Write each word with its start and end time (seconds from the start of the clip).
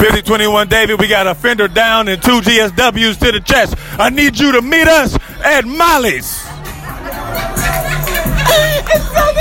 5021 0.00 0.68
David, 0.68 0.98
we 0.98 1.06
got 1.06 1.26
a 1.26 1.34
fender 1.34 1.68
down 1.68 2.08
and 2.08 2.22
two 2.22 2.40
GSWs 2.40 3.18
to 3.18 3.32
the 3.32 3.40
chest. 3.40 3.74
I 3.98 4.08
need 4.08 4.38
you 4.38 4.50
to 4.52 4.62
meet 4.62 4.88
us 4.88 5.14
at 5.44 5.66
Molly's. 5.66 6.40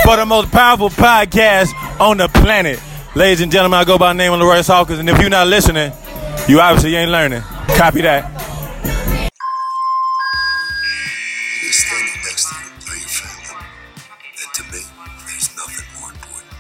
For 0.04 0.18
the 0.18 0.26
most 0.28 0.52
powerful 0.52 0.90
podcast 0.90 1.72
on 2.02 2.18
the 2.18 2.28
planet. 2.28 2.82
Ladies 3.16 3.40
and 3.40 3.50
gentlemen, 3.50 3.80
I 3.80 3.86
go 3.86 3.98
by 3.98 4.12
the 4.12 4.18
name 4.18 4.34
of 4.34 4.42
LaRoyce 4.42 4.68
Hawkins, 4.68 5.00
and 5.00 5.10
if 5.10 5.18
you're 5.22 5.30
not 5.30 5.48
listening, 5.48 5.94
you 6.50 6.60
obviously 6.60 6.94
ain't 6.94 7.10
learning. 7.10 7.42
Copy 7.78 8.02
that. 8.02 8.30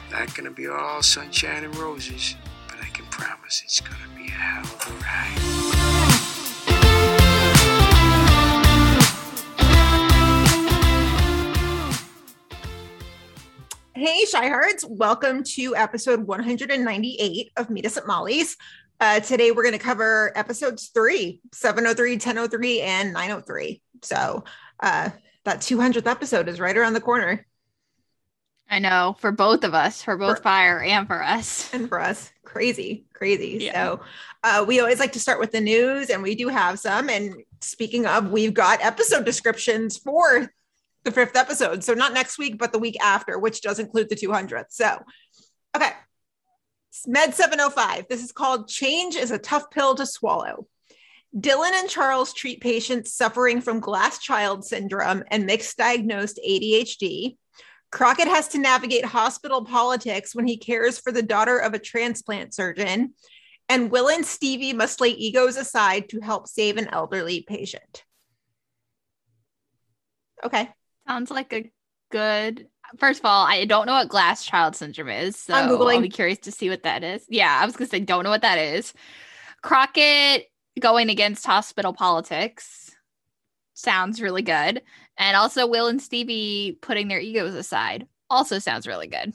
Not 0.09 0.33
gonna 0.35 0.51
be 0.51 0.67
all 0.67 1.01
sunshine 1.01 1.65
and 1.65 1.75
roses, 1.75 2.35
can 3.49 3.57
promise 3.57 3.63
it's 3.63 3.81
gonna 3.81 3.97
be 4.15 4.27
a 4.27 4.31
hell 4.31 4.61
of 4.61 4.87
a 4.87 4.93
ride. 5.03 5.39
Hey, 13.95 14.25
Chi-Hards. 14.31 14.85
Welcome 14.87 15.43
to 15.55 15.75
episode 15.75 16.25
198 16.25 17.51
of 17.57 17.69
Meet 17.69 17.85
Us 17.85 17.97
at 17.97 18.07
Molly's. 18.07 18.55
Uh, 19.01 19.19
today, 19.19 19.51
we're 19.51 19.63
going 19.63 19.73
to 19.73 19.79
cover 19.79 20.31
episodes 20.37 20.87
three, 20.93 21.41
703, 21.53 22.13
1003, 22.13 22.81
and 22.81 23.13
903. 23.13 23.81
So, 24.01 24.43
uh, 24.79 25.09
that 25.45 25.59
200th 25.59 26.07
episode 26.07 26.47
is 26.47 26.59
right 26.59 26.77
around 26.77 26.93
the 26.93 27.01
corner. 27.01 27.45
I 28.69 28.79
know 28.79 29.15
for 29.19 29.31
both 29.31 29.63
of 29.63 29.73
us, 29.73 30.03
for 30.03 30.15
both 30.15 30.37
For- 30.37 30.43
fire 30.43 30.79
and 30.79 31.07
for 31.07 31.23
us. 31.23 31.73
And 31.73 31.89
for 31.89 31.99
us, 31.99 32.31
crazy, 32.49 33.05
crazy. 33.13 33.57
Yeah. 33.61 33.73
So, 33.73 34.01
uh, 34.43 34.65
we 34.67 34.79
always 34.79 34.99
like 34.99 35.13
to 35.13 35.19
start 35.19 35.39
with 35.39 35.51
the 35.51 35.61
news, 35.61 36.09
and 36.09 36.23
we 36.23 36.35
do 36.35 36.47
have 36.47 36.79
some. 36.79 37.09
And 37.09 37.35
speaking 37.61 38.05
of, 38.05 38.31
we've 38.31 38.53
got 38.53 38.83
episode 38.83 39.25
descriptions 39.25 39.97
for 39.97 40.51
the 41.03 41.11
fifth 41.11 41.35
episode. 41.35 41.83
So, 41.83 41.93
not 41.93 42.13
next 42.13 42.39
week, 42.39 42.57
but 42.57 42.71
the 42.71 42.79
week 42.79 42.97
after, 43.01 43.37
which 43.37 43.61
does 43.61 43.79
include 43.79 44.09
the 44.09 44.15
200th. 44.15 44.71
So, 44.71 44.99
okay. 45.75 45.91
Med 47.05 47.33
705. 47.33 48.07
This 48.09 48.23
is 48.23 48.31
called 48.31 48.67
Change 48.67 49.15
is 49.15 49.31
a 49.31 49.37
Tough 49.37 49.69
Pill 49.69 49.95
to 49.95 50.05
Swallow. 50.05 50.67
Dylan 51.37 51.71
and 51.73 51.87
Charles 51.87 52.33
treat 52.33 52.59
patients 52.59 53.13
suffering 53.13 53.61
from 53.61 53.79
glass 53.79 54.17
child 54.17 54.65
syndrome 54.65 55.23
and 55.29 55.45
mixed 55.45 55.77
diagnosed 55.77 56.39
ADHD. 56.45 57.37
Crockett 57.91 58.27
has 58.27 58.47
to 58.49 58.59
navigate 58.59 59.05
hospital 59.05 59.65
politics 59.65 60.35
when 60.35 60.45
he 60.45 60.57
cares 60.57 60.99
for 60.99 61.11
the 61.11 61.23
daughter 61.23 61.57
of 61.57 61.73
a 61.73 61.79
transplant 61.79 62.53
surgeon. 62.53 63.13
And 63.67 63.91
Will 63.91 64.09
and 64.09 64.25
Stevie 64.25 64.73
must 64.73 65.01
lay 65.01 65.09
egos 65.09 65.57
aside 65.57 66.09
to 66.09 66.19
help 66.19 66.47
save 66.47 66.77
an 66.77 66.87
elderly 66.91 67.41
patient. 67.41 68.03
Okay. 70.43 70.69
Sounds 71.07 71.31
like 71.31 71.53
a 71.53 71.71
good. 72.11 72.67
First 72.97 73.19
of 73.19 73.25
all, 73.25 73.45
I 73.45 73.65
don't 73.65 73.85
know 73.85 73.93
what 73.93 74.09
glass 74.09 74.45
child 74.45 74.75
syndrome 74.75 75.09
is, 75.09 75.35
so 75.35 75.53
I'm 75.53 75.69
Googling. 75.69 75.95
I'll 75.95 76.01
be 76.01 76.09
curious 76.09 76.39
to 76.39 76.51
see 76.51 76.69
what 76.69 76.83
that 76.83 77.03
is. 77.03 77.23
Yeah, 77.29 77.59
I 77.61 77.65
was 77.65 77.75
gonna 77.75 77.89
say 77.89 77.99
don't 77.99 78.23
know 78.23 78.29
what 78.31 78.41
that 78.41 78.57
is. 78.57 78.93
Crockett 79.61 80.47
going 80.79 81.09
against 81.09 81.45
hospital 81.45 81.93
politics 81.93 82.91
sounds 83.73 84.21
really 84.21 84.41
good, 84.41 84.81
and 85.19 85.37
also 85.37 85.67
Will 85.67 85.87
and 85.87 86.01
Stevie 86.01 86.79
putting 86.81 87.07
their 87.07 87.19
egos 87.19 87.53
aside 87.53 88.07
also 88.29 88.57
sounds 88.57 88.87
really 88.87 89.07
good. 89.07 89.33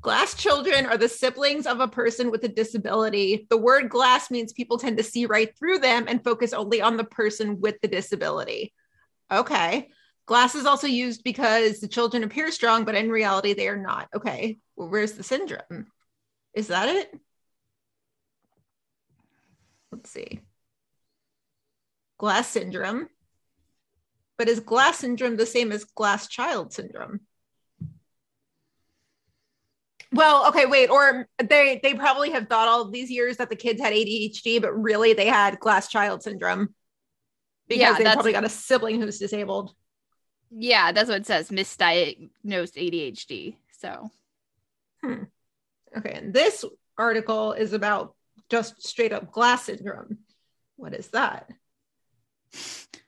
Glass 0.00 0.34
children 0.34 0.86
are 0.86 0.96
the 0.96 1.08
siblings 1.08 1.64
of 1.64 1.78
a 1.78 1.86
person 1.86 2.32
with 2.32 2.42
a 2.42 2.48
disability. 2.48 3.46
The 3.50 3.56
word 3.56 3.88
glass 3.88 4.32
means 4.32 4.52
people 4.52 4.78
tend 4.78 4.96
to 4.96 5.04
see 5.04 5.26
right 5.26 5.56
through 5.56 5.78
them 5.78 6.06
and 6.08 6.24
focus 6.24 6.52
only 6.52 6.82
on 6.82 6.96
the 6.96 7.04
person 7.04 7.60
with 7.60 7.80
the 7.80 7.88
disability. 7.88 8.72
Okay. 9.30 9.90
Glass 10.26 10.56
is 10.56 10.66
also 10.66 10.88
used 10.88 11.22
because 11.22 11.78
the 11.78 11.86
children 11.86 12.24
appear 12.24 12.50
strong, 12.50 12.84
but 12.84 12.96
in 12.96 13.10
reality, 13.10 13.54
they 13.54 13.68
are 13.68 13.76
not. 13.76 14.08
Okay. 14.14 14.58
Well, 14.74 14.88
where's 14.88 15.12
the 15.12 15.22
syndrome? 15.22 15.86
Is 16.52 16.68
that 16.68 16.88
it? 16.88 17.12
Let's 19.92 20.10
see. 20.10 20.40
Glass 22.18 22.48
syndrome. 22.48 23.08
But 24.42 24.48
is 24.48 24.58
glass 24.58 24.98
syndrome 24.98 25.36
the 25.36 25.46
same 25.46 25.70
as 25.70 25.84
glass 25.84 26.26
child 26.26 26.72
syndrome? 26.72 27.20
Well, 30.10 30.48
okay, 30.48 30.66
wait, 30.66 30.90
or 30.90 31.28
they 31.38 31.78
they 31.80 31.94
probably 31.94 32.30
have 32.30 32.48
thought 32.48 32.66
all 32.66 32.90
these 32.90 33.08
years 33.08 33.36
that 33.36 33.50
the 33.50 33.54
kids 33.54 33.80
had 33.80 33.92
ADHD, 33.92 34.60
but 34.60 34.72
really 34.72 35.12
they 35.12 35.28
had 35.28 35.60
glass 35.60 35.86
child 35.86 36.24
syndrome 36.24 36.74
because 37.68 37.82
Yeah, 37.82 37.98
they 37.98 38.12
probably 38.12 38.32
got 38.32 38.42
a 38.42 38.48
sibling 38.48 39.00
who's 39.00 39.20
disabled. 39.20 39.76
Yeah, 40.50 40.90
that's 40.90 41.08
what 41.08 41.18
it 41.18 41.26
says. 41.26 41.50
Misdiagnosed 41.50 42.26
ADHD. 42.44 43.54
So 43.78 44.10
hmm. 45.04 45.22
Okay, 45.96 46.14
and 46.14 46.34
this 46.34 46.64
article 46.98 47.52
is 47.52 47.74
about 47.74 48.16
just 48.50 48.84
straight 48.84 49.12
up 49.12 49.30
glass 49.30 49.66
syndrome. 49.66 50.18
What 50.74 50.94
is 50.94 51.06
that? 51.10 51.48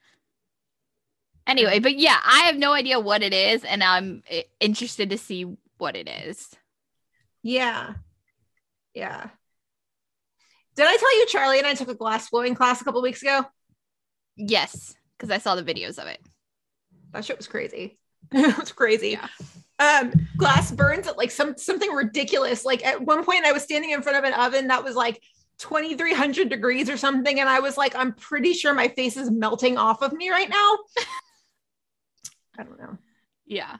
Anyway, 1.47 1.79
but 1.79 1.97
yeah, 1.97 2.17
I 2.25 2.41
have 2.41 2.57
no 2.57 2.73
idea 2.73 2.99
what 2.99 3.21
it 3.21 3.33
is, 3.33 3.63
and 3.63 3.83
I'm 3.83 4.23
interested 4.59 5.11
to 5.11 5.17
see 5.17 5.55
what 5.77 5.95
it 5.95 6.09
is. 6.09 6.55
Yeah, 7.43 7.93
yeah. 8.95 9.29
Did 10.75 10.87
I 10.87 10.97
tell 10.97 11.19
you 11.19 11.25
Charlie 11.27 11.59
and 11.59 11.67
I 11.67 11.75
took 11.75 11.89
a 11.89 11.95
glass 11.95 12.29
blowing 12.29 12.55
class 12.55 12.81
a 12.81 12.83
couple 12.83 13.01
weeks 13.01 13.21
ago? 13.21 13.45
Yes, 14.35 14.95
because 15.17 15.31
I 15.31 15.37
saw 15.37 15.55
the 15.55 15.63
videos 15.63 15.99
of 15.99 16.07
it. 16.07 16.19
That 17.11 17.23
shit 17.23 17.37
was 17.37 17.47
crazy. 17.47 17.97
it 18.31 18.57
was 18.57 18.71
crazy. 18.71 19.11
Yeah. 19.11 19.27
Um, 19.77 20.11
glass 20.37 20.71
burns 20.71 21.07
at 21.07 21.17
like 21.17 21.31
some 21.31 21.57
something 21.57 21.91
ridiculous. 21.91 22.65
Like 22.65 22.85
at 22.85 23.01
one 23.01 23.23
point, 23.23 23.45
I 23.45 23.51
was 23.51 23.63
standing 23.63 23.91
in 23.91 24.01
front 24.01 24.17
of 24.17 24.23
an 24.23 24.33
oven 24.33 24.67
that 24.67 24.83
was 24.83 24.95
like 24.95 25.21
2300 25.59 26.49
degrees 26.49 26.89
or 26.89 26.97
something, 26.97 27.39
and 27.39 27.47
I 27.47 27.59
was 27.59 27.77
like, 27.77 27.95
I'm 27.95 28.13
pretty 28.13 28.53
sure 28.53 28.73
my 28.73 28.87
face 28.87 29.15
is 29.15 29.29
melting 29.29 29.77
off 29.77 30.01
of 30.01 30.13
me 30.13 30.29
right 30.29 30.49
now. 30.49 30.77
I 32.57 32.63
don't 32.63 32.77
know, 32.79 32.97
Yeah. 33.45 33.77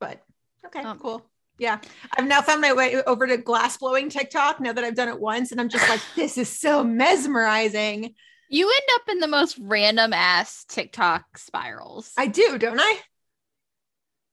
but 0.00 0.22
okay, 0.66 0.80
Um, 0.80 0.98
cool. 0.98 1.24
Yeah, 1.58 1.78
I've 2.16 2.26
now 2.26 2.40
found 2.40 2.62
my 2.62 2.72
way 2.72 3.02
over 3.02 3.26
to 3.26 3.36
glass 3.36 3.76
blowing 3.76 4.08
TikTok 4.08 4.60
now 4.60 4.72
that 4.72 4.82
I've 4.82 4.94
done 4.94 5.08
it 5.08 5.20
once, 5.20 5.52
and 5.52 5.60
I'm 5.60 5.68
just 5.68 5.88
like, 5.90 6.00
this 6.16 6.38
is 6.38 6.48
so 6.48 6.82
mesmerizing. 6.82 8.14
You 8.48 8.66
end 8.68 8.88
up 9.00 9.08
in 9.10 9.18
the 9.20 9.28
most 9.28 9.58
random 9.60 10.12
ass 10.12 10.64
TikTok 10.68 11.38
spirals. 11.38 12.12
I 12.16 12.26
do, 12.26 12.58
don't 12.58 12.80
I? 12.80 12.98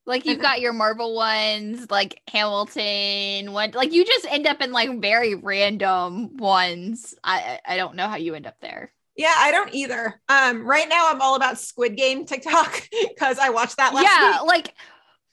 like 0.06 0.26
you've 0.26 0.40
got 0.40 0.62
your 0.62 0.72
Marvel 0.72 1.14
ones, 1.16 1.92
like 1.92 2.22
Hamilton 2.30 3.52
one. 3.52 3.72
Like 3.72 3.92
you 3.92 4.06
just 4.06 4.26
end 4.32 4.48
up 4.48 4.62
in 4.62 4.72
like 4.72 5.02
very 5.02 5.36
random 5.36 6.38
ones. 6.38 7.14
I 7.24 7.60
I 7.68 7.74
I 7.74 7.78
don't 7.78 7.96
know 7.96 8.08
how 8.08 8.16
you 8.16 8.34
end 8.34 8.48
up 8.48 8.56
there. 8.62 8.94
Yeah, 9.18 9.34
I 9.36 9.52
don't 9.52 9.74
either. 9.74 10.22
Um, 10.30 10.66
right 10.66 10.88
now 10.88 11.10
I'm 11.10 11.22
all 11.22 11.36
about 11.36 11.58
Squid 11.58 11.98
Game 11.98 12.26
TikTok 12.26 12.88
because 13.10 13.40
I 13.40 13.50
watched 13.50 13.78
that 13.78 13.94
last 13.94 14.04
yeah, 14.04 14.42
week. 14.42 14.48
like 14.48 14.74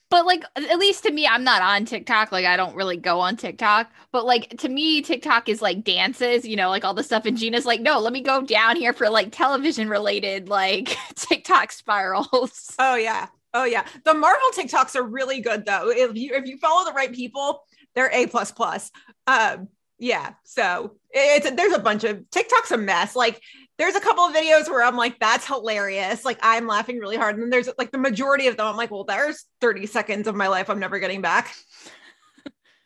but 0.09 0.25
like 0.25 0.43
at 0.55 0.77
least 0.77 1.03
to 1.03 1.11
me, 1.11 1.27
I'm 1.27 1.43
not 1.43 1.61
on 1.61 1.85
TikTok. 1.85 2.31
Like 2.31 2.45
I 2.45 2.57
don't 2.57 2.75
really 2.75 2.97
go 2.97 3.19
on 3.19 3.35
TikTok. 3.35 3.91
But 4.11 4.25
like 4.25 4.57
to 4.59 4.69
me, 4.69 5.01
TikTok 5.01 5.49
is 5.49 5.61
like 5.61 5.83
dances, 5.83 6.47
you 6.47 6.55
know, 6.55 6.69
like 6.69 6.85
all 6.85 6.93
the 6.93 7.03
stuff. 7.03 7.25
And 7.25 7.37
Gina's 7.37 7.65
like, 7.65 7.81
no, 7.81 7.99
let 7.99 8.13
me 8.13 8.21
go 8.21 8.41
down 8.41 8.75
here 8.75 8.93
for 8.93 9.09
like 9.09 9.31
television 9.31 9.89
related 9.89 10.47
like 10.47 10.95
TikTok 11.15 11.71
spirals. 11.71 12.73
Oh 12.79 12.95
yeah. 12.95 13.27
Oh 13.53 13.63
yeah. 13.63 13.85
The 14.03 14.13
Marvel 14.13 14.49
TikToks 14.53 14.95
are 14.95 15.03
really 15.03 15.41
good 15.41 15.65
though. 15.65 15.89
If 15.89 16.15
you 16.15 16.33
if 16.33 16.45
you 16.45 16.57
follow 16.57 16.85
the 16.85 16.93
right 16.93 17.11
people, 17.11 17.63
they're 17.93 18.11
A 18.11 18.27
plus 18.27 18.51
plus. 18.51 18.91
Um, 19.27 19.69
yeah. 19.97 20.33
So 20.43 20.95
it's 21.11 21.49
there's 21.51 21.73
a 21.73 21.79
bunch 21.79 22.03
of 22.03 22.29
TikTok's 22.29 22.71
a 22.71 22.77
mess. 22.77 23.15
Like 23.15 23.41
there's 23.77 23.95
a 23.95 23.99
couple 23.99 24.23
of 24.23 24.33
videos 24.33 24.69
where 24.69 24.83
I'm 24.83 24.95
like, 24.95 25.19
that's 25.19 25.45
hilarious. 25.45 26.23
Like 26.23 26.39
I'm 26.41 26.67
laughing 26.67 26.97
really 26.99 27.17
hard. 27.17 27.35
And 27.35 27.43
then 27.43 27.49
there's 27.49 27.69
like 27.77 27.91
the 27.91 27.97
majority 27.97 28.47
of 28.47 28.57
them, 28.57 28.67
I'm 28.67 28.77
like, 28.77 28.91
well, 28.91 29.03
there's 29.03 29.45
30 29.61 29.85
seconds 29.85 30.27
of 30.27 30.35
my 30.35 30.47
life 30.47 30.69
I'm 30.69 30.79
never 30.79 30.99
getting 30.99 31.21
back. 31.21 31.53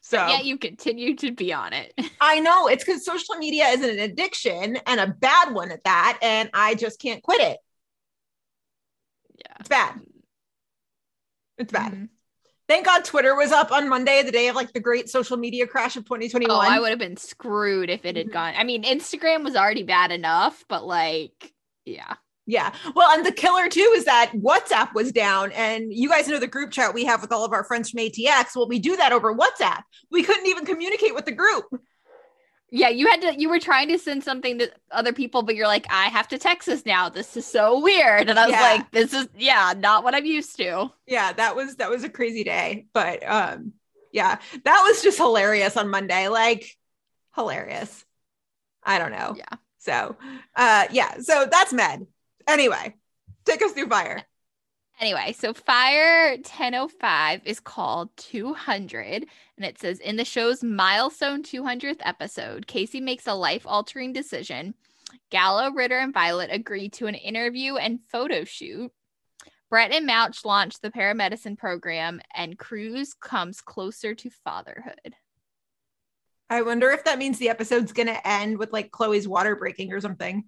So 0.02 0.18
Yeah, 0.18 0.40
you 0.42 0.58
continue 0.58 1.16
to 1.18 1.32
be 1.32 1.54
on 1.54 1.72
it. 1.74 1.94
I 2.22 2.40
know 2.40 2.68
it's 2.68 2.84
because 2.84 3.06
social 3.06 3.36
media 3.36 3.66
is 3.68 3.82
an 3.84 4.00
addiction 4.00 4.78
and 4.88 5.00
a 5.00 5.08
bad 5.08 5.54
one 5.54 5.72
at 5.72 5.84
that. 5.84 6.18
And 6.24 6.50
I 6.54 6.74
just 6.76 7.00
can't 7.00 7.22
quit 7.22 7.42
it. 7.42 7.60
Yeah. 9.38 9.56
It's 9.60 9.70
bad. 9.70 10.02
It's 11.58 11.72
bad. 11.72 11.94
Mhm. 11.94 12.10
Thank 12.70 12.86
God 12.86 13.04
Twitter 13.04 13.36
was 13.36 13.52
up 13.52 13.72
on 13.72 13.90
Monday, 13.90 14.22
the 14.24 14.32
day 14.32 14.48
of 14.48 14.56
like 14.56 14.72
the 14.74 14.80
great 14.80 15.10
social 15.10 15.36
media 15.38 15.66
crash 15.66 15.98
of 15.98 16.06
2021. 16.06 16.56
Oh, 16.56 16.60
I 16.60 16.80
would 16.80 16.92
have 16.92 17.00
been 17.00 17.18
screwed 17.18 17.90
if 17.90 18.06
it 18.06 18.16
had 18.16 18.28
Mhm. 18.28 18.32
gone. 18.32 18.54
I 18.56 18.64
mean, 18.64 18.84
Instagram 18.84 19.44
was 19.44 19.56
already 19.56 19.84
bad 19.84 20.12
enough, 20.12 20.64
but 20.70 20.86
like, 20.86 21.52
yeah. 21.86 22.14
Yeah. 22.46 22.74
Well, 22.96 23.10
and 23.12 23.24
the 23.26 23.32
killer 23.32 23.70
too 23.70 23.94
is 23.96 24.06
that 24.06 24.32
WhatsApp 24.34 24.94
was 24.94 25.12
down. 25.12 25.52
And 25.52 25.94
you 25.94 26.10
guys 26.10 26.28
know 26.28 26.40
the 26.40 26.48
group 26.48 26.72
chat 26.72 26.94
we 26.96 27.06
have 27.06 27.22
with 27.22 27.32
all 27.32 27.44
of 27.46 27.54
our 27.54 27.64
friends 27.64 27.90
from 27.90 28.00
ATX. 28.00 28.56
Well, 28.56 28.68
we 28.68 28.80
do 28.80 28.96
that 28.98 29.12
over 29.12 29.36
WhatsApp. 29.36 29.82
We 30.10 30.24
couldn't 30.24 30.48
even 30.48 30.66
communicate 30.66 31.14
with 31.14 31.26
the 31.26 31.32
group. 31.32 31.66
Yeah, 32.72 32.90
you 32.90 33.08
had 33.08 33.22
to. 33.22 33.40
You 33.40 33.50
were 33.50 33.60
trying 33.60 33.88
to 33.90 33.98
send 33.98 34.24
something 34.24 34.60
to 34.60 34.72
other 34.92 35.12
people, 35.14 35.42
but 35.42 35.56
you're 35.56 35.68
like, 35.68 35.88
I 35.90 36.06
have 36.06 36.28
to 36.30 36.38
Texas 36.38 36.86
now. 36.86 37.10
This 37.10 37.36
is 37.36 37.46
so 37.46 37.80
weird. 37.82 38.30
And 38.30 38.38
I 38.38 38.46
was 38.46 38.52
Yeah. 38.54 38.62
like, 38.62 38.92
this 38.92 39.14
is 39.14 39.28
yeah, 39.38 39.74
not 39.78 40.04
what 40.04 40.14
I'm 40.16 40.26
used 40.26 40.56
to. 40.58 40.92
yeah 41.08 41.34
that 41.34 41.56
was 41.56 41.78
that 41.78 41.90
was 41.90 42.04
a 42.04 42.10
crazy 42.10 42.44
day 42.44 42.86
but 42.94 43.28
um 43.28 43.74
yeah 44.12 44.38
that 44.64 44.84
was 44.88 45.02
just 45.02 45.18
hilarious 45.18 45.76
on 45.78 45.90
monday 45.90 46.28
like 46.28 46.78
hilarious 47.36 48.06
i 48.84 49.00
don't 49.00 49.12
know 49.12 49.34
Yeah. 49.36 49.58
so 49.80 50.16
uh 50.56 50.86
yeah 50.92 51.18
so 51.20 51.48
that's 51.50 51.74
med 51.74 52.06
anyway 52.48 52.96
take 53.46 53.62
us 53.64 53.72
through 53.72 53.88
fire 53.88 54.22
Anyway, 55.00 55.34
so 55.38 55.54
Fire 55.54 56.32
1005 56.32 57.42
is 57.46 57.62
called 57.62 58.10
200, 58.18 59.26
and 59.56 59.66
it 59.66 59.80
says 59.80 60.00
in 60.00 60.18
the 60.18 60.26
show's 60.26 60.62
milestone 60.62 61.42
200th 61.42 62.02
episode, 62.02 62.68
Casey 62.68 63.00
makes 63.00 63.26
a 63.26 63.34
life 63.34 63.64
altering 63.66 64.12
decision. 64.12 64.74
Gallo, 65.30 65.72
Ritter, 65.72 66.00
and 66.00 66.14
Violet 66.14 66.50
agree 66.52 66.90
to 66.90 67.08
an 67.08 67.16
interview 67.16 67.78
and 67.78 68.02
photo 68.10 68.44
shoot. 68.44 68.92
Brett 69.70 69.94
and 69.94 70.06
Mouch 70.06 70.44
launch 70.44 70.82
the 70.82 70.92
paramedicine 70.92 71.58
program, 71.58 72.20
and 72.36 72.60
Cruz 72.60 73.14
comes 73.14 73.62
closer 73.62 74.14
to 74.16 74.30
fatherhood. 74.30 75.16
i 76.50 76.62
wonder 76.62 76.90
if 76.90 77.06
that 77.06 77.20
means 77.20 77.38
the 77.38 77.50
episode's 77.50 77.94
gonna 77.94 78.20
end 78.26 78.58
with 78.58 78.74
like 78.74 78.92
chloe's 78.92 79.28
water 79.28 79.56
breaking 79.56 79.94
or 79.94 80.02
something 80.02 80.44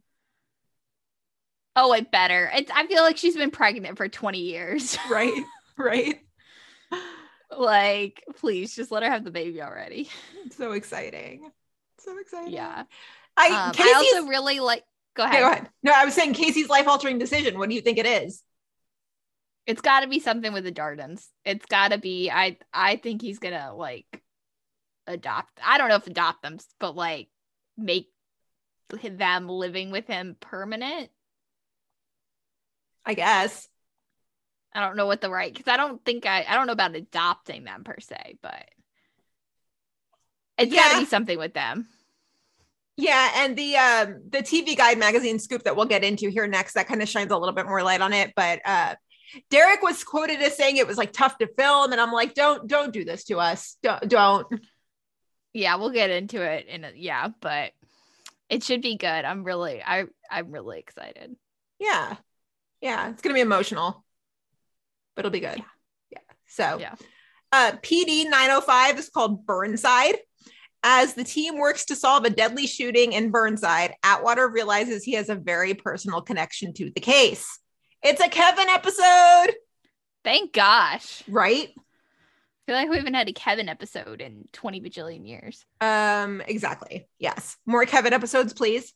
Oh, 1.75 1.93
it 1.93 2.11
better. 2.11 2.51
It's, 2.53 2.69
I 2.73 2.85
feel 2.87 3.01
like 3.01 3.17
she's 3.17 3.35
been 3.37 3.51
pregnant 3.51 3.97
for 3.97 4.07
20 4.07 4.39
years. 4.39 4.97
right 5.09 5.43
right 5.77 6.19
like, 7.57 8.23
please 8.37 8.75
just 8.75 8.91
let 8.91 9.03
her 9.03 9.09
have 9.09 9.23
the 9.23 9.31
baby 9.31 9.61
already. 9.61 10.09
so 10.51 10.71
exciting 10.71 11.49
so 11.99 12.17
exciting 12.17 12.53
Yeah. 12.53 12.83
i 13.37 13.47
Um, 13.47 13.75
I 13.77 13.93
also 13.97 14.27
really 14.27 14.59
like, 14.59 14.83
go 15.15 15.23
ahead. 15.23 15.35
Okay, 15.35 15.41
go 15.43 15.51
ahead 15.51 15.69
no 15.83 15.91
i 15.95 16.05
was 16.05 16.13
saying 16.13 16.33
casey's 16.33 16.69
life 16.69 16.87
altering 16.87 17.19
decision 17.19 17.57
what 17.59 17.69
do 17.69 17.75
you 17.75 17.81
think 17.81 17.97
it 17.97 18.05
is 18.05 18.43
It's 19.67 19.81
got 19.81 20.01
to 20.01 20.07
be 20.07 20.19
something 20.19 20.53
with 20.53 20.63
the 20.63 20.71
Dardens. 20.71 21.29
It's 21.45 21.65
got 21.65 21.91
to 21.91 21.97
be. 21.97 22.31
I 22.31 22.57
I 22.73 22.95
think 22.97 23.21
he's 23.21 23.39
gonna 23.39 23.73
like 23.75 24.07
adopt. 25.07 25.59
I 25.63 25.77
don't 25.77 25.89
know 25.89 25.95
if 25.95 26.07
adopt 26.07 26.41
them, 26.41 26.57
but 26.79 26.95
like 26.95 27.29
make 27.77 28.09
them 28.89 29.47
living 29.47 29.91
with 29.91 30.07
him 30.07 30.35
permanent. 30.39 31.09
I 33.05 33.13
guess 33.13 33.67
I 34.73 34.79
don't 34.85 34.95
know 34.95 35.05
what 35.05 35.21
the 35.21 35.29
right 35.29 35.53
because 35.53 35.71
I 35.71 35.77
don't 35.77 36.03
think 36.05 36.25
I 36.25 36.45
I 36.47 36.55
don't 36.55 36.67
know 36.67 36.73
about 36.73 36.95
adopting 36.95 37.63
them 37.63 37.83
per 37.83 37.99
se, 37.99 38.37
but 38.41 38.69
it's 40.57 40.73
gotta 40.73 40.99
be 40.99 41.05
something 41.05 41.37
with 41.37 41.53
them. 41.53 41.87
Yeah, 42.97 43.31
and 43.35 43.57
the 43.57 43.75
um 43.75 44.21
the 44.29 44.39
TV 44.39 44.77
Guide 44.77 44.97
magazine 44.97 45.39
scoop 45.39 45.63
that 45.63 45.75
we'll 45.75 45.87
get 45.87 46.03
into 46.03 46.29
here 46.29 46.47
next 46.47 46.73
that 46.73 46.87
kind 46.87 47.01
of 47.01 47.09
shines 47.09 47.31
a 47.31 47.37
little 47.37 47.55
bit 47.55 47.65
more 47.65 47.83
light 47.83 48.01
on 48.01 48.13
it. 48.13 48.31
But 48.35 48.61
uh 48.63 48.95
Derek 49.49 49.81
was 49.81 50.03
quoted 50.03 50.41
as 50.41 50.55
saying 50.55 50.77
it 50.77 50.87
was 50.87 50.97
like 50.97 51.13
tough 51.13 51.37
to 51.39 51.47
film, 51.57 51.91
and 51.91 51.99
I'm 51.99 52.11
like, 52.11 52.33
don't 52.33 52.67
don't 52.67 52.93
do 52.93 53.03
this 53.03 53.25
to 53.25 53.39
us. 53.39 53.77
Don't 53.83 54.07
don't. 54.07 54.47
Yeah, 55.53 55.75
we'll 55.75 55.89
get 55.89 56.11
into 56.11 56.41
it 56.41 56.67
in 56.67 56.85
a 56.85 56.93
yeah, 56.95 57.27
but 57.41 57.73
it 58.47 58.63
should 58.63 58.81
be 58.81 58.95
good. 58.95 59.07
I'm 59.07 59.43
really 59.43 59.83
I 59.83 60.05
I'm 60.29 60.49
really 60.51 60.79
excited. 60.79 61.35
Yeah, 61.77 62.15
yeah, 62.81 63.09
it's 63.09 63.21
gonna 63.21 63.35
be 63.35 63.41
emotional, 63.41 64.03
but 65.15 65.21
it'll 65.25 65.31
be 65.31 65.39
good. 65.39 65.61
Yeah. 66.09 66.19
So 66.47 66.77
Yeah. 66.79 66.95
uh 67.51 67.73
PD 67.81 68.25
905 68.29 68.99
is 68.99 69.09
called 69.09 69.45
Burnside. 69.45 70.15
As 70.83 71.13
the 71.13 71.23
team 71.23 71.59
works 71.59 71.85
to 71.85 71.95
solve 71.95 72.25
a 72.25 72.29
deadly 72.31 72.65
shooting 72.65 73.13
in 73.13 73.29
Burnside, 73.29 73.93
Atwater 74.03 74.49
realizes 74.49 75.03
he 75.03 75.13
has 75.13 75.29
a 75.29 75.35
very 75.35 75.75
personal 75.75 76.21
connection 76.23 76.73
to 76.73 76.89
the 76.89 76.99
case. 77.01 77.59
It's 78.01 78.19
a 78.19 78.27
Kevin 78.27 78.67
episode, 78.67 79.53
Thank 80.23 80.53
gosh. 80.53 81.21
right? 81.27 81.69
I 81.77 82.71
feel 82.71 82.75
like 82.75 82.89
we 82.89 82.97
haven't 82.97 83.13
had 83.13 83.29
a 83.29 83.33
Kevin 83.33 83.69
episode 83.69 84.21
in 84.21 84.47
20 84.53 84.81
bajillion 84.81 85.27
years. 85.27 85.63
Um, 85.81 86.41
exactly. 86.41 87.07
Yes. 87.19 87.57
More 87.67 87.85
Kevin 87.85 88.13
episodes, 88.13 88.53
please. 88.53 88.91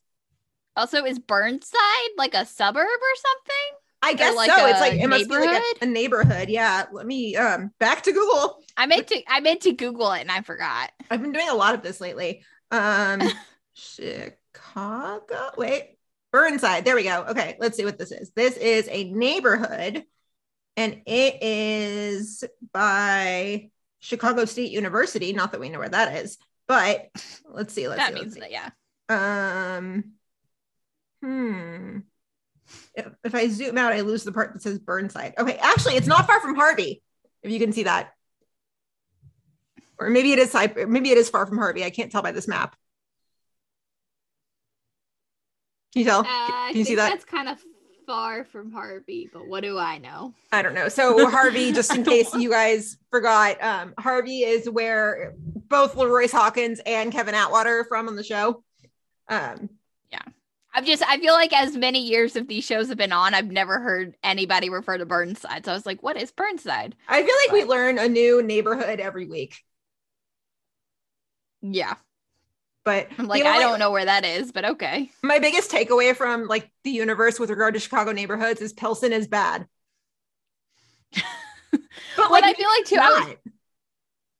Also, 0.76 1.04
is 1.04 1.18
Burnside 1.18 2.10
like 2.16 2.34
a 2.34 2.44
suburb 2.44 2.84
or 2.84 3.16
something? 3.16 3.80
I 4.02 4.14
guess 4.14 4.36
like 4.36 4.50
so. 4.50 4.66
It's 4.66 4.80
like 4.80 4.94
it 4.94 5.08
must 5.08 5.28
be 5.28 5.36
like 5.36 5.62
a, 5.80 5.84
a 5.84 5.86
neighborhood. 5.86 6.48
Yeah. 6.48 6.84
Let 6.92 7.06
me 7.06 7.34
um 7.36 7.72
back 7.80 8.02
to 8.02 8.12
Google. 8.12 8.62
I 8.76 8.86
meant 8.86 9.08
to 9.08 9.22
I 9.26 9.40
meant 9.40 9.62
to 9.62 9.72
Google 9.72 10.12
it 10.12 10.20
and 10.20 10.30
I 10.30 10.42
forgot. 10.42 10.90
I've 11.10 11.22
been 11.22 11.32
doing 11.32 11.48
a 11.48 11.54
lot 11.54 11.74
of 11.74 11.82
this 11.82 12.00
lately. 12.00 12.44
Um 12.70 13.22
Chicago. 13.74 15.50
Wait. 15.56 15.96
Burnside. 16.30 16.84
There 16.84 16.94
we 16.94 17.04
go. 17.04 17.24
Okay, 17.30 17.56
let's 17.58 17.76
see 17.76 17.84
what 17.84 17.98
this 17.98 18.12
is. 18.12 18.30
This 18.32 18.56
is 18.58 18.88
a 18.90 19.04
neighborhood 19.04 20.04
and 20.76 21.00
it 21.06 21.42
is 21.42 22.44
by 22.72 23.70
Chicago 24.00 24.44
State 24.44 24.70
University. 24.70 25.32
Not 25.32 25.52
that 25.52 25.60
we 25.60 25.70
know 25.70 25.78
where 25.78 25.88
that 25.88 26.16
is, 26.16 26.38
but 26.68 27.08
let's 27.48 27.72
see. 27.72 27.88
Let's 27.88 28.00
that 28.00 28.08
see. 28.08 28.14
let's 28.14 28.24
means 28.24 28.34
see. 28.34 28.40
that 28.40 28.50
yeah. 28.50 28.70
Um, 29.08 30.12
hmm. 31.22 31.98
If, 32.94 33.06
if 33.24 33.34
I 33.34 33.48
zoom 33.48 33.78
out, 33.78 33.92
I 33.92 34.00
lose 34.00 34.24
the 34.24 34.32
part 34.32 34.52
that 34.52 34.62
says 34.62 34.78
Burnside. 34.78 35.34
Okay, 35.38 35.56
actually, 35.56 35.94
it's 35.94 36.06
not 36.06 36.26
far 36.26 36.40
from 36.40 36.56
Harvey. 36.56 37.02
If 37.42 37.50
you 37.50 37.58
can 37.58 37.72
see 37.72 37.84
that, 37.84 38.12
or 39.98 40.10
maybe 40.10 40.32
it 40.32 40.38
is. 40.38 40.50
Cy- 40.50 40.74
Maybe 40.88 41.10
it 41.10 41.18
is 41.18 41.30
far 41.30 41.46
from 41.46 41.58
Harvey. 41.58 41.84
I 41.84 41.90
can't 41.90 42.10
tell 42.10 42.22
by 42.22 42.32
this 42.32 42.48
map. 42.48 42.76
Can 45.92 46.00
you 46.00 46.04
tell? 46.04 46.20
Uh, 46.20 46.26
can 46.68 46.76
you 46.76 46.84
see 46.84 46.96
that? 46.96 47.10
That's 47.10 47.24
kind 47.24 47.48
of 47.48 47.62
far 48.06 48.44
from 48.44 48.72
Harvey, 48.72 49.30
but 49.32 49.48
what 49.48 49.62
do 49.62 49.78
I 49.78 49.98
know? 49.98 50.34
I 50.52 50.62
don't 50.62 50.74
know. 50.74 50.88
So 50.88 51.28
Harvey, 51.30 51.72
just 51.72 51.94
in 51.94 52.04
case 52.04 52.34
you 52.34 52.50
guys 52.50 52.98
forgot, 53.10 53.62
um, 53.62 53.94
Harvey 53.98 54.40
is 54.40 54.68
where 54.68 55.34
both 55.38 55.94
LaRoyce 55.94 56.32
Hawkins 56.32 56.80
and 56.84 57.10
Kevin 57.10 57.34
Atwater 57.34 57.80
are 57.80 57.84
from 57.84 58.08
on 58.08 58.16
the 58.16 58.22
show. 58.22 58.62
Um, 59.28 59.70
I've 60.76 60.84
just 60.84 61.02
I 61.08 61.18
feel 61.18 61.32
like 61.32 61.54
as 61.54 61.74
many 61.74 62.04
years 62.06 62.36
of 62.36 62.48
these 62.48 62.62
shows 62.64 62.88
have 62.90 62.98
been 62.98 63.10
on, 63.12 63.32
I've 63.32 63.50
never 63.50 63.80
heard 63.80 64.14
anybody 64.22 64.68
refer 64.68 64.98
to 64.98 65.06
Burnside. 65.06 65.64
So 65.64 65.72
I 65.72 65.74
was 65.74 65.86
like, 65.86 66.02
what 66.02 66.20
is 66.20 66.30
Burnside? 66.30 66.94
I 67.08 67.22
feel 67.22 67.34
like 67.46 67.52
we 67.52 67.64
learn 67.64 67.98
a 67.98 68.08
new 68.08 68.42
neighborhood 68.42 69.00
every 69.00 69.26
week. 69.26 69.56
Yeah. 71.62 71.94
But 72.84 73.08
I'm 73.18 73.26
like, 73.26 73.42
the 73.42 73.48
I 73.48 73.54
only- 73.54 73.64
don't 73.64 73.78
know 73.78 73.90
where 73.90 74.04
that 74.04 74.24
is, 74.26 74.52
but 74.52 74.64
okay. 74.66 75.10
My 75.22 75.38
biggest 75.38 75.70
takeaway 75.72 76.14
from 76.14 76.46
like 76.46 76.70
the 76.84 76.90
universe 76.90 77.40
with 77.40 77.50
regard 77.50 77.72
to 77.74 77.80
Chicago 77.80 78.12
neighborhoods 78.12 78.60
is 78.60 78.72
Pilsen 78.74 79.12
is 79.14 79.26
bad. 79.26 79.66
but 81.72 82.30
What 82.30 82.44
I 82.44 82.52
feel 82.52 82.68
like 82.68 82.84
too, 82.84 82.98
I 83.00 83.10
was. 83.10 83.36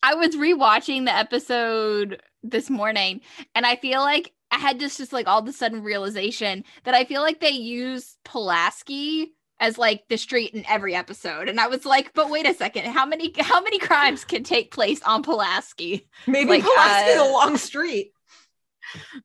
I 0.02 0.14
was 0.14 0.36
rewatching 0.36 1.06
the 1.06 1.16
episode 1.16 2.22
this 2.44 2.70
morning 2.70 3.22
and 3.56 3.66
I 3.66 3.74
feel 3.76 4.00
like 4.00 4.32
I 4.56 4.58
had 4.58 4.78
this 4.80 4.96
just 4.96 5.12
like 5.12 5.26
all 5.28 5.38
of 5.40 5.46
a 5.48 5.52
sudden 5.52 5.82
realization 5.82 6.64
that 6.84 6.94
I 6.94 7.04
feel 7.04 7.20
like 7.20 7.40
they 7.40 7.50
use 7.50 8.16
Pulaski 8.24 9.34
as 9.60 9.76
like 9.76 10.04
the 10.08 10.16
street 10.16 10.54
in 10.54 10.64
every 10.66 10.94
episode. 10.94 11.48
And 11.50 11.60
I 11.60 11.66
was 11.66 11.84
like, 11.84 12.14
but 12.14 12.30
wait 12.30 12.46
a 12.46 12.54
second, 12.54 12.86
how 12.86 13.04
many 13.04 13.32
how 13.38 13.60
many 13.62 13.78
crimes 13.78 14.24
can 14.24 14.44
take 14.44 14.72
place 14.72 15.02
on 15.02 15.22
Pulaski? 15.22 16.08
maybe 16.26 16.48
like, 16.50 16.62
Pulaski 16.62 17.10
is 17.10 17.20
uh, 17.20 17.24
a 17.24 17.32
long 17.32 17.56
street. 17.58 18.12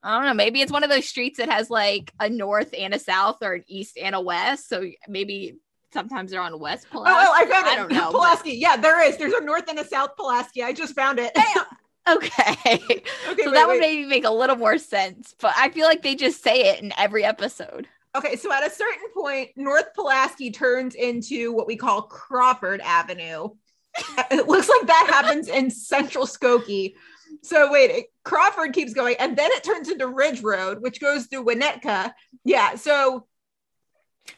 I 0.03 0.17
don't 0.17 0.25
know. 0.25 0.33
Maybe 0.33 0.61
it's 0.61 0.71
one 0.71 0.83
of 0.83 0.89
those 0.89 1.07
streets 1.07 1.37
that 1.37 1.49
has 1.49 1.69
like 1.69 2.11
a 2.19 2.29
north 2.29 2.73
and 2.77 2.93
a 2.93 2.99
south 2.99 3.37
or 3.41 3.53
an 3.53 3.63
east 3.67 3.97
and 3.97 4.13
a 4.15 4.19
west. 4.21 4.67
So 4.67 4.83
maybe 5.07 5.55
sometimes 5.93 6.31
they're 6.31 6.41
on 6.41 6.59
West 6.59 6.87
Oh, 6.89 7.03
Pulaski. 7.03 7.15
oh, 7.29 7.33
I 7.33 7.45
found 7.45 7.67
it. 7.67 7.71
I 7.71 7.75
don't 7.77 7.91
know. 7.91 8.11
but- 8.11 8.19
Pulaski. 8.19 8.51
Yeah, 8.53 8.75
there 8.75 9.01
is. 9.07 9.17
There's 9.17 9.33
a 9.33 9.41
north 9.43 9.69
and 9.69 9.79
a 9.79 9.85
south 9.87 10.17
Pulaski. 10.17 10.63
I 10.63 10.73
just 10.73 10.93
found 10.95 11.19
it. 11.19 11.31
Okay. 12.09 12.55
okay, 12.67 13.03
so 13.43 13.51
wait, 13.51 13.53
that 13.53 13.67
would 13.67 13.73
wait. 13.73 13.79
maybe 13.79 14.05
make 14.05 14.25
a 14.25 14.31
little 14.31 14.55
more 14.55 14.77
sense. 14.77 15.35
But 15.39 15.53
I 15.57 15.69
feel 15.69 15.85
like 15.85 16.01
they 16.01 16.15
just 16.15 16.43
say 16.43 16.71
it 16.71 16.81
in 16.81 16.93
every 16.97 17.23
episode. 17.23 17.87
Okay, 18.15 18.35
so 18.35 18.51
at 18.51 18.65
a 18.65 18.69
certain 18.69 19.09
point, 19.15 19.51
North 19.55 19.93
Pulaski 19.95 20.51
turns 20.51 20.95
into 20.95 21.53
what 21.53 21.67
we 21.67 21.77
call 21.77 22.03
Crawford 22.03 22.81
Avenue. 22.81 23.49
it 24.31 24.47
looks 24.47 24.67
like 24.67 24.87
that 24.87 25.07
happens 25.09 25.47
in 25.47 25.69
Central 25.69 26.25
Skokie. 26.25 26.95
So 27.43 27.71
wait, 27.71 27.91
it- 27.91 28.05
Crawford 28.23 28.73
keeps 28.73 28.93
going, 28.93 29.15
and 29.19 29.37
then 29.37 29.49
it 29.51 29.63
turns 29.63 29.89
into 29.89 30.07
Ridge 30.07 30.41
Road, 30.41 30.81
which 30.81 30.99
goes 30.99 31.25
through 31.25 31.45
Winnetka. 31.45 32.11
Yeah, 32.43 32.75
so 32.75 33.27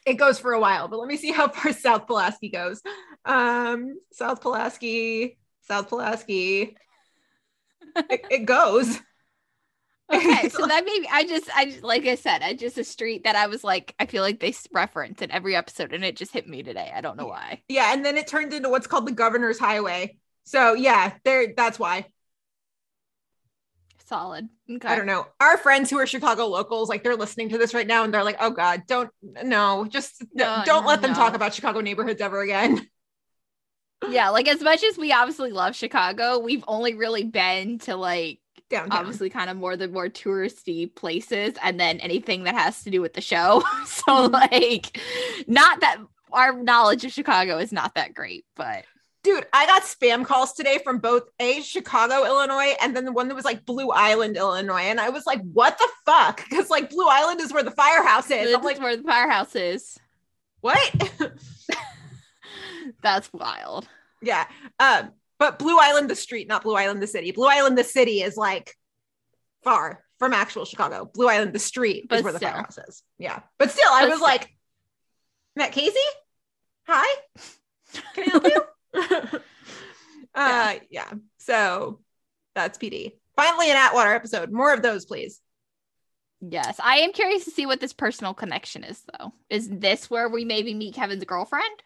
it 0.05 0.13
goes 0.15 0.39
for 0.39 0.53
a 0.53 0.59
while, 0.59 0.87
but 0.87 0.99
let 0.99 1.07
me 1.07 1.17
see 1.17 1.31
how 1.31 1.47
far 1.47 1.73
South 1.73 2.07
Pulaski 2.07 2.49
goes. 2.49 2.81
Um, 3.25 3.97
South 4.11 4.41
Pulaski, 4.41 5.37
South 5.61 5.89
Pulaski. 5.89 6.75
It, 8.09 8.25
it 8.29 8.45
goes. 8.45 8.99
Okay, 10.11 10.49
so 10.49 10.67
that 10.67 10.85
maybe 10.85 11.07
I 11.11 11.23
just 11.23 11.49
I 11.55 11.65
just 11.65 11.81
like 11.83 12.05
I 12.05 12.15
said, 12.15 12.41
I 12.43 12.53
just 12.53 12.77
a 12.77 12.83
street 12.83 13.23
that 13.23 13.35
I 13.35 13.47
was 13.47 13.63
like 13.63 13.95
I 13.99 14.05
feel 14.05 14.21
like 14.21 14.39
they 14.39 14.53
reference 14.71 15.21
in 15.21 15.31
every 15.31 15.55
episode, 15.55 15.93
and 15.93 16.03
it 16.03 16.15
just 16.17 16.31
hit 16.33 16.47
me 16.47 16.61
today. 16.61 16.91
I 16.93 17.01
don't 17.01 17.17
know 17.17 17.27
why. 17.27 17.63
Yeah, 17.67 17.93
and 17.93 18.05
then 18.05 18.17
it 18.17 18.27
turned 18.27 18.53
into 18.53 18.69
what's 18.69 18.87
called 18.87 19.07
the 19.07 19.11
Governor's 19.11 19.59
Highway. 19.59 20.17
So 20.43 20.73
yeah, 20.73 21.13
there 21.23 21.53
that's 21.55 21.79
why. 21.79 22.07
solid. 24.05 24.49
Okay. 24.69 24.87
I 24.87 24.95
don't 24.95 25.05
know. 25.05 25.25
Our 25.39 25.57
friends 25.57 25.89
who 25.89 25.97
are 25.99 26.07
Chicago 26.07 26.47
locals, 26.47 26.89
like 26.89 27.03
they're 27.03 27.15
listening 27.15 27.49
to 27.49 27.57
this 27.57 27.73
right 27.73 27.87
now 27.87 28.03
and 28.03 28.13
they're 28.13 28.23
like, 28.23 28.37
oh 28.39 28.51
God, 28.51 28.83
don't, 28.87 29.09
no, 29.21 29.85
just 29.89 30.23
No, 30.33 30.63
don't 30.65 30.85
let 30.85 31.01
them 31.01 31.11
no. 31.11 31.17
talk 31.17 31.33
about 31.35 31.53
Chicago 31.53 31.79
neighborhoods 31.81 32.21
ever 32.21 32.41
again. 32.41 32.87
Yeah, 34.09 34.29
like 34.29 34.47
as 34.47 34.61
much 34.61 34.83
as 34.83 34.97
we 34.97 35.11
obviously 35.11 35.51
love 35.51 35.75
Chicago, 35.75 36.39
we've 36.39 36.63
only 36.67 36.93
really 36.95 37.23
been 37.23 37.79
to 37.79 37.95
like 37.95 38.39
Downtown. 38.69 38.99
obviously 38.99 39.29
kind 39.29 39.49
of 39.49 39.57
more 39.57 39.75
the 39.77 39.87
more 39.87 40.09
touristy 40.09 40.93
places 40.93 41.53
and 41.61 41.79
then 41.79 41.99
anything 41.99 42.43
that 42.45 42.55
has 42.55 42.83
to 42.83 42.89
do 42.89 43.01
with 43.01 43.13
the 43.13 43.21
show. 43.21 43.63
so 43.85 44.29
Mhm. 44.29 44.31
like 44.33 44.99
not 45.47 45.81
that 45.81 45.97
our 46.31 46.53
knowledge 46.53 47.05
of 47.05 47.11
Chicago 47.11 47.57
is 47.59 47.71
not 47.71 47.93
that 47.95 48.13
great, 48.13 48.45
but 48.55 48.85
Dude, 49.23 49.45
I 49.53 49.65
got 49.67 49.83
spam 49.83 50.25
calls 50.25 50.51
today 50.51 50.79
from 50.83 50.97
both 50.97 51.23
a 51.39 51.61
Chicago, 51.61 52.25
Illinois, 52.25 52.75
and 52.81 52.93
then 52.93 53.05
the 53.05 53.11
one 53.13 53.29
that 53.29 53.35
was 53.35 53.45
like 53.45 53.63
Blue 53.65 53.89
Island, 53.89 54.35
Illinois. 54.35 54.81
And 54.81 54.99
I 54.99 55.07
was 55.11 55.25
like, 55.25 55.39
what 55.53 55.77
the 55.77 55.87
fuck? 56.05 56.43
Because 56.49 56.69
like 56.69 56.89
Blue 56.89 57.07
Island 57.07 57.39
is 57.39 57.53
where 57.53 57.63
the 57.63 57.71
firehouse 57.71 58.25
is. 58.25 58.31
this 58.31 58.53
I'm 58.53 58.59
is 58.59 58.65
like, 58.65 58.79
where 58.81 58.97
the 58.97 59.03
firehouse 59.03 59.55
is. 59.55 59.97
what? 60.59 60.77
That's 63.03 63.31
wild. 63.33 63.87
yeah. 64.21 64.45
Um, 64.79 65.11
but 65.39 65.59
Blue 65.59 65.77
Island, 65.79 66.09
the 66.09 66.15
street, 66.15 66.47
not 66.47 66.63
Blue 66.63 66.75
Island, 66.75 67.01
the 67.01 67.07
city. 67.07 67.31
Blue 67.31 67.47
Island, 67.47 67.77
the 67.77 67.83
city 67.83 68.21
is 68.21 68.37
like 68.37 68.75
far 69.63 70.03
from 70.19 70.33
actual 70.33 70.65
Chicago. 70.65 71.09
Blue 71.13 71.27
Island, 71.27 71.53
the 71.53 71.59
street 71.59 72.05
But 72.07 72.19
is 72.19 72.23
where 72.23 72.33
the 72.33 72.39
firehouse 72.39 72.77
is. 72.87 73.03
Yeah. 73.17 73.39
But 73.59 73.71
still, 73.71 73.89
I 73.91 74.01
But 74.03 74.09
was 74.09 74.17
still. 74.19 74.27
like, 74.27 74.55
Matt 75.55 75.71
Casey? 75.71 75.97
Hi. 76.87 77.21
Can 78.13 78.23
I 78.25 78.29
help 78.29 78.45
you? 78.45 79.39
uh 80.35 80.73
yeah. 80.89 81.11
So 81.39 81.99
that's 82.55 82.77
PD. 82.77 83.13
Finally 83.35 83.69
an 83.71 83.77
Atwater 83.77 84.13
episode. 84.13 84.51
More 84.51 84.73
of 84.73 84.81
those, 84.81 85.05
please. 85.05 85.41
Yes, 86.41 86.79
I 86.83 86.97
am 86.97 87.13
curious 87.13 87.45
to 87.45 87.51
see 87.51 87.65
what 87.65 87.79
this 87.79 87.93
personal 87.93 88.33
connection 88.33 88.83
is 88.83 89.01
though. 89.17 89.31
Is 89.49 89.69
this 89.69 90.09
where 90.09 90.27
we 90.29 90.43
maybe 90.45 90.73
meet 90.73 90.93
Kevin's 90.95 91.23
girlfriend? 91.23 91.83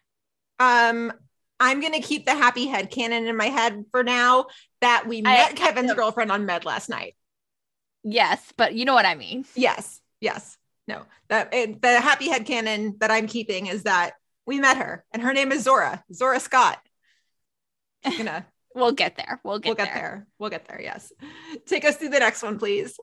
Um, 0.60 1.14
I'm 1.60 1.82
gonna 1.82 2.02
keep 2.02 2.26
the 2.26 2.36
happy 2.36 2.68
head 2.68 2.92
canon 2.92 3.28
in 3.28 3.36
my 3.36 3.48
head 3.48 3.86
for 3.92 4.04
now 4.04 4.48
that 4.82 5.08
we 5.08 5.20
I- 5.20 5.22
met 5.22 5.56
Kevin's 5.56 5.94
girlfriend 5.94 6.32
on 6.32 6.46
Med 6.46 6.66
last 6.66 6.90
night. 6.90 7.16
Yes, 8.04 8.42
but 8.58 8.74
you 8.74 8.86
know 8.86 8.94
what 8.94 9.06
I 9.06 9.16
mean. 9.16 9.46
Yes, 9.56 10.00
yes, 10.22 10.58
no. 10.88 11.04
That 11.30 11.54
it, 11.54 11.82
the 11.82 12.00
happy 12.00 12.30
head 12.30 12.46
canon 12.46 12.96
that 13.00 13.12
I'm 13.12 13.28
keeping 13.28 13.68
is 13.68 13.84
that 13.84 14.14
we 14.46 14.60
met 14.60 14.78
her, 14.78 15.04
and 15.12 15.22
her 15.22 15.34
name 15.34 15.52
is 15.52 15.64
Zora. 15.64 16.04
Zora 16.14 16.40
Scott. 16.40 16.80
Gonna. 18.18 18.46
We'll 18.74 18.92
get 18.92 19.18
there. 19.18 19.42
We'll 19.44 19.58
get 19.58 19.70
we'll 19.70 19.76
get 19.76 19.94
there. 19.94 19.96
there. 19.96 20.28
We'll 20.38 20.50
get 20.52 20.68
there. 20.68 20.80
Yes. 20.80 21.12
Take 21.66 21.84
us 21.84 21.96
through 21.98 22.10
the 22.10 22.20
next 22.20 22.44
one, 22.44 22.60
please. 22.60 22.98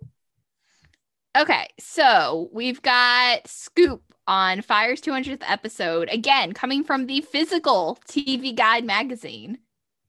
Okay, 1.37 1.67
so 1.81 2.49
we've 2.53 2.81
got 2.81 3.47
Scoop 3.49 4.03
on 4.27 4.63
Fire's 4.63 5.01
200th 5.01 5.43
episode, 5.47 6.09
again, 6.11 6.53
coming 6.53 6.85
from 6.85 7.07
the 7.07 7.21
physical 7.23 7.99
TV 8.09 8.55
Guide 8.55 8.85
magazine. 8.85 9.59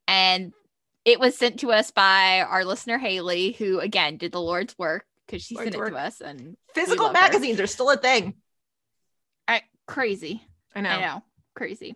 And 0.07 0.53
it 1.03 1.19
was 1.19 1.35
sent 1.35 1.59
to 1.61 1.71
us 1.71 1.89
by 1.91 2.41
our 2.41 2.63
listener, 2.63 2.97
Haley, 2.99 3.53
who, 3.53 3.79
again, 3.79 4.17
did 4.17 4.31
the 4.31 4.41
Lord's 4.41 4.77
work 4.77 5.05
because 5.25 5.41
she 5.41 5.55
Lord's 5.55 5.65
sent 5.65 5.75
it 5.75 5.79
work. 5.79 5.89
to 5.91 5.97
us. 5.97 6.21
And 6.21 6.57
Physical 6.75 7.07
love 7.07 7.15
her. 7.15 7.21
magazines 7.21 7.59
are 7.59 7.67
still 7.67 7.89
a 7.89 7.97
thing. 7.97 8.35
I, 9.47 9.63
crazy. 9.87 10.43
I 10.75 10.81
know. 10.81 10.89
I 10.89 11.01
know. 11.01 11.23
Crazy. 11.55 11.95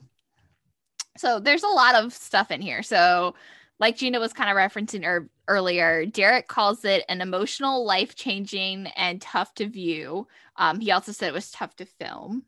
So 1.18 1.40
there's 1.40 1.64
a 1.64 1.68
lot 1.68 1.96
of 1.96 2.14
stuff 2.14 2.50
in 2.50 2.62
here. 2.62 2.82
So, 2.82 3.36
like 3.80 3.96
Gina 3.98 4.20
was 4.20 4.34
kind 4.34 4.50
of 4.50 4.58
referencing 4.58 5.06
er- 5.06 5.30
earlier, 5.50 6.06
Derek 6.06 6.48
calls 6.48 6.86
it 6.86 7.04
an 7.10 7.20
emotional, 7.20 7.84
life 7.84 8.16
changing, 8.16 8.88
and 8.96 9.22
tough 9.22 9.54
to 9.56 9.68
view. 9.68 10.28
Um, 10.56 10.80
he 10.80 10.92
also 10.92 11.12
said 11.12 11.28
it 11.28 11.34
was 11.34 11.52
tough 11.52 11.76
to 11.78 11.86
film. 11.86 12.44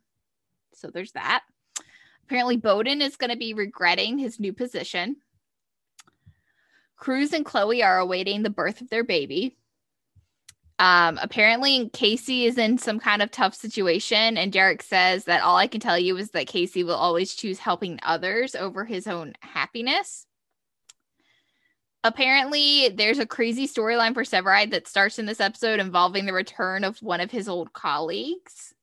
So 0.74 0.90
there's 0.90 1.12
that. 1.14 1.44
Apparently, 2.24 2.56
Bowden 2.56 3.02
is 3.02 3.18
going 3.18 3.32
to 3.32 3.38
be 3.38 3.54
regretting 3.54 4.18
his 4.18 4.40
new 4.40 4.54
position. 4.54 5.18
Cruz 6.96 7.34
and 7.34 7.44
Chloe 7.44 7.84
are 7.84 8.00
awaiting 8.00 8.44
the 8.44 8.50
birth 8.50 8.80
of 8.80 8.90
their 8.90 9.04
baby. 9.04 9.58
Um, 10.80 11.20
apparently, 11.22 11.90
Casey 11.90 12.46
is 12.46 12.58
in 12.58 12.78
some 12.78 13.00
kind 13.00 13.22
of 13.22 13.30
tough 13.30 13.54
situation, 13.54 14.38
and 14.38 14.52
Derek 14.52 14.82
says 14.82 15.26
that 15.26 15.44
all 15.44 15.58
I 15.58 15.68
can 15.68 15.80
tell 15.80 16.00
you 16.00 16.18
is 16.18 16.32
that 16.32 16.48
Casey 16.48 16.84
will 16.84 16.96
always 16.96 17.36
choose 17.36 17.60
helping 17.60 18.00
others 18.02 18.56
over 18.56 18.86
his 18.86 19.08
own 19.08 19.34
happiness. 19.42 20.26
Apparently, 22.04 22.90
there's 22.90 23.20
a 23.20 23.28
crazy 23.28 23.68
storyline 23.68 24.14
for 24.14 24.24
Severide 24.24 24.72
that 24.72 24.88
starts 24.88 25.20
in 25.20 25.28
this 25.28 25.40
episode 25.40 25.80
involving 25.80 26.26
the 26.26 26.34
return 26.34 26.84
of 26.84 26.98
one 27.00 27.22
of 27.22 27.30
his 27.30 27.48
old 27.48 27.74
colleagues. 27.74 28.74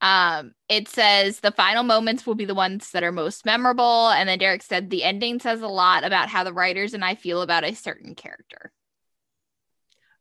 Um, 0.00 0.52
it 0.68 0.88
says 0.88 1.40
the 1.40 1.50
final 1.50 1.82
moments 1.82 2.26
will 2.26 2.34
be 2.34 2.44
the 2.44 2.54
ones 2.54 2.90
that 2.92 3.02
are 3.02 3.12
most 3.12 3.46
memorable, 3.46 4.10
and 4.10 4.28
then 4.28 4.38
Derek 4.38 4.62
said 4.62 4.90
the 4.90 5.02
ending 5.02 5.40
says 5.40 5.62
a 5.62 5.68
lot 5.68 6.04
about 6.04 6.28
how 6.28 6.44
the 6.44 6.52
writers 6.52 6.94
and 6.94 7.04
I 7.04 7.14
feel 7.14 7.42
about 7.42 7.64
a 7.64 7.74
certain 7.74 8.14
character. 8.14 8.70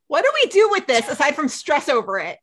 What 0.07 0.23
do 0.23 0.31
we 0.41 0.49
do 0.49 0.69
with 0.71 0.87
this 0.87 1.09
aside 1.09 1.35
from 1.35 1.49
stress 1.49 1.89
over 1.89 2.17
it? 2.17 2.39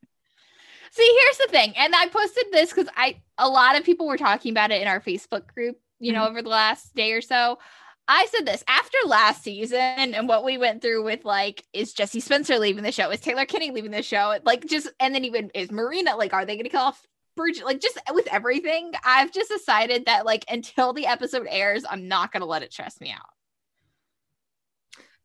See, 0.92 1.18
here's 1.22 1.38
the 1.38 1.48
thing, 1.50 1.72
and 1.76 1.96
I 1.96 2.06
posted 2.06 2.44
this 2.52 2.72
because 2.72 2.88
I 2.94 3.22
a 3.36 3.48
lot 3.48 3.76
of 3.76 3.84
people 3.84 4.06
were 4.06 4.18
talking 4.18 4.52
about 4.52 4.70
it 4.70 4.80
in 4.80 4.86
our 4.86 5.00
Facebook 5.00 5.46
group, 5.52 5.76
you 5.98 6.12
know, 6.12 6.28
over 6.28 6.40
the 6.40 6.50
last 6.50 6.94
day 6.94 7.12
or 7.12 7.22
so. 7.22 7.58
I 8.06 8.26
said 8.26 8.46
this 8.46 8.62
after 8.68 8.98
last 9.06 9.42
season 9.42 9.78
and 9.78 10.28
what 10.28 10.44
we 10.44 10.58
went 10.58 10.82
through 10.82 11.04
with 11.04 11.24
like, 11.24 11.64
is 11.72 11.94
Jesse 11.94 12.20
Spencer 12.20 12.58
leaving 12.58 12.82
the 12.82 12.92
show? 12.92 13.10
Is 13.10 13.20
Taylor 13.20 13.46
Kinney 13.46 13.70
leaving 13.70 13.92
the 13.92 14.02
show? 14.02 14.38
Like, 14.44 14.66
just 14.66 14.90
and 15.00 15.14
then 15.14 15.24
even 15.24 15.50
is 15.54 15.70
Marina 15.70 16.16
like, 16.16 16.34
are 16.34 16.44
they 16.44 16.56
going 16.56 16.64
to 16.64 16.70
kill 16.70 16.80
off 16.80 17.02
Burgess? 17.34 17.62
Like, 17.62 17.80
just 17.80 17.98
with 18.12 18.28
everything, 18.30 18.92
I've 19.04 19.32
just 19.32 19.50
decided 19.50 20.06
that 20.06 20.26
like 20.26 20.44
until 20.50 20.92
the 20.92 21.06
episode 21.06 21.46
airs, 21.48 21.84
I'm 21.88 22.06
not 22.06 22.30
going 22.30 22.42
to 22.42 22.46
let 22.46 22.62
it 22.62 22.72
stress 22.72 23.00
me 23.00 23.10
out. 23.10 23.20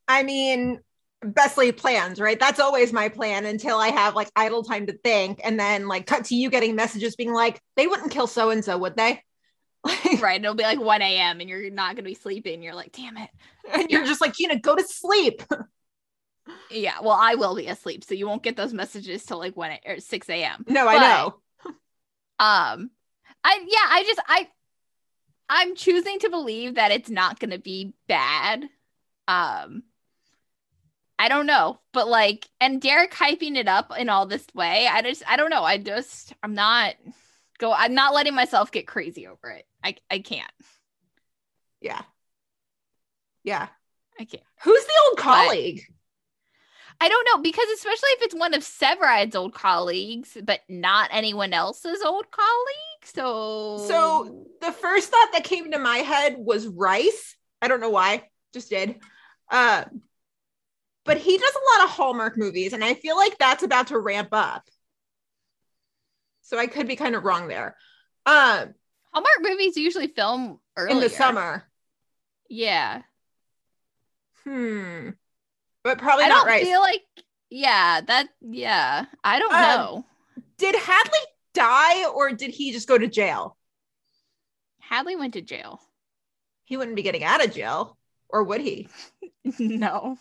I 0.07 0.23
mean, 0.23 0.79
best 1.21 1.57
laid 1.57 1.75
plans, 1.75 2.19
right? 2.19 2.39
That's 2.39 2.61
always 2.61 2.93
my 2.93 3.09
plan 3.09 3.45
until 3.45 3.77
I 3.77 3.89
have 3.89 4.15
like 4.15 4.31
idle 4.37 4.63
time 4.63 4.87
to 4.87 4.93
think. 4.93 5.41
And 5.43 5.59
then 5.59 5.89
like 5.89 6.05
cut 6.05 6.25
to 6.25 6.35
you 6.35 6.49
getting 6.49 6.75
messages 6.75 7.17
being 7.17 7.33
like, 7.33 7.59
they 7.75 7.87
wouldn't 7.87 8.11
kill 8.11 8.27
so 8.27 8.51
and 8.51 8.63
so, 8.63 8.77
would 8.77 8.95
they? 8.95 9.21
Right? 10.19 10.41
It'll 10.41 10.55
be 10.55 10.63
like 10.63 10.79
1 10.79 11.01
a.m. 11.01 11.39
and 11.39 11.49
you're 11.49 11.69
not 11.69 11.95
going 11.95 12.03
to 12.03 12.09
be 12.09 12.15
sleeping. 12.15 12.61
You're 12.61 12.73
like, 12.73 12.91
damn 12.91 13.17
it. 13.17 13.29
and 13.71 13.89
you're 13.89 14.05
just 14.05 14.21
like, 14.21 14.33
Gina, 14.33 14.59
go 14.59 14.75
to 14.75 14.83
sleep. 14.83 15.43
Yeah, 16.71 16.95
well, 17.01 17.17
I 17.19 17.35
will 17.35 17.55
be 17.55 17.67
asleep, 17.67 18.03
so 18.03 18.15
you 18.15 18.27
won't 18.27 18.41
get 18.41 18.55
those 18.55 18.73
messages 18.73 19.23
till 19.23 19.37
like 19.37 19.55
when 19.55 19.77
or 19.85 19.99
6 19.99 20.29
a.m. 20.29 20.65
No, 20.67 20.87
I 20.87 20.97
know. 20.97 21.35
Um, 22.39 22.89
I 23.43 23.59
yeah, 23.67 23.85
I 23.87 24.03
just 24.07 24.19
I 24.27 24.47
I'm 25.49 25.75
choosing 25.75 26.19
to 26.19 26.29
believe 26.29 26.75
that 26.75 26.91
it's 26.91 27.09
not 27.09 27.39
going 27.39 27.51
to 27.51 27.59
be 27.59 27.93
bad. 28.07 28.63
Um, 29.27 29.83
I 31.17 31.27
don't 31.27 31.47
know, 31.47 31.79
but 31.91 32.07
like, 32.07 32.47
and 32.61 32.81
Derek 32.81 33.11
hyping 33.11 33.57
it 33.57 33.67
up 33.67 33.91
in 33.97 34.09
all 34.09 34.25
this 34.25 34.47
way, 34.53 34.87
I 34.87 35.01
just 35.01 35.23
I 35.27 35.35
don't 35.35 35.49
know. 35.49 35.63
I 35.63 35.77
just 35.77 36.33
I'm 36.41 36.53
not 36.53 36.95
go. 37.59 37.71
I'm 37.71 37.93
not 37.93 38.13
letting 38.13 38.33
myself 38.33 38.71
get 38.71 38.87
crazy 38.87 39.27
over 39.27 39.49
it. 39.49 39.65
I 39.83 39.95
I 40.09 40.19
can't. 40.19 40.51
Yeah. 41.81 42.01
Yeah. 43.43 43.67
I 44.19 44.25
can't. 44.25 44.43
Who's 44.63 44.85
the 44.85 44.93
old 45.09 45.17
colleague? 45.17 45.81
I 47.01 47.07
don't 47.07 47.27
know 47.31 47.41
because 47.41 47.67
especially 47.75 48.09
if 48.09 48.23
it's 48.23 48.35
one 48.35 48.53
of 48.53 48.63
Severide's 48.63 49.35
old 49.35 49.53
colleagues, 49.53 50.37
but 50.43 50.59
not 50.67 51.09
anyone 51.13 51.53
else's 51.53 52.01
old 52.01 52.29
colleague. 52.31 53.05
So 53.05 53.85
So 53.87 54.47
the 54.59 54.73
first 54.73 55.09
thought 55.09 55.29
that 55.33 55.45
came 55.45 55.71
to 55.71 55.79
my 55.79 55.97
head 55.97 56.35
was 56.37 56.67
Rice. 56.67 57.37
I 57.61 57.69
don't 57.69 57.79
know 57.79 57.89
why, 57.89 58.23
just 58.53 58.69
did. 58.69 58.95
Uh, 59.49 59.85
but 61.05 61.17
he 61.17 61.37
does 61.37 61.55
a 61.55 61.79
lot 61.79 61.85
of 61.85 61.95
Hallmark 61.95 62.37
movies, 62.37 62.73
and 62.73 62.83
I 62.83 62.93
feel 62.93 63.15
like 63.15 63.37
that's 63.37 63.63
about 63.63 63.87
to 63.87 63.97
ramp 63.97 64.29
up. 64.31 64.63
So 66.49 66.57
I 66.57 66.65
could 66.65 66.87
be 66.87 66.95
kind 66.95 67.13
of 67.13 67.23
wrong 67.23 67.47
there. 67.47 67.75
Um, 68.25 68.73
Hallmark 69.13 69.41
movies 69.41 69.77
usually 69.77 70.07
film 70.07 70.59
earlier 70.75 70.95
in 70.95 70.99
the 70.99 71.09
summer. 71.09 71.63
Yeah, 72.49 73.03
Hmm. 74.43 75.09
But 75.83 75.99
probably 75.99 76.25
I 76.25 76.29
not 76.29 76.47
don't 76.47 76.61
feel 76.63 76.79
like. 76.79 77.03
Yeah, 77.51 78.01
that. 78.01 78.29
Yeah, 78.41 79.05
I 79.23 79.37
don't 79.37 79.53
Um, 79.53 79.61
know. 79.61 80.05
did 80.57 80.73
Hadley 80.73 81.19
die 81.53 82.07
or 82.09 82.31
did 82.31 82.49
he 82.49 82.71
just 82.71 82.87
go 82.87 82.97
to 82.97 83.07
jail? 83.07 83.55
Hadley 84.79 85.15
went 85.15 85.33
to 85.35 85.41
jail. 85.41 85.79
He 86.63 86.77
wouldn't 86.77 86.95
be 86.95 87.03
getting 87.03 87.23
out 87.23 87.45
of 87.45 87.53
jail, 87.53 87.95
or 88.27 88.43
would 88.43 88.61
he? 88.61 88.87
no, 89.59 90.17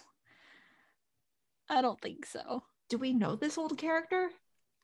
I 1.71 1.81
don't 1.81 2.01
think 2.03 2.27
so. 2.27 2.65
Do 2.91 2.99
we 2.99 3.15
know 3.15 3.35
this 3.35 3.57
old 3.57 3.79
character? 3.79 4.29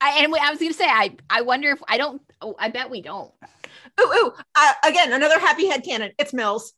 I 0.01 0.23
and 0.23 0.35
I 0.35 0.51
was 0.51 0.59
gonna 0.59 0.73
say 0.75 0.87
I 0.87 1.17
I 1.31 1.43
wonder 1.43 1.71
if 1.71 1.83
I 1.89 1.99
don't. 1.99 2.21
Oh, 2.41 2.55
I 2.59 2.69
bet 2.69 2.91
we 2.91 3.01
don't. 3.01 3.33
Ooh, 4.01 4.05
ooh. 4.05 4.33
Uh, 4.55 4.73
again, 4.85 5.13
another 5.13 5.39
happy 5.39 5.67
head 5.67 5.85
cannon. 5.85 6.13
It's 6.19 6.33
Mills. 6.33 6.73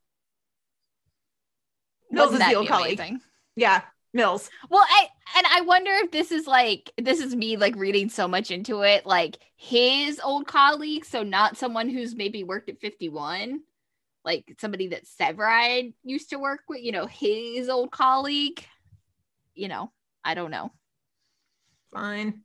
Mills 2.11 2.33
Wouldn't 2.33 2.49
is 2.49 2.53
the 2.53 2.59
old 2.59 2.69
colleague. 2.69 2.99
amazing? 2.99 3.21
Yeah, 3.57 3.83
Mills. 4.13 4.49
Well, 4.71 4.85
I 4.89 5.09
and 5.37 5.47
I 5.51 5.63
wonder 5.63 5.91
if 5.93 6.11
this 6.11 6.31
is 6.31 6.47
like 6.47 6.91
this 6.99 7.21
is 7.21 7.35
me 7.35 7.57
like 7.57 7.77
reading 7.77 8.09
so 8.09 8.29
much 8.29 8.51
into 8.51 8.83
it, 8.83 9.07
like 9.07 9.39
his 9.57 10.21
old 10.21 10.47
colleague, 10.47 11.05
so 11.05 11.23
not 11.23 11.57
someone 11.57 11.89
who's 11.89 12.15
maybe 12.15 12.45
worked 12.45 12.69
at 12.69 12.81
51, 12.81 13.61
like 14.25 14.57
somebody 14.61 14.89
that 14.89 15.05
Severide 15.07 15.95
used 16.05 16.31
to 16.31 16.39
work 16.39 16.61
with, 16.69 16.83
you 16.83 16.93
know, 16.93 17.07
his 17.07 17.69
old 17.69 17.91
colleague. 17.91 18.65
You 19.55 19.69
know, 19.69 19.91
I 20.25 20.35
don't 20.35 20.51
know. 20.51 20.71
Fine. 21.93 22.43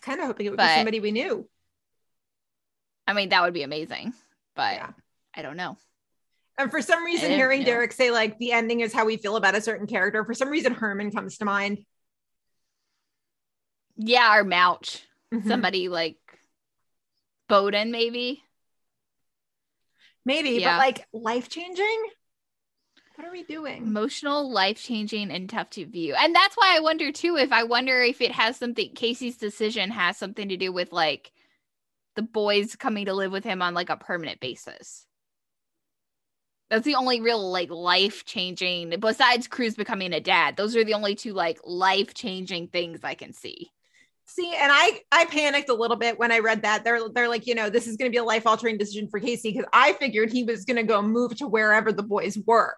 Kind 0.00 0.20
of 0.20 0.26
hoping 0.26 0.46
it 0.46 0.50
would 0.50 0.56
But- 0.56 0.68
be 0.68 0.74
somebody 0.76 1.00
we 1.00 1.10
knew. 1.12 1.48
I 3.06 3.12
mean, 3.12 3.28
that 3.28 3.42
would 3.42 3.54
be 3.54 3.62
amazing, 3.62 4.12
but 4.54 4.74
Yeah. 4.74 4.90
I 5.34 5.42
don't 5.42 5.56
know. 5.56 5.76
And 6.58 6.70
for 6.70 6.80
some 6.82 7.04
reason, 7.04 7.30
hearing 7.30 7.60
yeah. 7.60 7.66
Derek 7.66 7.92
say 7.92 8.10
like 8.10 8.38
the 8.38 8.52
ending 8.52 8.80
is 8.80 8.92
how 8.92 9.04
we 9.04 9.16
feel 9.16 9.36
about 9.36 9.54
a 9.54 9.60
certain 9.60 9.86
character, 9.86 10.24
for 10.24 10.34
some 10.34 10.48
reason 10.48 10.72
Herman 10.74 11.10
comes 11.12 11.38
to 11.38 11.44
mind. 11.44 11.84
Yeah, 13.96 14.36
or 14.36 14.44
Mouch, 14.44 15.02
Mhm. 15.32 15.46
somebody 15.46 15.88
like 15.88 16.18
Bowden, 17.48 17.90
maybe. 17.92 18.42
Maybe, 20.24 20.50
Yeah. 20.50 20.76
but 20.76 20.78
like 20.84 21.06
life 21.12 21.48
changing. 21.48 22.10
What 23.16 23.26
are 23.26 23.32
we 23.32 23.44
doing? 23.44 23.78
emotional, 23.78 24.50
life 24.50 24.82
changing, 24.82 25.30
and 25.30 25.48
tough 25.48 25.70
to 25.70 25.86
view. 25.86 26.14
And 26.14 26.34
that's 26.34 26.54
why 26.54 26.76
I 26.76 26.80
wonder 26.80 27.10
too 27.10 27.36
if 27.38 27.50
I 27.50 27.64
wonder 27.64 28.02
if 28.02 28.20
it 28.20 28.32
has 28.32 28.58
something, 28.58 28.90
Casey's 28.94 29.38
decision 29.38 29.90
has 29.90 30.18
something 30.18 30.50
to 30.50 30.56
do 30.58 30.70
with 30.70 30.92
like 30.92 31.32
the 32.14 32.22
boys 32.22 32.76
coming 32.76 33.06
to 33.06 33.14
live 33.14 33.32
with 33.32 33.44
him 33.44 33.62
on 33.62 33.72
like 33.72 33.88
a 33.88 33.96
permanent 33.96 34.40
basis. 34.40 35.06
That's 36.68 36.84
the 36.84 36.96
only 36.96 37.20
real 37.22 37.50
like 37.50 37.70
life 37.70 38.26
changing, 38.26 38.92
besides 38.98 39.46
Cruz 39.46 39.76
becoming 39.76 40.12
a 40.12 40.20
dad. 40.20 40.56
Those 40.56 40.76
are 40.76 40.84
the 40.84 40.94
only 40.94 41.14
two 41.14 41.32
like 41.32 41.58
life 41.64 42.12
changing 42.12 42.68
things 42.68 43.00
I 43.02 43.14
can 43.14 43.32
see. 43.32 43.70
See, 44.26 44.52
and 44.54 44.72
I 44.72 45.00
I 45.10 45.24
panicked 45.26 45.70
a 45.70 45.74
little 45.74 45.96
bit 45.96 46.18
when 46.18 46.32
I 46.32 46.40
read 46.40 46.62
that. 46.62 46.84
They're 46.84 47.08
they're 47.08 47.28
like, 47.28 47.46
you 47.46 47.54
know, 47.54 47.70
this 47.70 47.86
is 47.86 47.96
going 47.96 48.10
to 48.10 48.14
be 48.14 48.18
a 48.18 48.24
life 48.24 48.46
altering 48.46 48.76
decision 48.76 49.08
for 49.08 49.20
Casey 49.20 49.52
because 49.52 49.68
I 49.72 49.94
figured 49.94 50.32
he 50.32 50.44
was 50.44 50.66
going 50.66 50.76
to 50.76 50.82
go 50.82 51.00
move 51.00 51.36
to 51.36 51.46
wherever 51.46 51.92
the 51.92 52.02
boys 52.02 52.36
were. 52.44 52.74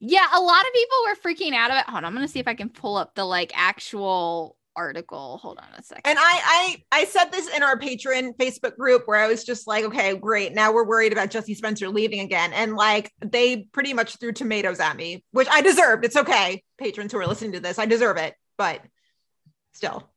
Yeah, 0.00 0.26
a 0.32 0.40
lot 0.40 0.60
of 0.60 0.72
people 0.72 0.96
were 1.06 1.16
freaking 1.16 1.54
out 1.54 1.70
about. 1.70 1.88
It. 1.88 1.90
Hold 1.90 1.98
on, 1.98 2.04
I'm 2.04 2.14
gonna 2.14 2.28
see 2.28 2.38
if 2.40 2.48
I 2.48 2.54
can 2.54 2.68
pull 2.68 2.96
up 2.96 3.14
the 3.14 3.24
like 3.24 3.52
actual 3.54 4.56
article. 4.78 5.38
Hold 5.38 5.58
on 5.58 5.66
a 5.76 5.82
second. 5.82 6.02
And 6.04 6.18
I 6.18 6.76
I 6.92 7.00
I 7.00 7.04
said 7.04 7.32
this 7.32 7.54
in 7.54 7.62
our 7.62 7.76
patron 7.76 8.32
Facebook 8.34 8.76
group 8.76 9.02
where 9.06 9.18
I 9.18 9.26
was 9.26 9.44
just 9.44 9.66
like, 9.66 9.84
okay, 9.84 10.16
great. 10.16 10.54
Now 10.54 10.72
we're 10.72 10.86
worried 10.86 11.12
about 11.12 11.30
Jesse 11.30 11.54
Spencer 11.54 11.88
leaving 11.88 12.20
again. 12.20 12.52
And 12.52 12.76
like 12.76 13.12
they 13.20 13.64
pretty 13.72 13.92
much 13.92 14.16
threw 14.16 14.32
tomatoes 14.32 14.78
at 14.78 14.96
me, 14.96 15.24
which 15.32 15.48
I 15.50 15.60
deserved. 15.60 16.04
It's 16.04 16.16
okay, 16.16 16.62
patrons 16.78 17.12
who 17.12 17.18
are 17.18 17.26
listening 17.26 17.52
to 17.52 17.60
this. 17.60 17.78
I 17.78 17.86
deserve 17.86 18.16
it, 18.18 18.34
but 18.56 18.80
still. 19.72 20.08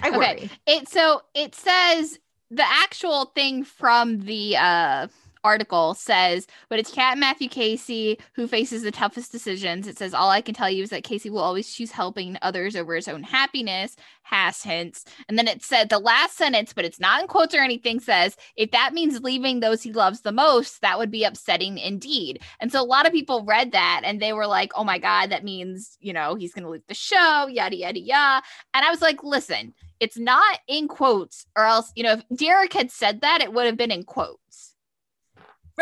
I 0.00 0.10
worry. 0.10 0.26
Okay. 0.26 0.50
it 0.66 0.88
so 0.88 1.22
it 1.34 1.54
says 1.54 2.18
the 2.50 2.64
actual 2.64 3.26
thing 3.34 3.64
from 3.64 4.20
the 4.20 4.56
uh 4.58 5.06
article 5.44 5.94
says 5.94 6.46
but 6.68 6.78
it's 6.78 6.92
cat 6.92 7.18
matthew 7.18 7.48
casey 7.48 8.18
who 8.34 8.46
faces 8.46 8.82
the 8.82 8.90
toughest 8.90 9.32
decisions. 9.32 9.86
It 9.86 9.98
says 9.98 10.14
all 10.14 10.30
i 10.30 10.40
can 10.40 10.54
tell 10.54 10.70
you 10.70 10.82
is 10.82 10.90
that 10.90 11.04
casey 11.04 11.30
will 11.30 11.40
always 11.40 11.72
choose 11.72 11.90
helping 11.90 12.38
others 12.42 12.76
over 12.76 12.94
his 12.94 13.08
own 13.08 13.22
happiness. 13.22 13.96
Has 14.24 14.62
hints. 14.62 15.04
And 15.28 15.36
then 15.36 15.48
it 15.48 15.62
said 15.62 15.88
the 15.88 15.98
last 15.98 16.36
sentence 16.36 16.72
but 16.72 16.84
it's 16.84 17.00
not 17.00 17.20
in 17.20 17.26
quotes 17.26 17.54
or 17.54 17.58
anything 17.58 18.00
says 18.00 18.36
if 18.56 18.70
that 18.70 18.94
means 18.94 19.20
leaving 19.20 19.60
those 19.60 19.82
he 19.82 19.92
loves 19.92 20.20
the 20.20 20.32
most 20.32 20.80
that 20.80 20.98
would 20.98 21.10
be 21.10 21.24
upsetting 21.24 21.78
indeed. 21.78 22.40
And 22.60 22.70
so 22.70 22.80
a 22.80 22.84
lot 22.84 23.06
of 23.06 23.12
people 23.12 23.44
read 23.44 23.72
that 23.72 24.02
and 24.04 24.20
they 24.20 24.32
were 24.32 24.46
like 24.46 24.72
oh 24.76 24.84
my 24.84 24.98
god 24.98 25.30
that 25.30 25.44
means 25.44 25.98
you 26.00 26.12
know 26.12 26.34
he's 26.34 26.54
gonna 26.54 26.70
leave 26.70 26.86
the 26.88 26.94
show 26.94 27.46
yada 27.48 27.76
yada 27.76 28.00
yada. 28.00 28.44
And 28.74 28.84
i 28.84 28.90
was 28.90 29.02
like 29.02 29.22
listen 29.22 29.74
it's 30.00 30.18
not 30.18 30.58
in 30.66 30.88
quotes 30.88 31.46
or 31.56 31.64
else 31.64 31.92
you 31.94 32.02
know 32.02 32.12
if 32.12 32.38
derek 32.38 32.72
had 32.72 32.90
said 32.90 33.20
that 33.20 33.40
it 33.40 33.52
would 33.52 33.66
have 33.66 33.76
been 33.76 33.90
in 33.90 34.04
quotes 34.04 34.71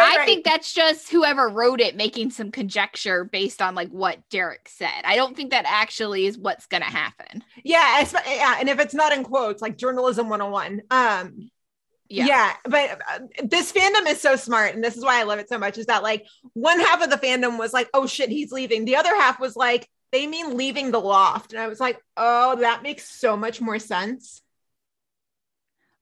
i 0.01 0.17
right. 0.17 0.27
think 0.27 0.45
that's 0.45 0.73
just 0.73 1.11
whoever 1.11 1.49
wrote 1.49 1.81
it 1.81 1.97
making 1.97 2.31
some 2.31 2.51
conjecture 2.51 3.25
based 3.25 3.63
on 3.63 3.75
like 3.75 3.91
what 3.91 4.19
derek 4.31 4.69
said 4.69 5.03
i 5.05 5.17
don't 5.17 5.37
think 5.37 5.51
that 5.51 5.65
actually 5.67 6.27
is 6.27 6.39
what's 6.39 6.67
gonna 6.67 6.85
happen 6.85 7.43
yeah, 7.65 8.07
yeah. 8.27 8.57
And 8.59 8.69
if 8.69 8.81
it's 8.81 8.95
not 8.95 9.13
in 9.13 9.25
quotes, 9.25 9.63
like 9.63 9.77
journalism 9.77 10.29
101. 10.29 10.83
Um, 10.91 11.51
yeah 12.13 12.27
yeah 12.27 12.53
but 12.65 13.01
uh, 13.09 13.21
this 13.45 13.73
fandom 13.73 14.05
is 14.09 14.21
so 14.21 14.35
smart 14.35 14.75
and 14.75 14.83
this 14.83 14.97
is 14.97 15.05
why 15.05 15.21
i 15.21 15.23
love 15.23 15.39
it 15.39 15.49
so 15.49 15.57
much 15.57 15.79
is 15.79 15.87
that 15.87 16.03
like 16.03 16.27
one 16.55 16.81
half 16.81 17.01
of 17.05 17.09
the 17.09 17.17
fandom 17.17 17.57
was 17.57 17.73
like 17.73 17.89
oh 17.95 18.05
shit 18.05 18.29
he's 18.29 18.51
leaving 18.51 18.85
the 18.85 18.97
other 18.97 19.15
half 19.15 19.39
was 19.39 19.55
like 19.55 19.89
they 20.11 20.27
mean 20.27 20.57
leaving 20.57 20.91
the 20.91 20.99
loft 20.99 21.53
and 21.53 21.63
i 21.63 21.69
was 21.69 21.79
like 21.79 22.01
oh 22.17 22.57
that 22.57 22.83
makes 22.83 23.09
so 23.09 23.37
much 23.37 23.61
more 23.61 23.79
sense 23.79 24.43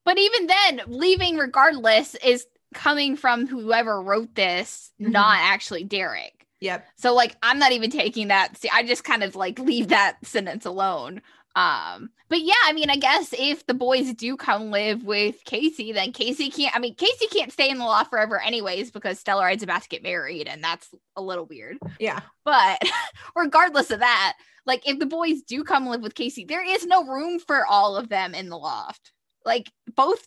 but 0.06 0.16
even 0.16 0.46
then 0.46 0.80
leaving 0.86 1.36
regardless 1.36 2.14
is 2.24 2.46
coming 2.74 3.16
from 3.16 3.46
whoever 3.46 4.00
wrote 4.02 4.34
this 4.34 4.90
Mhm. 5.00 5.12
not 5.12 5.38
actually 5.40 5.84
derek 5.84 6.46
yep 6.60 6.86
So 6.96 7.14
like 7.14 7.36
I'm 7.42 7.58
not 7.58 7.72
even 7.72 7.90
taking 7.90 8.28
that. 8.28 8.56
See, 8.56 8.68
I 8.72 8.82
just 8.82 9.04
kind 9.04 9.22
of 9.22 9.36
like 9.36 9.58
leave 9.58 9.88
that 9.88 10.16
sentence 10.26 10.66
alone. 10.66 11.22
Um, 11.56 12.10
but 12.28 12.40
yeah, 12.40 12.52
I 12.66 12.72
mean, 12.72 12.88
I 12.90 12.96
guess 12.96 13.34
if 13.36 13.66
the 13.66 13.74
boys 13.74 14.12
do 14.14 14.36
come 14.36 14.70
live 14.70 15.02
with 15.02 15.36
Casey, 15.44 15.90
then 15.92 16.12
Casey 16.12 16.50
can't. 16.50 16.76
I 16.76 16.78
mean, 16.78 16.94
Casey 16.94 17.26
can't 17.26 17.52
stay 17.52 17.68
in 17.70 17.78
the 17.78 17.84
law 17.84 18.04
forever, 18.04 18.40
anyways, 18.40 18.90
because 18.92 19.18
Stellaride's 19.22 19.62
about 19.64 19.82
to 19.82 19.88
get 19.88 20.02
married, 20.04 20.46
and 20.46 20.62
that's 20.62 20.88
a 21.16 21.22
little 21.22 21.46
weird. 21.46 21.78
yeah 21.98 22.20
But 22.44 22.80
regardless 23.34 23.90
of 23.90 24.00
that, 24.00 24.34
like 24.66 24.86
if 24.86 24.98
the 24.98 25.06
boys 25.06 25.42
do 25.42 25.64
come 25.64 25.86
live 25.88 26.02
with 26.02 26.14
Casey, 26.14 26.44
there 26.44 26.64
is 26.64 26.86
no 26.86 27.04
room 27.04 27.38
for 27.40 27.66
all 27.66 27.96
of 27.96 28.08
them 28.08 28.34
in 28.34 28.50
the 28.50 28.58
loft. 28.58 29.10
Like 29.44 29.70
both 29.96 30.26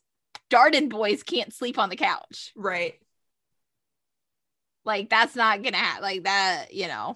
Darden 0.51 0.89
boys 0.89 1.23
can't 1.23 1.53
sleep 1.53 1.79
on 1.79 1.89
the 1.89 1.95
couch. 1.95 2.51
right 2.55 2.95
Like 4.85 5.09
that's 5.09 5.35
not 5.35 5.63
gonna 5.63 5.77
happen. 5.77 6.03
Like 6.03 6.23
that, 6.23 6.73
you 6.73 6.87
know. 6.87 7.15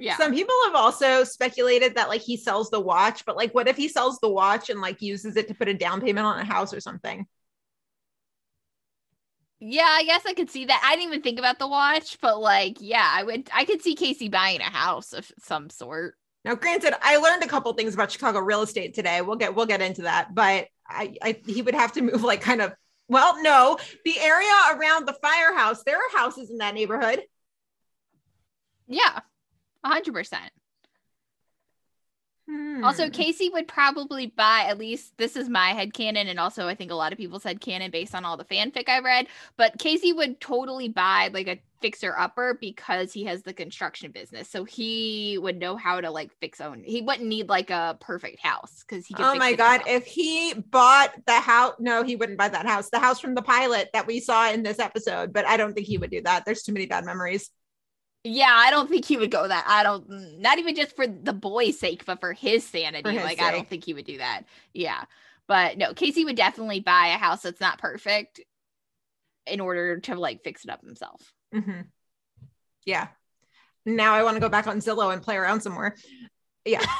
Yeah. 0.00 0.16
some 0.16 0.32
people 0.32 0.54
have 0.66 0.76
also 0.76 1.24
speculated 1.24 1.96
that 1.96 2.08
like 2.08 2.20
he 2.20 2.36
sells 2.36 2.70
the 2.70 2.78
watch 2.78 3.24
but 3.26 3.36
like 3.36 3.52
what 3.52 3.66
if 3.66 3.76
he 3.76 3.88
sells 3.88 4.20
the 4.20 4.28
watch 4.28 4.70
and 4.70 4.80
like 4.80 5.02
uses 5.02 5.36
it 5.36 5.48
to 5.48 5.54
put 5.54 5.66
a 5.66 5.74
down 5.74 6.00
payment 6.00 6.24
on 6.24 6.38
a 6.38 6.44
house 6.44 6.72
or 6.72 6.78
something 6.78 7.26
Yeah, 9.60 9.88
I 9.88 10.04
guess 10.04 10.24
I 10.24 10.34
could 10.34 10.50
see 10.50 10.66
that. 10.66 10.82
I 10.84 10.94
didn't 10.94 11.08
even 11.08 11.22
think 11.22 11.40
about 11.40 11.58
the 11.58 11.66
watch, 11.66 12.18
but 12.20 12.40
like, 12.40 12.76
yeah, 12.80 13.10
I 13.12 13.24
would. 13.24 13.50
I 13.52 13.64
could 13.64 13.82
see 13.82 13.96
Casey 13.96 14.28
buying 14.28 14.60
a 14.60 14.70
house 14.70 15.12
of 15.12 15.30
some 15.40 15.68
sort. 15.68 16.14
Now, 16.44 16.54
granted, 16.54 16.94
I 17.02 17.16
learned 17.16 17.42
a 17.42 17.48
couple 17.48 17.72
things 17.72 17.94
about 17.94 18.12
Chicago 18.12 18.38
real 18.38 18.62
estate 18.62 18.94
today. 18.94 19.20
We'll 19.20 19.36
get 19.36 19.56
we'll 19.56 19.66
get 19.66 19.82
into 19.82 20.02
that, 20.02 20.32
but 20.32 20.68
I, 20.88 21.14
I 21.22 21.40
he 21.46 21.62
would 21.62 21.74
have 21.74 21.92
to 21.92 22.02
move 22.02 22.22
like 22.22 22.40
kind 22.40 22.62
of 22.62 22.72
well, 23.08 23.42
no, 23.42 23.78
the 24.04 24.20
area 24.20 24.52
around 24.74 25.06
the 25.06 25.14
firehouse. 25.14 25.82
There 25.82 25.96
are 25.96 26.18
houses 26.18 26.50
in 26.50 26.58
that 26.58 26.74
neighborhood. 26.74 27.22
Yeah, 28.86 29.20
a 29.84 29.88
hundred 29.88 30.12
percent. 30.12 30.50
Hmm. 32.48 32.82
Also, 32.82 33.10
Casey 33.10 33.50
would 33.50 33.68
probably 33.68 34.28
buy 34.28 34.64
at 34.68 34.78
least 34.78 35.12
this 35.18 35.36
is 35.36 35.48
my 35.48 35.70
head 35.70 35.92
canon, 35.92 36.28
and 36.28 36.40
also 36.40 36.66
I 36.66 36.74
think 36.74 36.90
a 36.90 36.94
lot 36.94 37.12
of 37.12 37.18
people 37.18 37.40
said 37.40 37.60
canon 37.60 37.90
based 37.90 38.14
on 38.14 38.24
all 38.24 38.36
the 38.36 38.44
fanfic 38.44 38.88
I 38.88 39.00
read. 39.00 39.26
But 39.56 39.78
Casey 39.78 40.12
would 40.12 40.40
totally 40.40 40.88
buy 40.88 41.30
like 41.32 41.48
a 41.48 41.58
fixer 41.80 42.14
upper 42.18 42.56
because 42.60 43.12
he 43.12 43.24
has 43.24 43.42
the 43.42 43.52
construction 43.52 44.10
business, 44.10 44.48
so 44.48 44.64
he 44.64 45.38
would 45.40 45.58
know 45.58 45.76
how 45.76 46.00
to 46.00 46.10
like 46.10 46.32
fix 46.40 46.60
own. 46.60 46.82
He 46.84 47.02
wouldn't 47.02 47.28
need 47.28 47.48
like 47.48 47.70
a 47.70 47.96
perfect 48.00 48.40
house 48.40 48.84
because 48.86 49.06
he. 49.06 49.14
Could 49.14 49.24
Oh 49.24 49.34
my 49.34 49.54
god! 49.54 49.80
himself. 49.80 50.02
If 50.02 50.06
he 50.06 50.54
bought 50.54 51.12
the 51.26 51.40
house, 51.40 51.74
no, 51.78 52.02
he 52.02 52.16
wouldn't 52.16 52.38
buy 52.38 52.48
that 52.48 52.66
house. 52.66 52.90
The 52.90 52.98
house 52.98 53.20
from 53.20 53.34
the 53.34 53.42
pilot 53.42 53.90
that 53.92 54.06
we 54.06 54.20
saw 54.20 54.50
in 54.50 54.62
this 54.62 54.78
episode, 54.78 55.32
but 55.32 55.46
I 55.46 55.56
don't 55.56 55.74
think 55.74 55.86
he 55.86 55.98
would 55.98 56.10
do 56.10 56.22
that. 56.22 56.44
There's 56.44 56.62
too 56.62 56.72
many 56.72 56.86
bad 56.86 57.04
memories. 57.04 57.50
Yeah, 58.24 58.52
I 58.52 58.70
don't 58.70 58.88
think 58.88 59.04
he 59.04 59.16
would 59.16 59.30
go 59.30 59.46
that. 59.46 59.64
I 59.66 59.82
don't 59.82 60.40
not 60.40 60.58
even 60.58 60.74
just 60.74 60.96
for 60.96 61.06
the 61.06 61.32
boy's 61.32 61.78
sake, 61.78 62.04
but 62.04 62.20
for 62.20 62.32
his 62.32 62.64
sanity. 62.64 63.02
For 63.02 63.12
his 63.12 63.22
like 63.22 63.40
I 63.40 63.52
don't 63.52 63.68
think 63.68 63.84
he 63.84 63.94
would 63.94 64.06
do 64.06 64.18
that. 64.18 64.42
Yeah. 64.74 65.04
But 65.46 65.78
no, 65.78 65.94
Casey 65.94 66.24
would 66.24 66.36
definitely 66.36 66.80
buy 66.80 67.08
a 67.08 67.18
house 67.18 67.42
that's 67.42 67.60
not 67.60 67.78
perfect 67.78 68.40
in 69.46 69.60
order 69.60 69.98
to 70.00 70.14
like 70.14 70.44
fix 70.44 70.64
it 70.64 70.70
up 70.70 70.82
himself. 70.82 71.32
Mhm. 71.54 71.86
Yeah. 72.84 73.08
Now 73.84 74.14
I 74.14 74.22
want 74.22 74.36
to 74.36 74.40
go 74.40 74.48
back 74.48 74.66
on 74.66 74.80
Zillow 74.80 75.12
and 75.12 75.22
play 75.22 75.36
around 75.36 75.60
some 75.60 75.72
more. 75.72 75.94
Yeah. 76.64 76.84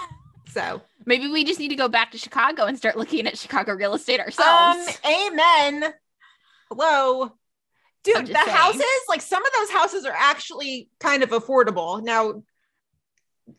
So 0.51 0.81
Maybe 1.05 1.29
we 1.29 1.45
just 1.45 1.59
need 1.59 1.69
to 1.69 1.77
go 1.77 1.89
back 1.89 2.13
to 2.13 2.19
Chicago 2.19 2.65
and 2.65 2.77
start 2.77 2.97
looking 2.97 3.27
at 3.27 3.37
Chicago 3.37 3.75
real 3.75 3.95
estate 3.95 4.19
ourselves. 4.19 4.99
Um, 5.05 5.13
amen. 5.27 5.93
Hello. 6.71 7.33
Dude, 8.03 8.27
the 8.27 8.35
saying. 8.35 8.49
houses, 8.49 8.85
like 9.09 9.21
some 9.21 9.45
of 9.45 9.53
those 9.59 9.71
houses 9.71 10.07
are 10.07 10.15
actually 10.17 10.89
kind 11.01 11.23
of 11.23 11.31
affordable. 11.31 12.03
Now, 12.03 12.43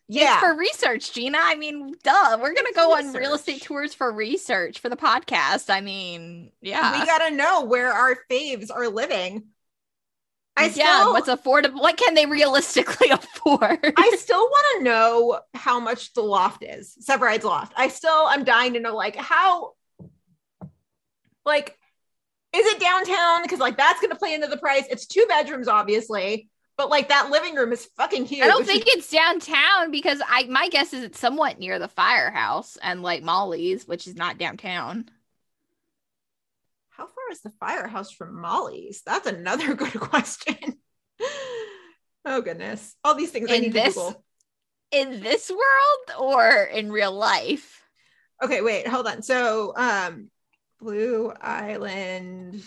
yeah. 0.08 0.34
It's 0.34 0.42
for 0.42 0.56
research, 0.56 1.14
Gina. 1.14 1.40
I 1.42 1.56
mean, 1.56 1.96
duh. 2.04 2.38
We're 2.40 2.54
gonna 2.54 2.74
go 2.76 2.96
on 2.96 3.14
real 3.14 3.34
estate 3.34 3.64
tours 3.64 3.94
for 3.94 4.12
research 4.12 4.80
for 4.80 4.90
the 4.90 4.98
podcast. 4.98 5.70
I 5.70 5.82
mean, 5.82 6.52
yeah. 6.62 7.00
we 7.00 7.06
gotta 7.06 7.36
know 7.36 7.66
where 7.66 7.92
our 7.92 8.18
faves 8.30 8.70
are 8.74 8.88
living. 8.88 9.46
I 10.60 10.68
yeah, 10.76 11.08
what's 11.08 11.30
affordable? 11.30 11.82
What 11.82 11.98
can 11.98 12.14
they 12.14 12.26
realistically 12.26 13.10
afford? 13.12 13.94
I 13.98 14.16
still 14.18 14.42
want 14.42 14.78
to 14.78 14.84
know 14.84 15.40
how 15.54 15.80
much 15.80 16.14
the 16.14 16.22
loft 16.22 16.64
is, 16.64 16.96
Severide's 17.00 17.46
loft. 17.46 17.74
I 17.76 17.88
still, 17.88 18.26
I'm 18.28 18.44
dying 18.44 18.74
to 18.74 18.80
know, 18.80 18.96
like, 18.96 19.16
how, 19.16 19.74
like, 21.46 21.78
is 22.54 22.66
it 22.66 22.80
downtown? 22.80 23.44
Because, 23.44 23.60
like, 23.60 23.78
that's 23.78 24.00
going 24.00 24.12
to 24.12 24.18
play 24.18 24.34
into 24.34 24.48
the 24.48 24.58
price. 24.58 24.84
It's 24.90 25.06
two 25.06 25.26
bedrooms, 25.30 25.68
obviously, 25.68 26.50
but 26.80 26.90
like 26.90 27.10
that 27.10 27.30
living 27.30 27.56
room 27.56 27.74
is 27.74 27.90
fucking 27.98 28.24
huge. 28.24 28.42
I 28.42 28.48
don't 28.48 28.66
think 28.66 28.86
it's 28.88 29.12
downtown 29.12 29.92
because 29.92 30.22
I 30.26 30.46
my 30.46 30.70
guess 30.70 30.94
is 30.94 31.04
it's 31.04 31.20
somewhat 31.20 31.60
near 31.60 31.78
the 31.78 31.90
firehouse 31.90 32.78
and 32.82 33.04
like 33.04 33.22
Molly's, 33.22 33.86
which 33.86 34.08
is 34.08 34.16
not 34.16 34.38
downtown. 34.38 35.10
How 37.00 37.06
far 37.08 37.32
is 37.32 37.40
the 37.40 37.54
firehouse 37.62 38.12
from 38.12 38.42
Molly's? 38.42 39.02
That's 39.06 39.26
another 39.26 39.74
good 39.76 39.98
question. 39.98 40.58
oh 42.26 42.42
goodness. 42.42 42.94
All 43.06 43.16
these 43.16 43.32
things 43.32 43.50
I 43.50 43.56
In 43.56 43.62
need 43.62 43.74
this- 43.74 43.94
to 43.94 44.00
Google. 44.02 44.26
In 44.92 45.22
this 45.22 45.50
world 45.50 46.20
or 46.20 46.64
in 46.64 46.92
real 46.92 47.14
life? 47.14 47.82
Okay, 48.44 48.62
wait, 48.62 48.86
hold 48.88 49.08
on. 49.08 49.22
So 49.22 49.72
um 49.78 50.30
Blue 50.82 51.32
Island 51.40 52.62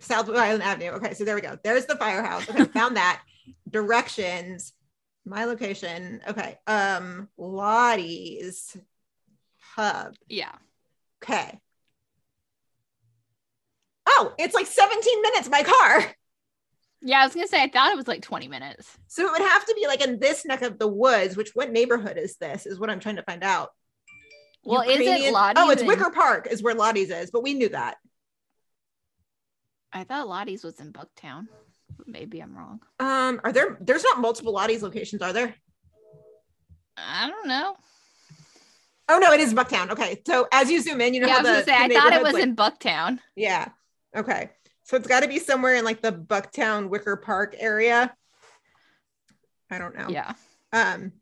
South 0.00 0.26
Blue 0.26 0.36
Island 0.36 0.64
Avenue. 0.64 0.90
Okay, 0.96 1.14
so 1.14 1.24
there 1.24 1.34
we 1.34 1.40
go. 1.40 1.56
There's 1.64 1.86
the 1.86 1.96
firehouse. 1.96 2.46
Okay, 2.50 2.64
found 2.74 2.96
that. 2.98 3.22
Directions. 3.70 4.74
My 5.24 5.46
location. 5.46 6.20
Okay. 6.28 6.58
Um 6.66 7.28
Lottie's 7.38 8.76
Pub. 9.76 10.14
Yeah. 10.28 10.52
Okay. 11.22 11.58
It's 14.38 14.54
like 14.54 14.66
17 14.66 15.22
minutes 15.22 15.48
by 15.48 15.62
car. 15.62 16.14
Yeah, 17.00 17.20
I 17.20 17.24
was 17.24 17.34
gonna 17.34 17.46
say 17.46 17.62
I 17.62 17.68
thought 17.68 17.92
it 17.92 17.96
was 17.96 18.08
like 18.08 18.22
20 18.22 18.48
minutes. 18.48 18.98
So 19.06 19.24
it 19.26 19.30
would 19.30 19.48
have 19.48 19.64
to 19.66 19.74
be 19.74 19.86
like 19.86 20.04
in 20.04 20.18
this 20.18 20.44
neck 20.44 20.62
of 20.62 20.78
the 20.78 20.88
woods, 20.88 21.36
which 21.36 21.50
what 21.54 21.70
neighborhood 21.70 22.18
is 22.18 22.36
this? 22.36 22.66
Is 22.66 22.78
what 22.80 22.90
I'm 22.90 23.00
trying 23.00 23.16
to 23.16 23.22
find 23.22 23.44
out. 23.44 23.70
Well, 24.64 24.82
is 24.82 25.00
it 25.00 25.32
Lottie's? 25.32 25.62
Oh, 25.62 25.70
it's 25.70 25.82
in- 25.82 25.88
Wicker 25.88 26.10
Park 26.10 26.48
is 26.50 26.62
where 26.62 26.74
Lottie's 26.74 27.10
is, 27.10 27.30
but 27.30 27.42
we 27.42 27.54
knew 27.54 27.68
that. 27.68 27.96
I 29.92 30.04
thought 30.04 30.28
Lottie's 30.28 30.64
was 30.64 30.80
in 30.80 30.92
Bucktown. 30.92 31.46
Maybe 32.06 32.40
I'm 32.40 32.56
wrong. 32.56 32.80
Um, 33.00 33.40
are 33.44 33.52
there 33.52 33.78
there's 33.80 34.04
not 34.04 34.18
multiple 34.18 34.52
Lottie's 34.52 34.82
locations, 34.82 35.22
are 35.22 35.32
there? 35.32 35.54
I 36.96 37.28
don't 37.28 37.46
know. 37.46 37.76
Oh 39.08 39.18
no, 39.18 39.32
it 39.32 39.40
is 39.40 39.54
Bucktown. 39.54 39.90
Okay. 39.90 40.20
So 40.26 40.48
as 40.52 40.70
you 40.70 40.82
zoom 40.82 41.00
in, 41.00 41.14
you 41.14 41.20
know 41.20 41.28
yeah, 41.28 41.36
I 41.36 41.42
was 41.42 41.46
the, 41.46 41.52
gonna 41.52 41.64
say 41.64 41.96
I 41.96 42.00
thought 42.00 42.12
it 42.12 42.22
was 42.22 42.34
like- 42.34 42.42
in 42.42 42.56
Bucktown. 42.56 43.20
Yeah. 43.36 43.68
Okay. 44.16 44.50
So 44.84 44.96
it's 44.96 45.06
got 45.08 45.20
to 45.20 45.28
be 45.28 45.38
somewhere 45.38 45.74
in 45.74 45.84
like 45.84 46.00
the 46.00 46.12
Bucktown 46.12 46.88
Wicker 46.88 47.16
Park 47.16 47.54
area. 47.58 48.14
I 49.70 49.78
don't 49.78 49.96
know. 49.96 50.08
Yeah. 50.08 50.32
Um, 50.72 51.12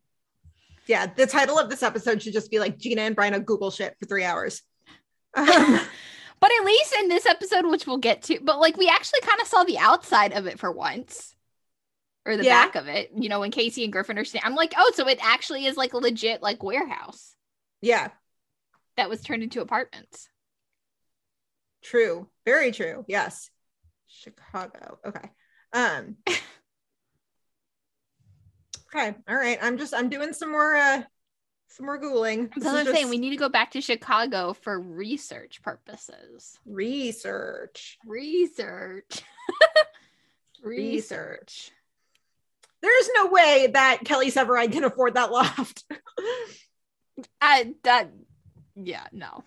yeah, 0.86 1.06
the 1.06 1.26
title 1.26 1.58
of 1.58 1.68
this 1.68 1.82
episode 1.82 2.22
should 2.22 2.32
just 2.32 2.50
be 2.50 2.60
like 2.60 2.78
Gina 2.78 3.02
and 3.02 3.16
Bryna 3.16 3.44
Google 3.44 3.70
shit 3.72 3.96
for 3.98 4.06
three 4.06 4.24
hours. 4.24 4.62
Um, 5.34 5.80
But 6.38 6.50
at 6.60 6.66
least 6.66 6.94
in 7.00 7.08
this 7.08 7.24
episode, 7.24 7.64
which 7.66 7.86
we'll 7.86 7.96
get 7.96 8.22
to, 8.24 8.38
but 8.42 8.60
like 8.60 8.76
we 8.76 8.88
actually 8.88 9.20
kind 9.22 9.40
of 9.40 9.46
saw 9.46 9.64
the 9.64 9.78
outside 9.78 10.32
of 10.32 10.46
it 10.46 10.58
for 10.58 10.70
once. 10.70 11.34
Or 12.26 12.36
the 12.36 12.44
Yeah. 12.44 12.66
back 12.66 12.74
of 12.74 12.88
it, 12.88 13.10
you 13.16 13.28
know, 13.30 13.40
when 13.40 13.50
Casey 13.50 13.84
and 13.84 13.92
Griffin 13.92 14.18
are 14.18 14.24
standing. 14.24 14.46
I'm 14.46 14.54
like, 14.54 14.74
oh, 14.76 14.92
so 14.94 15.08
it 15.08 15.18
actually 15.22 15.64
is 15.64 15.76
like 15.78 15.94
a 15.94 15.98
legit 15.98 16.42
like 16.42 16.62
warehouse 16.62 17.34
yeah, 17.80 18.08
that 18.96 19.08
was 19.08 19.22
turned 19.22 19.42
into 19.42 19.60
apartments. 19.60 20.28
True. 21.86 22.28
Very 22.44 22.72
true. 22.72 23.04
Yes. 23.08 23.50
Chicago. 24.06 24.98
Okay. 25.06 25.30
Um 25.72 26.16
Okay. 28.94 29.14
All 29.28 29.36
right. 29.36 29.58
I'm 29.60 29.78
just 29.78 29.94
I'm 29.94 30.08
doing 30.08 30.32
some 30.32 30.50
more 30.50 30.74
uh 30.74 31.02
some 31.68 31.86
more 31.86 32.00
Googling. 32.00 32.52
So 32.54 32.74
is 32.74 32.86
I'm 32.86 32.86
saying 32.94 33.10
we 33.10 33.18
need 33.18 33.30
to 33.30 33.36
go 33.36 33.48
back 33.48 33.72
to 33.72 33.80
Chicago 33.80 34.54
for 34.54 34.80
research 34.80 35.62
purposes. 35.62 36.58
research. 36.64 37.98
Research. 38.06 39.22
Research. 40.62 41.70
There's 42.80 43.10
no 43.14 43.26
way 43.26 43.68
that 43.72 44.00
Kelly 44.04 44.30
Severide 44.30 44.72
can 44.72 44.84
afford 44.84 45.14
that 45.14 45.30
loft. 45.30 45.84
I 47.40 47.74
that 47.84 48.10
yeah, 48.74 49.06
no. 49.12 49.44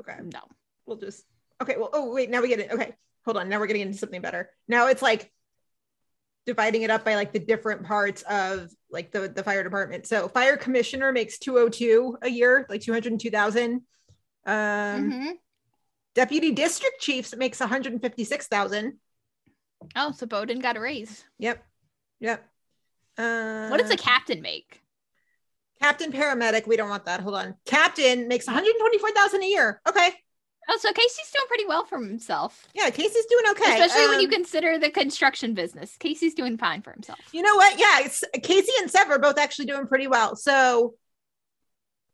okay. 0.00 0.16
No. 0.22 0.40
We'll 0.92 1.00
just 1.00 1.24
okay 1.60 1.76
well 1.78 1.90
oh 1.92 2.12
wait 2.12 2.28
now 2.30 2.40
we 2.42 2.48
get 2.48 2.60
it. 2.60 2.70
Okay 2.70 2.94
hold 3.24 3.36
on. 3.36 3.48
Now 3.48 3.58
we're 3.60 3.66
getting 3.66 3.82
into 3.82 3.96
something 3.98 4.20
better. 4.20 4.50
Now 4.68 4.88
it's 4.88 5.02
like 5.02 5.32
dividing 6.44 6.82
it 6.82 6.90
up 6.90 7.04
by 7.04 7.14
like 7.14 7.32
the 7.32 7.38
different 7.38 7.84
parts 7.84 8.22
of 8.22 8.70
like 8.90 9.10
the 9.12 9.28
the 9.28 9.42
fire 9.44 9.62
department. 9.62 10.06
So 10.06 10.28
fire 10.28 10.56
commissioner 10.56 11.12
makes 11.12 11.38
202 11.38 12.18
a 12.22 12.28
year 12.28 12.66
like 12.68 12.80
202000 12.82 13.74
um 13.74 13.82
Mhm. 15.12 15.32
deputy 16.14 16.50
district 16.50 17.00
chiefs 17.00 17.34
makes 17.36 17.60
156000 17.60 18.98
Oh, 19.96 20.12
so 20.12 20.26
Bowden 20.26 20.58
got 20.60 20.76
a 20.76 20.80
raise. 20.80 21.24
yep 21.38 21.64
yep. 22.20 22.44
Uh, 23.18 23.68
What 23.68 23.80
does 23.80 23.90
a 23.90 23.96
captain 23.96 24.42
make? 24.42 24.80
captain 25.80 26.12
paramedic 26.12 26.66
we 26.66 26.76
don't 26.76 26.88
want 26.88 27.04
that. 27.06 27.20
Hold 27.20 27.34
on. 27.36 27.56
Captain 27.66 28.28
makes 28.28 28.46
124000 28.46 29.42
a 29.42 29.46
year. 29.46 29.80
Okay 29.88 30.10
Oh, 30.68 30.78
so 30.80 30.92
Casey's 30.92 31.30
doing 31.32 31.46
pretty 31.48 31.66
well 31.66 31.84
for 31.84 31.98
himself. 31.98 32.68
yeah 32.74 32.88
casey's 32.90 33.26
doing 33.26 33.44
okay 33.50 33.72
Especially 33.82 34.08
when 34.08 34.20
you 34.20 34.28
Um, 34.28 34.32
consider 34.32 34.78
the 34.78 34.90
construction 34.90 35.54
business. 35.54 35.96
Casey's 35.98 36.34
doing 36.34 36.56
fine 36.56 36.82
for 36.82 36.92
himself. 36.92 37.18
You 37.32 37.42
know 37.42 37.56
what? 37.56 37.78
Yeah, 37.78 38.00
it's 38.00 38.22
Casey 38.42 38.72
and 38.80 38.90
Sever 38.90 39.18
both 39.18 39.38
actually 39.38 39.66
doing 39.66 39.86
pretty 39.86 40.06
well. 40.06 40.36
So 40.36 40.94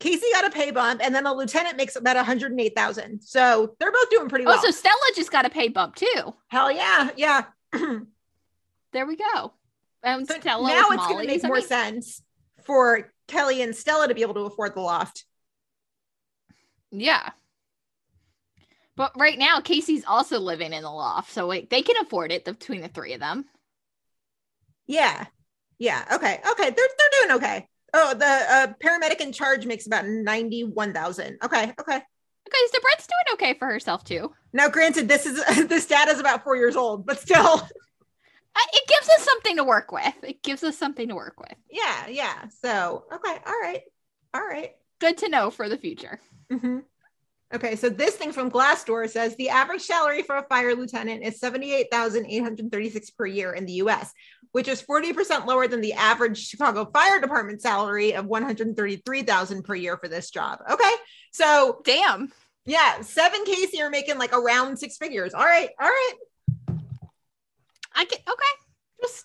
Casey 0.00 0.26
got 0.32 0.46
a 0.46 0.50
pay 0.50 0.70
bump, 0.70 1.00
and 1.04 1.12
then 1.12 1.26
a 1.26 1.34
lieutenant 1.34 1.76
makes 1.76 1.96
about 1.96 2.14
108,000. 2.14 3.20
So 3.20 3.74
they're 3.80 3.90
both 3.90 4.08
doing 4.11 4.28
pretty 4.28 4.44
well. 4.46 4.56
Oh, 4.56 4.62
so 4.64 4.70
Stella 4.70 4.94
just 5.16 5.32
got 5.32 5.44
a 5.44 5.50
pay 5.50 5.66
bump 5.68 5.96
too. 5.96 6.34
Hell 6.48 6.70
yeah, 6.70 7.11
yeah. 7.16 7.44
There 8.92 9.04
we 9.06 9.16
go. 9.16 9.52
And 10.02 10.26
So 10.26 10.40
Stella 10.40 10.66
now 10.66 10.88
it's 10.92 11.06
going 11.08 11.26
to 11.26 11.32
make 11.34 11.44
I 11.44 11.48
more 11.48 11.56
mean, 11.56 11.66
sense 11.66 12.22
for 12.64 13.11
Kelly 13.26 13.61
and 13.61 13.76
Stella 13.76 14.08
to 14.08 14.14
be 14.14 14.22
able 14.22 14.34
to 14.34 14.40
afford 14.40 14.74
the 14.74 14.80
loft. 14.80 15.24
Yeah. 16.90 17.30
But 18.98 19.12
right 19.16 19.38
now, 19.38 19.61
Casey's 19.61 20.04
also 20.06 20.38
living 20.38 20.72
in 20.74 20.82
the 20.82 20.90
loft, 20.90 21.32
so 21.32 21.46
wait, 21.48 21.70
they 21.70 21.80
can 21.82 21.96
afford 22.02 22.32
it 22.32 22.44
between 22.44 22.82
the 22.82 22.88
three 22.88 23.14
of 23.14 23.20
them. 23.20 23.46
Yeah, 24.87 25.26
yeah. 25.78 26.04
Okay, 26.12 26.40
okay. 26.50 26.70
They're 26.70 26.88
they're 26.98 27.22
doing 27.22 27.37
okay. 27.37 27.68
Oh, 27.94 28.12
the 28.14 28.26
uh, 28.26 28.66
paramedic 28.84 29.20
in 29.20 29.32
charge 29.32 29.64
makes 29.64 29.87
about 29.87 30.06
91,000. 30.06 31.38
Okay, 31.42 31.62
okay. 31.80 31.96
Okay, 31.96 32.66
so 32.72 32.80
Brett's 32.80 33.06
doing 33.06 33.34
okay 33.34 33.58
for 33.58 33.66
herself 33.66 34.04
too. 34.04 34.32
Now, 34.52 34.68
granted, 34.68 35.08
this 35.08 35.24
is 35.26 35.42
this 35.68 35.87
data 35.87 36.11
is 36.11 36.20
about 36.20 36.44
four 36.44 36.56
years 36.56 36.76
old, 36.76 37.06
but 37.06 37.18
still, 37.20 37.40
Uh, 38.56 38.61
It 38.72 38.88
gives 38.88 39.08
us 39.11 39.24
something 39.24 39.56
to 39.56 39.64
work 39.64 39.92
with. 39.92 40.14
It 40.22 40.42
gives 40.42 40.64
us 40.64 40.76
something 40.76 41.08
to 41.08 41.14
work 41.14 41.38
with. 41.38 41.54
yeah, 41.70 42.08
yeah. 42.08 42.48
So, 42.62 43.04
okay, 43.12 43.37
all 43.46 43.61
right, 43.62 43.82
all 44.34 44.42
right. 44.44 44.72
Good 44.98 45.18
to 45.18 45.28
know 45.28 45.50
for 45.50 45.68
the 45.68 45.78
future. 45.78 46.18
Mhm. 46.50 46.82
Okay, 47.54 47.76
so 47.76 47.88
this 47.88 48.14
thing 48.14 48.30
from 48.30 48.50
Glassdoor 48.50 49.08
says 49.08 49.34
the 49.37 49.48
average 49.48 49.80
salary 49.80 50.22
for 50.22 50.37
a 50.37 50.42
fire 50.42 50.74
lieutenant 50.74 51.24
is 51.24 51.40
78,836 51.40 53.11
per 53.11 53.24
year 53.24 53.54
in 53.54 53.64
the 53.64 53.74
US, 53.74 54.12
which 54.52 54.68
is 54.68 54.82
40% 54.82 55.46
lower 55.46 55.66
than 55.66 55.80
the 55.80 55.94
average 55.94 56.46
Chicago 56.46 56.84
Fire 56.92 57.20
Department 57.20 57.62
salary 57.62 58.12
of 58.12 58.26
133,000 58.26 59.62
per 59.62 59.74
year 59.74 59.96
for 59.96 60.08
this 60.08 60.30
job. 60.30 60.58
Okay, 60.70 60.92
so 61.32 61.80
Damn. 61.84 62.30
yeah, 62.66 63.00
seven 63.00 63.44
Casey 63.46 63.80
are 63.80 63.88
making 63.88 64.18
like 64.18 64.34
around 64.34 64.76
six 64.76 64.98
figures. 64.98 65.32
All 65.32 65.44
right, 65.44 65.70
all 65.80 65.88
right, 65.88 66.14
I 67.94 68.04
can 68.04 68.18
okay. 68.28 68.52
just 69.00 69.24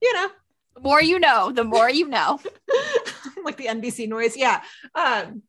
you 0.00 0.14
know, 0.14 0.28
The 0.74 0.80
more 0.80 1.02
you 1.02 1.18
know, 1.18 1.52
the 1.52 1.64
more 1.64 1.90
you 1.90 2.08
know. 2.08 2.40
like 3.44 3.56
the 3.56 3.66
NBC 3.66 4.08
noise. 4.08 4.36
Yeah. 4.36 4.62
Um, 4.94 5.42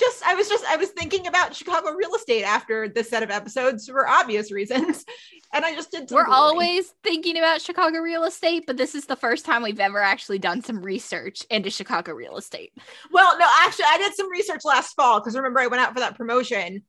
just 0.00 0.26
I 0.26 0.34
was 0.34 0.48
just 0.48 0.64
I 0.66 0.76
was 0.76 0.90
thinking 0.90 1.26
about 1.26 1.54
Chicago 1.54 1.90
real 1.92 2.14
estate 2.14 2.44
after 2.44 2.88
this 2.88 3.08
set 3.10 3.22
of 3.22 3.30
episodes 3.30 3.88
for 3.88 4.08
obvious 4.08 4.50
reasons, 4.50 5.04
and 5.52 5.64
I 5.64 5.74
just 5.74 5.90
did. 5.90 6.10
We're 6.10 6.24
Googling. 6.24 6.28
always 6.32 6.94
thinking 7.04 7.36
about 7.38 7.60
Chicago 7.60 7.98
real 7.98 8.24
estate, 8.24 8.64
but 8.66 8.76
this 8.76 8.94
is 8.94 9.04
the 9.06 9.16
first 9.16 9.44
time 9.44 9.62
we've 9.62 9.78
ever 9.80 10.00
actually 10.00 10.38
done 10.38 10.62
some 10.62 10.82
research 10.82 11.44
into 11.50 11.70
Chicago 11.70 12.12
real 12.12 12.36
estate. 12.36 12.72
well. 13.12 13.38
No, 13.38 13.46
actually, 13.60 13.86
I 13.88 13.98
did 13.98 14.14
some 14.14 14.30
research 14.30 14.62
last 14.64 14.94
fall 14.94 15.20
because 15.20 15.36
remember 15.36 15.60
I 15.60 15.66
went 15.68 15.82
out 15.82 15.92
for 15.94 16.00
that 16.00 16.16
promotion. 16.16 16.82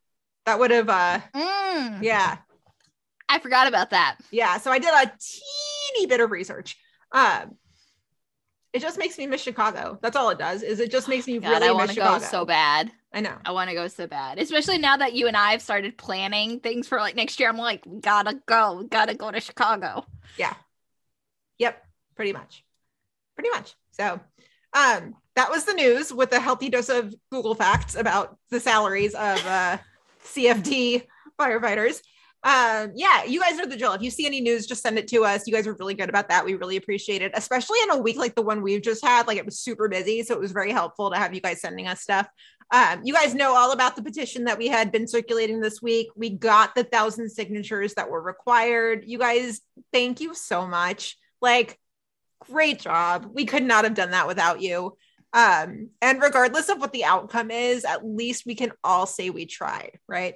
That 0.46 0.60
would 0.60 0.72
have, 0.72 0.90
uh, 0.90 1.20
Mm, 1.34 2.04
yeah, 2.04 2.38
I 3.30 3.40
forgot 3.40 3.68
about 3.68 3.92
that. 3.92 4.18
yeah. 4.32 4.58
So 4.58 4.72
I 4.72 4.80
did 4.80 4.90
a 4.94 5.12
teeny 5.20 6.08
bit 6.08 6.20
of 6.20 6.32
research. 6.32 6.78
Um, 7.12 7.58
it 8.74 8.82
just 8.82 8.98
makes 8.98 9.18
me 9.18 9.28
miss 9.28 9.42
Chicago. 9.42 10.00
That's 10.02 10.16
all 10.18 10.30
it 10.32 10.40
does. 10.40 10.64
Is 10.64 10.80
it 10.80 10.92
just 10.92 11.08
makes 11.08 11.28
me 11.28 11.38
God, 11.40 11.50
really 11.50 11.66
I 11.66 11.70
miss 11.70 11.76
want 11.78 11.90
to 11.90 11.94
Chicago. 11.96 12.20
go 12.20 12.26
so 12.26 12.46
bad. 12.46 12.92
I 13.14 13.22
know. 13.22 13.36
I 13.46 13.52
want 13.52 13.70
to 13.70 13.76
go 13.76 13.88
so 13.88 14.08
bad, 14.08 14.40
especially 14.40 14.80
now 14.80 14.98
that 14.98 15.14
you 15.14 15.28
and 15.28 15.38
I 15.38 15.52
have 15.52 15.62
started 15.62 15.98
planning 15.98 16.60
things 16.60 16.88
for 16.88 16.98
like 16.98 17.16
next 17.16 17.40
year. 17.40 17.50
I'm 17.50 17.58
like, 17.58 17.86
we 17.86 18.00
gotta 18.02 18.42
go, 18.48 18.86
gotta 18.90 19.14
go 19.14 19.30
to 19.30 19.40
Chicago. 19.40 20.06
Yeah. 20.38 20.54
Yep, 21.60 21.86
pretty 22.16 22.34
much. 22.34 22.64
Pretty 23.36 23.52
much. 23.52 23.76
So, 23.92 24.20
um, 24.74 25.16
that 25.36 25.52
was 25.52 25.66
the 25.66 25.74
news 25.74 26.12
with 26.12 26.32
a 26.34 26.40
healthy 26.40 26.70
dose 26.70 26.90
of 26.90 27.14
Google 27.32 27.54
facts 27.54 27.96
about 27.96 28.38
the 28.50 28.60
salaries 28.60 29.14
of 29.14 29.46
uh, 29.46 29.78
CFD 30.26 31.04
firefighters. 31.40 32.02
Um, 32.44 32.92
yeah, 32.96 33.24
you 33.24 33.40
guys 33.40 33.56
know 33.56 33.66
the 33.66 33.78
drill. 33.78 33.94
If 33.94 34.02
you 34.02 34.12
see 34.12 34.26
any 34.26 34.42
news, 34.42 34.66
just 34.66 34.84
send 34.84 34.98
it 34.98 35.08
to 35.10 35.24
us. 35.24 35.48
You 35.48 35.54
guys 35.54 35.66
are 35.66 35.76
really 35.76 35.94
good 35.94 36.10
about 36.10 36.28
that. 36.28 36.44
We 36.44 36.56
really 36.56 36.76
appreciate 36.76 37.22
it, 37.22 37.32
especially 37.36 37.80
in 37.84 37.92
a 37.92 37.98
week 37.98 38.18
like 38.18 38.36
the 38.36 38.42
one 38.42 38.62
we've 38.62 38.82
just 38.82 39.04
had. 39.04 39.28
Like 39.28 39.38
it 39.38 39.46
was 39.46 39.60
super 39.60 39.88
busy, 39.88 40.24
so 40.24 40.34
it 40.34 40.42
was 40.42 40.52
very 40.52 40.72
helpful 40.72 41.10
to 41.10 41.18
have 41.18 41.34
you 41.34 41.40
guys 41.40 41.62
sending 41.62 41.88
us 41.88 42.02
stuff. 42.02 42.28
Um, 42.72 43.02
you 43.04 43.14
guys 43.14 43.34
know 43.34 43.56
all 43.56 43.72
about 43.72 43.96
the 43.96 44.04
petition 44.04 44.46
that 44.46 44.58
we 44.58 44.68
had 44.68 44.92
been 44.92 45.08
circulating 45.08 45.62
this 45.62 45.82
week. 45.82 46.08
We 46.16 46.32
got 46.32 46.76
the 46.76 46.84
thousand 46.84 47.30
signatures 47.30 47.94
that 47.94 48.10
were 48.10 48.22
required. 48.22 49.04
You 49.06 49.20
guys, 49.20 49.62
thank 49.94 50.20
you 50.20 50.34
so 50.34 50.68
much. 50.68 51.18
Like, 51.42 51.80
great 52.50 52.80
job. 52.80 53.30
We 53.34 53.46
could 53.46 53.64
not 53.64 53.84
have 53.84 53.94
done 53.94 54.12
that 54.12 54.28
without 54.28 54.62
you. 54.62 54.98
Um, 55.34 55.90
and 56.02 56.22
regardless 56.22 56.70
of 56.70 56.80
what 56.80 56.94
the 56.94 57.06
outcome 57.06 57.52
is, 57.52 57.86
at 57.86 58.06
least 58.06 58.46
we 58.46 58.56
can 58.56 58.72
all 58.84 59.06
say 59.06 59.30
we 59.30 59.46
tried, 59.46 60.00
right? 60.08 60.36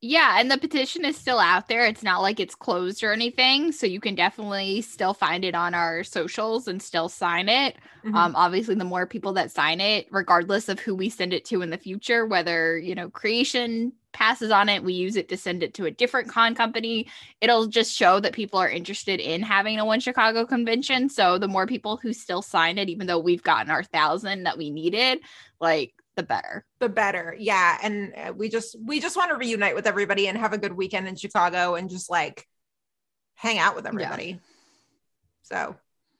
Yeah, 0.00 0.38
and 0.38 0.48
the 0.48 0.58
petition 0.58 1.04
is 1.04 1.16
still 1.16 1.40
out 1.40 1.66
there. 1.66 1.84
It's 1.84 2.04
not 2.04 2.22
like 2.22 2.38
it's 2.38 2.54
closed 2.54 3.02
or 3.02 3.12
anything, 3.12 3.72
so 3.72 3.84
you 3.84 3.98
can 3.98 4.14
definitely 4.14 4.80
still 4.80 5.12
find 5.12 5.44
it 5.44 5.56
on 5.56 5.74
our 5.74 6.04
socials 6.04 6.68
and 6.68 6.80
still 6.80 7.08
sign 7.08 7.48
it. 7.48 7.76
Mhm. 8.04 8.14
Um, 8.14 8.36
obviously, 8.36 8.76
the 8.76 8.84
more 8.84 9.08
people 9.08 9.32
that 9.32 9.50
sign 9.50 9.80
it, 9.80 10.06
regardless 10.12 10.68
of 10.68 10.78
who 10.78 10.94
we 10.94 11.10
send 11.10 11.32
it 11.32 11.44
to 11.46 11.62
in 11.62 11.70
the 11.70 11.78
future, 11.78 12.26
whether 12.26 12.78
you 12.78 12.94
know 12.94 13.10
creation 13.10 13.92
passes 14.12 14.52
on 14.52 14.68
it, 14.68 14.84
we 14.84 14.92
use 14.94 15.16
it 15.16 15.28
to 15.30 15.36
send 15.36 15.64
it 15.64 15.74
to 15.74 15.84
a 15.86 15.90
different 15.90 16.28
con 16.28 16.54
company. 16.54 17.08
It'll 17.40 17.66
just 17.66 17.92
show 17.92 18.20
that 18.20 18.32
people 18.32 18.60
are 18.60 18.70
interested 18.70 19.18
in 19.18 19.42
having 19.42 19.80
a 19.80 19.84
One 19.84 20.00
Chicago 20.00 20.46
convention. 20.46 21.08
So 21.08 21.38
the 21.38 21.48
more 21.48 21.66
people 21.66 21.96
who 21.96 22.12
still 22.12 22.40
sign 22.40 22.78
it, 22.78 22.88
even 22.88 23.08
though 23.08 23.18
we've 23.18 23.42
gotten 23.42 23.70
our 23.70 23.82
thousand 23.82 24.44
that 24.44 24.58
we 24.58 24.70
needed, 24.70 25.18
like 25.60 25.92
the 26.18 26.24
better. 26.24 26.66
the 26.80 26.88
better. 26.88 27.34
Yeah. 27.38 27.78
And 27.80 28.12
uh, 28.14 28.32
we 28.36 28.48
just 28.48 28.76
we 28.84 28.98
just 28.98 29.16
want 29.16 29.30
to 29.30 29.36
reunite 29.36 29.76
with 29.76 29.86
everybody 29.86 30.26
and 30.26 30.36
have 30.36 30.52
a 30.52 30.58
good 30.58 30.72
weekend 30.72 31.06
in 31.06 31.14
chicago 31.14 31.76
and 31.76 31.88
just 31.88 32.10
like 32.10 32.44
hang 33.36 33.58
out 33.58 33.76
with 33.76 33.86
everybody. 33.86 34.40
So 35.42 35.76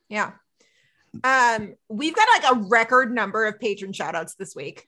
yeah. 0.09 0.33
Um 1.25 1.75
we've 1.89 2.15
got 2.15 2.29
like 2.33 2.53
a 2.53 2.61
record 2.69 3.13
number 3.13 3.45
of 3.47 3.59
patron 3.59 3.93
shout 3.93 4.15
outs 4.15 4.37
this 4.37 4.55
week. 4.55 4.87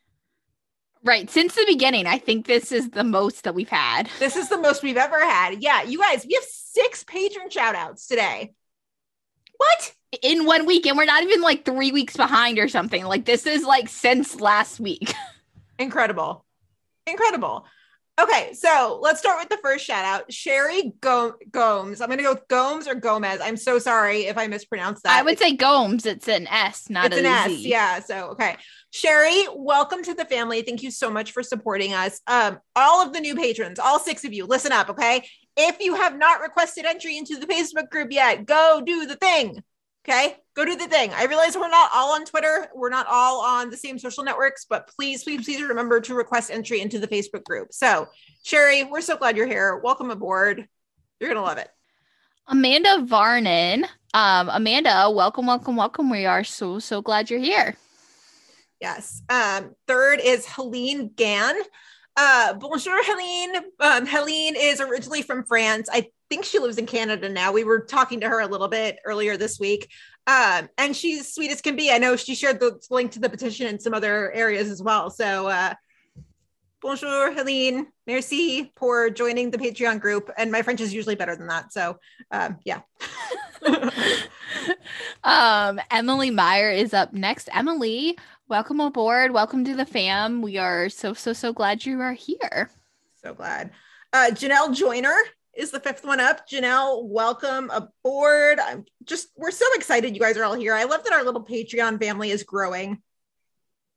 Right. 1.02 1.28
Since 1.28 1.56
the 1.56 1.64
beginning, 1.66 2.06
I 2.06 2.18
think 2.18 2.46
this 2.46 2.70
is 2.70 2.90
the 2.90 3.04
most 3.04 3.44
that 3.44 3.54
we've 3.54 3.68
had. 3.68 4.08
this 4.20 4.36
is 4.36 4.48
the 4.48 4.58
most 4.58 4.82
we've 4.84 4.96
ever 4.96 5.18
had. 5.18 5.60
Yeah. 5.60 5.82
You 5.82 5.98
guys 5.98 6.24
we 6.24 6.34
have 6.34 6.44
six 6.44 7.02
patron 7.02 7.50
shout 7.50 7.74
outs 7.74 8.06
today. 8.06 8.52
What 9.56 9.92
in 10.22 10.44
one 10.44 10.66
week 10.66 10.86
and 10.86 10.96
we're 10.96 11.04
not 11.04 11.22
even 11.22 11.40
like 11.40 11.64
three 11.64 11.92
weeks 11.92 12.16
behind 12.16 12.58
or 12.58 12.68
something 12.68 13.04
like 13.04 13.24
this 13.24 13.46
is 13.46 13.64
like 13.64 13.88
since 13.88 14.40
last 14.40 14.80
week 14.80 15.14
incredible 15.78 16.44
incredible 17.06 17.64
okay 18.20 18.52
so 18.52 18.98
let's 19.00 19.20
start 19.20 19.38
with 19.38 19.48
the 19.48 19.58
first 19.62 19.84
shout 19.84 20.04
out 20.04 20.32
sherry 20.32 20.92
Go- 21.00 21.36
gomes 21.50 22.00
i'm 22.00 22.08
gonna 22.08 22.22
go 22.22 22.34
with 22.34 22.48
gomes 22.48 22.88
or 22.88 22.94
gomez 22.96 23.40
i'm 23.40 23.56
so 23.56 23.78
sorry 23.78 24.22
if 24.26 24.36
i 24.36 24.48
mispronounced 24.48 25.04
that 25.04 25.16
i 25.16 25.22
would 25.22 25.38
say 25.38 25.54
gomes 25.54 26.04
it's 26.04 26.28
an 26.28 26.48
s 26.48 26.90
not 26.90 27.12
an 27.12 27.24
S. 27.24 27.50
Z. 27.50 27.68
Yeah. 27.68 28.00
So 28.00 28.30
okay. 28.30 28.56
Sherry, 28.92 29.46
welcome 29.54 30.02
to 30.02 30.14
the 30.14 30.24
family. 30.24 30.62
Thank 30.62 30.82
you 30.82 30.90
so 30.90 31.10
much 31.10 31.30
for 31.30 31.44
supporting 31.44 31.92
us. 31.94 32.20
Um, 32.26 32.58
all 32.74 33.06
of 33.06 33.12
the 33.12 33.20
new 33.20 33.36
patrons, 33.36 33.78
all 33.78 34.00
six 34.00 34.24
of 34.24 34.32
you, 34.32 34.46
listen 34.46 34.72
up, 34.72 34.90
okay? 34.90 35.24
If 35.56 35.78
you 35.80 35.94
have 35.94 36.18
not 36.18 36.40
requested 36.40 36.84
entry 36.84 37.16
into 37.16 37.36
the 37.36 37.46
Facebook 37.46 37.88
group 37.88 38.10
yet, 38.10 38.46
go 38.46 38.82
do 38.84 39.06
the 39.06 39.14
thing. 39.14 39.62
Okay, 40.08 40.36
go 40.56 40.64
do 40.64 40.76
the 40.76 40.86
thing. 40.86 41.12
I 41.14 41.26
realize 41.26 41.56
we're 41.56 41.68
not 41.68 41.90
all 41.94 42.14
on 42.14 42.24
Twitter, 42.24 42.68
we're 42.74 42.88
not 42.88 43.06
all 43.08 43.42
on 43.42 43.68
the 43.68 43.76
same 43.76 43.98
social 43.98 44.24
networks, 44.24 44.64
but 44.64 44.88
please, 44.88 45.24
please, 45.24 45.44
please 45.44 45.62
remember 45.62 46.00
to 46.00 46.14
request 46.14 46.50
entry 46.50 46.80
into 46.80 46.98
the 46.98 47.06
Facebook 47.06 47.44
group. 47.44 47.72
So, 47.72 48.08
Sherry, 48.42 48.84
we're 48.84 49.02
so 49.02 49.16
glad 49.18 49.36
you're 49.36 49.46
here. 49.46 49.76
Welcome 49.76 50.10
aboard. 50.10 50.66
You're 51.20 51.28
gonna 51.28 51.42
love 51.44 51.58
it. 51.58 51.68
amanda 52.48 53.04
varnon 53.04 53.84
um 54.14 54.48
amanda 54.48 55.08
welcome 55.10 55.46
welcome 55.46 55.76
welcome 55.76 56.08
we 56.10 56.24
are 56.26 56.42
so 56.42 56.78
so 56.78 57.02
glad 57.02 57.28
you're 57.30 57.38
here 57.38 57.76
Yes. 58.80 59.20
Um, 59.28 59.74
third 59.86 60.20
is 60.24 60.46
Helene 60.46 61.10
Gann. 61.14 61.54
Uh, 62.16 62.54
bonjour, 62.54 62.96
Helene. 63.04 63.56
Um, 63.78 64.06
Helene 64.06 64.56
is 64.56 64.80
originally 64.80 65.20
from 65.20 65.44
France. 65.44 65.86
I 65.92 66.08
think 66.30 66.44
she 66.44 66.60
lives 66.60 66.78
in 66.78 66.86
Canada 66.86 67.28
now. 67.28 67.52
We 67.52 67.64
were 67.64 67.80
talking 67.80 68.20
to 68.20 68.28
her 68.28 68.40
a 68.40 68.46
little 68.46 68.68
bit 68.68 69.00
earlier 69.04 69.36
this 69.36 69.58
week. 69.58 69.90
Um, 70.28 70.68
and 70.78 70.96
she's 70.96 71.34
sweet 71.34 71.50
as 71.50 71.60
can 71.60 71.74
be. 71.74 71.90
I 71.90 71.98
know 71.98 72.14
she 72.14 72.36
shared 72.36 72.60
the 72.60 72.80
link 72.88 73.10
to 73.12 73.18
the 73.18 73.28
petition 73.28 73.66
in 73.66 73.80
some 73.80 73.92
other 73.92 74.30
areas 74.32 74.70
as 74.70 74.80
well. 74.80 75.10
So, 75.10 75.48
uh, 75.48 75.74
bonjour, 76.80 77.32
Helene. 77.32 77.88
Merci 78.06 78.70
for 78.76 79.10
joining 79.10 79.50
the 79.50 79.58
Patreon 79.58 80.00
group. 80.00 80.30
And 80.38 80.52
my 80.52 80.62
French 80.62 80.80
is 80.80 80.94
usually 80.94 81.16
better 81.16 81.34
than 81.34 81.48
that. 81.48 81.72
So, 81.72 81.98
um, 82.30 82.58
yeah. 82.64 82.80
um 85.24 85.78
emily 85.90 86.30
meyer 86.30 86.70
is 86.70 86.94
up 86.94 87.12
next 87.12 87.50
emily 87.52 88.16
welcome 88.48 88.80
aboard 88.80 89.32
welcome 89.32 89.66
to 89.66 89.76
the 89.76 89.84
fam 89.84 90.40
we 90.40 90.56
are 90.56 90.88
so 90.88 91.12
so 91.12 91.34
so 91.34 91.52
glad 91.52 91.84
you 91.84 92.00
are 92.00 92.14
here 92.14 92.70
So 93.22 93.34
glad. 93.34 93.72
Uh, 94.14 94.30
Janelle 94.32 94.74
Joyner 94.74 95.14
is 95.56 95.70
the 95.70 95.80
fifth 95.80 96.04
one 96.04 96.20
up. 96.20 96.48
Janelle, 96.48 97.04
welcome 97.06 97.70
aboard. 97.70 98.58
I'm 98.60 98.84
just, 99.04 99.28
we're 99.36 99.50
so 99.50 99.66
excited 99.74 100.14
you 100.14 100.20
guys 100.20 100.36
are 100.36 100.44
all 100.44 100.54
here. 100.54 100.74
I 100.74 100.84
love 100.84 101.04
that 101.04 101.12
our 101.12 101.24
little 101.24 101.44
Patreon 101.44 101.98
family 102.00 102.30
is 102.30 102.42
growing. 102.42 103.02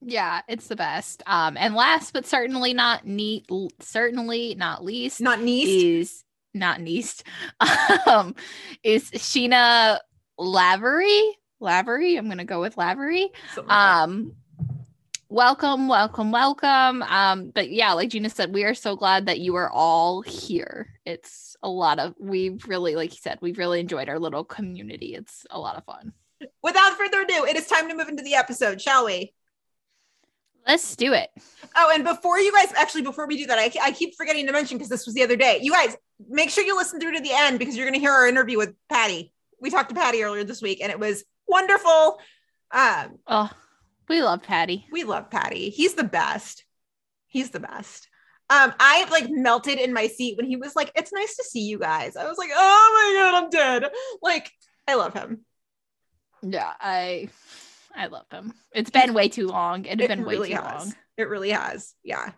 yeah 0.05 0.41
it's 0.49 0.67
the 0.67 0.75
best 0.75 1.23
um 1.27 1.55
and 1.55 1.75
last 1.75 2.11
but 2.11 2.25
certainly 2.25 2.73
not 2.73 3.05
neat 3.07 3.45
certainly 3.79 4.53
not 4.55 4.83
least 4.83 5.21
Not 5.21 5.41
niece. 5.41 6.09
is 6.09 6.23
not 6.55 6.79
Neast, 6.81 7.23
um, 8.05 8.35
is 8.83 9.09
Sheena 9.11 9.97
Lavery. 10.37 11.19
Lavery. 11.59 12.15
I'm 12.15 12.29
gonna 12.29 12.45
go 12.45 12.61
with 12.61 12.77
Lavery. 12.77 13.29
Like. 13.57 13.71
Um, 13.71 14.33
welcome, 15.33 15.87
welcome, 15.87 16.31
welcome. 16.31 17.01
Um, 17.01 17.49
but 17.49 17.71
yeah, 17.71 17.93
like 17.93 18.09
Gina 18.09 18.29
said, 18.29 18.53
we 18.53 18.63
are 18.65 18.75
so 18.75 18.95
glad 18.95 19.25
that 19.25 19.39
you 19.39 19.55
are 19.55 19.69
all 19.69 20.21
here. 20.21 20.93
It's 21.05 21.57
a 21.63 21.69
lot 21.69 21.97
of 21.97 22.13
we've 22.19 22.63
really, 22.67 22.95
like 22.95 23.11
you 23.11 23.17
said, 23.19 23.39
we've 23.41 23.57
really 23.57 23.79
enjoyed 23.79 24.09
our 24.09 24.19
little 24.19 24.43
community. 24.43 25.15
It's 25.15 25.45
a 25.49 25.59
lot 25.59 25.75
of 25.75 25.85
fun. 25.85 26.13
Without 26.61 26.97
further 26.97 27.21
ado, 27.21 27.45
it 27.45 27.55
is 27.55 27.65
time 27.65 27.89
to 27.89 27.95
move 27.95 28.09
into 28.09 28.21
the 28.21 28.35
episode, 28.35 28.79
shall 28.79 29.05
we? 29.05 29.33
Let's 30.67 30.95
do 30.95 31.13
it. 31.13 31.29
Oh, 31.75 31.91
and 31.93 32.03
before 32.03 32.39
you 32.39 32.53
guys, 32.53 32.71
actually, 32.77 33.01
before 33.01 33.27
we 33.27 33.37
do 33.37 33.47
that, 33.47 33.57
I, 33.57 33.71
I 33.81 33.91
keep 33.91 34.15
forgetting 34.15 34.45
to 34.45 34.53
mention 34.53 34.77
because 34.77 34.89
this 34.89 35.05
was 35.07 35.15
the 35.15 35.23
other 35.23 35.35
day. 35.35 35.59
You 35.61 35.71
guys, 35.71 35.97
make 36.29 36.51
sure 36.51 36.63
you 36.63 36.75
listen 36.77 36.99
through 36.99 37.15
to 37.15 37.21
the 37.21 37.31
end 37.33 37.57
because 37.57 37.75
you're 37.75 37.87
going 37.87 37.95
to 37.95 37.99
hear 37.99 38.11
our 38.11 38.27
interview 38.27 38.59
with 38.59 38.75
Patty. 38.87 39.33
We 39.59 39.71
talked 39.71 39.89
to 39.89 39.95
Patty 39.95 40.23
earlier 40.23 40.43
this 40.43 40.61
week 40.61 40.79
and 40.81 40.91
it 40.91 40.99
was 40.99 41.23
wonderful. 41.47 42.19
Um, 42.71 43.17
Oh, 43.27 43.49
we 44.09 44.21
love 44.21 44.43
Patty. 44.43 44.85
we 44.91 45.03
love 45.03 45.29
Patty. 45.29 45.69
He's 45.69 45.93
the 45.95 46.03
best. 46.03 46.63
He's 47.27 47.49
the 47.51 47.59
best. 47.59 48.07
Um, 48.49 48.73
I 48.79 49.07
like 49.09 49.29
melted 49.29 49.79
in 49.79 49.93
my 49.93 50.07
seat 50.07 50.37
when 50.37 50.45
he 50.45 50.57
was 50.57 50.75
like, 50.75 50.91
"It's 50.95 51.13
nice 51.13 51.35
to 51.37 51.43
see 51.43 51.61
you 51.61 51.79
guys." 51.79 52.15
I 52.15 52.27
was 52.27 52.37
like, 52.37 52.49
"Oh 52.53 53.13
my 53.13 53.19
god, 53.31 53.43
I'm 53.43 53.49
dead!" 53.49 53.91
Like, 54.21 54.51
I 54.87 54.95
love 54.95 55.13
him. 55.13 55.45
Yeah, 56.41 56.73
I 56.79 57.29
I 57.95 58.07
love 58.07 58.25
him. 58.31 58.53
It's 58.73 58.89
been 58.89 59.13
way 59.13 59.29
too 59.29 59.47
long. 59.47 59.85
It's 59.85 60.01
It 60.01 60.07
been 60.09 60.25
way 60.25 60.33
really 60.35 60.49
too 60.49 60.55
has. 60.61 60.85
long. 60.85 60.95
It 61.17 61.29
really 61.29 61.51
has. 61.51 61.93
Yeah, 62.03 62.31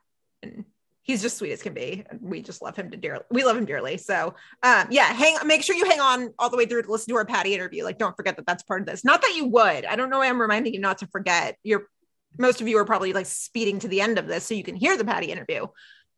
and 0.43 0.65
he's 1.05 1.21
just 1.21 1.37
sweet 1.37 1.51
as 1.51 1.61
can 1.61 1.73
be. 1.73 2.03
And 2.09 2.19
we 2.19 2.41
just 2.41 2.63
love 2.63 2.75
him 2.75 2.89
to 2.89 2.97
dearly. 2.97 3.23
We 3.29 3.43
love 3.43 3.55
him 3.55 3.65
dearly. 3.65 3.97
So, 3.97 4.33
um, 4.63 4.87
yeah, 4.89 5.05
hang. 5.05 5.37
Make 5.45 5.61
sure 5.61 5.75
you 5.75 5.85
hang 5.85 6.01
on 6.01 6.33
all 6.39 6.49
the 6.49 6.57
way 6.57 6.65
through 6.65 6.81
to 6.81 6.91
listen 6.91 7.13
to 7.13 7.17
our 7.17 7.25
Patty 7.25 7.53
interview. 7.53 7.83
Like, 7.83 7.99
don't 7.99 8.15
forget 8.17 8.35
that 8.37 8.47
that's 8.47 8.63
part 8.63 8.81
of 8.81 8.87
this. 8.87 9.05
Not 9.05 9.21
that 9.21 9.33
you 9.35 9.45
would. 9.45 9.85
I 9.85 9.95
don't 9.95 10.09
know 10.09 10.17
why 10.17 10.27
I'm 10.27 10.41
reminding 10.41 10.73
you 10.73 10.79
not 10.79 10.97
to 10.97 11.07
forget. 11.07 11.57
You're 11.63 11.87
most 12.37 12.59
of 12.59 12.67
you 12.67 12.79
are 12.79 12.85
probably 12.85 13.13
like 13.13 13.27
speeding 13.27 13.79
to 13.79 13.87
the 13.87 14.01
end 14.01 14.17
of 14.17 14.27
this 14.27 14.45
so 14.45 14.55
you 14.55 14.63
can 14.63 14.75
hear 14.75 14.97
the 14.97 15.05
Patty 15.05 15.27
interview. 15.27 15.67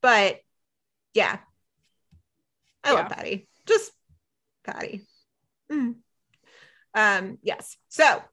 But 0.02 0.40
yeah, 1.14 1.38
I 2.84 2.94
love 2.94 3.10
Patty. 3.10 3.48
Just 3.68 3.92
Patty. 4.64 5.06
Mm. 5.70 5.96
Um, 6.94 7.38
yes. 7.44 7.76
So 7.90 8.24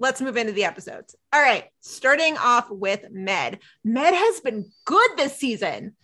let's 0.00 0.20
move 0.20 0.36
into 0.36 0.52
the 0.52 0.64
episodes. 0.64 1.14
All 1.32 1.40
right. 1.40 1.64
Starting 1.80 2.36
off 2.38 2.68
with 2.70 3.04
Med. 3.12 3.60
Med 3.84 4.14
has 4.14 4.40
been 4.40 4.72
good 4.84 5.10
this 5.16 5.36
season. 5.36 5.94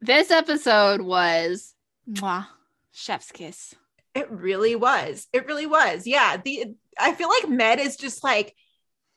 This 0.00 0.30
episode 0.30 1.00
was 1.00 1.74
mwah, 2.08 2.46
chef's 2.92 3.32
kiss. 3.32 3.74
It 4.14 4.30
really 4.30 4.76
was. 4.76 5.26
It 5.32 5.46
really 5.46 5.66
was. 5.66 6.06
Yeah. 6.06 6.36
The 6.36 6.74
I 6.98 7.14
feel 7.14 7.28
like 7.28 7.48
Med 7.48 7.80
is 7.80 7.96
just 7.96 8.22
like 8.22 8.54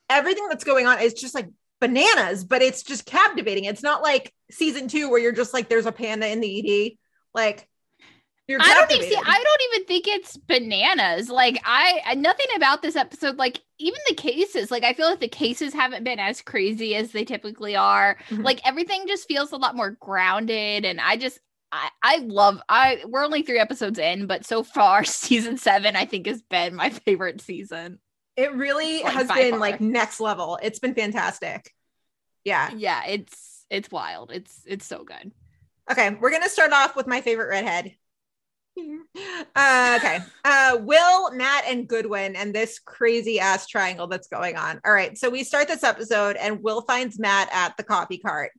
everything 0.10 0.48
that's 0.48 0.64
going 0.64 0.88
on 0.88 1.00
is 1.00 1.14
just 1.14 1.36
like 1.36 1.50
bananas, 1.80 2.44
but 2.44 2.62
it's 2.62 2.84
just 2.84 3.06
captivating. 3.06 3.66
It's 3.66 3.84
not 3.84 4.02
like 4.02 4.34
season 4.52 4.88
two 4.88 5.10
where 5.10 5.20
you're 5.20 5.32
just 5.32 5.54
like 5.54 5.70
there's 5.70 5.86
a 5.86 5.92
panda 5.92 6.28
in 6.28 6.40
the 6.40 6.88
ED. 6.88 6.98
Like 7.34 7.68
you're 8.48 8.60
I 8.62 8.74
don't 8.74 8.92
even 8.92 9.10
see. 9.10 9.16
I 9.16 9.44
don't 9.44 9.62
even 9.74 9.88
think 9.88 10.08
it's 10.08 10.36
bananas. 10.38 11.30
Like 11.30 11.62
I, 11.66 12.14
nothing 12.16 12.48
about 12.56 12.82
this 12.82 12.96
episode. 12.96 13.38
Like 13.38 13.62
even 13.80 14.00
the 14.08 14.16
cases. 14.16 14.70
Like 14.70 14.84
I 14.84 14.94
feel 14.94 15.10
like 15.10 15.20
the 15.22 15.28
cases 15.28 15.74
haven't 15.74 16.04
been 16.04 16.20
as 16.20 16.42
crazy 16.42 16.96
as 16.96 17.12
they 17.12 17.24
typically 17.24 17.76
are. 17.76 18.18
Mhm. 18.30 18.44
Like 18.44 18.60
everything 18.68 19.08
just 19.08 19.28
feels 19.28 19.52
a 19.54 19.58
lot 19.58 19.76
more 19.76 19.92
grounded. 19.92 20.84
And 20.84 21.00
I 21.00 21.16
just, 21.18 21.40
I, 21.72 21.90
I 22.04 22.18
love. 22.18 22.62
I 22.68 23.04
we're 23.08 23.24
only 23.24 23.44
three 23.44 23.60
episodes 23.60 23.98
in, 23.98 24.28
but 24.28 24.46
so 24.46 24.62
far 24.64 25.04
season 25.06 25.58
seven 25.58 25.96
I 25.96 26.06
think 26.06 26.28
has 26.28 26.42
been 26.42 26.76
my 26.76 26.90
favorite 26.90 27.40
season. 27.42 28.00
It 28.36 28.54
really 28.54 29.04
Like, 29.04 29.14
has 29.14 29.28
been 29.32 29.52
far. 29.52 29.60
like 29.60 29.80
next 29.80 30.20
level. 30.20 30.60
It's 30.62 30.80
been 30.80 30.96
fantastic. 30.96 31.72
Yeah. 32.44 32.72
Yeah, 32.76 33.04
it's 33.08 33.66
it's 33.70 33.90
wild. 33.90 34.32
It's 34.32 34.62
it's 34.66 34.86
so 34.86 35.04
good. 35.06 35.32
Okay, 35.90 36.10
we're 36.20 36.32
gonna 36.32 36.50
start 36.50 36.74
off 36.74 36.96
with 36.96 37.08
my 37.08 37.22
favorite 37.22 37.48
redhead. 37.48 37.96
Uh, 39.56 40.00
okay, 40.00 40.20
uh, 40.46 40.78
Will, 40.82 41.32
Matt, 41.32 41.66
and 41.68 41.88
Goodwin, 41.88 42.36
and 42.36 42.54
this 42.54 42.80
crazy 42.80 43.40
ass 43.40 43.68
triangle 43.68 44.08
that's 44.08 44.28
going 44.28 44.56
on. 44.56 44.82
All 44.86 44.94
right, 44.94 45.18
so 45.18 45.30
we 45.30 45.44
start 45.44 45.68
this 45.68 45.84
episode, 45.84 46.36
and 46.38 46.64
Will 46.64 46.82
finds 46.82 47.20
Matt 47.20 47.50
at 47.52 47.78
the 47.78 47.84
coffee 47.84 48.18
cart, 48.18 48.52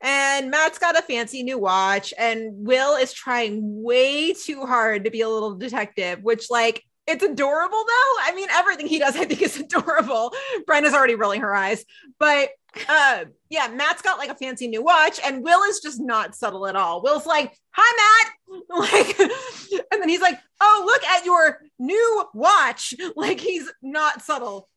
and 0.00 0.50
Matt's 0.50 0.78
got 0.78 0.98
a 0.98 1.02
fancy 1.02 1.42
new 1.42 1.58
watch, 1.58 2.14
and 2.18 2.50
Will 2.66 2.96
is 2.96 3.12
trying 3.12 3.82
way 3.82 4.32
too 4.32 4.64
hard 4.64 5.04
to 5.04 5.10
be 5.10 5.20
a 5.20 5.28
little 5.28 5.54
detective, 5.54 6.22
which 6.22 6.50
like. 6.50 6.82
It's 7.10 7.24
adorable 7.24 7.84
though. 7.86 8.14
I 8.20 8.34
mean, 8.36 8.50
everything 8.50 8.86
he 8.86 8.98
does, 8.98 9.16
I 9.16 9.24
think, 9.24 9.40
is 9.40 9.58
adorable. 9.60 10.30
Brenda's 10.66 10.92
already 10.92 11.14
rolling 11.14 11.40
her 11.40 11.54
eyes, 11.54 11.82
but 12.18 12.50
uh 12.88 13.24
yeah 13.48 13.68
matt's 13.68 14.02
got 14.02 14.18
like 14.18 14.28
a 14.28 14.34
fancy 14.34 14.68
new 14.68 14.82
watch 14.82 15.18
and 15.24 15.42
will 15.42 15.62
is 15.62 15.80
just 15.80 16.00
not 16.00 16.34
subtle 16.34 16.66
at 16.66 16.76
all. 16.76 17.02
Will's 17.02 17.26
like 17.26 17.56
hi 17.70 17.96
matt. 17.96 18.34
Like 18.68 19.18
and 19.18 20.00
then 20.02 20.08
he's 20.08 20.20
like 20.20 20.38
oh 20.60 20.82
look 20.86 21.04
at 21.04 21.24
your 21.24 21.60
new 21.78 22.24
watch. 22.34 22.94
Like 23.16 23.40
he's 23.40 23.70
not 23.82 24.22
subtle 24.22 24.68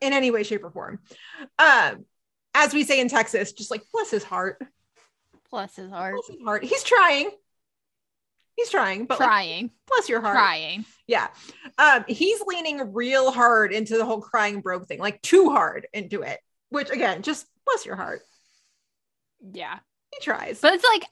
in 0.00 0.12
any 0.12 0.30
way 0.30 0.42
shape 0.42 0.64
or 0.64 0.70
form. 0.70 0.98
Um 1.58 2.04
as 2.54 2.72
we 2.72 2.84
say 2.84 3.00
in 3.00 3.08
texas 3.08 3.52
just 3.52 3.70
like 3.70 3.82
bless 3.92 4.10
his 4.10 4.24
heart. 4.24 4.62
Bless 5.50 5.76
his 5.76 5.90
heart. 5.90 6.14
bless 6.14 6.36
his 6.36 6.44
heart. 6.44 6.64
He's 6.64 6.82
trying. 6.82 7.30
He's 8.56 8.70
trying 8.70 9.06
but 9.06 9.18
like, 9.18 9.28
Trying, 9.28 9.70
bless 9.88 10.08
your 10.08 10.20
heart. 10.20 10.36
Trying. 10.36 10.84
yeah. 11.08 11.28
Um, 11.76 12.04
he's 12.06 12.40
leaning 12.46 12.92
real 12.92 13.32
hard 13.32 13.72
into 13.72 13.96
the 13.96 14.04
whole 14.04 14.20
crying 14.20 14.60
broke 14.60 14.86
thing, 14.86 15.00
like 15.00 15.20
too 15.22 15.50
hard 15.50 15.88
into 15.92 16.22
it, 16.22 16.38
which 16.70 16.90
again, 16.90 17.22
just 17.22 17.46
bless 17.66 17.86
your 17.86 17.96
heart. 17.96 18.22
Yeah. 19.52 19.78
He 20.12 20.24
tries. 20.24 20.60
But 20.60 20.74
it's 20.74 20.86
like, 20.92 21.06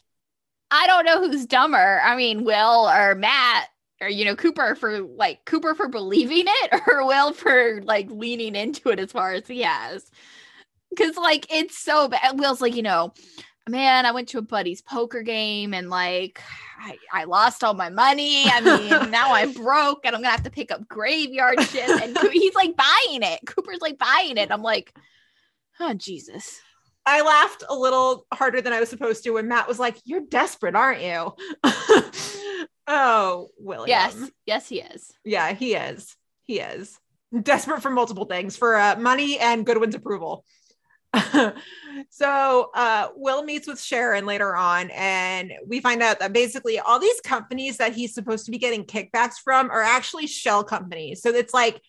I 0.70 0.86
don't 0.86 1.04
know 1.04 1.20
who's 1.20 1.46
dumber. 1.46 2.00
I 2.02 2.16
mean, 2.16 2.44
Will 2.44 2.88
or 2.88 3.14
Matt 3.14 3.68
or, 4.00 4.08
you 4.08 4.24
know, 4.24 4.34
Cooper 4.34 4.74
for 4.74 5.00
like 5.00 5.44
Cooper 5.44 5.74
for 5.74 5.88
believing 5.88 6.44
it 6.46 6.80
or 6.86 7.06
Will 7.06 7.32
for 7.32 7.80
like 7.82 8.10
leaning 8.10 8.56
into 8.56 8.90
it 8.90 8.98
as 8.98 9.12
far 9.12 9.32
as 9.32 9.46
he 9.46 9.62
has. 9.62 10.10
Cause 10.96 11.16
like 11.16 11.46
it's 11.50 11.78
so 11.78 12.08
bad. 12.08 12.38
Will's 12.38 12.60
like, 12.60 12.76
you 12.76 12.82
know, 12.82 13.14
man, 13.68 14.06
I 14.06 14.12
went 14.12 14.28
to 14.28 14.38
a 14.38 14.42
buddy's 14.42 14.82
poker 14.82 15.22
game 15.22 15.72
and 15.72 15.88
like 15.88 16.40
I, 16.80 16.98
I 17.12 17.24
lost 17.24 17.62
all 17.62 17.74
my 17.74 17.90
money. 17.90 18.44
I 18.46 18.60
mean, 18.60 19.10
now 19.10 19.32
I'm 19.32 19.52
broke 19.52 20.04
and 20.04 20.14
I'm 20.14 20.22
gonna 20.22 20.32
have 20.32 20.42
to 20.44 20.50
pick 20.50 20.70
up 20.70 20.88
graveyard 20.88 21.60
shit. 21.62 21.88
And 21.88 22.18
he's 22.32 22.54
like 22.54 22.74
buying 22.76 23.22
it. 23.22 23.40
Cooper's 23.46 23.80
like 23.80 23.98
buying 23.98 24.36
it. 24.36 24.50
I'm 24.50 24.62
like, 24.62 24.94
oh 25.82 25.94
Jesus. 25.94 26.60
I 27.04 27.22
laughed 27.22 27.64
a 27.68 27.74
little 27.74 28.26
harder 28.32 28.60
than 28.60 28.72
I 28.72 28.78
was 28.78 28.88
supposed 28.88 29.24
to 29.24 29.30
when 29.30 29.48
Matt 29.48 29.68
was 29.68 29.78
like, 29.78 29.96
You're 30.04 30.22
desperate, 30.28 30.74
aren't 30.74 31.02
you? 31.02 31.34
oh, 32.86 33.48
William. 33.58 33.88
Yes, 33.88 34.30
yes, 34.46 34.68
he 34.68 34.80
is. 34.80 35.12
Yeah, 35.24 35.52
he 35.52 35.74
is. 35.74 36.16
He 36.44 36.60
is 36.60 36.98
desperate 37.40 37.82
for 37.82 37.90
multiple 37.90 38.26
things 38.26 38.56
for 38.56 38.76
uh, 38.76 38.96
money 38.96 39.38
and 39.38 39.64
Goodwin's 39.64 39.94
approval. 39.94 40.44
so 42.10 42.70
uh, 42.74 43.08
Will 43.16 43.42
meets 43.42 43.66
with 43.66 43.80
Sharon 43.80 44.24
later 44.24 44.56
on, 44.56 44.90
and 44.90 45.52
we 45.66 45.80
find 45.80 46.02
out 46.02 46.20
that 46.20 46.32
basically 46.32 46.78
all 46.78 46.98
these 46.98 47.20
companies 47.20 47.76
that 47.78 47.92
he's 47.92 48.14
supposed 48.14 48.46
to 48.46 48.50
be 48.50 48.58
getting 48.58 48.84
kickbacks 48.84 49.34
from 49.42 49.70
are 49.70 49.82
actually 49.82 50.26
shell 50.26 50.64
companies. 50.64 51.20
So 51.22 51.30
it's 51.30 51.52
like 51.52 51.82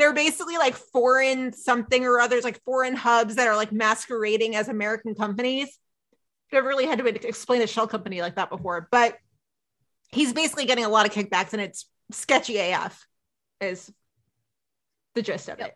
they're 0.00 0.14
basically 0.14 0.56
like 0.56 0.74
foreign 0.74 1.52
something 1.52 2.04
or 2.04 2.20
others, 2.20 2.44
like 2.44 2.62
foreign 2.64 2.94
hubs 2.94 3.36
that 3.36 3.46
are 3.46 3.56
like 3.56 3.72
masquerading 3.72 4.56
as 4.56 4.68
American 4.68 5.14
companies. 5.14 5.78
I've 6.52 6.64
really 6.64 6.86
had 6.86 6.98
to 6.98 7.06
explain 7.06 7.62
a 7.62 7.66
shell 7.66 7.86
company 7.86 8.20
like 8.22 8.36
that 8.36 8.50
before, 8.50 8.88
but 8.90 9.16
he's 10.10 10.32
basically 10.32 10.64
getting 10.64 10.84
a 10.84 10.88
lot 10.88 11.06
of 11.06 11.12
kickbacks, 11.12 11.52
and 11.52 11.62
it's 11.62 11.86
sketchy 12.10 12.58
AF. 12.58 13.06
Is 13.60 13.92
the 15.14 15.22
gist 15.22 15.48
of 15.48 15.58
Yep. 15.58 15.68
it. 15.68 15.74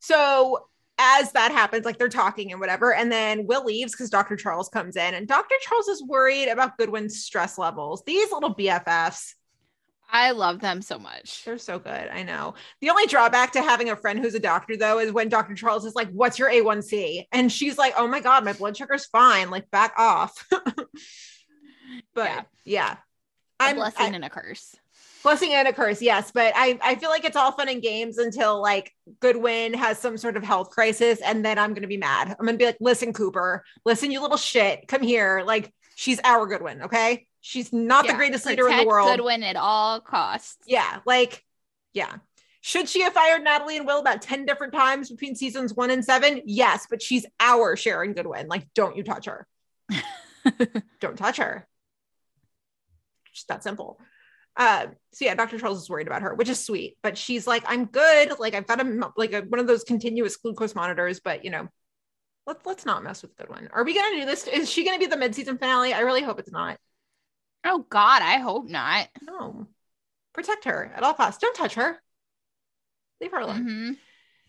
So 0.00 0.66
as 0.98 1.32
that 1.32 1.52
happens, 1.52 1.84
like 1.84 1.98
they're 1.98 2.08
talking 2.08 2.52
and 2.52 2.60
whatever, 2.60 2.94
and 2.94 3.12
then 3.12 3.46
Will 3.46 3.64
leaves 3.64 3.92
because 3.92 4.10
Dr. 4.10 4.36
Charles 4.36 4.68
comes 4.68 4.96
in, 4.96 5.14
and 5.14 5.28
Dr. 5.28 5.54
Charles 5.60 5.88
is 5.88 6.02
worried 6.02 6.48
about 6.48 6.78
Goodwin's 6.78 7.22
stress 7.22 7.58
levels. 7.58 8.02
These 8.06 8.32
little 8.32 8.54
BFFs, 8.54 9.34
I 10.14 10.32
love 10.32 10.60
them 10.60 10.82
so 10.82 10.98
much. 10.98 11.42
they're 11.46 11.56
so 11.58 11.78
good. 11.78 11.90
I 12.12 12.22
know. 12.22 12.54
The 12.82 12.90
only 12.90 13.06
drawback 13.06 13.52
to 13.52 13.62
having 13.62 13.88
a 13.88 13.96
friend 13.96 14.18
who's 14.18 14.34
a 14.34 14.38
doctor, 14.40 14.76
though, 14.76 14.98
is 14.98 15.10
when 15.10 15.30
Dr. 15.30 15.54
Charles 15.54 15.86
is 15.86 15.94
like, 15.94 16.10
What's 16.10 16.38
your 16.38 16.50
A1C? 16.50 17.24
And 17.32 17.50
she's 17.50 17.78
like, 17.78 17.94
Oh 17.96 18.06
my 18.06 18.20
God, 18.20 18.44
my 18.44 18.52
blood 18.52 18.76
sugar's 18.76 19.06
fine. 19.06 19.48
Like, 19.50 19.70
back 19.70 19.94
off. 19.96 20.46
but 22.14 22.26
Yeah. 22.26 22.42
yeah. 22.64 22.96
A 23.60 23.64
I'm 23.64 23.76
blessing 23.76 24.12
I- 24.12 24.14
and 24.16 24.24
a 24.24 24.30
curse. 24.30 24.74
blessing 25.22 25.52
and 25.52 25.68
a 25.68 25.72
curse 25.72 26.02
yes 26.02 26.32
but 26.34 26.52
i 26.56 26.76
i 26.82 26.96
feel 26.96 27.08
like 27.08 27.24
it's 27.24 27.36
all 27.36 27.52
fun 27.52 27.68
and 27.68 27.80
games 27.80 28.18
until 28.18 28.60
like 28.60 28.90
goodwin 29.20 29.72
has 29.72 29.96
some 29.96 30.16
sort 30.16 30.36
of 30.36 30.42
health 30.42 30.70
crisis 30.70 31.20
and 31.20 31.44
then 31.44 31.60
i'm 31.60 31.74
gonna 31.74 31.86
be 31.86 31.96
mad 31.96 32.34
i'm 32.40 32.44
gonna 32.44 32.58
be 32.58 32.64
like 32.66 32.76
listen 32.80 33.12
cooper 33.12 33.62
listen 33.84 34.10
you 34.10 34.20
little 34.20 34.36
shit 34.36 34.88
come 34.88 35.00
here 35.00 35.44
like 35.46 35.72
she's 36.02 36.20
our 36.24 36.46
goodwin 36.46 36.82
okay? 36.82 37.26
She's 37.40 37.72
not 37.72 38.06
the 38.06 38.14
greatest 38.14 38.44
leader 38.46 38.68
in 38.68 38.76
the 38.76 38.86
world. 38.86 39.08
Goodwin 39.16 39.42
at 39.42 39.56
all 39.56 40.00
costs. 40.00 40.58
yeah 40.66 40.98
like 41.06 41.44
yeah. 41.94 42.16
Should 42.60 42.88
she 42.88 43.02
have 43.02 43.12
fired 43.12 43.42
natalie 43.42 43.76
and 43.76 43.86
will 43.86 44.00
about 44.00 44.22
10 44.22 44.44
different 44.44 44.72
times 44.72 45.10
between 45.10 45.36
seasons 45.36 45.74
one 45.74 45.90
and 45.90 46.04
seven? 46.04 46.42
Yes 46.44 46.86
but 46.90 47.00
she's 47.00 47.24
our 47.38 47.76
sharon 47.76 48.14
goodwin. 48.14 48.48
Like 48.48 48.66
don't 48.74 48.96
you 48.96 49.04
touch 49.04 49.26
her. 49.26 49.46
Don't 51.00 51.16
touch 51.16 51.36
her. 51.36 51.68
Just 53.32 53.46
that 53.48 53.62
simple. 53.62 54.00
Uh 54.56 54.86
so 55.12 55.24
yeah 55.24 55.34
dr 55.34 55.56
charles 55.58 55.82
is 55.82 55.88
worried 55.88 56.08
about 56.08 56.22
her 56.22 56.34
which 56.34 56.48
is 56.48 56.62
sweet 56.62 56.96
but 57.02 57.16
she's 57.16 57.46
like 57.46 57.62
i'm 57.66 57.84
good. 57.86 58.32
Like 58.38 58.54
i've 58.54 58.66
got 58.66 58.80
a 58.80 59.12
like 59.16 59.32
a, 59.32 59.42
one 59.42 59.60
of 59.60 59.66
those 59.68 59.84
continuous 59.84 60.36
glucose 60.36 60.74
monitors 60.74 61.20
but 61.20 61.44
you 61.44 61.50
know 61.50 61.68
let's 62.46 62.64
let's 62.66 62.84
not 62.86 63.02
mess 63.04 63.22
with 63.22 63.36
goodwin 63.36 63.68
are 63.72 63.84
we 63.84 63.94
gonna 63.94 64.16
do 64.16 64.24
this 64.26 64.46
is 64.46 64.70
she 64.70 64.84
gonna 64.84 64.98
be 64.98 65.06
the 65.06 65.16
mid-season 65.16 65.58
finale 65.58 65.92
i 65.92 66.00
really 66.00 66.22
hope 66.22 66.38
it's 66.38 66.52
not 66.52 66.78
Oh 67.64 67.86
God, 67.88 68.22
I 68.22 68.38
hope 68.38 68.68
not. 68.68 69.06
no 69.22 69.68
protect 70.34 70.64
her 70.64 70.92
at 70.96 71.04
all 71.04 71.14
costs 71.14 71.40
don't 71.40 71.54
touch 71.54 71.74
her 71.74 71.96
leave 73.20 73.30
her 73.30 73.38
alone 73.40 73.66
Mhm. 73.66 73.96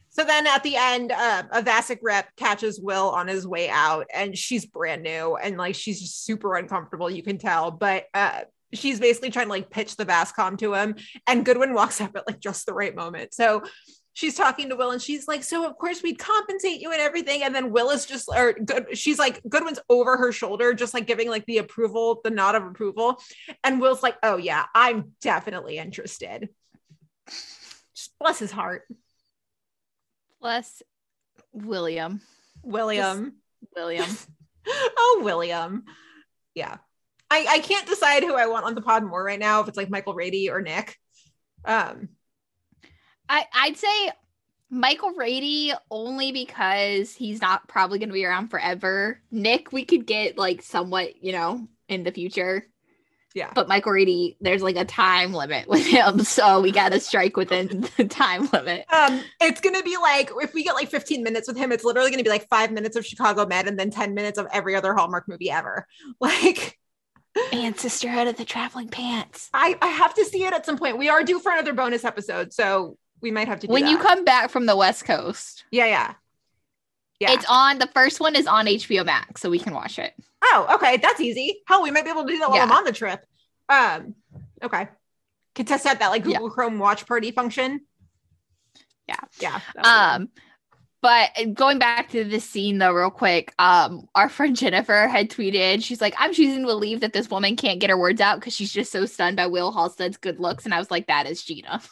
So 0.09 0.23
then 0.23 0.45
at 0.45 0.61
the 0.61 0.75
end, 0.75 1.11
uh, 1.11 1.41
a 1.51 1.63
Vasic 1.63 1.97
rep 2.03 2.27
catches 2.35 2.79
Will 2.79 3.09
on 3.09 3.27
his 3.27 3.47
way 3.47 3.67
out, 3.67 4.05
and 4.13 4.37
she's 4.37 4.63
brand 4.63 5.01
new 5.01 5.35
and 5.35 5.57
like 5.57 5.73
she's 5.73 5.99
just 5.99 6.23
super 6.23 6.55
uncomfortable, 6.55 7.09
you 7.09 7.23
can 7.23 7.39
tell. 7.39 7.71
But 7.71 8.05
uh, 8.13 8.41
she's 8.75 8.99
basically 8.99 9.31
trying 9.31 9.47
to 9.47 9.51
like 9.51 9.71
pitch 9.71 9.95
the 9.95 10.05
Vascom 10.05 10.59
to 10.59 10.75
him, 10.75 10.97
and 11.25 11.43
Goodwin 11.43 11.73
walks 11.73 11.99
up 11.99 12.15
at 12.15 12.27
like 12.27 12.39
just 12.39 12.67
the 12.67 12.75
right 12.75 12.95
moment. 12.95 13.33
So 13.33 13.63
she's 14.13 14.35
talking 14.35 14.69
to 14.69 14.75
Will, 14.75 14.91
and 14.91 15.01
she's 15.01 15.27
like, 15.27 15.43
"So 15.43 15.65
of 15.65 15.77
course 15.77 16.01
we'd 16.01 16.19
compensate 16.19 16.81
you 16.81 16.91
and 16.91 17.01
everything." 17.01 17.43
And 17.43 17.53
then 17.53 17.71
Will 17.71 17.89
is 17.89 18.05
just, 18.05 18.29
or 18.29 18.53
good, 18.53 18.97
she's 18.97 19.19
like, 19.19 19.41
Goodwin's 19.47 19.79
over 19.89 20.17
her 20.17 20.31
shoulder, 20.31 20.73
just 20.73 20.93
like 20.93 21.07
giving 21.07 21.29
like 21.29 21.45
the 21.45 21.57
approval, 21.57 22.21
the 22.23 22.29
nod 22.29 22.55
of 22.55 22.63
approval, 22.63 23.21
and 23.63 23.81
Will's 23.81 24.03
like, 24.03 24.17
"Oh 24.23 24.37
yeah, 24.37 24.65
I'm 24.73 25.13
definitely 25.21 25.77
interested." 25.77 26.49
Just 27.95 28.17
bless 28.19 28.39
his 28.39 28.51
heart. 28.51 28.83
Bless 30.41 30.81
William. 31.53 32.21
William. 32.63 33.33
William. 33.75 34.09
oh, 34.67 35.21
William. 35.23 35.85
Yeah. 36.55 36.77
I, 37.31 37.45
I 37.49 37.59
can't 37.59 37.87
decide 37.87 38.23
who 38.23 38.35
I 38.35 38.47
want 38.47 38.65
on 38.65 38.75
the 38.75 38.81
pod 38.81 39.03
more 39.03 39.23
right 39.23 39.39
now, 39.39 39.61
if 39.61 39.67
it's 39.67 39.77
like 39.77 39.89
Michael 39.89 40.13
Rady 40.13 40.49
or 40.49 40.61
Nick. 40.61 40.97
Um, 41.65 42.09
I 43.29 43.45
I'd 43.53 43.77
say 43.77 44.11
Michael 44.73 45.11
Rady 45.11 45.71
only 45.91 46.31
because 46.31 47.13
he's 47.13 47.41
not 47.41 47.67
probably 47.67 47.99
going 47.99 48.09
to 48.09 48.13
be 48.13 48.25
around 48.25 48.49
forever. 48.49 49.21
Nick, 49.29 49.71
we 49.71 49.85
could 49.85 50.07
get 50.07 50.37
like 50.37 50.63
somewhat, 50.63 51.23
you 51.23 51.31
know, 51.31 51.67
in 51.87 52.03
the 52.03 52.11
future. 52.11 52.65
Yeah. 53.35 53.51
But 53.53 53.67
Michael 53.67 53.91
Rady, 53.91 54.37
there's 54.41 54.61
like 54.61 54.75
a 54.75 54.85
time 54.85 55.33
limit 55.33 55.67
with 55.67 55.85
him, 55.85 56.19
so 56.23 56.61
we 56.61 56.71
got 56.71 56.91
to 56.91 56.99
strike 56.99 57.37
within 57.37 57.87
the 57.97 58.05
time 58.05 58.49
limit. 58.51 58.85
Um, 58.91 59.21
it's 59.41 59.61
gonna 59.61 59.83
be 59.83 59.97
like 59.97 60.31
if 60.41 60.53
we 60.53 60.63
get 60.63 60.73
like 60.73 60.89
15 60.89 61.23
minutes 61.23 61.47
with 61.47 61.57
him, 61.57 61.71
it's 61.71 61.83
literally 61.83 62.11
gonna 62.11 62.23
be 62.23 62.29
like 62.29 62.47
five 62.47 62.71
minutes 62.71 62.95
of 62.95 63.05
Chicago 63.05 63.45
Med 63.45 63.67
and 63.67 63.77
then 63.77 63.91
10 63.91 64.13
minutes 64.13 64.37
of 64.37 64.47
every 64.51 64.75
other 64.75 64.93
Hallmark 64.93 65.27
movie 65.27 65.51
ever. 65.51 65.87
Like 66.19 66.79
And 67.51 67.77
Sisterhood 67.77 68.27
of 68.27 68.37
the 68.37 68.45
Traveling 68.45 68.89
Pants. 68.89 69.49
I, 69.53 69.77
I 69.81 69.87
have 69.87 70.13
to 70.15 70.25
see 70.25 70.43
it 70.45 70.53
at 70.53 70.65
some 70.65 70.77
point. 70.77 70.97
We 70.97 71.09
are 71.09 71.23
due 71.23 71.39
for 71.39 71.51
another 71.51 71.73
bonus 71.73 72.05
episode, 72.05 72.53
so 72.53 72.97
we 73.23 73.31
might 73.31 73.47
have 73.47 73.59
to 73.61 73.67
do 73.67 73.73
When 73.73 73.87
you 73.87 73.97
come 73.97 74.23
back 74.25 74.51
from 74.51 74.67
the 74.67 74.75
West 74.75 75.05
Coast, 75.05 75.63
Yeah, 75.71 75.85
yeah. 75.87 76.13
Yeah. 77.19 77.31
it's 77.31 77.45
on. 77.49 77.79
The 77.79 77.87
first 77.87 78.19
one 78.19 78.35
is 78.35 78.45
on 78.45 78.65
HBO 78.67 79.03
Max, 79.05 79.41
so 79.41 79.49
we 79.49 79.57
can 79.57 79.73
watch 79.73 79.97
it. 79.97 80.13
oh, 80.43 80.67
okay. 80.75 80.97
That's 80.97 81.21
easy. 81.21 81.61
Hell, 81.67 81.81
we 81.81 81.89
might 81.89 82.03
be 82.03 82.11
able 82.11 82.25
to 82.25 82.31
do 82.33 82.37
that 82.39 82.49
while 82.49 82.57
Yeah. 82.57 82.65
I'm 82.65 82.71
on 82.71 82.83
the 82.83 82.91
trip. 82.91 83.25
Um, 83.69 84.13
okay. 84.61 84.89
Could 85.55 85.67
test 85.67 85.85
out 85.85 85.99
that 85.99 86.09
like 86.09 86.25
Yeah. 86.25 86.33
Google 86.37 86.51
Chrome 86.51 86.77
watch 86.79 87.07
party 87.07 87.31
function. 87.31 87.81
Yeah. 89.07 89.15
Yeah. 89.39 89.59
that 89.73 89.75
would 89.75 89.83
be 89.83 89.83
good. 89.83 89.87
Um, 89.87 90.29
but 91.01 91.53
going 91.53 91.79
back 91.79 92.09
to 92.11 92.23
this 92.23 92.43
scene 92.49 92.77
though, 92.77 92.91
real 92.93 93.09
quick, 93.11 93.53
um, 93.59 94.07
our 94.15 94.29
friend 94.29 94.55
Jennifer 94.55 95.07
had 95.07 95.29
tweeted, 95.29 95.83
she's 95.83 95.99
like, 96.01 96.15
I'm 96.17 96.33
choosing 96.33 96.61
to 96.61 96.67
believe 96.67 97.01
that 97.01 97.13
this 97.13 97.29
woman 97.29 97.55
can't 97.55 97.79
get 97.79 97.89
her 97.89 97.97
words 97.97 98.19
out 98.21 98.39
because 98.39 98.53
she's 98.55 98.71
just 98.71 98.91
so 98.91 99.05
stunned 99.05 99.35
by 99.37 99.47
Will 99.47 99.71
Halstead's 99.71 100.17
good 100.17 100.39
looks. 100.39 100.65
And 100.65 100.73
I 100.73 100.79
was 100.79 100.89
like, 100.91 101.07
that 101.07 101.25
is 101.25 101.41
Gina. 101.43 101.81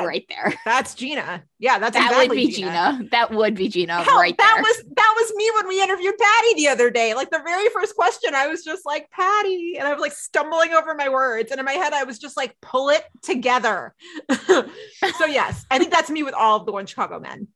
That- 0.00 0.06
right 0.06 0.24
there. 0.28 0.54
that's 0.64 0.94
Gina. 0.94 1.44
Yeah, 1.58 1.78
that's 1.78 1.96
That 1.96 2.10
exactly 2.10 2.28
would 2.28 2.46
be 2.46 2.52
Gina. 2.52 3.00
That 3.10 3.30
would 3.32 3.54
be 3.54 3.68
Gina 3.68 4.02
Hell, 4.02 4.18
right 4.18 4.36
that 4.36 4.52
there. 4.56 4.62
was 4.62 4.84
that 4.96 5.14
was 5.16 5.32
me 5.36 5.50
when 5.54 5.68
we 5.68 5.82
interviewed 5.82 6.14
Patty 6.18 6.54
the 6.54 6.68
other 6.68 6.90
day. 6.90 7.14
Like 7.14 7.30
the 7.30 7.40
very 7.44 7.68
first 7.70 7.94
question, 7.96 8.34
I 8.34 8.46
was 8.48 8.62
just 8.64 8.84
like 8.86 9.10
Patty, 9.10 9.76
and 9.78 9.88
I 9.88 9.92
was 9.92 10.00
like 10.00 10.12
stumbling 10.12 10.72
over 10.72 10.94
my 10.94 11.08
words, 11.08 11.50
and 11.50 11.58
in 11.58 11.64
my 11.64 11.72
head, 11.72 11.92
I 11.92 12.04
was 12.04 12.18
just 12.18 12.36
like, 12.36 12.56
pull 12.60 12.90
it 12.90 13.04
together. 13.22 13.94
so 14.46 15.26
yes, 15.26 15.64
I 15.70 15.78
think 15.78 15.90
that's 15.92 16.10
me 16.10 16.22
with 16.22 16.34
all 16.34 16.58
of 16.60 16.66
the 16.66 16.72
One 16.72 16.86
Chicago 16.86 17.18
Men. 17.20 17.48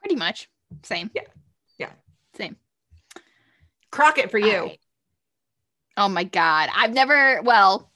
Pretty 0.00 0.16
much. 0.16 0.48
Same. 0.82 1.10
Yeah. 1.14 1.22
Yeah. 1.78 1.90
Same. 2.36 2.56
Crockett 3.90 4.30
for 4.30 4.38
you. 4.38 4.58
Right. 4.60 4.80
Oh 5.96 6.08
my 6.08 6.24
god. 6.24 6.70
I've 6.74 6.92
never 6.92 7.42
well, 7.42 7.89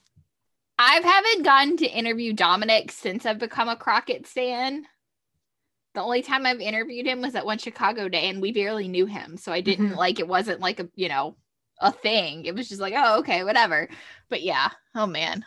I 0.79 1.01
haven't 1.01 1.45
gotten 1.45 1.77
to 1.79 1.87
interview 1.87 2.33
Dominic 2.33 2.91
since 2.91 3.25
I've 3.27 3.39
become 3.39 3.68
a 3.68 3.77
Crockett 3.77 4.27
stan. 4.27 4.87
The 5.95 6.03
only 6.03 6.22
time 6.22 6.45
I've 6.45 6.61
interviewed 6.61 7.07
him 7.07 7.20
was 7.20 7.37
at 7.37 7.47
one 7.47 7.59
Chicago 7.59 8.09
day 8.09 8.29
and 8.29 8.43
we 8.43 8.51
barely 8.51 8.89
knew 8.89 9.07
him. 9.07 9.37
So 9.37 9.53
I 9.53 9.61
didn't 9.61 9.91
Mhm. 9.93 9.97
like 9.97 10.18
it 10.18 10.27
wasn't 10.27 10.61
like 10.61 10.81
a, 10.81 10.89
you 10.97 11.09
know, 11.09 11.37
a 11.81 11.93
thing. 11.93 12.45
It 12.47 12.55
was 12.55 12.68
just 12.68 12.81
like, 12.81 12.95
oh, 12.97 13.20
okay, 13.20 13.45
whatever. 13.45 13.89
But 14.29 14.43
yeah, 14.43 14.70
oh 14.97 15.07
man. 15.07 15.45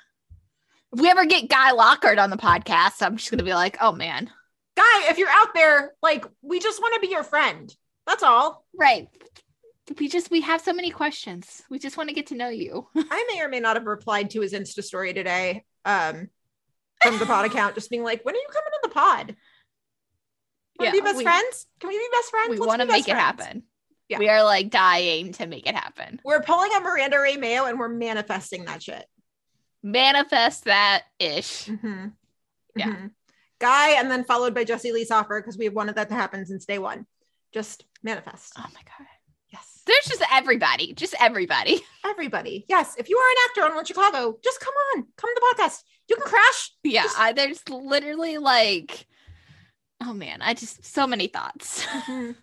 If 0.94 1.02
we 1.02 1.10
ever 1.10 1.26
get 1.26 1.50
Guy 1.50 1.72
Lockard 1.72 2.18
on 2.18 2.30
the 2.30 2.38
podcast, 2.38 3.02
I'm 3.02 3.18
just 3.18 3.30
gonna 3.30 3.44
be 3.44 3.54
like, 3.54 3.78
oh 3.82 3.92
man. 3.92 4.32
Guy, 4.78 5.10
if 5.10 5.18
you're 5.18 5.28
out 5.30 5.54
there, 5.54 5.94
like 6.02 6.26
we 6.42 6.60
just 6.62 6.80
want 6.82 6.94
to 6.94 7.02
be 7.02 7.12
your 7.12 7.24
friend. 7.24 7.76
That's 8.06 8.24
all. 8.24 8.66
Right. 8.74 9.10
We 10.00 10.10
just 10.10 10.30
we 10.30 10.42
have 10.42 10.62
so 10.62 10.74
many 10.74 10.92
questions. 10.92 11.62
We 11.70 11.80
just 11.80 11.96
want 11.98 12.10
to 12.10 12.16
get 12.16 12.28
to 12.28 12.36
know 12.36 12.50
you. 12.50 12.88
I 12.96 13.26
may 13.34 13.42
or 13.42 13.48
may 13.48 13.60
not 13.60 13.78
have 13.78 13.86
replied 13.86 14.32
to 14.32 14.42
his 14.42 14.54
Insta 14.54 14.84
story 14.84 15.14
today 15.14 15.64
um, 15.86 16.28
from 17.02 17.18
the 17.20 17.26
pod 17.26 17.46
account, 17.46 17.76
just 17.76 17.90
being 17.90 18.04
like, 18.04 18.24
when 18.26 18.36
are 18.36 18.38
you 18.38 18.48
coming 18.52 18.72
to 18.74 18.80
the 18.84 18.90
pod? 18.90 19.36
Want 20.80 20.94
to 20.94 21.02
be 21.02 21.02
best 21.02 21.18
we- 21.18 21.24
friends? 21.24 21.66
Can 21.80 21.88
we 21.90 21.98
be 21.98 22.08
best 22.12 22.30
friends? 22.30 22.50
we 22.60 22.60
want 22.66 22.82
to 22.82 22.88
make 22.88 23.08
it 23.08 23.16
happen. 23.16 23.64
Yeah. 24.10 24.20
We 24.20 24.30
are 24.30 24.44
like 24.44 24.70
dying 24.70 25.34
to 25.34 25.48
make 25.48 25.68
it 25.68 25.76
happen. 25.76 26.22
We're 26.24 26.42
pulling 26.42 26.72
a 26.74 26.80
Miranda 26.80 27.20
Rae 27.20 27.36
Mayo 27.36 27.66
and 27.66 27.78
we're 27.80 27.90
manifesting 27.90 28.66
that 28.66 28.82
shit. 28.84 29.06
Manifest 29.84 30.66
that 30.66 31.04
ish. 31.20 31.66
Mhm. 31.66 32.14
Yeah. 32.76 32.88
Mhm. 32.88 33.12
Guy, 33.60 33.92
and 34.00 34.10
then 34.12 34.24
followed 34.24 34.54
by 34.54 34.64
Jesse 34.64 34.92
Lee 34.92 35.04
Soffer 35.04 35.42
because 35.42 35.58
we 35.58 35.66
have 35.66 35.74
wanted 35.74 35.96
that 35.96 36.10
to 36.10 36.16
happen 36.16 36.46
since 36.46 36.66
day 36.66 36.78
one. 36.78 37.06
Just 37.54 37.86
manifest. 38.04 38.54
Oh 38.58 38.66
my 38.74 38.82
god. 38.84 39.08
There's 39.88 40.06
just 40.06 40.24
everybody, 40.32 40.94
just 40.94 41.16
everybody. 41.20 41.82
Everybody. 42.06 42.66
Yes. 42.70 42.96
If 42.98 43.10
you 43.10 43.18
are 43.18 43.30
an 43.30 43.36
actor 43.50 43.64
on 43.70 43.76
One 43.76 43.84
Chicago, 43.86 44.38
just 44.44 44.60
come 44.62 44.74
on. 44.96 45.06
Come 45.18 45.30
to 45.36 45.42
the 45.42 45.64
podcast. 45.64 45.84
You 46.08 46.16
can 46.16 46.26
crash. 46.26 46.72
Yeah, 46.84 47.04
Just- 47.04 47.20
I, 47.20 47.34
there's 47.34 47.62
literally 47.70 48.38
like, 48.38 49.06
oh 50.02 50.14
man, 50.14 50.42
I 50.42 50.54
just 50.54 50.86
so 50.86 51.06
many 51.06 51.28
thoughts 51.28 51.86
Mhm. 51.86 52.36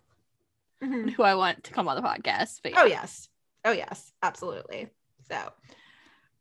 Mhm. 0.82 1.11
who 1.12 1.22
I 1.22 1.34
want 1.34 1.64
to 1.64 1.72
come 1.72 1.88
on 1.88 1.97
the 1.97 2.03
podcast. 2.03 2.61
But 2.62 2.72
yeah. 2.72 2.80
Oh 2.82 2.84
yes. 2.84 3.28
Oh 3.64 3.72
yes, 3.72 4.12
absolutely. 4.22 4.88
So 5.30 5.38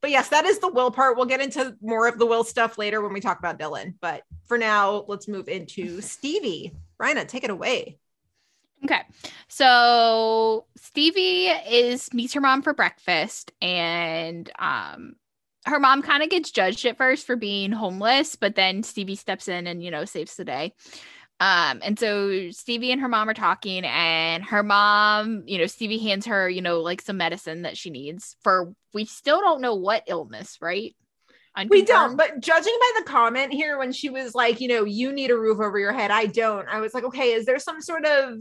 but 0.01 0.11
yes, 0.11 0.27
that 0.29 0.43
is 0.45 0.59
the 0.59 0.67
will 0.67 0.91
part. 0.91 1.15
We'll 1.15 1.25
get 1.25 1.39
into 1.39 1.77
more 1.81 2.07
of 2.09 2.19
the 2.19 2.25
will 2.25 2.43
stuff 2.43 2.77
later 2.77 3.01
when 3.01 3.13
we 3.13 3.21
talk 3.21 3.39
about 3.39 3.57
Dylan. 3.57 3.93
But 4.01 4.23
for 4.47 4.57
now, 4.57 5.05
let's 5.07 5.29
move 5.29 5.47
into 5.47 6.01
Stevie. 6.01 6.73
Rhina, 7.01 7.25
take 7.25 7.45
it 7.45 7.49
away. 7.49 7.99
Okay. 8.83 9.01
So 9.47 10.65
Stevie 10.75 11.47
is 11.47 12.13
meets 12.13 12.33
her 12.33 12.41
mom 12.41 12.61
for 12.61 12.73
breakfast 12.73 13.51
and 13.61 14.51
um 14.59 15.15
her 15.65 15.79
mom 15.79 16.01
kind 16.01 16.21
of 16.21 16.29
gets 16.29 16.51
judged 16.51 16.85
at 16.85 16.97
first 16.97 17.25
for 17.25 17.37
being 17.37 17.71
homeless, 17.71 18.35
but 18.35 18.55
then 18.55 18.83
Stevie 18.83 19.15
steps 19.15 19.47
in 19.47 19.67
and 19.67 19.81
you 19.81 19.91
know 19.91 20.05
saves 20.05 20.35
the 20.35 20.43
day. 20.43 20.73
Um 21.39 21.81
and 21.83 21.97
so 21.97 22.49
Stevie 22.51 22.91
and 22.91 23.01
her 23.01 23.07
mom 23.07 23.29
are 23.29 23.33
talking 23.33 23.85
and 23.85 24.43
her 24.43 24.63
mom, 24.63 25.43
you 25.45 25.57
know, 25.57 25.65
Stevie 25.67 25.99
hands 25.99 26.25
her, 26.25 26.49
you 26.49 26.61
know, 26.61 26.81
like 26.81 27.01
some 27.01 27.17
medicine 27.17 27.61
that 27.61 27.77
she 27.77 27.89
needs 27.89 28.35
for 28.41 28.73
we 28.93 29.05
still 29.05 29.39
don't 29.39 29.61
know 29.61 29.75
what 29.75 30.03
illness, 30.07 30.57
right? 30.61 30.93
We 31.69 31.83
don't, 31.83 32.17
but 32.17 32.39
judging 32.39 32.75
by 32.79 32.99
the 32.99 33.05
comment 33.05 33.53
here 33.53 33.77
when 33.77 33.91
she 33.91 34.09
was 34.09 34.33
like, 34.33 34.59
you 34.59 34.67
know, 34.67 34.85
you 34.85 35.11
need 35.11 35.29
a 35.29 35.37
roof 35.37 35.59
over 35.59 35.77
your 35.77 35.93
head, 35.93 36.09
I 36.09 36.25
don't. 36.25 36.67
I 36.67 36.79
was 36.79 36.95
like, 36.95 37.03
okay, 37.03 37.33
is 37.33 37.45
there 37.45 37.59
some 37.59 37.79
sort 37.79 38.05
of 38.05 38.39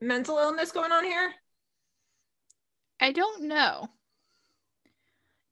mental 0.00 0.38
illness 0.38 0.72
going 0.72 0.92
on 0.92 1.04
here? 1.04 1.32
I 3.00 3.12
don't 3.12 3.44
know. 3.44 3.88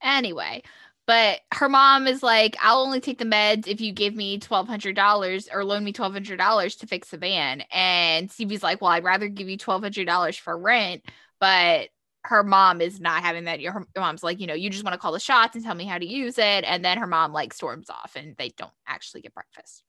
Anyway, 0.02 0.62
but 1.06 1.40
her 1.54 1.68
mom 1.68 2.06
is 2.06 2.22
like, 2.22 2.56
I'll 2.60 2.82
only 2.82 3.00
take 3.00 3.18
the 3.18 3.24
meds 3.24 3.66
if 3.66 3.80
you 3.80 3.92
give 3.92 4.14
me 4.14 4.38
$1,200 4.38 5.48
or 5.52 5.64
loan 5.64 5.82
me 5.82 5.92
$1,200 5.92 6.78
to 6.78 6.86
fix 6.86 7.08
the 7.08 7.16
van. 7.16 7.62
And 7.72 8.30
Stevie's 8.30 8.62
like, 8.62 8.80
Well, 8.82 8.90
I'd 8.90 9.04
rather 9.04 9.28
give 9.28 9.48
you 9.48 9.56
$1,200 9.56 10.38
for 10.38 10.56
rent. 10.56 11.04
But 11.40 11.88
her 12.24 12.42
mom 12.42 12.80
is 12.82 13.00
not 13.00 13.22
having 13.22 13.44
that. 13.44 13.62
Her 13.62 13.86
mom's 13.96 14.22
like, 14.22 14.38
You 14.38 14.46
know, 14.46 14.54
you 14.54 14.70
just 14.70 14.84
want 14.84 14.94
to 14.94 14.98
call 14.98 15.12
the 15.12 15.20
shots 15.20 15.56
and 15.56 15.64
tell 15.64 15.74
me 15.74 15.86
how 15.86 15.98
to 15.98 16.06
use 16.06 16.36
it. 16.38 16.64
And 16.64 16.84
then 16.84 16.98
her 16.98 17.06
mom 17.06 17.32
like 17.32 17.54
storms 17.54 17.88
off 17.90 18.12
and 18.14 18.36
they 18.36 18.50
don't 18.50 18.72
actually 18.86 19.22
get 19.22 19.34
breakfast. 19.34 19.84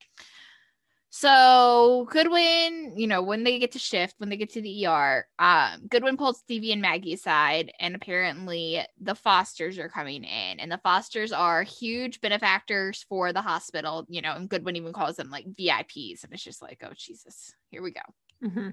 So 1.11 2.07
Goodwin, 2.11 2.93
you 2.95 3.07
know, 3.07 3.23
when 3.23 3.43
they 3.43 3.57
get 3.57 3.71
to 3.71 3.79
shift, 3.79 4.15
when 4.19 4.29
they 4.29 4.37
get 4.37 4.53
to 4.53 4.61
the 4.61 4.85
ER, 4.85 5.25
um, 5.39 5.87
Goodwin 5.89 6.17
pulls 6.17 6.39
Stevie 6.39 6.71
and 6.71 6.83
Maggie 6.83 7.13
aside, 7.13 7.71
and 7.79 7.95
apparently 7.95 8.81
the 9.01 9.15
Fosters 9.15 9.79
are 9.79 9.89
coming 9.89 10.23
in, 10.23 10.59
and 10.59 10.71
the 10.71 10.79
Fosters 10.83 11.31
are 11.31 11.63
huge 11.63 12.21
benefactors 12.21 13.05
for 13.09 13.33
the 13.33 13.41
hospital, 13.41 14.05
you 14.07 14.21
know, 14.21 14.33
and 14.33 14.49
Goodwin 14.49 14.75
even 14.75 14.93
calls 14.93 15.15
them 15.15 15.31
like 15.31 15.45
VIPs, 15.47 16.23
and 16.23 16.31
it's 16.31 16.43
just 16.43 16.61
like, 16.61 16.83
oh 16.85 16.93
Jesus, 16.95 17.55
here 17.69 17.81
we 17.81 17.91
go. 17.91 18.47
Mm-hmm. 18.47 18.69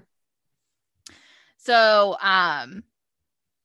So 1.57 2.17
um 2.21 2.83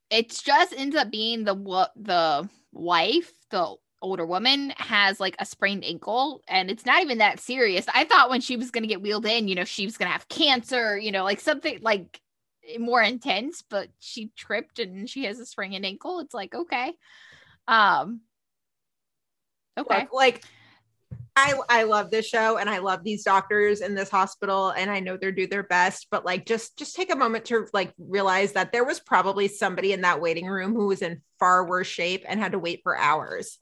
it 0.08 0.30
just 0.30 0.74
ends 0.76 0.96
up 0.96 1.10
being 1.10 1.44
the 1.44 1.54
what 1.54 1.92
the 1.96 2.48
wife, 2.72 3.32
the 3.50 3.76
older 4.03 4.26
woman 4.26 4.70
has 4.76 5.20
like 5.20 5.36
a 5.38 5.46
sprained 5.46 5.84
ankle 5.84 6.42
and 6.48 6.70
it's 6.70 6.84
not 6.84 7.03
even 7.03 7.18
that 7.18 7.40
serious. 7.40 7.86
I 7.94 8.05
thought 8.05 8.30
when 8.30 8.40
she 8.40 8.57
was 8.57 8.70
going 8.70 8.82
to 8.82 8.88
get 8.88 9.00
wheeled 9.00 9.26
in, 9.26 9.48
you 9.48 9.55
know, 9.55 9.64
she 9.64 9.86
was 9.86 9.96
going 9.96 10.09
to 10.09 10.12
have 10.12 10.28
cancer, 10.28 10.98
you 10.98 11.12
know, 11.12 11.24
like 11.24 11.40
something 11.40 11.78
like 11.80 12.20
more 12.78 13.03
intense, 13.03 13.62
but 13.62 13.88
she 13.98 14.30
tripped 14.36 14.78
and 14.78 15.09
she 15.09 15.24
has 15.24 15.40
a 15.40 15.46
sprained 15.46 15.86
ankle. 15.86 16.20
It's 16.20 16.34
like, 16.34 16.55
okay. 16.55 16.92
Um 17.66 18.20
Okay. 19.78 20.07
Like 20.12 20.44
I 21.34 21.55
I 21.68 21.82
love 21.84 22.11
this 22.11 22.26
show 22.26 22.59
and 22.59 22.68
I 22.68 22.78
love 22.78 23.05
these 23.05 23.24
doctors 23.24 23.80
in 23.80 23.94
this 23.94 24.11
hospital 24.11 24.70
and 24.70 24.90
I 24.90 25.00
know 25.00 25.16
they're 25.16 25.32
do 25.32 25.46
their 25.46 25.62
best, 25.62 26.09
but 26.11 26.26
like 26.26 26.44
just 26.44 26.76
just 26.76 26.94
take 26.94 27.12
a 27.12 27.16
moment 27.16 27.46
to 27.46 27.66
like 27.72 27.94
realize 27.98 28.53
that 28.53 28.72
there 28.72 28.84
was 28.84 29.00
probably 29.00 29.48
somebody 29.48 29.92
in 29.92 30.03
that 30.03 30.20
waiting 30.20 30.46
room 30.46 30.74
who 30.74 30.88
was 30.88 31.00
in 31.00 31.22
far 31.38 31.66
worse 31.66 31.86
shape 31.86 32.24
and 32.28 32.38
had 32.38 32.53
to 32.53 32.59
wait 32.59 32.80
for 32.82 32.96
hours. 32.96 33.59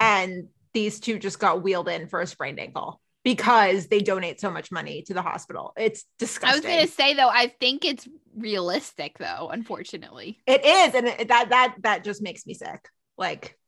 And 0.00 0.48
these 0.72 0.98
two 0.98 1.18
just 1.18 1.38
got 1.38 1.62
wheeled 1.62 1.88
in 1.88 2.08
for 2.08 2.20
a 2.20 2.26
sprained 2.26 2.58
ankle 2.58 3.00
because 3.22 3.86
they 3.88 4.00
donate 4.00 4.40
so 4.40 4.50
much 4.50 4.72
money 4.72 5.02
to 5.02 5.14
the 5.14 5.22
hospital. 5.22 5.72
It's 5.76 6.04
disgusting. 6.18 6.50
I 6.50 6.56
was 6.56 6.64
going 6.64 6.86
to 6.86 6.92
say 6.92 7.14
though, 7.14 7.28
I 7.28 7.54
think 7.60 7.84
it's 7.84 8.08
realistic 8.34 9.18
though, 9.18 9.50
unfortunately. 9.52 10.40
It 10.46 10.64
is, 10.64 10.94
and 10.94 11.06
it, 11.06 11.28
that 11.28 11.50
that 11.50 11.74
that 11.80 12.04
just 12.04 12.22
makes 12.22 12.46
me 12.46 12.54
sick. 12.54 12.88
Like, 13.18 13.58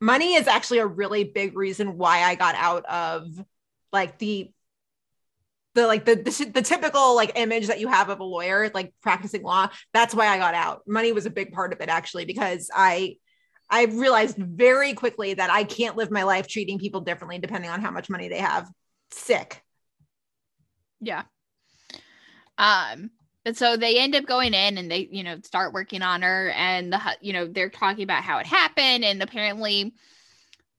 money 0.00 0.34
is 0.34 0.48
actually 0.48 0.78
a 0.78 0.86
really 0.86 1.24
big 1.24 1.56
reason 1.56 1.96
why 1.96 2.22
I 2.22 2.34
got 2.34 2.56
out 2.56 2.84
of 2.86 3.28
like 3.92 4.18
the 4.18 4.50
the 5.74 5.86
like 5.86 6.04
the, 6.04 6.16
the 6.16 6.50
the 6.52 6.62
typical 6.62 7.14
like 7.14 7.32
image 7.36 7.68
that 7.68 7.80
you 7.80 7.88
have 7.88 8.08
of 8.08 8.20
a 8.20 8.24
lawyer 8.24 8.70
like 8.74 8.92
practicing 9.02 9.42
law. 9.42 9.68
That's 9.92 10.14
why 10.14 10.26
I 10.26 10.38
got 10.38 10.54
out. 10.54 10.82
Money 10.86 11.12
was 11.12 11.26
a 11.26 11.30
big 11.30 11.52
part 11.52 11.72
of 11.72 11.80
it 11.80 11.88
actually 11.88 12.24
because 12.24 12.70
I 12.74 13.16
I 13.72 13.86
realized 13.86 14.36
very 14.36 14.92
quickly 14.92 15.34
that 15.34 15.50
I 15.50 15.64
can't 15.64 15.96
live 15.96 16.10
my 16.10 16.22
life 16.24 16.46
treating 16.46 16.78
people 16.78 17.00
differently 17.00 17.38
depending 17.38 17.70
on 17.70 17.80
how 17.80 17.90
much 17.90 18.10
money 18.10 18.28
they 18.28 18.38
have. 18.38 18.70
Sick. 19.10 19.62
Yeah. 21.00 21.22
Um, 22.58 23.10
but 23.44 23.56
so 23.56 23.76
they 23.76 23.98
end 23.98 24.14
up 24.14 24.26
going 24.26 24.54
in 24.54 24.78
and 24.78 24.90
they, 24.90 25.08
you 25.10 25.24
know, 25.24 25.40
start 25.42 25.72
working 25.72 26.02
on 26.02 26.22
her, 26.22 26.50
and 26.50 26.92
the, 26.92 27.00
you 27.20 27.32
know, 27.32 27.46
they're 27.46 27.70
talking 27.70 28.04
about 28.04 28.22
how 28.22 28.38
it 28.38 28.46
happened, 28.46 29.04
and 29.04 29.20
apparently 29.20 29.94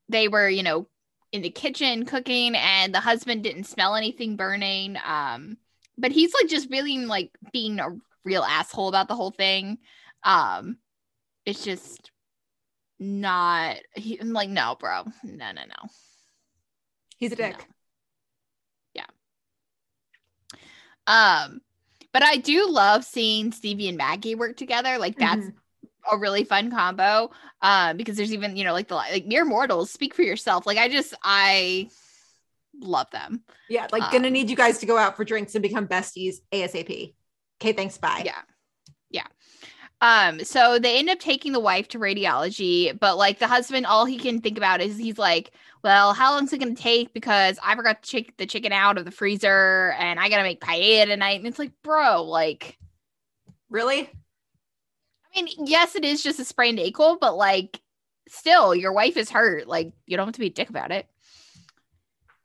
they 0.08 0.28
were, 0.30 0.48
you 0.48 0.64
know, 0.64 0.88
in 1.34 1.42
the 1.42 1.50
kitchen 1.50 2.06
cooking, 2.06 2.56
and 2.56 2.94
the 2.94 3.02
husband 3.02 3.44
didn't 3.44 3.66
smell 3.66 3.96
anything 3.96 4.38
burning. 4.38 4.98
Um, 5.06 5.58
but 5.98 6.12
he's 6.12 6.34
like 6.34 6.48
just 6.48 6.70
really 6.70 6.98
like 7.00 7.32
being 7.52 7.80
a 7.80 7.90
real 8.24 8.44
asshole 8.44 8.88
about 8.88 9.08
the 9.08 9.16
whole 9.16 9.32
thing. 9.32 9.80
Um, 10.24 10.78
it's 11.46 11.66
just 11.66 12.12
not. 13.04 13.78
He, 13.96 14.20
I'm 14.20 14.34
like, 14.34 14.50
no, 14.50 14.76
bro, 14.80 15.04
no, 15.24 15.52
no, 15.52 15.62
no. 15.66 15.90
He's 17.18 17.32
a 17.32 17.36
dick. 17.36 17.56
No. 17.56 19.04
Um, 21.08 21.62
but 22.12 22.24
I 22.24 22.38
do 22.38 22.70
love 22.70 23.04
seeing 23.04 23.52
Stevie 23.52 23.90
and 23.90 23.98
Maggie 23.98 24.36
work 24.36 24.56
together. 24.58 24.98
Like 24.98 25.18
that's 25.18 25.46
Mhm. 25.46 25.54
a 26.12 26.18
really 26.18 26.44
fun 26.44 26.72
combo. 26.72 27.32
Um, 27.62 27.98
because 27.98 28.18
there's 28.18 28.34
even 28.34 28.56
you 28.56 28.64
know 28.64 28.74
like 28.74 28.88
the 28.88 28.96
like 28.96 29.26
mere 29.26 29.46
mortals 29.46 29.92
speak 29.92 30.14
for 30.14 30.22
yourself. 30.22 30.66
Like 30.66 30.78
I 30.78 30.90
just 30.90 31.14
I 31.24 31.90
love 32.80 33.10
them. 33.12 33.44
Yeah, 33.70 33.88
like 33.92 34.12
gonna 34.12 34.28
Um, 34.28 34.34
need 34.34 34.50
you 34.50 34.56
guys 34.56 34.80
to 34.80 34.86
go 34.86 34.98
out 34.98 35.18
for 35.18 35.26
drinks 35.26 35.56
and 35.56 35.62
become 35.62 35.88
besties 35.88 36.36
ASAP. 36.52 37.16
Okay, 37.62 37.74
thanks. 37.74 37.98
Bye. 37.98 38.24
Yeah. 38.26 38.36
Yeah. 38.36 38.42
Um, 40.04 40.44
so 40.44 40.80
they 40.80 41.00
end 41.00 41.10
up 41.10 41.20
taking 41.20 41.54
the 41.54 41.62
wife 41.62 41.88
to 41.90 41.98
radiology, 41.98 42.98
but 43.00 43.18
like 43.18 43.40
the 43.40 43.48
husband, 43.48 43.86
all 43.86 44.04
he 44.04 44.18
can 44.20 44.42
think 44.42 44.58
about 44.58 44.82
is 44.82 44.98
he's 44.98 45.18
like, 45.18 45.52
Well, 45.82 46.14
how 46.14 46.34
long's 46.34 46.52
it 46.52 46.58
gonna 46.60 46.76
take? 46.76 47.14
Because 47.14 47.58
I 47.64 47.74
forgot 47.74 48.04
to 48.04 48.12
take 48.12 48.36
the 48.36 48.46
chicken 48.46 48.74
out 48.74 48.98
of 48.98 49.06
the 49.06 49.12
freezer 49.12 49.96
and 49.98 50.20
I 50.20 50.28
gotta 50.28 50.44
make 50.44 50.60
paella 50.60 51.06
tonight. 51.06 51.40
And 51.40 51.48
it's 51.48 51.58
like, 51.58 51.72
bro, 51.84 52.24
like 52.24 52.78
Really? 53.70 54.10
I 55.36 55.42
mean, 55.42 55.66
yes, 55.66 55.96
it 55.96 56.04
is 56.04 56.22
just 56.22 56.40
a 56.40 56.46
sprained 56.46 56.80
ankle, 56.80 57.18
but 57.20 57.38
like 57.38 57.80
still 58.28 58.76
your 58.76 58.92
wife 58.92 59.16
is 59.16 59.30
hurt. 59.30 59.68
Like 59.68 59.94
you 60.06 60.18
don't 60.18 60.28
have 60.28 60.34
to 60.34 60.40
be 60.40 60.48
a 60.48 60.50
dick 60.50 60.70
about 60.70 60.92
it. 60.92 61.08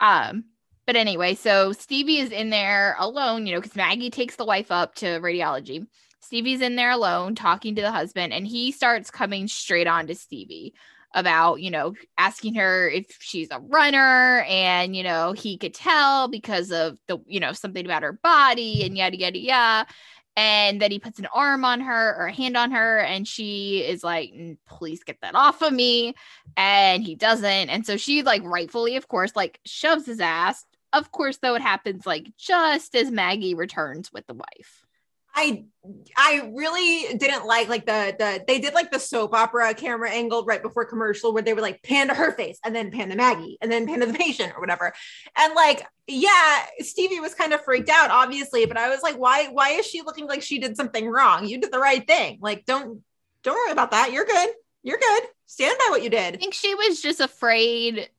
Um, 0.01 0.45
but 0.87 0.95
anyway, 0.97 1.35
so 1.35 1.73
Stevie 1.73 2.19
is 2.19 2.31
in 2.31 2.51
there 2.51 2.95
alone, 3.01 3.47
you 3.47 3.55
know, 3.55 3.61
because 3.61 3.77
Maggie 3.77 4.11
takes 4.11 4.37
the 4.37 4.45
wife 4.45 4.71
up 4.71 4.95
to 4.97 5.07
radiology. 5.21 5.87
Stevie's 6.29 6.61
in 6.61 6.76
there 6.76 6.91
alone 6.91 7.35
talking 7.35 7.74
to 7.74 7.81
the 7.81 7.91
husband, 7.91 8.35
and 8.35 8.47
he 8.47 8.70
starts 8.70 9.11
coming 9.11 9.49
straight 9.49 9.87
on 9.87 10.07
to 10.09 10.14
Stevie 10.14 10.74
about, 11.14 11.62
you 11.62 11.70
know, 11.70 11.95
asking 12.18 12.55
her 12.57 12.87
if 12.87 13.07
she's 13.18 13.49
a 13.51 13.59
runner, 13.59 14.45
and 14.47 14.95
you 14.95 15.03
know, 15.03 15.33
he 15.33 15.57
could 15.57 15.72
tell 15.72 16.29
because 16.29 16.70
of 16.70 16.99
the, 17.07 17.16
you 17.26 17.41
know, 17.41 17.55
something 17.55 17.83
about 17.83 18.03
her 18.03 18.12
body 18.12 18.85
and 18.85 18.95
yada 18.95 19.18
yada 19.18 19.39
yada. 19.39 19.91
And 20.37 20.83
then 20.83 20.91
he 20.91 20.99
puts 20.99 21.18
an 21.18 21.29
arm 21.35 21.64
on 21.64 21.81
her 21.81 22.14
or 22.18 22.26
a 22.26 22.33
hand 22.33 22.59
on 22.59 22.72
her 22.72 22.99
and 22.99 23.26
she 23.26 23.79
is 23.79 24.05
like 24.05 24.31
"Mm, 24.31 24.59
please 24.66 25.03
get 25.05 25.16
that 25.22 25.35
off 25.35 25.62
of 25.62 25.72
me. 25.72 26.14
And 26.59 27.03
he 27.03 27.16
doesn't. 27.16 27.70
And 27.70 27.87
so 27.87 27.97
she 27.97 28.22
like 28.22 28.43
rightfully 28.45 28.97
of 28.97 29.09
course 29.09 29.35
like 29.35 29.61
shoves 29.64 30.05
his 30.05 30.20
ass. 30.20 30.66
Of 30.93 31.11
course 31.11 31.39
though 31.39 31.55
it 31.55 31.62
happens 31.62 32.05
like 32.07 32.31
just 32.37 32.95
as 32.95 33.11
maggie 33.11 33.55
returns 33.55 34.12
with 34.12 34.26
the 34.26 34.35
wife 34.35 34.85
I 35.39 35.64
I 36.16 36.51
really 36.53 37.16
didn't 37.16 37.47
like 37.47 37.68
like 37.68 37.86
the 37.86 38.14
the 38.18 38.45
they 38.47 38.59
did 38.59 38.74
like 38.74 38.91
the 38.91 38.99
soap 38.99 39.34
opera 39.34 39.72
camera 39.72 40.11
angle 40.11 40.45
right 40.45 40.61
before 40.61 40.84
commercial 40.84 41.32
where 41.32 41.43
they 41.43 41.55
were 41.55 41.61
like 41.61 41.80
pan 41.84 42.09
to 42.09 42.14
her 42.14 42.32
face 42.32 42.59
and 42.64 42.74
then 42.74 42.91
pan 42.91 43.11
to 43.11 43.16
Maggie 43.16 43.57
and 43.62 43.70
then 43.70 43.86
pan 43.86 44.01
to 44.01 44.07
the 44.07 44.18
patient 44.18 44.53
or 44.57 44.61
whatever. 44.61 44.93
And 45.36 45.55
like, 45.55 45.86
yeah, 46.09 46.66
Stevie 46.80 47.20
was 47.20 47.34
kind 47.34 47.53
of 47.53 47.62
freaked 47.62 47.89
out, 47.89 48.11
obviously, 48.11 48.66
but 48.66 48.76
I 48.76 48.89
was 48.89 49.03
like, 49.03 49.16
why 49.16 49.47
why 49.47 49.70
is 49.70 49.86
she 49.86 50.03
looking 50.03 50.26
like 50.26 50.43
she 50.43 50.59
did 50.59 50.76
something 50.76 51.09
wrong? 51.09 51.47
You 51.47 51.61
did 51.61 51.72
the 51.72 51.78
right 51.78 52.05
thing. 52.05 52.39
Like, 52.43 52.66
don't 52.66 53.03
don't 53.45 53.55
worry 53.55 53.70
about 53.72 53.93
that. 53.93 54.11
You're 54.12 54.24
good. 54.24 54.49
You're 54.82 54.99
good. 54.99 55.22
Stand 55.47 55.78
by 55.78 55.86
what 55.91 56.03
you 56.03 56.11
did. 56.11 56.34
i 56.34 56.39
think 56.39 56.53
she 56.53 56.74
was 56.74 57.01
just 57.01 57.20
afraid 57.20 58.11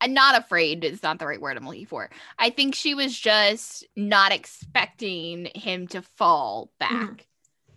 I'm 0.00 0.14
not 0.14 0.38
afraid 0.38 0.84
is 0.84 1.02
not 1.02 1.18
the 1.18 1.26
right 1.26 1.40
word 1.40 1.56
I'm 1.56 1.66
looking 1.66 1.86
for. 1.86 2.08
I 2.38 2.50
think 2.50 2.74
she 2.74 2.94
was 2.94 3.18
just 3.18 3.84
not 3.96 4.32
expecting 4.32 5.50
him 5.54 5.88
to 5.88 6.02
fall 6.02 6.70
back. 6.78 6.90
Mhm. 6.90 7.20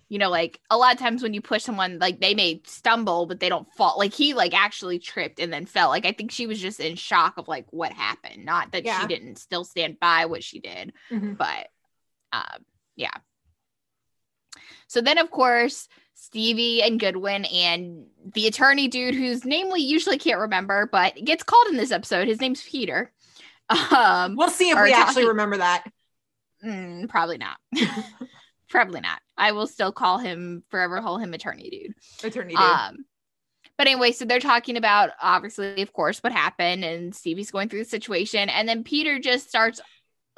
You 0.09 0.19
know, 0.19 0.30
like 0.30 0.59
a 0.69 0.78
lot 0.78 0.93
of 0.93 0.99
times 0.99 1.24
when 1.24 1.34
you 1.34 1.41
push 1.41 1.63
someone, 1.63 1.97
like 1.97 2.19
they 2.19 2.36
may 2.36 2.61
stumble, 2.65 3.26
but 3.26 3.39
they 3.39 3.47
don't 3.47 3.72
fall. 3.74 3.95
Like 3.97 4.13
he 4.13 4.34
like 4.34 4.53
actually 4.53 4.99
tripped 4.99 5.39
and 5.39 5.53
then 5.53 5.65
fell. 5.65 5.88
Like 5.88 6.05
I 6.05 6.11
think 6.11 6.32
she 6.32 6.47
was 6.47 6.59
just 6.59 6.80
in 6.82 6.95
shock 6.97 7.38
of 7.38 7.47
like 7.47 7.65
what 7.72 7.93
happened. 7.93 8.43
Not 8.45 8.74
that 8.74 8.84
Yeah. 8.84 8.99
she 9.01 9.07
didn't 9.07 9.38
still 9.38 9.63
stand 9.63 9.99
by 10.01 10.26
what 10.26 10.43
she 10.43 10.59
did, 10.59 10.93
Mhm. 11.09 11.38
but 11.38 11.69
um, 12.34 12.65
yeah. 12.97 13.13
So 14.88 14.99
then, 15.01 15.17
of 15.17 15.32
course, 15.32 15.88
Stevie 16.22 16.84
and 16.84 16.99
Goodwin 16.99 17.45
and 17.45 18.05
the 18.36 18.45
attorney 18.45 18.88
dude, 18.88 19.15
whose 19.15 19.43
name 19.43 19.72
we 19.72 19.80
usually 19.82 20.19
can't 20.19 20.39
remember, 20.39 20.88
but 20.91 21.15
gets 21.26 21.41
called 21.41 21.67
in 21.69 21.78
this 21.78 21.91
episode. 21.91 22.28
His 22.28 22.39
name's 22.39 22.61
Peter. 22.61 23.11
Um, 23.91 24.36
We'll 24.36 24.51
see 24.51 24.69
if 24.69 24.80
we 24.80 24.93
actually 24.93 25.28
remember 25.28 25.57
that. 25.57 25.84
mm, 26.63 27.09
probably 27.09 27.39
not. 27.39 27.57
probably 28.69 29.01
not. 29.01 29.19
I 29.36 29.53
will 29.53 29.65
still 29.65 29.91
call 29.91 30.19
him 30.19 30.63
forever. 30.69 31.01
Call 31.01 31.17
him 31.17 31.34
attorney 31.34 31.69
dude. 31.72 31.93
Attorney 32.24 32.53
dude. 32.53 32.59
Um, 32.59 32.97
but 33.76 33.88
anyway, 33.88 34.11
so 34.11 34.26
they're 34.26 34.39
talking 34.39 34.78
about 34.78 35.09
obviously, 35.19 35.82
of 35.82 35.91
course, 35.91 36.19
what 36.19 36.34
happened, 36.34 36.86
and 36.86 37.15
Stevie's 37.15 37.49
going 37.49 37.67
through 37.67 37.84
the 37.84 37.89
situation, 37.89 38.47
and 38.47 38.69
then 38.69 38.84
Peter 38.84 39.17
just 39.17 39.49
starts 39.49 39.82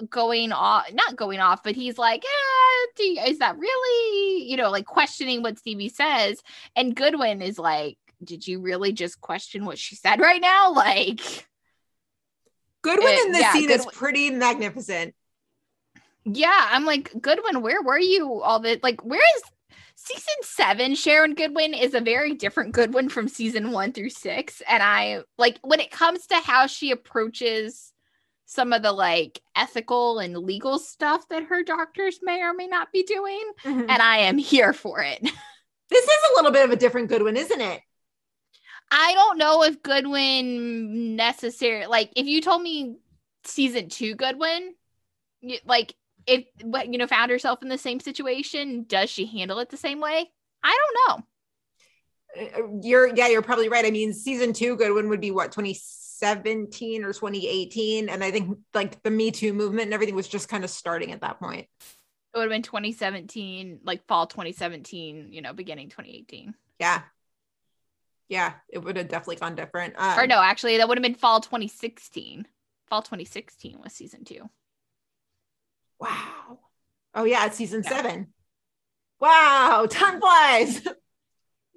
going 0.10 0.52
off, 0.52 0.92
not 0.94 1.16
going 1.16 1.40
off, 1.40 1.64
but 1.64 1.76
he's 1.76 1.98
like, 1.98 2.24
eh, 2.24 3.04
you- 3.04 3.22
is 3.28 3.40
that 3.40 3.58
really, 3.58 4.44
you 4.44 4.58
know, 4.58 4.70
like 4.72 4.86
questioning 4.86 5.42
what 5.42 5.58
Stevie 5.60 5.90
says, 5.90 6.42
and 6.76 6.96
Goodwin 6.96 7.42
is 7.42 7.60
like, 7.60 7.98
did 8.24 8.48
you 8.48 8.60
really 8.60 8.92
just 8.94 9.22
question 9.22 9.66
what 9.66 9.78
she 9.78 9.96
said 9.96 10.20
right 10.20 10.42
now? 10.42 10.74
Like, 10.84 11.48
Goodwin 12.82 13.08
uh, 13.08 13.26
in 13.26 13.32
this 13.32 13.42
yeah, 13.42 13.54
scene 13.54 13.70
is 13.70 13.86
pretty 13.86 14.30
magnificent. 14.30 15.16
yeah, 16.26 16.68
I'm 16.72 16.86
like, 16.86 17.12
Goodwin, 17.22 17.62
where 17.62 17.82
were 17.82 18.00
you 18.00 18.42
all 18.42 18.60
the 18.60 18.80
like, 18.84 19.04
where 19.06 19.22
is 19.38 19.44
season 19.96 20.36
seven? 20.42 20.96
Sharon 20.96 21.34
Goodwin 21.34 21.74
is 21.74 21.94
a 21.94 22.02
very 22.02 22.34
different 22.34 22.74
Goodwin 22.74 23.08
from 23.10 23.28
season 23.30 23.72
one 23.72 23.94
through 23.94 24.10
six. 24.10 24.62
And 24.68 24.84
I 24.84 25.22
like 25.38 25.60
when 25.62 25.80
it 25.80 25.92
comes 25.92 26.28
to 26.28 26.36
how 26.36 26.68
she 26.68 26.92
approaches 26.92 27.93
some 28.54 28.74
of 28.74 28.82
the 28.82 28.92
like 28.92 29.42
ethical 29.56 30.20
and 30.20 30.38
legal 30.38 30.80
stuff 30.80 31.28
that 31.30 31.44
her 31.44 31.64
doctors 31.64 32.20
may 32.22 32.42
or 32.42 32.54
may 32.54 32.68
not 32.68 32.92
be 32.92 33.04
doing. 33.04 33.42
Mhm. 33.64 33.86
And 33.90 34.02
I 34.02 34.18
am 34.20 34.38
here 34.38 34.74
for 34.74 35.02
it. 35.02 35.22
This 35.90 36.06
is 36.06 36.20
a 36.32 36.36
little 36.38 36.52
bit 36.52 36.66
of 36.66 36.72
a 36.72 36.76
different 36.76 37.10
Goodwin, 37.10 37.38
isn't 37.38 37.62
it? 37.62 37.80
I 38.90 39.14
don't 39.14 39.38
know 39.38 39.64
if 39.64 39.84
Goodwin 39.84 41.16
necessarily 41.16 41.86
like 41.86 42.12
if 42.16 42.26
you 42.26 42.42
told 42.42 42.64
me 42.64 42.96
season 43.44 43.90
two 43.90 44.16
Goodwin, 44.16 44.74
like 45.66 45.94
if 46.26 46.46
what 46.64 46.92
you 46.92 46.98
know 46.98 47.06
found 47.06 47.30
herself 47.30 47.62
in 47.62 47.70
the 47.70 47.78
same 47.78 48.00
situation, 48.00 48.86
does 48.88 49.10
she 49.12 49.26
handle 49.28 49.60
it 49.60 49.70
the 49.70 49.78
same 49.78 50.00
way? 50.00 50.32
I 50.64 50.78
don't 50.80 51.20
know. 52.38 52.42
Uh, 52.42 52.80
You're 52.82 53.16
yeah, 53.16 53.28
you're 53.28 53.42
probably 53.44 53.70
right. 53.70 53.86
I 53.86 53.92
mean, 53.92 54.14
season 54.14 54.54
two 54.54 54.76
Goodwin 54.76 55.10
would 55.10 55.22
be 55.22 55.32
what 55.32 55.52
2017 56.24 57.04
or 57.04 57.14
2018, 57.14 58.10
and 58.10 58.24
I 58.24 58.32
think 58.32 58.58
like 58.74 59.02
the 59.04 59.12
Me 59.12 59.32
Too 59.32 59.54
movement 59.54 59.86
and 59.86 59.94
everything 59.94 60.16
was 60.16 60.28
just 60.28 60.50
kind 60.50 60.64
of 60.64 60.70
starting 60.70 61.12
at 61.12 61.22
that 61.22 61.40
point. 61.40 61.68
It 62.34 62.38
would 62.38 62.44
have 62.44 62.50
been 62.50 62.64
2017, 62.64 63.82
like 63.84 64.06
fall 64.08 64.26
2017, 64.28 65.32
you 65.32 65.42
know, 65.42 65.54
beginning 65.54 65.90
2018. 65.90 66.56
Yeah, 66.80 67.02
yeah, 68.30 68.54
it 68.70 68.80
would 68.80 68.98
have 68.98 69.08
definitely 69.08 69.36
gone 69.36 69.56
different. 69.56 69.96
Um, 69.98 70.20
or 70.20 70.28
no, 70.28 70.42
actually, 70.42 70.78
that 70.78 70.88
would 70.88 70.98
have 70.98 71.04
been 71.04 71.16
fall 71.16 71.42
2016. 71.42 72.48
Fall 72.88 73.02
2016 73.02 73.80
was 73.80 73.94
season 73.94 74.24
two. 74.24 74.50
Wow. 76.00 76.60
Oh 77.14 77.26
yeah, 77.26 77.46
it's 77.46 77.58
season 77.58 77.84
Yeah. 77.84 77.90
seven. 77.90 78.34
Wow, 79.20 79.86
time 79.90 80.20
flies. 80.20 80.88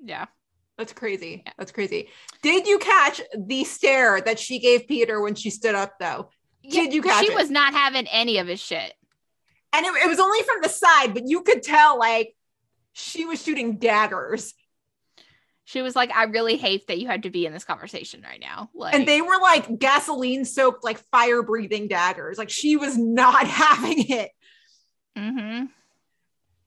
Yeah. 0.05 0.27
That's 0.79 0.93
crazy. 0.93 1.43
Yeah. 1.47 1.53
That's 1.59 1.73
crazy. 1.73 2.09
Did 2.43 2.67
you 2.67 2.79
catch 2.79 3.21
the 3.37 3.65
stare 3.65 4.21
that 4.21 4.39
she 4.39 4.59
gave 4.59 4.87
Peter 4.87 5.21
when 5.23 5.35
she 5.35 5.51
stood 5.51 5.75
up 5.75 5.95
though? 5.99 6.31
Did 6.69 6.93
you 6.93 7.01
catch 7.03 7.25
She 7.25 7.33
it? 7.33 7.35
was 7.37 7.51
not 7.51 7.73
having 7.73 8.07
any 8.09 8.39
of 8.39 8.47
his 8.47 8.61
shit. 8.61 8.93
and 9.73 9.87
it, 9.87 9.95
it 10.05 10.09
was 10.09 10.19
only 10.21 10.43
from 10.43 10.59
the 10.63 10.69
side, 10.69 11.15
but 11.15 11.23
you 11.27 11.43
could 11.43 11.63
tell 11.63 11.99
like 11.99 12.35
she 12.93 13.25
was 13.25 13.43
shooting 13.43 13.79
daggers. 13.79 14.53
She 15.65 15.83
was 15.83 15.97
like, 15.97 16.13
I 16.15 16.25
really 16.25 16.57
hate 16.57 16.87
that 16.87 16.99
you 16.99 17.09
had 17.09 17.25
to 17.25 17.31
be 17.31 17.45
in 17.45 17.53
this 17.53 17.65
conversation 17.65 18.23
right 18.23 18.41
now. 18.41 18.71
Like, 18.73 18.95
and 18.95 19.07
they 19.07 19.21
were 19.21 19.37
like 19.41 19.79
gasoline 19.81 20.45
soaked, 20.45 20.85
like 20.85 20.99
fire 21.11 21.43
breathing 21.43 21.89
daggers. 21.89 22.39
Like 22.39 22.51
she 22.51 22.77
was 22.77 22.97
not 22.97 23.47
having 23.49 24.09
it. 24.11 24.31
Mm-hmm. 25.19 25.65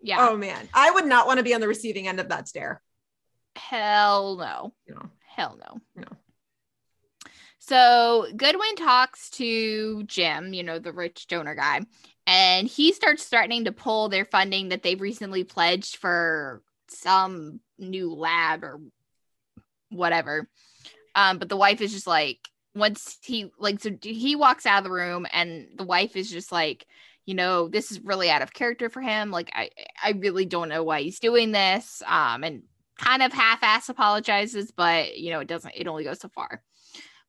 yeah, 0.01 0.27
Oh 0.29 0.35
man, 0.35 0.67
I 0.73 0.91
would 0.91 1.05
not 1.05 1.27
want 1.27 1.37
to 1.37 1.43
be 1.43 1.53
on 1.53 1.61
the 1.61 1.67
receiving 1.67 2.07
end 2.07 2.19
of 2.19 2.29
that 2.29 2.47
stare. 2.47 2.81
Hell 3.55 4.37
no. 4.37 4.73
No. 4.87 5.09
Hell 5.27 5.57
no. 5.59 5.79
No. 5.95 6.07
So 7.59 8.27
Goodwin 8.35 8.75
talks 8.75 9.29
to 9.31 10.03
Jim, 10.03 10.53
you 10.53 10.63
know, 10.63 10.79
the 10.79 10.91
rich 10.91 11.27
donor 11.27 11.55
guy, 11.55 11.81
and 12.25 12.67
he 12.67 12.93
starts 12.93 13.25
threatening 13.25 13.65
to 13.65 13.71
pull 13.71 14.09
their 14.09 14.25
funding 14.25 14.69
that 14.69 14.81
they've 14.81 14.99
recently 14.99 15.43
pledged 15.43 15.97
for 15.97 16.63
some 16.87 17.59
new 17.77 18.13
lab 18.13 18.63
or 18.63 18.79
whatever. 19.89 20.49
Um, 21.15 21.37
but 21.37 21.49
the 21.49 21.57
wife 21.57 21.81
is 21.81 21.91
just 21.91 22.07
like, 22.07 22.39
once 22.75 23.17
he 23.21 23.51
like, 23.59 23.79
so 23.81 23.91
he 24.01 24.35
walks 24.35 24.65
out 24.65 24.79
of 24.79 24.83
the 24.83 24.91
room, 24.91 25.27
and 25.31 25.67
the 25.75 25.83
wife 25.83 26.15
is 26.15 26.29
just 26.29 26.51
like, 26.51 26.87
you 27.25 27.35
know, 27.35 27.67
this 27.67 27.91
is 27.91 27.99
really 27.99 28.31
out 28.31 28.41
of 28.41 28.53
character 28.53 28.89
for 28.89 29.01
him. 29.01 29.29
Like, 29.29 29.51
I, 29.53 29.69
I 30.03 30.11
really 30.11 30.45
don't 30.45 30.69
know 30.69 30.83
why 30.83 31.01
he's 31.01 31.19
doing 31.19 31.51
this. 31.51 32.01
Um, 32.07 32.43
and 32.43 32.63
kind 32.99 33.23
of 33.23 33.33
half-ass 33.33 33.89
apologizes, 33.89 34.71
but 34.71 35.17
you 35.17 35.31
know, 35.31 35.39
it 35.39 35.47
doesn't. 35.47 35.73
It 35.75 35.87
only 35.87 36.03
goes 36.03 36.19
so 36.19 36.29
far. 36.29 36.61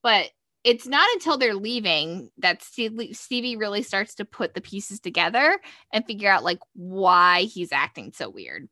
But 0.02 0.30
it's 0.62 0.86
not 0.86 1.08
until 1.14 1.38
they're 1.38 1.54
leaving 1.54 2.30
that 2.38 2.62
Stevie, 2.62 3.56
really 3.56 3.82
starts 3.82 4.14
to 4.16 4.26
put 4.26 4.52
the 4.52 4.60
pieces 4.60 5.00
together 5.00 5.58
and 5.92 6.04
figure 6.04 6.30
out 6.30 6.44
like 6.44 6.58
why 6.74 7.42
he's 7.42 7.72
acting 7.72 8.12
so 8.14 8.28
weird. 8.28 8.68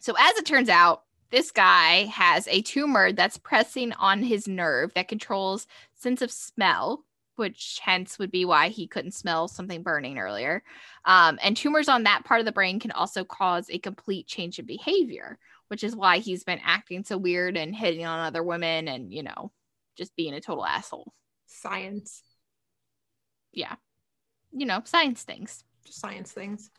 So 0.00 0.14
as 0.18 0.36
it 0.38 0.46
turns 0.46 0.70
out, 0.70 1.02
this 1.30 1.50
guy 1.50 2.04
has 2.06 2.48
a 2.48 2.62
tumor 2.62 3.12
that's 3.12 3.36
pressing 3.36 3.92
on 3.92 4.22
his 4.22 4.48
nerve 4.48 4.94
that 4.94 5.08
controls 5.08 5.66
sense 5.94 6.22
of 6.22 6.30
smell, 6.30 7.04
which 7.40 7.80
hence 7.82 8.18
would 8.20 8.30
be 8.30 8.44
why 8.44 8.68
he 8.68 8.86
couldn't 8.86 9.10
smell 9.10 9.48
something 9.48 9.82
burning 9.82 10.18
earlier. 10.18 10.62
Um, 11.04 11.40
and 11.42 11.56
tumors 11.56 11.88
on 11.88 12.04
that 12.04 12.24
part 12.24 12.38
of 12.38 12.46
the 12.46 12.52
brain 12.52 12.78
can 12.78 12.92
also 12.92 13.24
cause 13.24 13.68
a 13.68 13.78
complete 13.78 14.28
change 14.28 14.60
in 14.60 14.66
behavior, 14.66 15.38
which 15.66 15.82
is 15.82 15.96
why 15.96 16.18
he's 16.18 16.44
been 16.44 16.60
acting 16.64 17.02
so 17.02 17.18
weird 17.18 17.56
and 17.56 17.74
hitting 17.74 18.06
on 18.06 18.20
other 18.20 18.44
women 18.44 18.86
and, 18.86 19.12
you 19.12 19.24
know, 19.24 19.50
just 19.96 20.14
being 20.14 20.34
a 20.34 20.40
total 20.40 20.64
asshole. 20.64 21.12
Science, 21.46 22.22
Yeah. 23.52 23.74
You 24.52 24.66
know, 24.66 24.82
science 24.84 25.24
things. 25.24 25.64
just 25.84 26.00
science 26.00 26.30
things. 26.30 26.70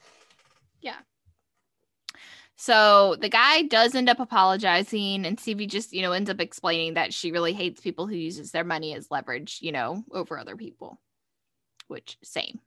So 2.62 3.16
the 3.20 3.28
guy 3.28 3.64
does 3.64 3.96
end 3.96 4.08
up 4.08 4.20
apologizing, 4.20 5.26
and 5.26 5.40
Stevie 5.40 5.66
just, 5.66 5.94
you 5.94 6.04
know, 6.04 6.12
ends 6.12 6.30
up 6.30 6.40
explaining 6.40 6.94
that 6.94 7.12
she 7.12 7.32
really 7.32 7.54
hates 7.54 7.82
people 7.82 8.06
who 8.06 8.14
uses 8.14 8.52
their 8.52 8.64
money 8.64 8.94
as 8.94 9.10
leverage, 9.10 9.58
you 9.64 9.72
know, 9.72 10.04
over 10.12 10.38
other 10.38 10.56
people. 10.56 11.02
Which 11.88 12.20
same. 12.24 12.60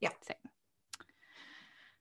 Yeah. 0.00 0.08
Same. 0.22 0.38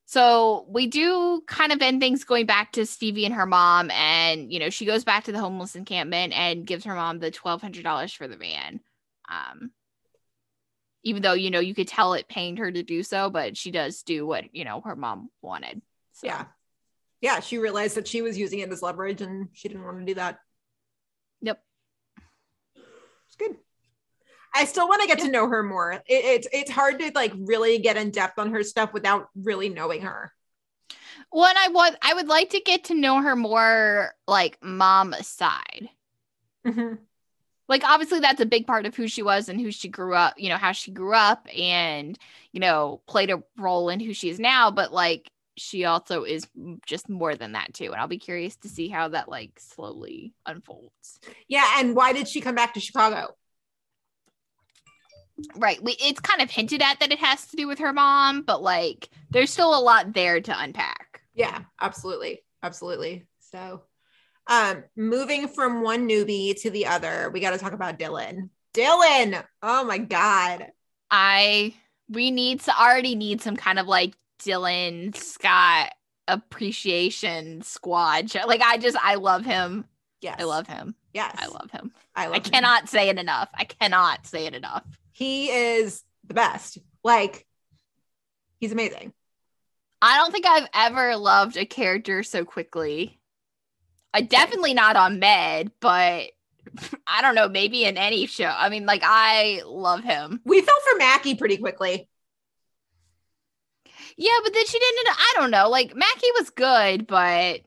So 0.06 0.66
we 0.70 0.88
do 0.88 1.44
kind 1.46 1.74
of 1.74 1.82
end 1.82 2.00
things 2.00 2.24
going 2.24 2.46
back 2.46 2.72
to 2.74 2.86
Stevie 2.86 3.26
and 3.26 3.36
her 3.36 3.46
mom, 3.46 3.92
and 3.92 4.50
you 4.50 4.60
know, 4.60 4.70
she 4.70 4.86
goes 4.86 5.04
back 5.04 5.26
to 5.26 5.34
the 5.34 5.40
homeless 5.40 5.76
encampment 5.76 6.32
and 6.32 6.66
gives 6.66 6.86
her 6.86 6.96
mom 6.96 7.20
the 7.20 7.32
twelve 7.32 7.62
hundred 7.62 7.84
dollars 7.84 8.14
for 8.14 8.30
the 8.30 8.38
van. 8.38 8.80
Um 9.30 9.72
even 11.04 11.22
though, 11.22 11.34
you 11.34 11.52
know, 11.52 11.60
you 11.60 11.76
could 11.76 11.90
tell 11.90 12.14
it 12.14 12.30
pained 12.30 12.60
her 12.60 12.72
to 12.72 12.82
do 12.82 13.04
so, 13.04 13.30
but 13.30 13.58
she 13.58 13.72
does 13.72 14.04
do 14.04 14.26
what, 14.26 14.56
you 14.56 14.64
know, 14.64 14.80
her 14.80 14.96
mom 14.96 15.30
wanted. 15.42 15.82
So. 16.14 16.28
Yeah. 16.28 16.46
Yeah. 17.22 17.40
She 17.40 17.58
realized 17.58 17.96
that 17.96 18.08
she 18.08 18.22
was 18.22 18.38
using 18.38 18.60
it 18.60 18.72
as 18.72 18.82
leverage 18.82 19.22
and 19.22 19.50
she 19.54 19.68
didn't 19.68 19.86
want 19.86 20.00
to 20.00 20.06
do 20.06 20.16
that. 20.16 20.40
Yep. 21.42 21.64
It's 22.76 23.36
good. 23.38 23.56
I 24.54 24.66
still 24.66 24.88
want 24.88 25.02
to 25.02 25.08
get 25.08 25.20
to 25.20 25.32
know 25.32 25.48
her 25.48 25.64
more. 25.64 25.94
It, 25.94 26.04
it's 26.08 26.48
it's 26.52 26.72
hard 26.72 27.00
to 27.00 27.12
like 27.16 27.32
really 27.38 27.80
get 27.80 27.98
in 27.98 28.12
depth 28.12 28.38
on 28.38 28.52
her 28.52 28.64
stuff 28.64 28.92
without 28.94 29.30
really 29.36 29.70
knowing 29.70 30.02
her. 30.02 30.32
Well, 31.32 31.46
and 31.46 31.58
I 31.58 31.68
would 31.70 31.98
I 32.02 32.14
would 32.14 32.28
like 32.28 32.50
to 32.50 32.60
get 32.60 32.86
to 32.86 32.94
know 32.94 33.22
her 33.22 33.36
more 33.36 34.14
like 34.28 34.58
mom 34.62 35.16
side. 35.22 35.90
Mhm. 36.66 37.00
Like 37.70 37.86
obviously 37.86 38.20
that's 38.20 38.42
a 38.42 38.46
big 38.46 38.68
part 38.68 38.86
of 38.86 38.96
who 38.96 39.08
she 39.08 39.24
was 39.24 39.48
and 39.48 39.60
who 39.60 39.72
she 39.72 39.88
grew 39.88 40.14
up, 40.14 40.34
you 40.38 40.50
know, 40.50 40.58
how 40.58 40.74
she 40.74 40.92
grew 40.92 41.16
up 41.16 41.48
and, 41.58 42.20
you 42.52 42.60
know, 42.60 43.02
played 43.08 43.30
a 43.30 43.42
role 43.58 43.88
in 43.88 44.02
who 44.02 44.14
she 44.14 44.30
is 44.30 44.40
now, 44.40 44.72
but 44.72 44.92
like 44.92 45.32
she 45.58 45.86
also 45.86 46.24
is 46.24 46.48
just 46.86 47.10
more 47.10 47.36
than 47.36 47.54
that 47.54 47.74
too. 47.74 47.92
And 47.92 47.96
I'll 47.96 48.08
be 48.08 48.18
curious 48.18 48.56
to 48.58 48.70
see 48.70 48.88
how 48.88 49.10
that 49.10 49.30
like 49.30 49.60
slowly 49.60 50.34
unfolds. 50.46 51.20
Yeah. 51.48 51.66
And 51.78 51.96
why 51.96 52.14
did 52.14 52.28
she 52.28 52.42
come 52.42 52.56
back 52.56 52.74
to 52.74 52.80
Chicago? 52.80 53.36
Right. 55.56 55.82
We, 55.84 55.96
it's 56.00 56.20
kind 56.20 56.42
of 56.42 56.50
hinted 56.50 56.82
at 56.82 57.00
that 57.00 57.12
it 57.12 57.20
has 57.20 57.48
to 57.48 57.56
do 57.56 57.68
with 57.68 57.80
her 57.80 57.94
mom, 57.94 58.44
but 58.44 58.62
like 58.62 59.10
there's 59.30 59.52
still 59.52 59.78
a 59.78 59.82
lot 59.82 60.14
there 60.14 60.40
to 60.40 60.60
unpack. 60.60 61.22
Yeah, 61.34 61.62
absolutely. 61.80 62.44
Absolutely. 62.64 63.26
So 63.40 63.84
um 64.48 64.84
moving 64.96 65.48
from 65.48 65.84
one 65.84 66.08
newbie 66.08 66.60
to 66.62 66.70
the 66.70 66.88
other, 66.88 67.30
we 67.34 67.40
got 67.40 67.52
to 67.52 67.58
talk 67.58 67.74
about 67.74 68.00
Dylan. 68.00 68.50
Dylan. 68.74 69.44
Oh 69.62 69.84
my 69.84 69.98
god. 69.98 70.68
I 71.10 71.74
we 72.10 72.32
need 72.32 72.62
to 72.62 72.78
already 72.78 73.16
need 73.16 73.42
some 73.42 73.56
kind 73.56 73.80
of 73.80 73.88
like 73.88 74.14
Dylan 74.44 75.16
Scott 75.16 75.92
appreciation 76.28 77.62
squad. 77.62 78.34
Like 78.48 78.62
I 78.62 78.78
just 78.78 78.98
I 79.02 79.16
love 79.16 79.46
him. 79.46 79.86
Yes. 80.22 80.38
I 80.40 80.44
love 80.44 80.68
him. 80.68 80.96
Yes. 81.14 81.36
I 81.38 81.48
love 81.48 81.72
him. 81.72 81.92
I 82.16 82.26
love 82.26 82.36
I 82.36 82.38
him. 82.38 82.44
cannot 82.44 82.90
say 82.90 83.10
it 83.10 83.18
enough. 83.18 83.50
I 83.54 83.66
cannot 83.66 84.26
say 84.28 84.46
it 84.46 84.54
enough. 84.56 84.84
He 85.12 85.50
is 85.50 86.04
the 86.28 86.34
best. 86.34 86.78
Like 87.04 87.46
he's 88.60 88.72
amazing. 88.72 89.14
I 90.02 90.18
don't 90.18 90.32
think 90.32 90.46
I've 90.46 90.68
ever 90.74 91.16
loved 91.16 91.58
a 91.58 91.66
character 91.66 92.24
so 92.24 92.44
quickly. 92.44 93.20
I 94.14 94.22
definitely 94.22 94.74
not 94.74 94.96
on 94.96 95.20
Med, 95.20 95.72
but 95.80 96.30
I 97.08 97.22
don't 97.22 97.36
know, 97.36 97.50
maybe 97.50 97.86
in 97.86 97.98
any 97.98 98.26
show. 98.26 98.46
I 98.46 98.70
mean, 98.70 98.86
like 98.86 99.02
I 99.04 99.62
love 99.66 100.04
him. 100.04 100.42
We 100.46 100.62
fell 100.62 100.76
for 100.90 100.98
Mackie 100.98 101.36
pretty 101.36 101.58
quickly. 101.58 102.08
Yeah, 104.24 104.38
but 104.44 104.54
then 104.54 104.66
she 104.68 104.78
didn't. 104.78 105.08
I 105.10 105.34
don't 105.38 105.50
know. 105.50 105.68
Like 105.70 105.96
Mackie 105.96 106.32
was 106.38 106.52
good, 106.52 107.08
but 107.08 107.62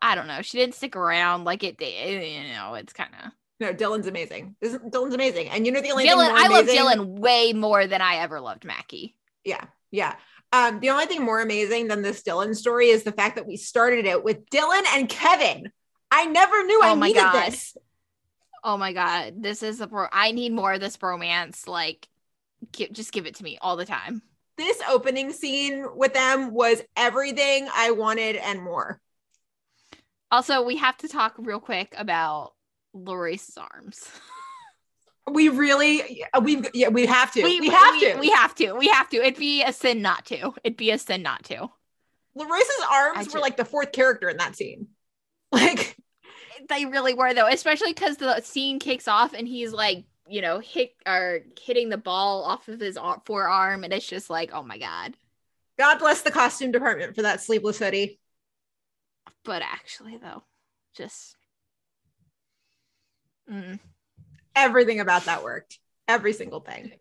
I 0.00 0.14
don't 0.14 0.26
know. 0.26 0.40
She 0.40 0.56
didn't 0.58 0.74
stick 0.74 0.96
around. 0.96 1.44
Like 1.44 1.62
it, 1.62 1.76
it 1.80 2.28
you 2.46 2.52
know, 2.54 2.74
it's 2.74 2.94
kind 2.94 3.10
of 3.22 3.32
No, 3.60 3.74
Dylan's 3.74 4.06
amazing. 4.06 4.56
This- 4.62 4.74
Dylan's 4.76 5.14
amazing. 5.14 5.50
And 5.50 5.66
you 5.66 5.72
know 5.72 5.82
the 5.82 5.90
only 5.90 6.06
Dylan. 6.06 6.30
I 6.30 6.48
love 6.48 6.66
Dylan 6.66 7.18
way 7.18 7.52
more 7.52 7.86
than 7.86 8.00
I 8.00 8.16
ever 8.16 8.40
loved 8.40 8.64
Mackie. 8.64 9.14
Yeah, 9.44 9.64
yeah. 9.90 10.16
Um, 10.50 10.80
the 10.80 10.90
only 10.90 11.04
thing 11.06 11.22
more 11.22 11.42
amazing 11.42 11.88
than 11.88 12.00
this 12.00 12.22
Dylan 12.22 12.54
story 12.56 12.88
is 12.88 13.02
the 13.02 13.12
fact 13.12 13.36
that 13.36 13.46
we 13.46 13.56
started 13.58 14.06
it 14.06 14.24
with 14.24 14.48
Dylan 14.48 14.84
and 14.94 15.08
Kevin. 15.10 15.70
I 16.10 16.24
never 16.26 16.64
knew 16.64 16.80
I 16.82 16.90
Oh 16.90 16.94
my 16.94 17.08
needed 17.08 17.20
God. 17.20 17.46
this. 17.46 17.76
Oh 18.64 18.76
my 18.78 18.92
god, 18.94 19.42
this 19.42 19.62
is 19.62 19.80
a 19.82 19.86
bro. 19.86 20.06
I 20.10 20.32
need 20.32 20.52
more 20.52 20.72
of 20.72 20.80
this 20.80 20.96
bromance. 20.96 21.66
Like, 21.68 22.08
just 22.72 23.12
give 23.12 23.26
it 23.26 23.34
to 23.36 23.44
me 23.44 23.58
all 23.60 23.76
the 23.76 23.84
time. 23.84 24.22
This 24.56 24.80
opening 24.88 25.32
scene 25.32 25.86
with 25.94 26.12
them 26.12 26.52
was 26.52 26.82
everything 26.96 27.68
I 27.74 27.92
wanted 27.92 28.36
and 28.36 28.62
more. 28.62 29.00
Also, 30.30 30.62
we 30.62 30.76
have 30.76 30.96
to 30.98 31.08
talk 31.08 31.34
real 31.38 31.60
quick 31.60 31.94
about 31.96 32.52
LaRoyce's 32.94 33.56
arms. 33.56 34.06
We 35.30 35.48
really, 35.48 36.24
we 36.42 36.64
yeah, 36.74 36.88
we 36.88 37.06
have 37.06 37.32
to. 37.34 37.44
We, 37.44 37.68
have 37.68 38.00
to. 38.00 38.16
We 38.18 38.30
have 38.30 38.54
to. 38.56 38.72
We 38.72 38.88
have 38.88 39.08
to. 39.10 39.18
It'd 39.18 39.38
be 39.38 39.62
a 39.62 39.72
sin 39.72 40.02
not 40.02 40.26
to. 40.26 40.52
It'd 40.64 40.76
be 40.76 40.90
a 40.90 40.98
sin 40.98 41.22
not 41.22 41.44
to. 41.44 41.70
LaRoyce's 42.34 42.84
arms 42.90 43.28
ju- 43.28 43.34
were 43.34 43.40
like 43.40 43.56
the 43.56 43.64
fourth 43.64 43.92
character 43.92 44.28
in 44.28 44.38
that 44.38 44.56
scene. 44.56 44.88
Like, 45.52 45.96
They 46.68 46.86
really 46.86 47.14
were 47.14 47.34
though, 47.34 47.46
especially 47.46 47.92
because 47.92 48.16
the 48.16 48.40
scene 48.40 48.80
kicks 48.80 49.06
off 49.06 49.32
and 49.34 49.46
he's 49.46 49.70
like, 49.70 50.06
you 50.32 50.40
know, 50.40 50.60
hit 50.60 50.94
or 51.06 51.40
hitting 51.60 51.90
the 51.90 51.98
ball 51.98 52.44
off 52.44 52.66
of 52.68 52.80
his 52.80 52.98
forearm, 53.26 53.84
and 53.84 53.92
it's 53.92 54.08
just 54.08 54.30
like, 54.30 54.50
oh 54.54 54.62
my 54.62 54.78
god. 54.78 55.14
God 55.78 55.98
bless 55.98 56.22
the 56.22 56.30
costume 56.30 56.72
department 56.72 57.14
for 57.14 57.22
that 57.22 57.42
sleeveless 57.42 57.78
hoodie. 57.78 58.18
But 59.44 59.60
actually, 59.62 60.16
though, 60.16 60.42
just. 60.96 61.36
Mm. 63.50 63.78
Everything 64.56 65.00
about 65.00 65.26
that 65.26 65.42
worked. 65.42 65.78
Every 66.08 66.32
single 66.32 66.60
thing. 66.60 66.92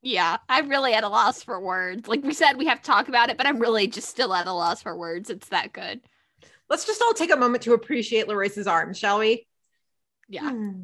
Yeah, 0.00 0.38
I'm 0.48 0.70
really 0.70 0.94
at 0.94 1.04
a 1.04 1.08
loss 1.08 1.42
for 1.42 1.60
words. 1.60 2.08
Like 2.08 2.22
we 2.22 2.32
said, 2.32 2.56
we 2.56 2.66
have 2.66 2.80
to 2.80 2.86
talk 2.86 3.08
about 3.08 3.28
it, 3.28 3.36
but 3.36 3.46
I'm 3.46 3.58
really 3.58 3.86
just 3.86 4.08
still 4.08 4.32
at 4.32 4.46
a 4.46 4.52
loss 4.52 4.82
for 4.82 4.96
words. 4.96 5.28
It's 5.28 5.48
that 5.48 5.74
good. 5.74 6.00
Let's 6.70 6.86
just 6.86 7.02
all 7.02 7.12
take 7.12 7.32
a 7.32 7.36
moment 7.36 7.64
to 7.64 7.74
appreciate 7.74 8.28
LaRoyce's 8.28 8.66
arms, 8.66 8.98
shall 8.98 9.18
we? 9.18 9.46
Yeah. 10.28 10.50
Hmm. 10.50 10.82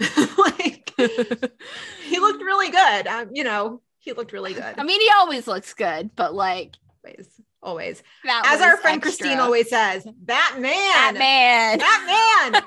like 0.38 0.73
he 2.04 2.18
looked 2.18 2.42
really 2.42 2.70
good. 2.70 3.06
Um, 3.06 3.30
you 3.32 3.44
know, 3.44 3.80
he 3.98 4.12
looked 4.12 4.32
really 4.32 4.54
good. 4.54 4.74
I 4.78 4.82
mean, 4.82 5.00
he 5.00 5.10
always 5.18 5.46
looks 5.46 5.74
good, 5.74 6.10
but 6.14 6.34
like, 6.34 6.74
Always, 7.04 7.40
always. 7.62 8.02
As 8.26 8.60
our 8.60 8.76
friend 8.78 8.96
extra. 8.96 9.26
Christine 9.26 9.38
always 9.38 9.68
says, 9.68 10.06
that 10.24 10.56
man, 10.58 11.14
that 11.14 11.14
man, 11.18 11.78
that 11.78 12.50
man. 12.52 12.62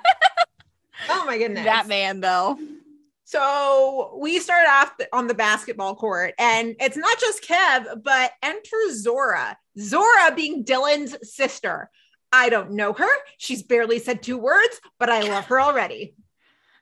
oh 1.10 1.26
my 1.26 1.38
goodness. 1.38 1.66
that 1.66 1.88
man 1.88 2.20
though. 2.20 2.58
So 3.24 4.18
we 4.22 4.40
start 4.40 4.68
off 4.70 4.94
on 5.12 5.28
the 5.28 5.34
basketball 5.34 5.96
court, 5.96 6.34
and 6.40 6.76
it's 6.80 6.96
not 6.96 7.20
just 7.20 7.44
Kev, 7.44 8.04
but 8.04 8.32
enter 8.42 8.78
Zora. 8.94 9.58
Zora 9.78 10.34
being 10.34 10.64
Dylan's 10.64 11.18
sister. 11.30 11.90
I 12.32 12.50
don't 12.50 12.72
know 12.72 12.94
her. 12.94 13.10
She's 13.38 13.64
barely 13.64 14.00
said 14.00 14.22
two 14.22 14.38
words, 14.38 14.80
but 15.00 15.10
I 15.10 15.22
love 15.22 15.46
her 15.48 15.60
already. 15.60 16.16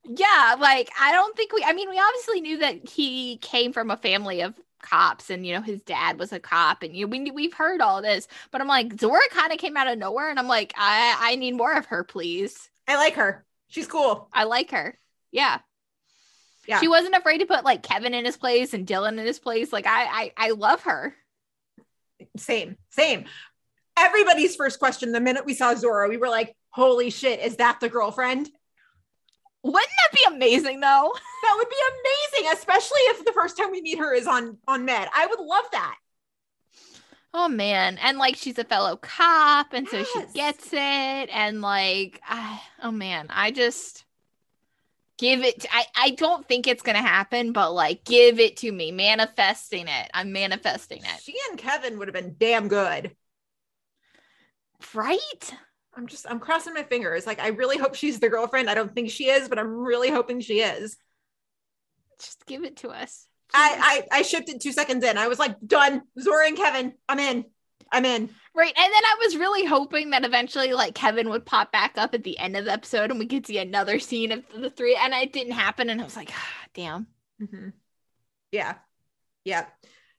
Yeah, 0.07 0.55
like 0.59 0.89
I 0.99 1.11
don't 1.11 1.35
think 1.35 1.53
we. 1.53 1.63
I 1.65 1.73
mean, 1.73 1.89
we 1.89 1.99
obviously 1.99 2.41
knew 2.41 2.57
that 2.59 2.87
he 2.87 3.37
came 3.37 3.73
from 3.73 3.89
a 3.89 3.97
family 3.97 4.41
of 4.41 4.53
cops, 4.81 5.29
and 5.29 5.45
you 5.45 5.53
know 5.53 5.61
his 5.61 5.81
dad 5.81 6.19
was 6.19 6.31
a 6.31 6.39
cop, 6.39 6.83
and 6.83 6.95
you 6.95 7.05
know, 7.05 7.09
we 7.09 7.31
we've 7.31 7.53
heard 7.53 7.81
all 7.81 8.01
this. 8.01 8.27
But 8.51 8.61
I'm 8.61 8.67
like, 8.67 8.99
Zora 8.99 9.21
kind 9.31 9.51
of 9.51 9.57
came 9.57 9.75
out 9.75 9.87
of 9.87 9.97
nowhere, 9.97 10.29
and 10.29 10.37
I'm 10.37 10.47
like, 10.47 10.73
I 10.77 11.15
I 11.19 11.35
need 11.35 11.55
more 11.55 11.73
of 11.73 11.87
her, 11.87 12.03
please. 12.03 12.69
I 12.87 12.95
like 12.97 13.15
her. 13.15 13.43
She's 13.67 13.87
cool. 13.87 14.29
I 14.31 14.43
like 14.43 14.71
her. 14.71 14.97
Yeah. 15.31 15.59
Yeah. 16.67 16.79
She 16.79 16.87
wasn't 16.87 17.15
afraid 17.15 17.39
to 17.39 17.45
put 17.45 17.65
like 17.65 17.83
Kevin 17.83 18.13
in 18.13 18.25
his 18.25 18.37
place 18.37 18.73
and 18.73 18.87
Dylan 18.87 19.19
in 19.19 19.25
his 19.25 19.39
place. 19.39 19.73
Like 19.73 19.87
I 19.87 20.05
I, 20.05 20.33
I 20.37 20.49
love 20.51 20.83
her. 20.83 21.15
Same, 22.37 22.77
same. 22.89 23.25
Everybody's 23.97 24.55
first 24.55 24.79
question 24.79 25.11
the 25.11 25.21
minute 25.21 25.45
we 25.45 25.53
saw 25.53 25.73
Zora, 25.73 26.09
we 26.09 26.17
were 26.17 26.29
like, 26.29 26.55
holy 26.69 27.09
shit, 27.09 27.39
is 27.39 27.57
that 27.57 27.79
the 27.79 27.89
girlfriend? 27.89 28.49
Wouldn't 29.65 29.89
that 30.03 30.13
be 30.13 30.35
amazing 30.35 30.79
though? 30.79 31.11
That 31.41 31.55
would 31.57 31.69
be 31.69 31.75
amazing, 32.39 32.53
especially 32.53 32.99
if 33.05 33.25
the 33.25 33.31
first 33.33 33.57
time 33.57 33.71
we 33.71 33.81
meet 33.81 33.97
her 33.97 34.13
is 34.13 34.27
on 34.27 34.57
on 34.67 34.85
Med. 34.85 35.07
I 35.11 35.25
would 35.25 35.39
love 35.39 35.65
that. 35.71 35.97
Oh 37.33 37.49
man, 37.49 37.97
and 37.97 38.19
like 38.19 38.35
she's 38.35 38.59
a 38.59 38.63
fellow 38.63 38.95
cop, 38.95 39.73
and 39.73 39.89
so 39.89 40.03
she 40.03 40.21
gets 40.35 40.67
it, 40.71 40.77
and 40.77 41.61
like, 41.61 42.21
I, 42.27 42.61
oh 42.83 42.91
man, 42.91 43.27
I 43.29 43.49
just 43.49 44.05
give 45.17 45.41
it. 45.43 45.65
I 45.71 45.85
I 45.95 46.09
don't 46.11 46.47
think 46.47 46.67
it's 46.67 46.83
gonna 46.83 47.01
happen, 47.01 47.51
but 47.51 47.73
like, 47.73 48.03
give 48.05 48.39
it 48.39 48.57
to 48.57 48.71
me, 48.71 48.91
manifesting 48.91 49.87
it. 49.87 50.11
I'm 50.13 50.31
manifesting 50.31 50.99
it, 50.99 51.21
She 51.23 51.35
and 51.49 51.57
Kevin 51.57 51.97
would 51.97 52.07
have 52.07 52.15
been 52.15 52.35
damn 52.39 52.67
good. 52.67 53.15
right? 54.93 55.53
I'm 55.95 56.07
just 56.07 56.25
I'm 56.29 56.39
crossing 56.39 56.73
my 56.73 56.83
fingers. 56.83 57.25
Like 57.25 57.39
I 57.39 57.49
really 57.49 57.77
hope 57.77 57.95
she's 57.95 58.19
the 58.19 58.29
girlfriend. 58.29 58.69
I 58.69 58.73
don't 58.73 58.93
think 58.93 59.09
she 59.09 59.29
is, 59.29 59.47
but 59.47 59.59
I'm 59.59 59.67
really 59.69 60.09
hoping 60.09 60.41
she 60.41 60.59
is. 60.59 60.97
Just 62.19 62.45
give 62.45 62.63
it 62.63 62.77
to 62.77 62.89
us. 62.89 63.27
I 63.53 64.05
I, 64.11 64.19
I 64.19 64.21
it 64.49 64.61
two 64.61 64.71
seconds 64.71 65.03
in. 65.03 65.17
I 65.17 65.27
was 65.27 65.39
like, 65.39 65.55
done. 65.65 66.01
Zora 66.19 66.47
and 66.47 66.57
Kevin. 66.57 66.93
I'm 67.07 67.19
in. 67.19 67.45
I'm 67.91 68.05
in. 68.05 68.29
Right. 68.55 68.73
And 68.75 68.93
then 68.93 69.05
I 69.05 69.15
was 69.23 69.37
really 69.37 69.65
hoping 69.65 70.09
that 70.09 70.25
eventually 70.25 70.73
like 70.73 70.95
Kevin 70.95 71.29
would 71.29 71.45
pop 71.45 71.71
back 71.71 71.97
up 71.97 72.13
at 72.13 72.23
the 72.23 72.37
end 72.39 72.57
of 72.57 72.65
the 72.65 72.71
episode 72.71 73.11
and 73.11 73.19
we 73.19 73.27
could 73.27 73.45
see 73.45 73.57
another 73.57 73.99
scene 73.99 74.31
of 74.31 74.43
the 74.53 74.69
three. 74.69 74.95
And 74.95 75.13
it 75.13 75.33
didn't 75.33 75.53
happen. 75.53 75.89
And 75.89 76.01
I 76.01 76.03
was 76.03 76.15
like, 76.15 76.31
ah, 76.33 76.65
damn. 76.73 77.07
Mhm. 77.41 77.73
Yeah. 78.51 78.75
Yeah. 79.43 79.65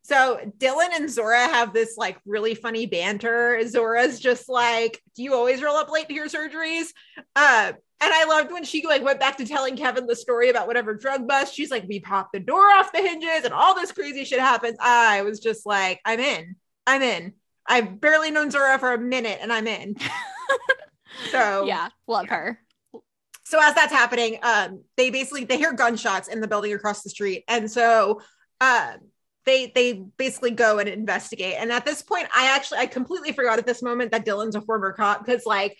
So 0.06 0.38
Dylan 0.58 0.90
and 0.94 1.10
Zora 1.10 1.48
have 1.48 1.72
this 1.72 1.96
like 1.96 2.16
really 2.24 2.54
funny 2.54 2.86
banter. 2.86 3.60
Zora's 3.66 4.20
just 4.20 4.48
like, 4.48 5.02
"Do 5.16 5.24
you 5.24 5.34
always 5.34 5.60
roll 5.60 5.74
up 5.74 5.90
late 5.90 6.06
to 6.06 6.14
your 6.14 6.28
surgeries?" 6.28 6.90
Uh, 7.34 7.72
and 8.00 8.12
I 8.14 8.24
loved 8.28 8.52
when 8.52 8.62
she 8.62 8.86
like 8.86 9.02
went 9.02 9.18
back 9.18 9.36
to 9.38 9.44
telling 9.44 9.76
Kevin 9.76 10.06
the 10.06 10.14
story 10.14 10.48
about 10.48 10.68
whatever 10.68 10.94
drug 10.94 11.26
bust. 11.26 11.56
She's 11.56 11.72
like, 11.72 11.86
"We 11.88 11.98
popped 11.98 12.32
the 12.34 12.38
door 12.38 12.70
off 12.70 12.92
the 12.92 13.02
hinges, 13.02 13.44
and 13.44 13.52
all 13.52 13.74
this 13.74 13.90
crazy 13.90 14.24
shit 14.24 14.38
happens." 14.38 14.76
I 14.80 15.22
was 15.22 15.40
just 15.40 15.66
like, 15.66 16.00
"I'm 16.04 16.20
in. 16.20 16.54
I'm 16.86 17.02
in." 17.02 17.32
I've 17.66 18.00
barely 18.00 18.30
known 18.30 18.52
Zora 18.52 18.78
for 18.78 18.92
a 18.94 18.98
minute, 18.98 19.40
and 19.42 19.52
I'm 19.52 19.66
in. 19.66 19.96
so 21.32 21.64
yeah. 21.66 21.88
Love 22.06 22.28
her. 22.28 22.60
so 23.42 23.58
as 23.60 23.74
that's 23.74 23.92
happening 23.92 24.38
um 24.44 24.84
they 24.96 25.10
basically 25.10 25.44
they 25.44 25.56
hear 25.56 25.72
gunshots 25.72 26.28
in 26.28 26.40
the 26.40 26.46
building 26.48 26.72
across 26.74 27.02
the 27.02 27.10
street 27.10 27.42
and 27.48 27.70
so 27.70 28.20
uh 28.60 28.92
they 29.46 29.72
they 29.74 29.94
basically 30.16 30.50
go 30.50 30.78
and 30.78 30.88
investigate 30.88 31.54
and 31.58 31.72
at 31.72 31.84
this 31.84 32.02
point 32.02 32.28
i 32.34 32.54
actually 32.54 32.78
i 32.78 32.86
completely 32.86 33.32
forgot 33.32 33.58
at 33.58 33.66
this 33.66 33.82
moment 33.82 34.10
that 34.10 34.26
dylan's 34.26 34.56
a 34.56 34.60
former 34.60 34.92
cop 34.92 35.24
because 35.24 35.46
like 35.46 35.76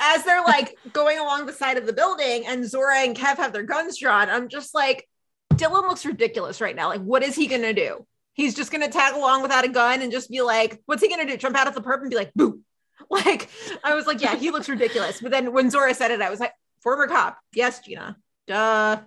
as 0.00 0.24
they're 0.24 0.42
like 0.42 0.76
going 0.92 1.18
along 1.18 1.46
the 1.46 1.52
side 1.52 1.76
of 1.76 1.86
the 1.86 1.92
building 1.92 2.46
and 2.46 2.68
zora 2.68 2.98
and 2.98 3.16
kev 3.16 3.36
have 3.36 3.52
their 3.52 3.62
guns 3.62 3.98
drawn 3.98 4.28
i'm 4.28 4.48
just 4.48 4.74
like 4.74 5.08
dylan 5.54 5.88
looks 5.88 6.04
ridiculous 6.04 6.60
right 6.60 6.76
now 6.76 6.88
like 6.88 7.00
what 7.00 7.22
is 7.22 7.34
he 7.34 7.46
gonna 7.46 7.72
do 7.72 8.04
he's 8.34 8.54
just 8.54 8.70
gonna 8.70 8.90
tag 8.90 9.14
along 9.14 9.42
without 9.42 9.64
a 9.64 9.68
gun 9.68 10.02
and 10.02 10.12
just 10.12 10.30
be 10.30 10.42
like 10.42 10.80
what's 10.86 11.02
he 11.02 11.08
gonna 11.08 11.26
do 11.26 11.36
jump 11.36 11.56
out 11.56 11.66
of 11.66 11.74
the 11.74 11.80
perp 11.80 12.00
and 12.00 12.10
be 12.10 12.16
like 12.16 12.32
boo 12.34 12.60
like 13.10 13.48
i 13.84 13.94
was 13.94 14.06
like 14.06 14.20
yeah 14.20 14.36
he 14.36 14.50
looks 14.50 14.68
ridiculous 14.68 15.20
but 15.20 15.30
then 15.30 15.52
when 15.52 15.70
zora 15.70 15.94
said 15.94 16.10
it 16.10 16.20
i 16.20 16.30
was 16.30 16.40
like 16.40 16.52
former 16.80 17.06
cop. 17.06 17.38
Yes, 17.52 17.80
Gina. 17.80 18.16
Duh. 18.46 19.00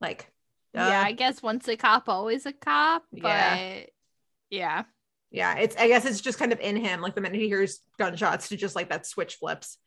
Like, 0.00 0.30
duh. 0.78 0.88
yeah, 0.88 1.02
Yeah. 1.02 1.02
I 1.02 1.12
guess 1.12 1.42
once 1.42 1.68
a 1.68 1.76
cop, 1.76 2.08
always 2.08 2.46
a 2.46 2.52
cop. 2.52 3.04
But 3.12 3.90
Yeah. 4.50 4.84
yeah. 5.30 5.58
It's, 5.58 5.76
I 5.76 5.88
guess 5.88 6.04
it's 6.04 6.20
just 6.20 6.38
kind 6.38 6.52
of 6.52 6.60
in 6.60 6.76
him. 6.76 7.00
Like 7.00 7.14
the 7.14 7.20
minute 7.20 7.40
he 7.40 7.48
hears 7.48 7.80
gunshots 7.98 8.48
to 8.48 8.56
just 8.56 8.76
like 8.76 8.90
that 8.90 9.06
switch 9.06 9.36
flips. 9.36 9.78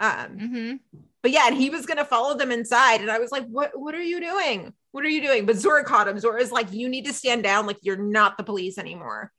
Um, 0.00 0.38
hmm 0.38 0.72
but 1.22 1.30
yeah, 1.30 1.46
and 1.46 1.56
he 1.56 1.70
was 1.70 1.86
going 1.86 1.96
to 1.96 2.04
follow 2.04 2.36
them 2.36 2.50
inside. 2.52 3.00
And 3.00 3.10
I 3.10 3.18
was 3.18 3.32
like, 3.32 3.46
what, 3.46 3.70
what 3.74 3.94
are 3.94 4.02
you 4.02 4.20
doing? 4.20 4.74
What 4.92 5.04
are 5.04 5.08
you 5.08 5.22
doing? 5.22 5.46
But 5.46 5.56
Zora 5.56 5.82
caught 5.82 6.06
him. 6.06 6.18
Zora's 6.18 6.52
like, 6.52 6.70
you 6.70 6.86
need 6.90 7.06
to 7.06 7.14
stand 7.14 7.42
down. 7.42 7.64
Like 7.66 7.78
you're 7.80 7.96
not 7.96 8.36
the 8.36 8.44
police 8.44 8.76
anymore. 8.76 9.32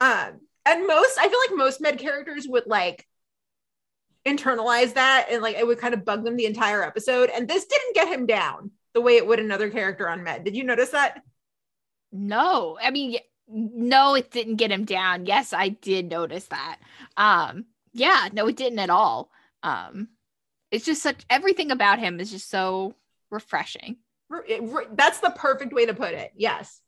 Um, 0.00 0.40
and 0.66 0.86
most, 0.88 1.16
I 1.16 1.28
feel 1.28 1.38
like 1.38 1.56
most 1.56 1.80
med 1.80 1.98
characters 2.00 2.48
would 2.48 2.66
like 2.66 3.06
internalize 4.26 4.94
that 4.94 5.26
and 5.30 5.40
like 5.40 5.54
it 5.56 5.64
would 5.66 5.78
kind 5.78 5.94
of 5.94 6.04
bug 6.04 6.24
them 6.24 6.36
the 6.36 6.46
entire 6.46 6.82
episode. 6.82 7.30
And 7.30 7.46
this 7.46 7.66
didn't 7.66 7.94
get 7.94 8.08
him 8.08 8.26
down 8.26 8.72
the 8.94 9.00
way 9.00 9.16
it 9.16 9.26
would 9.26 9.40
another 9.40 9.68
character 9.70 10.08
on 10.08 10.22
med. 10.22 10.44
Did 10.44 10.56
you 10.56 10.64
notice 10.64 10.90
that? 10.90 11.22
No, 12.12 12.78
I 12.80 12.90
mean, 12.90 13.18
no, 13.48 14.14
it 14.14 14.30
didn't 14.30 14.56
get 14.56 14.70
him 14.70 14.84
down. 14.84 15.26
Yes, 15.26 15.52
I 15.52 15.68
did 15.70 16.08
notice 16.08 16.46
that. 16.46 16.78
Um, 17.16 17.66
yeah, 17.92 18.28
no, 18.32 18.46
it 18.46 18.56
didn't 18.56 18.78
at 18.78 18.90
all. 18.90 19.30
Um, 19.62 20.08
it's 20.70 20.84
just 20.84 21.02
such 21.02 21.24
everything 21.28 21.70
about 21.70 21.98
him 21.98 22.20
is 22.20 22.30
just 22.30 22.48
so 22.48 22.94
refreshing. 23.30 23.96
R- 24.30 24.44
it- 24.48 24.96
that's 24.96 25.18
the 25.20 25.30
perfect 25.30 25.72
way 25.72 25.86
to 25.86 25.94
put 25.94 26.12
it. 26.14 26.32
Yes. 26.36 26.80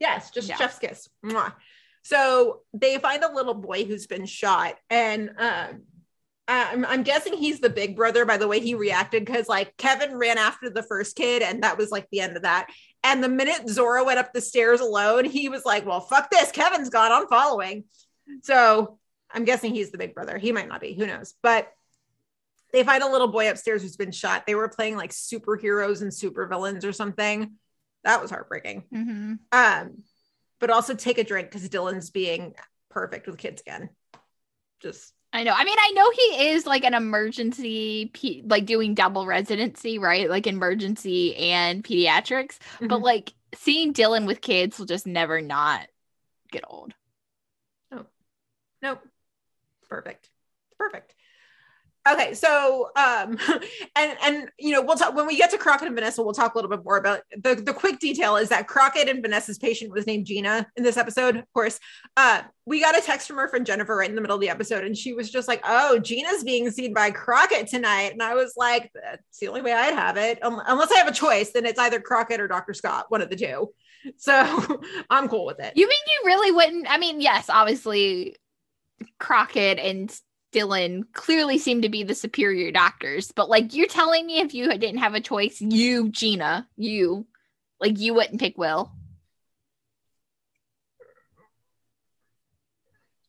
Yes, 0.00 0.30
just 0.30 0.48
Yeah. 0.48 0.56
chef's 0.56 0.78
kiss. 0.78 1.08
Mwah. 1.24 1.54
So 2.02 2.62
they 2.72 2.98
find 2.98 3.24
a 3.24 3.32
little 3.32 3.54
boy 3.54 3.84
who's 3.84 4.06
been 4.06 4.26
shot, 4.26 4.76
and 4.90 5.30
um, 5.38 5.82
I'm, 6.48 6.84
I'm 6.84 7.02
guessing 7.02 7.34
he's 7.34 7.60
the 7.60 7.70
big 7.70 7.96
brother 7.96 8.24
by 8.24 8.36
the 8.36 8.46
way 8.46 8.60
he 8.60 8.74
reacted 8.74 9.24
because 9.24 9.48
like 9.48 9.76
Kevin 9.76 10.16
ran 10.16 10.38
after 10.38 10.70
the 10.70 10.82
first 10.82 11.16
kid, 11.16 11.42
and 11.42 11.62
that 11.62 11.78
was 11.78 11.90
like 11.90 12.08
the 12.10 12.20
end 12.20 12.36
of 12.36 12.42
that. 12.42 12.68
And 13.02 13.22
the 13.22 13.28
minute 13.28 13.68
Zora 13.68 14.04
went 14.04 14.18
up 14.18 14.32
the 14.32 14.40
stairs 14.40 14.80
alone, 14.80 15.24
he 15.24 15.48
was 15.48 15.64
like, 15.64 15.84
"Well, 15.86 16.00
fuck 16.00 16.30
this. 16.30 16.52
Kevin's 16.52 16.90
gone. 16.90 17.12
I'm 17.12 17.28
following." 17.28 17.84
So 18.42 18.98
I'm 19.30 19.44
guessing 19.44 19.74
he's 19.74 19.90
the 19.90 19.98
big 19.98 20.14
brother. 20.14 20.38
He 20.38 20.52
might 20.52 20.68
not 20.68 20.80
be. 20.80 20.94
Who 20.94 21.06
knows? 21.06 21.34
But 21.42 21.70
they 22.72 22.84
find 22.84 23.02
a 23.02 23.10
little 23.10 23.28
boy 23.28 23.50
upstairs 23.50 23.82
who's 23.82 23.96
been 23.96 24.12
shot. 24.12 24.46
They 24.46 24.54
were 24.54 24.68
playing 24.68 24.96
like 24.96 25.10
superheroes 25.10 26.02
and 26.02 26.10
supervillains 26.10 26.84
or 26.84 26.92
something. 26.92 27.54
That 28.04 28.20
was 28.20 28.30
heartbreaking. 28.30 28.84
Mm-hmm. 28.92 29.34
Um, 29.52 30.02
but 30.60 30.70
also 30.70 30.94
take 30.94 31.18
a 31.18 31.24
drink 31.24 31.50
because 31.50 31.68
Dylan's 31.68 32.10
being 32.10 32.54
perfect 32.90 33.26
with 33.26 33.38
kids 33.38 33.62
again. 33.62 33.90
Just 34.80 35.12
I 35.36 35.42
know. 35.42 35.52
I 35.54 35.64
mean, 35.64 35.76
I 35.78 35.90
know 35.90 36.10
he 36.12 36.48
is 36.48 36.64
like 36.64 36.82
an 36.84 36.94
emergency, 36.94 38.06
pe- 38.14 38.40
like 38.46 38.64
doing 38.64 38.94
double 38.94 39.26
residency, 39.26 39.98
right? 39.98 40.30
Like 40.30 40.46
emergency 40.46 41.36
and 41.36 41.84
pediatrics. 41.84 42.58
But 42.80 43.00
Mhm. 43.00 43.02
like 43.02 43.34
seeing 43.54 43.92
Dylan 43.92 44.26
with 44.26 44.40
kids 44.40 44.78
will 44.78 44.86
just 44.86 45.06
never 45.06 45.42
not 45.42 45.88
get 46.50 46.64
old. 46.66 46.94
nope. 47.90 48.10
Nope. 48.80 49.06
Perfect. 49.90 50.30
Perfect. 50.78 51.14
Okay, 52.08 52.34
so 52.34 52.90
um 52.96 53.38
and 53.96 54.16
and 54.22 54.48
you 54.58 54.72
know, 54.72 54.82
we'll 54.82 54.96
talk 54.96 55.14
when 55.14 55.26
we 55.26 55.36
get 55.36 55.50
to 55.50 55.58
Crockett 55.58 55.88
and 55.88 55.96
Vanessa, 55.96 56.22
we'll 56.22 56.34
talk 56.34 56.54
a 56.54 56.58
little 56.58 56.70
bit 56.70 56.84
more 56.84 56.98
about 56.98 57.20
the 57.36 57.54
the 57.54 57.72
quick 57.72 57.98
detail 57.98 58.36
is 58.36 58.48
that 58.50 58.68
Crockett 58.68 59.08
and 59.08 59.22
Vanessa's 59.22 59.58
patient 59.58 59.92
was 59.92 60.06
named 60.06 60.26
Gina 60.26 60.66
in 60.76 60.84
this 60.84 60.96
episode, 60.96 61.36
of 61.36 61.52
course. 61.52 61.80
Uh 62.16 62.42
we 62.64 62.80
got 62.80 62.98
a 62.98 63.00
text 63.00 63.28
from 63.28 63.38
our 63.38 63.48
friend 63.48 63.64
Jennifer 63.64 63.96
right 63.96 64.08
in 64.08 64.14
the 64.14 64.20
middle 64.20 64.34
of 64.34 64.40
the 64.40 64.48
episode, 64.48 64.84
and 64.84 64.96
she 64.96 65.12
was 65.12 65.30
just 65.30 65.48
like, 65.48 65.62
Oh, 65.64 65.98
Gina's 65.98 66.44
being 66.44 66.70
seen 66.70 66.92
by 66.94 67.10
Crockett 67.10 67.68
tonight. 67.68 68.12
And 68.12 68.22
I 68.22 68.34
was 68.34 68.54
like, 68.56 68.90
That's 68.94 69.38
the 69.38 69.48
only 69.48 69.62
way 69.62 69.72
I'd 69.72 69.94
have 69.94 70.16
it. 70.16 70.42
Um, 70.44 70.60
unless 70.66 70.92
I 70.92 70.98
have 70.98 71.08
a 71.08 71.12
choice, 71.12 71.52
then 71.52 71.66
it's 71.66 71.78
either 71.78 72.00
Crockett 72.00 72.40
or 72.40 72.48
Dr. 72.48 72.74
Scott, 72.74 73.06
one 73.08 73.22
of 73.22 73.30
the 73.30 73.36
two. 73.36 73.72
So 74.18 74.32
I'm 75.10 75.28
cool 75.28 75.46
with 75.46 75.58
it. 75.58 75.72
You 75.74 75.88
mean 75.88 75.98
you 76.06 76.26
really 76.26 76.52
wouldn't? 76.52 76.86
I 76.88 76.96
mean, 76.96 77.20
yes, 77.20 77.50
obviously 77.50 78.36
Crockett 79.18 79.80
and 79.80 80.16
Dylan 80.56 81.04
clearly 81.12 81.58
seem 81.58 81.82
to 81.82 81.90
be 81.90 82.02
the 82.02 82.14
superior 82.14 82.72
doctors, 82.72 83.30
but 83.30 83.50
like 83.50 83.74
you're 83.74 83.86
telling 83.86 84.26
me 84.26 84.40
if 84.40 84.54
you 84.54 84.68
didn't 84.70 84.98
have 84.98 85.14
a 85.14 85.20
choice, 85.20 85.60
you, 85.60 86.08
Gina, 86.08 86.66
you, 86.76 87.26
like 87.78 87.98
you 87.98 88.14
wouldn't 88.14 88.40
pick 88.40 88.56
Will. 88.56 88.90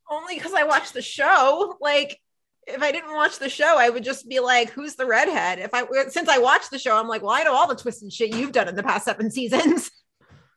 Only 0.10 0.36
because 0.36 0.54
I 0.54 0.64
watched 0.64 0.94
the 0.94 1.02
show. 1.02 1.76
Like, 1.82 2.18
if 2.66 2.82
I 2.82 2.94
didn't 2.94 3.14
watch 3.14 3.40
the 3.40 3.50
show, 3.50 3.76
I 3.78 3.90
would 3.90 4.06
just 4.06 4.30
be 4.30 4.40
like, 4.40 4.70
"Who's 4.70 4.96
the 4.96 5.06
redhead?" 5.06 5.60
If 5.60 5.74
I 5.74 5.84
since 6.08 6.30
I 6.30 6.38
watched 6.38 6.72
the 6.72 6.80
show, 6.80 6.96
I'm 6.98 7.10
like, 7.10 7.22
"Well, 7.22 7.32
I 7.32 7.44
know 7.44 7.54
all 7.54 7.68
the 7.68 7.76
twists 7.76 8.04
and 8.04 8.12
shit 8.12 8.34
you've 8.34 8.54
done 8.54 8.70
in 8.70 8.76
the 8.76 8.84
past 8.84 9.04
seven 9.04 9.30
seasons." 9.38 9.92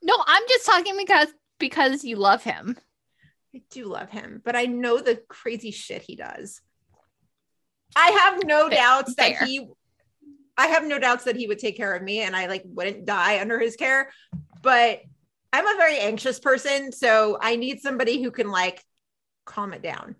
No, 0.02 0.14
I'm 0.24 0.42
just 0.48 0.66
talking 0.66 0.96
because 0.96 1.28
because 1.58 2.04
you 2.04 2.14
love 2.14 2.44
him. 2.44 2.76
I 3.54 3.62
do 3.70 3.86
love 3.86 4.10
him, 4.10 4.40
but 4.44 4.54
I 4.54 4.66
know 4.66 5.00
the 5.00 5.20
crazy 5.28 5.70
shit 5.70 6.02
he 6.02 6.16
does. 6.16 6.60
I 7.96 8.10
have 8.22 8.44
no 8.44 8.68
Fair- 8.68 8.78
doubts 8.78 9.14
that 9.16 9.38
fair. 9.38 9.46
he 9.46 9.68
I 10.56 10.66
have 10.66 10.84
no 10.84 10.98
doubts 10.98 11.24
that 11.24 11.36
he 11.36 11.46
would 11.46 11.58
take 11.58 11.76
care 11.76 11.94
of 11.94 12.02
me 12.02 12.20
and 12.20 12.36
I 12.36 12.46
like 12.46 12.62
wouldn't 12.66 13.06
die 13.06 13.40
under 13.40 13.58
his 13.58 13.76
care, 13.76 14.10
but 14.62 15.00
I'm 15.52 15.66
a 15.66 15.76
very 15.78 15.98
anxious 15.98 16.38
person, 16.38 16.92
so 16.92 17.38
I 17.40 17.56
need 17.56 17.80
somebody 17.80 18.22
who 18.22 18.30
can 18.30 18.50
like 18.50 18.84
calm 19.46 19.72
it 19.72 19.82
down. 19.82 20.16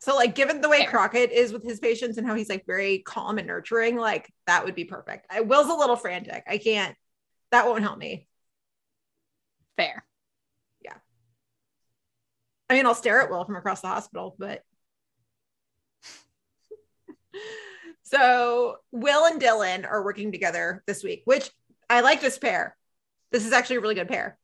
So 0.00 0.14
like 0.14 0.34
given 0.34 0.60
the 0.60 0.68
way 0.68 0.80
Fair. 0.80 0.90
Crockett 0.90 1.32
is 1.32 1.52
with 1.52 1.64
his 1.64 1.80
patients 1.80 2.16
and 2.16 2.26
how 2.26 2.34
he's 2.34 2.48
like 2.48 2.64
very 2.66 3.00
calm 3.00 3.38
and 3.38 3.46
nurturing, 3.46 3.96
like 3.96 4.32
that 4.46 4.64
would 4.64 4.74
be 4.74 4.84
perfect. 4.84 5.26
I 5.30 5.42
Will's 5.42 5.68
a 5.68 5.74
little 5.74 5.96
frantic. 5.96 6.44
I 6.48 6.58
can't 6.58 6.96
that 7.52 7.66
won't 7.66 7.82
help 7.82 7.98
me. 7.98 8.26
Fair. 9.76 10.04
I 12.68 12.74
mean, 12.74 12.86
I'll 12.86 12.94
stare 12.94 13.20
at 13.20 13.30
Will 13.30 13.44
from 13.44 13.56
across 13.56 13.80
the 13.80 13.88
hospital, 13.88 14.34
but 14.38 14.62
so 18.02 18.76
Will 18.92 19.26
and 19.26 19.40
Dylan 19.40 19.88
are 19.88 20.04
working 20.04 20.32
together 20.32 20.82
this 20.86 21.04
week, 21.04 21.22
which 21.24 21.50
I 21.88 22.00
like 22.00 22.20
this 22.20 22.38
pair. 22.38 22.76
This 23.30 23.46
is 23.46 23.52
actually 23.52 23.76
a 23.76 23.80
really 23.80 23.94
good 23.94 24.08
pair. 24.08 24.38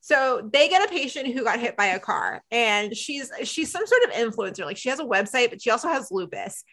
So 0.00 0.48
they 0.52 0.68
get 0.68 0.88
a 0.88 0.92
patient 0.92 1.34
who 1.34 1.44
got 1.44 1.60
hit 1.60 1.76
by 1.76 1.86
a 1.86 2.00
car, 2.00 2.42
and 2.50 2.96
she's 2.96 3.30
she's 3.44 3.70
some 3.70 3.86
sort 3.86 4.02
of 4.04 4.10
influencer. 4.10 4.64
Like 4.64 4.78
she 4.78 4.88
has 4.88 5.00
a 5.00 5.04
website, 5.04 5.50
but 5.50 5.60
she 5.60 5.70
also 5.70 5.88
has 5.88 6.10
lupus. 6.10 6.64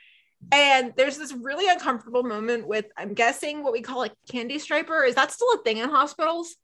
And 0.52 0.94
there's 0.96 1.18
this 1.18 1.34
really 1.34 1.68
uncomfortable 1.68 2.24
moment 2.24 2.68
with, 2.68 2.86
I'm 2.96 3.14
guessing, 3.14 3.64
what 3.64 3.74
we 3.74 3.82
call 3.82 4.04
a 4.04 4.12
candy 4.32 4.60
striper. 4.60 5.04
Is 5.04 5.16
that 5.16 5.32
still 5.32 5.52
a 5.56 5.64
thing 5.64 5.78
in 5.78 5.90
hospitals? 5.90 6.56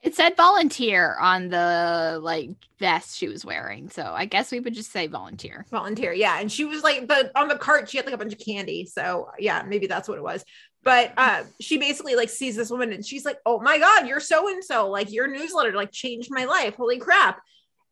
It 0.00 0.14
said 0.14 0.36
volunteer 0.36 1.16
on 1.20 1.48
the 1.48 2.20
like 2.22 2.50
vest 2.78 3.16
she 3.16 3.28
was 3.28 3.44
wearing. 3.44 3.90
So 3.90 4.04
I 4.04 4.26
guess 4.26 4.52
we 4.52 4.60
would 4.60 4.74
just 4.74 4.92
say 4.92 5.08
volunteer. 5.08 5.66
volunteer 5.70 6.12
yeah 6.12 6.38
and 6.40 6.50
she 6.50 6.64
was 6.64 6.82
like 6.82 7.06
but 7.08 7.32
on 7.34 7.48
the 7.48 7.56
cart 7.58 7.90
she 7.90 7.96
had 7.96 8.06
like 8.06 8.14
a 8.14 8.18
bunch 8.18 8.32
of 8.32 8.38
candy 8.38 8.86
so 8.86 9.28
yeah 9.38 9.62
maybe 9.66 9.86
that's 9.86 10.08
what 10.08 10.18
it 10.18 10.22
was 10.22 10.44
but 10.84 11.12
uh 11.16 11.42
she 11.60 11.78
basically 11.78 12.14
like 12.14 12.30
sees 12.30 12.54
this 12.56 12.70
woman 12.70 12.92
and 12.92 13.04
she's 13.04 13.24
like 13.24 13.38
oh 13.44 13.60
my 13.60 13.78
god 13.78 14.06
you're 14.06 14.20
so 14.20 14.48
and 14.48 14.62
so 14.64 14.88
like 14.88 15.12
your 15.12 15.26
newsletter 15.26 15.72
like 15.72 15.90
changed 15.90 16.28
my 16.30 16.44
life 16.44 16.76
holy 16.76 16.98
crap 16.98 17.40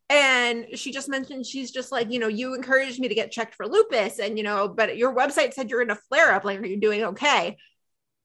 and 0.08 0.66
she 0.74 0.92
just 0.92 1.08
mentioned 1.08 1.44
she's 1.44 1.72
just 1.72 1.90
like 1.90 2.12
you 2.12 2.18
know 2.20 2.28
you 2.28 2.54
encouraged 2.54 3.00
me 3.00 3.08
to 3.08 3.14
get 3.14 3.32
checked 3.32 3.54
for 3.54 3.66
lupus 3.66 4.20
and 4.20 4.38
you 4.38 4.44
know 4.44 4.68
but 4.68 4.96
your 4.96 5.14
website 5.14 5.52
said 5.52 5.68
you're 5.68 5.82
in 5.82 5.90
a 5.90 5.96
flare 6.08 6.32
up 6.32 6.44
like 6.44 6.60
are 6.60 6.66
you 6.66 6.80
doing 6.80 7.02
okay 7.04 7.56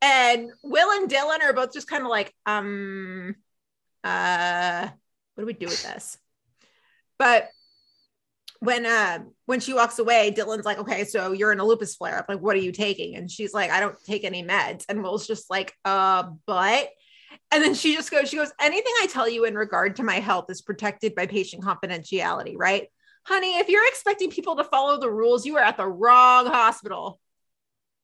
and 0.01 0.49
will 0.63 0.91
and 0.91 1.09
dylan 1.09 1.41
are 1.41 1.53
both 1.53 1.73
just 1.73 1.87
kind 1.87 2.03
of 2.03 2.09
like 2.09 2.33
um 2.45 3.35
uh 4.03 4.87
what 5.35 5.41
do 5.41 5.45
we 5.45 5.53
do 5.53 5.67
with 5.67 5.83
this 5.83 6.17
but 7.17 7.49
when 8.61 8.85
uh 8.85 9.19
when 9.45 9.59
she 9.59 9.73
walks 9.73 9.99
away, 9.99 10.33
Dylan's 10.35 10.65
like, 10.65 10.77
okay, 10.77 11.03
so 11.03 11.33
you're 11.33 11.51
in 11.51 11.59
a 11.59 11.65
lupus 11.65 11.95
flare 11.95 12.19
up. 12.19 12.25
Like, 12.29 12.39
what 12.39 12.55
are 12.55 12.59
you 12.59 12.71
taking? 12.71 13.15
And 13.15 13.29
she's 13.29 13.53
like, 13.53 13.69
I 13.69 13.79
don't 13.79 14.01
take 14.05 14.23
any 14.23 14.43
meds. 14.43 14.85
And 14.87 15.03
Will's 15.03 15.27
just 15.27 15.49
like, 15.49 15.73
uh, 15.83 16.29
but 16.45 16.89
and 17.51 17.63
then 17.63 17.73
she 17.73 17.95
just 17.95 18.11
goes, 18.11 18.29
she 18.29 18.37
goes, 18.37 18.51
anything 18.59 18.93
I 19.01 19.07
tell 19.07 19.27
you 19.27 19.45
in 19.45 19.55
regard 19.55 19.97
to 19.97 20.03
my 20.03 20.15
health 20.15 20.45
is 20.49 20.61
protected 20.61 21.15
by 21.15 21.25
patient 21.27 21.63
confidentiality, 21.63 22.55
right? 22.55 22.87
Honey, 23.23 23.57
if 23.57 23.69
you're 23.69 23.87
expecting 23.87 24.31
people 24.31 24.55
to 24.55 24.63
follow 24.63 24.99
the 24.99 25.11
rules, 25.11 25.45
you 25.45 25.57
are 25.57 25.63
at 25.63 25.77
the 25.77 25.87
wrong 25.87 26.45
hospital. 26.47 27.19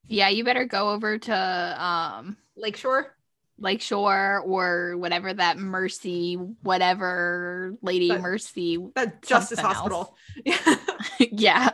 Yeah, 0.07 0.29
you 0.29 0.43
better 0.43 0.65
go 0.65 0.91
over 0.91 1.17
to 1.17 1.83
um 1.83 2.37
Lakeshore. 2.55 3.16
Lakeshore 3.59 4.41
or 4.45 4.97
whatever 4.97 5.33
that 5.33 5.57
Mercy, 5.57 6.35
whatever 6.35 7.75
Lady 7.81 8.09
But- 8.09 8.21
Mercy. 8.21 8.77
The 8.77 9.13
Justice 9.25 9.59
Hospital. 9.59 10.15
yeah. 11.19 11.69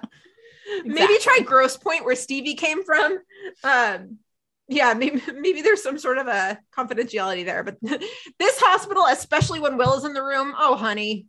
maybe 0.86 1.18
try 1.20 1.40
Gross 1.46 1.78
Point 1.78 2.06
where 2.06 2.16
Stevie 2.16 2.56
came 2.56 2.84
from. 2.84 3.20
Um, 3.64 4.20
yeah, 4.68 4.94
maybe 4.94 5.22
maybe 5.36 5.62
there's 5.62 5.84
some 5.84 5.98
sort 5.98 6.18
of 6.18 6.28
a 6.28 6.60
confidentiality 6.76 7.46
there, 7.46 7.64
but 7.64 7.78
this 7.82 8.60
hospital, 8.60 9.06
especially 9.10 9.60
when 9.60 9.78
Will 9.78 9.96
is 9.96 10.06
in 10.06 10.14
the 10.14 10.24
room, 10.24 10.54
oh 10.58 10.76
honey, 10.76 11.28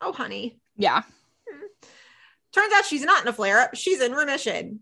oh 0.00 0.12
honey. 0.12 0.58
Yeah. 0.76 1.02
Turns 2.52 2.72
out 2.74 2.84
she's 2.84 3.04
not 3.04 3.22
in 3.22 3.28
a 3.28 3.32
flare 3.32 3.60
up; 3.60 3.76
she's 3.76 4.00
in 4.00 4.12
remission. 4.12 4.80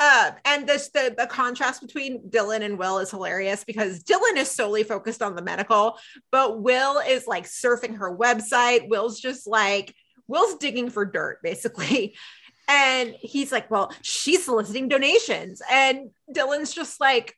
Uh, 0.00 0.30
and 0.44 0.68
this 0.68 0.90
the 0.90 1.12
the 1.16 1.26
contrast 1.26 1.82
between 1.82 2.30
Dylan 2.30 2.62
and 2.62 2.78
Will 2.78 2.98
is 2.98 3.10
hilarious 3.10 3.64
because 3.64 4.04
Dylan 4.04 4.36
is 4.36 4.50
solely 4.50 4.84
focused 4.84 5.22
on 5.22 5.34
the 5.34 5.42
medical, 5.42 5.98
but 6.30 6.60
Will 6.60 6.98
is 7.00 7.26
like 7.26 7.44
surfing 7.44 7.96
her 7.96 8.16
website. 8.16 8.88
Will's 8.88 9.18
just 9.18 9.46
like 9.48 9.92
Will's 10.28 10.56
digging 10.56 10.90
for 10.90 11.04
dirt, 11.04 11.40
basically. 11.42 12.14
And 12.68 13.16
he's 13.20 13.50
like, 13.50 13.70
Well, 13.70 13.92
she's 14.02 14.44
soliciting 14.44 14.88
donations. 14.88 15.62
And 15.70 16.10
Dylan's 16.32 16.72
just 16.72 17.00
like, 17.00 17.34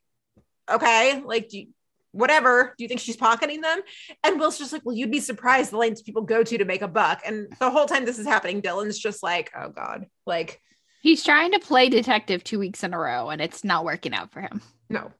Okay, 0.71 1.23
like, 1.25 1.53
you, 1.53 1.69
whatever. 2.13 2.75
Do 2.77 2.85
you 2.85 2.89
think 2.89 3.01
she's 3.01 3.17
pocketing 3.17 3.61
them? 3.61 3.81
And 4.25 4.39
Will's 4.39 4.59
just 4.59 4.73
like, 4.73 4.83
Well, 4.85 4.97
you'd 4.97 5.13
be 5.13 5.21
surprised 5.21 5.71
the 5.71 5.79
lengths 5.79 6.03
people 6.03 6.23
go 6.23 6.43
to 6.43 6.59
to 6.59 6.65
make 6.65 6.83
a 6.83 6.89
buck. 6.89 7.23
And 7.25 7.47
the 7.59 7.71
whole 7.71 7.87
time 7.87 8.05
this 8.05 8.19
is 8.19 8.27
happening, 8.27 8.61
Dylan's 8.61 8.99
just 8.99 9.23
like, 9.23 9.51
Oh 9.57 9.71
God, 9.71 10.07
like, 10.27 10.61
He's 11.01 11.25
trying 11.25 11.53
to 11.53 11.59
play 11.59 11.89
detective 11.89 12.45
two 12.45 12.59
weeks 12.59 12.85
in 12.85 12.93
a 12.95 12.99
row 12.99 13.31
and 13.31 13.41
it's 13.41 13.65
not 13.65 13.85
working 13.85 14.15
out 14.15 14.33
for 14.33 14.41
him. 14.41 14.61
no, 14.89 15.13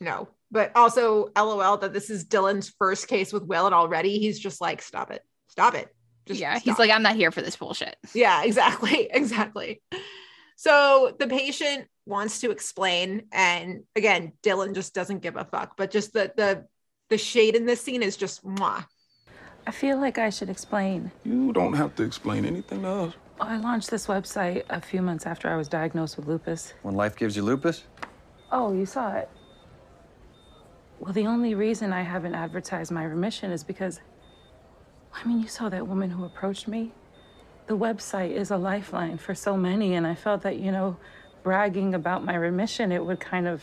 no. 0.00 0.28
But 0.50 0.72
also, 0.76 1.30
LOL 1.34 1.78
that 1.78 1.94
this 1.94 2.10
is 2.10 2.26
Dylan's 2.26 2.68
first 2.78 3.08
case 3.08 3.32
with 3.32 3.44
Will, 3.44 3.64
and 3.64 3.74
already 3.74 4.18
he's 4.18 4.38
just 4.38 4.60
like, 4.60 4.82
Stop 4.82 5.10
it, 5.10 5.22
stop 5.48 5.74
it. 5.74 5.88
Just 6.26 6.38
yeah. 6.38 6.58
He's 6.58 6.78
like, 6.78 6.90
I'm 6.90 7.02
not 7.02 7.16
here 7.16 7.30
for 7.30 7.40
this 7.40 7.56
bullshit. 7.56 7.96
Yeah, 8.14 8.42
exactly. 8.44 9.08
Exactly. 9.10 9.80
So 10.56 11.16
the 11.18 11.26
patient 11.26 11.88
wants 12.04 12.40
to 12.40 12.50
explain, 12.50 13.22
and 13.32 13.84
again, 13.96 14.32
Dylan 14.42 14.74
just 14.74 14.94
doesn't 14.94 15.20
give 15.20 15.36
a 15.36 15.44
fuck. 15.44 15.76
But 15.78 15.90
just 15.90 16.12
the 16.12 16.30
the 16.36 16.66
the 17.08 17.16
shade 17.18 17.56
in 17.56 17.64
this 17.64 17.80
scene 17.80 18.02
is 18.02 18.16
just 18.18 18.44
mwah. 18.44 18.84
I 19.66 19.70
feel 19.70 19.98
like 19.98 20.18
I 20.18 20.30
should 20.30 20.50
explain. 20.50 21.10
You 21.24 21.52
don't 21.52 21.74
have 21.74 21.94
to 21.96 22.02
explain 22.02 22.44
anything 22.44 22.82
to 22.82 22.88
us. 22.88 23.14
I 23.42 23.56
launched 23.56 23.90
this 23.90 24.06
website 24.06 24.62
a 24.70 24.80
few 24.80 25.02
months 25.02 25.26
after 25.26 25.48
I 25.48 25.56
was 25.56 25.68
diagnosed 25.68 26.16
with 26.16 26.26
lupus. 26.28 26.74
When 26.82 26.94
life 26.94 27.16
gives 27.16 27.36
you 27.36 27.42
lupus? 27.42 27.84
Oh, 28.50 28.72
you 28.72 28.86
saw 28.86 29.14
it. 29.16 29.28
Well, 31.00 31.12
the 31.12 31.26
only 31.26 31.54
reason 31.54 31.92
I 31.92 32.02
haven't 32.02 32.34
advertised 32.34 32.92
my 32.92 33.02
remission 33.04 33.50
is 33.50 33.64
because, 33.64 34.00
I 35.12 35.26
mean, 35.26 35.40
you 35.40 35.48
saw 35.48 35.68
that 35.68 35.86
woman 35.86 36.10
who 36.10 36.24
approached 36.24 36.68
me. 36.68 36.92
The 37.66 37.76
website 37.76 38.30
is 38.30 38.50
a 38.52 38.56
lifeline 38.56 39.18
for 39.18 39.34
so 39.34 39.56
many, 39.56 39.94
and 39.94 40.06
I 40.06 40.14
felt 40.14 40.42
that, 40.42 40.58
you 40.58 40.70
know, 40.70 40.96
bragging 41.42 41.94
about 41.94 42.24
my 42.24 42.34
remission, 42.34 42.92
it 42.92 43.04
would 43.04 43.18
kind 43.18 43.48
of 43.48 43.62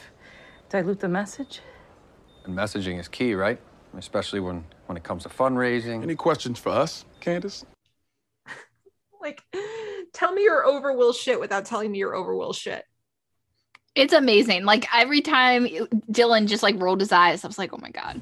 dilute 0.69 0.99
the 0.99 1.07
message. 1.07 1.61
And 2.43 2.57
messaging 2.57 2.99
is 2.99 3.07
key, 3.07 3.33
right? 3.33 3.59
Especially 3.97 4.41
when, 4.41 4.65
when 4.87 4.97
it 4.97 5.03
comes 5.03 5.23
to 5.23 5.29
fundraising. 5.29 6.03
Any 6.03 6.15
questions 6.15 6.59
for 6.59 6.69
us, 6.69 7.05
Candace? 7.21 7.65
Like, 9.21 9.43
tell 10.13 10.31
me 10.31 10.43
you're 10.43 10.65
over 10.65 10.93
Will 10.93 11.11
shit 11.11 11.39
without 11.39 11.65
telling 11.65 11.91
me 11.91 11.97
you're 11.97 12.15
over 12.15 12.33
Will 12.35 12.53
shit. 12.53 12.83
It's 13.95 14.13
amazing. 14.13 14.63
Like 14.63 14.87
every 14.95 15.19
time 15.19 15.67
Dylan 16.09 16.47
just 16.47 16.63
like 16.63 16.79
rolled 16.81 17.01
his 17.01 17.11
eyes, 17.11 17.43
I 17.43 17.47
was 17.47 17.57
like, 17.57 17.73
oh 17.73 17.79
my 17.81 17.89
God, 17.89 18.21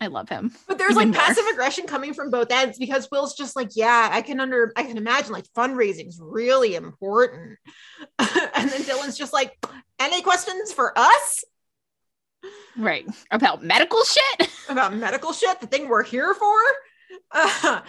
I 0.00 0.06
love 0.06 0.28
him. 0.28 0.52
But 0.68 0.78
there's 0.78 0.94
like 0.94 1.08
more. 1.08 1.16
passive 1.16 1.44
aggression 1.52 1.86
coming 1.86 2.14
from 2.14 2.30
both 2.30 2.52
ends 2.52 2.78
because 2.78 3.08
Will's 3.10 3.34
just 3.34 3.56
like, 3.56 3.70
yeah, 3.74 4.08
I 4.12 4.22
can 4.22 4.38
under, 4.38 4.72
I 4.76 4.84
can 4.84 4.98
imagine 4.98 5.32
like 5.32 5.46
fundraising 5.56 6.06
is 6.06 6.20
really 6.22 6.76
important. 6.76 7.58
and 8.18 8.70
then 8.70 8.82
Dylan's 8.82 9.18
just 9.18 9.32
like, 9.32 9.58
any 9.98 10.22
questions 10.22 10.72
for 10.72 10.96
us 10.96 11.44
Right. 12.76 13.06
About 13.30 13.62
medical 13.62 14.02
shit. 14.04 14.50
about 14.68 14.94
medical 14.94 15.32
shit, 15.32 15.60
the 15.60 15.66
thing 15.66 15.88
we're 15.88 16.02
here 16.02 16.34
for? 16.34 16.56
Uh, 17.30 17.80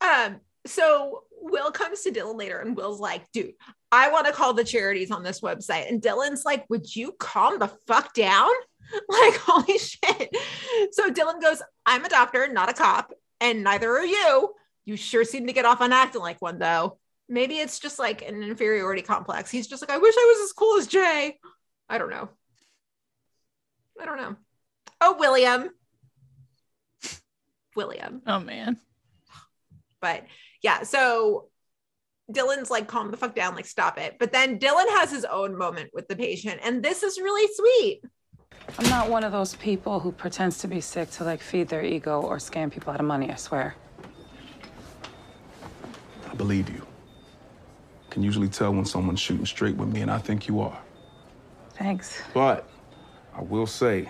um, 0.00 0.40
so 0.66 1.23
Will 1.44 1.70
comes 1.70 2.00
to 2.02 2.10
Dylan 2.10 2.38
later 2.38 2.58
and 2.58 2.76
Will's 2.76 3.00
like, 3.00 3.30
dude, 3.32 3.52
I 3.92 4.10
want 4.10 4.26
to 4.26 4.32
call 4.32 4.54
the 4.54 4.64
charities 4.64 5.10
on 5.10 5.22
this 5.22 5.40
website. 5.40 5.88
And 5.88 6.02
Dylan's 6.02 6.44
like, 6.44 6.64
would 6.70 6.94
you 6.94 7.12
calm 7.12 7.58
the 7.58 7.70
fuck 7.86 8.14
down? 8.14 8.50
Like, 9.08 9.34
holy 9.36 9.78
shit. 9.78 10.36
So 10.92 11.10
Dylan 11.10 11.40
goes, 11.40 11.62
I'm 11.86 12.04
a 12.04 12.08
doctor, 12.08 12.46
not 12.52 12.68
a 12.68 12.74
cop, 12.74 13.14
and 13.40 13.64
neither 13.64 13.90
are 13.90 14.04
you. 14.04 14.52
You 14.84 14.96
sure 14.96 15.24
seem 15.24 15.46
to 15.46 15.54
get 15.54 15.64
off 15.64 15.80
on 15.80 15.90
acting 15.90 16.20
like 16.20 16.42
one, 16.42 16.58
though. 16.58 16.98
Maybe 17.26 17.54
it's 17.56 17.78
just 17.78 17.98
like 17.98 18.20
an 18.20 18.42
inferiority 18.42 19.00
complex. 19.00 19.50
He's 19.50 19.66
just 19.66 19.82
like, 19.82 19.90
I 19.90 19.96
wish 19.96 20.14
I 20.16 20.34
was 20.36 20.44
as 20.44 20.52
cool 20.52 20.76
as 20.76 20.86
Jay. 20.86 21.38
I 21.88 21.96
don't 21.96 22.10
know. 22.10 22.28
I 24.00 24.04
don't 24.04 24.18
know. 24.18 24.36
Oh, 25.00 25.16
William. 25.18 25.70
William. 27.74 28.22
Oh 28.26 28.40
man. 28.40 28.76
But 30.00 30.24
yeah, 30.64 30.82
so 30.82 31.48
Dylan's 32.32 32.70
like, 32.70 32.88
calm 32.88 33.10
the 33.10 33.18
fuck 33.18 33.34
down, 33.34 33.54
like, 33.54 33.66
stop 33.66 33.98
it. 33.98 34.16
But 34.18 34.32
then 34.32 34.58
Dylan 34.58 34.88
has 34.98 35.10
his 35.12 35.26
own 35.26 35.56
moment 35.56 35.90
with 35.92 36.08
the 36.08 36.16
patient, 36.16 36.58
and 36.64 36.82
this 36.82 37.02
is 37.02 37.18
really 37.18 37.46
sweet. 37.54 38.02
I'm 38.78 38.88
not 38.88 39.10
one 39.10 39.24
of 39.24 39.30
those 39.30 39.54
people 39.56 40.00
who 40.00 40.10
pretends 40.10 40.56
to 40.58 40.66
be 40.66 40.80
sick 40.80 41.10
to 41.12 41.24
like 41.24 41.42
feed 41.42 41.68
their 41.68 41.84
ego 41.84 42.22
or 42.22 42.38
scam 42.38 42.72
people 42.72 42.94
out 42.94 42.98
of 42.98 43.04
money, 43.04 43.30
I 43.30 43.34
swear. 43.34 43.76
I 46.30 46.34
believe 46.34 46.70
you. 46.70 46.86
Can 48.08 48.22
usually 48.22 48.48
tell 48.48 48.72
when 48.72 48.86
someone's 48.86 49.20
shooting 49.20 49.44
straight 49.44 49.76
with 49.76 49.90
me, 49.90 50.00
and 50.00 50.10
I 50.10 50.18
think 50.18 50.48
you 50.48 50.60
are. 50.60 50.80
Thanks. 51.74 52.22
But 52.32 52.66
I 53.36 53.42
will 53.42 53.66
say, 53.66 54.08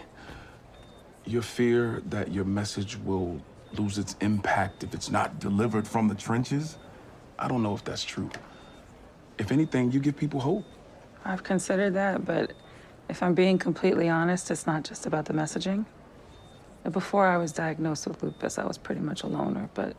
your 1.24 1.42
fear 1.42 2.00
that 2.10 2.30
your 2.30 2.44
message 2.44 2.96
will 2.98 3.40
lose 3.78 3.98
its 3.98 4.16
impact 4.20 4.84
if 4.84 4.94
it's 4.94 5.10
not 5.10 5.38
delivered 5.38 5.86
from 5.86 6.08
the 6.08 6.14
trenches, 6.14 6.78
I 7.38 7.48
don't 7.48 7.62
know 7.62 7.74
if 7.74 7.84
that's 7.84 8.04
true. 8.04 8.30
If 9.38 9.50
anything, 9.52 9.92
you 9.92 10.00
give 10.00 10.16
people 10.16 10.40
hope. 10.40 10.64
I've 11.24 11.42
considered 11.42 11.94
that, 11.94 12.24
but 12.24 12.52
if 13.08 13.22
I'm 13.22 13.34
being 13.34 13.58
completely 13.58 14.08
honest, 14.08 14.50
it's 14.50 14.66
not 14.66 14.84
just 14.84 15.06
about 15.06 15.24
the 15.24 15.32
messaging. 15.32 15.84
Before 16.90 17.26
I 17.26 17.36
was 17.38 17.52
diagnosed 17.52 18.06
with 18.06 18.22
lupus, 18.22 18.58
I 18.58 18.64
was 18.64 18.78
pretty 18.78 19.00
much 19.00 19.22
a 19.22 19.26
loner, 19.26 19.68
but 19.74 19.96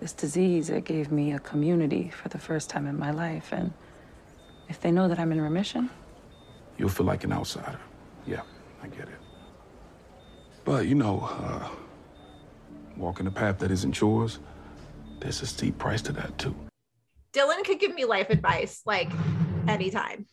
this 0.00 0.12
disease, 0.12 0.70
it 0.70 0.84
gave 0.84 1.10
me 1.10 1.32
a 1.32 1.38
community 1.38 2.10
for 2.10 2.28
the 2.28 2.38
first 2.38 2.70
time 2.70 2.86
in 2.86 2.98
my 2.98 3.10
life. 3.10 3.52
And 3.52 3.72
if 4.68 4.80
they 4.80 4.90
know 4.90 5.08
that 5.08 5.18
I'm 5.18 5.32
in 5.32 5.40
remission, 5.40 5.90
You'll 6.76 6.88
feel 6.88 7.06
like 7.06 7.24
an 7.24 7.32
outsider. 7.32 7.78
Yeah, 8.26 8.40
I 8.82 8.88
get 8.88 9.02
it. 9.02 9.20
But, 10.64 10.86
you 10.86 10.94
know, 10.94 11.20
uh, 11.20 11.68
walking 12.96 13.26
a 13.26 13.30
path 13.30 13.58
that 13.58 13.70
isn't 13.70 14.00
yours, 14.00 14.38
there's 15.20 15.42
a 15.42 15.46
steep 15.46 15.78
price 15.78 16.02
to 16.02 16.12
that, 16.12 16.36
too. 16.38 16.54
Dylan 17.32 17.64
could 17.64 17.80
give 17.80 17.94
me 17.94 18.04
life 18.04 18.30
advice 18.30 18.82
like 18.86 19.10
anytime. 19.66 20.26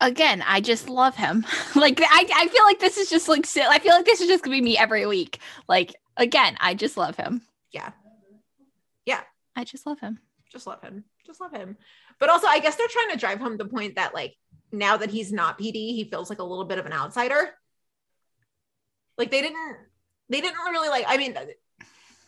Again, 0.00 0.42
I 0.46 0.60
just 0.60 0.88
love 0.88 1.16
him. 1.16 1.44
like 1.74 2.00
I, 2.00 2.24
I 2.34 2.48
feel 2.48 2.64
like 2.64 2.78
this 2.78 2.96
is 2.96 3.10
just 3.10 3.28
like 3.28 3.46
I 3.56 3.78
feel 3.78 3.94
like 3.94 4.06
this 4.06 4.20
is 4.20 4.28
just 4.28 4.42
gonna 4.42 4.56
be 4.56 4.62
me 4.62 4.78
every 4.78 5.04
week. 5.06 5.40
Like 5.68 5.94
again, 6.16 6.56
I 6.60 6.74
just 6.74 6.96
love 6.96 7.16
him. 7.16 7.42
Yeah. 7.72 7.90
Yeah. 9.04 9.20
I 9.54 9.64
just 9.64 9.86
love 9.86 10.00
him. 10.00 10.20
Just 10.50 10.66
love 10.66 10.80
him. 10.82 11.04
Just 11.26 11.40
love 11.40 11.52
him. 11.52 11.76
But 12.18 12.30
also, 12.30 12.46
I 12.46 12.58
guess 12.58 12.76
they're 12.76 12.88
trying 12.88 13.10
to 13.10 13.18
drive 13.18 13.38
home 13.38 13.56
the 13.56 13.64
point 13.64 13.96
that, 13.96 14.14
like, 14.14 14.34
now 14.72 14.96
that 14.96 15.10
he's 15.10 15.32
not 15.32 15.58
PD, 15.58 15.94
he 15.94 16.08
feels 16.10 16.30
like 16.30 16.40
a 16.40 16.44
little 16.44 16.64
bit 16.64 16.78
of 16.78 16.86
an 16.86 16.92
outsider. 16.92 17.50
Like, 19.16 19.30
they 19.30 19.42
didn't, 19.42 19.76
they 20.28 20.40
didn't 20.40 20.58
really 20.58 20.88
like, 20.88 21.04
I 21.08 21.16
mean, 21.16 21.36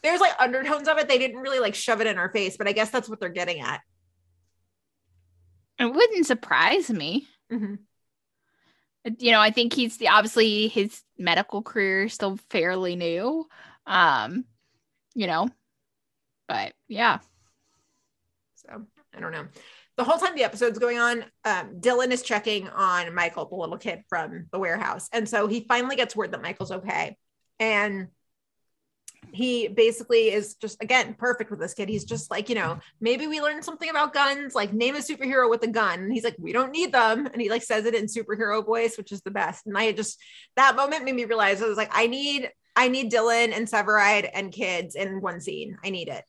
there's 0.03 0.21
like 0.21 0.33
undertones 0.39 0.89
of 0.89 0.99
it. 0.99 1.09
They 1.09 1.19
didn't 1.19 1.41
really 1.41 1.59
like 1.59 1.75
shove 1.75 2.01
it 2.01 2.07
in 2.07 2.19
our 2.19 2.31
face, 2.31 2.57
but 2.57 2.69
I 2.69 2.73
guess 2.73 2.91
that's 2.91 3.09
what 3.09 3.21
they're 3.21 3.29
getting 3.29 3.61
at. 3.61 3.81
It 5.79 5.87
wouldn't 5.87 6.27
surprise 6.27 6.91
me. 6.91 7.29
Mhm. 7.51 7.79
You 9.19 9.33
know, 9.33 9.41
I 9.41 9.51
think 9.51 9.73
he's 9.73 9.97
the 9.97 10.09
obviously 10.09 10.69
his 10.69 11.03
medical 11.19 11.63
career 11.63 12.05
is 12.05 12.13
still 12.13 12.39
fairly 12.51 12.97
new. 12.97 13.49
Um, 13.87 14.45
you 15.15 15.27
know, 15.27 15.49
but 16.49 16.75
yeah. 16.87 17.19
So 18.57 18.85
I 19.15 19.21
don't 19.21 19.33
know. 19.33 19.47
The 19.97 20.05
whole 20.05 20.19
time 20.19 20.35
the 20.35 20.45
episode's 20.45 20.79
going 20.79 20.99
on, 20.99 21.25
um, 21.45 21.81
Dylan 21.81 22.11
is 22.11 22.23
checking 22.23 22.69
on 22.69 23.15
Michael, 23.15 23.47
the 23.47 23.57
little 23.57 23.77
kid 23.79 24.03
from 24.09 24.47
the 24.53 24.59
warehouse. 24.59 25.09
And 25.13 25.29
so 25.29 25.47
he 25.47 25.65
finally 25.69 25.97
gets 25.97 26.15
word 26.15 26.33
that 26.33 26.43
Michael's 26.43 26.73
okay. 26.73 27.17
And 27.61 28.09
he 29.33 29.69
basically 29.69 30.33
is 30.33 30.55
just, 30.55 30.83
again, 30.83 31.15
perfect 31.15 31.51
with 31.51 31.61
this 31.61 31.75
kid. 31.75 31.89
He's 31.89 32.05
just 32.05 32.31
like, 32.31 32.49
you 32.49 32.55
know, 32.55 32.81
maybe 33.01 33.27
we 33.27 33.41
learned 33.41 33.65
something 33.65 33.89
about 33.89 34.13
guns, 34.13 34.55
like 34.55 34.73
name 34.73 34.97
a 34.97 34.99
superhero 34.99 35.49
with 35.49 35.63
a 35.63 35.69
gun. 35.69 36.01
And 36.01 36.13
he's 36.13 36.25
like, 36.25 36.37
we 36.39 36.53
don't 36.53 36.73
need 36.73 36.91
them. 36.91 37.27
And 37.27 37.41
he 37.41 37.49
like 37.51 37.63
says 37.63 37.85
it 37.85 37.95
in 37.95 38.07
superhero 38.07 38.65
voice, 38.65 38.97
which 38.97 39.13
is 39.13 39.21
the 39.21 39.31
best. 39.31 39.67
And 39.67 39.77
I 39.79 39.93
just, 39.93 40.19
that 40.57 40.75
moment 40.75 41.05
made 41.05 41.15
me 41.15 41.27
realize 41.27 41.63
I 41.63 41.69
was 41.69 41.77
like, 41.77 41.91
I 41.93 42.07
need, 42.07 42.51
I 42.75 42.89
need 42.89 43.13
Dylan 43.13 43.55
and 43.55 43.69
Severide 43.69 44.29
and 44.33 44.51
kids 44.51 44.97
in 44.97 45.21
one 45.21 45.41
scene. 45.41 45.77
I 45.85 45.91
need 45.91 46.09
it. 46.09 46.25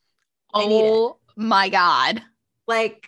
I 0.53 0.65
need 0.67 0.85
it. 0.85 0.91
Oh 0.91 1.17
my 1.35 1.69
god. 1.69 2.21
Like 2.67 3.07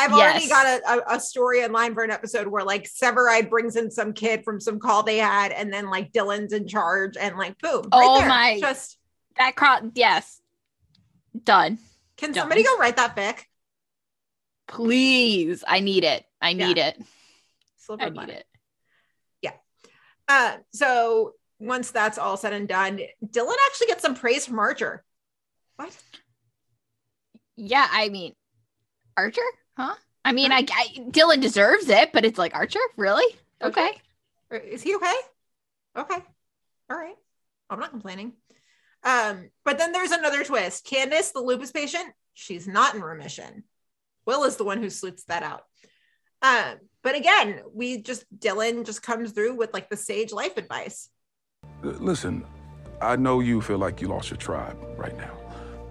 I've 0.00 0.12
already 0.12 0.48
got 0.48 0.66
a, 0.66 1.14
a, 1.14 1.20
story 1.20 1.62
in 1.62 1.72
line 1.72 1.94
for 1.94 2.02
an 2.02 2.10
episode 2.10 2.46
where 2.48 2.64
like 2.64 2.84
Severide 2.84 3.50
brings 3.50 3.76
in 3.76 3.90
some 3.90 4.12
kid 4.12 4.44
from 4.44 4.60
some 4.60 4.78
call 4.78 5.02
they 5.02 5.18
had, 5.18 5.52
and 5.52 5.72
then 5.72 5.90
like 5.90 6.12
Dylan's 6.12 6.52
in 6.52 6.66
charge, 6.66 7.16
and 7.16 7.36
like 7.36 7.58
boom, 7.58 7.82
right 7.82 7.88
Oh 7.92 8.18
there. 8.20 8.28
my- 8.28 8.58
Just 8.60 8.98
That 9.38 9.56
cross 9.56 9.82
yes. 9.94 10.40
Done. 11.44 11.78
can 12.16 12.32
Done. 12.32 12.42
somebody 12.42 12.62
go 12.64 12.76
write 12.78 12.96
that 12.96 13.14
fic? 13.16 13.44
Please. 14.66 15.64
I 15.66 15.80
need 15.80 16.04
it. 16.04 16.24
I 16.40 16.52
need 16.52 16.78
it. 16.78 17.00
Silver 17.78 18.02
I 18.04 18.06
need 18.06 18.14
button. 18.14 18.30
it. 18.36 18.46
Yeah. 19.42 19.52
Uh, 20.28 20.56
so 20.72 21.34
once 21.58 21.90
that's 21.90 22.18
all 22.18 22.36
said 22.36 22.52
and 22.52 22.66
done, 22.68 23.00
Dylan 23.24 23.54
actually 23.66 23.88
gets 23.88 24.02
some 24.02 24.14
praise 24.14 24.46
from 24.46 24.58
Archer. 24.58 25.04
What? 25.76 25.96
Yeah, 27.56 27.86
I 27.90 28.08
mean 28.08 28.34
Archer? 29.16 29.42
Huh? 29.80 29.94
I 30.26 30.32
mean, 30.32 30.52
I, 30.52 30.66
I 30.70 30.88
Dylan 31.08 31.40
deserves 31.40 31.88
it, 31.88 32.12
but 32.12 32.26
it's 32.26 32.38
like 32.38 32.54
Archer, 32.54 32.80
really? 32.98 33.34
Okay. 33.62 33.90
Or 34.50 34.58
Is 34.58 34.82
he 34.82 34.94
okay? 34.96 35.14
Okay. 35.96 36.18
All 36.90 36.98
right. 36.98 37.16
I'm 37.70 37.80
not 37.80 37.90
complaining. 37.90 38.34
Um, 39.04 39.48
but 39.64 39.78
then 39.78 39.92
there's 39.92 40.10
another 40.10 40.44
twist. 40.44 40.84
Candace, 40.84 41.30
the 41.30 41.40
lupus 41.40 41.70
patient, 41.70 42.12
she's 42.34 42.68
not 42.68 42.94
in 42.94 43.00
remission. 43.00 43.64
Will 44.26 44.44
is 44.44 44.56
the 44.56 44.64
one 44.64 44.82
who 44.82 44.90
sleuths 44.90 45.24
that 45.24 45.42
out. 45.42 45.64
Um, 46.42 46.78
but 47.02 47.16
again, 47.16 47.62
we 47.72 48.02
just 48.02 48.26
Dylan 48.38 48.84
just 48.84 49.02
comes 49.02 49.32
through 49.32 49.54
with 49.54 49.72
like 49.72 49.88
the 49.88 49.96
sage 49.96 50.30
life 50.30 50.58
advice. 50.58 51.08
Listen, 51.82 52.44
I 53.00 53.16
know 53.16 53.40
you 53.40 53.62
feel 53.62 53.78
like 53.78 54.02
you 54.02 54.08
lost 54.08 54.28
your 54.28 54.36
tribe 54.36 54.76
right 54.98 55.16
now, 55.16 55.38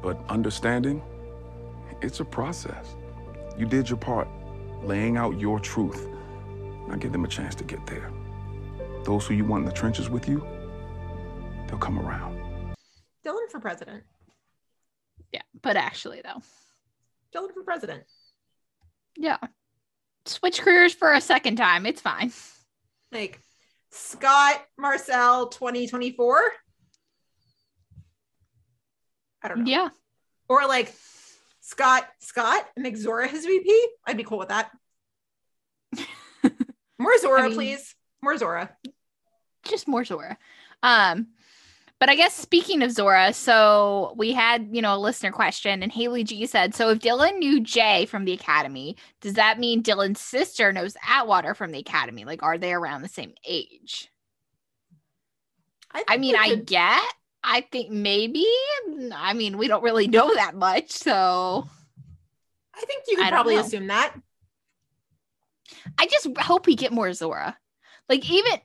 but 0.04 0.20
understanding, 0.30 1.02
it's 2.02 2.20
a 2.20 2.26
process. 2.26 2.96
You 3.60 3.66
did 3.66 3.90
your 3.90 3.98
part, 3.98 4.30
laying 4.84 5.18
out 5.18 5.38
your 5.38 5.60
truth. 5.60 6.08
Now 6.88 6.96
give 6.96 7.12
them 7.12 7.26
a 7.26 7.28
chance 7.28 7.56
to 7.56 7.66
get 7.66 7.86
there. 7.86 8.10
Those 9.04 9.28
who 9.28 9.34
you 9.34 9.44
want 9.44 9.64
in 9.64 9.66
the 9.66 9.76
trenches 9.76 10.10
with 10.10 10.30
you, 10.30 10.48
they'll 11.68 11.78
come 11.78 12.00
around. 12.00 12.40
Dylan 13.26 13.50
for 13.52 13.60
president. 13.60 14.06
Yeah, 15.34 15.42
but 15.62 15.76
actually 15.76 16.22
though. 16.24 16.42
Dylan 17.36 17.54
for 17.54 17.62
president. 17.64 18.04
Yeah. 19.18 19.40
Switch 20.26 20.62
careers 20.62 20.94
for 20.94 21.12
a 21.12 21.20
second 21.20 21.58
time. 21.58 21.86
It's 21.86 22.00
fine. 22.00 22.32
Like 23.12 23.42
Scott 23.92 24.66
Marcel 24.78 25.50
2024. 25.50 26.44
I 29.44 29.48
don't 29.50 29.66
know. 29.66 29.70
Yeah. 29.70 29.90
Or 30.48 30.66
like 30.66 30.94
Scott 31.70 32.08
Scott 32.20 32.68
make 32.76 32.98
Zora 32.98 33.28
his 33.28 33.46
VP. 33.46 33.88
I'd 34.08 34.18
be 34.18 34.24
cool 34.24 34.40
with 34.40 34.50
that. 34.50 34.72
More 37.00 37.16
Zora, 37.20 37.44
I 37.44 37.48
mean- 37.48 37.54
please. 37.54 37.96
More 38.24 38.36
Zora. 38.38 38.76
just 39.66 39.88
more 39.88 40.04
Zora. 40.04 40.38
Um, 40.84 41.28
but 42.00 42.10
I 42.10 42.16
guess 42.16 42.34
speaking 42.34 42.82
of 42.82 42.92
Zora, 42.92 43.34
so 43.34 44.14
we 44.18 44.34
had, 44.34 44.70
you 44.72 44.82
know, 44.82 44.96
a 44.96 44.98
listener 44.98 45.32
question, 45.32 45.84
and 45.84 45.92
Haley 45.92 46.24
G 46.24 46.46
said, 46.48 46.74
So 46.74 46.90
if 46.90 47.00
Dylan 47.00 47.38
knew 47.38 47.62
Jay 47.62 48.06
from 48.08 48.26
the 48.26 48.34
academy, 48.34 48.98
does 49.22 49.34
that 49.36 49.60
mean 49.60 49.84
Dylan's 49.84 50.20
sister 50.20 50.74
knows 50.74 50.98
Atwater 51.08 51.54
from 51.54 51.72
the 51.72 51.80
academy? 51.80 52.26
Like, 52.26 52.42
are 52.42 52.58
they 52.58 52.74
around 52.74 53.04
the 53.04 53.10
same 53.10 53.34
age? 53.48 54.10
I 55.92 56.04
think 56.08 56.20
mean, 56.22 56.36
I 56.36 56.56
get, 56.56 57.14
I 57.44 57.62
think 57.62 57.90
maybe. 57.90 58.46
Mm, 58.90 59.12
I 59.16 59.34
mean, 59.34 59.58
we 59.58 59.68
don't 59.68 59.84
really 59.84 60.08
know 60.08 60.34
that 60.36 60.56
much. 60.56 60.92
So 60.92 61.68
I 62.76 62.86
think 62.86 63.04
you 63.08 63.18
could 63.18 63.30
probably 63.30 63.56
know. 63.56 63.62
assume 63.62 63.88
that. 63.88 64.14
I 65.98 66.08
just 66.08 66.28
hope 66.38 66.66
we 66.66 66.76
get 66.76 66.92
more 66.92 67.14
Zora. 67.14 67.58
Like 68.08 68.30
even 68.30 68.60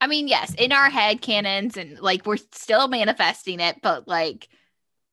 I 0.00 0.06
mean, 0.06 0.28
yes, 0.28 0.54
in 0.54 0.72
our 0.72 0.90
head 0.90 1.20
canons 1.20 1.76
and 1.76 1.98
like 2.00 2.26
we're 2.26 2.36
still 2.36 2.88
manifesting 2.88 3.60
it, 3.60 3.80
but 3.82 4.06
like 4.06 4.48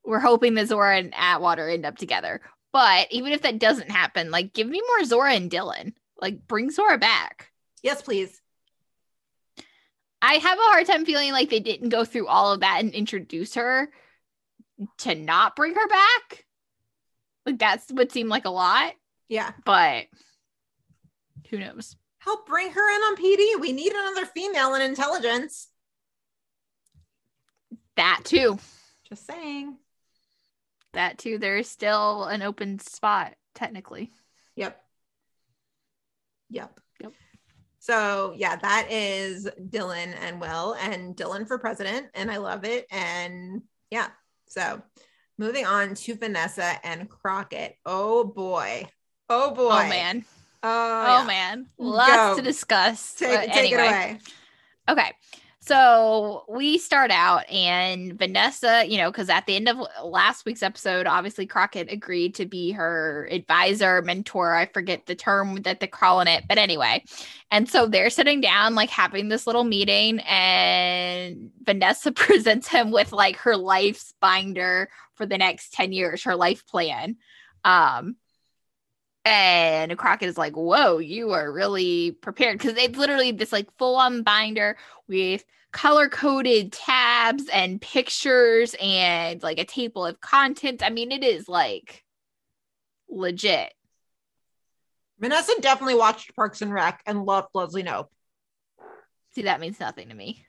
we're 0.06 0.20
hoping 0.20 0.56
that 0.56 0.68
Zora 0.68 0.98
and 0.98 1.14
Atwater 1.16 1.70
end 1.70 1.86
up 1.86 1.98
together. 1.98 2.42
But 2.72 3.08
even 3.12 3.32
if 3.32 3.44
that 3.44 3.60
doesn't 3.60 3.92
happen, 3.92 4.32
like 4.32 4.54
give 4.54 4.68
me 4.68 4.82
more 4.88 5.06
Zora 5.06 5.34
and 5.34 5.50
Dylan. 5.50 5.94
Like 6.20 6.48
bring 6.48 6.70
Zora 6.70 6.98
back. 6.98 7.52
Yes, 7.82 8.02
please. 8.02 8.42
I 10.26 10.36
have 10.36 10.58
a 10.58 10.62
hard 10.62 10.88
time 10.88 11.06
feeling 11.06 11.34
like 11.34 11.50
they 11.50 11.60
didn't 11.60 11.90
go 11.90 12.06
through 12.06 12.28
all 12.28 12.54
of 12.54 12.62
that 12.62 12.78
and 12.80 12.94
introduce 12.94 13.56
her 13.56 13.92
to 15.00 15.16
not 15.16 15.56
bring 15.56 15.76
her 15.76 15.88
back. 15.88 16.46
Like 17.46 17.60
that's 17.60 17.92
what 17.92 18.12
seemed 18.12 18.30
like 18.30 18.46
a 18.46 18.50
lot, 18.50 18.94
Yeah. 19.28 19.52
but 19.66 20.06
who 21.50 21.60
knows? 21.60 21.98
Help 22.20 22.48
bring 22.48 22.72
her 22.72 22.96
in 22.96 23.02
on 23.02 23.18
PD. 23.18 23.60
We 23.60 23.74
need 23.74 23.92
another 23.92 24.26
female 24.26 24.74
in 24.76 24.82
intelligence. 24.82 25.68
That 27.98 28.22
too. 28.24 28.58
Just 29.10 29.28
saying. 29.28 29.78
that 30.94 31.18
too. 31.18 31.38
There's 31.38 31.68
still 31.70 32.24
an 32.26 32.42
open 32.42 32.80
spot 32.80 33.36
technically. 33.56 34.10
Yep. 34.56 34.82
Yep. 36.50 36.80
So 37.84 38.34
yeah, 38.38 38.56
that 38.56 38.88
is 38.90 39.46
Dylan 39.60 40.16
and 40.22 40.40
Will 40.40 40.74
and 40.80 41.18
Dylan 41.18 41.46
for 41.46 41.58
president. 41.58 42.08
And 42.14 42.32
I 42.32 42.38
love 42.38 42.64
it. 42.64 42.88
And 42.90 43.62
yeah. 43.92 44.08
So 44.48 44.82
moving 45.38 45.66
on 45.66 45.94
to 45.96 46.16
Vanessa 46.16 46.78
and 46.86 47.10
Crockett. 47.10 47.76
Oh 47.86 48.24
boy. 48.24 48.88
Oh 49.30 49.54
boy. 49.54 49.70
Oh 49.70 49.90
man. 49.90 50.24
Oh, 50.64 51.06
Oh 51.08 51.20
yeah. 51.20 51.28
man. 51.28 51.66
Lots 51.78 52.16
Go. 52.16 52.36
to 52.38 52.42
discuss. 52.42 53.16
Take, 53.16 53.52
take 53.52 53.74
it 53.74 53.76
away. 53.76 54.20
Okay. 54.88 55.12
So 55.66 56.44
we 56.50 56.78
start 56.78 57.10
out, 57.10 57.50
and 57.50 58.20
Vanessa, 58.20 58.84
you 58.86 58.98
know, 58.98 59.10
because 59.10 59.30
at 59.30 59.46
the 59.46 59.56
end 59.56 59.70
of 59.70 59.78
last 60.04 60.46
week's 60.46 60.62
episode, 60.62 61.08
obviously 61.08 61.46
Crockett 61.46 61.90
agreed 61.90 62.36
to 62.36 62.46
be 62.46 62.74
her 62.74 63.30
advisor, 63.32 64.02
mentor. 64.02 64.54
I 64.56 64.66
forget 64.66 65.06
the 65.06 65.16
term 65.16 65.62
that 65.62 65.80
they're 65.80 65.88
calling 65.88 66.28
it, 66.28 66.44
but 66.50 66.58
anyway. 66.58 67.06
And 67.50 67.70
so 67.70 67.88
they're 67.88 68.10
sitting 68.10 68.42
down, 68.42 68.76
like 68.76 68.90
having 68.90 69.30
this 69.30 69.48
little 69.48 69.64
meeting, 69.64 70.20
and 70.28 71.50
Vanessa 71.62 72.12
presents 72.12 72.68
him 72.68 72.92
with 72.92 73.14
like 73.14 73.38
her 73.38 73.56
life's 73.56 74.14
binder 74.20 74.90
for 75.14 75.26
the 75.26 75.38
next 75.38 75.72
10 75.72 75.94
years, 75.94 76.24
her 76.26 76.36
life 76.36 76.68
plan. 76.68 77.16
Um, 77.64 78.18
and 79.26 79.98
Crockett 79.98 80.30
is 80.30 80.38
like, 80.38 80.54
whoa, 80.54 80.98
you 80.98 81.32
are 81.32 81.52
really 81.52 82.12
prepared. 82.12 82.58
Because 82.58 82.78
it's 82.78 82.98
literally 82.98 83.32
this 83.32 83.52
like 83.52 83.70
full 83.78 83.96
on 83.96 84.24
binder 84.24 84.78
with 85.08 85.46
color 85.72 86.10
coded 86.10 86.72
tabs 86.72 87.48
and 87.52 87.82
pictures 87.82 88.76
and 88.80 89.42
like 89.42 89.60
a 89.60 89.66
table 89.66 90.06
of 90.06 90.20
contents. 90.22 90.84
I 90.84 90.90
mean, 90.90 91.12
it 91.12 91.24
is 91.24 91.48
like 91.48 92.04
legit. 93.10 93.74
Vanessa 95.20 95.54
definitely 95.62 95.96
watched 95.96 96.36
Parks 96.36 96.62
and 96.62 96.74
Rec 96.74 97.02
and 97.06 97.24
loved 97.26 97.50
Leslie 97.54 97.84
Knope. 97.84 98.08
See, 99.36 99.44
that 99.44 99.62
means 99.62 99.80
nothing 99.80 100.10
to 100.10 100.16
me. 100.16 100.46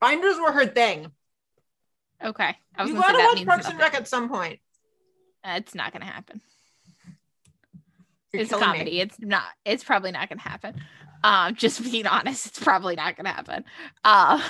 Binders 0.00 0.38
were 0.38 0.52
her 0.52 0.66
thing. 0.66 1.10
Okay. 2.22 2.54
I 2.76 2.82
was 2.82 2.90
You 2.90 2.96
gotta 2.96 3.18
watch 3.18 3.46
Parks 3.46 3.68
and. 3.68 3.78
Rec 3.78 3.94
at 3.94 4.06
some 4.06 4.28
point. 4.28 4.60
Uh, 5.42 5.54
It's 5.56 5.74
not 5.74 5.92
gonna 5.92 6.04
happen. 6.04 6.40
You're 8.32 8.42
it's 8.42 8.52
a 8.52 8.54
killing 8.56 8.72
me. 8.72 8.78
comedy. 8.78 9.00
It's 9.00 9.18
not. 9.20 9.44
It's 9.64 9.84
probably 9.84 10.12
not 10.12 10.28
gonna 10.28 10.40
happen. 10.40 10.80
Um, 11.24 11.54
just 11.54 11.82
being 11.82 12.06
honest, 12.08 12.46
it's 12.46 12.58
probably 12.58 12.96
not 12.96 13.16
gonna 13.16 13.32
happen. 13.32 13.64
Uh, 14.04 14.42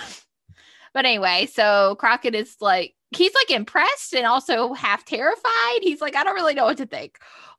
but 0.94 1.04
anyway, 1.04 1.48
so 1.52 1.96
Crockett 1.98 2.34
is 2.34 2.56
like 2.60 2.94
he's 3.10 3.34
like 3.34 3.50
impressed 3.50 4.14
and 4.14 4.26
also 4.26 4.74
half 4.74 5.04
terrified. 5.04 5.78
He's 5.82 6.00
like, 6.00 6.16
I 6.16 6.24
don't 6.24 6.34
really 6.34 6.54
know 6.54 6.64
what 6.64 6.76
to 6.78 6.86
think. 6.86 7.18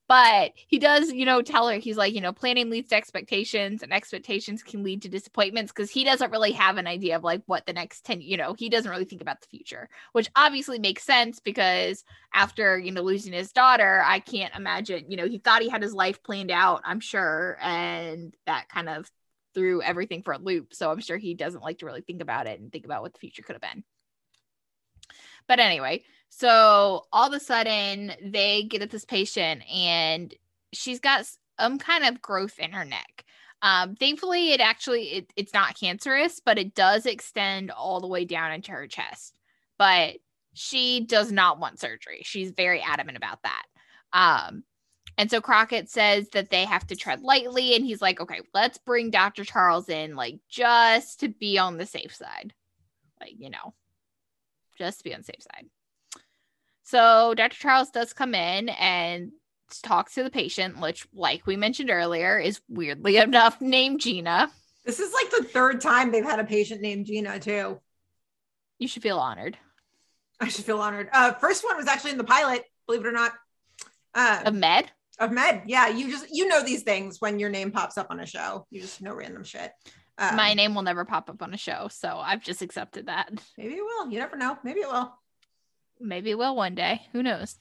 But 0.09 0.53
he 0.55 0.79
does, 0.79 1.13
you 1.13 1.23
know, 1.23 1.43
tell 1.43 1.69
her 1.69 1.77
he's 1.77 1.95
like, 1.95 2.15
you 2.15 2.21
know, 2.21 2.33
planning 2.33 2.71
leads 2.71 2.89
to 2.89 2.95
expectations 2.95 3.83
and 3.83 3.93
expectations 3.93 4.63
can 4.63 4.83
lead 4.83 5.03
to 5.03 5.09
disappointments 5.09 5.71
because 5.71 5.91
he 5.91 6.03
doesn't 6.03 6.31
really 6.31 6.51
have 6.53 6.77
an 6.77 6.87
idea 6.87 7.15
of 7.15 7.23
like 7.23 7.43
what 7.45 7.67
the 7.67 7.73
next 7.73 8.05
10, 8.05 8.21
you 8.21 8.35
know, 8.35 8.55
he 8.57 8.69
doesn't 8.69 8.89
really 8.89 9.05
think 9.05 9.21
about 9.21 9.39
the 9.39 9.47
future, 9.47 9.87
which 10.13 10.27
obviously 10.35 10.79
makes 10.79 11.03
sense 11.03 11.39
because 11.39 12.03
after, 12.33 12.79
you 12.79 12.91
know, 12.91 13.03
losing 13.03 13.33
his 13.33 13.51
daughter, 13.51 14.01
I 14.03 14.19
can't 14.19 14.55
imagine, 14.55 15.11
you 15.11 15.15
know, 15.15 15.27
he 15.27 15.37
thought 15.37 15.61
he 15.61 15.69
had 15.69 15.83
his 15.83 15.93
life 15.93 16.23
planned 16.23 16.51
out, 16.51 16.81
I'm 16.83 17.01
sure, 17.01 17.59
and 17.61 18.35
that 18.47 18.67
kind 18.67 18.89
of 18.89 19.11
threw 19.53 19.81
everything 19.83 20.23
for 20.23 20.33
a 20.33 20.39
loop. 20.39 20.73
So 20.73 20.91
I'm 20.91 21.01
sure 21.01 21.17
he 21.17 21.35
doesn't 21.35 21.63
like 21.63 21.79
to 21.79 21.85
really 21.85 22.01
think 22.01 22.21
about 22.21 22.47
it 22.47 22.59
and 22.59 22.71
think 22.71 22.85
about 22.85 23.03
what 23.03 23.13
the 23.13 23.19
future 23.19 23.43
could 23.43 23.53
have 23.53 23.61
been. 23.61 23.83
But 25.49 25.59
anyway, 25.59 26.03
so 26.29 27.07
all 27.11 27.27
of 27.27 27.33
a 27.33 27.39
sudden 27.39 28.13
they 28.23 28.63
get 28.63 28.83
at 28.83 28.91
this 28.91 29.03
patient 29.03 29.63
and 29.69 30.33
she's 30.71 30.99
got 30.99 31.25
some 31.59 31.79
kind 31.79 32.05
of 32.05 32.21
growth 32.21 32.59
in 32.59 32.71
her 32.71 32.85
neck. 32.85 33.25
Um, 33.63 33.95
thankfully, 33.95 34.51
it 34.51 34.61
actually 34.61 35.07
it, 35.07 35.33
it's 35.35 35.53
not 35.53 35.77
cancerous, 35.77 36.39
but 36.39 36.59
it 36.59 36.75
does 36.75 37.07
extend 37.07 37.71
all 37.71 37.99
the 37.99 38.07
way 38.07 38.25
down 38.25 38.53
into 38.53 38.71
her 38.71 38.87
chest. 38.87 39.33
But 39.77 40.17
she 40.53 41.01
does 41.01 41.31
not 41.31 41.59
want 41.59 41.79
surgery. 41.79 42.21
She's 42.23 42.51
very 42.51 42.81
adamant 42.81 43.17
about 43.17 43.39
that. 43.41 43.63
Um, 44.13 44.63
and 45.17 45.31
so 45.31 45.41
Crockett 45.41 45.89
says 45.89 46.29
that 46.29 46.51
they 46.51 46.63
have 46.63 46.85
to 46.87 46.95
tread 46.95 47.21
lightly, 47.21 47.75
and 47.75 47.83
he's 47.83 48.01
like, 48.01 48.21
okay, 48.21 48.41
let's 48.53 48.77
bring 48.77 49.09
Dr. 49.09 49.43
Charles 49.43 49.89
in, 49.89 50.15
like 50.15 50.39
just 50.47 51.21
to 51.21 51.27
be 51.27 51.57
on 51.57 51.77
the 51.77 51.85
safe 51.85 52.15
side. 52.15 52.53
Like, 53.19 53.33
you 53.37 53.49
know, 53.49 53.73
just 54.79 54.97
to 54.99 55.03
be 55.03 55.13
on 55.13 55.19
the 55.21 55.25
safe 55.25 55.43
side. 55.43 55.65
So 56.83 57.35
Dr. 57.35 57.55
Charles 57.55 57.91
does 57.91 58.13
come 58.13 58.33
in 58.33 58.69
and 58.69 59.31
talks 59.83 60.15
to 60.15 60.23
the 60.23 60.31
patient, 60.31 60.79
which, 60.79 61.05
like 61.13 61.45
we 61.45 61.55
mentioned 61.55 61.91
earlier, 61.91 62.39
is 62.39 62.61
weirdly 62.67 63.17
enough 63.27 63.61
named 63.61 63.99
Gina. 63.99 64.49
This 64.85 64.99
is 64.99 65.13
like 65.13 65.29
the 65.29 65.43
third 65.43 65.81
time 65.81 66.11
they've 66.11 66.23
had 66.23 66.39
a 66.39 66.45
patient 66.45 66.81
named 66.81 67.05
Gina, 67.05 67.39
too. 67.39 67.79
You 68.79 68.87
should 68.87 69.03
feel 69.03 69.19
honored. 69.19 69.57
I 70.39 70.47
should 70.47 70.65
feel 70.65 70.79
honored. 70.79 71.09
Uh, 71.13 71.33
first 71.33 71.63
one 71.63 71.77
was 71.77 71.87
actually 71.87 72.11
in 72.11 72.17
the 72.17 72.23
pilot, 72.23 72.63
believe 72.87 73.01
it 73.01 73.07
or 73.07 73.11
not. 73.11 73.33
Uh, 74.15 74.41
Of 74.45 74.55
Med? 74.55 74.89
of 75.19 75.31
Med. 75.31 75.63
Yeah, 75.67 75.89
you 75.89 76.09
just 76.09 76.27
you 76.31 76.47
know 76.47 76.63
these 76.63 76.83
things 76.83 77.19
when 77.19 77.39
your 77.39 77.49
name 77.49 77.71
pops 77.71 77.97
up 77.97 78.07
on 78.09 78.21
a 78.21 78.25
show. 78.25 78.65
You 78.71 78.79
just 78.79 79.01
know 79.01 79.13
random 79.13 79.43
shit. 79.43 79.73
Um, 80.19 80.35
My 80.35 80.53
name 80.53 80.75
will 80.75 80.81
never 80.81 81.05
pop 81.05 81.29
up 81.29 81.41
on 81.41 81.53
a 81.53 81.57
show, 81.57 81.87
so 81.89 82.09
I've 82.17 82.43
just 82.43 82.61
accepted 82.61 83.05
that. 83.07 83.31
Maybe 83.57 83.75
it 83.75 83.81
will. 83.83 84.11
You 84.11 84.19
never 84.19 84.35
know. 84.35 84.57
Maybe 84.63 84.81
it 84.81 84.87
will. 84.89 85.13
maybe 85.99 86.31
it 86.31 86.37
will 86.37 86.55
one 86.55 86.75
day 86.75 87.01
who 87.11 87.21
knows 87.21 87.57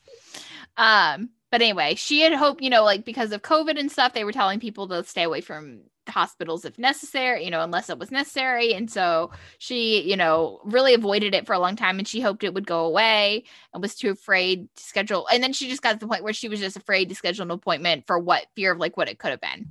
um 0.76 1.28
but 1.50 1.60
anyway 1.60 1.94
she 1.96 2.20
had 2.20 2.32
hoped 2.32 2.62
you 2.62 2.70
know 2.70 2.84
like 2.84 3.04
because 3.04 3.32
of 3.32 3.42
covid 3.42 3.78
and 3.78 3.90
stuff 3.90 4.12
they 4.12 4.22
were 4.22 4.30
telling 4.32 4.60
people 4.60 4.86
to 4.86 5.02
stay 5.02 5.24
away 5.24 5.40
from 5.40 5.80
hospitals 6.08 6.64
if 6.64 6.78
necessary 6.78 7.44
you 7.44 7.50
know 7.50 7.62
unless 7.62 7.90
it 7.90 7.98
was 7.98 8.12
necessary 8.12 8.72
and 8.74 8.90
so 8.90 9.30
she 9.58 10.08
you 10.08 10.16
know 10.16 10.60
really 10.64 10.94
avoided 10.94 11.34
it 11.34 11.46
for 11.46 11.52
a 11.52 11.58
long 11.58 11.74
time 11.74 11.98
and 11.98 12.06
she 12.06 12.20
hoped 12.20 12.44
it 12.44 12.54
would 12.54 12.66
go 12.66 12.84
away 12.86 13.42
and 13.74 13.82
was 13.82 13.96
too 13.96 14.10
afraid 14.10 14.68
to 14.76 14.82
schedule 14.84 15.26
and 15.32 15.42
then 15.42 15.52
she 15.52 15.68
just 15.68 15.82
got 15.82 15.92
to 15.94 15.98
the 15.98 16.06
point 16.06 16.22
where 16.22 16.32
she 16.32 16.48
was 16.48 16.60
just 16.60 16.76
afraid 16.76 17.08
to 17.08 17.14
schedule 17.16 17.42
an 17.42 17.50
appointment 17.50 18.06
for 18.06 18.18
what 18.20 18.46
fear 18.54 18.70
of 18.72 18.78
like 18.78 18.96
what 18.96 19.08
it 19.08 19.18
could 19.18 19.30
have 19.32 19.40
been 19.40 19.70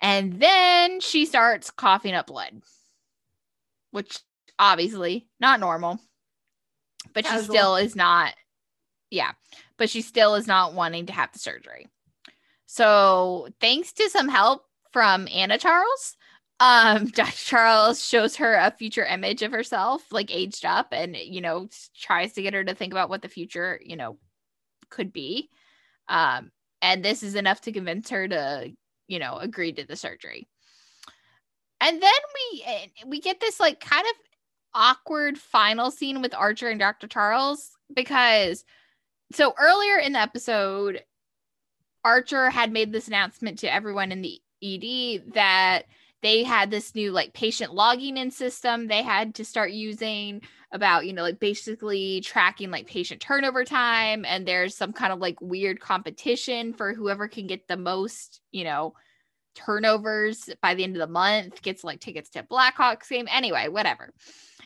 and 0.00 0.40
then 0.40 1.00
she 1.00 1.26
starts 1.26 1.70
coughing 1.70 2.14
up 2.14 2.26
blood 2.26 2.62
which 3.90 4.18
obviously 4.58 5.26
not 5.40 5.60
normal 5.60 5.98
but 7.12 7.24
she 7.24 7.30
Casual. 7.30 7.54
still 7.54 7.76
is 7.76 7.96
not 7.96 8.34
yeah 9.10 9.32
but 9.78 9.90
she 9.90 10.02
still 10.02 10.34
is 10.34 10.46
not 10.46 10.74
wanting 10.74 11.06
to 11.06 11.12
have 11.12 11.32
the 11.32 11.38
surgery. 11.38 11.86
So 12.64 13.48
thanks 13.60 13.92
to 13.94 14.08
some 14.10 14.28
help 14.28 14.62
from 14.92 15.28
anna 15.32 15.58
charles 15.58 16.16
um 16.60 17.06
dr. 17.14 17.32
Charles 17.32 18.04
shows 18.04 18.36
her 18.36 18.54
a 18.54 18.70
future 18.70 19.04
image 19.04 19.42
of 19.42 19.52
herself 19.52 20.02
like 20.10 20.34
aged 20.34 20.64
up 20.64 20.88
and 20.92 21.16
you 21.16 21.40
know 21.40 21.68
tries 21.98 22.32
to 22.32 22.42
get 22.42 22.54
her 22.54 22.64
to 22.64 22.74
think 22.74 22.92
about 22.92 23.10
what 23.10 23.22
the 23.22 23.28
future 23.28 23.78
you 23.84 23.96
know 23.96 24.18
could 24.88 25.12
be. 25.12 25.50
Um 26.08 26.50
and 26.82 27.04
this 27.04 27.22
is 27.22 27.34
enough 27.34 27.60
to 27.62 27.72
convince 27.72 28.10
her 28.10 28.28
to 28.28 28.72
you 29.08 29.18
know 29.18 29.36
agreed 29.36 29.76
to 29.76 29.84
the 29.84 29.96
surgery 29.96 30.48
and 31.80 32.02
then 32.02 32.10
we 32.52 32.62
eh, 32.64 32.86
we 33.06 33.20
get 33.20 33.40
this 33.40 33.60
like 33.60 33.80
kind 33.80 34.06
of 34.06 34.26
awkward 34.74 35.38
final 35.38 35.90
scene 35.90 36.20
with 36.20 36.34
Archer 36.34 36.68
and 36.68 36.78
Dr. 36.78 37.08
Charles 37.08 37.70
because 37.94 38.64
so 39.32 39.54
earlier 39.58 39.98
in 39.98 40.12
the 40.12 40.20
episode, 40.20 41.02
Archer 42.04 42.50
had 42.50 42.72
made 42.72 42.92
this 42.92 43.08
announcement 43.08 43.58
to 43.60 43.72
everyone 43.72 44.12
in 44.12 44.22
the 44.22 44.40
ED 44.62 45.34
that 45.34 45.82
they 46.22 46.44
had 46.44 46.70
this 46.70 46.94
new 46.94 47.10
like 47.10 47.32
patient 47.32 47.74
logging 47.74 48.16
in 48.16 48.30
system 48.30 48.86
they 48.86 49.02
had 49.02 49.34
to 49.34 49.44
start 49.44 49.70
using 49.70 50.40
about 50.76 51.06
you 51.06 51.12
know 51.12 51.22
like 51.22 51.40
basically 51.40 52.20
tracking 52.20 52.70
like 52.70 52.86
patient 52.86 53.20
turnover 53.20 53.64
time 53.64 54.24
and 54.24 54.46
there's 54.46 54.76
some 54.76 54.92
kind 54.92 55.12
of 55.12 55.18
like 55.18 55.40
weird 55.40 55.80
competition 55.80 56.72
for 56.72 56.94
whoever 56.94 57.26
can 57.26 57.48
get 57.48 57.66
the 57.66 57.76
most 57.76 58.40
you 58.52 58.62
know 58.62 58.94
turnovers 59.56 60.48
by 60.62 60.74
the 60.74 60.84
end 60.84 60.94
of 60.94 61.00
the 61.00 61.12
month 61.12 61.62
gets 61.62 61.82
like 61.82 61.98
tickets 61.98 62.30
to 62.30 62.42
Blackhawks 62.44 63.08
game 63.08 63.26
anyway 63.28 63.66
whatever 63.66 64.12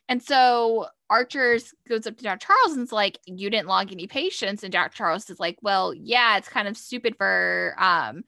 and 0.08 0.22
so 0.22 0.88
Archer's 1.08 1.72
goes 1.88 2.06
up 2.06 2.16
to 2.16 2.24
Dr. 2.24 2.46
Charles 2.46 2.76
and's 2.76 2.92
like, 2.92 3.18
You 3.26 3.48
didn't 3.48 3.68
log 3.68 3.92
any 3.92 4.08
patients. 4.08 4.64
And 4.64 4.72
Dr. 4.72 4.96
Charles 4.96 5.30
is 5.30 5.38
like, 5.38 5.56
Well, 5.62 5.94
yeah, 5.94 6.36
it's 6.36 6.48
kind 6.48 6.66
of 6.66 6.76
stupid 6.76 7.16
for 7.16 7.76
um, 7.78 8.24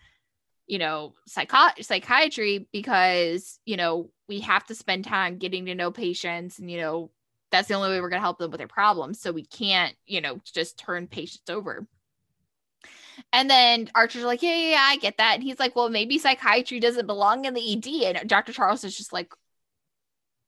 you 0.67 0.79
know, 0.79 1.13
psychiatry 1.27 2.69
because, 2.73 3.59
you 3.67 3.77
know, 3.77 4.11
we 4.29 4.41
have 4.41 4.65
to 4.67 4.75
spend 4.75 5.05
time 5.05 5.39
getting 5.39 5.67
to 5.67 5.75
know 5.75 5.91
patients 5.91 6.59
and, 6.59 6.71
you 6.71 6.81
know, 6.81 7.11
that's 7.53 7.69
the 7.69 7.75
only 7.75 7.91
way 7.91 8.01
we're 8.01 8.09
gonna 8.09 8.21
help 8.21 8.39
them 8.39 8.51
with 8.51 8.59
their 8.59 8.67
problems. 8.67 9.21
So 9.21 9.31
we 9.31 9.45
can't, 9.45 9.95
you 10.07 10.21
know, 10.21 10.41
just 10.45 10.79
turn 10.79 11.07
patients 11.07 11.49
over. 11.49 11.87
And 13.33 13.49
then 13.49 13.91
Archer's 13.95 14.25
like, 14.25 14.43
yeah, 14.43 14.55
yeah, 14.57 14.71
yeah, 14.71 14.87
I 14.89 14.97
get 14.97 15.19
that. 15.19 15.35
And 15.35 15.43
he's 15.43 15.61
like, 15.61 15.77
well, 15.77 15.89
maybe 15.89 16.19
psychiatry 16.19 16.81
doesn't 16.81 17.07
belong 17.07 17.45
in 17.45 17.55
the 17.55 17.73
ED. 17.73 18.17
And 18.17 18.29
Dr. 18.29 18.53
Charles 18.53 18.85
is 18.85 18.97
just 18.97 19.13
like, 19.13 19.33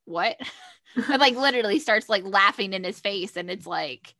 what? 0.05 0.41
and 0.97 1.21
like 1.21 1.37
literally 1.37 1.79
starts 1.79 2.09
like 2.09 2.25
laughing 2.25 2.73
in 2.73 2.85
his 2.85 3.01
face. 3.01 3.37
And 3.37 3.51
it's 3.51 3.67
like, 3.67 4.15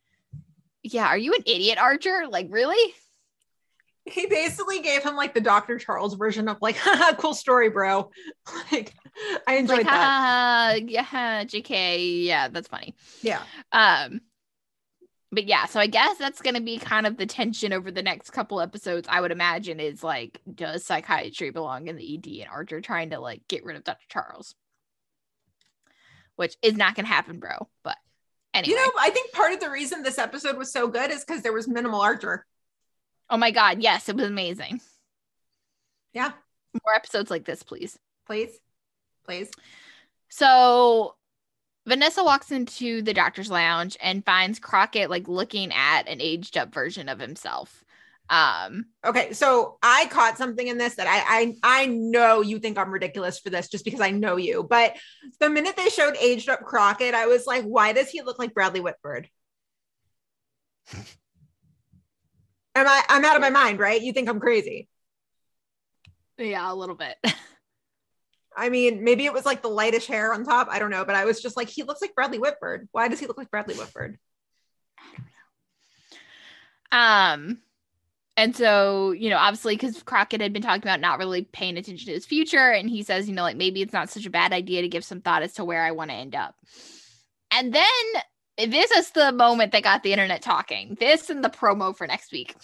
yeah, 0.83 1.07
are 1.07 1.17
you 1.17 1.33
an 1.33 1.43
idiot, 1.45 1.77
Archer? 1.77 2.25
Like, 2.29 2.47
really? 2.49 2.93
He 4.05 4.27
basically 4.27 4.81
gave 4.81 5.03
him 5.03 5.15
like 5.15 5.33
the 5.33 5.41
Dr. 5.41 5.79
Charles 5.79 6.13
version 6.13 6.47
of 6.47 6.57
like, 6.61 6.77
haha, 6.79 7.15
cool 7.15 7.33
story, 7.33 7.69
bro. 7.69 8.09
Like, 8.71 8.93
I 9.47 9.55
enjoyed 9.55 9.77
Like, 9.77 9.85
that. 9.87 9.93
ah, 9.95 10.73
yeah, 10.75 11.43
JK. 11.45 12.25
Yeah, 12.25 12.49
that's 12.49 12.67
funny. 12.67 12.95
Yeah. 13.21 13.41
Um, 13.71 14.21
but 15.31 15.45
yeah, 15.45 15.65
so 15.65 15.79
I 15.79 15.87
guess 15.87 16.17
that's 16.17 16.41
gonna 16.41 16.61
be 16.61 16.77
kind 16.77 17.07
of 17.07 17.17
the 17.17 17.25
tension 17.25 17.73
over 17.73 17.89
the 17.91 18.03
next 18.03 18.29
couple 18.31 18.61
episodes. 18.61 19.07
I 19.09 19.21
would 19.21 19.31
imagine 19.31 19.79
is 19.79 20.03
like, 20.03 20.39
does 20.53 20.85
psychiatry 20.85 21.49
belong 21.51 21.87
in 21.87 21.95
the 21.95 22.15
ED 22.15 22.41
and 22.41 22.49
Archer 22.49 22.81
trying 22.81 23.09
to 23.11 23.19
like 23.19 23.41
get 23.47 23.63
rid 23.65 23.75
of 23.77 23.83
Dr. 23.83 24.05
Charles, 24.09 24.53
which 26.35 26.55
is 26.61 26.75
not 26.75 26.95
gonna 26.95 27.07
happen, 27.07 27.39
bro. 27.39 27.67
But 27.83 27.97
anyway, 28.53 28.75
You 28.75 28.85
know, 28.85 28.91
I 28.99 29.09
think 29.09 29.31
part 29.31 29.53
of 29.53 29.59
the 29.59 29.69
reason 29.71 30.03
this 30.03 30.17
episode 30.19 30.57
was 30.57 30.71
so 30.71 30.87
good 30.87 31.09
is 31.11 31.23
because 31.25 31.41
there 31.41 31.53
was 31.53 31.67
minimal 31.67 32.01
Archer. 32.01 32.45
Oh 33.29 33.37
my 33.37 33.51
god, 33.51 33.81
yes, 33.81 34.09
it 34.09 34.15
was 34.15 34.25
amazing. 34.25 34.81
Yeah. 36.13 36.31
More 36.85 36.95
episodes 36.95 37.29
like 37.29 37.45
this, 37.45 37.63
please. 37.63 37.97
Please. 38.25 38.51
Please. 39.25 39.49
So 40.29 41.15
Vanessa 41.87 42.23
walks 42.23 42.51
into 42.51 43.01
the 43.01 43.13
doctor's 43.13 43.51
lounge 43.51 43.97
and 44.01 44.25
finds 44.25 44.59
Crockett 44.59 45.09
like 45.09 45.27
looking 45.27 45.71
at 45.73 46.07
an 46.07 46.19
aged 46.21 46.57
up 46.57 46.73
version 46.73 47.09
of 47.09 47.19
himself. 47.19 47.83
Um, 48.27 48.87
Okay, 49.05 49.33
so 49.33 49.77
I 49.83 50.07
caught 50.07 50.37
something 50.37 50.67
in 50.67 50.79
this 50.79 50.95
that 50.95 51.05
I 51.05 51.55
I 51.63 51.83
I 51.83 51.85
know 51.85 52.41
you 52.41 52.57
think 52.57 52.77
I'm 52.77 52.91
ridiculous 52.91 53.39
for 53.39 53.51
this 53.51 53.67
just 53.67 53.85
because 53.85 54.01
I 54.01 54.09
know 54.09 54.35
you, 54.35 54.63
but 54.67 54.95
the 55.39 55.49
minute 55.49 55.75
they 55.77 55.89
showed 55.89 56.17
aged 56.17 56.49
up 56.49 56.61
Crockett, 56.61 57.13
I 57.13 57.27
was 57.27 57.45
like, 57.45 57.63
why 57.65 57.93
does 57.93 58.09
he 58.09 58.23
look 58.23 58.39
like 58.39 58.53
Bradley 58.55 58.79
Whitford? 58.79 59.29
Am 62.75 62.87
I 62.87 63.03
I'm 63.09 63.25
out 63.25 63.35
of 63.35 63.41
my 63.41 63.49
mind, 63.49 63.79
right? 63.79 64.01
You 64.01 64.13
think 64.13 64.29
I'm 64.29 64.39
crazy. 64.39 64.89
yeah, 66.37 66.71
a 66.71 66.75
little 66.75 66.95
bit. 66.95 67.15
I 68.57 68.69
mean, 68.69 69.03
maybe 69.03 69.25
it 69.25 69.33
was 69.33 69.45
like 69.45 69.61
the 69.61 69.69
lightish 69.69 70.07
hair 70.07 70.33
on 70.33 70.45
top. 70.45 70.67
I 70.69 70.79
don't 70.79 70.91
know, 70.91 71.03
but 71.03 71.15
I 71.15 71.25
was 71.25 71.41
just 71.41 71.57
like, 71.57 71.67
he 71.67 71.83
looks 71.83 72.01
like 72.01 72.15
Bradley 72.15 72.39
Whitford. 72.39 72.87
Why 72.93 73.07
does 73.09 73.19
he 73.19 73.27
look 73.27 73.37
like 73.37 73.51
Bradley 73.51 73.75
Whitford? 73.75 74.17
Um, 76.91 77.59
and 78.37 78.55
so, 78.55 79.11
you 79.11 79.29
know, 79.29 79.37
obviously, 79.37 79.75
because 79.75 80.01
Crockett 80.03 80.41
had 80.41 80.53
been 80.53 80.61
talking 80.61 80.83
about 80.83 81.01
not 81.01 81.19
really 81.19 81.43
paying 81.43 81.77
attention 81.77 82.05
to 82.07 82.13
his 82.13 82.25
future, 82.25 82.71
and 82.71 82.89
he 82.89 83.03
says, 83.03 83.27
you 83.27 83.35
know, 83.35 83.43
like 83.43 83.57
maybe 83.57 83.81
it's 83.81 83.93
not 83.93 84.09
such 84.09 84.25
a 84.25 84.29
bad 84.29 84.53
idea 84.53 84.81
to 84.81 84.87
give 84.87 85.03
some 85.03 85.21
thought 85.21 85.43
as 85.43 85.53
to 85.53 85.65
where 85.65 85.83
I 85.83 85.91
want 85.91 86.11
to 86.11 86.15
end 86.15 86.35
up. 86.35 86.55
And 87.51 87.73
then 87.73 87.83
this 88.57 88.91
is 88.91 89.11
the 89.11 89.31
moment 89.31 89.71
that 89.71 89.83
got 89.83 90.03
the 90.03 90.13
internet 90.13 90.41
talking. 90.41 90.95
This 90.99 91.29
and 91.29 91.43
the 91.43 91.49
promo 91.49 91.95
for 91.95 92.07
next 92.07 92.31
week. 92.31 92.55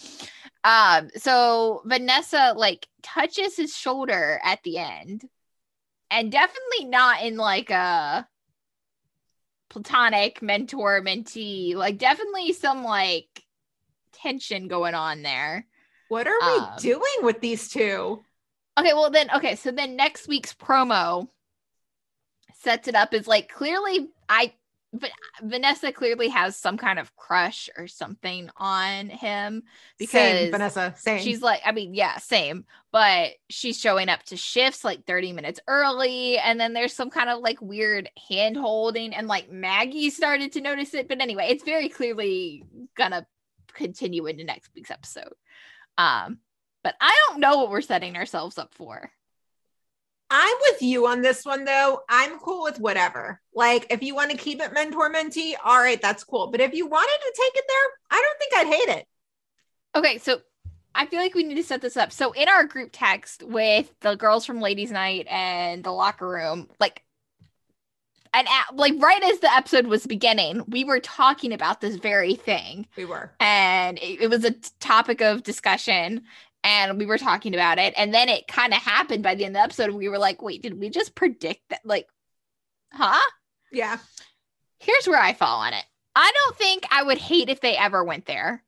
Um, 0.64 1.10
so 1.16 1.82
Vanessa 1.84 2.54
like 2.56 2.86
touches 3.02 3.56
his 3.56 3.76
shoulder 3.76 4.40
at 4.44 4.62
the 4.62 4.78
end, 4.78 5.24
and 6.10 6.30
definitely 6.30 6.84
not 6.86 7.22
in 7.22 7.36
like 7.36 7.70
a 7.70 8.26
platonic 9.68 10.40
mentor 10.42 11.02
mentee, 11.02 11.74
like 11.74 11.98
definitely 11.98 12.52
some 12.52 12.84
like 12.84 13.42
tension 14.12 14.68
going 14.68 14.94
on 14.94 15.22
there. 15.22 15.66
What 16.08 16.26
are 16.26 16.38
we 16.40 16.58
Um, 16.58 16.74
doing 16.78 17.22
with 17.22 17.40
these 17.40 17.68
two? 17.68 18.22
Okay, 18.78 18.92
well 18.94 19.10
then 19.10 19.30
okay, 19.34 19.56
so 19.56 19.70
then 19.70 19.96
next 19.96 20.28
week's 20.28 20.54
promo 20.54 21.28
sets 22.60 22.86
it 22.86 22.94
up 22.94 23.12
as 23.12 23.26
like 23.26 23.48
clearly 23.48 24.08
I 24.28 24.52
but 24.92 25.10
Vanessa 25.42 25.90
clearly 25.90 26.28
has 26.28 26.56
some 26.56 26.76
kind 26.76 26.98
of 26.98 27.16
crush 27.16 27.70
or 27.78 27.88
something 27.88 28.50
on 28.58 29.08
him 29.08 29.62
because 29.98 30.10
Same, 30.10 30.50
Vanessa. 30.50 30.94
Same. 30.96 31.20
she's 31.20 31.40
like 31.40 31.62
I 31.64 31.72
mean 31.72 31.94
yeah, 31.94 32.18
same, 32.18 32.66
but 32.90 33.30
she's 33.48 33.80
showing 33.80 34.08
up 34.08 34.22
to 34.24 34.36
shifts 34.36 34.84
like 34.84 35.06
30 35.06 35.32
minutes 35.32 35.60
early 35.66 36.38
and 36.38 36.60
then 36.60 36.74
there's 36.74 36.92
some 36.92 37.10
kind 37.10 37.30
of 37.30 37.40
like 37.40 37.60
weird 37.62 38.10
hand 38.28 38.56
holding 38.56 39.14
and 39.14 39.28
like 39.28 39.50
Maggie 39.50 40.10
started 40.10 40.52
to 40.52 40.60
notice 40.60 40.92
it, 40.92 41.08
but 41.08 41.20
anyway, 41.20 41.46
it's 41.48 41.64
very 41.64 41.88
clearly 41.88 42.64
gonna 42.96 43.26
continue 43.72 44.26
into 44.26 44.44
next 44.44 44.70
week's 44.74 44.90
episode. 44.90 45.32
Um 45.96 46.38
but 46.84 46.96
I 47.00 47.16
don't 47.28 47.40
know 47.40 47.58
what 47.58 47.70
we're 47.70 47.80
setting 47.80 48.16
ourselves 48.16 48.58
up 48.58 48.74
for. 48.74 49.10
I'm 50.34 50.56
with 50.62 50.80
you 50.80 51.06
on 51.08 51.20
this 51.20 51.44
one 51.44 51.66
though. 51.66 52.00
I'm 52.08 52.38
cool 52.38 52.62
with 52.62 52.80
whatever. 52.80 53.38
Like 53.54 53.86
if 53.90 54.02
you 54.02 54.14
want 54.14 54.30
to 54.30 54.36
keep 54.38 54.62
it 54.62 54.72
mentor 54.72 55.12
mentee, 55.12 55.52
all 55.62 55.78
right, 55.78 56.00
that's 56.00 56.24
cool. 56.24 56.50
But 56.50 56.62
if 56.62 56.72
you 56.72 56.86
wanted 56.86 57.18
to 57.18 57.42
take 57.42 57.54
it 57.54 57.64
there, 57.68 58.18
I 58.18 58.22
don't 58.22 58.38
think 58.38 58.54
I'd 58.56 58.74
hate 58.74 58.98
it. 58.98 59.06
Okay, 59.94 60.16
so 60.16 60.40
I 60.94 61.04
feel 61.04 61.20
like 61.20 61.34
we 61.34 61.44
need 61.44 61.56
to 61.56 61.62
set 61.62 61.82
this 61.82 61.98
up. 61.98 62.12
So 62.12 62.32
in 62.32 62.48
our 62.48 62.64
group 62.64 62.88
text 62.92 63.42
with 63.42 63.92
the 64.00 64.14
girls 64.14 64.46
from 64.46 64.62
Ladies 64.62 64.90
Night 64.90 65.26
and 65.28 65.84
the 65.84 65.92
locker 65.92 66.26
room, 66.26 66.70
like 66.80 67.02
and 68.32 68.48
at, 68.48 68.74
like 68.74 68.94
right 68.96 69.22
as 69.22 69.40
the 69.40 69.52
episode 69.52 69.86
was 69.86 70.06
beginning, 70.06 70.64
we 70.66 70.84
were 70.84 71.00
talking 71.00 71.52
about 71.52 71.82
this 71.82 71.96
very 71.96 72.36
thing. 72.36 72.86
We 72.96 73.04
were. 73.04 73.32
and 73.38 73.98
it, 73.98 74.22
it 74.22 74.30
was 74.30 74.46
a 74.46 74.52
topic 74.80 75.20
of 75.20 75.42
discussion 75.42 76.22
and 76.64 76.98
we 76.98 77.06
were 77.06 77.18
talking 77.18 77.54
about 77.54 77.78
it 77.78 77.92
and 77.96 78.14
then 78.14 78.28
it 78.28 78.46
kind 78.46 78.72
of 78.72 78.80
happened 78.80 79.22
by 79.22 79.34
the 79.34 79.44
end 79.44 79.56
of 79.56 79.60
the 79.60 79.64
episode 79.64 79.90
we 79.90 80.08
were 80.08 80.18
like 80.18 80.42
wait 80.42 80.62
did 80.62 80.78
we 80.78 80.88
just 80.88 81.14
predict 81.14 81.60
that 81.70 81.80
like 81.84 82.08
huh? 82.92 83.20
Yeah. 83.70 83.98
here's 84.78 85.06
where 85.06 85.20
i 85.20 85.32
fall 85.32 85.60
on 85.60 85.72
it. 85.72 85.84
I 86.14 86.30
don't 86.34 86.56
think 86.56 86.86
i 86.90 87.02
would 87.02 87.18
hate 87.18 87.48
if 87.48 87.60
they 87.60 87.76
ever 87.76 88.04
went 88.04 88.26
there. 88.26 88.62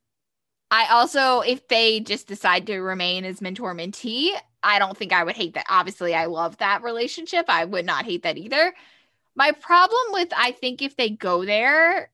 I 0.70 0.88
also 0.90 1.40
if 1.40 1.68
they 1.68 2.00
just 2.00 2.26
decide 2.26 2.66
to 2.66 2.78
remain 2.78 3.24
as 3.24 3.40
mentor 3.40 3.74
mentee 3.74 4.30
i 4.62 4.78
don't 4.78 4.96
think 4.96 5.12
i 5.12 5.22
would 5.24 5.36
hate 5.36 5.54
that. 5.54 5.66
Obviously 5.68 6.14
i 6.14 6.26
love 6.26 6.56
that 6.58 6.82
relationship. 6.82 7.46
I 7.48 7.64
would 7.64 7.86
not 7.86 8.04
hate 8.04 8.22
that 8.22 8.38
either. 8.38 8.74
My 9.36 9.52
problem 9.52 10.02
with 10.10 10.28
i 10.36 10.52
think 10.52 10.82
if 10.82 10.96
they 10.96 11.10
go 11.10 11.44
there 11.44 12.10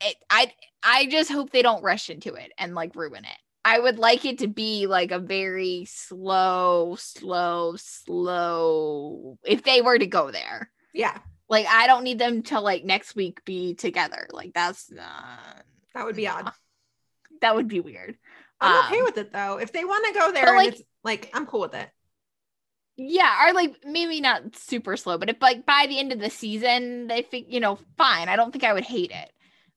it, 0.00 0.16
i 0.30 0.52
i 0.82 1.06
just 1.06 1.30
hope 1.30 1.50
they 1.50 1.62
don't 1.62 1.82
rush 1.82 2.10
into 2.10 2.34
it 2.34 2.52
and 2.58 2.74
like 2.74 2.94
ruin 2.94 3.24
it 3.24 3.38
I 3.68 3.78
would 3.78 3.98
like 3.98 4.24
it 4.24 4.38
to 4.38 4.48
be 4.48 4.86
like 4.86 5.10
a 5.10 5.18
very 5.18 5.84
slow, 5.86 6.96
slow, 6.98 7.74
slow. 7.76 9.38
If 9.44 9.62
they 9.62 9.82
were 9.82 9.98
to 9.98 10.06
go 10.06 10.30
there, 10.30 10.70
Yeah. 10.94 11.18
like 11.48 11.66
I 11.66 11.86
don't 11.86 12.04
need 12.04 12.18
them 12.18 12.42
to 12.44 12.60
like 12.60 12.84
next 12.84 13.14
week 13.14 13.44
be 13.44 13.74
together. 13.74 14.26
Like 14.32 14.54
that's 14.54 14.90
not. 14.90 15.64
That 15.94 16.06
would 16.06 16.16
be 16.16 16.28
odd. 16.28 16.50
That 17.42 17.54
would 17.56 17.68
be 17.68 17.80
weird. 17.80 18.16
I'm 18.60 18.86
okay 18.86 18.98
Um, 19.00 19.04
with 19.04 19.18
it 19.18 19.32
though. 19.32 19.58
If 19.58 19.72
they 19.72 19.84
want 19.84 20.06
to 20.06 20.18
go 20.18 20.32
there 20.32 20.56
like- 20.56 20.68
it's 20.68 20.82
like 21.04 21.30
I'm 21.34 21.46
cool 21.46 21.60
with 21.60 21.74
it. 21.74 21.88
Yeah, 22.96 23.46
or 23.48 23.52
like 23.52 23.76
maybe 23.84 24.20
not 24.20 24.56
super 24.56 24.96
slow, 24.96 25.18
but 25.18 25.28
if 25.30 25.40
like 25.40 25.64
by 25.64 25.86
the 25.88 25.98
end 26.00 26.10
of 26.12 26.18
the 26.18 26.30
season 26.30 27.06
they 27.06 27.22
think 27.22 27.46
you 27.50 27.60
know 27.60 27.78
fine, 27.96 28.28
I 28.28 28.36
don't 28.36 28.50
think 28.50 28.64
I 28.64 28.72
would 28.72 28.84
hate 28.84 29.12
it. 29.12 29.30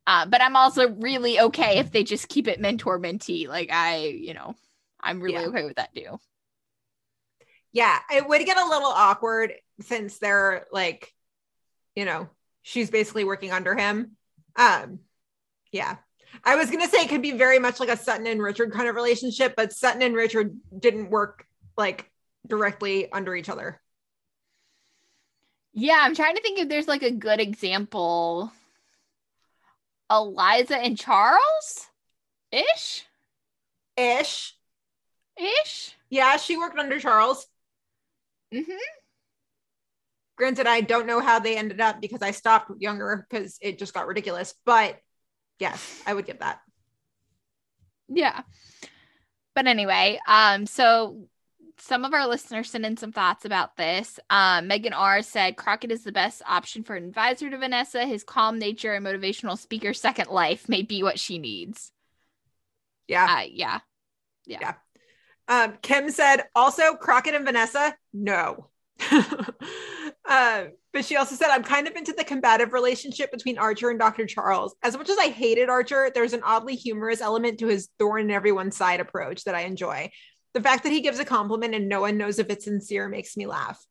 Uh, 0.08 0.26
but 0.26 0.42
I'm 0.42 0.56
also 0.56 0.90
really 0.90 1.40
okay 1.40 1.78
if 1.80 1.92
they 1.92 2.04
just 2.04 2.28
keep 2.28 2.48
it 2.48 2.60
mentor 2.60 3.00
mentee. 3.00 3.48
Like 3.48 3.70
I, 3.72 4.06
you 4.08 4.34
know, 4.34 4.56
I'm 5.02 5.22
really 5.22 5.44
Yeah. 5.44 5.48
okay 5.50 5.64
with 5.64 5.76
that 5.78 5.94
too. 5.96 6.20
Yeah, 7.72 8.00
it 8.14 8.28
would 8.28 8.46
get 8.46 8.58
a 8.58 8.68
little 8.68 8.90
awkward 8.90 9.54
since 9.82 10.18
they're 10.20 10.68
like, 10.72 11.14
you 11.96 12.06
know, 12.06 12.30
she's 12.62 12.90
basically 12.92 13.24
working 13.24 13.52
under 13.52 13.76
him. 13.76 14.18
Um, 14.56 15.00
yeah. 15.72 15.98
I 16.44 16.56
was 16.56 16.70
gonna 16.72 16.88
say 16.88 17.00
it 17.04 17.10
could 17.10 17.22
be 17.22 17.32
very 17.34 17.60
much 17.60 17.80
like 17.80 17.90
a 17.90 17.98
Sutton 17.98 18.28
and 18.28 18.42
Richard 18.42 18.72
kind 18.74 18.90
of 18.90 18.96
relationship, 18.96 19.54
but 19.56 19.74
Sutton 19.74 20.02
and 20.02 20.16
Richard 20.16 20.58
didn't 20.78 21.10
work 21.10 21.46
like 21.78 22.10
directly 22.48 23.12
under 23.12 23.36
each 23.36 23.50
other. 23.50 23.82
Yeah, 25.74 26.00
I'm 26.02 26.16
trying 26.16 26.36
to 26.36 26.42
think 26.42 26.60
if 26.60 26.68
there's 26.70 26.88
like 26.88 27.04
a 27.04 27.12
good 27.12 27.40
example. 27.40 28.52
Eliza 30.12 30.78
and 30.78 30.98
Charles? 30.98 31.88
Ish? 32.52 33.06
Ish. 33.96 34.54
Ish? 35.38 35.96
Yeah, 36.10 36.38
she 36.38 36.58
worked 36.58 36.78
under 36.78 37.00
Charles. 37.00 37.48
Mm-hmm. 38.54 38.74
Granted, 40.36 40.68
I 40.68 40.82
don't 40.82 41.08
know 41.08 41.20
how 41.20 41.40
they 41.40 41.58
ended 41.58 41.80
up 41.80 42.02
because 42.02 42.22
I 42.22 42.32
stopped 42.32 42.72
younger 42.80 43.26
because 43.30 43.58
it 43.62 43.80
just 43.80 43.94
got 43.94 44.08
ridiculous. 44.08 44.54
But 44.66 45.00
yes, 45.60 46.02
I 46.06 46.14
would 46.14 46.26
give 46.26 46.40
that. 46.40 46.60
Yeah. 48.10 48.42
But 49.56 49.68
anyway, 49.68 50.20
um, 50.28 50.66
so 50.66 51.28
some 51.82 52.06
of 52.06 52.14
our 52.14 52.28
listeners 52.28 52.70
sent 52.70 52.86
in 52.86 52.96
some 52.96 53.12
thoughts 53.12 53.44
about 53.44 53.76
this. 53.76 54.20
Um, 54.30 54.68
Megan 54.68 54.94
R 54.94 55.24
said 55.24 55.58
Crockett 55.58 55.92
is 55.92 56.04
the 56.04 56.12
best 56.12 56.44
option 56.48 56.84
for 56.84 56.96
an 56.96 57.06
advisor 57.06 57.50
to 57.50 57.58
Vanessa. 57.58 58.06
His 58.06 58.24
calm 58.24 58.60
nature 58.60 58.94
and 58.94 59.06
motivational 59.06 59.58
speaker 59.58 59.94
second 59.94 60.30
life 60.30 60.70
may 60.70 60.84
be 60.84 61.02
what 61.02 61.20
she 61.20 61.40
needs. 61.40 61.92
Yeah. 63.08 63.26
Uh, 63.26 63.46
yeah. 63.52 63.80
Yeah. 64.46 64.74
Um, 65.48 65.74
Kim 65.82 66.12
said 66.12 66.44
also 66.56 66.94
Crockett 66.94 67.34
and 67.34 67.46
Vanessa, 67.46 67.96
no. 68.14 68.70
Uh, 69.12 70.66
but 70.94 71.04
she 71.04 71.16
also 71.16 71.36
said, 71.36 71.50
I'm 71.50 71.64
kind 71.64 71.88
of 71.88 71.96
into 71.96 72.14
the 72.14 72.24
combative 72.24 72.74
relationship 72.74 73.32
between 73.32 73.58
Archer 73.58 73.90
and 73.90 74.00
Dr. 74.00 74.28
Charles. 74.28 74.76
As 74.84 74.96
much 74.96 75.10
as 75.10 75.18
I 75.18 75.30
hated 75.30 75.68
Archer, 75.68 76.12
there's 76.14 76.34
an 76.34 76.44
oddly 76.44 76.76
humorous 76.76 77.22
element 77.22 77.60
to 77.60 77.68
his 77.68 77.90
thorn 77.98 78.26
in 78.26 78.32
everyone's 78.32 78.78
side 78.78 79.00
approach 79.00 79.46
that 79.46 79.56
I 79.56 79.62
enjoy. 79.62 80.12
The 80.54 80.62
fact 80.62 80.84
that 80.84 80.92
he 80.92 81.02
gives 81.02 81.20
a 81.20 81.26
compliment 81.26 81.76
and 81.76 81.88
no 81.88 82.02
one 82.02 82.18
knows 82.18 82.40
if 82.40 82.50
it's 82.50 82.66
sincere 82.66 83.08
makes 83.08 83.38
me 83.38 83.46
laugh. 83.48 83.84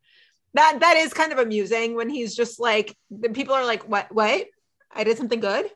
That 0.55 0.79
that 0.81 0.97
is 0.97 1.15
kind 1.15 1.33
of 1.33 1.39
amusing 1.39 1.95
when 1.95 2.11
he's 2.11 2.35
just 2.35 2.61
like 2.61 2.97
the 3.11 3.31
people 3.31 3.55
are 3.55 3.65
like, 3.65 3.89
What 3.89 4.13
what? 4.13 4.47
I 4.93 5.05
did 5.05 5.17
something 5.17 5.41
good. 5.41 5.67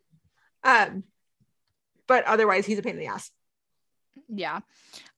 Um, 0.65 1.05
but 2.07 2.25
otherwise 2.25 2.67
he's 2.67 2.79
a 2.79 2.83
pain 2.83 2.95
in 2.95 3.01
the 3.01 3.07
ass. 3.07 3.31
Yeah. 4.29 4.61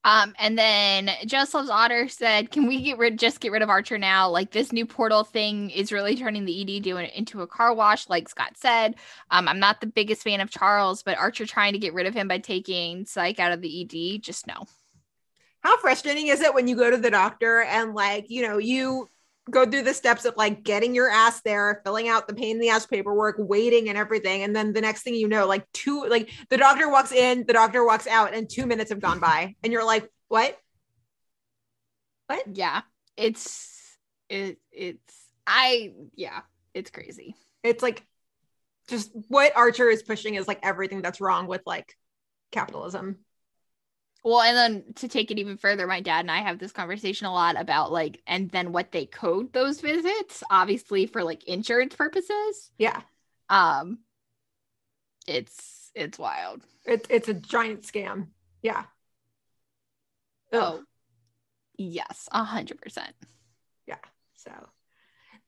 Um, 0.04 0.34
and 0.38 0.56
then 0.56 1.10
Loves 1.32 1.68
Otter 1.68 2.08
said, 2.08 2.52
"Can 2.52 2.68
we 2.68 2.80
get 2.80 2.96
rid 2.96 3.18
just 3.18 3.40
get 3.40 3.50
rid 3.50 3.62
of 3.62 3.68
Archer 3.68 3.98
now? 3.98 4.30
Like 4.30 4.52
this 4.52 4.72
new 4.72 4.86
portal 4.86 5.24
thing 5.24 5.70
is 5.70 5.90
really 5.90 6.16
turning 6.16 6.44
the 6.44 6.62
ED 6.62 6.86
into 7.14 7.42
a 7.42 7.46
car 7.46 7.74
wash, 7.74 8.08
like 8.08 8.28
Scott 8.28 8.56
said. 8.56 8.94
Um, 9.32 9.48
I'm 9.48 9.58
not 9.58 9.80
the 9.80 9.88
biggest 9.88 10.22
fan 10.22 10.40
of 10.40 10.48
Charles, 10.48 11.02
but 11.02 11.18
Archer 11.18 11.44
trying 11.44 11.72
to 11.72 11.80
get 11.80 11.92
rid 11.92 12.06
of 12.06 12.14
him 12.14 12.28
by 12.28 12.38
taking 12.38 13.04
Psych 13.04 13.40
out 13.40 13.50
of 13.50 13.60
the 13.60 13.82
ED, 13.82 14.22
just 14.22 14.46
no. 14.46 14.66
How 15.66 15.76
frustrating 15.78 16.28
is 16.28 16.42
it 16.42 16.54
when 16.54 16.68
you 16.68 16.76
go 16.76 16.92
to 16.92 16.96
the 16.96 17.10
doctor 17.10 17.62
and 17.62 17.92
like, 17.92 18.26
you 18.28 18.46
know, 18.46 18.58
you 18.58 19.08
go 19.50 19.66
through 19.66 19.82
the 19.82 19.94
steps 19.94 20.24
of 20.24 20.36
like 20.36 20.62
getting 20.62 20.94
your 20.94 21.10
ass 21.10 21.40
there, 21.42 21.80
filling 21.84 22.06
out 22.08 22.28
the 22.28 22.34
pain 22.34 22.54
in 22.54 22.60
the 22.60 22.68
ass 22.68 22.86
paperwork, 22.86 23.34
waiting 23.36 23.88
and 23.88 23.98
everything. 23.98 24.44
And 24.44 24.54
then 24.54 24.72
the 24.72 24.80
next 24.80 25.02
thing 25.02 25.16
you 25.16 25.26
know, 25.26 25.44
like 25.48 25.66
two, 25.72 26.04
like 26.04 26.30
the 26.50 26.56
doctor 26.56 26.88
walks 26.88 27.10
in, 27.10 27.46
the 27.48 27.52
doctor 27.52 27.84
walks 27.84 28.06
out, 28.06 28.32
and 28.32 28.48
two 28.48 28.64
minutes 28.64 28.90
have 28.90 29.00
gone 29.00 29.18
by. 29.18 29.56
And 29.64 29.72
you're 29.72 29.84
like, 29.84 30.08
what? 30.28 30.56
What? 32.28 32.44
Yeah, 32.52 32.82
it's 33.16 33.98
it 34.28 34.58
it's 34.70 35.16
I 35.48 35.94
yeah, 36.14 36.42
it's 36.74 36.92
crazy. 36.92 37.34
It's 37.64 37.82
like 37.82 38.06
just 38.86 39.10
what 39.26 39.56
Archer 39.56 39.90
is 39.90 40.04
pushing 40.04 40.36
is 40.36 40.46
like 40.46 40.60
everything 40.62 41.02
that's 41.02 41.20
wrong 41.20 41.48
with 41.48 41.62
like 41.66 41.92
capitalism. 42.52 43.18
Well, 44.26 44.40
and 44.40 44.56
then 44.56 44.92
to 44.96 45.06
take 45.06 45.30
it 45.30 45.38
even 45.38 45.56
further, 45.56 45.86
my 45.86 46.00
dad 46.00 46.18
and 46.18 46.32
I 46.32 46.38
have 46.38 46.58
this 46.58 46.72
conversation 46.72 47.28
a 47.28 47.32
lot 47.32 47.60
about 47.60 47.92
like, 47.92 48.20
and 48.26 48.50
then 48.50 48.72
what 48.72 48.90
they 48.90 49.06
code 49.06 49.52
those 49.52 49.80
visits, 49.80 50.42
obviously 50.50 51.06
for 51.06 51.22
like 51.22 51.44
insurance 51.44 51.94
purposes. 51.94 52.72
Yeah. 52.76 53.02
Um, 53.48 54.00
it's 55.28 55.92
it's 55.94 56.18
wild. 56.18 56.62
It's 56.84 57.06
it's 57.08 57.28
a 57.28 57.34
giant 57.34 57.82
scam. 57.82 58.26
Yeah. 58.62 58.86
Ugh. 60.52 60.60
Oh, 60.60 60.82
yes, 61.78 62.28
a 62.32 62.42
hundred 62.42 62.80
percent. 62.80 63.14
Yeah. 63.86 63.94
So 64.34 64.50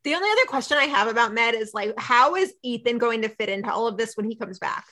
the 0.04 0.14
only 0.14 0.30
other 0.30 0.46
question 0.46 0.78
I 0.78 0.84
have 0.84 1.08
about 1.08 1.34
Med 1.34 1.56
is 1.56 1.74
like, 1.74 1.98
how 1.98 2.36
is 2.36 2.54
Ethan 2.62 2.98
going 2.98 3.22
to 3.22 3.28
fit 3.28 3.48
into 3.48 3.72
all 3.72 3.88
of 3.88 3.96
this 3.96 4.16
when 4.16 4.30
he 4.30 4.36
comes 4.36 4.60
back? 4.60 4.84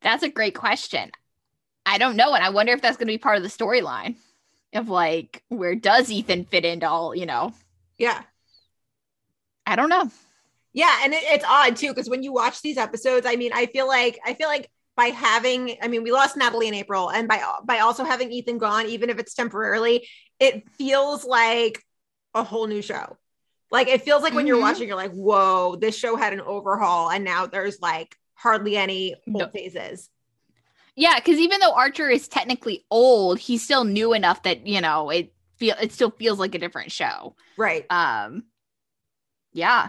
That's 0.00 0.22
a 0.22 0.30
great 0.30 0.54
question. 0.54 1.10
I 1.86 1.98
don't 1.98 2.16
know, 2.16 2.34
and 2.34 2.44
I 2.44 2.50
wonder 2.50 2.72
if 2.72 2.82
that's 2.82 2.96
going 2.96 3.06
to 3.06 3.12
be 3.14 3.18
part 3.18 3.36
of 3.36 3.42
the 3.44 3.48
storyline 3.48 4.16
of 4.74 4.88
like, 4.88 5.42
where 5.48 5.74
does 5.76 6.10
Ethan 6.10 6.44
fit 6.44 6.64
into 6.64 6.88
all? 6.88 7.14
You 7.14 7.26
know, 7.26 7.54
Yeah. 7.98 8.22
I 9.66 9.76
don't 9.76 9.88
know. 9.88 10.10
Yeah, 10.72 11.00
and 11.02 11.14
it, 11.14 11.22
it's 11.24 11.44
odd 11.48 11.76
too 11.76 11.88
because 11.88 12.08
when 12.10 12.22
you 12.22 12.32
watch 12.32 12.60
these 12.62 12.76
episodes, 12.76 13.26
I 13.26 13.36
mean, 13.36 13.52
I 13.54 13.66
feel 13.66 13.88
like 13.88 14.18
I 14.24 14.34
feel 14.34 14.48
like 14.48 14.70
by 14.96 15.06
having, 15.06 15.76
I 15.82 15.88
mean, 15.88 16.02
we 16.02 16.12
lost 16.12 16.36
Natalie 16.36 16.68
in 16.68 16.74
April, 16.74 17.10
and 17.10 17.26
by 17.28 17.42
by 17.64 17.78
also 17.78 18.04
having 18.04 18.30
Ethan 18.30 18.58
gone, 18.58 18.86
even 18.86 19.10
if 19.10 19.18
it's 19.18 19.34
temporarily, 19.34 20.06
it 20.38 20.68
feels 20.72 21.24
like 21.24 21.82
a 22.34 22.42
whole 22.44 22.66
new 22.66 22.82
show. 22.82 23.16
Like 23.70 23.88
it 23.88 24.02
feels 24.02 24.22
like 24.22 24.34
when 24.34 24.46
you're 24.46 24.58
Mhm. 24.58 24.62
watching, 24.62 24.86
you're 24.88 24.96
like, 24.96 25.12
"Whoa, 25.12 25.76
this 25.76 25.96
show 25.96 26.14
had 26.16 26.32
an 26.32 26.40
overhaul," 26.40 27.10
and 27.10 27.24
now 27.24 27.46
there's 27.46 27.80
like 27.80 28.14
hardly 28.34 28.76
any 28.76 29.14
old 29.26 29.38
No. 29.38 29.48
phases. 29.48 30.08
Yeah, 30.96 31.16
because 31.16 31.38
even 31.38 31.60
though 31.60 31.74
Archer 31.74 32.08
is 32.08 32.26
technically 32.26 32.84
old, 32.90 33.38
he's 33.38 33.62
still 33.62 33.84
new 33.84 34.14
enough 34.14 34.42
that 34.44 34.66
you 34.66 34.80
know 34.80 35.10
it 35.10 35.32
feel 35.56 35.76
it 35.80 35.92
still 35.92 36.10
feels 36.10 36.38
like 36.38 36.54
a 36.54 36.58
different 36.58 36.90
show. 36.90 37.36
Right. 37.56 37.84
Um, 37.90 38.44
yeah, 39.52 39.88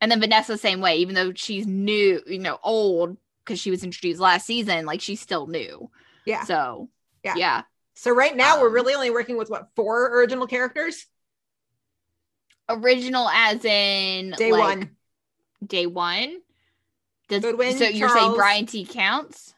and 0.00 0.10
then 0.10 0.20
Vanessa 0.20 0.56
same 0.58 0.80
way, 0.80 0.96
even 0.98 1.14
though 1.14 1.32
she's 1.34 1.66
new, 1.66 2.20
you 2.26 2.38
know, 2.38 2.58
old 2.62 3.16
because 3.44 3.60
she 3.60 3.70
was 3.70 3.82
introduced 3.84 4.20
last 4.20 4.46
season, 4.46 4.86
like 4.86 5.00
she's 5.00 5.20
still 5.20 5.46
new. 5.46 5.90
Yeah. 6.24 6.44
So 6.44 6.88
Yeah. 7.24 7.34
yeah, 7.36 7.62
So 7.94 8.10
right 8.10 8.36
now 8.36 8.60
we're 8.60 8.68
Um, 8.68 8.74
really 8.74 8.94
only 8.94 9.10
working 9.10 9.36
with 9.36 9.50
what 9.50 9.68
four 9.76 10.18
original 10.18 10.46
characters? 10.46 11.06
original 12.68 13.28
as 13.28 13.64
in 13.64 14.30
Day 14.32 14.52
like, 14.52 14.60
one. 14.60 14.96
Day 15.66 15.86
one. 15.86 16.40
Does, 17.28 17.42
Goodwin, 17.42 17.76
so 17.76 17.84
you're 17.84 18.08
saying. 18.08 18.34
Brian 18.34 18.66
Tee 18.66 18.84
counts? 18.86 19.54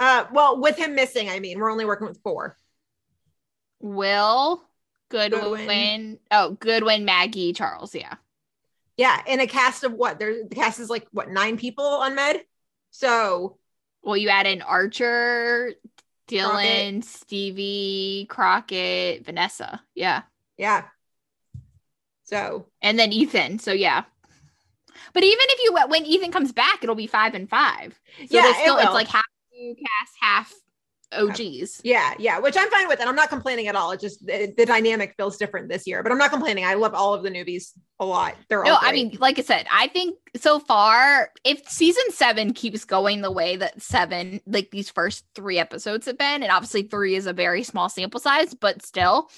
Uh, 0.00 0.24
well, 0.32 0.60
with 0.60 0.76
him 0.76 0.94
missing, 0.94 1.28
I 1.28 1.40
mean, 1.40 1.58
we're 1.58 1.70
only 1.70 1.84
working 1.84 2.06
with 2.06 2.20
four. 2.22 2.56
Will 3.80 4.62
Goodwin, 5.08 5.40
Goodwin. 5.40 6.18
Oh, 6.30 6.50
Goodwin, 6.52 7.04
Maggie, 7.04 7.52
Charles. 7.52 7.94
Yeah. 7.94 8.14
Yeah, 8.96 9.20
in 9.26 9.40
a 9.40 9.46
cast 9.46 9.84
of 9.84 9.92
what? 9.92 10.18
There's 10.18 10.48
the 10.48 10.54
cast 10.54 10.80
is 10.80 10.90
like 10.90 11.06
what 11.12 11.30
nine 11.30 11.56
people 11.56 11.84
on 11.84 12.14
Med. 12.14 12.42
So 12.90 13.58
Well, 14.02 14.16
you 14.16 14.28
add 14.28 14.46
in 14.46 14.60
Archer, 14.62 15.74
Dylan, 16.28 17.00
Crockett. 17.00 17.04
Stevie, 17.04 18.26
Crockett, 18.28 19.24
Vanessa. 19.24 19.80
Yeah. 19.94 20.22
yeah. 20.56 20.84
So 22.24 22.66
And 22.82 22.98
then 22.98 23.12
Ethan. 23.12 23.58
So 23.58 23.72
yeah. 23.72 24.04
But 25.14 25.22
even 25.22 25.44
if 25.48 25.60
you 25.64 25.88
when 25.88 26.04
Ethan 26.04 26.32
comes 26.32 26.52
back, 26.52 26.82
it'll 26.82 26.94
be 26.94 27.06
five 27.06 27.34
and 27.34 27.48
five. 27.48 27.98
So 28.18 28.26
Yeah, 28.30 28.42
there's 28.42 28.56
it 28.56 28.60
still 28.62 28.78
it's 28.78 28.92
like 28.92 29.08
half 29.08 29.24
new 29.58 29.74
cast, 29.74 30.12
half 30.20 30.54
OGs. 31.12 31.80
yeah, 31.84 32.12
yeah, 32.18 32.38
which 32.38 32.56
I'm 32.56 32.68
fine 32.70 32.86
with, 32.86 33.00
and 33.00 33.08
I'm 33.08 33.16
not 33.16 33.30
complaining 33.30 33.66
at 33.68 33.74
all. 33.74 33.92
It 33.92 34.00
just 34.00 34.24
the, 34.26 34.52
the 34.56 34.66
dynamic 34.66 35.14
feels 35.16 35.36
different 35.36 35.68
this 35.68 35.86
year, 35.86 36.02
but 36.02 36.12
I'm 36.12 36.18
not 36.18 36.30
complaining. 36.30 36.64
I 36.64 36.74
love 36.74 36.94
all 36.94 37.14
of 37.14 37.22
the 37.22 37.30
newbies 37.30 37.72
a 37.98 38.04
lot. 38.04 38.36
They're 38.48 38.64
all 38.64 38.72
No, 38.72 38.78
I 38.80 38.92
mean, 38.92 39.16
like 39.18 39.38
I 39.38 39.42
said, 39.42 39.66
I 39.72 39.88
think 39.88 40.18
so 40.36 40.58
far, 40.58 41.30
if 41.44 41.66
season 41.68 42.04
seven 42.10 42.52
keeps 42.52 42.84
going 42.84 43.22
the 43.22 43.30
way 43.30 43.56
that 43.56 43.80
seven, 43.80 44.40
like 44.46 44.70
these 44.70 44.90
first 44.90 45.24
three 45.34 45.58
episodes 45.58 46.06
have 46.06 46.18
been, 46.18 46.42
and 46.42 46.52
obviously 46.52 46.82
three 46.82 47.14
is 47.14 47.26
a 47.26 47.32
very 47.32 47.62
small 47.62 47.88
sample 47.88 48.20
size, 48.20 48.54
but 48.54 48.84
still, 48.84 49.30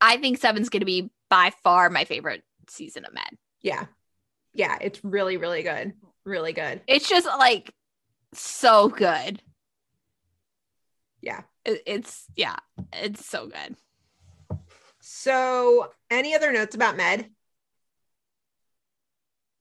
I 0.00 0.16
think 0.16 0.38
seven's 0.38 0.68
going 0.68 0.80
to 0.80 0.86
be 0.86 1.10
by 1.30 1.52
far 1.62 1.90
my 1.90 2.04
favorite 2.04 2.42
season 2.68 3.04
of 3.04 3.14
Med. 3.14 3.38
yeah, 3.62 3.86
yeah, 4.52 4.78
it's 4.80 5.04
really, 5.04 5.36
really 5.36 5.62
good, 5.62 5.92
really 6.24 6.52
good. 6.52 6.80
It's 6.86 7.08
just 7.08 7.26
like 7.26 7.72
so 8.32 8.88
good. 8.88 9.40
Yeah. 11.24 11.42
It- 11.64 11.82
it's 11.86 12.26
yeah, 12.36 12.56
it's 12.92 13.26
so 13.26 13.46
good. 13.48 13.76
So, 15.00 15.90
any 16.10 16.34
other 16.34 16.52
notes 16.52 16.74
about 16.74 16.96
Med? 16.96 17.28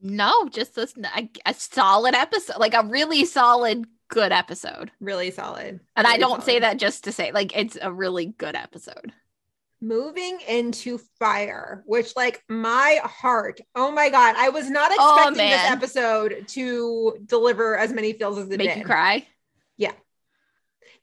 No, 0.02 0.48
just 0.49 0.76
this 0.76 0.94
a, 1.15 1.30
a 1.45 1.53
solid 1.53 2.14
episode, 2.14 2.57
like 2.60 2.73
a 2.73 2.84
really 2.85 3.23
solid, 3.26 3.85
good 4.10 4.31
episode. 4.31 4.91
Really 4.99 5.31
solid, 5.31 5.80
And 5.95 6.07
I 6.07 6.18
don't 6.18 6.44
say 6.44 6.60
that 6.60 6.77
just 6.77 7.06
to 7.06 7.11
say, 7.11 7.31
like, 7.31 7.56
it's 7.56 7.77
a 7.81 7.91
really 7.91 8.26
good 8.26 8.56
episode. 8.56 9.14
moving 9.81 10.40
into 10.48 10.98
fire 11.19 11.84
which 11.85 12.15
like 12.15 12.41
my 12.48 13.02
heart 13.03 13.60
oh 13.76 13.91
my 13.91 14.07
god 14.10 14.34
i 14.38 14.48
was 14.48 14.69
not 14.69 14.90
Oh, 14.98 15.15
expecting 15.15 15.49
this 15.49 15.69
episode 15.69 16.48
to 16.48 17.18
deliver 17.26 17.77
as 17.77 17.91
many 17.91 18.14
feels 18.14 18.38
as 18.38 18.45
it 18.45 18.52
did. 18.52 18.60
Make 18.60 18.69
did 18.69 18.77
you 18.80 18.85
cry. 18.85 19.27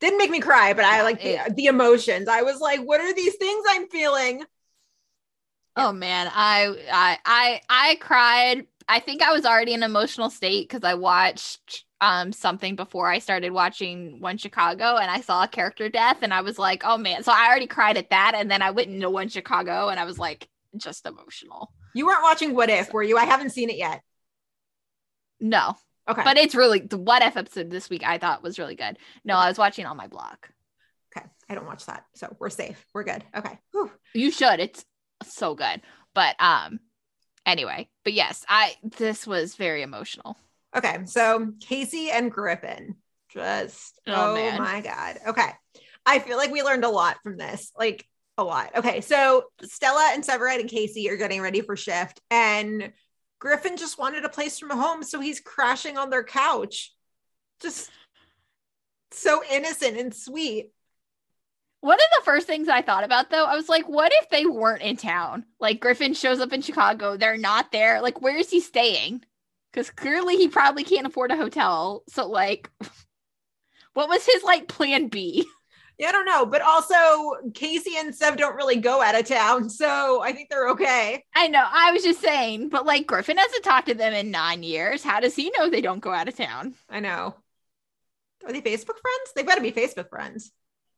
Didn't 0.00 0.18
make 0.18 0.30
me 0.30 0.40
cry 0.40 0.72
but 0.72 0.84
i 0.84 1.02
like 1.02 1.20
the, 1.22 1.38
the 1.54 1.66
emotions 1.66 2.28
i 2.28 2.42
was 2.42 2.60
like 2.60 2.80
what 2.80 3.00
are 3.00 3.12
these 3.14 3.36
things 3.36 3.64
i'm 3.68 3.88
feeling 3.88 4.44
Oh 5.76 5.92
man, 5.92 6.28
I 6.34 6.74
I 6.92 7.18
I 7.24 7.60
I 7.70 7.94
cried. 8.00 8.66
I 8.88 8.98
think 8.98 9.22
I 9.22 9.32
was 9.32 9.46
already 9.46 9.72
in 9.72 9.82
an 9.82 9.90
emotional 9.90 10.28
state 10.28 10.68
because 10.68 10.82
I 10.84 10.94
watched 10.94 11.84
um 12.00 12.32
something 12.32 12.74
before 12.76 13.08
I 13.08 13.20
started 13.20 13.52
watching 13.52 14.20
One 14.20 14.36
Chicago 14.36 14.96
and 14.96 15.10
I 15.10 15.20
saw 15.20 15.44
a 15.44 15.48
character 15.48 15.88
death 15.88 16.18
and 16.22 16.34
I 16.34 16.40
was 16.42 16.58
like, 16.58 16.82
oh 16.84 16.98
man. 16.98 17.22
So 17.22 17.32
I 17.32 17.46
already 17.48 17.68
cried 17.68 17.96
at 17.96 18.10
that 18.10 18.32
and 18.34 18.50
then 18.50 18.62
I 18.62 18.72
went 18.72 18.88
into 18.90 19.08
One 19.08 19.28
Chicago 19.28 19.88
and 19.88 20.00
I 20.00 20.04
was 20.04 20.18
like 20.18 20.48
just 20.76 21.06
emotional. 21.06 21.72
you 21.94 22.04
weren't 22.06 22.22
watching 22.22 22.54
what 22.54 22.68
if 22.68 22.92
were 22.92 23.02
you 23.02 23.16
i 23.16 23.24
haven't 23.24 23.50
seen 23.50 23.70
it 23.70 23.76
yet 23.76 24.02
No. 25.40 25.76
Okay 26.08 26.22
But 26.24 26.36
it's 26.36 26.54
really 26.54 26.80
the 26.80 26.98
what 26.98 27.22
if 27.22 27.36
episode 27.36 27.70
this 27.70 27.90
week 27.90 28.02
I 28.04 28.18
thought 28.18 28.42
was 28.42 28.58
really 28.58 28.74
good. 28.76 28.98
No, 29.24 29.36
I 29.36 29.48
was 29.48 29.58
watching 29.58 29.86
on 29.86 29.96
my 29.96 30.06
blog. 30.06 30.36
okay 31.16 31.26
i 31.48 31.54
don't 31.54 31.66
watch 31.66 31.86
that 31.86 32.04
so 32.14 32.34
we're 32.38 32.50
safe 32.50 32.84
we're 32.94 33.04
good 33.04 33.24
okay 33.36 33.58
Whew. 33.72 33.90
You 34.14 34.30
should. 34.30 34.60
It's 34.60 34.84
so 35.24 35.54
good. 35.54 35.80
But 36.14 36.36
um 36.40 36.80
anyway, 37.46 37.88
but 38.04 38.12
yes, 38.12 38.44
I 38.48 38.74
this 38.98 39.26
was 39.26 39.56
very 39.56 39.82
emotional. 39.82 40.36
okay 40.76 40.98
so 41.06 41.52
casey 41.60 42.10
and 42.10 42.30
griffin 42.30 42.96
just 43.32 44.00
Oh, 44.06 44.36
oh, 44.36 44.58
my 44.58 44.80
god 44.80 45.18
okay 45.28 45.50
i 46.06 46.18
feel 46.18 46.36
like 46.36 46.50
we 46.50 46.62
learned 46.62 46.84
a 46.84 46.88
lot 46.88 47.16
from 47.22 47.36
this 47.36 47.72
like 47.78 48.06
a 48.38 48.44
lot. 48.44 48.70
Okay, 48.74 49.02
so 49.02 49.44
Stella 49.62 50.12
and 50.14 50.24
Severide 50.24 50.60
and 50.60 50.70
Casey 50.70 51.10
are 51.10 51.16
getting 51.18 51.42
ready 51.42 51.60
for 51.60 51.76
shift, 51.76 52.20
and 52.30 52.90
Griffin 53.40 53.76
just 53.76 53.98
wanted 53.98 54.24
a 54.24 54.28
place 54.28 54.58
from 54.58 54.70
home, 54.70 55.02
so 55.02 55.18
he's 55.18 55.40
crashing 55.40 55.98
on 55.98 56.10
their 56.10 56.22
couch. 56.22 56.92
Just 57.60 57.90
so 59.10 59.42
innocent 59.50 59.98
and 59.98 60.14
sweet. 60.14 60.72
One 61.80 61.98
of 61.98 62.06
the 62.18 62.24
first 62.24 62.46
things 62.46 62.68
I 62.68 62.82
thought 62.82 63.04
about 63.04 63.30
though, 63.30 63.46
I 63.46 63.56
was 63.56 63.68
like, 63.68 63.88
what 63.88 64.12
if 64.14 64.28
they 64.28 64.44
weren't 64.44 64.82
in 64.82 64.96
town? 64.96 65.46
Like 65.58 65.80
Griffin 65.80 66.12
shows 66.12 66.38
up 66.38 66.52
in 66.52 66.60
Chicago, 66.60 67.16
they're 67.16 67.38
not 67.38 67.72
there. 67.72 68.02
Like, 68.02 68.20
where 68.20 68.36
is 68.36 68.50
he 68.50 68.60
staying? 68.60 69.24
Because 69.72 69.90
clearly 69.90 70.36
he 70.36 70.48
probably 70.48 70.84
can't 70.84 71.06
afford 71.06 71.30
a 71.30 71.36
hotel. 71.36 72.04
So, 72.08 72.28
like, 72.28 72.70
what 73.94 74.08
was 74.08 74.26
his 74.26 74.42
like 74.42 74.68
plan 74.68 75.08
B? 75.08 75.46
Yeah, 76.00 76.08
I 76.08 76.12
don't 76.12 76.24
know, 76.24 76.46
but 76.46 76.62
also 76.62 77.50
Casey 77.52 77.98
and 77.98 78.14
Sev 78.14 78.38
don't 78.38 78.56
really 78.56 78.76
go 78.76 79.02
out 79.02 79.20
of 79.20 79.26
town, 79.26 79.68
so 79.68 80.22
I 80.22 80.32
think 80.32 80.48
they're 80.48 80.70
okay. 80.70 81.22
I 81.34 81.48
know. 81.48 81.62
I 81.62 81.92
was 81.92 82.02
just 82.02 82.22
saying, 82.22 82.70
but 82.70 82.86
like 82.86 83.06
Griffin 83.06 83.36
hasn't 83.36 83.64
talked 83.64 83.88
to 83.88 83.94
them 83.94 84.14
in 84.14 84.30
nine 84.30 84.62
years. 84.62 85.04
How 85.04 85.20
does 85.20 85.36
he 85.36 85.52
know 85.58 85.68
they 85.68 85.82
don't 85.82 86.00
go 86.00 86.10
out 86.10 86.26
of 86.26 86.34
town? 86.34 86.72
I 86.88 87.00
know. 87.00 87.34
Are 88.46 88.50
they 88.50 88.62
Facebook 88.62 88.96
friends? 88.96 89.32
They've 89.36 89.46
got 89.46 89.56
to 89.56 89.60
be 89.60 89.72
Facebook 89.72 90.08
friends. 90.08 90.50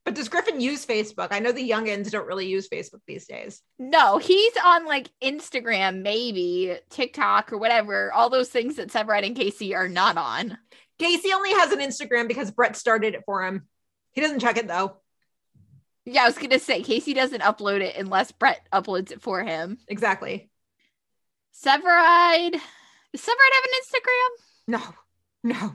But 0.04 0.14
does 0.14 0.28
Griffin 0.28 0.60
use 0.60 0.86
Facebook? 0.86 1.28
I 1.32 1.40
know 1.40 1.50
the 1.50 1.68
youngins 1.68 2.12
don't 2.12 2.28
really 2.28 2.46
use 2.46 2.68
Facebook 2.68 3.00
these 3.04 3.26
days. 3.26 3.60
No, 3.80 4.18
he's 4.18 4.52
on 4.64 4.86
like 4.86 5.10
Instagram, 5.20 6.02
maybe 6.02 6.76
TikTok 6.90 7.52
or 7.52 7.58
whatever. 7.58 8.12
All 8.12 8.30
those 8.30 8.50
things 8.50 8.76
that 8.76 8.92
Severide 8.92 9.26
and 9.26 9.34
Casey 9.34 9.74
are 9.74 9.88
not 9.88 10.16
on. 10.16 10.58
Casey 11.00 11.32
only 11.32 11.50
has 11.54 11.72
an 11.72 11.80
Instagram 11.80 12.28
because 12.28 12.52
Brett 12.52 12.76
started 12.76 13.14
it 13.14 13.22
for 13.26 13.44
him. 13.44 13.66
He 14.12 14.20
doesn't 14.20 14.40
check 14.40 14.56
it 14.56 14.68
though. 14.68 14.96
Yeah, 16.04 16.22
I 16.22 16.26
was 16.26 16.38
gonna 16.38 16.58
say 16.58 16.82
Casey 16.82 17.14
doesn't 17.14 17.42
upload 17.42 17.80
it 17.80 17.96
unless 17.96 18.32
Brett 18.32 18.66
uploads 18.72 19.12
it 19.12 19.20
for 19.22 19.42
him. 19.42 19.78
Exactly. 19.88 20.50
Severide. 21.54 22.52
Does 22.52 23.20
Severide 23.20 23.52
have 23.52 23.64
an 23.64 23.80
Instagram? 23.82 24.28
No, 24.68 24.80
no. 25.44 25.74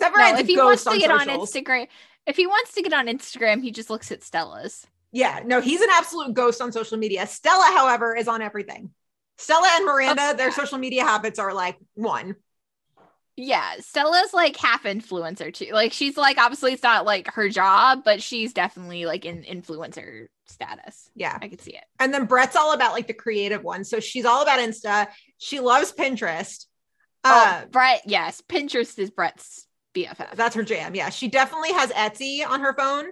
No, 0.00 0.36
if 0.38 0.46
he 0.46 0.56
wants 0.56 0.84
to 0.84 0.98
get 0.98 1.10
on. 1.10 1.28
Instagram, 1.28 1.86
if 2.26 2.36
he 2.36 2.46
wants 2.46 2.74
to 2.74 2.82
get 2.82 2.92
on 2.92 3.06
Instagram, 3.06 3.62
he 3.62 3.70
just 3.70 3.90
looks 3.90 4.10
at 4.10 4.22
Stella's. 4.24 4.86
Yeah, 5.12 5.40
no, 5.44 5.60
he's 5.60 5.80
an 5.80 5.88
absolute 5.92 6.34
ghost 6.34 6.60
on 6.60 6.72
social 6.72 6.98
media. 6.98 7.26
Stella, 7.26 7.70
however, 7.74 8.16
is 8.16 8.26
on 8.26 8.42
everything. 8.42 8.90
Stella 9.38 9.68
and 9.72 9.86
Miranda, 9.86 10.34
their 10.36 10.50
social 10.50 10.78
media 10.78 11.04
habits 11.04 11.38
are 11.38 11.54
like 11.54 11.76
one. 11.94 12.36
Yeah, 13.36 13.74
Stella's 13.80 14.32
like 14.32 14.56
half 14.56 14.84
influencer 14.84 15.52
too. 15.52 15.70
Like 15.72 15.92
she's 15.92 16.16
like 16.16 16.38
obviously 16.38 16.72
it's 16.72 16.82
not 16.82 17.04
like 17.04 17.32
her 17.34 17.48
job, 17.48 18.02
but 18.04 18.22
she's 18.22 18.52
definitely 18.52 19.06
like 19.06 19.24
in 19.24 19.42
influencer 19.42 20.26
status. 20.46 21.10
Yeah. 21.16 21.36
I 21.40 21.48
could 21.48 21.60
see 21.60 21.74
it. 21.74 21.84
And 21.98 22.14
then 22.14 22.26
Brett's 22.26 22.54
all 22.54 22.72
about 22.74 22.92
like 22.92 23.08
the 23.08 23.14
creative 23.14 23.64
one. 23.64 23.84
So 23.84 23.98
she's 23.98 24.24
all 24.24 24.42
about 24.42 24.60
Insta. 24.60 25.08
She 25.38 25.58
loves 25.58 25.92
Pinterest. 25.92 26.66
Uh, 27.24 27.62
oh, 27.64 27.68
Brett, 27.70 28.02
yes, 28.06 28.42
Pinterest 28.48 28.98
is 28.98 29.10
Brett's 29.10 29.66
BFF. 29.94 30.36
that's 30.36 30.54
her 30.54 30.62
jam. 30.62 30.94
Yeah. 30.94 31.10
She 31.10 31.28
definitely 31.28 31.72
has 31.72 31.90
Etsy 31.90 32.46
on 32.46 32.60
her 32.60 32.74
phone. 32.74 33.06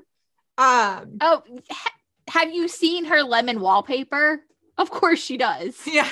Um, 0.59 1.17
Oh, 1.21 1.43
ha- 1.71 1.93
have 2.29 2.53
you 2.53 2.69
seen 2.69 3.07
her 3.07 3.23
lemon 3.23 3.59
wallpaper? 3.61 4.41
Of 4.79 4.91
course 4.91 5.19
she 5.19 5.37
does. 5.37 5.77
yeah. 5.87 6.09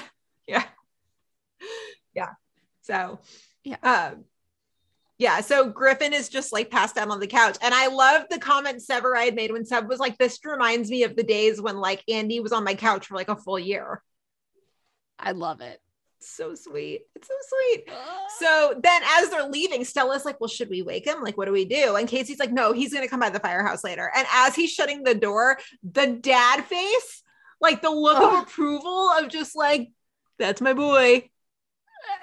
Yeah. 0.49 0.65
Yeah. 2.15 2.31
So, 2.83 3.21
Yeah. 3.71 4.11
Um, 4.13 4.25
yeah. 5.19 5.41
So 5.43 5.69
Griffin 5.69 6.13
is 6.13 6.29
just 6.29 6.53
like 6.53 6.71
passed 6.71 6.97
out 6.97 7.09
on 7.09 7.21
the 7.21 7.27
couch. 7.27 7.57
And 7.63 7.73
I 7.75 7.87
love 7.89 8.25
the 8.31 8.39
comment 8.39 8.83
Severide 8.83 9.35
made 9.35 9.53
when 9.53 9.65
Sev 9.65 9.87
was 9.87 10.01
like, 10.01 10.19
this 10.19 10.39
reminds 10.45 10.91
me 10.91 11.05
of 11.05 11.15
the 11.15 11.23
days 11.23 11.61
when 11.61 11.77
like 11.77 12.03
Andy 12.09 12.41
was 12.41 12.53
on 12.53 12.65
my 12.65 12.75
couch 12.75 13.07
for 13.07 13.15
like 13.15 13.29
a 13.29 13.37
full 13.37 13.59
year. 13.59 14.03
I 15.19 15.33
love 15.33 15.61
it. 15.61 15.81
So 16.23 16.55
sweet. 16.55 17.03
It's 17.15 17.29
so 17.29 17.35
sweet. 17.49 17.91
So 18.39 18.81
then 18.83 19.03
as 19.19 19.31
they're 19.31 19.49
leaving, 19.49 19.85
Stella's 19.85 20.25
like, 20.25 20.41
well, 20.41 20.49
should 20.49 20.69
we 20.69 20.83
wake 20.83 21.07
him? 21.07 21.23
Like, 21.23 21.37
what 21.37 21.47
do 21.47 21.53
we 21.53 21.65
do? 21.65 21.97
And 21.97 22.09
Casey's 22.09 22.39
like, 22.39 22.53
no, 22.53 22.73
he's 22.73 22.93
going 22.93 23.05
to 23.05 23.11
come 23.11 23.21
by 23.21 23.31
the 23.31 23.41
firehouse 23.41 23.85
later. 23.85 24.11
And 24.15 24.27
as 24.33 24.55
he's 24.55 24.73
shutting 24.73 25.03
the 25.03 25.15
door, 25.15 25.59
the 25.83 26.09
dad 26.09 26.65
face, 26.65 27.23
like 27.61 27.83
the 27.83 27.91
look 27.91 28.21
of 28.21 28.43
approval 28.43 29.11
of 29.19 29.29
just 29.29 29.55
like, 29.55 29.91
that's 30.39 30.61
my 30.61 30.73
boy. 30.73 31.29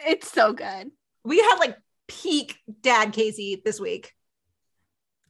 It's 0.06 0.32
so 0.32 0.54
good. 0.54 0.92
We 1.28 1.40
had 1.40 1.58
like 1.58 1.78
peak 2.08 2.58
dad 2.82 3.12
Casey 3.12 3.62
this 3.64 3.80
week. 3.80 4.14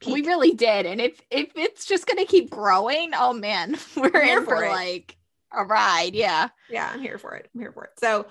We 0.05 0.21
really 0.21 0.51
did. 0.51 0.85
And 0.85 1.01
if 1.01 1.19
if 1.31 1.49
it's 1.55 1.85
just 1.85 2.05
gonna 2.05 2.25
keep 2.25 2.51
growing, 2.51 3.11
oh 3.15 3.33
man, 3.33 3.75
we're 3.97 4.23
here 4.23 4.39
in 4.39 4.45
for 4.45 4.57
for 4.57 4.69
like 4.69 5.17
a 5.51 5.63
ride. 5.63 6.13
Yeah. 6.13 6.49
yeah, 6.69 6.91
I'm 6.93 7.01
here 7.01 7.17
for 7.17 7.33
it. 7.35 7.49
I'm 7.53 7.61
here 7.61 7.71
for 7.71 7.85
it. 7.85 7.91
So 7.97 8.27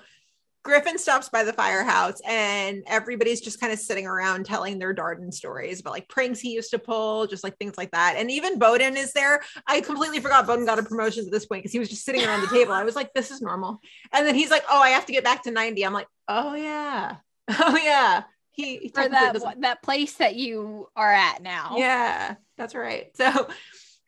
Griffin 0.63 0.97
stops 0.97 1.29
by 1.29 1.43
the 1.43 1.53
firehouse 1.53 2.19
and 2.27 2.83
everybody's 2.87 3.39
just 3.39 3.59
kind 3.59 3.71
of 3.71 3.79
sitting 3.79 4.05
around 4.05 4.45
telling 4.45 4.79
their 4.79 4.93
Darden 4.93 5.33
stories 5.33 5.79
about 5.79 5.93
like 5.93 6.09
pranks 6.09 6.39
he 6.39 6.53
used 6.53 6.71
to 6.71 6.79
pull, 6.79 7.25
just 7.25 7.43
like 7.43 7.57
things 7.57 7.77
like 7.77 7.91
that. 7.91 8.15
And 8.17 8.29
even 8.29 8.59
Boden 8.59 8.97
is 8.97 9.13
there. 9.13 9.41
I 9.65 9.81
completely 9.81 10.19
forgot 10.19 10.45
Boden 10.45 10.65
got 10.65 10.79
a 10.79 10.83
promotion 10.83 11.25
at 11.25 11.31
this 11.31 11.45
point 11.45 11.63
because 11.63 11.71
he 11.71 11.79
was 11.79 11.89
just 11.89 12.03
sitting 12.03 12.23
around 12.23 12.41
the 12.41 12.47
table. 12.47 12.73
I 12.73 12.83
was 12.83 12.95
like, 12.95 13.13
this 13.13 13.31
is 13.31 13.41
normal. 13.41 13.79
And 14.13 14.27
then 14.27 14.35
he's 14.35 14.51
like, 14.51 14.63
oh, 14.69 14.81
I 14.81 14.89
have 14.89 15.05
to 15.05 15.13
get 15.13 15.23
back 15.23 15.43
to 15.43 15.51
90. 15.51 15.85
I'm 15.85 15.93
like, 15.93 16.07
oh 16.27 16.53
yeah. 16.53 17.17
Oh 17.59 17.77
yeah. 17.77 18.23
He, 18.51 18.77
he 18.77 18.89
For 18.89 19.07
that 19.07 19.33
doesn't- 19.33 19.61
that 19.61 19.83
place 19.83 20.13
that 20.15 20.35
you 20.35 20.87
are 20.95 21.11
at 21.13 21.41
now. 21.43 21.75
yeah, 21.77 22.35
that's 22.57 22.73
right. 22.75 23.15
So 23.15 23.47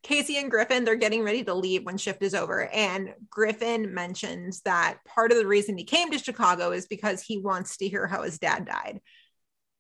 Casey 0.01 0.37
and 0.37 0.49
Griffin, 0.49 0.85
they're 0.85 0.95
getting 0.95 1.23
ready 1.23 1.43
to 1.43 1.53
leave 1.53 1.85
when 1.85 1.97
shift 1.97 2.23
is 2.23 2.33
over. 2.33 2.67
And 2.67 3.13
Griffin 3.29 3.93
mentions 3.93 4.61
that 4.61 4.97
part 5.05 5.31
of 5.31 5.37
the 5.37 5.45
reason 5.45 5.77
he 5.77 5.83
came 5.83 6.09
to 6.11 6.17
Chicago 6.17 6.71
is 6.71 6.87
because 6.87 7.21
he 7.21 7.37
wants 7.37 7.77
to 7.77 7.87
hear 7.87 8.07
how 8.07 8.23
his 8.23 8.39
dad 8.39 8.65
died. 8.65 9.01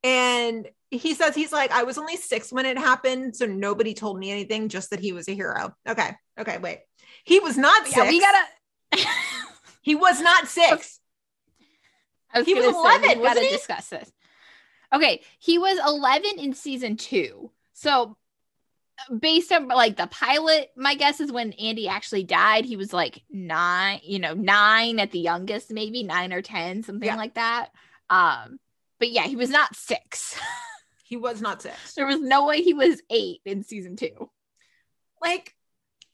And 0.03 0.67
he 0.91 1.13
says, 1.13 1.35
he's 1.35 1.51
like, 1.51 1.71
I 1.71 1.83
was 1.83 1.97
only 1.97 2.15
six 2.17 2.51
when 2.51 2.65
it 2.65 2.77
happened. 2.77 3.35
So 3.35 3.45
nobody 3.45 3.93
told 3.93 4.19
me 4.19 4.29
anything, 4.31 4.69
just 4.69 4.91
that 4.91 4.99
he 4.99 5.13
was 5.13 5.27
a 5.27 5.33
hero. 5.33 5.73
Okay. 5.87 6.11
Okay. 6.39 6.57
Wait. 6.59 6.79
He 7.25 7.39
was 7.39 7.57
not 7.57 7.85
six. 7.85 7.97
Yeah, 7.97 8.07
we 8.09 8.19
gotta 8.21 9.07
he 9.81 9.95
was 9.95 10.21
not 10.21 10.47
six. 10.49 10.98
I 12.33 12.39
was 12.39 12.45
He 12.47 12.53
was 12.53 12.63
gonna 12.65 12.73
say, 12.73 12.79
11, 13.07 13.19
we've 13.19 13.27
gotta 13.27 13.41
he? 13.41 13.49
discuss 13.49 13.89
this. 13.89 14.11
Okay, 14.93 15.21
he 15.39 15.57
was 15.57 15.77
11 15.85 16.39
in 16.39 16.53
season 16.53 16.97
two. 16.97 17.51
So, 17.73 18.17
based 19.19 19.51
on 19.51 19.67
like 19.67 19.95
the 19.97 20.07
pilot, 20.07 20.71
my 20.75 20.95
guess 20.95 21.19
is 21.19 21.31
when 21.31 21.53
Andy 21.53 21.87
actually 21.87 22.23
died, 22.23 22.65
he 22.65 22.75
was 22.75 22.91
like 22.91 23.21
nine, 23.29 23.99
you 24.03 24.19
know, 24.19 24.33
nine 24.33 24.99
at 24.99 25.11
the 25.11 25.19
youngest, 25.19 25.71
maybe 25.71 26.03
nine 26.03 26.33
or 26.33 26.41
10, 26.41 26.83
something 26.83 27.07
Yeah. 27.07 27.15
like 27.15 27.35
that. 27.35 27.69
Um, 28.09 28.59
but 28.99 29.09
yeah, 29.11 29.23
he 29.23 29.35
was 29.35 29.49
not 29.49 29.75
six. 29.75 30.37
He 31.03 31.17
was 31.17 31.41
not 31.41 31.59
six. 31.63 31.95
there 31.95 32.05
was 32.05 32.19
no 32.21 32.45
way 32.45 32.61
he 32.61 32.75
was 32.75 33.01
eight 33.09 33.41
in 33.43 33.63
season 33.63 33.95
two. 33.95 34.29
like 35.19 35.55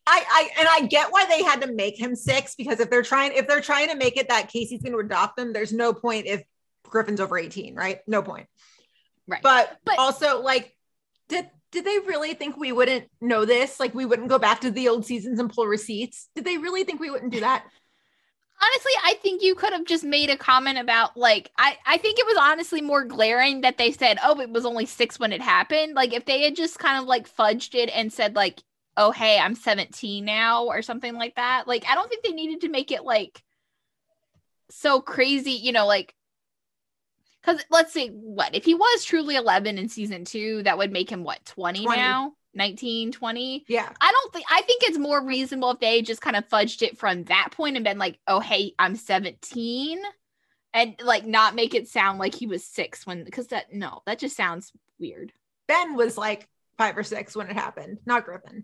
I, 0.08 0.24
I 0.30 0.50
and 0.60 0.68
I 0.72 0.88
get 0.88 1.12
why 1.12 1.26
they 1.26 1.44
had 1.44 1.62
to 1.62 1.72
make 1.72 2.00
him 2.00 2.16
six 2.16 2.56
because 2.56 2.80
if 2.80 2.90
they're 2.90 3.02
trying 3.02 3.34
if 3.34 3.48
they're 3.48 3.62
trying 3.62 3.90
to 3.90 3.96
make 3.96 4.18
it 4.18 4.30
that 4.30 4.50
Casey's 4.50 4.82
going 4.82 4.94
to 4.94 5.00
adopt 5.00 5.36
them, 5.36 5.54
there's 5.54 5.74
no 5.74 5.94
point 5.94 6.28
if 6.28 6.44
Griffin's 6.84 7.20
over 7.20 7.38
18, 7.38 7.76
right? 7.76 8.00
No 8.08 8.22
point. 8.22 8.48
Right. 9.28 9.42
But, 9.42 9.78
But- 9.84 9.98
also 10.00 10.42
like 10.42 10.76
did 11.28 11.50
did 11.72 11.84
they 11.84 12.00
really 12.00 12.36
think 12.36 12.56
we 12.56 12.72
wouldn't 12.72 13.10
know 13.20 13.44
this? 13.46 13.80
Like 13.80 13.94
we 13.94 14.06
wouldn't 14.06 14.30
go 14.30 14.40
back 14.40 14.62
to 14.62 14.72
the 14.72 14.88
old 14.90 15.06
seasons 15.06 15.40
and 15.40 15.52
pull 15.52 15.66
receipts? 15.66 16.30
Did 16.36 16.46
they 16.46 16.58
really 16.58 16.84
think 16.84 17.02
we 17.02 17.10
wouldn't 17.10 17.34
do 17.34 17.42
that? 17.42 17.66
honestly 18.62 18.92
i 19.04 19.14
think 19.16 19.44
you 19.44 19.54
could 19.54 19.74
have 19.74 19.86
just 19.86 20.04
made 20.04 20.30
a 20.30 20.38
comment 20.38 20.78
about 20.78 21.18
like 21.18 21.52
i 21.58 21.78
i 21.86 21.98
think 21.98 22.18
it 22.18 22.26
was 22.26 22.38
honestly 22.40 22.82
more 22.82 23.04
glaring 23.04 23.62
that 23.62 23.78
they 23.78 23.92
said 23.92 24.18
oh 24.24 24.40
it 24.40 24.50
was 24.50 24.66
only 24.66 24.86
six 24.86 25.20
when 25.20 25.34
it 25.34 25.42
happened 25.42 25.94
like 25.94 26.14
if 26.14 26.26
they 26.26 26.44
had 26.44 26.56
just 26.56 26.80
kind 26.80 26.98
of 26.98 27.06
like 27.06 27.30
fudged 27.30 27.76
it 27.76 27.90
and 27.94 28.14
said 28.14 28.36
like 28.36 28.62
oh 28.98 29.12
hey 29.12 29.40
i'm 29.40 29.56
17 29.56 30.24
now 30.24 30.66
or 30.66 30.82
something 30.82 31.16
like 31.16 31.36
that 31.36 31.68
like 31.68 31.86
i 31.88 31.96
don't 31.96 32.10
think 32.10 32.24
they 32.24 32.32
needed 32.32 32.62
to 32.62 32.70
make 32.70 32.92
it 32.92 33.04
like 33.04 33.44
so 34.70 35.02
crazy 35.02 35.52
you 35.52 35.72
know 35.72 35.86
like 35.86 36.16
because 37.42 37.64
let's 37.70 37.94
say 37.94 38.10
what 38.10 38.56
if 38.56 38.66
he 38.66 38.74
was 38.74 39.06
truly 39.06 39.36
11 39.36 39.78
in 39.78 39.90
season 39.90 40.26
two 40.26 40.64
that 40.64 40.78
would 40.78 40.92
make 40.92 41.10
him 41.10 41.24
what 41.24 41.44
20, 41.46 41.86
20. 41.86 41.98
now 41.98 42.34
19 42.56 43.12
20 43.12 43.66
Yeah. 43.68 43.90
I 44.02 44.12
don't 44.12 44.34
think 44.34 44.46
I 44.50 44.62
think 44.62 44.84
it's 44.84 44.98
more 44.98 45.24
reasonable 45.24 45.72
if 45.72 45.80
they 45.80 46.02
just 46.02 46.22
kind 46.22 46.36
of 46.36 46.48
fudged 46.48 46.82
it 46.82 46.98
from 46.98 47.26
that 47.26 47.50
point 47.52 47.76
and 47.76 47.84
been 47.84 48.00
like, 48.00 48.20
oh 48.28 48.40
hey, 48.40 48.74
I'm 48.80 48.96
17 48.96 50.00
and 50.74 50.96
like 51.04 51.26
not 51.26 51.56
make 51.56 51.76
it 51.76 51.88
sound 51.88 52.18
like 52.18 52.34
he 52.34 52.48
was 52.48 52.66
six 52.66 53.06
when 53.06 53.24
because 53.24 53.48
that 53.48 53.74
no, 53.74 54.02
that 54.06 54.20
just 54.20 54.38
sounds 54.38 54.72
weird. 55.00 55.34
Ben 55.68 55.96
was 55.96 56.18
like 56.18 56.48
five 56.78 56.98
or 56.98 57.04
six 57.04 57.36
when 57.36 57.50
it 57.50 57.56
happened, 57.56 58.00
not 58.06 58.26
Griffin. 58.26 58.64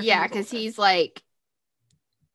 Yeah, 0.00 0.26
because 0.26 0.50
he's 0.50 0.78
like 0.78 1.22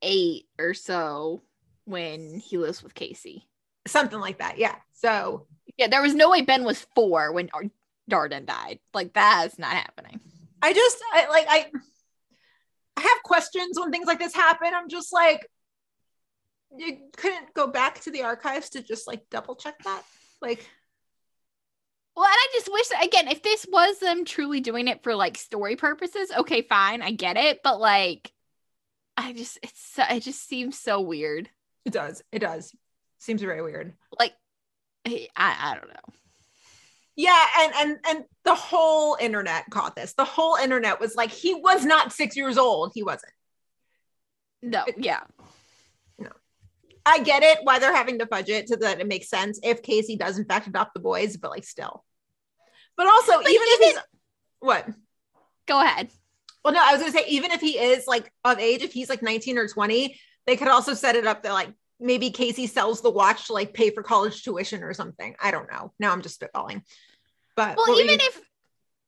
eight 0.01 0.45
or 0.59 0.73
so 0.73 1.41
when 1.85 2.39
he 2.39 2.57
lives 2.57 2.83
with 2.83 2.93
Casey. 2.93 3.47
Something 3.87 4.19
like 4.19 4.39
that. 4.39 4.57
Yeah. 4.57 4.75
So 4.93 5.47
Yeah, 5.77 5.87
there 5.87 6.01
was 6.01 6.13
no 6.13 6.29
way 6.29 6.41
Ben 6.41 6.63
was 6.63 6.85
four 6.95 7.31
when 7.31 7.49
Ar- 7.53 7.71
Darden 8.09 8.45
died. 8.45 8.79
Like 8.93 9.13
that's 9.13 9.57
not 9.57 9.71
happening. 9.71 10.19
I 10.61 10.73
just 10.73 10.97
I, 11.13 11.27
like 11.29 11.45
I 11.49 11.71
I 12.97 13.01
have 13.01 13.23
questions 13.23 13.79
when 13.79 13.91
things 13.91 14.07
like 14.07 14.19
this 14.19 14.33
happen. 14.33 14.73
I'm 14.73 14.89
just 14.89 15.13
like, 15.13 15.47
you 16.75 16.97
couldn't 17.15 17.53
go 17.53 17.67
back 17.67 18.01
to 18.01 18.11
the 18.11 18.23
archives 18.23 18.71
to 18.71 18.81
just 18.81 19.07
like 19.07 19.29
double 19.29 19.55
check 19.55 19.75
that. 19.83 20.01
Like, 20.41 20.67
Well, 22.17 22.25
and 22.25 22.33
I 22.33 22.47
just 22.53 22.73
wish 22.73 22.87
that 22.87 23.05
again, 23.05 23.27
if 23.27 23.43
this 23.43 23.67
was 23.71 23.99
them 23.99 24.25
truly 24.25 24.59
doing 24.59 24.87
it 24.87 25.03
for 25.03 25.13
like 25.13 25.37
story 25.37 25.75
purposes, 25.75 26.31
okay, 26.35 26.63
fine, 26.63 27.03
I 27.03 27.11
get 27.11 27.37
it. 27.37 27.59
But 27.63 27.79
like, 27.79 28.33
I 29.15 29.33
just 29.33 29.59
it's 29.61 29.79
so, 29.79 30.03
it 30.09 30.23
just 30.23 30.47
seems 30.47 30.79
so 30.79 30.99
weird. 30.99 31.47
it 31.85 31.93
does. 31.93 32.23
It 32.31 32.39
does. 32.39 32.75
Seems 33.19 33.43
very 33.43 33.61
weird. 33.61 33.93
Like, 34.19 34.33
eh, 35.05 35.27
I 35.35 35.71
I 35.73 35.75
don't 35.75 35.89
know. 35.89 36.13
Yeah, 37.15 37.45
and 37.59 37.73
and 37.75 37.99
and 38.09 38.25
the 38.43 38.55
whole 38.55 39.15
internet 39.21 39.65
caught 39.69 39.95
this. 39.95 40.13
The 40.13 40.25
whole 40.25 40.55
internet 40.55 40.99
was 40.99 41.15
like, 41.15 41.29
he 41.29 41.53
was 41.53 41.85
not 41.85 42.13
six 42.13 42.35
years 42.35 42.57
old. 42.57 42.93
He 42.95 43.03
wasn't. 43.03 43.33
No, 44.63 44.85
yeah, 44.97 45.21
No. 46.17 46.31
I 47.05 47.19
get 47.19 47.43
it 47.43 47.59
why 47.61 47.77
they're 47.77 47.95
having 47.95 48.17
to 48.17 48.25
fudge 48.25 48.49
it 48.49 48.69
so 48.69 48.75
that 48.77 48.99
it 48.99 49.07
makes 49.07 49.29
sense 49.29 49.59
if 49.61 49.83
Casey 49.83 50.15
does 50.17 50.39
in 50.39 50.45
fact 50.45 50.65
adopt 50.65 50.95
the 50.95 50.99
boys, 50.99 51.37
but 51.37 51.51
like 51.51 51.63
still. 51.63 52.03
But 52.97 53.07
also, 53.07 53.33
even 53.39 53.47
if 53.49 53.79
he's 53.79 54.03
what? 54.59 54.87
go 55.67 55.81
ahead. 55.81 56.09
Well, 56.65 56.73
no, 56.73 56.81
I 56.83 56.91
was 56.91 57.01
gonna 57.01 57.13
say 57.13 57.25
even 57.29 57.51
if 57.51 57.61
he 57.61 57.77
is 57.77 58.07
like 58.07 58.31
of 58.43 58.59
age, 58.59 58.81
if 58.81 58.91
he's 58.91 59.09
like 59.09 59.21
19 59.21 59.57
or 59.57 59.67
20, 59.67 60.19
they 60.45 60.57
could 60.57 60.67
also 60.67 60.93
set 60.93 61.15
it 61.15 61.25
up 61.25 61.43
that 61.43 61.53
like 61.53 61.69
maybe 61.99 62.31
Casey 62.31 62.67
sells 62.67 63.01
the 63.01 63.09
watch 63.09 63.47
to 63.47 63.53
like 63.53 63.73
pay 63.73 63.91
for 63.91 64.03
college 64.03 64.43
tuition 64.43 64.83
or 64.83 64.93
something. 64.93 65.35
I 65.39 65.51
don't 65.51 65.71
know. 65.71 65.93
Now 65.99 66.11
I'm 66.11 66.21
just 66.21 66.41
spitballing. 66.41 66.81
But 67.55 67.77
Well, 67.77 67.99
even 67.99 68.19
you- 68.19 68.25
if 68.27 68.41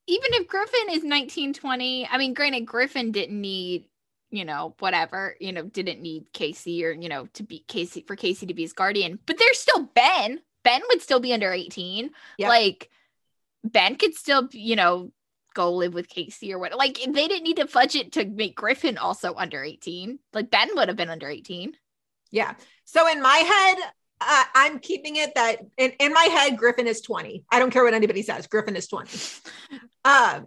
even 0.08 0.34
if 0.34 0.48
Griffin 0.48 0.90
is 0.90 1.04
1920, 1.04 2.08
I 2.08 2.18
mean, 2.18 2.34
granted, 2.34 2.66
Griffin 2.66 3.12
didn't 3.12 3.40
need, 3.40 3.86
you 4.32 4.44
know, 4.44 4.74
whatever, 4.80 5.36
you 5.40 5.52
know, 5.52 5.64
didn't 5.64 6.02
need 6.02 6.26
Casey 6.34 6.84
or, 6.84 6.92
you 6.92 7.10
know, 7.10 7.28
to 7.34 7.44
be 7.44 7.64
Casey 7.68 8.02
for 8.08 8.16
Casey 8.16 8.48
to 8.48 8.56
be 8.56 8.64
his 8.64 8.74
guardian, 8.74 9.20
but 9.28 9.38
there's 9.38 9.60
still 9.60 9.84
Ben. 9.94 10.40
Ben 10.64 10.82
would 10.90 11.04
still 11.04 11.20
be 11.20 11.32
under 11.32 11.54
18. 11.54 12.10
Yep. 12.40 12.50
Like, 12.50 12.90
Ben 13.64 13.96
could 13.96 14.16
still, 14.16 14.48
you 14.52 14.76
know, 14.76 15.12
go 15.54 15.74
live 15.74 15.94
with 15.94 16.08
Casey 16.08 16.54
or 16.54 16.60
what. 16.60 16.76
Like, 16.76 16.96
they 16.96 17.28
didn't 17.28 17.44
need 17.44 17.58
to 17.58 17.68
fudge 17.68 17.96
it 17.96 18.14
to 18.14 18.26
make 18.26 18.56
Griffin 18.56 18.98
also 18.98 19.34
under 19.36 19.64
18. 19.64 20.20
Like, 20.34 20.50
Ben 20.50 20.70
would 20.76 20.88
have 20.88 20.98
been 20.98 21.10
under 21.10 21.30
18. 21.30 21.74
Yeah. 22.32 22.54
So 22.86 23.08
in 23.08 23.22
my 23.22 23.36
head, 23.36 23.78
uh, 24.22 24.44
I'm 24.54 24.80
keeping 24.80 25.16
it 25.16 25.36
that 25.36 25.60
in, 25.78 25.92
in 26.00 26.14
my 26.14 26.24
head, 26.24 26.58
Griffin 26.58 26.88
is 26.88 27.02
20. 27.02 27.46
I 27.52 27.60
don't 27.60 27.72
care 27.72 27.84
what 27.84 27.94
anybody 27.94 28.22
says. 28.22 28.48
Griffin 28.48 28.76
is 28.76 28.88
20. 28.88 29.18
Um, 30.06 30.46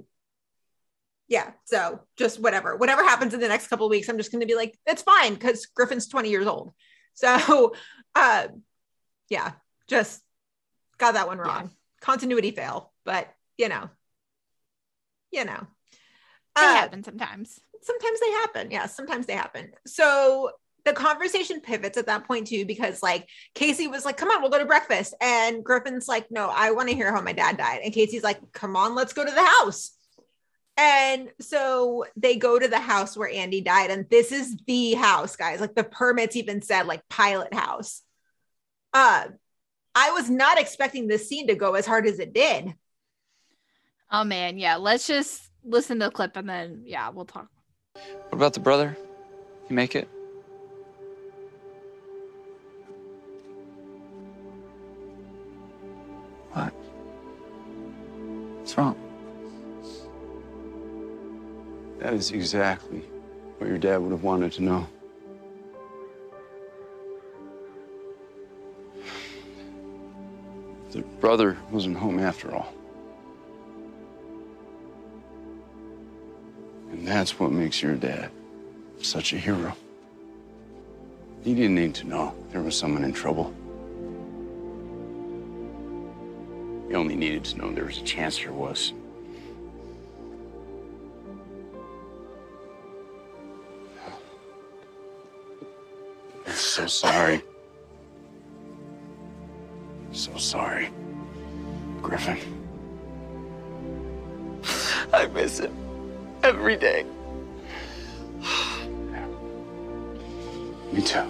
yeah. 1.29 1.51
So 1.67 2.01
just 2.17 2.41
whatever, 2.41 2.77
whatever 2.77 3.03
happens 3.03 3.35
in 3.35 3.41
the 3.41 3.49
next 3.49 3.69
couple 3.69 3.87
of 3.87 3.91
weeks, 3.91 4.09
I'm 4.09 4.17
just 4.17 4.33
going 4.33 4.41
to 4.41 4.47
be 4.47 4.55
like, 4.55 4.79
it's 4.87 5.03
fine 5.03 5.35
because 5.35 5.67
Griffin's 5.67 6.09
20 6.09 6.31
years 6.31 6.47
old. 6.47 6.73
So, 7.15 7.75
uh, 8.15 8.49
yeah, 9.29 9.53
just 9.89 10.23
got 10.99 11.15
that 11.15 11.27
one 11.27 11.39
wrong. 11.39 11.71
Continuity 12.01 12.51
fail, 12.51 12.92
but 13.05 13.29
you 13.59 13.69
know, 13.69 13.89
you 15.31 15.45
know, 15.45 15.67
They 16.55 16.63
Uh, 16.63 16.75
happen 16.75 17.03
sometimes. 17.05 17.61
sometimes 17.83 18.21
they 18.21 18.31
happen. 18.31 18.71
Yeah, 18.71 18.87
sometimes 18.87 19.27
they 19.27 19.35
happen. 19.35 19.73
So 19.87 20.51
the 20.85 20.93
conversation 20.93 21.61
pivots 21.61 21.97
at 21.97 22.07
that 22.07 22.25
point 22.27 22.49
too, 22.49 22.65
because 22.67 23.03
like 23.03 23.29
Casey 23.55 23.87
was 23.87 24.05
like, 24.05 24.17
come 24.17 24.31
on, 24.31 24.41
we'll 24.43 24.51
go 24.51 24.59
to 24.59 24.65
breakfast. 24.67 25.15
And 25.21 25.65
Griffin's 25.65 26.09
like, 26.09 26.31
no, 26.31 26.51
I 26.53 26.73
want 26.73 26.89
to 26.89 26.95
hear 26.95 27.13
how 27.13 27.21
my 27.23 27.33
dad 27.33 27.57
died. 27.57 27.81
And 27.85 27.93
Casey's 27.95 28.25
like, 28.25 28.41
come 28.53 28.77
on, 28.77 28.95
let's 28.95 29.13
go 29.13 29.25
to 29.25 29.31
the 29.31 29.45
house. 29.45 29.93
And 30.77 31.31
so 31.41 32.05
they 32.17 32.37
go 32.37 32.59
to 32.59 32.67
the 32.69 32.81
house 32.81 33.17
where 33.17 33.31
Andy 33.31 33.61
died. 33.61 33.91
And 33.91 34.09
this 34.11 34.33
is 34.33 34.57
the 34.67 34.95
house, 34.95 35.37
guys. 35.37 35.61
Like 35.61 35.75
the 35.75 35.85
permits 35.85 36.35
even 36.37 36.63
said 36.63 36.87
like 36.87 37.09
pilot 37.09 37.55
house. 37.55 38.03
Uh 38.93 39.27
I 39.95 40.11
was 40.13 40.29
not 40.31 40.59
expecting 40.59 41.07
this 41.07 41.29
scene 41.29 41.49
to 41.49 41.55
go 41.55 41.75
as 41.75 41.87
hard 41.87 42.07
as 42.07 42.19
it 42.19 42.33
did. 42.33 42.75
Oh, 44.13 44.25
man. 44.25 44.59
Yeah. 44.59 44.77
Let's 44.77 45.07
just 45.07 45.51
listen 45.65 45.99
to 46.01 46.07
the 46.07 46.11
clip 46.11 46.37
and 46.37 46.49
then, 46.49 46.83
yeah, 46.85 47.09
we'll 47.09 47.25
talk. 47.25 47.49
What 47.95 48.33
about 48.33 48.53
the 48.53 48.61
brother? 48.61 48.97
You 49.71 49.75
make 49.77 49.97
it? 49.97 50.07
What? 56.53 56.75
What's 58.59 58.77
wrong? 58.77 58.97
That 62.01 62.13
is 62.13 62.33
exactly 62.33 63.05
what 63.59 63.69
your 63.69 63.79
dad 63.79 63.99
would 63.99 64.11
have 64.13 64.25
wanted 64.25 64.53
to 64.53 64.63
know. 64.63 64.87
The 70.91 71.01
brother 71.21 71.57
wasn't 71.71 71.97
home 71.97 72.19
after 72.19 72.55
all. 72.55 72.75
That's 77.03 77.41
what 77.41 77.51
makes 77.51 77.83
your 77.83 77.97
dad 77.97 78.31
such 79.01 79.33
a 79.33 79.37
hero. 79.37 79.75
He 81.43 81.53
didn't 81.53 81.75
need 81.75 81.97
to 81.97 82.07
know 82.07 82.33
there 82.53 82.63
was 82.63 82.79
someone 82.79 83.03
in 83.03 83.13
trouble. 83.13 83.53
He 86.89 86.95
only 86.95 87.17
needed 87.17 87.43
to 87.47 87.59
know 87.59 87.73
there 87.73 87.87
was 87.87 87.99
a 87.99 88.03
chance 88.03 88.39
there 88.39 88.53
was. 88.53 88.93
I'm 96.47 96.53
so 96.53 96.87
sorry. 96.87 97.43
So 100.13 100.37
sorry. 100.37 100.91
Griffin. 102.01 102.39
I 105.13 105.27
miss 105.27 105.59
him 105.59 105.82
every 106.43 106.77
day. 106.77 107.05
Me 110.93 111.03
too. 111.03 111.25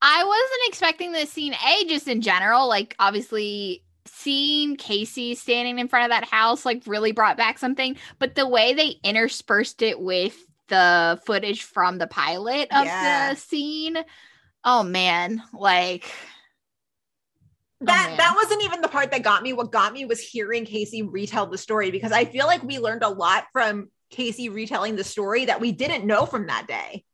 I 0.00 0.24
wasn't 0.24 0.68
expecting 0.68 1.12
this 1.12 1.32
scene, 1.32 1.54
A, 1.54 1.84
just 1.86 2.06
in 2.06 2.20
general. 2.20 2.68
Like, 2.68 2.94
obviously, 2.98 3.82
seeing 4.04 4.76
Casey 4.76 5.34
standing 5.34 5.78
in 5.78 5.88
front 5.88 6.04
of 6.04 6.10
that 6.10 6.28
house, 6.28 6.64
like, 6.64 6.82
really 6.86 7.12
brought 7.12 7.36
back 7.36 7.58
something. 7.58 7.96
But 8.18 8.34
the 8.34 8.46
way 8.46 8.74
they 8.74 8.96
interspersed 9.02 9.82
it 9.82 10.00
with 10.00 10.36
the 10.68 11.20
footage 11.26 11.62
from 11.62 11.98
the 11.98 12.06
pilot 12.06 12.68
of 12.70 12.84
Yeah. 12.84 13.30
the 13.30 13.36
scene, 13.40 13.96
oh 14.64 14.82
man, 14.82 15.42
like, 15.52 16.04
oh, 17.80 17.86
that 17.86 18.06
man. 18.10 18.16
that 18.18 18.34
wasn't 18.36 18.62
even 18.62 18.82
the 18.82 18.88
part 18.88 19.10
that 19.12 19.22
got 19.22 19.42
me 19.42 19.54
what 19.54 19.72
got 19.72 19.94
me 19.94 20.04
was 20.04 20.20
hearing 20.20 20.66
casey 20.66 21.02
retell 21.02 21.46
the 21.46 21.56
story 21.56 21.90
because 21.92 22.10
i 22.12 22.24
feel 22.24 22.46
like 22.46 22.62
we 22.64 22.78
learned 22.80 23.04
a 23.04 23.08
lot 23.08 23.44
from 23.52 23.88
casey 24.10 24.48
retelling 24.48 24.96
the 24.96 25.04
story 25.04 25.46
that 25.46 25.60
we 25.60 25.72
didn't 25.72 26.06
know 26.06 26.26
from 26.26 26.46
that 26.46 26.66
day 26.66 27.04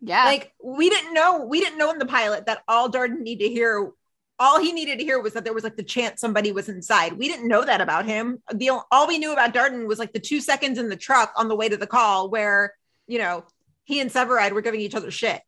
yeah. 0.00 0.24
like 0.24 0.52
we 0.62 0.88
didn't 0.88 1.14
know 1.14 1.44
we 1.44 1.60
didn't 1.60 1.78
know 1.78 1.90
in 1.90 1.98
the 1.98 2.06
pilot 2.06 2.46
that 2.46 2.62
all 2.68 2.90
darden 2.90 3.20
needed 3.20 3.44
to 3.44 3.50
hear 3.50 3.90
all 4.38 4.58
he 4.58 4.72
needed 4.72 4.98
to 4.98 5.04
hear 5.04 5.20
was 5.20 5.34
that 5.34 5.44
there 5.44 5.52
was 5.52 5.64
like 5.64 5.76
the 5.76 5.82
chance 5.82 6.20
somebody 6.20 6.52
was 6.52 6.68
inside 6.68 7.18
we 7.18 7.28
didn't 7.28 7.48
know 7.48 7.64
that 7.64 7.80
about 7.80 8.06
him 8.06 8.42
the 8.54 8.70
all 8.90 9.06
we 9.06 9.18
knew 9.18 9.32
about 9.32 9.52
darden 9.52 9.86
was 9.86 9.98
like 9.98 10.12
the 10.12 10.20
two 10.20 10.40
seconds 10.40 10.78
in 10.78 10.88
the 10.88 10.96
truck 10.96 11.32
on 11.36 11.48
the 11.48 11.56
way 11.56 11.68
to 11.68 11.76
the 11.76 11.86
call 11.86 12.30
where 12.30 12.74
you 13.06 13.18
know 13.18 13.44
he 13.84 14.00
and 14.00 14.10
severide 14.10 14.52
were 14.52 14.62
giving 14.62 14.80
each 14.80 14.94
other 14.94 15.10
shit 15.10 15.42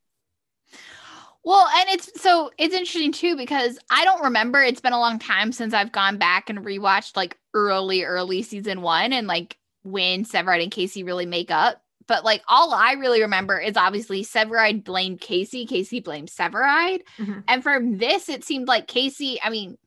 Well, 1.45 1.67
and 1.77 1.89
it's 1.91 2.23
so 2.23 2.51
it's 2.59 2.75
interesting 2.75 3.13
too 3.13 3.37
because 3.37 3.79
I 3.91 4.05
don't 4.05 4.23
remember. 4.23 4.63
It's 4.63 4.81
been 4.81 4.93
a 4.93 5.01
long 5.01 5.19
time 5.19 5.51
since 5.53 5.75
I've 5.75 5.91
gone 5.91 6.17
back 6.19 6.51
and 6.51 6.61
rewatched 6.61 7.17
like 7.17 7.37
early, 7.53 8.05
early 8.05 8.43
season 8.43 8.81
one 8.81 9.13
and 9.13 9.27
like 9.27 9.57
when 9.83 10.25
Severide 10.25 10.63
and 10.63 10.73
Casey 10.73 11.03
really 11.03 11.27
make 11.27 11.51
up. 11.51 11.83
But 12.07 12.25
like 12.25 12.43
all 12.49 12.73
I 12.73 12.93
really 12.93 13.23
remember 13.23 13.59
is 13.59 13.77
obviously 13.77 14.25
Severide 14.25 14.85
blamed 14.85 15.21
Casey, 15.21 15.67
Casey 15.67 16.01
blamed 16.01 16.29
Severide. 16.29 17.03
Mhm. 17.19 17.45
And 17.47 17.63
from 17.63 17.99
this, 17.99 18.29
it 18.29 18.45
seemed 18.45 18.69
like 18.69 18.89
Casey, 18.89 19.41
I 19.43 19.51
mean, 19.51 19.79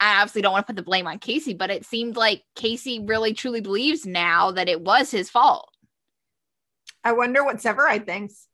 I 0.00 0.20
obviously 0.20 0.42
don't 0.42 0.52
want 0.52 0.66
to 0.66 0.72
put 0.72 0.76
the 0.76 0.82
blame 0.82 1.06
on 1.06 1.18
Casey, 1.18 1.54
but 1.54 1.70
it 1.70 1.84
seemed 1.84 2.16
like 2.16 2.42
Casey 2.54 3.00
really 3.00 3.32
truly 3.34 3.60
believes 3.60 4.06
now 4.06 4.52
that 4.52 4.68
it 4.68 4.80
was 4.80 5.10
his 5.10 5.30
fault. 5.30 5.70
i 7.02 7.12
wonder 7.12 7.44
what 7.44 7.56
severide 7.56 8.06
thinks 8.06 8.48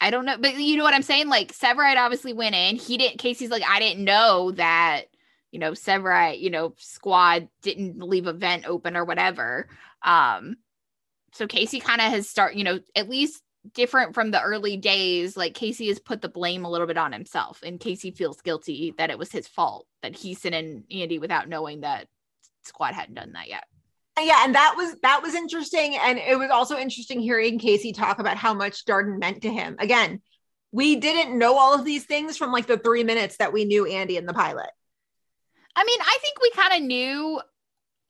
I 0.00 0.10
don't 0.10 0.26
know, 0.26 0.36
but 0.38 0.58
you 0.58 0.76
know 0.76 0.84
what 0.84 0.92
I'm 0.92 1.02
saying? 1.02 1.28
Like 1.28 1.52
Severide 1.52 1.96
obviously 1.96 2.34
went 2.34 2.54
in. 2.54 2.76
He 2.76 2.98
didn't. 2.98 3.18
Casey's 3.18 3.48
like, 3.48 3.62
I 3.66 3.78
didn't 3.78 4.04
know 4.04 4.50
that. 4.52 5.04
You 5.50 5.60
know, 5.60 5.70
Severide. 5.70 6.40
You 6.40 6.50
know, 6.50 6.74
squad 6.76 7.48
didn't 7.62 8.02
leave 8.02 8.26
a 8.26 8.34
vent 8.34 8.66
open 8.66 8.96
or 8.98 9.04
whatever. 9.06 9.68
Um, 10.04 10.56
so 11.32 11.46
Casey 11.46 11.80
kind 11.80 12.00
of 12.00 12.08
has 12.08 12.28
start. 12.28 12.54
You 12.54 12.64
know, 12.64 12.80
at 12.94 13.08
least 13.08 13.42
different 13.72 14.14
from 14.14 14.30
the 14.30 14.42
early 14.42 14.76
days. 14.76 15.36
Like 15.36 15.54
Casey 15.54 15.88
has 15.88 15.98
put 15.98 16.20
the 16.20 16.28
blame 16.28 16.64
a 16.64 16.70
little 16.70 16.86
bit 16.86 16.98
on 16.98 17.12
himself, 17.12 17.60
and 17.64 17.80
Casey 17.80 18.10
feels 18.10 18.40
guilty 18.42 18.94
that 18.98 19.10
it 19.10 19.18
was 19.18 19.32
his 19.32 19.48
fault 19.48 19.86
that 20.02 20.14
he 20.14 20.34
sent 20.34 20.54
in 20.54 20.84
Andy 20.90 21.18
without 21.18 21.48
knowing 21.48 21.80
that 21.80 22.06
squad 22.64 22.94
hadn't 22.94 23.14
done 23.14 23.32
that 23.32 23.48
yet. 23.48 23.64
yeah, 24.20 24.44
and 24.44 24.54
that 24.54 24.74
was 24.76 24.94
that 25.02 25.22
was 25.22 25.34
interesting, 25.34 25.96
and 25.96 26.18
it 26.18 26.38
was 26.38 26.50
also 26.50 26.76
interesting 26.76 27.20
hearing 27.20 27.58
Casey 27.58 27.92
talk 27.92 28.18
about 28.18 28.36
how 28.36 28.54
much 28.54 28.84
Darden 28.84 29.18
meant 29.18 29.42
to 29.42 29.50
him. 29.50 29.76
Again, 29.78 30.20
we 30.72 30.96
didn't 30.96 31.38
know 31.38 31.56
all 31.56 31.74
of 31.74 31.84
these 31.84 32.04
things 32.04 32.36
from 32.36 32.52
like 32.52 32.66
the 32.66 32.78
three 32.78 33.04
minutes 33.04 33.36
that 33.38 33.52
we 33.52 33.64
knew 33.64 33.86
Andy 33.86 34.16
in 34.16 34.26
the 34.26 34.34
pilot. 34.34 34.70
I 35.76 35.84
mean, 35.84 35.98
I 36.00 36.18
think 36.20 36.40
we 36.40 36.50
kind 36.50 36.74
of 36.74 36.86
knew 36.86 37.40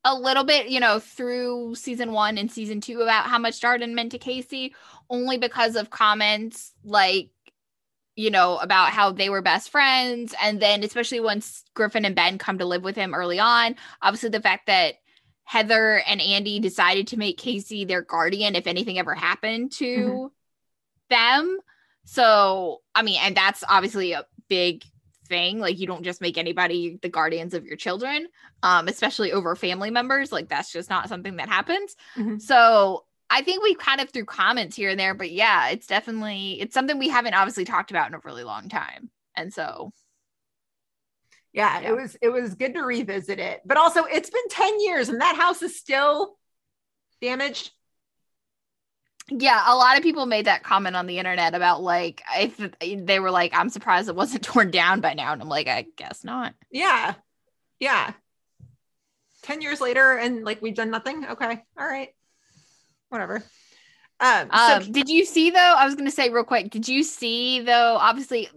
a 0.05 0.15
little 0.15 0.45
bit, 0.45 0.69
you 0.69 0.81
know, 0.81 0.99
through 0.99 1.75
season 1.75 2.13
one 2.13 2.37
and 2.37 2.51
season 2.51 2.81
two 2.81 3.01
about 3.01 3.27
how 3.27 3.39
much 3.39 3.61
Darden 3.61 3.95
meant 3.95 4.13
to 4.13 4.19
Casey, 4.19 4.75
only 5.09 5.39
because 5.39 5.77
of 5.77 5.91
comments 5.91 6.73
like, 6.85 7.31
you 8.15 8.31
know, 8.31 8.59
about 8.59 8.91
how 8.91 9.11
they 9.11 9.31
were 9.31 9.43
best 9.43 9.71
friends. 9.71 10.35
And 10.43 10.61
then, 10.61 10.85
especially 10.85 11.21
once 11.21 11.65
Griffin 11.75 12.05
and 12.05 12.15
Ben 12.15 12.39
come 12.39 12.59
to 12.59 12.67
live 12.67 12.85
with 12.85 12.97
him 12.97 13.15
early 13.15 13.39
on, 13.41 13.77
obviously 14.03 14.29
the 14.29 14.43
fact 14.43 14.67
that 14.67 14.97
Heather 15.45 16.03
and 16.07 16.21
Andy 16.21 16.61
decided 16.61 17.09
to 17.09 17.19
make 17.19 17.39
Casey 17.39 17.85
their 17.85 18.03
guardian 18.03 18.57
if 18.57 18.67
anything 18.67 18.99
ever 18.99 19.15
happened 19.15 19.73
to 19.73 19.97
mm-hmm. 19.97 20.27
them. 21.11 21.59
So, 22.05 22.83
I 22.95 23.03
mean, 23.03 23.19
and 23.23 23.37
that's 23.37 23.65
obviously 23.69 24.13
a 24.13 24.27
big 24.49 24.85
thing. 25.27 25.59
Like, 25.59 25.79
you 25.79 25.87
don't 25.87 26.05
just 26.05 26.21
make 26.21 26.39
anybody 26.39 26.99
the 27.03 27.09
guardians 27.09 27.55
of 27.55 27.65
your 27.67 27.77
children, 27.77 28.27
um, 28.63 28.89
especially 28.89 29.33
over 29.33 29.57
family 29.57 29.91
members. 29.91 30.33
Like, 30.33 30.49
that's 30.49 30.73
just 30.73 30.91
not 30.91 31.09
something 31.09 31.37
that 31.37 31.49
happens. 31.49 31.97
Mhm. 32.17 32.41
So, 32.41 33.05
I 33.31 33.43
think 33.43 33.63
we 33.63 33.75
kind 33.75 34.01
of 34.01 34.11
threw 34.11 34.25
comments 34.27 34.77
here 34.77 34.91
and 34.91 35.01
there, 35.01 35.15
but 35.15 35.31
yeah, 35.31 35.69
it's 35.71 35.87
definitely 35.87 36.61
it's 36.61 36.75
something 36.75 36.99
we 36.99 37.09
haven't 37.09 37.35
obviously 37.35 37.65
talked 37.65 37.91
about 37.91 38.09
in 38.09 38.15
a 38.15 38.21
really 38.23 38.45
long 38.45 38.69
time. 38.69 39.11
And 39.35 39.53
so, 39.53 39.93
Yeah, 41.53 41.81
Yeah. 41.81 41.91
it 41.91 41.97
was 41.97 42.17
it 42.21 42.29
was 42.31 42.55
good 42.57 42.75
to 42.75 42.83
revisit 42.83 43.39
it, 43.39 43.63
but 43.65 43.77
also 43.77 44.05
it's 44.05 44.29
been 44.31 44.49
ten 44.51 44.81
years, 44.81 45.09
and 45.09 45.21
that 45.21 45.37
house 45.37 45.63
is 45.63 45.79
still 45.79 46.37
damaged. 47.21 47.71
Yeah, 49.31 49.63
a 49.67 49.75
lot 49.75 49.97
of 49.97 50.03
people 50.03 50.27
made 50.27 50.47
that 50.47 50.63
comment 50.63 50.97
on 50.97 51.07
the 51.07 51.19
internet 51.19 51.55
about 51.55 51.83
like 51.83 52.23
if 52.37 53.07
they 53.07 53.21
were 53.21 53.31
like, 53.31 53.53
I'm 53.55 53.71
surprised 53.71 54.09
it 54.09 54.17
wasn't 54.17 54.43
torn 54.45 54.71
down 54.71 55.01
by 55.01 55.15
now. 55.15 55.33
And 55.33 55.43
I'm 55.43 55.49
like, 55.49 55.67
I 55.69 55.87
guess 55.97 56.25
not. 56.25 56.55
Yeah, 56.71 57.15
yeah. 57.79 58.13
Ten 59.43 59.61
years 59.61 59.81
later, 59.81 60.17
and 60.17 60.45
like 60.45 60.63
we've 60.63 60.75
done 60.75 60.91
nothing. 60.91 61.27
Okay, 61.27 61.63
all 61.79 61.87
right, 61.87 62.11
whatever. 63.11 63.43
Um, 64.21 64.53
so 64.55 64.77
Um, 64.77 64.93
did 64.93 65.09
you 65.09 65.25
see 65.25 65.51
though? 65.51 65.59
I 65.59 65.85
was 65.85 65.95
gonna 65.97 66.11
say 66.11 66.31
real 66.31 66.45
quick. 66.45 66.71
Did 66.71 66.89
you 66.89 67.03
see 67.03 67.61
though? 67.61 67.97
Obviously, 67.97 68.49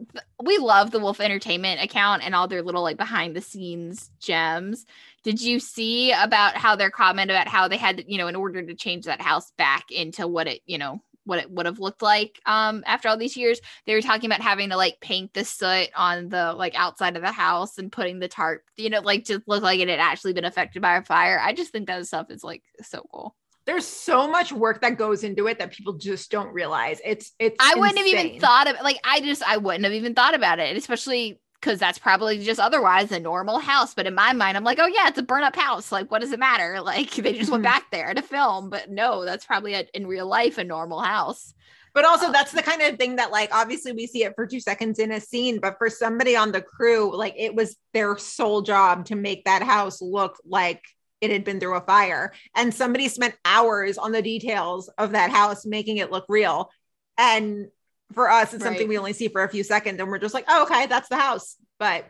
we 0.42 0.58
love 0.60 0.92
the 0.92 1.00
Wolf 1.00 1.20
Entertainment 1.20 1.82
account 1.82 2.24
and 2.24 2.36
all 2.36 2.48
their 2.48 2.62
little 2.62 2.84
like 2.84 2.98
behind 2.98 3.36
the 3.36 3.42
scenes 3.42 4.12
gems. 4.20 4.86
Did 5.28 5.42
you 5.42 5.60
see 5.60 6.14
about 6.14 6.56
how 6.56 6.78
their 6.78 6.90
comment 6.90 7.30
about 7.30 7.50
how 7.50 7.68
they 7.68 7.76
had, 7.76 8.06
you 8.08 8.18
know, 8.18 8.30
in 8.30 8.36
order 8.38 8.62
to 8.66 8.76
change 8.76 9.04
that 9.08 9.20
house 9.20 9.52
back 9.58 9.92
into 9.92 10.26
what 10.26 10.48
it, 10.48 10.62
you 10.66 10.78
know, 10.78 11.02
what 11.26 11.40
it 11.40 11.52
would 11.52 11.66
have 11.66 11.80
looked 11.80 12.02
like 12.02 12.40
um 12.46 12.82
after 12.88 13.10
all 13.10 13.18
these 13.18 13.36
years? 13.36 13.60
They 13.86 13.94
were 13.94 14.02
talking 14.02 14.30
about 14.30 14.40
having 14.40 14.70
to 14.70 14.78
like 14.78 15.02
paint 15.02 15.34
the 15.34 15.44
soot 15.44 15.90
on 15.98 16.30
the 16.30 16.54
like 16.54 16.76
outside 16.80 17.18
of 17.18 17.24
the 17.24 17.34
house 17.34 17.78
and 17.78 17.92
putting 17.92 18.20
the 18.20 18.30
tarp, 18.30 18.64
you 18.78 18.90
know, 18.90 19.02
like 19.02 19.26
to 19.26 19.44
look 19.48 19.64
like 19.64 19.82
it 19.82 19.90
had 19.90 20.00
actually 20.00 20.32
been 20.32 20.46
affected 20.46 20.82
by 20.82 20.96
a 20.96 21.04
fire. 21.04 21.42
I 21.44 21.52
just 21.52 21.74
think 21.74 21.88
that 21.88 22.08
stuff 22.08 22.32
is 22.32 22.42
like 22.42 22.64
so 22.82 23.06
cool. 23.12 23.36
there's 23.66 23.86
so 23.86 24.30
much 24.30 24.54
work 24.54 24.80
that 24.82 24.98
goes 24.98 25.26
into 25.26 25.46
it 25.48 25.60
that 25.60 25.74
people 25.74 25.94
just 25.94 26.32
don't 26.32 26.54
realize. 26.54 27.02
It's 27.04 27.34
it's. 27.38 27.58
I 27.60 27.76
wouldn't 27.76 27.98
have 27.98 28.08
even 28.08 28.28
insane. 28.28 28.40
thought 28.40 28.68
of 28.70 28.78
like 28.82 28.98
I 29.04 29.20
just 29.20 29.44
I 29.44 29.58
wouldn't 29.58 29.84
have 29.84 29.94
even 29.94 30.16
thought 30.16 30.36
about 30.36 30.60
it, 30.60 30.78
especially 30.78 31.42
because 31.62 31.80
that's 31.80 32.00
probably 32.00 32.40
just 32.44 32.60
otherwise 32.60 33.12
a 33.12 33.20
normal 33.20 33.60
house. 33.60 33.94
But 33.94 34.08
in 34.08 34.16
my 34.16 34.34
mind, 34.34 34.58
I'm 34.58 34.64
like, 34.64 34.80
oh 34.80 34.88
yeah, 34.88 35.08
it's 35.08 35.18
a 35.18 35.24
burn 35.24 35.44
up 35.44 35.56
house. 35.56 35.92
Like, 35.92 36.12
what 36.12 36.22
does 36.22 36.32
it 36.32 36.40
matter? 36.40 36.82
Like 36.88 37.12
they 37.16 37.34
just 37.34 37.52
went 37.52 37.64
Mhm. 37.64 37.64
back 37.64 37.92
there 37.92 38.14
to 38.14 38.22
film, 38.22 38.70
but 38.70 38.90
no, 38.90 39.26
that's 39.26 39.46
probably 39.46 39.74
a, 39.74 39.86
in 39.94 40.08
real 40.08 40.28
life 40.28 40.58
a 40.58 40.64
normal 40.64 41.02
house. 41.02 41.54
But 41.94 42.06
also, 42.06 42.32
that's 42.32 42.52
the 42.52 42.62
kind 42.62 42.82
of 42.84 42.98
thing 42.98 43.16
that, 43.16 43.32
like, 43.32 43.50
obviously 43.54 43.92
we 43.92 44.06
see 44.06 44.24
it 44.24 44.36
for 44.36 44.46
two 44.46 44.60
seconds 44.60 45.00
in 45.00 45.12
a 45.12 45.20
scene, 45.20 45.60
but 45.60 45.78
for 45.80 45.90
somebody 45.90 46.36
on 46.36 46.52
the 46.52 46.62
crew, 46.62 47.16
like, 47.16 47.34
it 47.38 47.56
was 47.56 47.76
their 47.94 48.18
sole 48.18 48.62
job 48.62 49.06
to 49.06 49.16
make 49.16 49.46
that 49.46 49.64
house 49.64 50.00
look 50.02 50.38
like 50.46 50.84
it 51.22 51.32
had 51.32 51.44
been 51.44 51.60
through 51.60 51.76
a 51.76 51.82
fire. 51.82 52.34
And 52.56 52.72
somebody 52.74 53.08
spent 53.08 53.36
hours 53.44 53.98
on 53.98 54.12
the 54.12 54.22
details 54.22 54.90
of 55.00 55.12
that 55.14 55.32
house, 55.32 55.66
making 55.66 55.98
it 55.98 56.12
look 56.12 56.26
real. 56.30 56.70
And 57.18 57.68
for 58.14 58.30
us, 58.30 58.54
it's 58.54 58.64
something 58.64 58.88
we 58.88 58.98
only 58.98 59.14
see 59.14 59.28
for 59.28 59.44
a 59.44 59.50
few 59.50 59.64
seconds, 59.64 60.00
and 60.00 60.10
we're 60.10 60.20
just 60.20 60.34
like, 60.34 60.46
oh, 60.48 60.64
okay, 60.64 60.86
that's 60.88 61.10
the 61.10 61.18
house. 61.18 61.56
But 61.80 62.06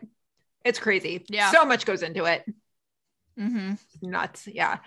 it's 0.64 0.78
crazy. 0.78 1.24
Yeah. 1.28 1.50
So 1.50 1.64
much 1.64 1.86
goes 1.86 2.02
into 2.02 2.24
it. 2.24 2.44
Mm-hmm. 3.38 3.74
nuts. 4.02 4.48
Yeah. 4.48 4.78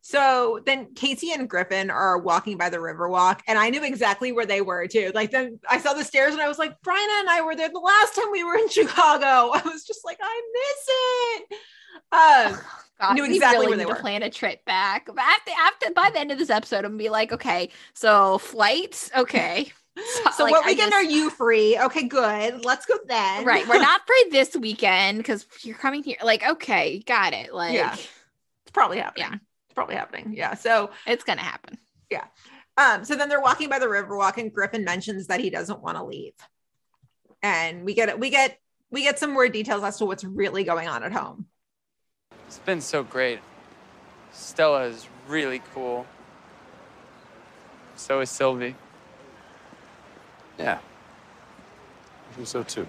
So 0.00 0.60
then 0.64 0.94
Casey 0.94 1.32
and 1.32 1.50
Griffin 1.50 1.90
are 1.90 2.18
walking 2.18 2.56
by 2.56 2.68
the 2.70 2.76
Riverwalk, 2.76 3.40
and 3.48 3.58
I 3.58 3.70
knew 3.70 3.82
exactly 3.82 4.30
where 4.30 4.46
they 4.46 4.60
were 4.60 4.86
too. 4.86 5.10
Like 5.14 5.32
then 5.32 5.58
I 5.68 5.78
saw 5.78 5.94
the 5.94 6.04
stairs, 6.04 6.32
and 6.32 6.40
I 6.40 6.46
was 6.46 6.58
like, 6.58 6.80
Brian 6.82 7.08
and 7.18 7.28
I 7.28 7.42
were 7.42 7.56
there 7.56 7.68
the 7.68 7.80
last 7.80 8.14
time 8.14 8.30
we 8.30 8.44
were 8.44 8.54
in 8.56 8.68
Chicago. 8.70 9.50
I 9.52 9.62
was 9.64 9.84
just 9.84 10.04
like, 10.04 10.18
I 10.22 10.42
miss 10.52 10.88
it. 10.88 12.54
Um, 12.56 12.60
God, 13.00 13.14
Knew 13.14 13.24
exactly 13.24 13.66
really 13.66 13.68
where 13.68 13.76
they 13.76 13.82
need 13.84 13.88
to 13.90 13.94
were. 13.94 14.00
plan 14.00 14.22
a 14.22 14.30
trip 14.30 14.64
back. 14.64 15.06
But 15.06 15.18
after, 15.18 15.50
after 15.58 15.90
by 15.92 16.10
the 16.10 16.20
end 16.20 16.30
of 16.30 16.38
this 16.38 16.50
episode, 16.50 16.84
I'm 16.84 16.92
gonna 16.92 16.96
be 16.98 17.08
like, 17.10 17.32
okay, 17.32 17.70
so 17.92 18.38
flights, 18.38 19.10
okay. 19.16 19.72
so 20.36 20.44
like, 20.44 20.52
what 20.52 20.64
I 20.64 20.68
weekend 20.70 20.92
just- 20.92 20.94
are 20.94 21.02
you 21.10 21.30
free? 21.30 21.78
Okay, 21.78 22.04
good. 22.04 22.64
Let's 22.64 22.86
go 22.86 22.98
then. 23.06 23.44
Right, 23.44 23.66
we're 23.66 23.80
not 23.80 24.02
free 24.06 24.26
this 24.30 24.54
weekend 24.56 25.18
because 25.18 25.46
you're 25.62 25.76
coming 25.76 26.02
here. 26.02 26.16
Like, 26.22 26.46
okay, 26.46 27.00
got 27.00 27.32
it. 27.32 27.52
Like, 27.54 27.74
Yeah. 27.74 27.94
It's 27.94 28.72
probably 28.72 28.98
happening. 28.98 29.28
Yeah. 29.30 29.38
It's 29.66 29.74
probably 29.74 29.94
happening. 29.94 30.34
Yeah. 30.36 30.54
So 30.54 30.90
it's 31.06 31.24
gonna 31.24 31.42
happen. 31.42 31.78
Yeah. 32.10 32.24
Um, 32.76 33.04
so 33.04 33.14
then 33.16 33.28
they're 33.30 33.40
walking 33.40 33.68
by 33.70 33.78
the 33.78 33.86
Riverwalk, 33.86 34.36
and 34.36 34.52
Griffin 34.52 34.84
mentions 34.84 35.28
that 35.28 35.40
he 35.40 35.48
doesn't 35.48 35.80
want 35.80 35.96
to 35.96 36.04
leave. 36.04 36.34
And 37.42 37.84
we 37.84 37.94
get 37.94 38.08
it. 38.10 38.18
we 38.20 38.28
get 38.30 38.58
we 38.90 39.02
get 39.02 39.18
some 39.18 39.32
more 39.32 39.48
details 39.48 39.82
as 39.82 39.96
to 39.98 40.04
what's 40.04 40.24
really 40.24 40.62
going 40.64 40.88
on 40.88 41.02
at 41.02 41.12
home. 41.12 41.46
It's 42.46 42.58
been 42.58 42.80
so 42.80 43.02
great. 43.02 43.40
Stella 44.32 44.84
is 44.84 45.08
really 45.26 45.62
cool. 45.74 46.06
So 47.96 48.20
is 48.20 48.30
Sylvie. 48.30 48.74
Yeah. 50.58 50.78
I 52.30 52.34
think 52.34 52.46
so 52.46 52.62
too. 52.62 52.86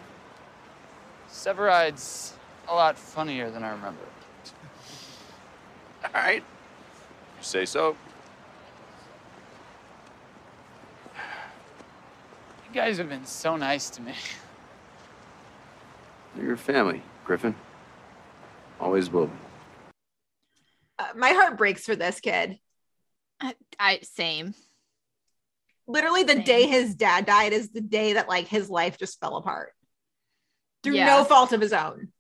Severide's 1.27 2.34
a 2.68 2.73
lot 2.73 2.98
funnier 2.98 3.49
than 3.49 3.64
I 3.64 3.69
remember. 3.69 4.02
All 6.03 6.11
right. 6.14 6.44
You 7.38 7.44
say 7.44 7.65
so. 7.65 7.95
You 11.15 12.73
guys 12.73 12.98
have 12.98 13.10
been 13.10 13.26
so 13.26 13.56
nice 13.56 13.89
to 13.91 14.02
me. 14.02 14.14
You're 16.35 16.45
your 16.45 16.57
family, 16.57 17.02
Griffin. 17.26 17.56
Always 18.80 19.10
will 19.10 19.27
be. 19.27 19.34
Uh, 20.99 21.06
my 21.15 21.30
heart 21.31 21.57
breaks 21.57 21.85
for 21.85 21.95
this 21.95 22.19
kid. 22.19 22.60
I, 23.39 23.56
I 23.80 23.99
same. 24.02 24.53
Literally, 25.88 26.23
the 26.23 26.34
Same. 26.34 26.43
day 26.43 26.68
his 26.68 26.95
dad 26.95 27.26
died 27.26 27.53
is 27.53 27.69
the 27.69 27.81
day 27.81 28.14
that 28.14 28.27
like 28.27 28.47
his 28.47 28.69
life 28.69 28.97
just 28.97 29.19
fell 29.19 29.38
apart 29.38 29.73
through 30.84 30.95
Yeah. 30.95 31.05
no 31.05 31.23
fault 31.23 31.53
of 31.53 31.61
his 31.61 31.73
own. 31.73 32.11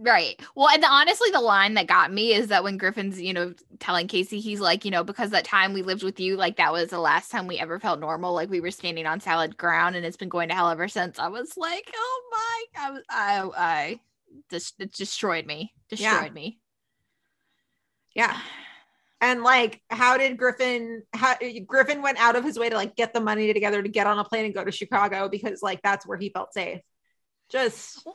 Right. 0.00 0.40
Well, 0.54 0.68
and 0.68 0.80
the, 0.80 0.86
honestly, 0.86 1.28
the 1.32 1.40
line 1.40 1.74
that 1.74 1.88
got 1.88 2.12
me 2.12 2.32
is 2.32 2.48
that 2.48 2.62
when 2.62 2.76
Griffin's, 2.76 3.20
you 3.20 3.32
know, 3.32 3.52
telling 3.80 4.06
Casey, 4.06 4.38
he's 4.38 4.60
like, 4.60 4.84
you 4.84 4.92
know, 4.92 5.02
because 5.02 5.30
that 5.30 5.44
time 5.44 5.72
we 5.72 5.82
lived 5.82 6.04
with 6.04 6.20
you, 6.20 6.36
like 6.36 6.56
that 6.58 6.72
was 6.72 6.90
the 6.90 7.00
last 7.00 7.32
time 7.32 7.48
we 7.48 7.58
ever 7.58 7.80
felt 7.80 7.98
normal. 7.98 8.32
Like 8.32 8.48
we 8.48 8.60
were 8.60 8.70
standing 8.70 9.06
on 9.06 9.18
solid 9.18 9.56
ground, 9.56 9.96
and 9.96 10.06
it's 10.06 10.16
been 10.16 10.28
going 10.28 10.50
to 10.50 10.54
hell 10.54 10.70
ever 10.70 10.86
since. 10.86 11.18
I 11.18 11.26
was 11.28 11.56
like, 11.56 11.90
oh 11.96 12.22
my, 12.30 12.80
I 12.80 12.90
was, 12.92 13.02
I, 13.10 13.50
I, 13.56 14.00
just 14.50 14.80
it 14.80 14.92
destroyed 14.92 15.46
me, 15.46 15.72
destroyed 15.88 16.26
Yeah. 16.26 16.30
me. 16.32 16.60
Yeah. 18.14 18.38
And 19.20 19.42
like, 19.42 19.82
how 19.90 20.16
did 20.16 20.36
Griffin? 20.36 21.02
How 21.12 21.34
Griffin 21.66 22.02
went 22.02 22.18
out 22.18 22.36
of 22.36 22.44
his 22.44 22.58
way 22.58 22.68
to 22.68 22.76
like 22.76 22.94
get 22.94 23.12
the 23.12 23.20
money 23.20 23.52
together 23.52 23.82
to 23.82 23.88
get 23.88 24.06
on 24.06 24.18
a 24.18 24.24
plane 24.24 24.44
and 24.44 24.54
go 24.54 24.64
to 24.64 24.70
Chicago 24.70 25.28
because 25.28 25.60
like 25.62 25.82
that's 25.82 26.06
where 26.06 26.18
he 26.18 26.30
felt 26.30 26.52
safe. 26.54 26.80
Just 27.50 28.06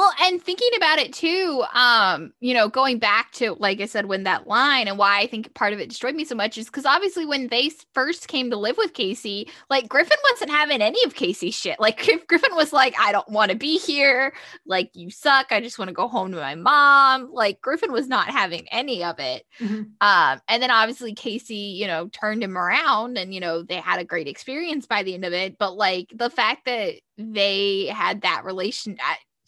Well, 0.00 0.14
and 0.22 0.42
thinking 0.42 0.70
about 0.78 0.98
it 0.98 1.12
too, 1.12 1.62
um, 1.74 2.32
you 2.40 2.54
know, 2.54 2.70
going 2.70 2.98
back 2.98 3.32
to 3.32 3.52
like 3.58 3.82
I 3.82 3.84
said, 3.84 4.06
when 4.06 4.22
that 4.22 4.46
line 4.46 4.88
and 4.88 4.96
why 4.96 5.20
I 5.20 5.26
think 5.26 5.52
part 5.52 5.74
of 5.74 5.78
it 5.78 5.90
destroyed 5.90 6.14
me 6.14 6.24
so 6.24 6.34
much 6.34 6.56
is 6.56 6.64
because 6.68 6.86
obviously 6.86 7.26
when 7.26 7.48
they 7.48 7.70
first 7.92 8.26
came 8.26 8.48
to 8.48 8.56
live 8.56 8.78
with 8.78 8.94
Casey, 8.94 9.50
like 9.68 9.90
Griffin 9.90 10.16
wasn't 10.32 10.52
having 10.52 10.80
any 10.80 11.04
of 11.04 11.14
Casey's 11.14 11.54
shit. 11.54 11.76
Like 11.90 12.02
Gri- 12.02 12.22
Griffin 12.26 12.54
was 12.54 12.72
like, 12.72 12.94
I 12.98 13.12
don't 13.12 13.28
want 13.28 13.50
to 13.50 13.56
be 13.58 13.76
here. 13.78 14.32
Like 14.64 14.90
you 14.94 15.10
suck. 15.10 15.48
I 15.50 15.60
just 15.60 15.78
want 15.78 15.90
to 15.90 15.94
go 15.94 16.08
home 16.08 16.30
to 16.30 16.38
my 16.38 16.54
mom. 16.54 17.30
Like 17.30 17.60
Griffin 17.60 17.92
was 17.92 18.08
not 18.08 18.30
having 18.30 18.66
any 18.70 19.04
of 19.04 19.18
it. 19.18 19.44
Mhm. 19.60 19.90
Um, 20.00 20.40
and 20.48 20.62
then 20.62 20.70
obviously 20.70 21.12
Casey, 21.12 21.54
you 21.54 21.86
know, 21.86 22.08
turned 22.08 22.42
him 22.42 22.56
around 22.56 23.18
and, 23.18 23.34
you 23.34 23.40
know, 23.40 23.62
they 23.64 23.76
had 23.76 24.00
a 24.00 24.04
great 24.06 24.28
experience 24.28 24.86
by 24.86 25.02
the 25.02 25.12
end 25.12 25.26
of 25.26 25.34
it. 25.34 25.58
But 25.58 25.76
like 25.76 26.06
the 26.14 26.30
fact 26.30 26.64
that 26.64 26.94
they 27.18 27.86
had 27.86 28.22
that 28.22 28.44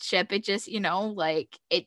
relationship, 0.03 0.33
it 0.33 0.45
just, 0.45 0.69
you 0.69 0.81
know, 0.81 1.07
like 1.09 1.59
it, 1.71 1.87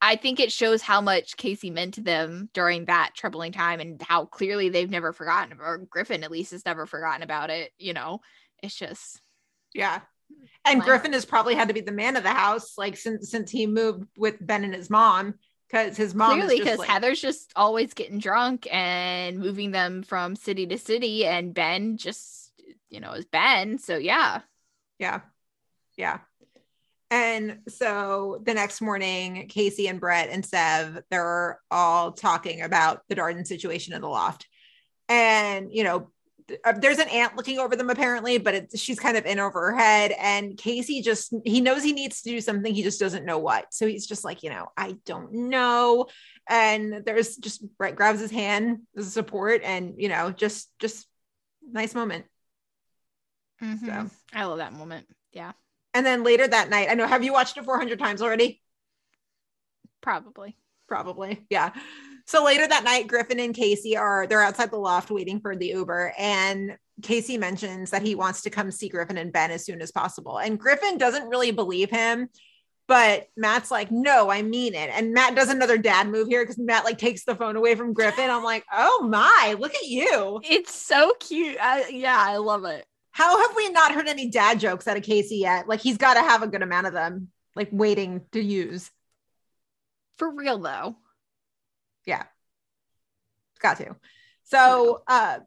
I 0.00 0.16
think 0.16 0.40
it 0.40 0.52
shows 0.52 0.82
how 0.82 1.00
much 1.00 1.36
Casey 1.36 1.70
meant 1.70 1.94
to 1.94 2.00
them 2.00 2.48
during 2.52 2.86
that 2.86 3.12
troubling 3.14 3.52
time 3.52 3.80
and 3.80 4.02
how 4.02 4.24
clearly 4.24 4.68
they've 4.68 4.90
never 4.90 5.12
forgotten, 5.12 5.58
or 5.60 5.78
Griffin 5.78 6.24
at 6.24 6.30
least 6.30 6.50
has 6.50 6.66
never 6.66 6.86
forgotten 6.86 7.22
about 7.22 7.50
it. 7.50 7.70
You 7.78 7.92
know, 7.92 8.20
it's 8.62 8.74
just 8.74 9.20
Yeah. 9.74 10.00
And. 10.64 10.82
Griffin 10.82 11.12
has 11.12 11.24
probably 11.24 11.54
had 11.54 11.68
to 11.68 11.74
be 11.74 11.82
the 11.82 11.92
man 11.92 12.16
of 12.16 12.22
the 12.22 12.30
house, 12.30 12.76
like 12.76 12.96
since 12.96 13.30
since 13.30 13.50
he 13.50 13.66
moved 13.66 14.08
with 14.16 14.36
Ben 14.40 14.64
and 14.64 14.74
his 14.74 14.90
mom, 14.90 15.34
because 15.68 15.96
his 15.96 16.14
mom 16.14 16.32
clearly 16.32 16.58
because 16.58 16.78
like, 16.78 16.88
Heather's 16.88 17.20
just 17.20 17.52
always 17.54 17.94
getting 17.94 18.18
drunk 18.18 18.66
and 18.72 19.38
moving 19.38 19.70
them 19.70 20.02
from 20.02 20.34
city 20.34 20.66
to 20.66 20.78
city, 20.78 21.26
and 21.26 21.54
Ben 21.54 21.96
just 21.96 22.52
you 22.88 22.98
know 22.98 23.12
is 23.12 23.26
Ben. 23.26 23.78
So 23.78 23.98
yeah, 23.98 24.40
Yeah. 24.98 25.20
Yeah. 25.96 26.20
And 27.12 27.58
so 27.68 28.40
the 28.46 28.54
next 28.54 28.80
morning, 28.80 29.46
Casey 29.48 29.86
and 29.86 30.00
Brett 30.00 30.30
and 30.30 30.46
Sev, 30.46 30.98
they're 31.10 31.60
all 31.70 32.12
talking 32.12 32.62
about 32.62 33.02
the 33.10 33.14
Darden 33.14 33.46
situation 33.46 33.92
in 33.92 34.00
the 34.00 34.08
loft. 34.08 34.46
And, 35.10 35.68
you 35.70 35.84
know, 35.84 36.10
uh, 36.64 36.72
there's 36.72 36.98
an 36.98 37.08
aunt 37.08 37.36
looking 37.36 37.58
over 37.58 37.76
them 37.76 37.90
apparently, 37.90 38.38
but 38.38 38.54
it's, 38.54 38.80
she's 38.80 38.98
kind 38.98 39.18
of 39.18 39.26
in 39.26 39.38
over 39.38 39.72
her 39.72 39.76
head. 39.76 40.14
And 40.18 40.56
Casey 40.56 41.02
just, 41.02 41.34
he 41.44 41.60
knows 41.60 41.82
he 41.82 41.92
needs 41.92 42.22
to 42.22 42.30
do 42.30 42.40
something. 42.40 42.74
He 42.74 42.82
just 42.82 42.98
doesn't 42.98 43.26
know 43.26 43.36
what. 43.36 43.74
So 43.74 43.86
he's 43.86 44.06
just 44.06 44.24
like, 44.24 44.42
you 44.42 44.48
know, 44.48 44.68
I 44.74 44.96
don't 45.04 45.34
know. 45.34 46.06
And 46.48 47.02
there's 47.04 47.36
just 47.36 47.62
Brett 47.76 47.94
grabs 47.94 48.20
his 48.20 48.30
hand 48.30 48.78
as 48.96 49.06
a 49.06 49.10
support 49.10 49.60
and, 49.62 49.96
you 49.98 50.08
know, 50.08 50.30
just, 50.30 50.70
just 50.78 51.06
nice 51.70 51.94
moment. 51.94 52.24
Mhm. 53.62 54.10
I 54.32 54.44
love 54.44 54.58
that 54.58 54.72
moment. 54.72 55.06
Yeah, 55.32 55.52
And 55.94 56.06
then 56.06 56.24
later 56.24 56.48
that 56.48 56.70
night, 56.70 56.88
I 56.90 56.94
know, 56.94 57.06
have 57.06 57.22
you 57.22 57.32
watched 57.32 57.56
it 57.56 57.64
400 57.64 57.98
times 57.98 58.22
already? 58.22 58.62
probably. 60.02 60.56
Probably. 60.88 61.46
Yeah. 61.48 61.70
So 62.26 62.44
later 62.44 62.66
that 62.66 62.84
night, 62.84 63.06
Griffin 63.06 63.40
and 63.40 63.54
Casey 63.54 63.96
are 63.96 64.26
they're 64.26 64.42
outside 64.42 64.70
the 64.70 64.76
loft 64.76 65.10
waiting 65.10 65.40
for 65.40 65.56
the 65.56 65.68
Uber. 65.68 66.12
And 66.18 66.76
Casey 67.02 67.38
mentions 67.38 67.90
that 67.90 68.02
he 68.02 68.14
wants 68.14 68.42
to 68.42 68.50
come 68.50 68.70
see 68.70 68.90
Griffin 68.90 69.16
and 69.16 69.32
Ben 69.32 69.50
as 69.50 69.64
soon 69.64 69.80
as 69.80 69.90
possible. 69.90 70.38
And 70.38 70.58
Griffin 70.58 70.98
doesn't 70.98 71.28
really 71.28 71.50
believe 71.50 71.88
him. 71.90 72.28
But 72.88 73.28
Matt's 73.36 73.70
like, 73.70 73.90
no, 73.90 74.28
I 74.30 74.42
mean 74.42 74.74
it. 74.74 74.90
And 74.92 75.14
Matt 75.14 75.34
does 75.34 75.48
another 75.48 75.78
dad 75.78 76.08
move 76.08 76.28
here 76.28 76.42
because 76.42 76.58
Matt 76.58 76.84
like 76.84 76.98
takes 76.98 77.24
the 77.24 77.34
phone 77.34 77.56
away 77.56 77.74
from 77.74 77.94
Griffin. 77.94 78.28
I'm 78.28 78.44
like, 78.44 78.64
oh 78.72 79.06
my, 79.08 79.56
look 79.58 79.74
at 79.74 79.86
you. 79.86 80.40
It's 80.44 80.74
so 80.74 81.14
cute. 81.18 81.56
I, 81.60 81.88
yeah, 81.88 82.18
I 82.18 82.36
love 82.36 82.64
it. 82.64 82.84
How 83.12 83.38
have 83.46 83.56
we 83.56 83.68
not 83.70 83.92
heard 83.92 84.08
any 84.08 84.28
dad 84.30 84.58
jokes 84.58 84.88
out 84.88 84.96
of 84.96 85.02
Casey 85.02 85.36
yet? 85.36 85.68
Like 85.68 85.80
he's 85.80 85.98
got 85.98 86.14
to 86.14 86.20
have 86.20 86.42
a 86.42 86.48
good 86.48 86.62
amount 86.62 86.86
of 86.86 86.92
them, 86.92 87.28
like 87.54 87.68
waiting 87.70 88.22
to 88.32 88.40
use. 88.42 88.90
For 90.18 90.30
real 90.30 90.58
though. 90.58 90.96
Yeah. 92.06 92.24
Got 93.60 93.78
to. 93.78 93.96
So 94.44 95.02
uh 95.06 95.40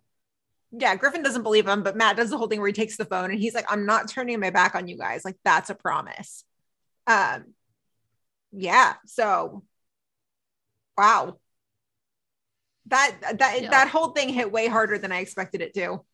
yeah, 0.78 0.96
Griffin 0.96 1.24
doesn't 1.24 1.44
believe 1.44 1.68
him, 1.68 1.84
but 1.84 1.96
Matt 1.96 2.18
does 2.18 2.30
the 2.30 2.38
whole 2.38 2.48
thing 2.48 2.60
where 2.60 2.68
he 2.68 2.74
takes 2.74 2.98
the 2.98 3.06
phone 3.06 3.32
and 3.32 3.40
he's 3.40 3.54
like, 3.54 3.72
I'm 3.72 3.86
not 3.86 4.10
turning 4.10 4.40
my 4.40 4.50
back 4.50 4.76
on 4.76 4.88
you 4.88 4.98
guys. 4.98 5.24
Like, 5.24 5.38
that's 5.44 5.70
a 5.70 5.76
promise. 5.76 6.44
Um 7.08 7.54
yeah, 8.52 8.94
so 9.06 9.64
wow. 10.98 11.38
That 12.88 13.16
that 13.40 13.62
Yeah. 13.62 13.70
that 13.72 13.90
whole 13.90 14.10
thing 14.10 14.30
hit 14.30 14.52
way 14.52 14.68
harder 14.68 14.98
than 14.98 15.12
I 15.12 15.20
expected 15.20 15.62
it 15.62 15.74
to. 15.76 16.06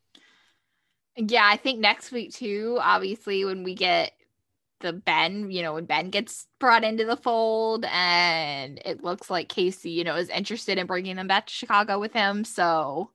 Yeah, 1.18 1.46
I 1.46 1.58
think 1.58 1.80
next 1.80 2.12
week 2.12 2.34
too, 2.34 2.78
obviously, 2.82 3.44
when 3.46 3.64
we 3.64 3.76
get 3.76 4.14
the 4.80 4.94
Ben, 4.94 5.52
you 5.52 5.62
know, 5.62 5.74
when 5.74 5.86
Ben 5.86 6.10
gets 6.10 6.48
brought 6.60 6.84
into 6.84 7.06
the 7.06 7.18
fold 7.18 7.86
and 7.86 8.82
it 8.84 9.04
looks 9.04 9.30
like 9.30 9.50
Casey, 9.50 9.92
you 9.92 10.04
know, 10.04 10.16
is 10.16 10.30
interested 10.30 10.78
in 10.78 10.88
bringing 10.88 11.16
them 11.16 11.28
back 11.28 11.48
to 11.48 11.54
Chicago 11.54 12.00
with 12.00 12.14
him. 12.14 12.44
So, 12.44 13.12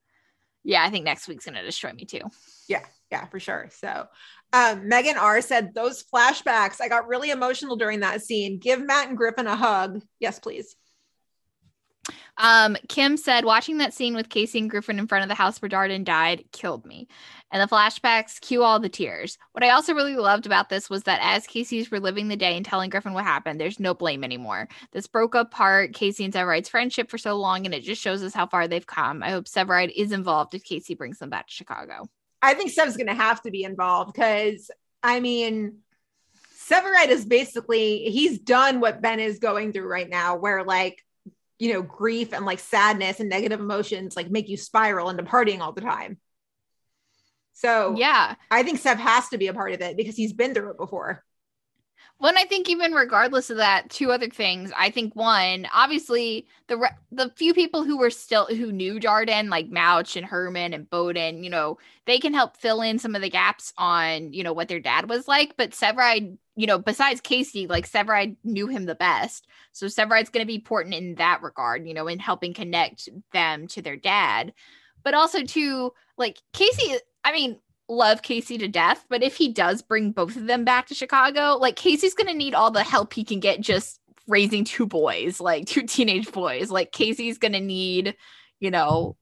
yeah, 0.63 0.85
I 0.85 0.91
think 0.91 1.05
next 1.05 1.29
week's 1.29 1.45
going 1.45 1.57
to 1.57 1.63
destroy 1.63 1.93
me 1.93 2.05
too. 2.05 2.21
Yeah, 2.69 2.85
yeah, 3.11 3.27
for 3.27 3.41
sure. 3.41 3.69
So, 3.73 4.07
um, 4.53 4.89
Megan 4.89 5.17
R 5.17 5.41
said 5.41 5.75
those 5.75 6.05
flashbacks. 6.05 6.81
I 6.81 6.89
got 6.89 7.09
really 7.09 7.31
emotional 7.31 7.77
during 7.77 8.01
that 8.01 8.23
scene. 8.23 8.59
Give 8.59 8.81
Matt 8.85 9.09
and 9.09 9.17
Griffin 9.17 9.47
a 9.47 9.57
hug. 9.57 10.03
Yes, 10.21 10.39
please. 10.39 10.77
Um, 12.39 12.77
Kim 12.89 13.17
said, 13.17 13.45
watching 13.45 13.79
that 13.79 13.95
scene 13.95 14.15
with 14.15 14.29
Casey 14.29 14.59
and 14.59 14.71
Griffin 14.71 14.99
in 14.99 15.07
front 15.07 15.23
of 15.23 15.29
the 15.29 15.35
house 15.35 15.61
where 15.61 15.69
Darden 15.69 16.05
died 16.05 16.45
killed 16.53 16.85
me. 16.85 17.09
And 17.53 17.63
the 17.63 17.73
flashbacks 17.73 18.41
cue 18.41 18.63
all 18.63 18.81
the 18.81 18.89
tears. 18.89 19.39
What 19.53 19.63
I 19.63 19.71
also 19.71 19.95
really 19.95 20.17
loved 20.17 20.47
about 20.47 20.69
this 20.69 20.91
was 20.91 21.05
that 21.05 21.21
as 21.23 21.47
Casey's 21.47 21.93
reliving 21.93 22.29
the 22.29 22.37
day 22.37 22.57
and 22.57 22.67
telling 22.67 22.91
Griffin 22.91 23.15
what 23.15 23.25
happened, 23.25 23.61
there's 23.61 23.79
no 23.79 23.95
blame 23.95 24.25
anymore. 24.25 24.69
This 24.93 25.07
broke 25.07 25.35
apart 25.35 25.95
Casey 25.95 26.25
and 26.25 26.35
Severide's 26.35 26.69
friendship 26.69 27.09
for 27.09 27.19
so 27.19 27.37
long, 27.37 27.65
and 27.65 27.75
it 27.75 27.85
just 27.85 28.03
shows 28.03 28.23
us 28.23 28.35
how 28.35 28.47
far 28.47 28.67
they've 28.67 28.87
come. 28.87 29.23
I 29.23 29.31
hope 29.31 29.47
Severide 29.47 29.93
is 29.95 30.11
involved 30.11 30.55
if 30.55 30.65
Casey 30.65 30.95
brings 30.95 31.19
them 31.19 31.31
back 31.31 31.47
to 31.47 31.55
Chicago. 31.55 32.09
I 32.43 32.55
think 32.55 32.71
Sev's 32.71 32.97
going 32.97 33.07
to 33.07 33.15
have 33.15 33.43
to 33.43 33.51
be 33.51 33.63
involved 33.63 34.13
because 34.13 34.71
I 35.03 35.21
mean, 35.21 35.79
Severide 36.69 37.09
is 37.09 37.25
basically 37.25 38.11
he's 38.11 38.41
done 38.41 38.81
what 38.81 39.01
Ben 39.01 39.21
is 39.21 39.39
going 39.39 39.73
through 39.73 39.89
right 39.89 40.09
now, 40.09 40.37
where 40.37 40.65
like 40.65 41.05
you 41.59 41.73
know 41.73 41.83
grief 41.83 42.33
and 42.33 42.45
like 42.45 42.59
sadness 42.59 43.21
and 43.21 43.29
negative 43.29 43.61
emotions 43.61 44.17
like 44.17 44.31
make 44.31 44.49
you 44.49 44.57
spiral 44.57 45.11
into 45.11 45.23
partying 45.23 45.61
all 45.61 45.73
the 45.73 45.81
time. 45.81 46.19
So 47.55 47.97
Yeah. 47.97 48.35
I 48.51 48.63
think 48.63 48.79
Sev 48.79 48.99
has 48.99 49.29
to 49.31 49.39
be 49.39 49.49
a 49.49 49.55
part 49.55 49.73
of 49.73 49.81
it 49.81 49.97
because 49.97 50.17
he's 50.17 50.33
been 50.33 50.55
through 50.55 50.71
it 50.71 50.77
before. 50.77 51.25
Well, 52.19 52.31
and 52.31 52.39
I 52.39 52.45
think 52.45 52.69
even 52.69 52.93
regardless 52.93 53.51
of 53.51 53.59
that, 53.59 53.91
two 53.91 54.11
other 54.11 54.29
things. 54.31 54.73
I 54.77 54.91
think 54.91 55.15
one, 55.15 55.67
obviously, 55.73 56.47
the 56.67 56.79
re- 56.79 56.91
the 57.13 57.31
few 57.37 57.53
people 57.53 57.85
who 57.85 57.99
were 57.99 58.11
still 58.11 58.47
who 58.47 58.73
knew 58.73 58.99
Darden, 58.99 59.51
like 59.51 59.69
Mouch 59.69 60.17
and 60.17 60.25
Herman 60.27 60.73
and 60.73 60.89
Boden, 60.89 61.45
you 61.45 61.51
know, 61.51 61.79
they 62.07 62.19
can 62.19 62.33
help 62.33 62.57
fill 62.57 62.81
in 62.81 62.99
some 62.99 63.15
of 63.15 63.21
the 63.23 63.29
gaps 63.31 63.73
on 63.77 64.33
you 64.33 64.43
know 64.45 64.53
what 64.55 64.69
their 64.69 64.81
dad 64.81 65.11
was 65.11 65.29
like. 65.29 65.57
But 65.59 65.73
Severide, 65.73 66.39
you 66.57 66.67
know, 66.67 66.79
besides 66.79 67.21
Casey, 67.21 67.67
like 67.67 67.89
Severide 67.89 68.37
knew 68.43 68.67
him 68.67 68.87
the 68.87 68.95
best, 68.95 69.47
so 69.73 69.87
Severide's 69.87 70.31
going 70.31 70.43
to 70.43 70.47
be 70.47 70.57
important 70.57 70.95
in 70.95 71.15
that 71.17 71.43
regard, 71.43 71.87
you 71.87 71.95
know, 71.95 72.09
in 72.09 72.19
helping 72.19 72.55
connect 72.55 73.09
them 73.33 73.69
to 73.69 73.83
their 73.83 73.97
dad. 73.97 74.53
But 75.05 75.15
also, 75.15 75.45
too, 75.45 75.93
like 76.17 76.39
Casey, 76.53 76.97
I 77.23 77.33
mean, 77.33 77.61
love 77.89 78.23
Casey 78.23 78.59
to 78.59 78.69
death, 78.69 79.05
but 79.09 79.23
if 79.23 79.37
he 79.37 79.53
does 79.53 79.83
bring 79.83 80.13
both 80.13 80.37
of 80.37 80.47
them 80.47 80.65
back 80.65 80.87
to 80.87 80.95
Chicago, 80.95 81.59
like 81.61 81.77
Casey's 81.77 82.15
going 82.15 82.27
to 82.27 82.35
need 82.35 82.55
all 82.55 82.71
the 82.71 82.83
help 82.83 83.13
he 83.13 83.23
can 83.23 83.39
get 83.39 83.61
just 83.61 84.01
raising 84.27 84.65
two 84.65 84.87
boys, 84.87 85.41
like 85.41 85.67
two 85.67 85.83
teenage 85.83 86.33
boys. 86.33 86.71
Like 86.71 86.91
Casey's 86.91 87.39
going 87.39 87.53
to 87.53 87.61
need, 87.61 88.17
you 88.59 88.71
know, 88.71 89.17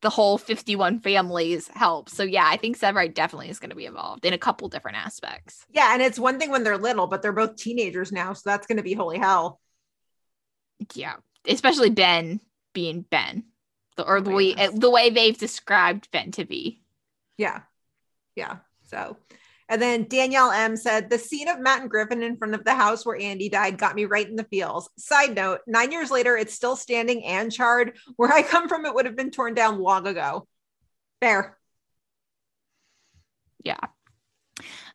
the 0.00 0.10
whole 0.10 0.38
51 0.38 1.00
families 1.00 1.68
help. 1.68 2.08
So 2.08 2.22
yeah, 2.22 2.46
I 2.46 2.56
think 2.56 2.78
Severide 2.78 3.14
definitely 3.14 3.48
is 3.48 3.58
going 3.58 3.70
to 3.70 3.76
be 3.76 3.86
involved 3.86 4.24
in 4.24 4.32
a 4.32 4.38
couple 4.38 4.68
different 4.68 4.98
aspects. 4.98 5.66
Yeah, 5.70 5.92
and 5.92 6.02
it's 6.02 6.18
one 6.18 6.38
thing 6.38 6.50
when 6.50 6.62
they're 6.62 6.78
little, 6.78 7.06
but 7.06 7.22
they're 7.22 7.32
both 7.32 7.56
teenagers 7.56 8.12
now, 8.12 8.32
so 8.32 8.42
that's 8.44 8.66
going 8.66 8.76
to 8.76 8.82
be 8.82 8.94
holy 8.94 9.18
hell. 9.18 9.60
Yeah, 10.94 11.16
especially 11.46 11.90
Ben 11.90 12.40
being 12.72 13.02
Ben, 13.02 13.44
the, 13.96 14.04
or 14.04 14.20
the 14.20 14.30
my 14.30 14.36
way 14.36 14.68
the 14.72 14.90
way 14.90 15.10
they've 15.10 15.36
described 15.36 16.10
Ben 16.12 16.30
to 16.32 16.44
be. 16.44 16.80
Yeah. 17.36 17.62
Yeah. 18.36 18.58
So, 18.84 19.16
and 19.68 19.80
then 19.80 20.04
Danielle 20.08 20.50
M 20.50 20.76
said 20.76 21.10
the 21.10 21.18
scene 21.18 21.48
of 21.48 21.60
Matt 21.60 21.82
and 21.82 21.90
Griffin 21.90 22.22
in 22.22 22.36
front 22.36 22.54
of 22.54 22.64
the 22.64 22.74
house 22.74 23.04
where 23.04 23.20
Andy 23.20 23.48
died 23.48 23.78
got 23.78 23.94
me 23.94 24.06
right 24.06 24.28
in 24.28 24.36
the 24.36 24.44
feels. 24.44 24.88
Side 24.96 25.34
note, 25.34 25.60
nine 25.66 25.92
years 25.92 26.10
later, 26.10 26.36
it's 26.36 26.54
still 26.54 26.76
standing 26.76 27.24
and 27.24 27.52
charred. 27.52 27.98
Where 28.16 28.32
I 28.32 28.42
come 28.42 28.68
from, 28.68 28.86
it 28.86 28.94
would 28.94 29.06
have 29.06 29.16
been 29.16 29.30
torn 29.30 29.54
down 29.54 29.80
long 29.80 30.06
ago. 30.06 30.46
Fair. 31.20 31.58
Yeah. 33.64 33.80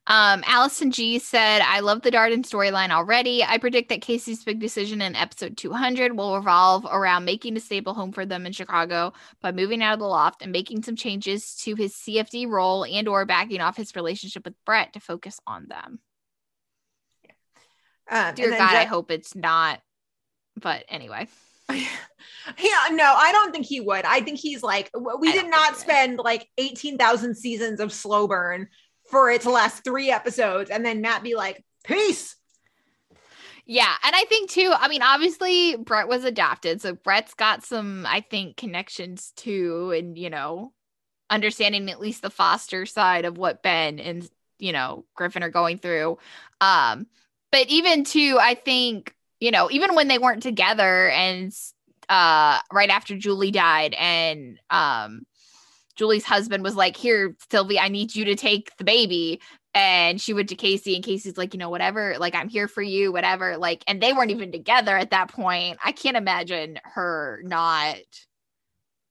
Um, 0.06 0.44
Allison 0.46 0.92
G 0.92 1.18
said, 1.18 1.62
I 1.62 1.80
love 1.80 2.02
the 2.02 2.12
Darden 2.12 2.44
storyline 2.44 2.90
already. 2.90 3.42
I 3.42 3.58
predict 3.58 3.88
that 3.90 4.02
Casey's 4.02 4.44
big 4.44 4.60
decision 4.60 5.02
in 5.02 5.16
episode 5.16 5.56
200 5.56 6.18
will 6.18 6.36
revolve 6.36 6.86
around 6.90 7.24
making 7.24 7.56
a 7.56 7.62
stable 7.62 7.94
home 7.94 8.12
for 8.12 8.26
them 8.26 8.46
in 8.46 8.52
Chicago 8.52 9.14
by 9.42 9.54
moving 9.54 9.82
out 9.82 9.94
of 9.94 10.00
the 10.00 10.06
loft 10.06 10.42
and 10.42 10.52
making 10.52 10.84
some 10.84 10.98
changes 10.98 11.56
to 11.64 11.76
his 11.76 11.94
CFD 11.94 12.50
role 12.50 12.84
and 12.84 13.08
or 13.08 13.26
backing 13.26 13.62
off 13.62 13.78
his 13.78 13.96
relationship 13.96 14.44
with 14.44 14.56
Brett 14.66 14.92
to 14.94 15.00
focus 15.00 15.40
on 15.48 15.68
them. 15.70 16.00
Um, 18.12 18.36
Dear 18.36 18.52
God, 18.52 18.76
I 18.76 18.84
hope 18.84 19.10
it's 19.10 19.36
not. 19.36 19.80
But 20.60 20.84
anyway. 20.90 21.28
Yeah, 22.58 22.90
no, 22.92 23.06
I 23.06 23.32
don't 23.32 23.52
think 23.52 23.66
he 23.66 23.80
would. 23.80 24.04
I 24.06 24.20
think 24.20 24.38
he's 24.38 24.62
like, 24.62 24.92
we 24.94 25.30
I 25.30 25.32
did 25.32 25.50
not 25.50 25.78
spend 25.78 26.20
like 26.20 26.50
18,000 26.58 27.36
seasons 27.36 27.80
of 27.80 27.94
slow 27.94 28.28
burn 28.28 28.68
for 29.14 29.30
it 29.30 29.42
to 29.42 29.52
last 29.52 29.84
three 29.84 30.10
episodes 30.10 30.72
and 30.72 30.84
then 30.84 31.00
Matt 31.00 31.22
be 31.22 31.36
like, 31.36 31.64
peace. 31.84 32.36
Yeah, 33.66 33.94
and 34.04 34.16
I 34.16 34.26
think 34.26 34.50
too, 34.50 34.74
I 34.76 34.88
mean, 34.88 35.04
obviously 35.04 35.76
Brett 35.78 36.08
was 36.08 36.26
adopted, 36.26 36.82
so 36.82 36.96
Brett's 36.96 37.36
got 37.36 37.64
some, 37.64 38.08
I 38.08 38.22
think, 38.22 38.58
connections 38.58 39.32
too, 39.36 39.92
and 39.96 40.18
you 40.18 40.32
know, 40.32 40.74
understanding 41.30 41.90
at 41.92 42.02
least 42.02 42.24
the 42.24 42.32
foster 42.32 42.88
side 42.88 43.26
of 43.26 43.38
what 43.38 43.62
Ben 43.64 44.00
and 44.00 44.28
you 44.58 44.74
know 44.74 45.06
Griffin 45.16 45.44
are 45.44 45.50
going 45.50 45.78
through. 45.78 46.18
Um, 46.60 47.06
but 47.52 47.70
even 47.70 48.04
too, 48.04 48.38
I 48.42 48.56
think, 48.56 49.16
you 49.40 49.52
know, 49.52 49.70
even 49.72 49.94
when 49.94 50.08
they 50.08 50.18
weren't 50.18 50.44
together 50.44 51.10
and 51.10 51.54
uh 52.10 52.60
right 52.72 52.90
after 52.90 53.16
Julie 53.16 53.52
died 53.52 53.94
and 53.94 54.60
um 54.70 55.26
Julie's 55.96 56.26
husband 56.26 56.64
was 56.64 56.76
like, 56.76 56.98
Here, 56.98 57.36
Sylvie, 57.52 57.80
I 57.80 57.90
need 57.90 58.16
you 58.16 58.26
to 58.26 58.36
take 58.36 58.76
the 58.78 58.84
baby. 58.84 59.42
And 59.76 60.22
she 60.22 60.34
went 60.34 60.50
to 60.50 60.56
Casey, 60.56 60.96
and 60.96 61.04
Casey's 61.04 61.38
like, 61.38 61.54
You 61.54 61.60
know, 61.60 61.70
whatever, 61.70 62.16
like, 62.20 62.36
I'm 62.36 62.50
here 62.50 62.68
for 62.68 62.82
you, 62.82 63.12
whatever. 63.12 63.58
Like, 63.58 63.84
and 63.88 64.02
they 64.02 64.14
weren't 64.14 64.32
even 64.32 64.52
together 64.52 64.96
at 64.96 65.12
that 65.12 65.32
point. 65.32 65.80
I 65.84 65.92
can't 65.92 66.18
imagine 66.18 66.80
her 66.84 67.42
not 67.44 67.98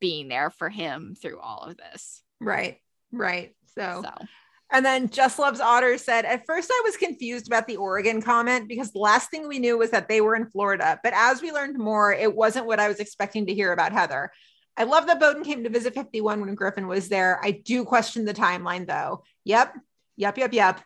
being 0.01 0.29
there 0.29 0.51
for 0.51 0.69
him 0.69 1.15
through 1.21 1.39
all 1.39 1.63
of 1.63 1.77
this. 1.77 2.23
Right. 2.41 2.79
Right. 3.13 3.55
So, 3.77 4.03
So, 4.05 4.27
and 4.73 4.85
then 4.87 5.11
Just 5.11 5.39
Loves 5.39 5.61
Otter 5.61 5.99
said, 5.99 6.25
At 6.25 6.47
first 6.47 6.71
I 6.73 6.83
was 6.85 6.97
confused 6.97 7.47
about 7.47 7.67
the 7.67 7.77
Oregon 7.77 8.23
comment 8.23 8.69
because 8.69 8.91
the 8.91 8.99
last 8.99 9.31
thing 9.31 9.47
we 9.47 9.59
knew 9.59 9.77
was 9.77 9.91
that 9.91 10.09
they 10.09 10.23
were 10.23 10.35
in 10.35 10.47
Florida. 10.47 10.99
But 11.03 11.13
as 11.15 11.43
we 11.43 11.53
learned 11.53 11.79
more, 11.79 12.13
it 12.13 12.35
wasn't 12.35 12.67
what 12.67 12.81
I 12.81 12.89
was 12.89 12.99
expecting 12.99 13.47
to 13.47 13.55
hear 13.55 13.73
about 13.73 13.93
Heather. 13.93 14.33
I 14.77 14.85
love 14.85 15.07
that 15.07 15.21
Boden 15.21 15.45
came 15.45 15.65
to 15.65 15.71
visit 15.71 15.95
51 15.95 16.41
when 16.41 16.55
Griffin 16.55 16.87
was 16.87 17.09
there. 17.09 17.41
I 17.43 17.51
do 17.51 17.85
question 17.85 18.25
the 18.25 18.35
timeline 18.35 18.87
though. 18.87 19.25
Yep. 19.45 19.77
Yep. 20.17 20.39
Yep. 20.39 20.53
Yep. 20.53 20.81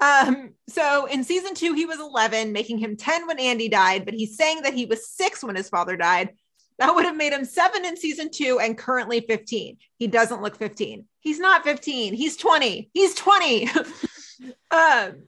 Um, 0.00 0.54
so 0.68 1.06
in 1.06 1.22
season 1.22 1.54
two, 1.54 1.74
he 1.74 1.86
was 1.86 2.00
11, 2.00 2.52
making 2.52 2.78
him 2.78 2.96
10 2.96 3.26
when 3.26 3.38
Andy 3.38 3.68
died, 3.68 4.04
but 4.04 4.14
he's 4.14 4.36
saying 4.36 4.62
that 4.62 4.74
he 4.74 4.84
was 4.84 5.08
six 5.08 5.44
when 5.44 5.54
his 5.54 5.68
father 5.68 5.96
died. 5.96 6.30
That 6.78 6.94
would 6.94 7.04
have 7.04 7.16
made 7.16 7.32
him 7.32 7.44
seven 7.44 7.84
in 7.84 7.96
season 7.96 8.30
two 8.32 8.58
and 8.60 8.76
currently 8.76 9.20
15. 9.20 9.76
He 9.98 10.06
doesn't 10.08 10.42
look 10.42 10.56
15. 10.56 11.04
He's 11.20 11.38
not 11.38 11.62
15. 11.62 12.14
He's 12.14 12.36
20. 12.36 12.90
He's 12.92 13.14
20. 13.14 13.68
um, 14.72 15.22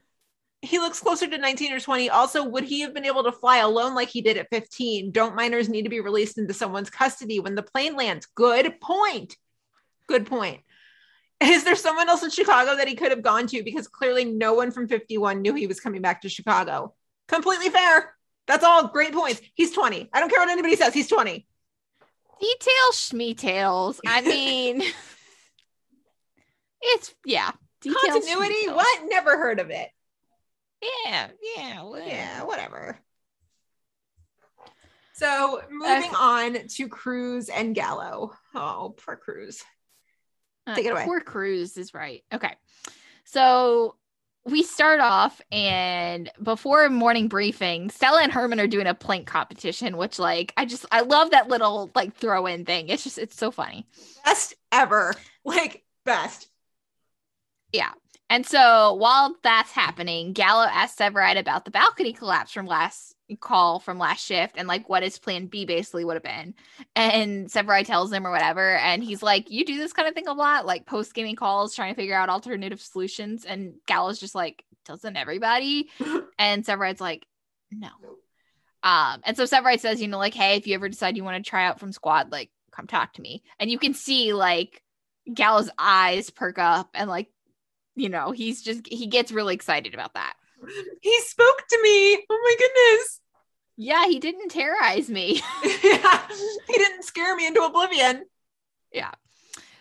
he 0.65 0.79
looks 0.79 1.01
closer 1.01 1.27
to 1.27 1.39
19 1.39 1.73
or 1.73 1.81
20. 1.81 2.11
Also, 2.11 2.45
would 2.45 2.65
he 2.65 2.81
have 2.81 2.95
been 2.95 3.05
able 3.05 3.25
to 3.25 3.33
fly 3.33 3.59
alone 3.59 3.95
like 3.95 4.09
he 4.09 4.23
did 4.23 4.37
at 4.37 4.49
15? 4.51 5.11
Don't 5.11 5.35
minors 5.37 5.69
need 5.69 5.83
to 5.83 5.89
be 5.89 6.01
released 6.01 6.39
into 6.39 6.55
someone's 6.55 6.91
custody 6.91 7.41
when 7.41 7.55
the 7.55 7.63
plane 7.63 7.97
lands? 7.97 8.27
Good 8.35 8.81
point. 8.81 9.37
Good 10.07 10.27
point. 10.27 10.61
Is 11.41 11.65
there 11.65 11.77
someone 11.77 12.09
else 12.09 12.23
in 12.23 12.31
Chicago 12.31 12.77
that 12.77 12.89
he 12.89 12.95
could 12.95 13.11
have 13.11 13.23
gone 13.23 13.47
to? 13.49 13.63
Because 13.63 13.87
clearly 13.89 14.25
no 14.25 14.55
one 14.55 14.71
from 14.71 14.89
51 14.89 15.43
knew 15.43 15.55
he 15.55 15.67
was 15.67 15.81
coming 15.81 16.01
back 16.01 16.23
to 16.23 16.29
Chicago. 16.29 16.95
Completely 17.29 17.69
fair. 17.71 18.15
That's 18.47 18.65
all 18.65 18.89
great 18.89 19.13
points. 19.13 19.41
He's 19.55 19.73
20. 19.73 20.11
I 20.13 20.21
don't 20.21 20.29
care 20.31 20.41
what 20.41 20.49
anybody 20.51 20.77
says. 20.77 20.95
He's 20.95 21.09
20. 21.09 21.47
details, 22.41 22.93
schmetails. 22.93 23.99
I 24.07 24.21
mean, 24.23 24.83
it's, 26.83 27.15
yeah. 27.25 27.51
Details, 27.81 28.03
Continuity? 28.07 28.55
schmetails. 28.67 28.77
What? 28.77 29.01
Never 29.09 29.37
heard 29.37 29.61
of 29.61 29.71
it. 29.71 29.89
Yeah. 31.05 31.29
Yeah. 31.57 31.83
well, 31.83 32.07
Yeah, 32.07 32.45
whatever. 32.45 32.99
So 35.15 35.63
moving 35.71 36.15
on 36.15 36.67
to 36.67 36.89
Cruz 36.89 37.49
and 37.49 37.75
Gallo. 37.75 38.33
Oh, 38.55 38.95
poor 39.05 39.17
Cruz. 39.17 39.63
Uh, 40.67 40.75
Take 40.75 40.87
it 40.87 40.91
away. 40.91 41.05
Poor 41.05 41.21
Cruz 41.21 41.77
is 41.77 41.95
right. 41.95 42.25
Okay. 42.33 42.55
So 43.25 43.97
we 44.45 44.63
start 44.63 45.01
off 45.01 45.41
and 45.53 46.31
before 46.43 46.89
morning 46.91 47.29
briefing, 47.29 47.91
Stella 47.91 48.23
and 48.23 48.33
Herman 48.33 48.61
are 48.61 48.67
doing 48.67 48.87
a 48.87 48.95
plank 48.95 49.27
competition, 49.27 49.97
which 49.97 50.19
like 50.19 50.53
I 50.57 50.65
just 50.65 50.85
I 50.93 51.01
love 51.01 51.31
that 51.31 51.49
little 51.49 51.91
like 51.95 52.15
throw 52.17 52.47
in 52.47 52.65
thing. 52.65 52.89
It's 52.89 53.05
just 53.05 53.19
it's 53.19 53.37
so 53.37 53.51
funny. 53.51 53.87
Best 54.25 54.55
ever. 54.73 55.15
Like 55.45 55.85
best. 56.05 56.49
Yeah. 57.73 57.93
And 58.31 58.47
so 58.47 58.95
while 58.95 59.37
that's 59.43 59.71
happening, 59.71 60.33
Gallo 60.33 60.65
asks 60.65 60.99
Severide 60.99 61.39
about 61.39 61.65
the 61.65 61.71
balcony 61.71 62.13
collapse 62.13 62.53
from 62.53 62.67
last 62.67 63.15
call 63.41 63.81
from 63.81 63.99
last 63.99 64.25
shift 64.25 64.55
and 64.59 64.69
like 64.69 64.89
what 64.89 65.03
his 65.03 65.19
plan 65.19 65.47
B 65.47 65.65
basically 65.65 66.05
would 66.05 66.15
have 66.15 66.23
been. 66.23 66.55
And 66.95 67.49
Severide 67.49 67.87
tells 67.87 68.13
him 68.13 68.27
or 68.27 68.31
whatever. 68.31 68.77
And 68.77 69.03
he's 69.03 69.23
like, 69.23 69.51
You 69.51 69.65
do 69.65 69.79
this 69.79 69.93
kind 69.93 70.09
of 70.09 70.15
thing 70.15 70.29
a 70.29 70.33
lot, 70.33 70.67
like 70.67 70.87
post 70.87 71.15
gaming 71.15 71.37
calls, 71.37 71.75
trying 71.75 71.95
to 71.95 72.01
figure 72.01 72.15
out 72.15 72.29
alternative 72.29 72.81
solutions. 72.81 73.45
And 73.45 73.75
Gallo's 73.87 74.21
just 74.21 74.35
like, 74.35 74.65
Doesn't 74.85 75.17
everybody? 75.17 75.89
and 76.39 76.65
Severide's 76.65 77.01
like, 77.01 77.27
No. 77.71 77.89
Um, 78.83 79.21
and 79.25 79.37
so 79.37 79.45
Severide 79.45 79.81
says, 79.81 80.03
you 80.03 80.09
know, 80.09 80.19
like, 80.19 80.35
hey, 80.35 80.57
if 80.57 80.67
you 80.67 80.75
ever 80.75 80.91
decide 80.91 81.17
you 81.17 81.25
want 81.25 81.43
to 81.43 81.49
try 81.49 81.65
out 81.65 81.81
from 81.81 81.91
squad, 81.91 82.31
like, 82.31 82.51
come 82.71 82.87
talk 82.87 83.15
to 83.15 83.23
me. 83.23 83.43
And 83.59 83.71
you 83.71 83.79
can 83.79 83.95
see 83.95 84.35
like 84.35 84.83
Gallo's 85.33 85.71
eyes 85.79 86.31
perk 86.31 86.59
up 86.59 86.91
and 86.95 87.09
like 87.09 87.29
you 87.95 88.09
know, 88.09 88.33
he's 88.33 88.63
just 88.63 88.87
he 88.87 89.07
gets 89.07 89.33
really 89.33 89.55
excited 89.55 89.95
about 89.95 90.15
that. 90.15 90.35
He 91.01 91.21
spoke 91.23 91.63
to 91.69 91.83
me. 91.83 92.15
Oh 92.29 92.41
my 92.43 92.57
goodness. 92.59 93.21
Yeah, 93.77 94.07
he 94.07 94.19
didn't 94.21 94.51
terrorize 94.51 95.11
me. 95.11 95.43
yeah. 95.83 96.23
He 96.69 96.73
didn't 96.75 97.05
scare 97.05 97.35
me 97.37 97.47
into 97.47 97.63
oblivion. 97.63 98.25
yeah. 98.93 99.13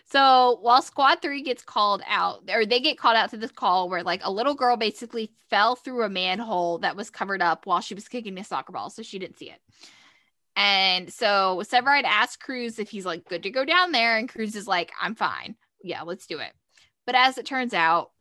So 0.06 0.60
while 0.61 0.84
squad 0.84 1.23
three 1.23 1.41
gets 1.41 1.64
called 1.64 2.03
out, 2.07 2.48
or 2.53 2.68
they 2.68 2.80
get 2.80 2.99
called 2.99 3.15
out 3.15 3.31
to 3.31 3.38
this 3.38 3.52
call 3.52 3.90
where 3.90 4.03
like 4.03 4.22
a 4.23 4.31
little 4.31 4.53
girl 4.53 4.77
basically 4.77 5.31
fell 5.49 5.76
through 5.76 6.03
a 6.03 6.10
manhole 6.10 6.77
that 6.80 6.95
was 6.95 7.10
covered 7.10 7.41
up 7.41 7.65
while 7.65 7.81
she 7.81 7.95
was 7.95 8.07
kicking 8.07 8.38
a 8.38 8.44
soccer 8.44 8.72
ball, 8.72 8.91
so 8.91 9.02
she 9.02 9.18
didn't 9.18 9.40
see 9.40 9.49
it. 9.49 9.60
And 10.56 11.11
so 11.11 11.64
Severide 11.65 12.03
asks 12.03 12.38
Cruz 12.38 12.77
if 12.77 12.90
he's 12.91 13.07
like 13.07 13.27
good 13.27 13.41
to 13.44 13.49
go 13.49 13.65
down 13.65 13.91
there, 13.91 14.18
and 14.18 14.30
Cruz 14.30 14.56
is 14.56 14.68
like, 14.68 14.91
I'm 15.02 15.15
fine. 15.15 15.56
Yeah, 15.84 16.03
let's 16.03 16.27
do 16.27 16.38
it. 16.38 16.53
But 17.06 17.16
as 17.16 17.38
it 17.38 17.46
turns 17.46 17.74
out, 17.74 18.12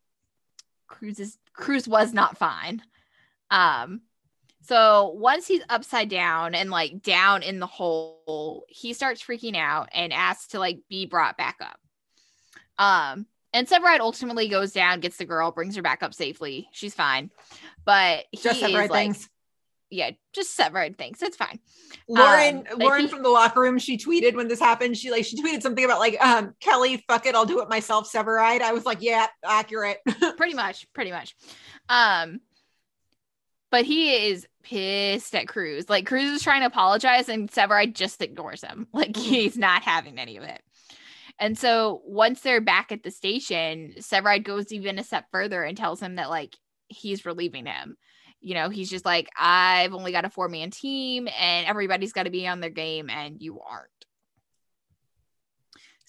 Cruz 0.87 1.21
is 1.21 1.39
Cruz 1.53 1.89
was 1.89 2.13
not 2.13 2.39
fine. 2.39 2.83
Um, 3.51 4.03
so 4.63 5.13
once 5.17 5.47
he's 5.47 5.63
upside 5.69 6.09
down 6.09 6.55
and 6.55 6.71
like 6.71 7.03
down 7.03 7.43
in 7.43 7.59
the 7.59 7.67
hole, 7.67 8.65
he 8.69 8.93
starts 8.93 9.23
freaking 9.23 9.57
out 9.57 9.89
and 9.93 10.13
asks 10.13 10.49
to 10.49 10.59
like 10.59 10.81
be 10.89 11.07
brought 11.07 11.37
back 11.37 11.59
up. 11.61 11.79
Um, 12.79 13.27
and 13.53 13.69
Severide 13.69 14.01
ultimately 14.01 14.49
goes 14.49 14.73
down, 14.73 15.01
gets 15.01 15.17
the 15.17 15.25
girl, 15.25 15.51
brings 15.51 15.77
her 15.77 15.83
back 15.83 16.03
up 16.03 16.15
safely. 16.15 16.69
She's 16.73 16.95
fine. 16.95 17.31
But 17.85 18.25
he 18.31 18.39
Just 18.39 18.63
is 18.63 18.73
like, 18.73 18.91
things. 18.91 19.29
Yeah, 19.93 20.11
just 20.33 20.59
Severide 20.59 20.97
things. 20.97 21.23
It's 21.23 21.37
fine. 21.37 21.61
Lauren, 22.09 22.67
Um, 22.73 22.79
Lauren 22.79 23.03
he- 23.03 23.07
from 23.09 23.23
the 23.23 23.29
locker 23.29 23.61
room, 23.61 23.79
she 23.79 23.99
tweeted 23.99 24.35
when 24.35 24.49
this 24.49 24.59
happened. 24.59 24.97
She 24.97 25.11
like 25.11 25.25
she 25.25 25.41
tweeted 25.41 25.63
something 25.63 25.85
about 25.85 26.01
like 26.01 26.21
um 26.25 26.55
Kelly, 26.61 27.05
fuck 27.09 27.27
it, 27.27 27.35
I'll 27.35 27.45
do 27.47 27.61
it 27.61 27.69
myself, 27.69 28.11
Severide. 28.11 28.63
I 28.63 28.73
was 28.73 28.85
like, 28.87 29.03
yeah, 29.03 29.27
accurate. 29.45 29.99
pretty 30.37 30.55
much, 30.55 30.87
pretty 30.95 31.11
much. 31.11 31.37
Um, 31.89 32.41
but 33.71 33.85
he 33.85 34.29
is 34.29 34.47
pissed 34.63 35.35
at 35.35 35.49
Cruz. 35.49 35.89
Like 35.89 36.07
Cruz 36.07 36.31
is 36.31 36.43
trying 36.43 36.61
to 36.61 36.67
apologize, 36.67 37.29
and 37.29 37.51
Severide 37.51 37.95
just 37.95 38.23
ignores 38.23 38.63
him. 38.63 38.87
Like 38.95 39.17
he's 39.17 39.57
not 39.59 39.83
having 39.83 40.19
any 40.19 40.37
of 40.39 40.45
it. 40.45 40.61
And 41.39 41.59
so 41.59 42.03
once 42.05 42.41
they're 42.41 42.61
back 42.61 42.93
at 42.93 43.03
the 43.03 43.11
station, 43.11 43.95
Severide 43.99 44.45
goes 44.45 44.73
even 44.73 44.99
a 44.99 45.05
step 45.05 45.27
further 45.33 45.63
and 45.63 45.77
tells 45.77 46.01
him 46.01 46.17
that 46.17 46.31
like 46.31 46.57
he's 46.89 47.25
relieving 47.27 47.67
him. 47.67 47.97
You 48.43 48.55
know, 48.55 48.69
he's 48.69 48.91
just 48.91 49.05
like, 49.05 49.29
I've 49.39 49.95
only 49.95 50.13
got 50.13 50.25
a 50.25 50.31
four 50.31 50.49
man 50.49 50.71
team, 50.71 51.29
and 51.39 51.67
everybody's 51.67 52.13
got 52.13 52.25
to 52.25 52.31
be 52.31 52.47
on 52.47 52.61
their 52.61 52.71
game, 52.71 53.09
and 53.09 53.41
you 53.41 53.61
aren't. 53.61 53.89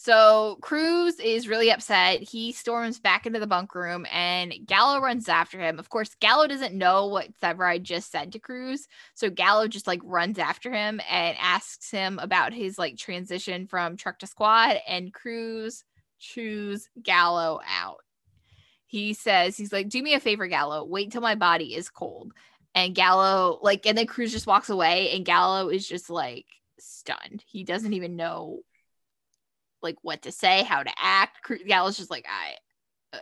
So 0.04 0.58
Cruz 0.62 1.18
is 1.22 1.48
really 1.48 1.72
upset. 1.72 2.20
He 2.20 2.52
storms 2.52 3.00
back 3.00 3.26
into 3.26 3.40
the 3.40 3.48
bunk 3.48 3.74
room 3.74 4.06
and 4.12 4.54
Gallo 4.66 5.00
runs 5.00 5.30
after 5.30 5.58
him. 5.58 5.80
Of 5.80 5.88
course, 5.88 6.14
Gallo 6.20 6.46
doesn't 6.46 6.76
know 6.76 7.08
what 7.08 7.30
Severide 7.42 7.84
just 7.84 8.12
said 8.12 8.34
to 8.34 8.40
Cruz. 8.40 8.86
So 9.14 9.30
Gallo 9.30 9.70
just 9.70 9.88
like 9.88 10.02
runs 10.04 10.40
after 10.40 10.74
him 10.74 11.00
and 11.10 11.38
asks 11.40 11.90
him 11.90 12.20
about 12.20 12.52
his 12.52 12.78
like 12.78 12.98
transition 12.98 13.66
from 13.66 13.96
truck 13.96 14.20
to 14.20 14.28
squad. 14.28 14.76
And 14.90 15.14
Cruz 15.14 15.86
chews 16.20 16.90
Gallo 17.02 17.62
out. 17.66 18.04
He 18.94 19.16
says, 19.16 19.58
he's 19.58 19.74
like, 19.74 19.90
do 19.90 20.04
me 20.04 20.14
a 20.14 20.20
favor, 20.20 20.46
Gallo. 20.46 20.84
Wait 20.84 21.12
till 21.12 21.22
my 21.22 21.34
body 21.34 21.74
is 21.74 21.90
cold. 21.90 22.32
And 22.76 22.94
Gallo, 22.94 23.58
like, 23.64 23.88
and 23.88 23.98
then 23.98 24.06
Cruz 24.06 24.32
just 24.32 24.46
walks 24.46 24.70
away 24.70 25.16
and 25.16 25.26
Gallo 25.26 25.70
is 25.70 25.88
just 25.88 26.12
like 26.12 26.46
stunned. 26.78 27.44
He 27.48 27.64
doesn't 27.64 27.94
even 27.94 28.16
know 28.16 28.60
like 29.82 29.96
what 30.04 30.22
to 30.22 30.32
say, 30.32 30.62
how 30.62 30.84
to 30.84 30.92
act. 30.96 31.40
Gallo's 31.68 31.98
just 31.98 32.12
like, 32.12 32.28
I, 32.30 33.18
uh, 33.18 33.22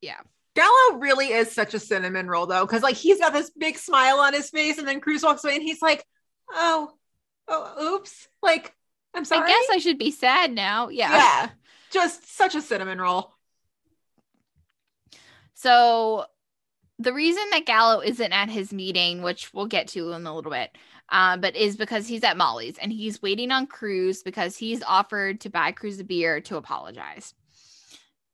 yeah. 0.00 0.20
Gallo 0.56 0.98
really 0.98 1.26
is 1.26 1.52
such 1.52 1.74
a 1.74 1.78
cinnamon 1.78 2.26
roll 2.26 2.46
though, 2.46 2.64
because 2.64 2.82
like 2.82 2.96
he's 2.96 3.20
got 3.20 3.34
this 3.34 3.50
big 3.50 3.76
smile 3.76 4.20
on 4.20 4.32
his 4.32 4.48
face, 4.48 4.78
and 4.78 4.88
then 4.88 5.00
Cruz 5.00 5.22
walks 5.22 5.44
away 5.44 5.54
and 5.54 5.62
he's 5.62 5.82
like, 5.82 6.06
Oh, 6.50 6.92
oh, 7.46 7.96
oops. 7.96 8.26
Like, 8.42 8.74
I'm 9.12 9.26
sorry. 9.26 9.44
I 9.44 9.48
guess 9.48 9.66
I 9.70 9.78
should 9.80 9.98
be 9.98 10.12
sad 10.12 10.50
now. 10.50 10.88
Yeah. 10.88 11.12
yeah. 11.12 11.50
Just 11.92 12.34
such 12.34 12.54
a 12.54 12.62
cinnamon 12.62 12.98
roll. 12.98 13.34
So 15.60 16.24
the 16.98 17.12
reason 17.12 17.42
that 17.50 17.66
Gallo 17.66 18.00
isn't 18.00 18.32
at 18.32 18.48
his 18.48 18.72
meeting, 18.72 19.20
which 19.20 19.52
we'll 19.52 19.66
get 19.66 19.88
to 19.88 20.12
in 20.12 20.26
a 20.26 20.34
little 20.34 20.50
bit, 20.50 20.74
uh, 21.10 21.36
but 21.36 21.54
is 21.54 21.76
because 21.76 22.06
he's 22.06 22.24
at 22.24 22.38
Molly's 22.38 22.78
and 22.78 22.90
he's 22.90 23.20
waiting 23.20 23.50
on 23.50 23.66
Cruz 23.66 24.22
because 24.22 24.56
he's 24.56 24.82
offered 24.82 25.40
to 25.42 25.50
buy 25.50 25.72
Cruz 25.72 26.00
a 26.00 26.04
beer 26.04 26.40
to 26.40 26.56
apologize. 26.56 27.34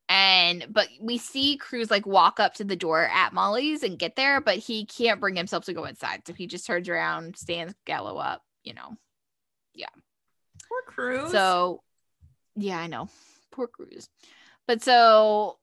And 0.09 0.67
but 0.71 0.87
we 1.01 1.19
see 1.19 1.57
Cruz 1.57 1.91
like 1.91 2.07
walk 2.07 2.39
up 2.39 2.55
to 2.55 2.65
the 2.65 2.77
door 2.77 3.09
at 3.13 3.33
Molly's 3.33 3.83
and 3.83 3.99
get 3.99 4.15
there, 4.15 4.41
but 4.41 4.59
he 4.59 4.85
can't 4.85 5.19
bring 5.19 5.35
himself 5.35 5.65
to 5.65 5.73
go 5.73 5.85
inside. 5.85 6.23
So 6.29 6.33
he 6.33 6.47
just 6.47 6.65
turns 6.65 6.89
around, 6.89 7.37
stands 7.37 7.75
Gallo 7.87 8.19
up, 8.19 8.45
you 8.63 8.73
know. 8.73 8.97
Yeah. 9.75 9.89
Poor 10.69 10.83
Cruz. 10.87 11.33
So 11.33 11.83
yeah, 12.55 12.79
I 12.79 12.87
know. 12.87 13.09
Poor 13.51 13.67
Cruz. 13.67 14.09
But 14.69 14.81
so 14.81 15.59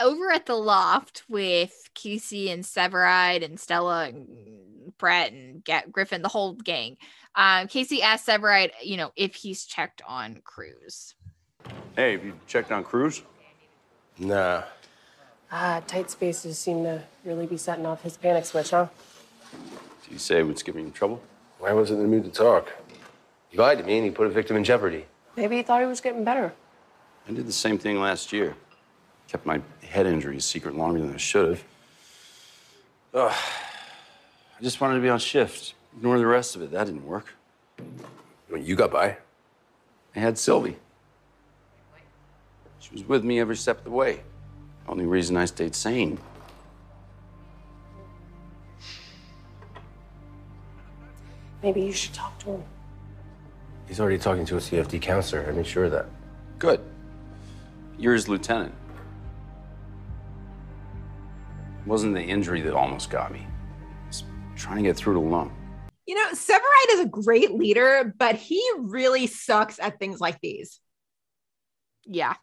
over 0.00 0.30
at 0.30 0.46
the 0.46 0.54
loft 0.54 1.24
with 1.28 1.90
Casey 1.94 2.50
and 2.50 2.64
Severide 2.64 3.44
and 3.44 3.58
Stella 3.60 4.06
and 4.08 4.92
Brett 4.98 5.32
and 5.32 5.64
Ga- 5.64 5.84
Griffin, 5.90 6.22
the 6.22 6.28
whole 6.28 6.54
gang. 6.54 6.96
Um, 7.34 7.68
Casey 7.68 8.02
asked 8.02 8.26
Severide, 8.26 8.70
you 8.82 8.96
know, 8.96 9.12
if 9.16 9.34
he's 9.34 9.64
checked 9.64 10.02
on 10.06 10.40
Cruz. 10.44 11.14
Hey, 11.96 12.12
have 12.12 12.24
you 12.24 12.34
checked 12.46 12.72
on 12.72 12.84
Cruz? 12.84 13.22
Nah. 14.18 14.62
Ah, 15.52 15.82
tight 15.86 16.10
spaces 16.10 16.58
seem 16.58 16.84
to 16.84 17.02
really 17.24 17.46
be 17.46 17.56
setting 17.56 17.86
off 17.86 18.02
his 18.02 18.16
panic 18.16 18.44
switch, 18.44 18.70
huh? 18.70 18.86
Did 20.02 20.12
you 20.12 20.18
say 20.18 20.38
it 20.38 20.44
would 20.44 20.62
get 20.64 20.74
me 20.74 20.90
trouble? 20.90 21.20
Why 21.58 21.72
wasn't 21.72 22.00
in 22.00 22.10
the 22.10 22.16
mood 22.16 22.24
to 22.24 22.30
talk? 22.30 22.72
He 23.48 23.58
lied 23.58 23.78
to 23.78 23.84
me 23.84 23.96
and 23.96 24.04
he 24.04 24.10
put 24.10 24.26
a 24.26 24.30
victim 24.30 24.56
in 24.56 24.64
jeopardy. 24.64 25.06
Maybe 25.36 25.56
he 25.56 25.62
thought 25.62 25.80
he 25.80 25.86
was 25.86 26.00
getting 26.00 26.24
better. 26.24 26.52
I 27.28 27.32
did 27.32 27.46
the 27.46 27.52
same 27.52 27.78
thing 27.78 28.00
last 28.00 28.32
year. 28.32 28.56
Kept 29.30 29.46
my 29.46 29.62
head 29.88 30.06
injury 30.06 30.40
secret 30.40 30.74
longer 30.74 31.00
than 31.00 31.14
I 31.14 31.16
should 31.16 31.48
have. 31.48 31.64
Ugh. 33.14 33.32
I 33.32 34.62
just 34.62 34.80
wanted 34.80 34.96
to 34.96 35.00
be 35.00 35.08
on 35.08 35.20
shift. 35.20 35.74
Ignore 35.96 36.18
the 36.18 36.26
rest 36.26 36.56
of 36.56 36.62
it. 36.62 36.72
That 36.72 36.86
didn't 36.86 37.06
work. 37.06 37.26
When 38.48 38.64
you 38.64 38.74
got 38.74 38.90
by? 38.90 39.18
I 40.16 40.18
had 40.18 40.36
Sylvie. 40.36 40.76
She 42.80 42.90
was 42.92 43.04
with 43.06 43.22
me 43.22 43.38
every 43.38 43.56
step 43.56 43.78
of 43.78 43.84
the 43.84 43.90
way. 43.90 44.22
Only 44.88 45.06
reason 45.06 45.36
I 45.36 45.44
stayed 45.44 45.76
sane. 45.76 46.18
Maybe 51.62 51.82
you 51.82 51.92
should 51.92 52.14
talk 52.14 52.36
to 52.40 52.46
him. 52.52 52.64
He's 53.86 54.00
already 54.00 54.18
talking 54.18 54.44
to 54.46 54.56
a 54.56 54.60
CFD 54.60 55.00
counselor. 55.00 55.46
I 55.48 55.52
made 55.52 55.66
sure 55.66 55.84
of 55.84 55.92
that. 55.92 56.06
Good. 56.58 56.80
You're 57.96 58.14
his 58.14 58.28
lieutenant. 58.28 58.74
It 61.80 61.86
wasn't 61.86 62.14
the 62.14 62.22
injury 62.22 62.60
that 62.62 62.74
almost 62.74 63.10
got 63.10 63.32
me. 63.32 63.46
It's 64.08 64.24
trying 64.54 64.78
to 64.78 64.82
get 64.82 64.96
through 64.96 65.14
to 65.14 65.20
Lum. 65.20 65.52
You 66.06 66.14
know, 66.14 66.28
Severide 66.32 66.92
is 66.92 67.00
a 67.00 67.06
great 67.06 67.52
leader, 67.52 68.14
but 68.18 68.34
he 68.36 68.62
really 68.78 69.26
sucks 69.26 69.78
at 69.78 69.98
things 69.98 70.20
like 70.20 70.40
these. 70.40 70.80
Yeah. 72.04 72.34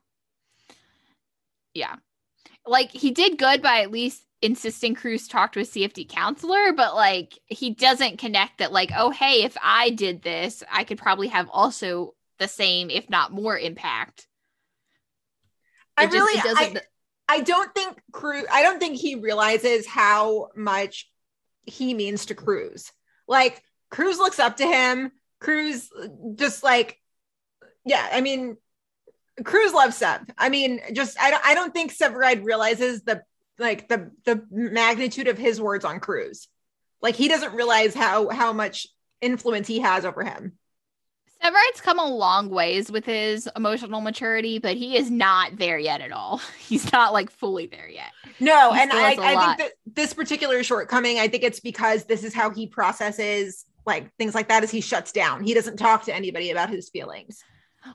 Yeah. 1.73 1.95
Like 2.65 2.91
he 2.91 3.11
did 3.11 3.37
good 3.37 3.61
by 3.61 3.81
at 3.81 3.91
least 3.91 4.23
insisting 4.41 4.95
Cruz 4.95 5.27
talk 5.27 5.53
to 5.53 5.59
a 5.59 5.63
CFD 5.63 6.07
counselor, 6.09 6.73
but 6.73 6.95
like 6.95 7.37
he 7.45 7.73
doesn't 7.73 8.17
connect 8.19 8.59
that, 8.59 8.71
like, 8.71 8.91
oh, 8.95 9.09
hey, 9.11 9.43
if 9.43 9.57
I 9.61 9.89
did 9.91 10.21
this, 10.21 10.63
I 10.71 10.83
could 10.83 10.97
probably 10.97 11.27
have 11.27 11.49
also 11.51 12.13
the 12.39 12.47
same, 12.47 12.89
if 12.89 13.09
not 13.09 13.31
more, 13.31 13.57
impact. 13.57 14.27
I 15.95 16.05
just- 16.05 16.15
really, 16.15 16.39
it 16.39 16.43
doesn't- 16.43 16.77
I, 16.77 16.81
I 17.27 17.41
don't 17.41 17.73
think 17.73 18.01
Cruz, 18.11 18.45
I 18.51 18.63
don't 18.63 18.79
think 18.79 18.97
he 18.97 19.15
realizes 19.15 19.85
how 19.85 20.49
much 20.55 21.09
he 21.65 21.93
means 21.93 22.27
to 22.27 22.35
Cruz. 22.35 22.91
Like 23.27 23.61
Cruz 23.89 24.17
looks 24.17 24.39
up 24.39 24.57
to 24.57 24.65
him. 24.65 25.11
Cruz 25.39 25.89
just 26.35 26.63
like, 26.63 26.99
yeah, 27.85 28.07
I 28.11 28.21
mean, 28.21 28.57
Cruz 29.43 29.73
loves 29.73 29.97
Sev. 29.97 30.21
I 30.37 30.49
mean, 30.49 30.79
just 30.93 31.19
I 31.19 31.31
don't 31.31 31.45
I 31.45 31.53
don't 31.53 31.73
think 31.73 31.93
Severide 31.93 32.43
realizes 32.43 33.03
the 33.03 33.23
like 33.59 33.87
the 33.87 34.11
the 34.25 34.43
magnitude 34.49 35.27
of 35.27 35.37
his 35.37 35.61
words 35.61 35.85
on 35.85 35.99
Cruz. 35.99 36.47
Like 37.01 37.15
he 37.15 37.27
doesn't 37.27 37.53
realize 37.53 37.93
how 37.93 38.29
how 38.29 38.53
much 38.53 38.87
influence 39.21 39.67
he 39.67 39.79
has 39.79 40.05
over 40.05 40.23
him. 40.23 40.57
Severide's 41.41 41.81
come 41.81 41.99
a 41.99 42.05
long 42.05 42.49
ways 42.49 42.91
with 42.91 43.05
his 43.05 43.49
emotional 43.55 44.01
maturity, 44.01 44.59
but 44.59 44.75
he 44.75 44.97
is 44.97 45.11
not 45.11 45.57
there 45.57 45.77
yet 45.77 46.01
at 46.01 46.11
all. 46.11 46.41
He's 46.59 46.91
not 46.91 47.13
like 47.13 47.29
fully 47.29 47.67
there 47.67 47.89
yet. 47.89 48.11
No, 48.39 48.73
He 48.73 48.81
and 48.81 48.91
I, 48.91 49.11
I 49.11 49.55
think 49.55 49.57
that 49.57 49.71
this 49.85 50.13
particular 50.13 50.63
shortcoming, 50.63 51.19
I 51.19 51.27
think 51.27 51.43
it's 51.43 51.59
because 51.59 52.05
this 52.05 52.23
is 52.23 52.33
how 52.33 52.49
he 52.49 52.67
processes 52.67 53.65
like 53.85 54.13
things 54.17 54.35
like 54.35 54.49
that. 54.49 54.63
Is 54.63 54.71
he 54.71 54.81
shuts 54.81 55.11
down. 55.11 55.43
He 55.43 55.53
doesn't 55.53 55.77
talk 55.77 56.03
to 56.05 56.15
anybody 56.15 56.51
about 56.51 56.69
his 56.69 56.89
feelings. 56.89 57.43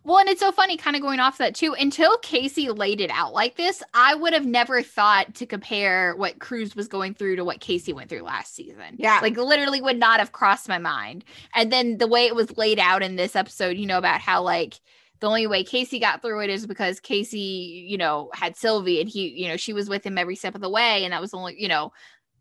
Well, 0.05 0.19
and 0.19 0.29
it's 0.29 0.41
so 0.41 0.53
funny, 0.53 0.77
kind 0.77 0.97
of 0.97 1.03
going 1.03 1.21
off 1.21 1.39
that 1.39 1.55
too. 1.55 1.75
Until 1.75 2.17
Casey 2.19 2.69
laid 2.69 3.01
it 3.01 3.11
out 3.11 3.33
like 3.33 3.57
this, 3.57 3.83
I 3.95 4.15
would 4.15 4.33
have 4.33 4.47
never 4.47 4.83
thought 4.83 5.35
to 5.37 5.47
compare 5.47 6.15
what 6.17 6.39
Cruz 6.39 6.75
was 6.75 6.89
going 6.89 7.15
through 7.15 7.37
to 7.37 7.45
what 7.45 7.61
Casey 7.61 7.93
went 7.93 8.09
through 8.09 8.23
last 8.23 8.55
season. 8.55 8.97
Yeah. 8.97 9.21
Like 9.23 9.37
literally 9.37 9.81
would 9.81 9.99
not 9.99 10.21
have 10.21 10.33
crossed 10.33 10.69
my 10.69 10.79
mind. 10.79 11.25
And 11.55 11.73
then 11.73 11.99
the 11.99 12.07
way 12.09 12.27
it 12.27 12.35
was 12.35 12.57
laid 12.57 12.79
out 12.79 13.03
in 13.03 13.17
this 13.17 13.37
episode, 13.37 13.77
you 13.77 13.87
know, 13.87 13.99
about 13.99 14.21
how 14.21 14.43
like 14.43 14.81
the 15.21 15.29
only 15.29 15.47
way 15.47 15.63
Casey 15.63 16.01
got 16.01 16.21
through 16.21 16.43
it 16.43 16.51
is 16.51 16.67
because 16.67 16.99
Casey, 16.99 17.87
you 17.89 17.97
know, 17.97 18.31
had 18.35 18.57
Sylvie 18.57 19.01
and 19.01 19.09
he, 19.09 19.29
you 19.29 19.49
know, 19.49 19.57
she 19.57 19.73
was 19.73 19.89
with 19.89 20.05
him 20.05 20.19
every 20.19 20.35
step 20.35 20.55
of 20.55 20.61
the 20.61 20.69
way. 20.69 21.05
And 21.05 21.13
that 21.13 21.21
was 21.21 21.33
only, 21.33 21.61
you 21.61 21.69
know, 21.69 21.93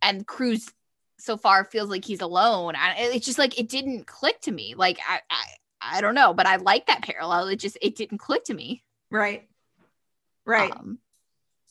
and 0.02 0.26
Cruz 0.26 0.68
so 1.20 1.38
far 1.38 1.64
feels 1.64 1.90
like 1.90 2.04
he's 2.04 2.22
alone. 2.22 2.76
I, 2.76 2.96
it's 3.14 3.26
just 3.26 3.38
like 3.38 3.60
it 3.60 3.70
didn't 3.70 4.08
click 4.08 4.42
to 4.42 4.52
me. 4.52 4.74
Like 4.76 5.00
I, 5.08 5.20
I 5.30 5.44
I 5.82 6.02
don't 6.02 6.16
know, 6.16 6.34
but 6.34 6.46
I 6.46 6.58
like 6.58 6.88
that 6.88 7.02
parallel. 7.04 7.48
It 7.48 7.58
just 7.58 7.78
it 7.82 7.96
didn't 7.96 8.20
click 8.20 8.46
to 8.46 8.54
me. 8.54 8.84
Right. 9.10 9.48
Right. 10.46 10.72
Um, 10.72 11.00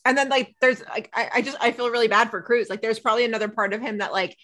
and 0.05 0.17
then 0.17 0.29
like 0.29 0.55
there's 0.59 0.83
like 0.89 1.11
I, 1.13 1.29
I 1.35 1.41
just 1.41 1.57
I 1.61 1.71
feel 1.71 1.89
really 1.89 2.07
bad 2.07 2.29
for 2.29 2.41
Cruz. 2.41 2.69
Like 2.69 2.81
there's 2.81 2.99
probably 2.99 3.25
another 3.25 3.47
part 3.47 3.73
of 3.73 3.81
him 3.81 3.99
that 3.99 4.11
like 4.11 4.37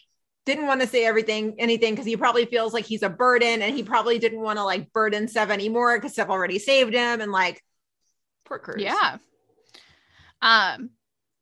didn't 0.45 0.67
want 0.67 0.81
to 0.81 0.87
say 0.87 1.05
everything 1.05 1.55
anything 1.59 1.93
because 1.93 2.05
he 2.05 2.15
probably 2.15 2.45
feels 2.45 2.73
like 2.73 2.85
he's 2.85 3.03
a 3.03 3.09
burden 3.09 3.61
and 3.61 3.75
he 3.75 3.83
probably 3.83 4.19
didn't 4.19 4.39
want 4.41 4.57
to 4.57 4.63
like 4.63 4.93
burden 4.93 5.27
Sev 5.27 5.51
anymore 5.51 5.97
because 5.97 6.15
Sev 6.15 6.29
already 6.29 6.59
saved 6.59 6.93
him 6.93 7.21
and 7.21 7.31
like 7.31 7.63
poor 8.45 8.59
Cruz. 8.59 8.81
Yeah. 8.81 9.17
Um. 10.41 10.91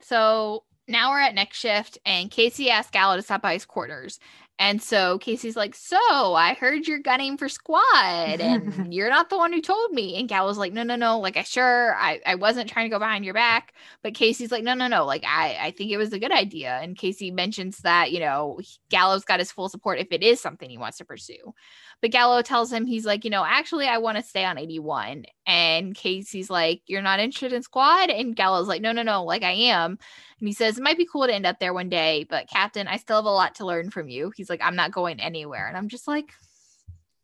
So 0.02 0.64
now 0.88 1.12
we're 1.12 1.20
at 1.20 1.36
next 1.36 1.58
shift, 1.58 1.98
and 2.06 2.30
Casey 2.30 2.70
asked 2.70 2.92
Gallo 2.92 3.16
to 3.16 3.22
stop 3.22 3.42
by 3.42 3.54
his 3.54 3.66
quarters. 3.66 4.20
And 4.58 4.82
so 4.82 5.18
Casey's 5.20 5.58
like, 5.58 5.76
So 5.76 5.98
I 6.34 6.54
heard 6.54 6.88
you're 6.88 7.00
gunning 7.00 7.38
for 7.38 7.50
squad, 7.50 7.84
and 8.40 8.94
you're 8.94 9.10
not 9.10 9.30
the 9.30 9.38
one 9.38 9.52
who 9.52 9.62
told 9.62 9.92
me. 9.92 10.18
And 10.18 10.30
Gallo's 10.30 10.58
like, 10.58 10.72
No, 10.72 10.84
no, 10.84 10.96
no. 10.96 11.20
Like, 11.20 11.38
I 11.38 11.44
sure 11.44 11.96
I, 11.96 12.22
I 12.26 12.36
wasn't 12.36 12.70
trying 12.70 12.86
to 12.86 12.94
go 12.94 13.00
behind 13.00 13.26
your 13.26 13.34
back. 13.34 13.74
But 14.02 14.14
Casey's 14.14 14.52
like, 14.52 14.64
No, 14.64 14.74
no, 14.74 14.88
no. 14.88 15.06
Like, 15.06 15.26
I, 15.26 15.58
I 15.60 15.72
think 15.72 15.92
it 15.92 15.98
was 15.98 16.14
a 16.14 16.20
good 16.20 16.32
idea. 16.32 16.80
And 16.82 16.98
Casey 16.98 17.32
mentions 17.32 17.80
that, 17.80 18.12
you 18.12 18.20
know, 18.20 18.60
Gallo's 18.90 19.26
got 19.26 19.40
his 19.40 19.52
full 19.52 19.70
support 19.70 20.00
if 20.00 20.08
it 20.12 20.24
is 20.24 20.40
something 20.40 20.70
he 20.70 20.78
wants 20.78 20.98
to 21.00 21.06
pursue. 21.06 21.54
But 22.02 22.12
Gallo 22.12 22.42
tells 22.42 22.72
him, 22.72 22.86
he's 22.86 23.06
like, 23.06 23.24
you 23.24 23.30
know, 23.32 23.44
actually, 23.44 23.88
I 23.88 23.98
want 23.98 24.18
to 24.18 24.24
stay 24.24 24.46
on 24.46 24.58
81. 24.58 25.26
And 25.48 25.96
Casey's 25.96 26.50
like, 26.50 26.82
you're 26.86 27.02
not 27.02 27.20
interested 27.20 27.54
in 27.54 27.64
squad? 27.64 28.10
And 28.10 28.36
Gallo's 28.36 28.68
like, 28.68 28.82
no, 28.82 28.92
no, 28.92 29.02
no, 29.02 29.24
like 29.24 29.44
I 29.44 29.52
am. 29.52 29.98
And 30.40 30.48
he 30.48 30.54
says, 30.54 30.78
it 30.78 30.84
might 30.84 30.98
be 30.98 31.08
cool 31.12 31.26
to 31.26 31.34
end 31.34 31.46
up 31.46 31.60
there 31.60 31.74
one 31.74 31.90
day, 31.90 32.26
but 32.30 32.50
Captain, 32.50 32.88
I 32.88 32.98
still 32.98 33.16
have 33.16 33.26
a 33.26 33.30
lot 33.30 33.56
to 33.56 33.66
learn 33.66 33.90
from 33.90 34.10
you. 34.10 34.32
He's 34.36 34.50
like, 34.50 34.62
I'm 34.64 34.76
not 34.76 34.92
going 34.92 35.20
anywhere. 35.20 35.68
And 35.68 35.76
I'm 35.78 35.88
just 35.88 36.08
like, 36.08 36.32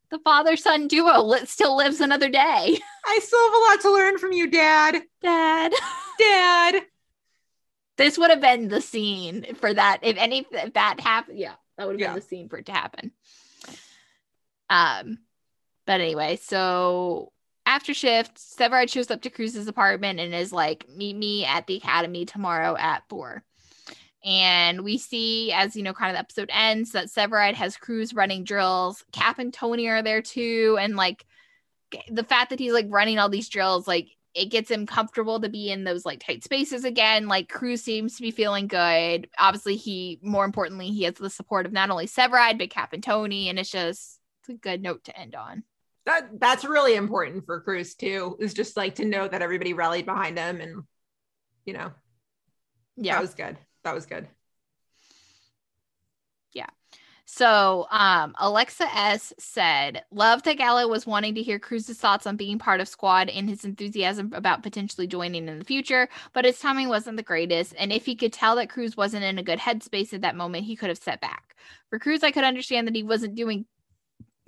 the 0.09 0.19
father 0.19 0.55
son 0.57 0.87
duo 0.87 1.21
li- 1.21 1.45
still 1.45 1.75
lives 1.77 2.01
another 2.01 2.29
day. 2.29 2.39
I 3.05 3.19
still 3.21 3.45
have 3.45 3.53
a 3.53 3.57
lot 3.71 3.81
to 3.81 3.91
learn 3.93 4.17
from 4.17 4.31
you, 4.33 4.49
Dad. 4.49 5.01
Dad. 5.21 5.73
Dad. 6.19 6.83
This 7.97 8.17
would 8.17 8.29
have 8.29 8.41
been 8.41 8.67
the 8.67 8.81
scene 8.81 9.53
for 9.55 9.73
that. 9.73 9.99
If 10.01 10.17
any, 10.17 10.45
if 10.51 10.73
that 10.73 10.99
happened, 10.99 11.37
yeah, 11.37 11.53
that 11.77 11.85
would 11.87 11.93
have 11.93 11.99
Yeah. 11.99 12.07
been 12.13 12.15
the 12.21 12.25
scene 12.25 12.49
for 12.49 12.57
it 12.57 12.65
to 12.67 12.71
happen. 12.71 13.11
Um, 14.71 15.19
but 15.85 15.99
anyway, 15.99 16.37
so 16.41 17.33
after 17.65 17.93
shift, 17.93 18.37
Severide 18.37 18.89
shows 18.89 19.11
up 19.11 19.21
to 19.23 19.29
Cruz's 19.29 19.67
apartment 19.67 20.19
and 20.19 20.33
is 20.33 20.53
like, 20.53 20.87
"Meet 20.89 21.17
me 21.17 21.45
at 21.45 21.67
the 21.67 21.75
academy 21.77 22.25
tomorrow 22.25 22.75
at 22.77 23.03
four. 23.09 23.43
And 24.23 24.81
we 24.81 24.97
see, 24.97 25.51
as 25.51 25.75
you 25.75 25.83
know, 25.83 25.93
kind 25.93 26.11
of 26.11 26.15
the 26.15 26.19
episode 26.19 26.49
ends, 26.53 26.91
that 26.91 27.07
Severide 27.07 27.55
has 27.55 27.75
Cruz 27.75 28.13
running 28.13 28.43
drills. 28.43 29.03
Cap 29.11 29.39
and 29.39 29.53
Tony 29.53 29.87
are 29.87 30.03
there 30.03 30.21
too, 30.21 30.77
and 30.79 30.95
like 30.95 31.25
the 32.09 32.23
fact 32.23 32.51
that 32.51 32.59
he's 32.59 32.73
like 32.73 32.87
running 32.89 33.19
all 33.19 33.29
these 33.29 33.49
drills, 33.49 33.87
like 33.87 34.09
it 34.33 34.45
gets 34.45 34.71
him 34.71 34.85
comfortable 34.85 35.41
to 35.41 35.49
be 35.49 35.71
in 35.71 35.83
those 35.83 36.05
like 36.05 36.23
tight 36.25 36.43
spaces 36.43 36.85
again. 36.85 37.27
Like 37.27 37.49
Cruz 37.49 37.83
seems 37.83 38.15
to 38.15 38.21
be 38.21 38.31
feeling 38.31 38.67
good. 38.67 39.27
Obviously, 39.37 39.75
he 39.75 40.19
more 40.21 40.45
importantly, 40.45 40.87
he 40.91 41.03
has 41.03 41.15
the 41.15 41.29
support 41.29 41.65
of 41.65 41.73
not 41.73 41.89
only 41.89 42.07
Severide 42.07 42.57
but 42.57 42.69
Cap 42.69 42.93
and 42.93 43.03
Tony, 43.03 43.49
and 43.49 43.59
it's 43.59 43.71
just 43.71 44.20
it's 44.41 44.49
a 44.49 44.53
good 44.53 44.81
note 44.81 45.03
to 45.05 45.17
end 45.17 45.35
on. 45.35 45.63
That 46.05 46.39
that's 46.39 46.65
really 46.65 46.95
important 46.95 47.45
for 47.45 47.61
Cruz 47.61 47.93
too. 47.95 48.35
Is 48.39 48.53
just 48.53 48.75
like 48.75 48.95
to 48.95 49.05
know 49.05 49.27
that 49.27 49.41
everybody 49.41 49.73
rallied 49.73 50.05
behind 50.05 50.37
him 50.37 50.59
and 50.59 50.83
you 51.65 51.73
know, 51.73 51.91
Yeah. 52.97 53.15
that 53.15 53.21
was 53.21 53.35
good. 53.35 53.57
That 53.83 53.93
was 53.93 54.07
good. 54.07 54.27
Yeah. 56.53 56.67
So, 57.25 57.87
um, 57.91 58.35
Alexa 58.39 58.83
S 58.93 59.31
said, 59.37 60.03
Love 60.11 60.43
that 60.43 60.57
Gallo 60.57 60.87
was 60.87 61.05
wanting 61.05 61.35
to 61.35 61.43
hear 61.43 61.59
Cruz's 61.59 61.97
thoughts 61.97 62.27
on 62.27 62.35
being 62.35 62.57
part 62.59 62.81
of 62.81 62.87
squad 62.89 63.29
and 63.29 63.47
his 63.47 63.63
enthusiasm 63.63 64.33
about 64.33 64.63
potentially 64.63 65.07
joining 65.07 65.47
in 65.47 65.59
the 65.59 65.65
future, 65.65 66.09
but 66.33 66.45
his 66.45 66.59
timing 66.59 66.89
wasn't 66.89 67.15
the 67.15 67.23
greatest. 67.23 67.73
And 67.77 67.93
if 67.93 68.05
he 68.05 68.15
could 68.15 68.33
tell 68.33 68.55
that 68.57 68.69
Cruz 68.69 68.97
wasn't 68.97 69.23
in 69.23 69.37
a 69.37 69.43
good 69.43 69.59
headspace 69.59 70.13
at 70.13 70.21
that 70.21 70.35
moment, 70.35 70.65
he 70.65 70.75
could 70.75 70.89
have 70.89 70.97
set 70.97 71.21
back. 71.21 71.55
For 71.89 71.99
Cruz, 71.99 72.23
I 72.23 72.31
could 72.31 72.43
understand 72.43 72.87
that 72.87 72.95
he 72.95 73.03
wasn't 73.03 73.35
doing 73.35 73.65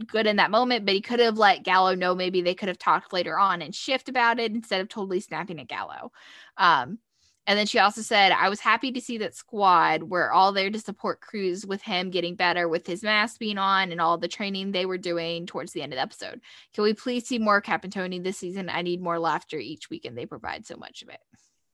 good 0.08 0.28
in 0.28 0.38
that 0.38 0.52
moment, 0.52 0.86
but 0.86 0.96
he 0.96 1.02
could 1.02 1.20
have 1.20 1.38
let 1.38 1.64
Gallo 1.64 1.96
know 1.96 2.16
maybe 2.16 2.42
they 2.42 2.56
could 2.56 2.68
have 2.68 2.80
talked 2.80 3.14
later 3.14 3.38
on 3.38 3.62
and 3.62 3.74
shift 3.74 4.10
about 4.10 4.40
it 4.40 4.54
instead 4.54 4.82
of 4.82 4.90
totally 4.90 5.20
snapping 5.20 5.60
at 5.60 5.68
Gallo. 5.68 6.12
Um, 6.58 7.00
and 7.46 7.60
then 7.60 7.66
she 7.66 7.80
also 7.80 8.02
said, 8.02 8.32
I 8.32 8.48
was 8.48 8.62
happy 8.62 8.94
to 8.94 9.02
see 9.02 9.18
that 9.18 9.36
squad 9.36 10.04
were 10.04 10.32
all 10.32 10.54
there 10.54 10.70
to 10.70 10.80
support 10.80 11.20
Cruz 11.20 11.66
with 11.66 11.82
him 11.82 12.10
getting 12.10 12.36
better 12.36 12.70
with 12.70 12.88
his 12.88 13.04
mask 13.04 13.38
being 13.38 13.58
on 13.58 13.92
and 13.92 14.00
all 14.00 14.18
the 14.18 14.30
training 14.30 14.72
they 14.72 14.86
were 14.86 14.98
doing 14.98 15.46
towards 15.46 15.74
the 15.74 15.82
end 15.82 15.92
of 15.92 15.98
the 15.98 16.04
episode. 16.04 16.40
Can 16.74 16.86
we 16.86 16.94
please 16.94 17.28
see 17.28 17.40
more 17.40 17.60
Cap 17.60 17.84
and 17.84 17.92
Tony 17.92 18.20
this 18.20 18.38
season? 18.38 18.70
I 18.70 18.82
need 18.82 19.02
more 19.02 19.20
laughter 19.20 19.58
each 19.58 19.90
week, 19.90 20.06
and 20.06 20.18
they 20.18 20.26
provide 20.26 20.66
so 20.66 20.78
much 20.78 21.02
of 21.02 21.10
it. 21.10 21.20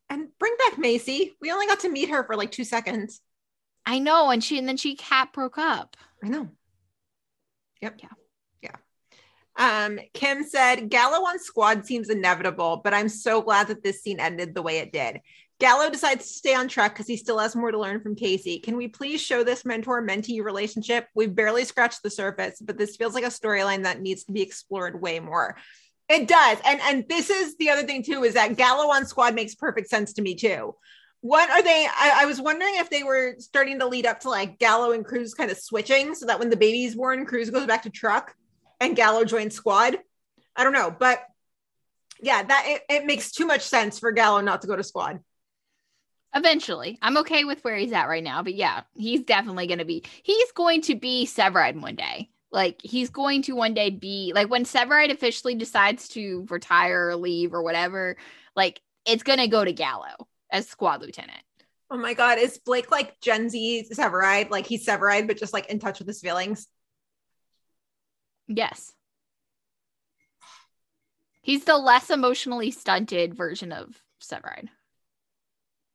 And 0.10 0.30
bring 0.40 0.56
back 0.58 0.80
Macy. 0.80 1.36
We 1.40 1.52
only 1.52 1.68
got 1.68 1.82
to 1.82 1.90
meet 1.90 2.10
her 2.10 2.24
for 2.24 2.36
like 2.36 2.52
two 2.52 2.64
seconds. 2.64 3.22
I 3.86 4.00
know, 4.00 4.32
and 4.32 4.44
she 4.44 4.58
and 4.58 4.68
then 4.68 4.78
she 4.78 4.96
cat 4.96 5.34
broke 5.34 5.60
up. 5.60 5.96
I 6.24 6.30
know. 6.30 6.50
Yep. 7.82 8.02
Yeah. 8.02 8.10
Yeah. 9.58 9.86
Um, 9.86 10.00
Kim 10.14 10.44
said 10.44 10.90
Gallo 10.90 11.26
on 11.28 11.40
squad 11.40 11.86
seems 11.86 12.10
inevitable, 12.10 12.82
but 12.84 12.94
I'm 12.94 13.10
so 13.10 13.42
glad 13.42 13.68
that 13.68 13.84
this 13.84 14.02
scene 14.02 14.20
ended 14.20 14.54
the 14.54 14.62
way 14.62 14.78
it 14.78 14.92
did. 14.92 15.22
Gallo 15.60 15.90
decides 15.90 16.26
to 16.26 16.34
stay 16.34 16.56
on 16.56 16.70
track 16.70 16.94
because 16.94 17.08
he 17.08 17.18
still 17.18 17.38
has 17.38 17.56
more 17.56 17.72
to 17.72 17.80
learn 17.80 18.00
from 18.00 18.16
Casey. 18.16 18.60
Can 18.60 18.78
we 18.78 18.88
please 18.88 19.22
show 19.22 19.44
this 19.44 19.66
mentor 19.66 20.02
mentee 20.02 20.42
relationship? 20.42 21.08
We've 21.14 21.36
barely 21.36 21.66
scratched 21.66 22.02
the 22.02 22.10
surface, 22.10 22.62
but 22.62 22.78
this 22.78 22.96
feels 22.96 23.14
like 23.14 23.26
a 23.26 23.28
storyline 23.28 23.84
that 23.84 24.00
needs 24.00 24.24
to 24.26 24.32
be 24.32 24.42
explored 24.42 25.02
way 25.02 25.20
more. 25.20 25.58
It 26.08 26.28
does. 26.28 26.60
And 26.66 26.80
and 26.82 27.06
this 27.10 27.30
is 27.30 27.58
the 27.58 27.70
other 27.70 27.84
thing 27.84 28.04
too, 28.04 28.24
is 28.24 28.36
that 28.36 28.56
Gallo 28.56 28.90
on 28.92 29.06
squad 29.06 29.36
makes 29.36 29.54
perfect 29.54 29.90
sense 29.90 30.14
to 30.14 30.22
me 30.22 30.36
too. 30.36 30.76
What 31.22 31.50
are 31.50 31.62
they? 31.62 31.86
I, 31.86 32.22
I 32.22 32.26
was 32.26 32.40
wondering 32.40 32.76
if 32.76 32.90
they 32.90 33.04
were 33.04 33.36
starting 33.40 33.80
to 33.80 33.88
lead 33.88 34.06
up 34.06 34.22
to 34.22 34.30
like 34.30 34.58
Gallo 34.58 34.92
and 34.92 35.04
Cruz 35.04 35.34
kind 35.34 35.52
of 35.52 35.58
switching 35.58 36.16
so 36.16 36.26
that 36.28 36.40
when 36.40 36.50
the 36.50 36.56
baby's 36.56 36.96
born, 36.96 37.26
Cruz 37.26 37.50
goes 37.50 37.66
back 37.66 37.84
to 37.84 37.90
truck 37.90 38.36
and 38.80 38.96
Gallo 38.96 39.26
joins 39.26 39.54
squad. 39.54 39.98
I 40.56 40.64
don't 40.64 40.74
know, 40.74 40.96
but 40.98 41.22
yeah, 42.22 42.44
that 42.44 42.64
it, 42.68 42.82
it 42.90 43.06
makes 43.06 43.32
too 43.32 43.46
much 43.46 43.62
sense 43.62 44.00
for 44.00 44.12
Gallo 44.12 44.42
not 44.42 44.62
to 44.62 44.68
go 44.68 44.76
to 44.76 44.84
squad. 44.84 45.20
Eventually, 46.34 47.00
I'm 47.02 47.18
okay 47.18 47.44
with 47.44 47.64
where 47.64 47.76
he's 47.76 47.92
at 47.92 48.08
right 48.08 48.24
now, 48.24 48.44
but 48.44 48.54
yeah, 48.54 48.82
he's 48.94 49.24
definitely 49.24 49.68
going 49.68 49.80
to 49.80 49.86
be. 49.86 50.04
He's 50.24 50.52
going 50.52 50.82
to 50.84 50.96
be 50.96 51.26
Severide 51.26 51.82
one 51.82 51.96
day. 51.96 52.30
Like 52.52 52.80
he's 52.82 53.10
going 53.10 53.42
to 53.44 53.54
one 53.54 53.74
day 53.74 53.90
be 53.90 54.32
like 54.34 54.50
when 54.50 54.64
Severide 54.64 55.12
officially 55.12 55.56
decides 55.56 56.08
to 56.10 56.46
retire 56.50 57.10
or 57.10 57.16
leave 57.16 57.54
or 57.54 57.62
whatever. 57.62 58.18
Like 58.56 58.82
it's 59.06 59.24
going 59.24 59.40
to 59.40 59.48
go 59.48 59.64
to 59.64 59.74
Gallo 59.74 60.28
as 60.52 60.68
squad 60.68 61.02
lieutenant. 61.02 61.44
Oh 61.92 61.98
my 61.98 62.14
god, 62.14 62.38
is 62.38 62.60
Blake 62.60 62.92
like 62.92 63.20
Gen 63.20 63.50
Z 63.50 63.88
Severide? 63.92 64.50
Like 64.50 64.68
he's 64.68 64.86
Severide, 64.86 65.28
but 65.28 65.38
just 65.38 65.54
like 65.54 65.70
in 65.70 65.80
touch 65.80 66.00
with 66.00 66.08
his 66.08 66.22
feelings. 66.22 66.68
Yes. 68.48 68.92
He's 71.42 71.64
the 71.64 71.78
less 71.78 72.10
emotionally 72.10 72.72
stunted 72.72 73.34
version 73.34 73.72
of 73.72 74.00
Severide. 74.22 74.70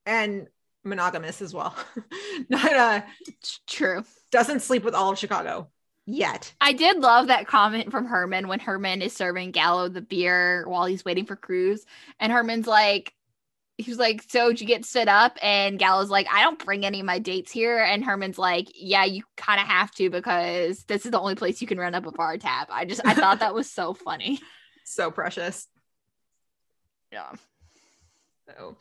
And 0.06 0.48
monogamous 0.82 1.40
as 1.40 1.54
well. 1.54 1.76
Not 2.48 2.72
uh 2.72 3.00
true. 3.66 4.04
Doesn't 4.30 4.62
sleep 4.62 4.84
with 4.84 4.94
all 4.94 5.12
of 5.12 5.18
Chicago 5.18 5.68
yet. 6.06 6.52
I 6.60 6.72
did 6.72 6.98
love 6.98 7.28
that 7.28 7.46
comment 7.46 7.90
from 7.90 8.06
Herman 8.06 8.48
when 8.48 8.60
Herman 8.60 9.02
is 9.02 9.12
serving 9.12 9.52
Gallo 9.52 9.88
the 9.88 10.02
beer 10.02 10.64
while 10.68 10.86
he's 10.86 11.04
waiting 11.04 11.26
for 11.26 11.36
Cruz. 11.36 11.84
And 12.18 12.32
Herman's 12.32 12.66
like, 12.66 13.14
he 13.76 13.90
was 13.90 13.98
like, 13.98 14.24
So 14.28 14.48
did 14.48 14.60
you 14.60 14.66
get 14.66 14.84
stood 14.84 15.08
up? 15.08 15.36
And 15.42 15.78
Gallo's 15.78 16.10
like, 16.10 16.26
I 16.32 16.42
don't 16.42 16.64
bring 16.64 16.84
any 16.84 17.00
of 17.00 17.06
my 17.06 17.18
dates 17.18 17.50
here. 17.50 17.78
And 17.78 18.04
Herman's 18.04 18.38
like, 18.38 18.68
Yeah, 18.74 19.04
you 19.04 19.24
kind 19.36 19.60
of 19.60 19.66
have 19.66 19.90
to 19.96 20.10
because 20.10 20.84
this 20.84 21.04
is 21.04 21.10
the 21.10 21.20
only 21.20 21.34
place 21.34 21.60
you 21.60 21.66
can 21.66 21.78
run 21.78 21.94
up 21.94 22.06
a 22.06 22.12
bar 22.12 22.36
tab. 22.38 22.68
I 22.70 22.84
just, 22.84 23.00
I 23.04 23.14
thought 23.14 23.40
that 23.40 23.54
was 23.54 23.70
so 23.70 23.94
funny. 23.94 24.40
So 24.86 25.10
precious. 25.10 25.66
Yeah. 27.10 27.32
So, 28.46 28.76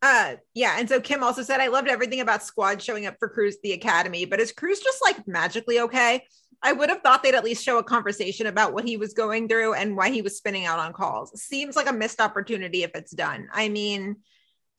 uh, 0.00 0.36
yeah. 0.54 0.76
And 0.78 0.88
so 0.88 0.98
Kim 0.98 1.22
also 1.22 1.42
said, 1.42 1.60
I 1.60 1.66
loved 1.66 1.88
everything 1.88 2.20
about 2.20 2.42
Squad 2.42 2.80
showing 2.80 3.04
up 3.04 3.16
for 3.18 3.28
Cruz 3.28 3.58
the 3.62 3.72
Academy, 3.72 4.24
but 4.24 4.40
is 4.40 4.50
Cruz 4.50 4.80
just 4.80 5.02
like 5.04 5.28
magically 5.28 5.80
okay? 5.80 6.24
I 6.62 6.72
would 6.72 6.90
have 6.90 7.02
thought 7.02 7.22
they'd 7.22 7.34
at 7.34 7.44
least 7.44 7.64
show 7.64 7.78
a 7.78 7.84
conversation 7.84 8.46
about 8.46 8.72
what 8.72 8.86
he 8.86 8.96
was 8.96 9.14
going 9.14 9.48
through 9.48 9.74
and 9.74 9.96
why 9.96 10.10
he 10.10 10.22
was 10.22 10.36
spinning 10.36 10.64
out 10.64 10.78
on 10.78 10.92
calls. 10.92 11.40
Seems 11.40 11.74
like 11.74 11.88
a 11.88 11.92
missed 11.92 12.20
opportunity 12.20 12.84
if 12.84 12.92
it's 12.94 13.10
done. 13.10 13.48
I 13.52 13.68
mean, 13.68 14.16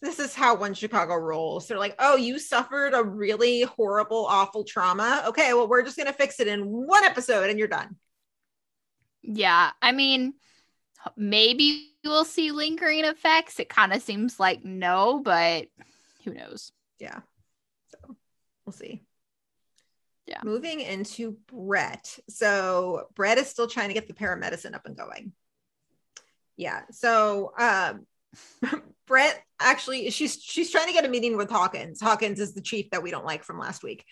this 0.01 0.19
is 0.19 0.33
how 0.33 0.55
one 0.55 0.73
Chicago 0.73 1.15
rolls. 1.15 1.67
They're 1.67 1.79
like, 1.79 1.95
oh, 1.99 2.15
you 2.15 2.39
suffered 2.39 2.93
a 2.93 3.03
really 3.03 3.61
horrible, 3.63 4.25
awful 4.25 4.63
trauma. 4.63 5.23
Okay, 5.27 5.53
well, 5.53 5.67
we're 5.67 5.83
just 5.83 5.97
going 5.97 6.07
to 6.07 6.13
fix 6.13 6.39
it 6.39 6.47
in 6.47 6.63
one 6.65 7.03
episode 7.03 7.49
and 7.49 7.59
you're 7.59 7.67
done. 7.67 7.95
Yeah. 9.21 9.71
I 9.81 9.91
mean, 9.93 10.33
maybe 11.15 11.89
we'll 12.03 12.25
see 12.25 12.51
lingering 12.51 13.05
effects. 13.05 13.59
It 13.59 13.69
kind 13.69 13.93
of 13.93 14.01
seems 14.01 14.39
like 14.39 14.63
no, 14.63 15.21
but 15.23 15.67
who 16.23 16.33
knows? 16.33 16.71
Yeah. 16.99 17.19
So 17.91 18.15
we'll 18.65 18.73
see. 18.73 19.03
Yeah. 20.33 20.39
Moving 20.43 20.81
into 20.81 21.37
Brett. 21.47 22.17
So 22.27 23.07
Brett 23.13 23.37
is 23.37 23.47
still 23.47 23.67
trying 23.67 23.89
to 23.89 23.93
get 23.93 24.07
the 24.07 24.13
paramedicine 24.13 24.73
up 24.73 24.85
and 24.85 24.97
going. 24.97 25.31
Yeah. 26.57 26.81
So 26.91 27.53
um 27.57 28.07
Brett 29.07 29.43
actually 29.59 30.09
she's 30.09 30.41
she's 30.41 30.71
trying 30.71 30.87
to 30.87 30.93
get 30.93 31.05
a 31.05 31.09
meeting 31.09 31.37
with 31.37 31.51
Hawkins. 31.51 32.01
Hawkins 32.01 32.39
is 32.39 32.55
the 32.55 32.61
chief 32.61 32.89
that 32.89 33.03
we 33.03 33.11
don't 33.11 33.25
like 33.25 33.43
from 33.43 33.59
last 33.59 33.83
week. 33.83 34.05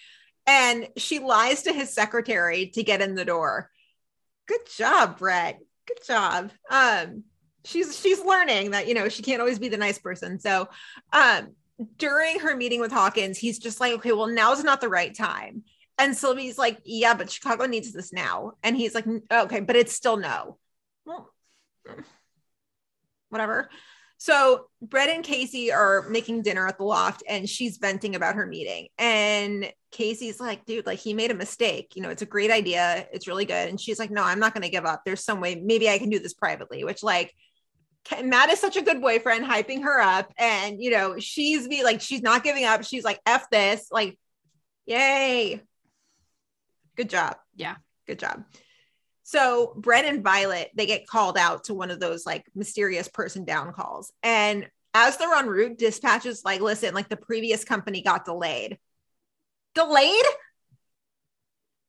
And 0.45 0.87
she 0.95 1.19
lies 1.19 1.63
to 1.63 1.73
his 1.73 1.91
secretary 1.91 2.67
to 2.75 2.83
get 2.83 3.01
in 3.01 3.15
the 3.15 3.25
door. 3.25 3.71
Good 4.47 4.67
job, 4.77 5.17
Brett. 5.17 5.59
Good 5.87 6.05
job. 6.05 6.51
Um 6.69 7.23
she's 7.65 7.99
she's 7.99 8.23
learning 8.23 8.71
that 8.71 8.87
you 8.87 8.93
know 8.93 9.09
she 9.09 9.23
can't 9.23 9.41
always 9.41 9.59
be 9.59 9.69
the 9.69 9.77
nice 9.77 9.97
person. 9.97 10.39
So 10.39 10.69
um 11.13 11.55
during 11.97 12.39
her 12.41 12.55
meeting 12.55 12.79
with 12.79 12.91
Hawkins, 12.91 13.39
he's 13.39 13.57
just 13.57 13.79
like, 13.79 13.93
okay, 13.93 14.11
well, 14.11 14.27
now's 14.27 14.63
not 14.63 14.81
the 14.81 14.89
right 14.89 15.15
time. 15.15 15.63
And 16.01 16.17
Sylvie's 16.17 16.57
like, 16.57 16.79
yeah, 16.83 17.13
but 17.13 17.29
Chicago 17.29 17.67
needs 17.67 17.93
this 17.93 18.11
now. 18.11 18.53
And 18.63 18.75
he's 18.75 18.95
like, 18.95 19.05
okay, 19.31 19.59
but 19.59 19.75
it's 19.75 19.93
still 19.93 20.17
no. 20.17 20.57
Well, 21.05 21.31
whatever. 23.29 23.69
So 24.17 24.65
Brett 24.81 25.09
and 25.09 25.23
Casey 25.23 25.71
are 25.71 26.09
making 26.09 26.41
dinner 26.41 26.67
at 26.67 26.79
the 26.79 26.85
loft 26.85 27.21
and 27.29 27.47
she's 27.47 27.77
venting 27.77 28.15
about 28.15 28.33
her 28.33 28.47
meeting. 28.47 28.87
And 28.97 29.71
Casey's 29.91 30.39
like, 30.39 30.65
dude, 30.65 30.87
like 30.87 30.97
he 30.97 31.13
made 31.13 31.29
a 31.29 31.35
mistake. 31.35 31.93
You 31.95 32.01
know, 32.01 32.09
it's 32.09 32.23
a 32.23 32.27
great 32.27 32.49
idea. 32.49 33.07
It's 33.13 33.27
really 33.27 33.45
good. 33.45 33.69
And 33.69 33.79
she's 33.79 33.99
like, 33.99 34.09
no, 34.09 34.23
I'm 34.23 34.39
not 34.39 34.55
going 34.55 34.63
to 34.63 34.69
give 34.69 34.85
up. 34.85 35.03
There's 35.05 35.23
some 35.23 35.39
way, 35.39 35.53
maybe 35.53 35.87
I 35.87 35.99
can 35.99 36.09
do 36.09 36.17
this 36.17 36.33
privately, 36.33 36.83
which 36.83 37.03
like 37.03 37.31
Matt 38.23 38.49
is 38.49 38.59
such 38.59 38.75
a 38.75 38.81
good 38.81 39.01
boyfriend, 39.01 39.45
hyping 39.45 39.83
her 39.83 40.01
up. 40.01 40.33
And, 40.35 40.81
you 40.81 40.89
know, 40.89 41.19
she's 41.19 41.67
be 41.67 41.83
like, 41.83 42.01
she's 42.01 42.23
not 42.23 42.43
giving 42.43 42.65
up. 42.65 42.83
She's 42.83 43.03
like, 43.03 43.19
F 43.27 43.51
this. 43.51 43.87
Like, 43.91 44.17
yay. 44.87 45.61
Good 47.01 47.09
job. 47.09 47.37
Yeah. 47.55 47.77
Good 48.05 48.19
job. 48.19 48.43
So 49.23 49.73
Brett 49.75 50.05
and 50.05 50.23
Violet, 50.23 50.69
they 50.75 50.85
get 50.85 51.07
called 51.07 51.35
out 51.35 51.63
to 51.63 51.73
one 51.73 51.89
of 51.89 51.99
those 51.99 52.27
like 52.27 52.45
mysterious 52.53 53.07
person 53.07 53.43
down 53.43 53.73
calls. 53.73 54.13
And 54.21 54.69
as 54.93 55.17
they're 55.17 55.33
en 55.33 55.47
route, 55.47 55.79
dispatches 55.79 56.43
like, 56.45 56.61
listen, 56.61 56.93
like 56.93 57.09
the 57.09 57.17
previous 57.17 57.63
company 57.63 58.03
got 58.03 58.25
delayed. 58.25 58.77
Delayed? 59.73 60.25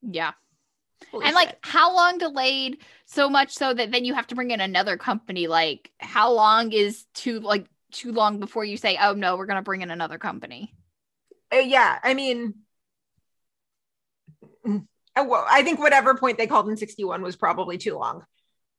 Yeah. 0.03 0.33
Holy 1.11 1.25
and 1.27 1.37
shit. 1.37 1.49
like 1.49 1.59
how 1.63 1.95
long 1.95 2.17
delayed 2.19 2.79
so 3.05 3.29
much 3.29 3.51
so 3.53 3.75
that 3.75 3.91
then 3.93 4.07
you 4.07 4.15
have 4.15 4.29
to 4.29 4.35
bring 4.35 4.51
in 4.51 4.61
another 4.61 4.97
company 4.97 5.47
like 5.49 5.91
how 5.99 6.33
long 6.33 6.73
is 6.73 7.05
too 7.13 7.41
like 7.41 7.67
too 7.93 8.13
long 8.13 8.41
before 8.41 8.65
you 8.65 8.77
say 8.79 8.97
oh 9.03 9.13
no 9.13 9.37
we're 9.37 9.47
going 9.47 9.57
to 9.57 9.63
bring 9.63 9.83
in 9.83 9.91
another 9.91 10.19
company 10.19 10.73
Uh, 11.53 11.57
yeah, 11.59 11.99
I 12.03 12.15
mean, 12.15 12.55
Uh, 15.15 15.45
I 15.49 15.63
think 15.63 15.79
whatever 15.79 16.15
point 16.15 16.39
they 16.39 16.47
called 16.47 16.69
in 16.69 16.77
61 16.77 17.23
was 17.23 17.37
probably 17.37 17.79
too 17.79 17.97
long. 17.97 18.25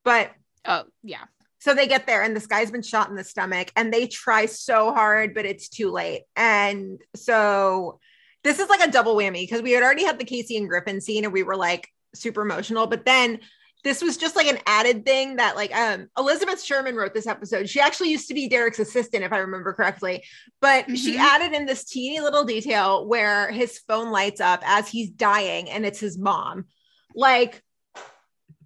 But 0.03 0.31
oh, 0.65 0.83
yeah. 1.03 1.23
So 1.59 1.73
they 1.73 1.87
get 1.87 2.07
there 2.07 2.23
and 2.23 2.35
this 2.35 2.47
guy's 2.47 2.71
been 2.71 2.81
shot 2.81 3.09
in 3.09 3.15
the 3.15 3.23
stomach 3.23 3.71
and 3.77 3.93
they 3.93 4.07
try 4.07 4.47
so 4.47 4.93
hard, 4.93 5.33
but 5.33 5.45
it's 5.45 5.69
too 5.69 5.91
late. 5.91 6.23
And 6.35 6.99
so 7.15 7.99
this 8.43 8.59
is 8.59 8.67
like 8.67 8.85
a 8.85 8.91
double 8.91 9.15
whammy 9.15 9.43
because 9.43 9.61
we 9.61 9.71
had 9.71 9.83
already 9.83 10.03
had 10.03 10.19
the 10.19 10.25
Casey 10.25 10.57
and 10.57 10.67
Griffin 10.67 10.99
scene 10.99 11.23
and 11.23 11.31
we 11.31 11.43
were 11.43 11.55
like 11.55 11.87
super 12.13 12.41
emotional. 12.41 12.87
But 12.87 13.05
then 13.05 13.39
this 13.83 14.01
was 14.01 14.15
just 14.17 14.35
like 14.35 14.47
an 14.47 14.59
added 14.65 15.05
thing 15.05 15.35
that 15.37 15.55
like 15.55 15.75
um 15.75 16.07
Elizabeth 16.17 16.63
Sherman 16.63 16.95
wrote 16.95 17.13
this 17.13 17.27
episode. 17.27 17.69
She 17.69 17.79
actually 17.81 18.11
used 18.11 18.27
to 18.29 18.33
be 18.33 18.47
Derek's 18.47 18.79
assistant, 18.79 19.23
if 19.23 19.33
I 19.33 19.39
remember 19.39 19.73
correctly. 19.73 20.23
But 20.61 20.97
she 20.97 21.15
Mhm. 21.15 21.19
added 21.19 21.53
in 21.53 21.65
this 21.65 21.83
teeny 21.83 22.19
little 22.21 22.45
detail 22.45 23.05
where 23.05 23.51
his 23.51 23.79
phone 23.79 24.11
lights 24.11 24.39
up 24.39 24.61
as 24.65 24.87
he's 24.87 25.09
dying 25.09 25.69
and 25.69 25.85
it's 25.85 25.99
his 25.99 26.17
mom. 26.17 26.65
Like, 27.13 27.61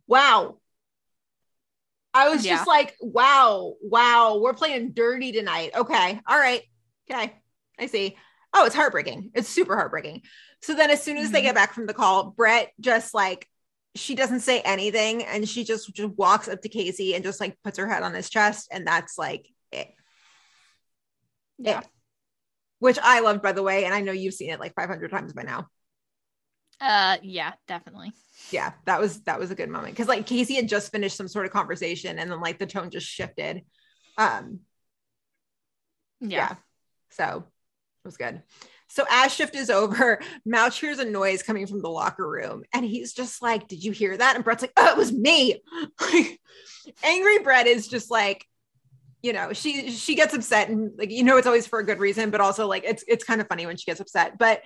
wow. 0.06 0.60
I 2.14 2.30
was 2.30 2.46
Yeah. 2.46 2.56
just 2.58 2.68
like, 2.68 2.96
wow, 3.00 3.74
wow, 3.82 4.38
we're 4.38 4.54
playing 4.54 4.94
dirty 4.94 5.32
tonight. 5.32 5.72
Okay. 5.76 6.20
All 6.28 6.38
right. 6.38 6.64
Okay. 7.12 7.34
I 7.80 7.86
see. 7.88 8.18
Oh, 8.54 8.66
it's 8.66 8.76
heartbreaking. 8.76 9.32
It's 9.36 9.50
super 9.50 9.76
heartbreaking. 9.76 10.24
So 10.62 10.74
then 10.74 10.90
as 10.90 11.04
soon 11.04 11.18
as 11.18 11.32
they 11.32 11.42
Mhm. 11.42 11.44
get 11.44 11.56
back 11.56 11.74
from 11.74 11.86
the 11.86 11.94
call, 11.94 12.32
Brett 12.32 12.72
just 12.80 13.14
like 13.14 13.48
she 13.98 14.16
doesn't 14.16 14.42
say 14.42 14.62
anything 14.62 15.24
and 15.24 15.48
she 15.48 15.64
just 15.64 15.94
just 15.94 16.10
walks 16.18 16.48
up 16.48 16.62
to 16.62 16.70
Casey 16.70 17.16
and 17.16 17.24
just 17.24 17.40
like 17.40 17.58
puts 17.64 17.78
her 17.78 17.88
head 17.88 18.04
on 18.04 18.14
his 18.14 18.30
chest 18.30 18.70
and 18.72 18.86
that's 18.86 19.18
like 19.18 19.48
it. 19.72 19.94
Yeah. 21.58 21.80
It. 21.80 21.88
Which 22.80 23.00
I 23.02 23.22
loved 23.22 23.42
by 23.42 23.52
the 23.52 23.64
way 23.64 23.86
and 23.86 23.94
I 23.94 24.02
know 24.02 24.12
you've 24.12 24.34
seen 24.34 24.52
it 24.52 24.60
like 24.60 24.76
500 24.76 25.10
times 25.12 25.34
by 25.34 25.44
now. 25.44 25.68
Uh, 26.80 27.18
yeah, 27.24 27.54
definitely. 27.68 28.12
Yeah, 28.52 28.74
that 28.86 29.00
was 29.00 29.22
that 29.24 29.40
was 29.40 29.50
a 29.50 29.56
good 29.56 29.70
moment 29.70 29.96
cuz 29.96 30.08
like 30.08 30.28
Casey 30.28 30.56
had 30.56 30.70
just 30.70 30.92
finished 30.92 31.18
some 31.18 31.28
sort 31.28 31.48
of 31.48 31.52
conversation 31.52 32.20
and 32.20 32.30
then 32.32 32.40
like 32.40 32.60
the 32.60 32.68
tone 32.68 32.92
just 32.92 33.08
shifted. 33.08 33.64
Um 34.18 34.62
Yeah. 36.20 36.56
So 37.10 37.46
it 37.46 38.08
was 38.08 38.18
good. 38.18 38.44
So 38.90 39.06
as 39.10 39.34
shift 39.34 39.56
is 39.56 39.70
over, 39.70 40.20
Mouch 40.46 40.80
hears 40.80 41.00
a 41.00 41.06
noise 41.06 41.44
coming 41.44 41.68
from 41.68 41.82
the 41.82 41.90
locker 41.90 42.28
room, 42.28 42.64
and 42.74 42.86
he's 42.86 43.14
just 43.14 43.42
like, 43.42 43.68
"Did 43.68 43.84
you 43.84 43.92
hear 43.92 44.16
that?" 44.18 44.36
And 44.36 44.44
Brett's 44.44 44.64
like, 44.64 44.74
"Oh, 44.78 44.92
it 44.92 44.98
was 44.98 45.12
me." 45.12 45.62
Like, 46.00 46.40
angry 47.04 47.40
Brett 47.40 47.68
is 47.68 47.88
just 47.88 48.10
like, 48.10 48.46
you 49.22 49.34
know, 49.34 49.52
she 49.52 49.92
she 49.92 50.16
gets 50.16 50.34
upset, 50.34 50.70
and 50.70 50.92
like 50.98 51.12
you 51.12 51.24
know, 51.24 51.38
it's 51.38 51.48
always 51.48 51.68
for 51.68 51.80
a 51.80 51.86
good 51.86 52.00
reason, 52.00 52.30
but 52.30 52.40
also 52.40 52.66
like 52.68 52.84
it's 52.86 53.04
it's 53.08 53.24
kind 53.24 53.42
of 53.42 53.48
funny 53.48 53.66
when 53.66 53.76
she 53.76 53.86
gets 53.86 54.00
upset. 54.00 54.38
But 54.38 54.62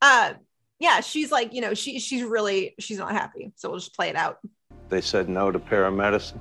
uh, 0.00 0.34
yeah, 0.78 1.00
she's 1.00 1.30
like, 1.30 1.52
you 1.52 1.60
know, 1.60 1.74
she 1.74 1.98
she's 1.98 2.22
really 2.22 2.74
she's 2.78 2.98
not 2.98 3.12
happy. 3.12 3.52
So 3.56 3.68
we'll 3.68 3.78
just 3.78 3.94
play 3.94 4.08
it 4.08 4.16
out. 4.16 4.38
They 4.88 5.00
said 5.00 5.28
no 5.28 5.50
to 5.50 5.58
paramedicine. 5.58 6.40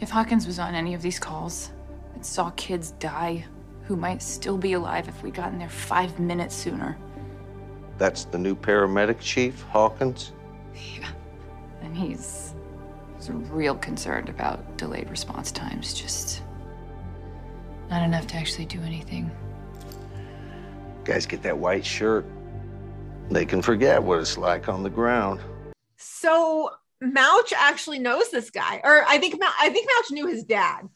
If 0.00 0.10
Hawkins 0.10 0.46
was 0.46 0.58
on 0.58 0.74
any 0.74 0.94
of 0.94 1.02
these 1.02 1.18
calls 1.18 1.70
and 2.14 2.24
saw 2.24 2.50
kids 2.50 2.92
die 2.92 3.44
who 3.90 3.96
might 3.96 4.22
still 4.22 4.56
be 4.56 4.74
alive 4.74 5.08
if 5.08 5.20
we'd 5.20 5.34
gotten 5.34 5.58
there 5.58 5.68
five 5.68 6.20
minutes 6.20 6.54
sooner, 6.54 6.96
That's 7.98 8.24
the 8.24 8.38
new 8.38 8.54
paramedic 8.54 9.18
chief, 9.18 9.62
Hawkins. 9.62 10.32
Yeah. 10.76 11.08
And 11.82 11.96
he's, 11.96 12.54
he's 13.16 13.30
real 13.30 13.74
concerned 13.74 14.28
about 14.28 14.78
delayed 14.78 15.10
response 15.10 15.50
times. 15.50 15.92
Just 15.92 16.44
not 17.90 18.04
enough 18.04 18.28
to 18.28 18.36
actually 18.36 18.66
do 18.66 18.80
anything. 18.82 19.28
Guys 21.02 21.26
get 21.26 21.42
that 21.42 21.58
white 21.58 21.84
shirt. 21.84 22.24
They 23.28 23.44
can 23.44 23.60
forget 23.60 24.00
what 24.00 24.20
it's 24.20 24.38
like 24.38 24.68
on 24.68 24.84
the 24.84 24.90
ground. 24.90 25.40
So 25.96 26.70
Mouch 27.00 27.52
actually 27.56 27.98
knows 27.98 28.30
this 28.30 28.50
guy, 28.50 28.80
or 28.84 29.04
I 29.08 29.18
think 29.18 29.34
Mou- 29.34 29.58
I 29.60 29.68
think 29.70 29.88
Mouch 29.96 30.12
knew 30.12 30.28
his 30.28 30.44
dad. 30.44 30.88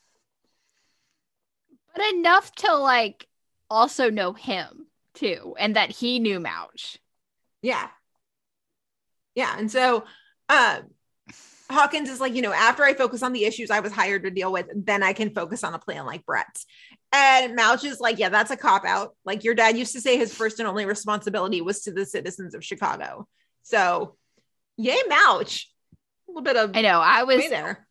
But 1.95 2.05
enough 2.15 2.53
to 2.57 2.75
like 2.75 3.27
also 3.71 4.11
know 4.11 4.33
him 4.33 4.87
too, 5.15 5.55
and 5.59 5.77
that 5.77 5.91
he 5.91 6.19
knew 6.19 6.41
Mouch. 6.41 6.99
Yeah. 7.63 7.89
Yeah. 9.35 9.57
And 9.59 9.71
so 9.71 10.05
uh 10.49 10.81
Hawkins 11.71 12.11
is 12.11 12.21
like, 12.21 12.35
you 12.35 12.43
know, 12.43 12.53
after 12.53 12.85
I 12.85 12.93
focus 12.95 13.23
on 13.23 13.33
the 13.33 13.45
issues 13.45 13.71
I 13.71 13.81
was 13.81 13.91
hired 13.93 14.25
to 14.25 14.31
deal 14.31 14.53
with, 14.53 14.67
then 14.75 15.03
I 15.03 15.13
can 15.15 15.35
focus 15.35 15.65
on 15.65 15.73
a 15.75 15.79
plan 15.79 16.05
like 16.05 16.27
Brett's. 16.27 16.67
And 17.11 17.55
Mouch 17.55 17.85
is 17.85 18.01
like, 18.01 18.19
yeah, 18.19 18.29
that's 18.29 18.51
a 18.51 18.57
cop 18.57 18.85
out. 18.85 19.15
Like 19.25 19.45
your 19.45 19.55
dad 19.55 19.77
used 19.77 19.93
to 19.93 20.01
say 20.01 20.19
his 20.19 20.35
first 20.35 20.59
and 20.59 20.69
only 20.69 20.85
responsibility 20.85 21.63
was 21.63 21.83
to 21.83 21.93
the 21.93 22.05
citizens 22.05 22.55
of 22.55 22.65
Chicago. 22.65 23.27
So 23.63 24.17
yay, 24.77 24.99
Mouch. 25.09 25.71
A 26.29 26.33
little 26.33 26.43
bit 26.43 26.57
of 26.57 26.77
I 26.77 26.83
know. 26.83 27.01
I 27.01 27.23
was 27.23 27.49
there. 27.49 27.87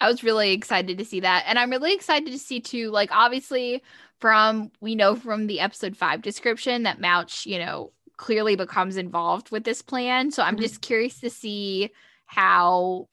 I 0.00 0.08
was 0.08 0.24
really 0.24 0.52
excited 0.52 0.98
to 0.98 1.04
see 1.04 1.20
that. 1.20 1.44
And 1.46 1.58
I'm 1.58 1.70
really 1.70 1.92
excited 1.92 2.30
to 2.32 2.38
see 2.38 2.60
too, 2.60 2.90
like 2.90 3.10
obviously 3.12 3.82
from 4.18 4.70
we 4.80 4.94
know 4.94 5.14
from 5.14 5.46
the 5.46 5.60
episode 5.60 5.96
five 5.96 6.22
description 6.22 6.84
that 6.84 7.00
Mouch, 7.00 7.46
you 7.46 7.58
know, 7.58 7.92
clearly 8.16 8.56
becomes 8.56 8.96
involved 8.96 9.50
with 9.50 9.64
this 9.64 9.82
plan. 9.82 10.30
So 10.30 10.42
I'm 10.42 10.56
Mhm. 10.56 10.60
just 10.60 10.80
curious 10.80 11.20
to 11.20 11.30
see 11.30 11.90
how, 12.26 13.08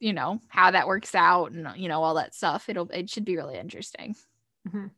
you 0.00 0.12
know, 0.12 0.40
how 0.48 0.70
that 0.72 0.86
works 0.88 1.14
out 1.14 1.52
and 1.52 1.68
you 1.76 1.88
know, 1.88 2.02
all 2.02 2.14
that 2.14 2.34
stuff. 2.34 2.68
It'll 2.68 2.90
it 2.90 3.08
should 3.10 3.24
be 3.24 3.36
really 3.36 3.56
interesting. 3.56 4.16
Mhm. 4.68 4.90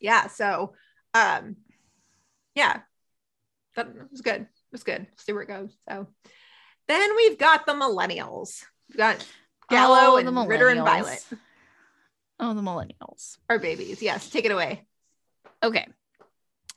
Yeah. 0.00 0.26
So, 0.28 0.74
um, 1.14 1.56
yeah, 2.54 2.82
that 3.76 4.10
was 4.10 4.20
good. 4.20 4.42
It 4.42 4.48
was 4.72 4.82
good. 4.84 5.06
See 5.16 5.32
where 5.32 5.42
it 5.42 5.48
goes. 5.48 5.74
So, 5.88 6.08
then 6.86 7.16
we've 7.16 7.38
got 7.38 7.64
the 7.66 7.72
millennials. 7.72 8.64
We've 8.88 8.98
got 8.98 9.26
Gallo 9.70 10.14
Oh, 10.14 10.16
and 10.16 10.28
the 10.28 10.46
Ritter 10.46 10.68
and. 10.68 10.80
Violet, 10.80 11.24
Oh, 12.40 12.52
the 12.52 12.60
millennials. 12.62 13.38
our 13.48 13.58
babies. 13.58 14.02
Yes, 14.02 14.28
take 14.28 14.44
it 14.44 14.50
away. 14.52 14.82
Okay. 15.62 15.86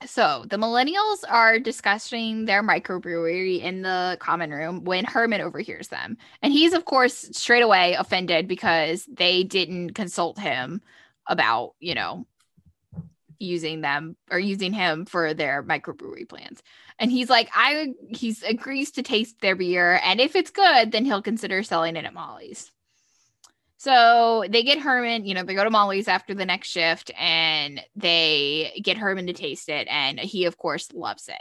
So 0.06 0.44
the 0.48 0.56
millennials 0.56 1.24
are 1.28 1.58
discussing 1.58 2.44
their 2.44 2.62
microbrewery 2.62 3.60
in 3.60 3.82
the 3.82 4.16
common 4.20 4.50
room 4.52 4.84
when 4.84 5.04
Herman 5.04 5.40
overhears 5.40 5.88
them. 5.88 6.16
And 6.40 6.52
he's, 6.52 6.72
of 6.72 6.84
course, 6.84 7.28
straight 7.32 7.62
away 7.62 7.94
offended 7.94 8.46
because 8.46 9.04
they 9.12 9.42
didn't 9.42 9.94
consult 9.94 10.38
him 10.38 10.80
about, 11.26 11.74
you 11.80 11.96
know, 11.96 12.26
using 13.40 13.80
them 13.80 14.16
or 14.30 14.38
using 14.38 14.72
him 14.72 15.04
for 15.04 15.34
their 15.34 15.64
microbrewery 15.64 16.28
plans. 16.28 16.62
And 17.00 17.10
he's 17.10 17.28
like, 17.28 17.50
I 17.52 17.88
he's 18.08 18.42
agrees 18.44 18.92
to 18.92 19.02
taste 19.02 19.40
their 19.40 19.56
beer. 19.56 20.00
And 20.04 20.20
if 20.20 20.36
it's 20.36 20.50
good, 20.50 20.92
then 20.92 21.04
he'll 21.04 21.22
consider 21.22 21.64
selling 21.64 21.96
it 21.96 22.04
at 22.04 22.14
Molly's. 22.14 22.70
So 23.78 24.44
they 24.50 24.64
get 24.64 24.80
Herman, 24.80 25.24
you 25.24 25.34
know, 25.34 25.44
they 25.44 25.54
go 25.54 25.62
to 25.62 25.70
Molly's 25.70 26.08
after 26.08 26.34
the 26.34 26.44
next 26.44 26.68
shift 26.68 27.12
and 27.16 27.80
they 27.94 28.80
get 28.82 28.98
Herman 28.98 29.28
to 29.28 29.32
taste 29.32 29.68
it. 29.68 29.86
And 29.88 30.18
he, 30.18 30.46
of 30.46 30.58
course, 30.58 30.92
loves 30.92 31.28
it. 31.28 31.40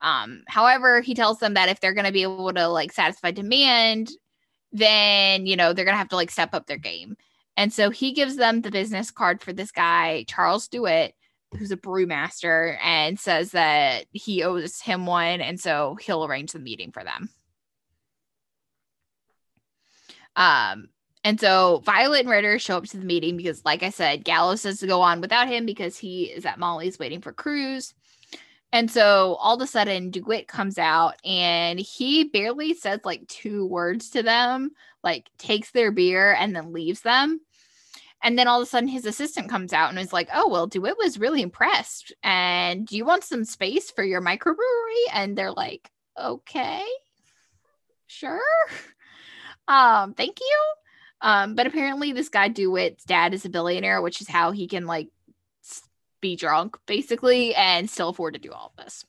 Um, 0.00 0.42
however, 0.48 1.00
he 1.00 1.14
tells 1.14 1.38
them 1.38 1.54
that 1.54 1.68
if 1.68 1.78
they're 1.78 1.94
going 1.94 2.06
to 2.06 2.12
be 2.12 2.22
able 2.24 2.52
to 2.52 2.66
like 2.68 2.92
satisfy 2.92 3.30
demand, 3.30 4.10
then, 4.72 5.46
you 5.46 5.56
know, 5.56 5.72
they're 5.72 5.84
going 5.84 5.94
to 5.94 5.98
have 5.98 6.08
to 6.08 6.16
like 6.16 6.32
step 6.32 6.52
up 6.52 6.66
their 6.66 6.78
game. 6.78 7.16
And 7.56 7.72
so 7.72 7.90
he 7.90 8.12
gives 8.12 8.36
them 8.36 8.60
the 8.60 8.72
business 8.72 9.12
card 9.12 9.40
for 9.40 9.52
this 9.52 9.70
guy, 9.70 10.24
Charles 10.28 10.66
Dewitt, 10.68 11.14
who's 11.56 11.70
a 11.70 11.76
brewmaster, 11.76 12.76
and 12.82 13.18
says 13.18 13.52
that 13.52 14.06
he 14.12 14.42
owes 14.42 14.80
him 14.80 15.06
one. 15.06 15.40
And 15.40 15.60
so 15.60 15.96
he'll 16.00 16.24
arrange 16.24 16.52
the 16.52 16.58
meeting 16.58 16.90
for 16.90 17.04
them. 17.04 17.30
Um, 20.34 20.88
and 21.28 21.38
so 21.38 21.82
Violet 21.84 22.20
and 22.20 22.30
Ritter 22.30 22.58
show 22.58 22.78
up 22.78 22.84
to 22.84 22.96
the 22.96 23.04
meeting 23.04 23.36
because, 23.36 23.62
like 23.62 23.82
I 23.82 23.90
said, 23.90 24.24
Gallo 24.24 24.56
says 24.56 24.80
to 24.80 24.86
go 24.86 25.02
on 25.02 25.20
without 25.20 25.46
him 25.46 25.66
because 25.66 25.98
he 25.98 26.24
is 26.24 26.46
at 26.46 26.58
Molly's 26.58 26.98
waiting 26.98 27.20
for 27.20 27.34
Cruz. 27.34 27.92
And 28.72 28.90
so 28.90 29.36
all 29.38 29.56
of 29.56 29.60
a 29.60 29.66
sudden, 29.66 30.10
DeWitt 30.10 30.48
comes 30.48 30.78
out 30.78 31.16
and 31.26 31.78
he 31.78 32.24
barely 32.24 32.72
says 32.72 33.00
like 33.04 33.28
two 33.28 33.66
words 33.66 34.08
to 34.12 34.22
them, 34.22 34.70
like 35.04 35.28
takes 35.36 35.70
their 35.70 35.92
beer 35.92 36.32
and 36.32 36.56
then 36.56 36.72
leaves 36.72 37.02
them. 37.02 37.42
And 38.22 38.38
then 38.38 38.48
all 38.48 38.62
of 38.62 38.66
a 38.66 38.70
sudden, 38.70 38.88
his 38.88 39.04
assistant 39.04 39.50
comes 39.50 39.74
out 39.74 39.90
and 39.90 39.98
is 39.98 40.14
like, 40.14 40.30
Oh, 40.32 40.48
well, 40.48 40.66
DeWitt 40.66 40.96
was 40.96 41.20
really 41.20 41.42
impressed. 41.42 42.10
And 42.22 42.86
do 42.86 42.96
you 42.96 43.04
want 43.04 43.22
some 43.22 43.44
space 43.44 43.90
for 43.90 44.02
your 44.02 44.22
microbrewery? 44.22 45.12
And 45.12 45.36
they're 45.36 45.52
like, 45.52 45.90
Okay, 46.18 46.86
sure. 48.06 48.40
Um, 49.70 50.14
thank 50.14 50.40
you. 50.40 50.77
Um, 51.20 51.54
but 51.54 51.66
apparently 51.66 52.12
this 52.12 52.28
guy 52.28 52.48
Dewitt's 52.48 53.04
dad 53.04 53.34
is 53.34 53.44
a 53.44 53.50
billionaire, 53.50 54.00
which 54.00 54.20
is 54.20 54.28
how 54.28 54.52
he 54.52 54.68
can 54.68 54.86
like 54.86 55.08
be 56.20 56.36
drunk 56.36 56.76
basically 56.86 57.54
and 57.54 57.88
still 57.88 58.10
afford 58.10 58.34
to 58.34 58.40
do 58.40 58.52
all 58.52 58.72
of 58.76 58.84
this. 58.84 59.04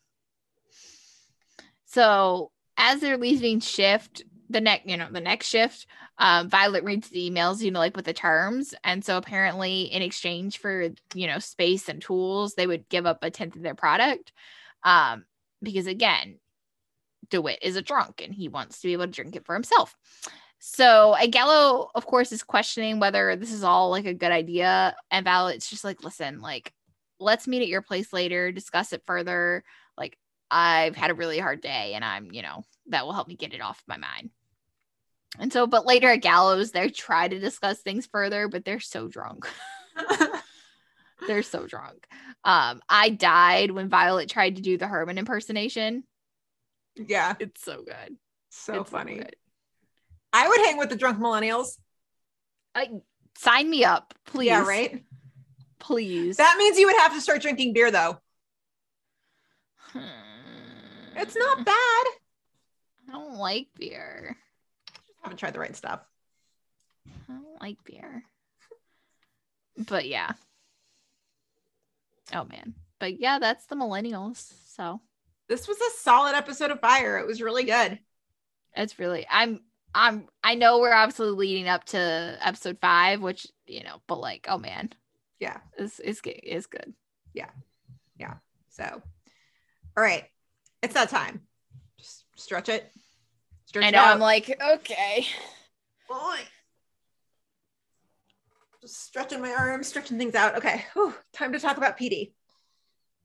So 1.85 2.51
as 2.77 3.01
they're 3.01 3.17
leaving 3.17 3.59
shift, 3.59 4.23
the 4.49 4.61
next, 4.61 4.87
you 4.87 4.97
know, 4.97 5.07
the 5.11 5.21
next 5.21 5.47
shift, 5.47 5.85
um, 6.17 6.49
Violet 6.49 6.83
reads 6.83 7.09
the 7.09 7.29
emails, 7.29 7.61
you 7.61 7.71
know, 7.71 7.79
like 7.79 7.95
with 7.95 8.05
the 8.05 8.13
terms. 8.13 8.73
And 8.83 9.03
so 9.03 9.17
apparently 9.17 9.83
in 9.83 10.01
exchange 10.01 10.57
for, 10.57 10.89
you 11.13 11.27
know, 11.27 11.39
space 11.39 11.87
and 11.89 12.01
tools, 12.01 12.55
they 12.55 12.67
would 12.67 12.89
give 12.89 13.05
up 13.05 13.23
a 13.23 13.31
tenth 13.31 13.55
of 13.55 13.61
their 13.61 13.75
product. 13.75 14.31
Um, 14.83 15.25
because 15.61 15.87
again, 15.87 16.39
DeWitt 17.29 17.59
is 17.61 17.75
a 17.75 17.81
drunk 17.81 18.21
and 18.23 18.33
he 18.33 18.47
wants 18.47 18.81
to 18.81 18.87
be 18.87 18.93
able 18.93 19.05
to 19.05 19.11
drink 19.11 19.35
it 19.35 19.45
for 19.45 19.53
himself. 19.53 19.95
So 20.59 21.15
Gallo, 21.29 21.89
of 21.95 22.05
course, 22.05 22.31
is 22.31 22.43
questioning 22.43 22.99
whether 22.99 23.35
this 23.37 23.51
is 23.51 23.63
all 23.63 23.89
like 23.89 24.05
a 24.05 24.13
good 24.13 24.31
idea. 24.31 24.95
And 25.09 25.25
Violet's 25.25 25.69
just 25.69 25.85
like, 25.85 26.03
listen, 26.03 26.41
like, 26.41 26.73
let's 27.19 27.47
meet 27.47 27.61
at 27.61 27.69
your 27.69 27.81
place 27.81 28.11
later, 28.11 28.51
discuss 28.51 28.91
it 28.93 29.03
further. 29.05 29.63
Like, 29.97 30.17
I've 30.51 30.95
had 30.95 31.11
a 31.11 31.15
really 31.15 31.39
hard 31.39 31.61
day 31.61 31.93
and 31.93 32.03
I'm, 32.03 32.31
you 32.31 32.41
know, 32.41 32.63
that 32.87 33.05
will 33.05 33.13
help 33.13 33.27
me 33.27 33.35
get 33.35 33.53
it 33.53 33.61
off 33.61 33.81
my 33.87 33.97
mind. 33.97 34.31
And 35.37 35.53
so, 35.53 35.65
but 35.67 35.85
later 35.85 36.09
at 36.09 36.21
Gallows, 36.21 36.71
they 36.71 36.89
try 36.89 37.27
to 37.27 37.39
discuss 37.39 37.79
things 37.79 38.07
further, 38.07 38.47
but 38.47 38.65
they're 38.65 38.79
so 38.79 39.07
drunk. 39.07 39.47
they're 41.27 41.43
so 41.43 41.67
drunk. 41.67 42.05
Um, 42.43 42.81
I 42.89 43.09
died 43.09 43.71
when 43.71 43.89
Violet 43.89 44.29
tried 44.29 44.57
to 44.57 44.61
do 44.61 44.77
the 44.77 44.87
Herman 44.87 45.17
impersonation. 45.17 46.03
Yeah. 46.95 47.35
It's 47.39 47.63
so 47.63 47.83
good. 47.83 48.17
So 48.49 48.81
It's 48.81 48.89
funny. 48.89 49.17
good. 49.17 49.35
I 50.33 50.47
would 50.47 50.59
hang 50.61 50.77
with 50.77 50.89
the 50.89 50.95
drunk 50.95 51.19
millennials. 51.19 51.77
I, 52.75 52.89
sign 53.37 53.69
me 53.69 53.83
up, 53.83 54.13
please. 54.25 54.47
Yeah, 54.47 54.65
right? 54.65 55.03
Please. 55.79 56.37
That 56.37 56.55
means 56.57 56.77
you 56.77 56.85
would 56.87 56.97
have 56.97 57.13
to 57.13 57.21
start 57.21 57.41
drinking 57.41 57.73
beer 57.73 57.89
though. 57.91 58.19
Hmm. 59.77 59.99
It's 61.15 61.35
not 61.35 61.65
bad. 61.65 61.75
I 63.07 63.11
don't 63.11 63.35
like 63.37 63.67
beer. 63.75 64.37
I 64.89 64.93
haven't 65.23 65.37
tried 65.37 65.53
the 65.53 65.59
right 65.59 65.75
stuff. 65.75 66.01
I 67.27 67.33
don't 67.33 67.61
like 67.61 67.77
beer. 67.83 68.23
But 69.77 70.07
yeah. 70.07 70.33
Oh 72.33 72.45
man. 72.45 72.75
But 72.99 73.19
yeah, 73.19 73.39
that's 73.39 73.65
the 73.65 73.75
millennials. 73.75 74.53
So 74.67 75.01
This 75.47 75.67
was 75.67 75.77
a 75.77 75.97
solid 75.99 76.35
episode 76.35 76.71
of 76.71 76.79
Fire. 76.81 77.17
It 77.17 77.25
was 77.25 77.41
really 77.41 77.63
good. 77.63 77.99
it's 78.75 78.99
really 78.99 79.25
I'm 79.29 79.61
I'm 79.93 80.27
I 80.43 80.55
know 80.55 80.79
we're 80.79 80.93
obviously 80.93 81.29
leading 81.31 81.67
up 81.67 81.83
to 81.85 82.37
episode 82.41 82.77
five, 82.81 83.21
which 83.21 83.47
you 83.67 83.83
know, 83.83 84.01
but 84.07 84.19
like, 84.19 84.45
oh 84.49 84.57
man, 84.57 84.89
Yeah. 85.39 85.57
it's 85.77 85.99
it's 86.03 86.21
good. 86.21 86.39
Good. 86.43 86.93
Yeah. 87.33 87.49
Yeah. 88.17 88.35
So, 88.69 88.83
all 89.97 90.03
right. 90.03 90.25
It's 90.81 90.93
that 90.93 91.09
time. 91.09 91.41
Just 91.97 92.25
stretch 92.35 92.69
it. 92.69 92.89
Stretch 93.65 93.85
I 93.85 93.87
it 93.89 93.91
know. 93.91 93.99
out. 93.99 94.13
I'm 94.13 94.19
like, 94.19 94.49
okay. 94.75 95.27
Boy. 96.07 96.37
Just 98.81 99.03
stretching 99.05 99.41
my 99.41 99.51
arms, 99.51 99.87
stretching 99.87 100.17
things 100.17 100.35
out. 100.35 100.55
Okay. 100.57 100.85
Whew. 100.93 101.13
Time 101.33 101.51
to 101.53 101.59
talk 101.59 101.77
about 101.77 101.97
PD. 101.97 102.31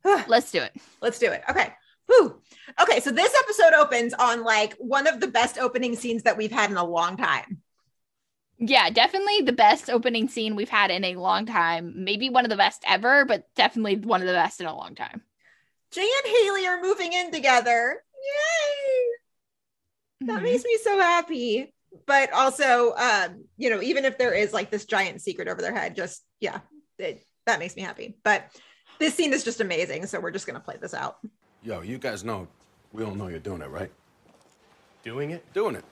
Let's 0.26 0.50
do 0.50 0.60
it. 0.60 0.74
Let's 1.00 1.18
do 1.18 1.30
it. 1.30 1.42
Okay. 1.48 1.72
Whew. 2.06 2.40
Okay. 2.80 3.00
So 3.00 3.10
this 3.10 3.34
episode 3.44 3.74
opens 3.74 4.14
on 4.14 4.44
like 4.44 4.74
one 4.78 5.06
of 5.06 5.20
the 5.20 5.28
best 5.28 5.58
opening 5.58 5.96
scenes 5.96 6.24
that 6.24 6.36
we've 6.36 6.52
had 6.52 6.70
in 6.70 6.76
a 6.76 6.84
long 6.84 7.16
time. 7.16 7.62
Yeah, 8.58 8.88
definitely 8.90 9.42
the 9.42 9.52
best 9.52 9.90
opening 9.90 10.28
scene 10.28 10.54
we've 10.54 10.68
had 10.68 10.90
in 10.90 11.04
a 11.04 11.16
long 11.16 11.44
time. 11.44 12.04
Maybe 12.04 12.30
one 12.30 12.44
of 12.44 12.50
the 12.50 12.56
best 12.56 12.82
ever, 12.86 13.24
but 13.24 13.44
definitely 13.56 13.96
one 13.96 14.20
of 14.20 14.26
the 14.26 14.32
best 14.32 14.60
in 14.60 14.66
a 14.66 14.76
long 14.76 14.94
time. 14.94 15.22
Jay 15.90 16.02
and 16.02 16.34
Haley 16.34 16.66
are 16.66 16.80
moving 16.80 17.12
in 17.12 17.32
together. 17.32 18.00
Yay. 18.24 20.26
That 20.26 20.42
makes 20.42 20.64
me 20.64 20.78
so 20.82 20.98
happy. 20.98 21.74
But 22.06 22.32
also, 22.32 22.94
um, 22.94 23.44
you 23.56 23.70
know, 23.70 23.82
even 23.82 24.04
if 24.04 24.18
there 24.18 24.32
is 24.32 24.52
like 24.52 24.70
this 24.70 24.84
giant 24.84 25.20
secret 25.20 25.48
over 25.48 25.60
their 25.60 25.74
head, 25.74 25.94
just 25.94 26.24
yeah, 26.40 26.60
it, 26.98 27.24
that 27.46 27.58
makes 27.58 27.76
me 27.76 27.82
happy. 27.82 28.16
But 28.24 28.46
this 28.98 29.14
scene 29.14 29.32
is 29.32 29.44
just 29.44 29.60
amazing. 29.60 30.06
So 30.06 30.20
we're 30.20 30.30
just 30.30 30.46
gonna 30.46 30.60
play 30.60 30.76
this 30.80 30.94
out. 30.94 31.18
Yo, 31.64 31.80
you 31.80 31.96
guys 31.96 32.24
know, 32.24 32.46
we 32.92 33.02
all 33.02 33.14
know 33.14 33.28
you're 33.28 33.38
doing 33.38 33.62
it, 33.62 33.70
right? 33.70 33.90
Doing 35.02 35.30
it? 35.30 35.50
Doing 35.54 35.76
it. 35.76 35.84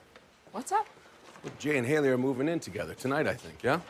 What's 0.51 0.71
up? 0.71 0.87
Well, 1.43 1.53
Jay 1.59 1.79
and 1.79 1.87
Haley 1.87 2.11
are 2.11 2.19
moving 2.19 2.47
in 2.47 2.61
together 2.61 2.93
tonight, 2.93 3.27
I 3.27 3.33
think, 3.33 3.63
yeah? 3.63 3.81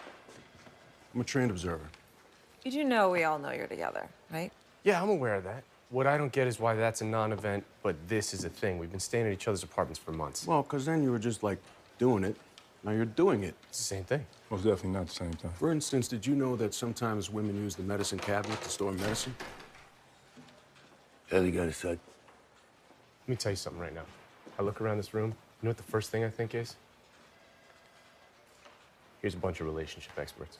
I'm 1.12 1.20
a 1.20 1.24
trained 1.24 1.50
observer. 1.50 1.82
Did 2.62 2.72
you 2.72 2.84
do 2.84 2.88
know 2.88 3.10
we 3.10 3.24
all 3.24 3.40
know 3.40 3.50
you're 3.50 3.66
together, 3.66 4.06
right? 4.32 4.52
Yeah, 4.84 5.02
I'm 5.02 5.08
aware 5.08 5.34
of 5.34 5.42
that. 5.42 5.64
What 5.90 6.06
I 6.06 6.16
don't 6.16 6.30
get 6.30 6.46
is 6.46 6.60
why 6.60 6.76
that's 6.76 7.00
a 7.00 7.04
non 7.04 7.32
event, 7.32 7.64
but 7.82 7.96
this 8.06 8.32
is 8.32 8.44
a 8.44 8.48
thing. 8.48 8.78
We've 8.78 8.92
been 8.92 9.00
staying 9.00 9.26
at 9.26 9.32
each 9.32 9.48
other's 9.48 9.64
apartments 9.64 9.98
for 9.98 10.12
months. 10.12 10.46
Well, 10.46 10.62
because 10.62 10.86
then 10.86 11.02
you 11.02 11.10
were 11.10 11.18
just 11.18 11.42
like 11.42 11.58
doing 11.98 12.22
it. 12.22 12.36
Now 12.84 12.92
you're 12.92 13.06
doing 13.06 13.42
it. 13.42 13.56
It's 13.68 13.78
the 13.78 13.84
same 13.84 14.04
thing. 14.04 14.24
Most 14.50 14.62
definitely 14.62 14.90
not 14.90 15.08
the 15.08 15.14
same 15.14 15.32
thing. 15.32 15.50
For 15.58 15.72
instance, 15.72 16.06
did 16.06 16.24
you 16.24 16.36
know 16.36 16.54
that 16.56 16.74
sometimes 16.74 17.28
women 17.28 17.56
use 17.56 17.74
the 17.74 17.82
medicine 17.82 18.20
cabinet 18.20 18.60
to 18.62 18.68
store 18.68 18.92
medicine? 18.92 19.34
Haley 21.32 21.50
got 21.50 21.66
a 21.66 21.72
side. 21.72 21.98
Let 23.22 23.28
me 23.28 23.36
tell 23.36 23.52
you 23.52 23.56
something 23.56 23.80
right 23.80 23.94
now. 23.94 24.04
I 24.58 24.62
look 24.62 24.82
around 24.82 24.98
this 24.98 25.14
room, 25.14 25.30
you 25.30 25.66
know 25.66 25.70
what 25.70 25.78
the 25.78 25.82
first 25.82 26.10
thing 26.10 26.24
I 26.24 26.28
think 26.28 26.54
is? 26.54 26.76
Here's 29.22 29.32
a 29.32 29.38
bunch 29.38 29.60
of 29.60 29.66
relationship 29.66 30.12
experts. 30.18 30.58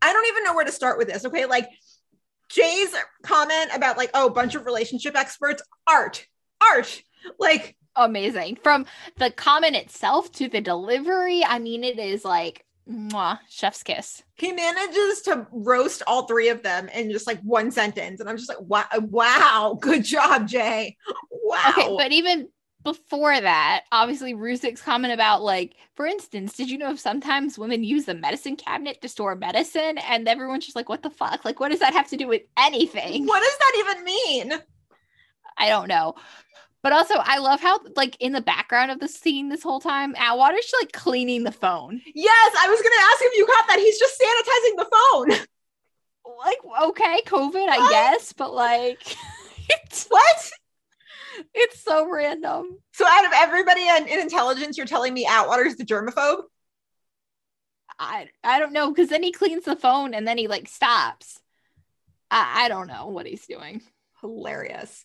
I 0.00 0.12
don't 0.12 0.26
even 0.28 0.44
know 0.44 0.54
where 0.54 0.64
to 0.64 0.70
start 0.70 0.96
with 0.96 1.08
this. 1.08 1.26
Okay. 1.26 1.44
Like 1.44 1.68
Jay's 2.50 2.94
comment 3.24 3.70
about 3.74 3.96
like, 3.96 4.10
oh, 4.14 4.30
bunch 4.30 4.54
of 4.54 4.64
relationship 4.64 5.16
experts, 5.16 5.60
art, 5.88 6.24
art. 6.62 7.02
Like 7.40 7.74
amazing. 7.96 8.58
From 8.62 8.86
the 9.16 9.32
comment 9.32 9.74
itself 9.74 10.30
to 10.32 10.48
the 10.48 10.60
delivery, 10.60 11.44
I 11.44 11.58
mean, 11.58 11.82
it 11.82 11.98
is 11.98 12.24
like 12.24 12.64
mwah, 12.88 13.38
chef's 13.48 13.82
kiss. 13.82 14.22
he 14.34 14.52
manages 14.52 15.22
to 15.22 15.46
roast 15.52 16.02
all 16.06 16.26
three 16.26 16.48
of 16.48 16.62
them 16.62 16.88
in 16.88 17.10
just 17.10 17.26
like 17.26 17.40
one 17.40 17.70
sentence. 17.70 18.20
And 18.20 18.28
I'm 18.28 18.36
just 18.36 18.48
like, 18.48 18.60
wow, 18.60 18.86
wow, 19.00 19.78
good 19.80 20.04
job, 20.04 20.48
Jay. 20.48 20.96
Wow. 21.30 21.72
Okay, 21.76 21.94
but 21.96 22.12
even 22.12 22.48
before 22.84 23.38
that, 23.38 23.84
obviously 23.92 24.34
Ruzek's 24.34 24.80
comment 24.80 25.12
about 25.12 25.42
like, 25.42 25.76
for 25.94 26.06
instance, 26.06 26.56
did 26.56 26.70
you 26.70 26.78
know 26.78 26.96
sometimes 26.96 27.58
women 27.58 27.84
use 27.84 28.04
the 28.04 28.14
medicine 28.14 28.56
cabinet 28.56 29.00
to 29.02 29.08
store 29.08 29.34
medicine? 29.34 29.98
And 29.98 30.28
everyone's 30.28 30.64
just 30.64 30.76
like, 30.76 30.88
what 30.88 31.02
the 31.02 31.10
fuck? 31.10 31.44
Like, 31.44 31.60
what 31.60 31.70
does 31.70 31.80
that 31.80 31.92
have 31.92 32.08
to 32.08 32.16
do 32.16 32.28
with 32.28 32.42
anything? 32.56 33.26
what 33.26 33.42
does 33.42 33.58
that 33.58 33.72
even 33.78 34.04
mean? 34.04 34.52
I 35.58 35.68
don't 35.68 35.88
know. 35.88 36.14
But 36.88 36.96
also, 36.96 37.16
I 37.18 37.36
love 37.36 37.60
how, 37.60 37.80
like, 37.96 38.16
in 38.18 38.32
the 38.32 38.40
background 38.40 38.90
of 38.90 38.98
the 38.98 39.08
scene 39.08 39.50
this 39.50 39.62
whole 39.62 39.78
time, 39.78 40.16
Atwater's 40.16 40.72
like 40.80 40.90
cleaning 40.90 41.44
the 41.44 41.52
phone. 41.52 42.00
Yes, 42.14 42.56
I 42.58 42.66
was 42.66 42.80
gonna 42.80 42.94
ask 43.12 43.18
if 43.20 43.36
you 43.36 43.44
caught 43.44 43.66
that. 43.68 43.78
He's 43.78 43.98
just 43.98 44.18
sanitizing 44.18 44.78
the 44.78 45.36
phone. 45.36 45.46
Like, 46.44 46.58
okay, 46.88 47.20
COVID, 47.26 47.68
I 47.68 47.90
guess, 47.90 48.32
but 48.32 48.54
like, 48.54 49.02
it's 49.68 50.06
what? 50.06 50.50
It's 51.54 51.82
so 51.82 52.08
random. 52.08 52.78
So 52.92 53.06
out 53.06 53.24
of 53.24 53.32
everybody 53.34 53.88
in, 53.88 54.06
in 54.06 54.20
intelligence, 54.20 54.76
you're 54.76 54.86
telling 54.86 55.12
me 55.12 55.26
Atwater's 55.26 55.76
the 55.76 55.84
germaphobe? 55.84 56.42
I 57.98 58.28
I 58.44 58.58
don't 58.58 58.72
know 58.72 58.90
because 58.90 59.08
then 59.08 59.22
he 59.22 59.32
cleans 59.32 59.64
the 59.64 59.74
phone 59.74 60.14
and 60.14 60.28
then 60.28 60.38
he 60.38 60.48
like 60.48 60.68
stops. 60.68 61.40
I 62.30 62.64
I 62.64 62.68
don't 62.68 62.86
know 62.86 63.08
what 63.08 63.26
he's 63.26 63.46
doing. 63.46 63.82
Hilarious, 64.20 65.04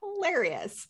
hilarious. 0.00 0.86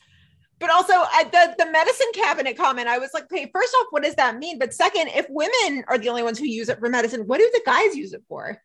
But 0.62 0.70
also, 0.70 0.92
I, 0.92 1.24
the 1.24 1.64
the 1.64 1.72
medicine 1.72 2.06
cabinet 2.14 2.56
comment, 2.56 2.86
I 2.86 2.98
was 2.98 3.10
like, 3.12 3.24
okay, 3.24 3.50
first 3.52 3.74
off, 3.80 3.88
what 3.90 4.04
does 4.04 4.14
that 4.14 4.38
mean? 4.38 4.60
But 4.60 4.72
second, 4.72 5.08
if 5.08 5.26
women 5.28 5.82
are 5.88 5.98
the 5.98 6.08
only 6.08 6.22
ones 6.22 6.38
who 6.38 6.46
use 6.46 6.68
it 6.68 6.78
for 6.78 6.88
medicine, 6.88 7.22
what 7.26 7.38
do 7.38 7.50
the 7.52 7.62
guys 7.66 7.96
use 7.96 8.12
it 8.12 8.22
for? 8.28 8.62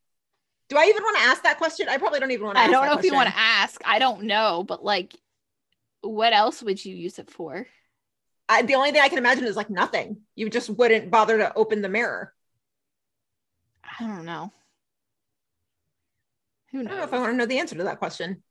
Do 0.69 0.77
I 0.77 0.83
even 0.83 1.01
want 1.01 1.17
to 1.17 1.23
ask 1.23 1.41
that 1.41 1.57
question? 1.57 1.89
I 1.89 1.97
probably 1.97 2.19
don't 2.19 2.29
even 2.29 2.45
want 2.45 2.57
to. 2.59 2.61
I 2.61 2.67
don't 2.67 2.85
know 2.85 2.99
if 2.99 3.03
you 3.03 3.15
want 3.15 3.29
to 3.29 3.35
ask. 3.35 3.81
I 3.83 3.97
don't 3.97 4.25
know, 4.25 4.63
but 4.63 4.85
like, 4.85 5.15
what 6.01 6.33
else 6.33 6.61
would 6.61 6.85
you 6.85 6.95
use 6.95 7.17
it 7.17 7.31
for? 7.31 7.65
I, 8.47 8.61
the 8.61 8.75
only 8.75 8.91
thing 8.91 9.01
I 9.01 9.09
can 9.09 9.17
imagine 9.17 9.45
is 9.45 9.55
like 9.55 9.71
nothing. 9.71 10.17
You 10.35 10.51
just 10.51 10.69
wouldn't 10.69 11.09
bother 11.09 11.39
to 11.39 11.51
open 11.55 11.81
the 11.81 11.89
mirror. 11.89 12.31
I 13.83 14.05
don't 14.05 14.25
know. 14.25 14.51
Who 16.73 16.81
I 16.81 16.83
don't 16.83 16.91
know 16.91 16.97
knows? 16.99 17.07
if 17.07 17.13
I 17.15 17.17
want 17.17 17.31
to 17.31 17.37
know 17.37 17.47
the 17.47 17.57
answer 17.57 17.75
to 17.75 17.85
that 17.85 17.97
question. 17.97 18.43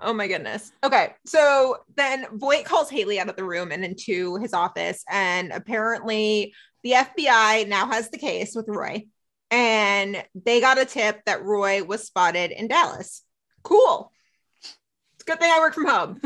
Oh 0.00 0.12
my 0.12 0.28
goodness. 0.28 0.72
Okay. 0.82 1.14
So 1.26 1.78
then 1.96 2.26
Voight 2.32 2.64
calls 2.64 2.90
Haley 2.90 3.18
out 3.18 3.28
of 3.28 3.36
the 3.36 3.44
room 3.44 3.72
and 3.72 3.84
into 3.84 4.36
his 4.36 4.54
office. 4.54 5.04
And 5.10 5.52
apparently 5.52 6.54
the 6.82 6.92
FBI 6.92 7.68
now 7.68 7.88
has 7.88 8.10
the 8.10 8.18
case 8.18 8.54
with 8.54 8.68
Roy. 8.68 9.06
And 9.50 10.22
they 10.34 10.60
got 10.60 10.78
a 10.78 10.84
tip 10.84 11.24
that 11.24 11.42
Roy 11.42 11.82
was 11.82 12.06
spotted 12.06 12.50
in 12.50 12.68
Dallas. 12.68 13.22
Cool. 13.62 14.12
It's 14.62 15.22
a 15.22 15.24
good 15.24 15.40
thing 15.40 15.50
I 15.50 15.60
work 15.60 15.74
from 15.74 15.86
home. 15.86 16.20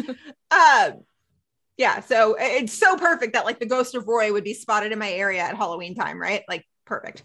uh, 0.51 0.91
yeah. 1.77 2.01
So 2.01 2.37
it's 2.39 2.73
so 2.73 2.97
perfect 2.97 3.35
that 3.35 3.45
like 3.45 3.61
the 3.61 3.67
ghost 3.67 3.95
of 3.95 4.09
Roy 4.09 4.33
would 4.33 4.45
be 4.45 4.55
spotted 4.55 4.93
in 4.93 4.99
my 4.99 5.11
area 5.11 5.41
at 5.41 5.57
Halloween 5.57 5.95
time, 5.95 6.21
right? 6.21 6.43
Like 6.49 6.67
perfect. 6.85 7.25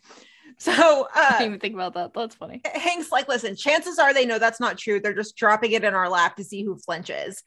So 0.59 1.07
I 1.13 1.23
uh, 1.23 1.31
didn't 1.33 1.47
even 1.47 1.59
think 1.59 1.75
about 1.75 1.93
that. 1.93 2.15
That's 2.15 2.33
funny. 2.33 2.61
Hank's 2.65 3.11
like, 3.11 3.27
listen, 3.27 3.55
chances 3.55 3.99
are 3.99 4.11
they 4.11 4.25
know 4.25 4.39
that's 4.39 4.59
not 4.59 4.79
true. 4.79 4.99
They're 4.99 5.13
just 5.13 5.37
dropping 5.37 5.73
it 5.73 5.83
in 5.83 5.93
our 5.93 6.09
lap 6.09 6.35
to 6.37 6.43
see 6.43 6.63
who 6.63 6.75
flinches. 6.77 7.43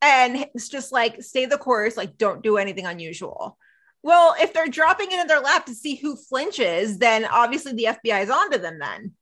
And 0.00 0.46
it's 0.54 0.70
just 0.70 0.90
like, 0.90 1.22
stay 1.22 1.44
the 1.44 1.58
course, 1.58 1.98
like, 1.98 2.16
don't 2.16 2.42
do 2.42 2.56
anything 2.56 2.86
unusual. 2.86 3.58
Well, 4.02 4.34
if 4.40 4.54
they're 4.54 4.68
dropping 4.68 5.10
it 5.12 5.20
in 5.20 5.26
their 5.26 5.40
lap 5.40 5.66
to 5.66 5.74
see 5.74 5.96
who 5.96 6.16
flinches, 6.16 6.98
then 6.98 7.26
obviously 7.26 7.72
the 7.72 7.88
FBI 8.02 8.22
is 8.22 8.30
onto 8.30 8.58
them 8.58 8.78
then. 8.78 9.12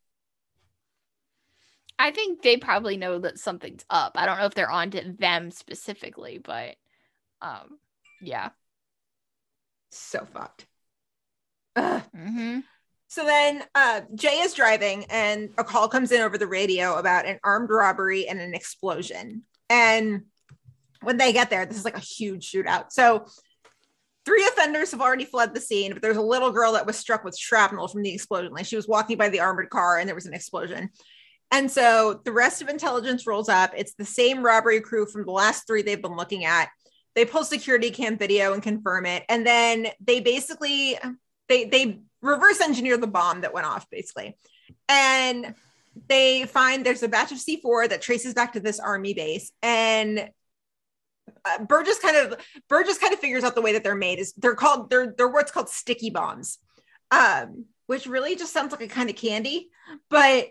I 1.98 2.10
think 2.10 2.42
they 2.42 2.56
probably 2.56 2.96
know 2.96 3.18
that 3.20 3.38
something's 3.38 3.84
up. 3.88 4.12
I 4.16 4.26
don't 4.26 4.38
know 4.38 4.46
if 4.46 4.54
they're 4.54 4.70
onto 4.70 5.16
them 5.16 5.50
specifically, 5.50 6.38
but 6.38 6.76
um, 7.40 7.78
yeah. 8.20 8.50
So 9.90 10.26
fucked. 10.32 10.66
Ugh. 11.76 12.02
Mm-hmm. 12.16 12.60
So 13.14 13.24
then 13.24 13.62
uh, 13.76 14.00
Jay 14.16 14.40
is 14.40 14.54
driving, 14.54 15.04
and 15.08 15.50
a 15.56 15.62
call 15.62 15.86
comes 15.86 16.10
in 16.10 16.20
over 16.20 16.36
the 16.36 16.48
radio 16.48 16.96
about 16.96 17.26
an 17.26 17.38
armed 17.44 17.70
robbery 17.70 18.26
and 18.26 18.40
an 18.40 18.54
explosion. 18.54 19.44
And 19.70 20.22
when 21.00 21.16
they 21.16 21.32
get 21.32 21.48
there, 21.48 21.64
this 21.64 21.76
is 21.76 21.84
like 21.84 21.96
a 21.96 22.00
huge 22.00 22.50
shootout. 22.50 22.86
So 22.90 23.26
three 24.26 24.44
offenders 24.48 24.90
have 24.90 25.00
already 25.00 25.26
fled 25.26 25.54
the 25.54 25.60
scene, 25.60 25.92
but 25.92 26.02
there's 26.02 26.16
a 26.16 26.22
little 26.22 26.50
girl 26.50 26.72
that 26.72 26.86
was 26.86 26.96
struck 26.96 27.22
with 27.22 27.38
shrapnel 27.38 27.86
from 27.86 28.02
the 28.02 28.12
explosion. 28.12 28.52
Like 28.52 28.66
she 28.66 28.74
was 28.74 28.88
walking 28.88 29.16
by 29.16 29.28
the 29.28 29.38
armored 29.38 29.70
car, 29.70 30.00
and 30.00 30.08
there 30.08 30.16
was 30.16 30.26
an 30.26 30.34
explosion. 30.34 30.90
And 31.52 31.70
so 31.70 32.20
the 32.24 32.32
rest 32.32 32.62
of 32.62 32.68
intelligence 32.68 33.28
rolls 33.28 33.48
up. 33.48 33.74
It's 33.76 33.94
the 33.94 34.04
same 34.04 34.42
robbery 34.42 34.80
crew 34.80 35.06
from 35.06 35.24
the 35.24 35.30
last 35.30 35.68
three 35.68 35.82
they've 35.82 36.02
been 36.02 36.16
looking 36.16 36.46
at. 36.46 36.68
They 37.14 37.24
pull 37.24 37.44
security 37.44 37.92
cam 37.92 38.18
video 38.18 38.54
and 38.54 38.60
confirm 38.60 39.06
it. 39.06 39.22
And 39.28 39.46
then 39.46 39.86
they 40.04 40.18
basically 40.18 40.98
they 41.48 41.64
they 41.66 42.00
reverse 42.24 42.60
engineer 42.60 42.96
the 42.96 43.06
bomb 43.06 43.42
that 43.42 43.54
went 43.54 43.66
off, 43.66 43.88
basically. 43.90 44.36
And 44.88 45.54
they 46.08 46.44
find 46.46 46.84
there's 46.84 47.02
a 47.02 47.08
batch 47.08 47.32
of 47.32 47.38
C4 47.38 47.90
that 47.90 48.02
traces 48.02 48.34
back 48.34 48.54
to 48.54 48.60
this 48.60 48.80
army 48.80 49.14
base. 49.14 49.52
And 49.62 50.30
uh, 51.44 51.64
Burgess 51.64 51.98
kind 52.00 52.16
of 52.16 52.40
Burgess 52.68 52.98
kind 52.98 53.12
of 53.12 53.20
figures 53.20 53.44
out 53.44 53.54
the 53.54 53.62
way 53.62 53.72
that 53.74 53.84
they're 53.84 53.94
made 53.94 54.18
is 54.18 54.32
they're 54.34 54.54
called 54.54 54.90
they're 54.90 55.14
they're 55.16 55.28
what's 55.28 55.52
called 55.52 55.68
sticky 55.68 56.10
bombs, 56.10 56.58
um, 57.10 57.66
which 57.86 58.06
really 58.06 58.36
just 58.36 58.52
sounds 58.52 58.72
like 58.72 58.82
a 58.82 58.88
kind 58.88 59.10
of 59.10 59.16
candy, 59.16 59.70
but 60.10 60.48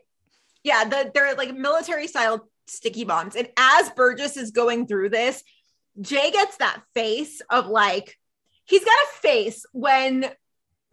yeah, 0.63 0.85
the, 0.85 1.11
they're 1.13 1.35
like 1.35 1.55
military 1.55 2.07
style 2.07 2.47
sticky 2.67 3.03
bombs. 3.03 3.35
And 3.35 3.49
as 3.57 3.89
Burgess 3.91 4.37
is 4.37 4.51
going 4.51 4.87
through 4.87 5.09
this, 5.09 5.43
Jay 5.99 6.31
gets 6.31 6.57
that 6.57 6.81
face 6.93 7.41
of 7.49 7.67
like, 7.67 8.17
he's 8.65 8.83
got 8.83 8.91
a 8.91 9.17
face 9.21 9.65
when 9.73 10.29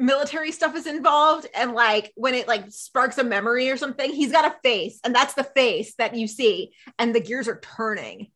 military 0.01 0.51
stuff 0.51 0.75
is 0.75 0.87
involved 0.87 1.47
and 1.55 1.73
like 1.73 2.13
when 2.17 2.35
it 2.35 2.49
like 2.49 2.65
sparks 2.71 3.19
a 3.19 3.25
memory 3.25 3.71
or 3.71 3.77
something 3.77 4.13
he's 4.13 4.33
got 4.33 4.51
a 4.51 4.57
face 4.63 4.99
and 5.05 5.15
that's 5.15 5.35
the 5.35 5.45
face 5.45 5.95
that 5.97 6.17
you 6.17 6.27
see 6.27 6.73
and 6.99 7.15
the 7.15 7.21
gears 7.21 7.49
are 7.49 7.61
turning 7.61 8.29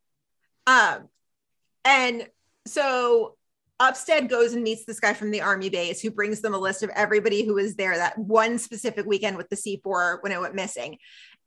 um 0.67 1.09
and 1.85 2.29
so 2.67 3.37
Upstead 3.81 4.29
goes 4.29 4.53
and 4.55 4.63
meets 4.63 4.85
this 4.85 5.01
guy 5.01 5.15
from 5.15 5.33
the 5.33 5.41
army 5.41 5.69
base 5.69 6.01
who 6.01 6.11
brings 6.11 6.41
them 6.41 6.55
a 6.55 6.59
list 6.59 6.85
of 6.85 6.91
everybody 6.91 7.45
who 7.45 7.55
was 7.55 7.75
there 7.75 7.97
that 7.97 8.17
one 8.17 8.57
specific 8.57 9.05
weekend 9.05 9.37
with 9.37 9.49
the 9.49 9.57
C4 9.57 10.23
when 10.23 10.31
it 10.31 10.41
went 10.41 10.55
missing. 10.55 10.99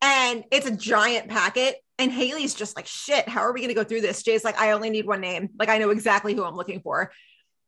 And 0.01 0.43
it's 0.51 0.67
a 0.67 0.75
giant 0.75 1.29
packet. 1.29 1.77
And 1.97 2.11
Haley's 2.11 2.53
just 2.53 2.75
like, 2.75 2.85
shit, 2.85 3.29
how 3.29 3.41
are 3.41 3.53
we 3.53 3.61
going 3.61 3.69
to 3.69 3.75
go 3.75 3.83
through 3.83 4.01
this? 4.01 4.23
Jay's 4.23 4.43
like, 4.43 4.59
I 4.59 4.71
only 4.71 4.89
need 4.89 5.07
one 5.07 5.21
name. 5.21 5.49
Like, 5.57 5.69
I 5.69 5.77
know 5.77 5.89
exactly 5.89 6.35
who 6.35 6.43
I'm 6.43 6.55
looking 6.55 6.81
for. 6.81 7.11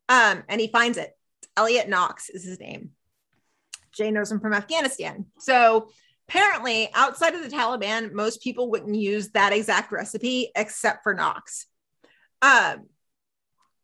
Um, 0.10 0.44
and 0.50 0.60
he 0.60 0.68
finds 0.68 0.98
it. 0.98 1.18
Elliot 1.60 1.90
Knox 1.90 2.30
is 2.30 2.44
his 2.46 2.60
name. 2.60 2.92
Jay 3.92 4.12
knows 4.12 4.32
him 4.32 4.40
from 4.40 4.54
Afghanistan. 4.54 5.26
So 5.40 5.90
apparently, 6.28 6.90
outside 6.94 7.36
of 7.36 7.42
the 7.44 7.56
Taliban, 7.56 8.14
most 8.14 8.42
people 8.42 8.70
wouldn't 8.72 8.96
use 8.96 9.30
that 9.32 9.52
exact 9.52 9.92
recipe 9.92 10.52
except 10.56 11.04
for 11.04 11.14
Knox. 11.14 11.66
Um, 12.42 12.88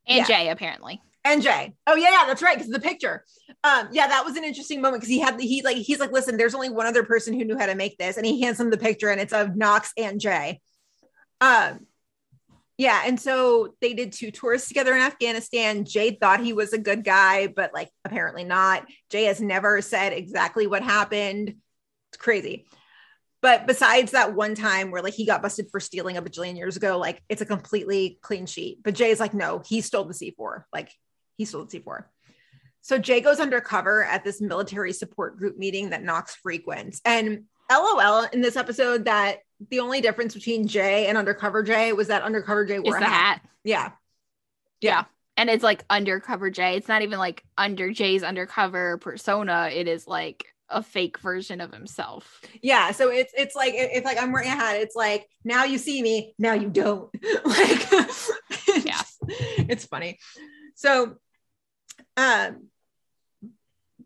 And 0.07 0.19
yeah. 0.19 0.25
Jay, 0.25 0.49
apparently. 0.49 1.01
And 1.25 1.41
Jay. 1.41 1.73
Oh 1.87 1.95
yeah, 1.95 2.11
yeah, 2.11 2.23
that's 2.27 2.43
right. 2.43 2.55
Because 2.55 2.71
the 2.71 2.79
picture. 2.79 3.25
Um, 3.63 3.89
yeah, 3.91 4.07
that 4.07 4.23
was 4.23 4.37
an 4.37 4.43
interesting 4.43 4.79
moment 4.79 5.01
because 5.01 5.09
he 5.09 5.19
had 5.19 5.39
he 5.39 5.63
like 5.63 5.77
he's 5.77 5.99
like, 5.99 6.11
listen, 6.11 6.37
there's 6.37 6.55
only 6.55 6.69
one 6.69 6.85
other 6.85 7.03
person 7.03 7.33
who 7.33 7.43
knew 7.43 7.57
how 7.57 7.65
to 7.65 7.75
make 7.75 7.97
this, 7.97 8.17
and 8.17 8.25
he 8.25 8.41
hands 8.41 8.59
him 8.59 8.69
the 8.69 8.77
picture, 8.77 9.09
and 9.09 9.19
it's 9.19 9.33
of 9.33 9.55
Knox 9.55 9.91
and 9.97 10.21
Jay. 10.21 10.61
Um, 11.41 11.87
yeah, 12.77 13.03
and 13.05 13.19
so 13.19 13.73
they 13.81 13.93
did 13.93 14.11
two 14.11 14.31
tours 14.31 14.67
together 14.67 14.93
in 14.93 15.01
Afghanistan. 15.01 15.85
Jay 15.85 16.11
thought 16.11 16.41
he 16.43 16.51
was 16.51 16.73
a 16.73 16.77
good 16.77 17.03
guy, 17.05 17.47
but 17.47 17.73
like 17.73 17.89
apparently 18.03 18.43
not. 18.43 18.85
Jay 19.09 19.25
has 19.25 19.39
never 19.39 19.81
said 19.81 20.11
exactly 20.11 20.67
what 20.67 20.83
happened. 20.83 21.55
It's 22.09 22.17
crazy. 22.17 22.67
But 23.41 23.67
besides 23.67 24.11
that 24.11 24.33
one 24.35 24.55
time 24.55 24.91
where 24.91 25.01
like 25.01 25.13
he 25.13 25.25
got 25.25 25.41
busted 25.41 25.67
for 25.71 25.79
stealing 25.79 26.17
a 26.17 26.21
bajillion 26.21 26.57
years 26.57 26.75
ago, 26.75 26.97
like 26.97 27.21
it's 27.29 27.41
a 27.41 27.45
completely 27.45 28.19
clean 28.21 28.45
sheet. 28.45 28.79
But 28.83 28.95
Jay's 28.95 29.19
like, 29.19 29.33
no, 29.33 29.61
he 29.65 29.81
stole 29.81 30.05
the 30.05 30.13
C4. 30.13 30.63
Like 30.73 30.91
he 31.37 31.45
stole 31.45 31.65
the 31.65 31.79
C4. 31.79 32.05
So 32.81 32.97
Jay 32.97 33.21
goes 33.21 33.39
undercover 33.39 34.03
at 34.03 34.23
this 34.23 34.41
military 34.41 34.93
support 34.93 35.37
group 35.37 35.57
meeting 35.57 35.91
that 35.91 36.03
Knox 36.03 36.35
frequents. 36.35 37.01
And 37.05 37.45
LOL 37.71 38.23
in 38.33 38.41
this 38.41 38.55
episode 38.55 39.05
that 39.05 39.39
the 39.69 39.79
only 39.79 40.01
difference 40.01 40.33
between 40.33 40.67
Jay 40.67 41.07
and 41.07 41.17
undercover 41.17 41.63
Jay 41.63 41.93
was 41.93 42.07
that 42.07 42.23
undercover 42.23 42.65
Jay 42.65 42.79
wore 42.79 42.97
a 42.97 42.99
the 42.99 43.05
hat. 43.05 43.41
Yeah. 43.63 43.91
Yeah. 44.81 45.05
And 45.37 45.49
it's 45.49 45.63
like 45.63 45.83
undercover 45.89 46.49
Jay. 46.49 46.75
It's 46.75 46.87
not 46.87 47.01
even 47.01 47.19
like 47.19 47.43
under 47.57 47.91
Jay's 47.91 48.23
undercover 48.23 48.97
persona. 48.97 49.69
It 49.73 49.87
is 49.87 50.07
like 50.07 50.45
a 50.69 50.81
fake 50.81 51.19
version 51.19 51.61
of 51.61 51.71
himself. 51.73 52.41
Yeah. 52.61 52.91
So 52.91 53.09
it's 53.09 53.33
it's 53.37 53.55
like 53.55 53.73
it- 53.73 53.91
it's 53.93 54.05
like 54.05 54.21
I'm 54.21 54.31
wearing 54.31 54.49
a 54.49 54.55
hat. 54.55 54.77
It's 54.77 54.95
like 54.95 55.27
now 55.43 55.63
you 55.63 55.77
see 55.77 56.01
me, 56.01 56.33
now 56.37 56.53
you 56.53 56.69
don't. 56.69 57.09
like 57.45 57.91
yeah. 58.85 59.01
It's 59.27 59.85
funny. 59.85 60.19
So 60.75 61.15
um 62.17 62.67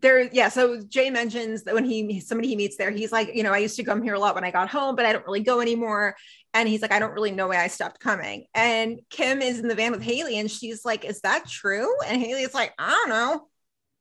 there 0.00 0.22
yeah 0.32 0.48
so 0.48 0.80
jay 0.82 1.10
mentions 1.10 1.62
that 1.64 1.74
when 1.74 1.84
he 1.84 2.20
somebody 2.20 2.48
he 2.48 2.56
meets 2.56 2.76
there 2.76 2.90
he's 2.90 3.12
like 3.12 3.34
you 3.34 3.42
know 3.42 3.52
i 3.52 3.58
used 3.58 3.76
to 3.76 3.84
come 3.84 4.02
here 4.02 4.14
a 4.14 4.18
lot 4.18 4.34
when 4.34 4.44
i 4.44 4.50
got 4.50 4.68
home 4.68 4.96
but 4.96 5.04
i 5.04 5.12
don't 5.12 5.26
really 5.26 5.40
go 5.40 5.60
anymore. 5.60 6.16
And 6.52 6.68
he's 6.68 6.82
like 6.82 6.92
i 6.92 6.98
don't 6.98 7.12
really 7.12 7.30
know 7.30 7.48
why 7.48 7.62
i 7.62 7.68
stopped 7.68 8.00
coming. 8.00 8.46
And 8.54 9.00
kim 9.10 9.40
is 9.40 9.60
in 9.60 9.68
the 9.68 9.74
van 9.74 9.92
with 9.92 10.02
haley 10.02 10.38
and 10.38 10.50
she's 10.50 10.84
like 10.84 11.04
is 11.04 11.20
that 11.20 11.46
true? 11.46 11.88
And 12.06 12.20
haley 12.20 12.42
is 12.42 12.54
like 12.54 12.72
i 12.78 12.90
don't 12.90 13.08
know. 13.08 13.48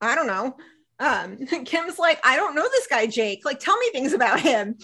I 0.01 0.15
don't 0.15 0.27
know. 0.27 0.55
Um 0.99 1.37
kim's 1.65 1.99
like 1.99 2.19
i 2.23 2.35
don't 2.35 2.55
know 2.55 2.67
this 2.69 2.87
guy 2.87 3.05
jake. 3.05 3.45
Like 3.45 3.59
tell 3.59 3.77
me 3.77 3.89
things 3.91 4.13
about 4.13 4.39
him. 4.39 4.77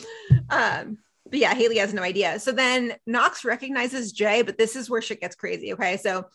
Um 0.49 0.97
but 1.25 1.39
yeah 1.39 1.55
haley 1.55 1.77
has 1.77 1.93
no 1.93 2.03
idea. 2.03 2.39
So 2.39 2.51
then 2.51 2.93
knox 3.05 3.43
recognizes 3.43 4.11
jay 4.11 4.41
but 4.41 4.57
this 4.57 4.75
is 4.75 4.89
where 4.89 5.01
shit 5.01 5.21
gets 5.21 5.35
crazy 5.35 5.73
okay? 5.73 5.97
So 5.97 6.25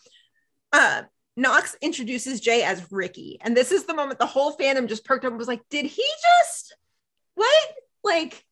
uh 0.72 1.02
Knox 1.40 1.74
introduces 1.80 2.40
Jay 2.40 2.62
as 2.62 2.92
Ricky. 2.92 3.38
And 3.40 3.56
this 3.56 3.72
is 3.72 3.84
the 3.84 3.94
moment 3.94 4.18
the 4.18 4.26
whole 4.26 4.54
fandom 4.56 4.88
just 4.88 5.04
perked 5.04 5.24
up 5.24 5.30
and 5.30 5.38
was 5.38 5.48
like, 5.48 5.62
did 5.70 5.86
he 5.86 6.04
just 6.42 6.76
what? 7.34 7.66
Like, 8.04 8.44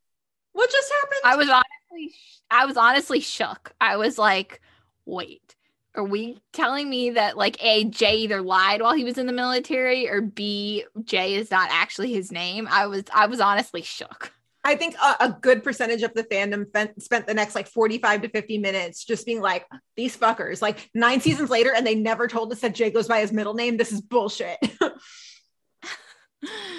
what 0.53 0.71
just 0.71 0.91
happened? 1.03 1.21
I 1.25 1.37
was 1.37 1.49
honestly 1.49 2.15
I 2.51 2.65
was 2.65 2.77
honestly 2.77 3.21
shook. 3.21 3.73
I 3.81 3.97
was 3.97 4.17
like, 4.17 4.63
wait, 5.05 5.55
are 5.95 6.05
we 6.05 6.39
telling 6.53 6.89
me 6.89 7.11
that 7.11 7.37
like 7.37 7.63
A, 7.63 7.85
Jay 7.85 8.17
either 8.19 8.41
lied 8.41 8.81
while 8.81 8.95
he 8.95 9.05
was 9.05 9.19
in 9.19 9.27
the 9.27 9.33
military 9.33 10.09
or 10.09 10.23
B, 10.23 10.85
Jay 11.05 11.35
is 11.35 11.51
not 11.51 11.69
actually 11.71 12.13
his 12.13 12.33
name? 12.33 12.67
I 12.71 12.87
was 12.87 13.05
I 13.13 13.27
was 13.27 13.41
honestly 13.41 13.83
shook. 13.83 14.33
I 14.69 14.77
think 14.77 14.97
a, 15.03 15.17
a 15.21 15.37
good 15.41 15.65
percentage 15.65 16.03
of 16.03 16.13
the 16.13 16.25
fandom 16.25 16.71
fen- 16.71 17.01
spent 17.01 17.27
the 17.27 17.33
next 17.33 17.55
like 17.55 17.69
45 17.69 18.23
to 18.23 18.29
50 18.29 18.59
minutes 18.59 19.03
just 19.03 19.25
being 19.25 19.41
like, 19.41 19.65
these 19.97 20.15
fuckers, 20.15 20.61
like 20.61 20.91
nine 20.95 21.23
seasons 21.23 21.49
later, 21.49 21.73
and 21.75 21.87
they 21.87 21.95
never 21.95 22.29
told 22.29 22.53
us 22.53 22.61
that 22.61 22.75
Jay 22.75 22.91
goes 22.91 23.09
by 23.09 23.21
his 23.21 23.33
middle 23.33 23.55
name. 23.55 23.79
This 23.79 23.93
is 23.93 24.03
bullshit. 24.03 24.59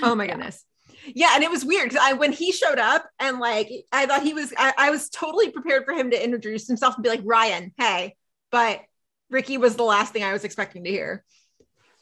oh 0.04 0.14
my 0.14 0.28
goodness. 0.28 0.64
Yeah, 1.08 1.32
and 1.34 1.44
it 1.44 1.50
was 1.50 1.66
weird 1.66 1.90
because 1.90 2.06
I 2.08 2.14
when 2.14 2.32
he 2.32 2.52
showed 2.52 2.78
up 2.78 3.10
and 3.20 3.40
like 3.40 3.72
I 3.92 4.06
thought 4.06 4.22
he 4.22 4.36
was 4.36 4.54
I, 4.56 4.72
I 4.78 4.90
was 4.92 5.10
totally 5.10 5.50
prepared 5.50 5.86
for 5.86 5.94
him 5.96 6.12
to 6.12 6.24
introduce 6.24 6.68
himself 6.68 6.94
and 6.94 7.04
be 7.04 7.10
like 7.10 7.22
Ryan, 7.24 7.74
hey, 7.76 8.16
but 8.52 8.82
Ricky 9.32 9.58
was 9.58 9.76
the 9.76 9.84
last 9.84 10.14
thing 10.14 10.24
I 10.24 10.34
was 10.34 10.44
expecting 10.44 10.84
to 10.84 10.92
hear. 10.92 11.24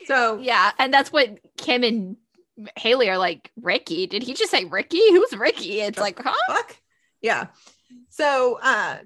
So 0.06 0.40
yeah, 0.40 0.72
and 0.78 0.94
that's 0.94 1.14
what 1.14 1.40
Kim 1.56 1.86
and 1.86 2.18
Haley 2.78 3.10
are 3.10 3.18
like, 3.18 3.52
Ricky. 3.62 4.08
Did 4.08 4.24
he 4.24 4.34
just 4.34 4.52
say 4.52 4.66
Ricky? 4.66 5.12
Who's 5.12 5.34
Ricky? 5.34 5.82
It's 5.82 6.00
like, 6.00 6.20
huh? 6.22 6.34
Fuck. 6.48 6.76
Yeah. 7.22 7.48
So 8.10 8.60
uh 8.62 8.98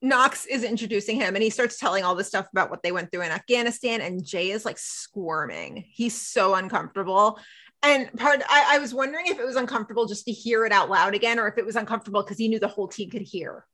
Knox 0.00 0.46
is 0.46 0.62
introducing 0.62 1.16
him 1.16 1.34
and 1.34 1.42
he 1.42 1.50
starts 1.50 1.78
telling 1.78 2.04
all 2.04 2.14
this 2.14 2.28
stuff 2.28 2.46
about 2.52 2.70
what 2.70 2.82
they 2.82 2.92
went 2.92 3.10
through 3.10 3.22
in 3.22 3.32
Afghanistan. 3.32 4.00
And 4.00 4.24
Jay 4.24 4.50
is 4.50 4.64
like 4.64 4.78
squirming. 4.78 5.84
He's 5.88 6.20
so 6.20 6.54
uncomfortable. 6.54 7.38
And 7.82 8.12
part 8.16 8.42
I, 8.48 8.76
I 8.76 8.78
was 8.78 8.94
wondering 8.94 9.26
if 9.26 9.38
it 9.38 9.46
was 9.46 9.56
uncomfortable 9.56 10.06
just 10.06 10.24
to 10.26 10.32
hear 10.32 10.64
it 10.64 10.72
out 10.72 10.90
loud 10.90 11.14
again, 11.14 11.38
or 11.38 11.48
if 11.48 11.58
it 11.58 11.66
was 11.66 11.76
uncomfortable 11.76 12.22
because 12.22 12.38
he 12.38 12.48
knew 12.48 12.58
the 12.58 12.68
whole 12.68 12.88
team 12.88 13.10
could 13.10 13.22
hear. 13.22 13.64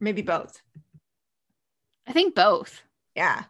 Maybe 0.00 0.22
both. 0.22 0.60
I 2.06 2.12
think 2.12 2.34
both. 2.34 2.82
Yeah. 3.14 3.44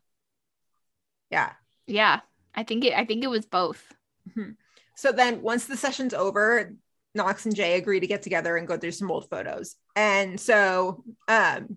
Yeah. 1.31 1.53
Yeah. 1.87 2.21
I 2.55 2.65
think 2.65 2.85
it 2.85 2.95
I 2.95 3.05
think 3.05 3.23
it 3.23 3.31
was 3.31 3.47
both. 3.47 3.95
Mhm. 4.29 4.57
So 4.97 5.13
then 5.13 5.43
once 5.43 5.67
the 5.67 5.77
session's 5.77 6.15
over, 6.15 6.73
Knox 7.15 7.47
and 7.47 7.55
Jay 7.55 7.77
agree 7.77 8.01
to 8.01 8.07
get 8.07 8.23
together 8.23 8.57
and 8.57 8.69
go 8.69 8.77
through 8.77 8.93
some 8.93 9.11
old 9.11 9.29
photos. 9.31 9.77
And 9.97 10.41
so 10.41 11.05
um 11.27 11.77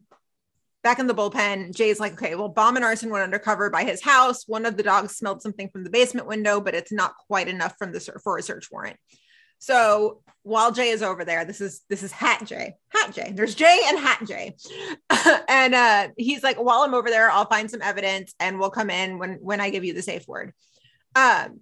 back 0.83 0.99
in 0.99 1.07
the 1.07 1.13
bullpen, 1.13 1.75
Jay's 1.75 1.99
like, 1.99 2.13
okay, 2.13 2.33
well, 2.33 2.49
bomb 2.49 2.75
and 2.75 2.83
arson 2.83 3.11
went 3.11 3.23
undercover 3.23 3.69
by 3.69 3.83
his 3.83 4.01
house. 4.01 4.47
One 4.47 4.65
of 4.65 4.77
the 4.77 4.83
dogs 4.83 5.15
smelled 5.15 5.41
something 5.41 5.69
from 5.69 5.83
the 5.83 5.91
basement 5.91 6.27
window, 6.27 6.59
but 6.59 6.73
it's 6.73 6.91
not 6.91 7.13
quite 7.27 7.47
enough 7.47 7.75
from 7.77 7.91
the 7.91 7.99
for 8.23 8.37
a 8.37 8.41
search 8.41 8.69
warrant. 8.71 8.97
So 9.59 10.23
while 10.41 10.71
Jay 10.71 10.89
is 10.89 11.03
over 11.03 11.23
there, 11.23 11.45
this 11.45 11.61
is 11.61 11.81
this 11.87 12.01
is 12.01 12.11
Hat 12.11 12.45
Jay. 12.45 12.73
Hat 12.89 13.13
Jay. 13.13 13.31
There's 13.33 13.53
Jay 13.53 13.81
and 13.85 13.99
Hat 13.99 14.23
Jay. 14.27 14.55
and 15.47 15.75
uh 15.75 16.07
he's 16.17 16.41
like, 16.41 16.57
while 16.57 16.81
I'm 16.81 16.95
over 16.95 17.09
there, 17.09 17.29
I'll 17.29 17.45
find 17.45 17.69
some 17.69 17.83
evidence 17.83 18.33
and 18.39 18.59
we'll 18.59 18.71
come 18.71 18.89
in 18.89 19.19
when 19.19 19.35
when 19.35 19.61
I 19.61 19.69
give 19.69 19.85
you 19.85 19.93
the 19.93 20.01
safe 20.01 20.27
word. 20.27 20.53
Um 21.15 21.59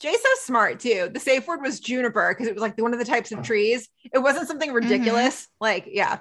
Jay's 0.00 0.22
so 0.22 0.28
smart 0.42 0.80
too. 0.80 1.10
The 1.12 1.20
safe 1.20 1.46
word 1.46 1.60
was 1.60 1.80
juniper 1.80 2.32
because 2.32 2.46
it 2.46 2.54
was 2.54 2.62
like 2.62 2.80
one 2.80 2.92
of 2.92 2.98
the 2.98 3.04
types 3.04 3.32
of 3.32 3.42
trees. 3.42 3.88
It 4.12 4.18
wasn't 4.18 4.48
something 4.48 4.72
ridiculous. 4.72 5.48
Like, 5.60 5.88
yeah. 5.90 6.18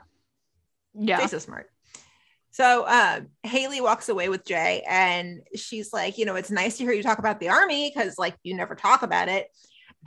Yeah. 0.93 1.19
Jay's 1.19 1.31
so 1.31 1.39
smart. 1.39 1.69
So 2.51 2.83
uh, 2.83 3.21
Haley 3.43 3.81
walks 3.81 4.09
away 4.09 4.29
with 4.29 4.43
Jay 4.43 4.83
and 4.89 5.41
she's 5.55 5.93
like, 5.93 6.17
you 6.17 6.25
know, 6.25 6.35
it's 6.35 6.49
nice 6.49 6.77
to 6.77 6.83
hear 6.83 6.93
you 6.93 7.03
talk 7.03 7.19
about 7.19 7.39
the 7.39 7.49
army 7.49 7.91
because 7.93 8.17
like 8.17 8.35
you 8.41 8.55
never 8.55 8.73
talk 8.73 9.03
about 9.03 9.29
it. 9.29 9.47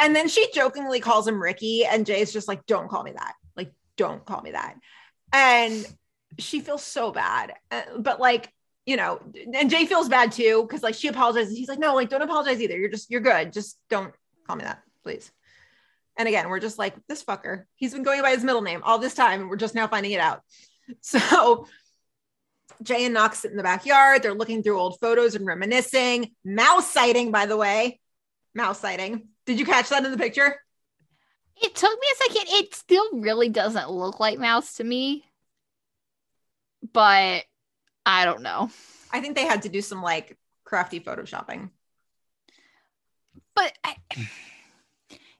And 0.00 0.16
then 0.16 0.28
she 0.28 0.50
jokingly 0.52 1.00
calls 1.00 1.28
him 1.28 1.42
Ricky, 1.42 1.84
and 1.84 2.06
Jay's 2.06 2.32
just 2.32 2.48
like, 2.48 2.64
don't 2.64 2.88
call 2.88 3.02
me 3.02 3.12
that. 3.12 3.34
Like, 3.54 3.72
don't 3.96 4.24
call 4.24 4.40
me 4.40 4.52
that. 4.52 4.76
And 5.32 5.86
she 6.38 6.60
feels 6.60 6.82
so 6.82 7.12
bad. 7.12 7.52
Uh, 7.70 7.82
but 7.98 8.18
like, 8.18 8.50
you 8.90 8.96
know, 8.96 9.20
and 9.54 9.70
Jay 9.70 9.86
feels 9.86 10.08
bad 10.08 10.32
too 10.32 10.64
because 10.66 10.82
like 10.82 10.96
she 10.96 11.06
apologizes. 11.06 11.56
He's 11.56 11.68
like, 11.68 11.78
no, 11.78 11.94
like 11.94 12.08
don't 12.08 12.22
apologize 12.22 12.60
either. 12.60 12.76
You're 12.76 12.90
just 12.90 13.08
you're 13.08 13.20
good. 13.20 13.52
Just 13.52 13.78
don't 13.88 14.12
call 14.48 14.56
me 14.56 14.64
that, 14.64 14.82
please. 15.04 15.30
And 16.16 16.26
again, 16.26 16.48
we're 16.48 16.58
just 16.58 16.76
like 16.76 16.96
this 17.06 17.22
fucker. 17.22 17.66
He's 17.76 17.94
been 17.94 18.02
going 18.02 18.20
by 18.20 18.32
his 18.32 18.42
middle 18.42 18.62
name 18.62 18.80
all 18.82 18.98
this 18.98 19.14
time, 19.14 19.42
and 19.42 19.48
we're 19.48 19.54
just 19.54 19.76
now 19.76 19.86
finding 19.86 20.12
it 20.12 20.20
out. 20.20 20.42
So 21.02 21.68
Jay 22.82 23.04
and 23.04 23.14
Knox 23.14 23.38
sit 23.38 23.52
in 23.52 23.56
the 23.56 23.62
backyard. 23.62 24.24
They're 24.24 24.34
looking 24.34 24.64
through 24.64 24.80
old 24.80 24.98
photos 24.98 25.36
and 25.36 25.46
reminiscing. 25.46 26.32
Mouse 26.44 26.90
sighting, 26.90 27.30
by 27.30 27.46
the 27.46 27.56
way. 27.56 28.00
Mouse 28.56 28.80
sighting. 28.80 29.28
Did 29.46 29.60
you 29.60 29.64
catch 29.64 29.90
that 29.90 30.04
in 30.04 30.10
the 30.10 30.18
picture? 30.18 30.60
It 31.62 31.76
took 31.76 31.92
me 31.92 32.06
a 32.12 32.16
second. 32.24 32.54
It 32.54 32.74
still 32.74 33.08
really 33.20 33.50
doesn't 33.50 33.88
look 33.88 34.18
like 34.18 34.40
mouse 34.40 34.78
to 34.78 34.84
me. 34.84 35.22
But 36.92 37.44
I 38.04 38.24
don't 38.24 38.42
know. 38.42 38.70
I 39.12 39.20
think 39.20 39.36
they 39.36 39.46
had 39.46 39.62
to 39.62 39.68
do 39.68 39.82
some 39.82 40.02
like 40.02 40.36
crafty 40.64 41.00
photoshopping. 41.00 41.70
But 43.54 43.72
I, 43.84 43.96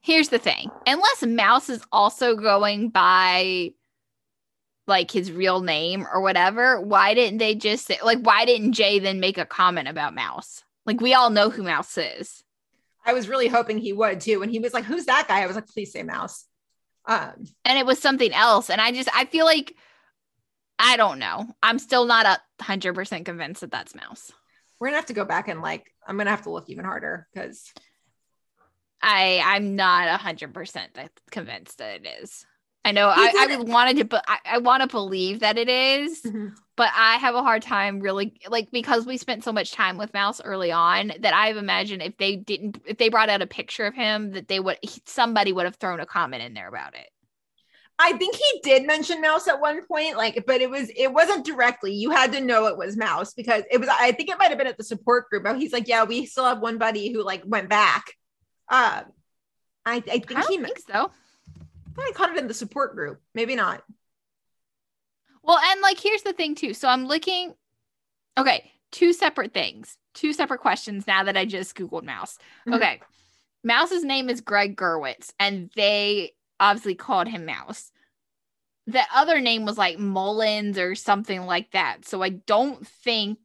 here's 0.01 0.29
the 0.29 0.39
thing 0.39 0.71
unless 0.87 1.23
Mouse 1.23 1.69
is 1.69 1.83
also 1.93 2.37
going 2.37 2.91
by 2.91 3.73
like 4.87 5.11
his 5.11 5.33
real 5.33 5.61
name 5.61 6.07
or 6.13 6.21
whatever, 6.21 6.81
why 6.81 7.15
didn't 7.15 7.39
they 7.39 7.55
just 7.55 7.87
say, 7.87 7.99
like, 8.05 8.19
why 8.21 8.45
didn't 8.45 8.73
Jay 8.73 8.99
then 8.99 9.21
make 9.21 9.39
a 9.39 9.47
comment 9.47 9.89
about 9.89 10.15
Mouse? 10.15 10.65
Like, 10.85 11.01
we 11.01 11.15
all 11.15 11.31
know 11.31 11.49
who 11.49 11.63
Mouse 11.63 11.97
is. 11.97 12.43
I 13.07 13.15
was 13.15 13.29
really 13.29 13.49
hoping 13.49 13.79
he 13.79 13.93
would 13.93 14.21
too. 14.21 14.41
When 14.41 14.51
he 14.51 14.59
was 14.59 14.75
like, 14.75 14.85
Who's 14.85 15.07
that 15.07 15.29
guy? 15.29 15.43
I 15.43 15.47
was 15.47 15.57
like, 15.57 15.69
Please 15.69 15.93
say 15.93 16.03
Mouse. 16.03 16.45
Um, 17.07 17.47
and 17.65 17.79
it 17.79 17.87
was 17.87 17.99
something 17.99 18.33
else. 18.33 18.69
And 18.69 18.81
I 18.81 18.93
just, 18.93 19.09
I 19.15 19.25
feel 19.25 19.47
like, 19.47 19.75
I 20.81 20.97
don't 20.97 21.19
know. 21.19 21.47
I'm 21.63 21.79
still 21.79 22.07
not 22.07 22.27
a 22.27 22.41
hundred 22.63 22.95
percent 22.95 23.27
convinced 23.27 23.61
that 23.61 23.71
that's 23.71 23.95
Mouse. 23.95 24.33
We're 24.79 24.89
gonna 24.89 24.97
have 24.97 25.07
to 25.07 25.13
go 25.13 25.25
back 25.25 25.49
and 25.49 25.61
like, 25.61 25.93
I'm 26.07 26.17
gonna 26.17 26.31
have 26.31 26.43
to 26.43 26.51
look 26.51 26.71
even 26.71 26.85
harder 26.85 27.29
because 27.33 27.73
I 29.03 29.43
I'm 29.45 29.77
not 29.77 30.09
a 30.09 30.17
hundred 30.17 30.55
percent 30.55 30.99
convinced 31.31 31.79
that 31.79 32.01
it 32.01 32.09
is. 32.23 32.47
I 32.83 32.93
know 32.93 33.09
I, 33.09 33.33
I 33.37 33.57
wanted 33.59 33.99
to, 33.99 34.05
but 34.07 34.25
I, 34.27 34.39
I 34.47 34.59
want 34.59 34.83
to 34.83 34.89
believe 34.89 35.41
that 35.41 35.59
it 35.59 35.69
is, 35.69 36.23
mm-hmm. 36.23 36.49
but 36.77 36.91
I 36.97 37.17
have 37.17 37.35
a 37.35 37.43
hard 37.43 37.61
time 37.61 38.01
really 38.01 38.41
like 38.49 38.71
because 38.71 39.05
we 39.05 39.19
spent 39.19 39.45
so 39.45 39.53
much 39.53 39.73
time 39.73 39.99
with 39.99 40.15
Mouse 40.15 40.41
early 40.41 40.73
on 40.73 41.13
that 41.21 41.35
I've 41.35 41.59
imagined 41.59 42.01
if 42.01 42.17
they 42.17 42.37
didn't, 42.37 42.81
if 42.87 42.97
they 42.97 43.11
brought 43.11 43.29
out 43.29 43.43
a 43.43 43.47
picture 43.47 43.85
of 43.85 43.95
him, 43.95 44.31
that 44.31 44.49
they 44.49 44.61
would 44.61 44.79
somebody 45.05 45.53
would 45.53 45.67
have 45.67 45.77
thrown 45.77 46.01
a 46.01 46.07
comment 46.07 46.43
in 46.43 46.55
there 46.55 46.69
about 46.69 46.95
it. 46.95 47.11
I 48.03 48.13
think 48.15 48.35
he 48.35 48.61
did 48.63 48.87
mention 48.87 49.21
Mouse 49.21 49.47
at 49.47 49.61
one 49.61 49.85
point, 49.87 50.17
like, 50.17 50.45
but 50.47 50.63
it 50.63 50.71
was 50.71 50.91
it 50.97 51.13
wasn't 51.13 51.45
directly. 51.45 51.93
You 51.93 52.11
had 52.11 52.33
to 52.33 52.41
know 52.41 52.67
it 52.67 52.79
was 52.79 52.97
Mouse 52.97 53.35
because 53.35 53.63
it 53.71 53.79
was. 53.79 53.91
I 53.91 54.13
think 54.13 54.31
it 54.31 54.39
might 54.39 54.49
have 54.49 54.57
been 54.57 54.67
at 54.67 54.79
the 54.79 54.85
support 54.85 55.29
group. 55.29 55.45
But 55.45 55.59
he's 55.59 55.73
like, 55.73 55.87
yeah, 55.87 56.05
we 56.05 56.25
still 56.25 56.47
have 56.47 56.61
one 56.61 56.79
buddy 56.79 57.13
who 57.13 57.23
like 57.23 57.43
went 57.45 57.69
back. 57.69 58.15
Uh, 58.71 59.03
I, 59.85 59.97
I 59.97 60.01
think 60.01 60.35
I 60.35 60.47
he 60.49 60.57
think 60.57 60.79
so. 60.79 61.11
I 61.99 62.13
caught 62.15 62.31
it 62.31 62.39
in 62.39 62.49
the 62.49 62.55
support 62.55 62.95
group. 62.95 63.21
Maybe 63.35 63.55
not. 63.55 63.83
Well, 65.43 65.59
and 65.59 65.83
like 65.83 66.01
here's 66.01 66.23
the 66.23 66.33
thing 66.33 66.55
too. 66.55 66.73
So 66.73 66.89
I'm 66.89 67.07
looking. 67.07 67.55
Okay, 68.39 68.73
two 68.93 69.13
separate 69.13 69.53
things, 69.53 69.99
two 70.15 70.33
separate 70.33 70.61
questions. 70.61 71.07
Now 71.07 71.25
that 71.25 71.37
I 71.37 71.45
just 71.45 71.77
googled 71.77 72.05
Mouse. 72.05 72.39
Mhm. 72.67 72.77
Okay, 72.77 73.03
Mouse's 73.63 74.05
name 74.05 74.31
is 74.31 74.41
Greg 74.41 74.75
Gerwitz, 74.75 75.35
and 75.39 75.71
they 75.77 76.33
obviously 76.61 76.95
called 76.95 77.27
him 77.27 77.47
Mouse. 77.47 77.91
The 78.87 79.03
other 79.15 79.41
name 79.41 79.65
was 79.65 79.79
like 79.79 79.99
Mullins 79.99 80.79
or 80.79 80.95
something 80.95 81.47
like 81.47 81.73
that. 81.73 82.05
So 82.05 82.23
I 82.23 82.29
don't 82.29 82.87
think 82.87 83.39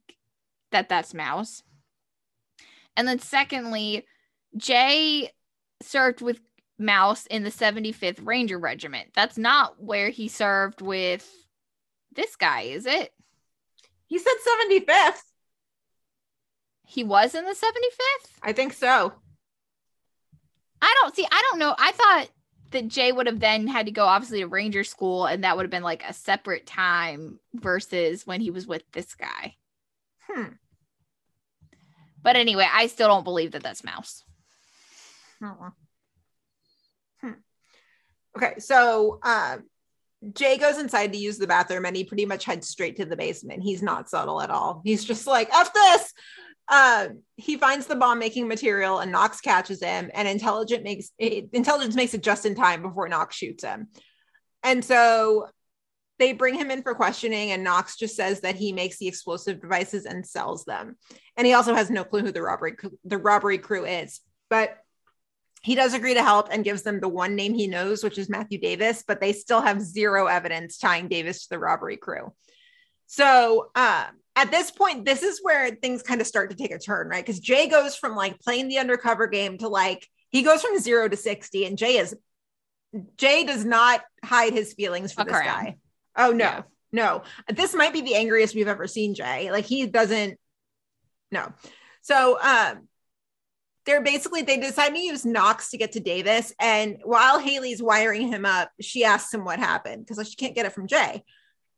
that 0.70 0.88
that's 0.88 1.14
Mouse. 1.14 1.62
And 2.96 3.08
then 3.08 3.18
secondly, 3.18 4.06
Jay 4.56 5.30
served 5.82 6.20
with 6.20 6.40
Mouse 6.78 7.26
in 7.26 7.42
the 7.42 7.50
75th 7.50 8.24
Ranger 8.24 8.58
Regiment. 8.58 9.10
That's 9.14 9.38
not 9.38 9.82
where 9.82 10.10
he 10.10 10.28
served 10.28 10.80
with 10.80 11.28
this 12.12 12.36
guy, 12.36 12.62
is 12.62 12.86
it? 12.86 13.12
He 14.06 14.18
said 14.18 14.32
75th. 14.70 15.22
He 16.86 17.02
was 17.04 17.34
in 17.34 17.44
the 17.44 17.50
75th? 17.50 18.30
I 18.42 18.52
think 18.52 18.72
so. 18.72 19.12
I 20.80 20.94
don't 21.00 21.14
see, 21.14 21.26
I 21.30 21.42
don't 21.50 21.58
know. 21.58 21.74
I 21.78 21.92
thought 21.92 22.28
that 22.76 22.88
Jay 22.88 23.10
would 23.10 23.26
have 23.26 23.40
then 23.40 23.66
had 23.66 23.86
to 23.86 23.92
go 23.92 24.04
obviously 24.04 24.40
to 24.40 24.46
Ranger 24.46 24.84
school 24.84 25.24
and 25.24 25.44
that 25.44 25.56
would 25.56 25.64
have 25.64 25.70
been 25.70 25.82
like 25.82 26.04
a 26.04 26.12
separate 26.12 26.66
time 26.66 27.40
versus 27.54 28.26
when 28.26 28.42
he 28.42 28.50
was 28.50 28.66
with 28.66 28.82
this 28.92 29.14
guy. 29.14 29.54
Hmm. 30.28 30.52
But 32.22 32.36
anyway, 32.36 32.68
I 32.70 32.88
still 32.88 33.08
don't 33.08 33.24
believe 33.24 33.52
that 33.52 33.62
that's 33.62 33.84
Mouse. 33.84 34.24
Oh. 35.42 35.70
Hmm. 37.22 37.30
Okay, 38.36 38.58
so 38.58 39.20
um, 39.22 39.64
Jay 40.34 40.58
goes 40.58 40.78
inside 40.78 41.12
to 41.12 41.18
use 41.18 41.38
the 41.38 41.46
bathroom 41.46 41.86
and 41.86 41.96
he 41.96 42.04
pretty 42.04 42.26
much 42.26 42.44
heads 42.44 42.68
straight 42.68 42.96
to 42.96 43.06
the 43.06 43.16
basement. 43.16 43.62
He's 43.62 43.82
not 43.82 44.10
subtle 44.10 44.42
at 44.42 44.50
all. 44.50 44.82
He's 44.84 45.04
just 45.04 45.26
like, 45.26 45.48
F 45.54 45.72
this. 45.72 46.12
Um, 46.68 47.22
he 47.36 47.56
finds 47.56 47.86
the 47.86 47.94
bomb 47.94 48.18
making 48.18 48.48
material 48.48 48.98
and 48.98 49.12
Knox 49.12 49.40
catches 49.40 49.82
him, 49.82 50.10
and 50.14 50.26
intelligent 50.26 50.82
makes 50.82 51.10
intelligence 51.18 51.94
makes 51.94 52.14
it 52.14 52.22
just 52.22 52.44
in 52.44 52.54
time 52.54 52.82
before 52.82 53.08
Knox 53.08 53.36
shoots 53.36 53.62
him. 53.62 53.88
And 54.62 54.84
so 54.84 55.46
they 56.18 56.32
bring 56.32 56.54
him 56.54 56.70
in 56.70 56.82
for 56.82 56.94
questioning, 56.94 57.52
and 57.52 57.62
Knox 57.62 57.96
just 57.96 58.16
says 58.16 58.40
that 58.40 58.56
he 58.56 58.72
makes 58.72 58.98
the 58.98 59.06
explosive 59.06 59.60
devices 59.60 60.06
and 60.06 60.26
sells 60.26 60.64
them. 60.64 60.96
And 61.36 61.46
he 61.46 61.52
also 61.52 61.74
has 61.74 61.90
no 61.90 62.04
clue 62.04 62.22
who 62.22 62.32
the 62.32 62.42
robbery 62.42 62.74
the 63.04 63.18
robbery 63.18 63.58
crew 63.58 63.84
is. 63.84 64.20
But 64.48 64.76
he 65.62 65.74
does 65.74 65.94
agree 65.94 66.14
to 66.14 66.22
help 66.22 66.48
and 66.50 66.64
gives 66.64 66.82
them 66.82 67.00
the 67.00 67.08
one 67.08 67.34
name 67.34 67.54
he 67.54 67.66
knows, 67.66 68.02
which 68.02 68.18
is 68.18 68.28
Matthew 68.28 68.58
Davis, 68.58 69.04
but 69.06 69.20
they 69.20 69.32
still 69.32 69.60
have 69.60 69.80
zero 69.80 70.26
evidence 70.26 70.78
tying 70.78 71.08
Davis 71.08 71.42
to 71.42 71.50
the 71.50 71.58
robbery 71.58 71.96
crew. 71.96 72.32
So 73.06 73.70
um, 73.74 74.06
at 74.36 74.50
this 74.50 74.70
point, 74.70 75.06
this 75.06 75.22
is 75.22 75.40
where 75.42 75.70
things 75.70 76.02
kind 76.02 76.20
of 76.20 76.26
start 76.26 76.50
to 76.50 76.56
take 76.56 76.70
a 76.70 76.78
turn, 76.78 77.08
right? 77.08 77.24
Because 77.24 77.40
Jay 77.40 77.68
goes 77.68 77.96
from 77.96 78.14
like 78.14 78.38
playing 78.38 78.68
the 78.68 78.78
undercover 78.78 79.26
game 79.26 79.56
to 79.58 79.68
like 79.68 80.06
he 80.30 80.42
goes 80.42 80.60
from 80.62 80.78
zero 80.78 81.08
to 81.08 81.16
60, 81.16 81.64
and 81.64 81.78
Jay 81.78 81.96
is 81.96 82.14
Jay 83.16 83.44
does 83.44 83.64
not 83.64 84.02
hide 84.22 84.52
his 84.52 84.74
feelings 84.74 85.12
for 85.12 85.20
Fuck 85.20 85.28
this 85.28 85.36
around. 85.36 85.64
guy. 85.64 85.76
Oh 86.16 86.32
no, 86.32 86.64
no. 86.92 87.22
This 87.48 87.74
might 87.74 87.94
be 87.94 88.02
the 88.02 88.14
angriest 88.14 88.54
we've 88.54 88.68
ever 88.68 88.86
seen 88.86 89.14
Jay. 89.14 89.50
Like 89.50 89.64
he 89.64 89.86
doesn't 89.86 90.38
no. 91.32 91.52
So 92.02 92.38
um 92.40 92.88
they're 93.86 94.02
basically 94.02 94.42
they 94.42 94.58
decide 94.58 94.90
to 94.90 94.98
use 95.00 95.24
Knox 95.24 95.70
to 95.70 95.78
get 95.78 95.92
to 95.92 96.00
Davis. 96.00 96.52
And 96.60 96.98
while 97.04 97.38
Haley's 97.38 97.82
wiring 97.82 98.28
him 98.28 98.44
up, 98.44 98.70
she 98.80 99.04
asks 99.04 99.32
him 99.32 99.44
what 99.44 99.58
happened 99.58 100.04
because 100.06 100.28
she 100.28 100.36
can't 100.36 100.54
get 100.54 100.66
it 100.66 100.72
from 100.72 100.88
Jay. 100.88 101.24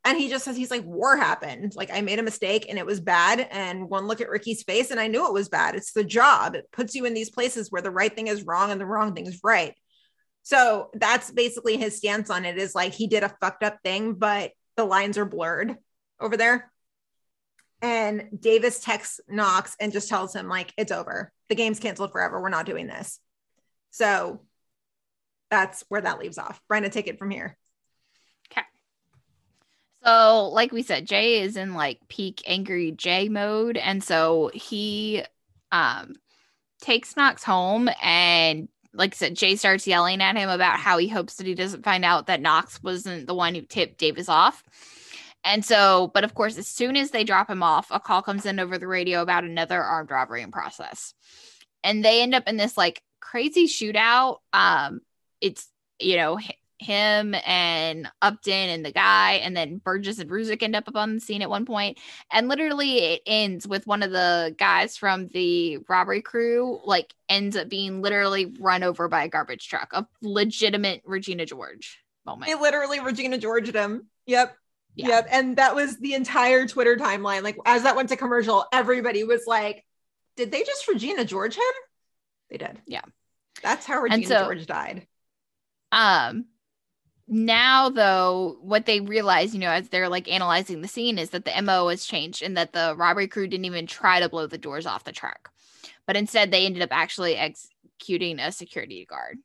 And 0.09 0.17
he 0.17 0.31
just 0.31 0.43
says 0.43 0.57
he's 0.57 0.71
like, 0.71 0.85
war 0.87 1.19
happened. 1.19 1.75
Like 1.77 1.91
I 1.93 2.01
made 2.01 2.19
a 2.19 2.23
mistake 2.23 2.65
and 2.67 2.79
it 2.79 2.87
was 2.87 2.99
bad. 2.99 3.47
And 3.51 3.91
one 3.91 4.07
look 4.07 4.23
at 4.23 4.31
Ricky's 4.31 4.63
face, 4.63 4.91
and 4.91 4.99
I 4.99 5.07
knew 5.07 5.27
it 5.27 5.35
was 5.35 5.51
bad. 5.51 5.75
It's 5.75 5.93
the 5.93 6.03
job. 6.03 6.55
It 6.55 6.73
puts 6.73 6.95
you 6.95 7.05
in 7.05 7.13
these 7.13 7.29
places 7.29 7.71
where 7.71 7.83
the 7.83 7.91
right 7.91 8.15
thing 8.15 8.27
is 8.27 8.43
wrong 8.43 8.71
and 8.71 8.81
the 8.81 8.87
wrong 8.87 9.15
thing 9.15 9.27
is 9.27 9.41
right. 9.45 9.75
So 10.45 10.89
that's 10.95 11.31
basically 11.31 11.77
his 11.77 11.99
stance 11.99 12.31
on 12.31 12.47
it 12.47 12.57
is 12.57 12.75
like 12.75 12.95
he 12.95 13.07
did 13.07 13.23
a 13.23 13.37
fucked 13.39 13.63
up 13.63 13.81
thing, 13.85 14.15
but 14.15 14.53
the 14.79 14.85
lines 14.87 15.19
are 15.19 15.27
blurred 15.27 15.77
over 16.19 16.39
there. 16.39 16.73
And 17.83 18.29
Davis 18.41 18.81
texts 18.81 19.21
Knox 19.29 19.77
and 19.79 19.93
just 19.93 20.09
tells 20.09 20.35
him, 20.35 20.49
like, 20.49 20.73
it's 20.79 20.91
over. 20.91 21.31
The 21.51 21.55
game's 21.55 21.81
canceled 21.81 22.13
forever. 22.13 22.41
We're 22.41 22.49
not 22.49 22.65
doing 22.65 22.87
this. 22.87 23.21
So 23.91 24.41
that's 25.51 25.85
where 25.91 26.01
that 26.01 26.19
leaves 26.19 26.39
off. 26.39 26.63
Brenda, 26.67 26.89
take 26.89 27.09
it 27.09 27.19
from 27.19 27.31
here. 27.31 27.59
So, 30.05 30.49
like 30.53 30.73
we 30.73 30.83
said, 30.83 31.07
Jay 31.07 31.41
is 31.43 31.57
in 31.57 31.75
like 31.75 32.01
peak 32.09 32.43
angry 32.47 32.93
Jay 32.93 33.29
mode. 33.29 33.77
And 33.77 34.03
so 34.03 34.51
he 34.55 35.25
um 35.73 36.15
takes 36.81 37.17
Knox 37.17 37.43
home 37.45 37.89
and 38.03 38.69
like 38.95 39.15
I 39.15 39.17
said, 39.17 39.37
Jay 39.37 39.57
starts 39.57 39.87
yelling 39.87 40.23
at 40.23 40.37
him 40.37 40.49
about 40.49 40.81
how 40.81 40.99
he 40.99 41.09
hopes 41.09 41.37
that 41.37 41.47
he 41.47 41.55
doesn't 41.55 41.85
find 41.85 42.05
out 42.05 42.27
that 42.27 42.41
Knox 42.41 42.83
wasn't 42.83 43.27
the 43.27 43.35
one 43.35 43.55
who 43.55 43.63
tipped 43.63 43.99
Davis 43.99 44.29
off. 44.29 44.65
And 45.45 45.65
so, 45.65 46.11
but 46.15 46.25
of 46.25 46.35
course, 46.35 46.59
as 46.59 46.67
soon 46.67 46.97
as 46.97 47.11
they 47.11 47.25
drop 47.25 47.49
him 47.51 47.63
off, 47.63 47.89
a 47.91 48.01
call 48.01 48.23
comes 48.23 48.47
in 48.47 48.59
over 48.59 48.79
the 48.79 48.89
radio 48.89 49.23
about 49.23 49.45
another 49.45 49.83
armed 49.83 50.11
robbery 50.11 50.43
in 50.43 50.51
process. 50.51 51.15
and 51.85 52.05
they 52.05 52.23
end 52.23 52.35
up 52.35 52.49
in 52.49 52.57
this 52.57 52.77
like 52.77 53.03
crazy 53.21 53.67
shootout. 53.67 54.39
Um, 54.53 55.01
it's 55.41 55.69
you 56.01 56.17
know 56.17 56.39
him 56.79 57.35
and 57.47 58.11
Upton 58.23 58.53
and 58.53 58.85
the 58.85 58.93
guy, 58.93 59.35
and 59.35 59.57
then 59.57 59.79
Burgess 59.79 60.19
and 60.19 60.31
Ruzek 60.31 60.63
end 60.63 60.77
up 60.77 60.89
up 60.89 60.97
on 60.97 61.17
the 61.17 61.21
scene 61.21 61.43
at 61.43 61.51
one 61.51 61.67
point, 61.67 61.99
and 62.33 62.49
literally 62.49 62.99
it 62.99 63.23
ends 63.27 63.67
with 63.67 63.87
one 63.87 64.03
of 64.03 64.11
the 64.11 64.55
guys 64.59 64.97
from 64.97 65.29
the 65.29 65.79
robbery 65.89 66.23
crew 66.23 66.81
like 66.85 67.15
ends 67.29 67.57
up 67.57 67.69
being 67.69 68.01
literally 68.03 68.55
run 68.61 68.83
over 68.83 69.09
by 69.09 69.25
a 69.25 69.29
garbage 69.29 69.69
truck, 69.69 69.91
a 69.93 70.07
legitimate 70.23 71.03
Regina 71.05 71.47
George 71.47 72.03
moment. 72.25 72.51
It 72.51 72.61
literally 72.61 73.01
Regina 73.01 73.39
Georged 73.39 73.75
him. 73.75 74.09
Yep. 74.27 74.57
Yep. 74.95 75.29
And 75.31 75.57
that 75.57 75.75
was 75.75 75.97
the 75.99 76.15
entire 76.15 76.67
Twitter 76.67 76.97
timeline. 76.97 77.43
Like 77.43 77.57
as 77.65 77.85
that 77.85 77.97
went 77.97 78.09
to 78.09 78.17
commercial, 78.17 78.67
everybody 78.73 79.23
was 79.23 79.45
like, 79.47 79.85
did 80.37 80.51
they 80.51 80.65
just 80.65 80.89
Regina 80.89 81.25
George 81.25 81.57
him? 81.57 81.63
They 82.51 82.57
did. 82.57 82.81
Yeah. 82.87 83.03
That's 83.63 83.87
how 83.87 84.01
Regina 84.01 84.27
so- 84.27 84.45
George 84.45 84.67
died. 84.67 85.07
Um 85.93 86.47
now 87.29 87.89
though 87.91 88.57
what 88.61 88.87
they 88.87 89.01
realize, 89.01 89.55
you 89.55 89.61
know, 89.61 89.71
as 89.71 89.89
they're 89.89 90.09
like 90.09 90.31
analyzing 90.31 90.81
the 90.81 90.89
scene 90.89 91.19
is 91.19 91.31
that 91.31 91.45
the 91.45 91.63
MO 91.63 91.89
has 91.89 92.05
changed 92.05 92.43
and 92.43 92.57
that 92.57 92.73
the 92.73 92.95
robbery 92.97 93.29
crew 93.29 93.47
didn't 93.47 93.67
even 93.67 93.87
try 93.87 94.21
to 94.21 94.29
blow 94.29 94.47
the 94.47 94.59
doors 94.59 94.87
off 94.87 95.05
the 95.05 95.13
truck. 95.13 95.51
But 96.07 96.17
instead 96.17 96.51
they 96.51 96.65
ended 96.65 96.83
up 96.83 96.91
actually 96.93 97.37
executing 97.37 98.39
a 98.39 98.51
security 98.51 99.05
guard. 99.05 99.39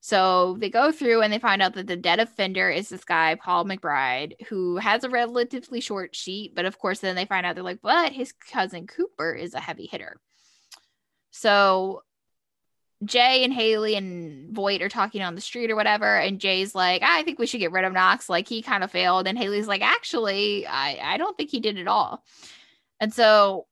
So 0.00 0.56
they 0.58 0.70
go 0.70 0.90
through 0.90 1.22
and 1.22 1.32
they 1.32 1.38
find 1.38 1.60
out 1.60 1.74
that 1.74 1.86
the 1.86 1.96
dead 1.96 2.18
offender 2.18 2.70
is 2.70 2.88
this 2.88 3.04
guy, 3.04 3.34
Paul 3.34 3.64
McBride, 3.64 4.46
who 4.46 4.76
has 4.76 5.04
a 5.04 5.10
relatively 5.10 5.80
short 5.80 6.16
sheet. 6.16 6.54
But 6.54 6.64
of 6.64 6.78
course, 6.78 7.00
then 7.00 7.14
they 7.14 7.26
find 7.26 7.44
out 7.44 7.54
they're 7.54 7.64
like, 7.64 7.82
but 7.82 8.12
his 8.12 8.32
cousin 8.32 8.86
Cooper 8.86 9.32
is 9.32 9.54
a 9.54 9.60
heavy 9.60 9.86
hitter. 9.86 10.20
So 11.30 12.02
Jay 13.04 13.44
and 13.44 13.52
Haley 13.52 13.94
and 13.94 14.54
Voight 14.54 14.82
are 14.82 14.88
talking 14.88 15.22
on 15.22 15.34
the 15.36 15.40
street 15.40 15.70
or 15.70 15.76
whatever, 15.76 16.18
and 16.18 16.40
Jay's 16.40 16.74
like, 16.74 17.02
ah, 17.04 17.18
I 17.18 17.22
think 17.22 17.38
we 17.38 17.46
should 17.46 17.60
get 17.60 17.72
rid 17.72 17.84
of 17.84 17.92
Knox. 17.92 18.28
Like 18.28 18.48
he 18.48 18.60
kind 18.62 18.82
of 18.82 18.90
failed. 18.90 19.28
And 19.28 19.38
Haley's 19.38 19.68
like, 19.68 19.82
actually, 19.82 20.66
I, 20.66 20.98
I 21.14 21.16
don't 21.16 21.36
think 21.36 21.50
he 21.50 21.60
did 21.60 21.78
at 21.78 21.86
all. 21.86 22.24
And 22.98 23.14
so 23.14 23.66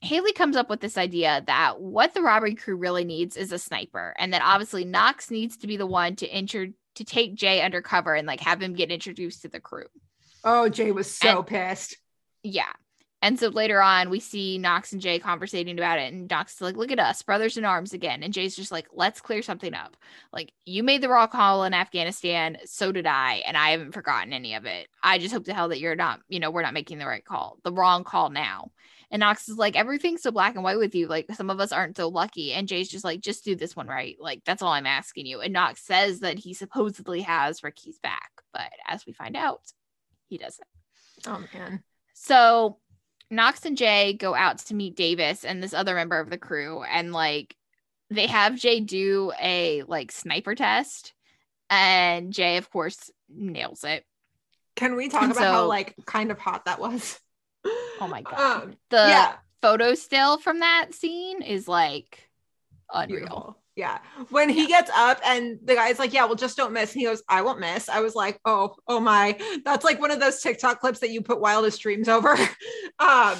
Haley 0.00 0.32
comes 0.32 0.56
up 0.56 0.70
with 0.70 0.80
this 0.80 0.96
idea 0.96 1.42
that 1.46 1.80
what 1.80 2.14
the 2.14 2.22
robbery 2.22 2.54
crew 2.54 2.76
really 2.76 3.04
needs 3.04 3.36
is 3.36 3.52
a 3.52 3.58
sniper, 3.58 4.14
and 4.18 4.32
that 4.32 4.42
obviously 4.42 4.84
Knox 4.84 5.30
needs 5.30 5.58
to 5.58 5.66
be 5.66 5.76
the 5.76 5.86
one 5.86 6.16
to 6.16 6.26
enter 6.28 6.68
to 6.94 7.04
take 7.04 7.34
Jay 7.34 7.60
undercover 7.60 8.14
and 8.14 8.26
like 8.26 8.40
have 8.40 8.62
him 8.62 8.72
get 8.74 8.90
introduced 8.90 9.42
to 9.42 9.48
the 9.48 9.60
crew. 9.60 9.86
Oh, 10.42 10.68
Jay 10.68 10.90
was 10.90 11.10
so 11.10 11.38
And- 11.38 11.46
pissed. 11.46 11.96
Yeah. 12.42 12.72
And 13.20 13.38
so 13.38 13.48
later 13.48 13.82
on, 13.82 14.10
we 14.10 14.20
see 14.20 14.58
Knox 14.58 14.92
and 14.92 15.02
Jay 15.02 15.18
conversating 15.18 15.76
about 15.76 15.98
it, 15.98 16.12
and 16.12 16.30
Knox 16.30 16.54
is 16.54 16.60
like, 16.60 16.76
"Look 16.76 16.92
at 16.92 17.00
us, 17.00 17.20
brothers 17.22 17.56
in 17.56 17.64
arms 17.64 17.92
again." 17.92 18.22
And 18.22 18.32
Jay's 18.32 18.54
just 18.54 18.70
like, 18.70 18.86
"Let's 18.92 19.20
clear 19.20 19.42
something 19.42 19.74
up. 19.74 19.96
Like, 20.32 20.52
you 20.64 20.84
made 20.84 21.02
the 21.02 21.08
wrong 21.08 21.28
call 21.28 21.64
in 21.64 21.74
Afghanistan, 21.74 22.58
so 22.64 22.92
did 22.92 23.06
I, 23.06 23.42
and 23.46 23.56
I 23.56 23.70
haven't 23.70 23.92
forgotten 23.92 24.32
any 24.32 24.54
of 24.54 24.66
it. 24.66 24.88
I 25.02 25.18
just 25.18 25.34
hope 25.34 25.44
to 25.46 25.54
hell 25.54 25.68
that 25.70 25.80
you're 25.80 25.96
not, 25.96 26.20
you 26.28 26.38
know, 26.38 26.50
we're 26.50 26.62
not 26.62 26.74
making 26.74 26.98
the 26.98 27.06
right 27.06 27.24
call, 27.24 27.58
the 27.64 27.72
wrong 27.72 28.04
call 28.04 28.30
now." 28.30 28.70
And 29.10 29.20
Knox 29.20 29.48
is 29.48 29.56
like, 29.56 29.74
"Everything's 29.74 30.22
so 30.22 30.30
black 30.30 30.54
and 30.54 30.62
white 30.62 30.78
with 30.78 30.94
you. 30.94 31.08
Like, 31.08 31.26
some 31.32 31.50
of 31.50 31.58
us 31.60 31.72
aren't 31.72 31.96
so 31.96 32.08
lucky." 32.08 32.52
And 32.52 32.68
Jay's 32.68 32.88
just 32.88 33.04
like, 33.04 33.20
"Just 33.20 33.44
do 33.44 33.56
this 33.56 33.74
one 33.74 33.88
right. 33.88 34.16
Like, 34.20 34.44
that's 34.44 34.62
all 34.62 34.72
I'm 34.72 34.86
asking 34.86 35.26
you." 35.26 35.40
And 35.40 35.52
Knox 35.52 35.82
says 35.82 36.20
that 36.20 36.38
he 36.38 36.54
supposedly 36.54 37.22
has 37.22 37.64
Ricky's 37.64 37.98
back, 37.98 38.30
but 38.52 38.70
as 38.86 39.06
we 39.06 39.12
find 39.12 39.36
out, 39.36 39.62
he 40.28 40.38
doesn't. 40.38 40.68
Oh 41.26 41.42
man. 41.52 41.82
So 42.14 42.78
Knox 43.30 43.64
and 43.66 43.76
Jay 43.76 44.14
go 44.14 44.34
out 44.34 44.58
to 44.58 44.74
meet 44.74 44.96
Davis 44.96 45.44
and 45.44 45.62
this 45.62 45.74
other 45.74 45.94
member 45.94 46.18
of 46.18 46.30
the 46.30 46.38
crew, 46.38 46.82
and 46.82 47.12
like 47.12 47.56
they 48.10 48.26
have 48.26 48.56
Jay 48.56 48.80
do 48.80 49.32
a 49.40 49.82
like 49.84 50.10
sniper 50.12 50.54
test, 50.54 51.12
and 51.70 52.32
Jay, 52.32 52.56
of 52.56 52.70
course, 52.70 53.10
nails 53.28 53.84
it. 53.84 54.04
Can 54.76 54.96
we 54.96 55.08
talk 55.08 55.22
And 55.22 55.32
about 55.32 55.42
how 55.44 55.66
like 55.66 55.94
kind 56.06 56.30
of 56.30 56.38
hot 56.38 56.64
that 56.66 56.78
was? 56.80 57.20
Oh 58.00 58.08
my 58.08 58.22
god, 58.30 58.38
Um, 58.38 58.76
the 58.90 58.96
yeah. 58.96 59.36
photo 59.60 59.94
still 59.94 60.38
from 60.38 60.60
that 60.60 60.94
scene 60.94 61.42
is 61.42 61.68
like 61.68 62.30
unreal. 62.92 63.18
Beautiful. 63.18 63.56
Yeah. 63.78 63.98
When 64.30 64.48
he 64.48 64.66
gets 64.66 64.90
up 64.92 65.20
and 65.24 65.60
the 65.62 65.76
guy's 65.76 66.00
like, 66.00 66.12
Yeah, 66.12 66.24
well, 66.24 66.34
just 66.34 66.56
don't 66.56 66.72
miss. 66.72 66.92
And 66.92 67.00
he 67.00 67.06
goes, 67.06 67.22
I 67.28 67.42
won't 67.42 67.60
miss. 67.60 67.88
I 67.88 68.00
was 68.00 68.16
like, 68.16 68.40
Oh, 68.44 68.74
oh 68.88 68.98
my. 68.98 69.38
That's 69.64 69.84
like 69.84 70.00
one 70.00 70.10
of 70.10 70.18
those 70.18 70.42
TikTok 70.42 70.80
clips 70.80 70.98
that 70.98 71.10
you 71.10 71.22
put 71.22 71.40
wildest 71.40 71.80
dreams 71.80 72.08
over. 72.08 72.30
um, 72.98 73.38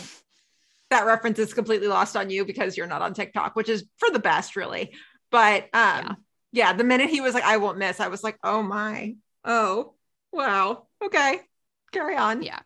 that 0.91 1.07
reference 1.07 1.41
is 1.41 1.53
completely 1.53 1.89
lost 1.89 2.17
on 2.17 2.31
you 2.31 2.45
because 2.45 2.77
you're 2.77 2.87
not 2.87 3.03
on 3.03 3.15
TikTok, 3.15 3.57
which 3.57 3.69
is 3.69 3.85
for 3.97 4.11
the 4.11 4.21
best, 4.21 4.55
really. 4.55 4.93
But 5.33 5.65
um, 5.75 6.19
yeah. 6.53 6.73
the 6.73 6.85
minute 6.85 7.11
he 7.11 7.21
was 7.21 7.35
like, 7.35 7.43
I 7.43 7.57
won't 7.57 7.79
miss, 7.79 7.99
I 7.99 8.07
was 8.07 8.23
like, 8.23 8.39
Oh 8.45 8.63
my. 8.63 9.17
Oh, 9.45 9.95
wow. 10.33 10.87
Okay. 11.03 11.41
Carry 11.91 12.17
on. 12.17 12.43
Yeah. 12.43 12.61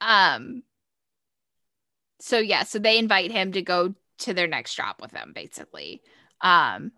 Um. 0.00 0.62
So 2.18 2.38
yeah, 2.38 2.62
so 2.62 2.78
they 2.78 2.96
invite 2.96 3.30
him 3.30 3.52
to 3.52 3.60
go 3.60 3.94
to 4.20 4.32
their 4.32 4.46
next 4.46 4.70
stop 4.70 5.02
with 5.02 5.10
them, 5.10 5.32
basically. 5.34 6.00
Um, 6.40 6.92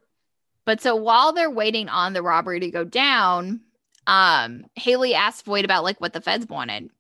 but 0.65 0.81
so 0.81 0.97
while 0.97 1.32
they're 1.32 1.51
waiting 1.51 1.89
on 1.89 2.12
the 2.12 2.23
robbery 2.23 2.60
to 2.60 2.70
go 2.70 2.85
down, 2.85 3.60
um, 4.06 4.66
Haley 4.74 5.15
asks 5.15 5.43
Voight 5.43 5.65
about 5.65 5.85
like 5.85 6.01
what 6.01 6.12
the 6.12 6.20
feds 6.20 6.47
wanted. 6.47 6.90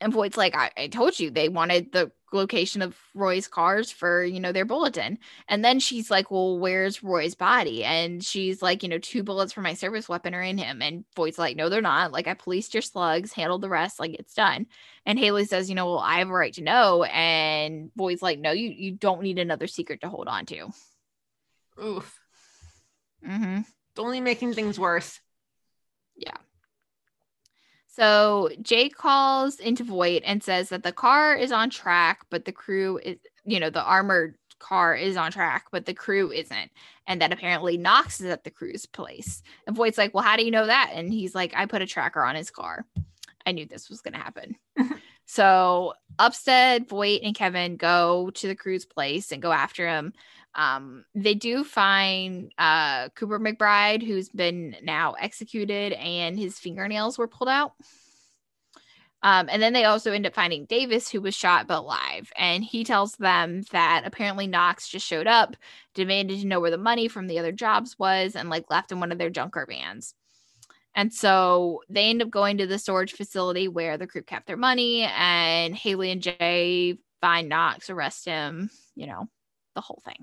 And 0.00 0.12
Voight's 0.12 0.36
like, 0.36 0.56
I, 0.56 0.70
I 0.76 0.88
told 0.88 1.20
you 1.20 1.30
they 1.30 1.48
wanted 1.48 1.92
the 1.92 2.10
location 2.32 2.82
of 2.82 2.96
Roy's 3.14 3.46
cars 3.46 3.90
for, 3.90 4.24
you 4.24 4.40
know, 4.40 4.52
their 4.52 4.64
bulletin. 4.64 5.18
And 5.48 5.64
then 5.64 5.78
she's 5.78 6.10
like, 6.10 6.30
Well, 6.30 6.58
where's 6.58 7.02
Roy's 7.02 7.34
body? 7.34 7.84
And 7.84 8.24
she's 8.24 8.62
like, 8.62 8.82
you 8.82 8.88
know, 8.88 8.98
two 8.98 9.22
bullets 9.22 9.52
for 9.52 9.60
my 9.60 9.74
service 9.74 10.08
weapon 10.08 10.34
are 10.34 10.42
in 10.42 10.58
him. 10.58 10.82
And 10.82 11.04
Voight's 11.14 11.38
like, 11.38 11.56
No, 11.56 11.68
they're 11.68 11.80
not. 11.80 12.12
Like, 12.12 12.26
I 12.26 12.34
policed 12.34 12.74
your 12.74 12.82
slugs, 12.82 13.32
handled 13.32 13.60
the 13.62 13.68
rest, 13.68 14.00
like 14.00 14.14
it's 14.14 14.34
done. 14.34 14.66
And 15.06 15.18
Haley 15.18 15.44
says, 15.44 15.68
you 15.68 15.74
know, 15.74 15.86
well, 15.86 15.98
I 15.98 16.18
have 16.18 16.30
a 16.30 16.32
right 16.32 16.54
to 16.54 16.62
know. 16.62 17.04
And 17.04 17.90
Voight's 17.96 18.22
like, 18.22 18.38
No, 18.38 18.50
you 18.50 18.70
you 18.70 18.92
don't 18.92 19.22
need 19.22 19.38
another 19.38 19.66
secret 19.66 20.00
to 20.00 20.08
hold 20.08 20.28
on 20.28 20.46
to. 20.46 20.70
Oof. 21.82 22.18
Mm-hmm. 23.26 23.58
It's 23.58 23.98
only 23.98 24.20
making 24.20 24.54
things 24.54 24.78
worse. 24.78 25.20
Yeah. 26.16 26.36
So 27.88 28.48
Jay 28.62 28.88
calls 28.88 29.56
into 29.56 29.84
Voight 29.84 30.22
and 30.24 30.42
says 30.42 30.70
that 30.70 30.82
the 30.82 30.92
car 30.92 31.36
is 31.36 31.52
on 31.52 31.68
track, 31.68 32.20
but 32.30 32.46
the 32.46 32.52
crew 32.52 32.98
is, 33.02 33.18
you 33.44 33.60
know, 33.60 33.68
the 33.70 33.82
armored 33.82 34.36
car 34.58 34.94
is 34.94 35.16
on 35.16 35.30
track, 35.30 35.66
but 35.70 35.84
the 35.84 35.92
crew 35.92 36.32
isn't. 36.32 36.70
And 37.06 37.20
that 37.20 37.32
apparently 37.32 37.76
Knox 37.76 38.20
is 38.20 38.30
at 38.30 38.44
the 38.44 38.50
crew's 38.50 38.86
place. 38.86 39.42
And 39.66 39.76
Voight's 39.76 39.98
like, 39.98 40.14
Well, 40.14 40.24
how 40.24 40.36
do 40.36 40.44
you 40.44 40.50
know 40.50 40.66
that? 40.66 40.92
And 40.94 41.12
he's 41.12 41.34
like, 41.34 41.52
I 41.54 41.66
put 41.66 41.82
a 41.82 41.86
tracker 41.86 42.24
on 42.24 42.34
his 42.34 42.50
car. 42.50 42.86
I 43.44 43.52
knew 43.52 43.66
this 43.66 43.90
was 43.90 44.00
going 44.00 44.14
to 44.14 44.20
happen. 44.20 44.56
so 45.26 45.94
Upstead, 46.18 46.88
Voight, 46.88 47.22
and 47.22 47.34
Kevin 47.34 47.76
go 47.76 48.30
to 48.34 48.46
the 48.46 48.54
crew's 48.54 48.86
place 48.86 49.32
and 49.32 49.42
go 49.42 49.52
after 49.52 49.88
him. 49.88 50.12
Um, 50.54 51.04
they 51.14 51.34
do 51.34 51.64
find 51.64 52.52
uh, 52.58 53.08
Cooper 53.10 53.40
McBride, 53.40 54.02
who's 54.02 54.28
been 54.28 54.76
now 54.82 55.12
executed, 55.12 55.92
and 55.94 56.38
his 56.38 56.58
fingernails 56.58 57.18
were 57.18 57.28
pulled 57.28 57.48
out. 57.48 57.72
Um, 59.24 59.48
and 59.50 59.62
then 59.62 59.72
they 59.72 59.84
also 59.84 60.12
end 60.12 60.26
up 60.26 60.34
finding 60.34 60.64
Davis, 60.64 61.08
who 61.08 61.20
was 61.20 61.34
shot 61.34 61.68
but 61.68 61.78
alive. 61.78 62.32
And 62.36 62.64
he 62.64 62.82
tells 62.82 63.14
them 63.16 63.62
that 63.70 64.02
apparently 64.04 64.48
Knox 64.48 64.88
just 64.88 65.06
showed 65.06 65.28
up, 65.28 65.56
demanded 65.94 66.40
to 66.40 66.46
know 66.46 66.58
where 66.60 66.72
the 66.72 66.78
money 66.78 67.06
from 67.06 67.28
the 67.28 67.38
other 67.38 67.52
jobs 67.52 67.98
was, 67.98 68.34
and 68.34 68.50
like 68.50 68.68
left 68.68 68.90
in 68.90 68.98
one 69.00 69.12
of 69.12 69.18
their 69.18 69.30
junker 69.30 69.64
vans. 69.68 70.14
And 70.94 71.14
so 71.14 71.82
they 71.88 72.10
end 72.10 72.20
up 72.20 72.30
going 72.30 72.58
to 72.58 72.66
the 72.66 72.78
storage 72.78 73.12
facility 73.12 73.68
where 73.68 73.96
the 73.96 74.06
crew 74.06 74.22
kept 74.22 74.46
their 74.46 74.56
money, 74.56 75.02
and 75.02 75.74
Haley 75.74 76.10
and 76.10 76.20
Jay 76.20 76.98
find 77.20 77.48
Knox, 77.48 77.88
arrest 77.88 78.26
him, 78.26 78.70
you 78.96 79.06
know, 79.06 79.28
the 79.74 79.80
whole 79.80 80.02
thing. 80.04 80.22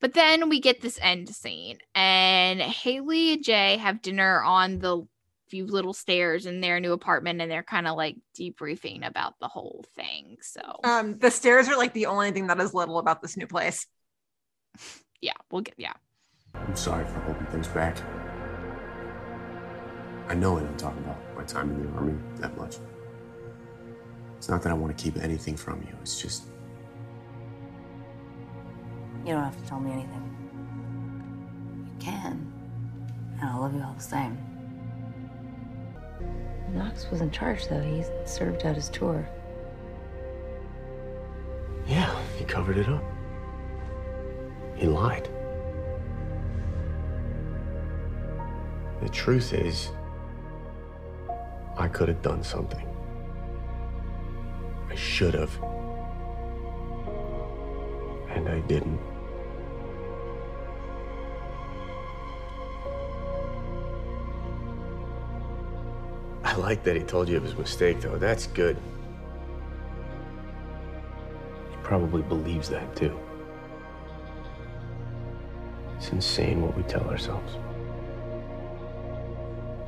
But 0.00 0.14
then 0.14 0.48
we 0.48 0.60
get 0.60 0.80
this 0.80 0.98
end 1.00 1.28
scene, 1.28 1.78
and 1.94 2.60
Haley 2.60 3.34
and 3.34 3.44
Jay 3.44 3.76
have 3.78 4.02
dinner 4.02 4.42
on 4.42 4.78
the 4.78 5.06
few 5.48 5.66
little 5.66 5.94
stairs 5.94 6.44
in 6.44 6.60
their 6.60 6.80
new 6.80 6.92
apartment, 6.92 7.40
and 7.40 7.50
they're 7.50 7.62
kind 7.62 7.86
of 7.86 7.96
like 7.96 8.16
debriefing 8.38 9.06
about 9.06 9.34
the 9.40 9.48
whole 9.48 9.84
thing. 9.94 10.36
So, 10.42 10.60
Um, 10.84 11.18
the 11.18 11.30
stairs 11.30 11.68
are 11.68 11.76
like 11.76 11.94
the 11.94 12.06
only 12.06 12.30
thing 12.30 12.48
that 12.48 12.60
is 12.60 12.74
little 12.74 12.98
about 12.98 13.22
this 13.22 13.36
new 13.36 13.46
place. 13.46 13.86
yeah, 15.20 15.32
we'll 15.50 15.62
get, 15.62 15.74
yeah. 15.78 15.94
I'm 16.54 16.76
sorry 16.76 17.04
for 17.06 17.20
holding 17.20 17.46
things 17.46 17.68
back. 17.68 17.96
I 20.28 20.34
know 20.34 20.58
I 20.58 20.60
don't 20.60 20.78
talk 20.78 20.96
about 20.98 21.18
my 21.36 21.44
time 21.44 21.70
in 21.70 21.86
the 21.86 21.92
army 21.96 22.18
that 22.36 22.56
much. 22.58 22.76
It's 24.36 24.48
not 24.48 24.62
that 24.62 24.70
I 24.70 24.74
want 24.74 24.96
to 24.96 25.02
keep 25.02 25.16
anything 25.22 25.56
from 25.56 25.80
you. 25.82 25.96
It's 26.02 26.20
just 26.20 26.48
You 29.26 29.32
don't 29.32 29.42
have 29.42 29.60
to 29.60 29.68
tell 29.68 29.80
me 29.80 29.90
anything. 29.90 30.22
You 31.84 31.98
can. 31.98 32.46
And 33.40 33.50
I 33.50 33.58
love 33.58 33.74
you 33.74 33.82
all 33.82 33.92
the 33.94 34.00
same. 34.00 34.38
Knox 36.72 37.10
was 37.10 37.20
in 37.20 37.32
charge, 37.32 37.66
though. 37.66 37.82
He 37.82 38.04
served 38.24 38.64
out 38.64 38.76
his 38.76 38.88
tour. 38.88 39.28
yeah. 41.88 42.16
He 42.38 42.44
covered 42.44 42.78
it 42.78 42.88
up. 42.88 43.02
He 44.76 44.86
lied. 44.86 45.28
The 49.02 49.08
truth 49.08 49.52
is, 49.52 49.90
I 51.76 51.88
could 51.88 52.06
have 52.08 52.22
done 52.22 52.44
something. 52.44 52.86
I 54.88 54.94
should 54.94 55.34
have. 55.34 55.52
And 58.30 58.48
I 58.48 58.60
didn't. 58.68 59.00
I 66.56 66.58
like 66.58 66.84
that 66.84 66.96
he 66.96 67.02
told 67.02 67.28
you 67.28 67.36
of 67.36 67.42
his 67.42 67.54
mistake, 67.54 68.00
though. 68.00 68.16
That's 68.16 68.46
good. 68.46 68.78
He 71.70 71.76
probably 71.82 72.22
believes 72.22 72.70
that, 72.70 72.96
too. 72.96 73.14
It's 75.98 76.08
insane 76.08 76.62
what 76.62 76.74
we 76.74 76.82
tell 76.84 77.06
ourselves. 77.10 77.56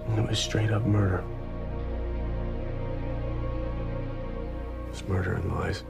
And 0.09 0.19
it 0.19 0.29
was 0.29 0.39
straight 0.39 0.71
up 0.71 0.85
murder. 0.85 1.25
It 4.85 4.91
was 4.91 5.09
murder 5.09 5.33
and 5.33 5.51
lies. 5.51 5.85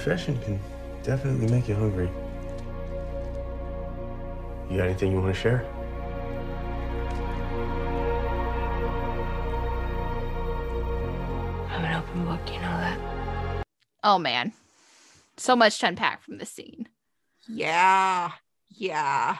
Confession 0.00 0.38
can 0.38 0.58
definitely 1.02 1.46
make 1.48 1.68
you 1.68 1.74
hungry. 1.74 2.08
You 4.70 4.78
got 4.78 4.86
anything 4.86 5.12
you 5.12 5.20
want 5.20 5.34
to 5.34 5.38
share? 5.38 5.66
I'm 11.68 11.84
an 11.84 12.02
open 12.02 12.24
book, 12.24 12.40
you 12.46 12.60
know 12.60 12.78
that? 12.80 13.64
Oh 14.02 14.18
man. 14.18 14.54
So 15.36 15.54
much 15.54 15.78
to 15.80 15.88
unpack 15.88 16.22
from 16.22 16.38
this 16.38 16.50
scene. 16.50 16.88
Yeah. 17.46 18.32
Yeah. 18.70 19.36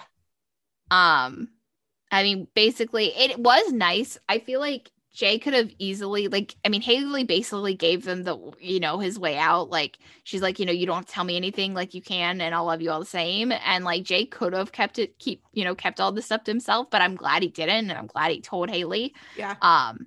Um 0.91 1.49
I 2.13 2.23
mean 2.23 2.49
basically 2.55 3.17
it 3.17 3.39
was 3.39 3.73
nice. 3.73 4.19
I 4.29 4.41
feel 4.41 4.61
like 4.61 4.91
Jay 5.13 5.39
could 5.39 5.55
have 5.55 5.71
easily 5.79 6.29
like 6.29 6.55
I 6.65 6.69
mean 6.69 6.83
Haley 6.83 7.25
basically 7.25 7.75
gave 7.75 8.05
them 8.05 8.23
the 8.23 8.39
you 8.61 8.79
know 8.81 8.99
his 8.99 9.19
way 9.19 9.37
out 9.37 9.69
like 9.69 9.99
she's 10.25 10.41
like 10.43 10.59
you 10.59 10.67
know 10.67 10.73
you 10.73 10.87
don't 10.87 11.07
tell 11.07 11.25
me 11.25 11.37
anything 11.37 11.75
like 11.75 11.95
you 11.95 12.01
can 12.03 12.41
and 12.41 12.55
I'll 12.55 12.65
love 12.65 12.81
you 12.81 12.91
all 12.91 13.01
the 13.01 13.07
same 13.07 13.53
and 13.53 13.85
like 13.85 14.05
Jay 14.05 14.25
could 14.25 14.53
have 14.53 14.73
kept 14.73 14.99
it 14.99 15.19
keep 15.19 15.43
you 15.53 15.65
know 15.65 15.75
kept 15.75 16.01
all 16.01 16.13
this 16.13 16.27
stuff 16.27 16.45
to 16.45 16.51
himself 16.51 16.89
but 16.91 17.03
I'm 17.03 17.17
glad 17.17 17.43
he 17.43 17.49
didn't 17.49 17.91
and 17.91 17.93
I'm 17.93 18.07
glad 18.07 18.31
he 18.31 18.41
told 18.41 18.71
Haley 18.71 19.15
Yeah. 19.37 19.57
um 19.61 20.07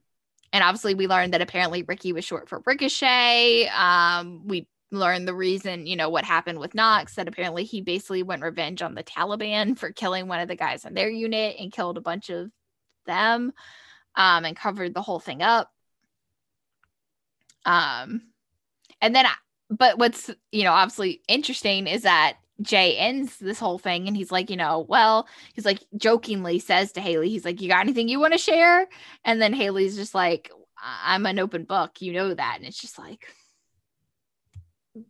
and 0.53 0.63
obviously 0.63 0.93
we 0.95 1.07
learned 1.07 1.33
that 1.33 1.41
apparently 1.41 1.83
Ricky 1.83 2.13
was 2.13 2.23
short 2.23 2.47
for 2.47 2.61
Ricochet 2.65 3.67
um 3.67 4.47
we 4.47 4.67
learned 4.91 5.27
the 5.27 5.33
reason 5.35 5.85
you 5.85 5.95
know 5.97 6.09
what 6.09 6.23
happened 6.23 6.59
with 6.59 6.75
Knox 6.75 7.15
that 7.15 7.27
apparently 7.27 7.65
he 7.65 7.81
basically 7.81 8.23
went 8.23 8.41
revenge 8.41 8.81
on 8.81 8.95
the 8.95 9.03
Taliban 9.03 9.77
for 9.77 9.91
killing 9.91 10.27
one 10.27 10.39
of 10.39 10.47
the 10.47 10.55
guys 10.55 10.85
in 10.85 10.93
their 10.93 11.09
unit 11.09 11.57
and 11.59 11.73
killed 11.73 11.97
a 11.97 12.01
bunch 12.01 12.29
of 12.29 12.51
them 13.05 13.51
um, 14.15 14.45
and 14.45 14.55
covered 14.55 14.93
the 14.93 15.01
whole 15.01 15.19
thing 15.19 15.41
up. 15.41 15.71
Um, 17.65 18.21
and 19.01 19.15
then, 19.15 19.25
I, 19.25 19.33
but 19.69 19.97
what's 19.97 20.29
you 20.51 20.63
know 20.63 20.71
obviously 20.73 21.21
interesting 21.27 21.87
is 21.87 22.03
that 22.03 22.37
Jay 22.61 22.97
ends 22.97 23.37
this 23.37 23.59
whole 23.59 23.79
thing 23.79 24.07
and 24.07 24.15
he's 24.15 24.31
like, 24.31 24.49
you 24.49 24.57
know, 24.57 24.85
well, 24.87 25.27
he's 25.53 25.65
like 25.65 25.79
jokingly 25.97 26.59
says 26.59 26.91
to 26.93 27.01
Haley, 27.01 27.29
he's 27.29 27.45
like, 27.45 27.61
you 27.61 27.69
got 27.69 27.81
anything 27.81 28.07
you 28.09 28.19
want 28.19 28.33
to 28.33 28.37
share? 28.39 28.87
And 29.25 29.41
then 29.41 29.53
Haley's 29.53 29.95
just 29.95 30.13
like, 30.15 30.51
"I- 30.77 31.15
I'm 31.15 31.25
an 31.25 31.39
open 31.39 31.63
book, 31.65 32.01
you 32.01 32.13
know 32.13 32.33
that, 32.33 32.55
and 32.57 32.65
it's 32.67 32.79
just 32.79 32.99
like, 32.99 33.27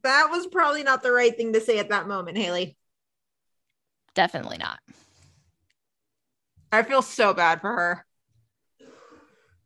That 0.03 0.29
was 0.31 0.47
probably 0.47 0.83
not 0.83 1.03
the 1.03 1.11
right 1.11 1.35
thing 1.35 1.53
to 1.53 1.61
say 1.61 1.79
at 1.79 1.89
that 1.89 2.07
moment, 2.07 2.37
Haley. 2.37 2.77
definitely 4.15 4.57
not. 4.57 4.79
I 6.71 6.83
feel 6.83 7.01
so 7.01 7.33
bad 7.33 7.61
for 7.61 7.71
her. 7.71 8.05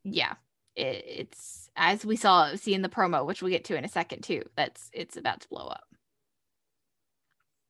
Yeah, 0.10 0.34
it, 0.76 1.04
it's 1.06 1.70
as 1.76 2.06
we 2.06 2.16
saw 2.16 2.56
see 2.56 2.74
in 2.74 2.82
the 2.82 2.90
promo, 2.90 3.26
which 3.26 3.42
we'll 3.42 3.52
get 3.52 3.66
to 3.66 3.78
in 3.78 3.86
a 3.86 3.90
second 3.90 4.24
too. 4.24 4.44
That's 4.56 4.90
it's 4.94 5.18
about 5.18 5.42
to 5.42 5.50
blow 5.50 5.68
up. 5.68 5.84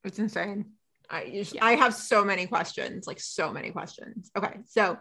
It's 0.04 0.20
insane. 0.20 0.74
I 1.10 1.30
just, 1.30 1.56
I 1.62 1.76
have 1.76 1.94
so 1.94 2.26
many 2.26 2.48
questions, 2.48 3.08
like 3.08 3.20
so 3.20 3.52
many 3.52 3.72
questions. 3.72 4.30
Okay, 4.36 4.58
so 4.66 4.98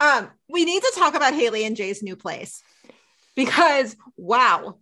um, 0.00 0.30
we 0.48 0.64
need 0.64 0.82
to 0.82 0.92
talk 0.96 1.14
about 1.14 1.32
Haley 1.32 1.64
and 1.64 1.76
Jay's 1.76 2.02
new 2.02 2.16
place 2.16 2.62
because 3.34 3.96
wow, 4.16 4.78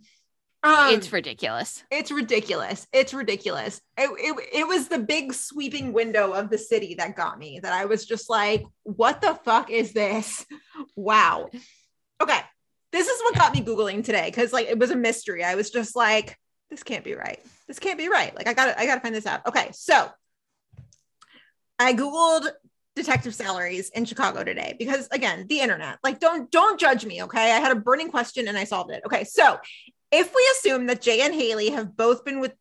um, 0.67 0.95
it's 0.95 1.13
ridiculous. 1.13 1.85
It's 1.91 2.11
ridiculous. 2.11 2.87
It's 2.93 3.15
ridiculous. 3.15 3.81
It, 3.97 4.11
it, 4.19 4.61
it 4.61 4.69
was 4.69 4.89
the 4.89 4.99
big 4.99 5.33
sweeping 5.33 5.93
window 5.93 6.33
of 6.33 6.51
the 6.51 6.59
city 6.59 6.95
that 6.97 7.17
got 7.17 7.39
me. 7.39 7.61
That 7.63 7.73
I 7.73 7.85
was 7.85 8.05
just 8.05 8.29
like, 8.29 8.65
what 8.83 9.21
the 9.21 9.35
fuck 9.35 9.71
is 9.71 9.93
this? 9.93 10.45
Wow. 10.95 11.49
Okay, 12.21 12.41
this 12.93 13.07
is 13.07 13.21
what 13.23 13.35
got 13.35 13.55
me 13.55 13.63
googling 13.63 14.05
today 14.05 14.27
because 14.27 14.53
like 14.53 14.69
it 14.69 14.79
was 14.79 14.91
a 14.91 14.97
mystery. 14.97 15.45
I 15.45 15.55
was 15.55 15.71
just 15.71 15.95
like, 15.95 16.39
this 16.71 16.83
can't 16.83 17.05
be 17.05 17.15
right. 17.15 17.41
This 17.69 17.79
can't 17.79 17.99
be 17.99 18.09
right. 18.09 18.35
Like 18.35 18.49
I 18.49 18.55
got 18.55 18.67
to 18.67 18.81
I 18.81 18.87
got 18.87 18.97
to 18.97 19.01
find 19.01 19.15
this 19.15 19.27
out. 19.27 19.47
Okay, 19.47 19.71
so 19.73 20.11
I 21.79 21.93
googled 21.93 22.49
detective 22.95 23.35
salaries 23.35 23.91
in 23.91 24.07
Chicago 24.07 24.43
today 24.43 24.75
because 24.79 25.09
again, 25.13 25.47
the 25.49 25.61
internet. 25.61 25.99
Like 26.03 26.19
don't 26.19 26.51
don't 26.51 26.81
judge 26.81 27.05
me, 27.05 27.23
okay? 27.25 27.53
I 27.53 27.61
had 27.61 27.73
a 27.73 27.81
burning 27.81 28.11
question 28.11 28.49
and 28.49 28.57
I 28.57 28.65
solved 28.65 28.91
it. 28.91 29.03
Okay, 29.05 29.25
so 29.25 29.59
if 30.11 30.33
we 30.35 30.49
assume 30.53 30.87
that 30.87 31.03
Jay 31.03 31.21
and 31.21 31.35
Haley 31.35 31.71
have 31.71 31.97
both 31.97 32.25
been 32.25 32.41
with 32.41 32.55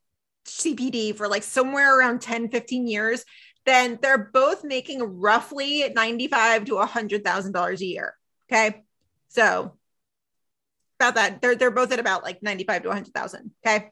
CPD 0.45 1.15
for 1.15 1.27
like 1.27 1.43
somewhere 1.43 1.97
around 1.97 2.21
10 2.21 2.49
15 2.49 2.87
years, 2.87 3.25
then 3.65 3.99
they're 4.01 4.29
both 4.31 4.63
making 4.63 5.01
roughly 5.01 5.91
95 5.93 6.65
to 6.65 6.75
100,000 6.75 7.51
dollars 7.51 7.81
a 7.81 7.85
year. 7.85 8.15
Okay? 8.51 8.83
So 9.29 9.73
about 10.99 11.15
that 11.15 11.41
they're 11.41 11.55
they're 11.55 11.71
both 11.71 11.91
at 11.91 11.99
about 11.99 12.23
like 12.23 12.41
95 12.41 12.83
to 12.83 12.87
100,000, 12.89 13.51
okay? 13.65 13.89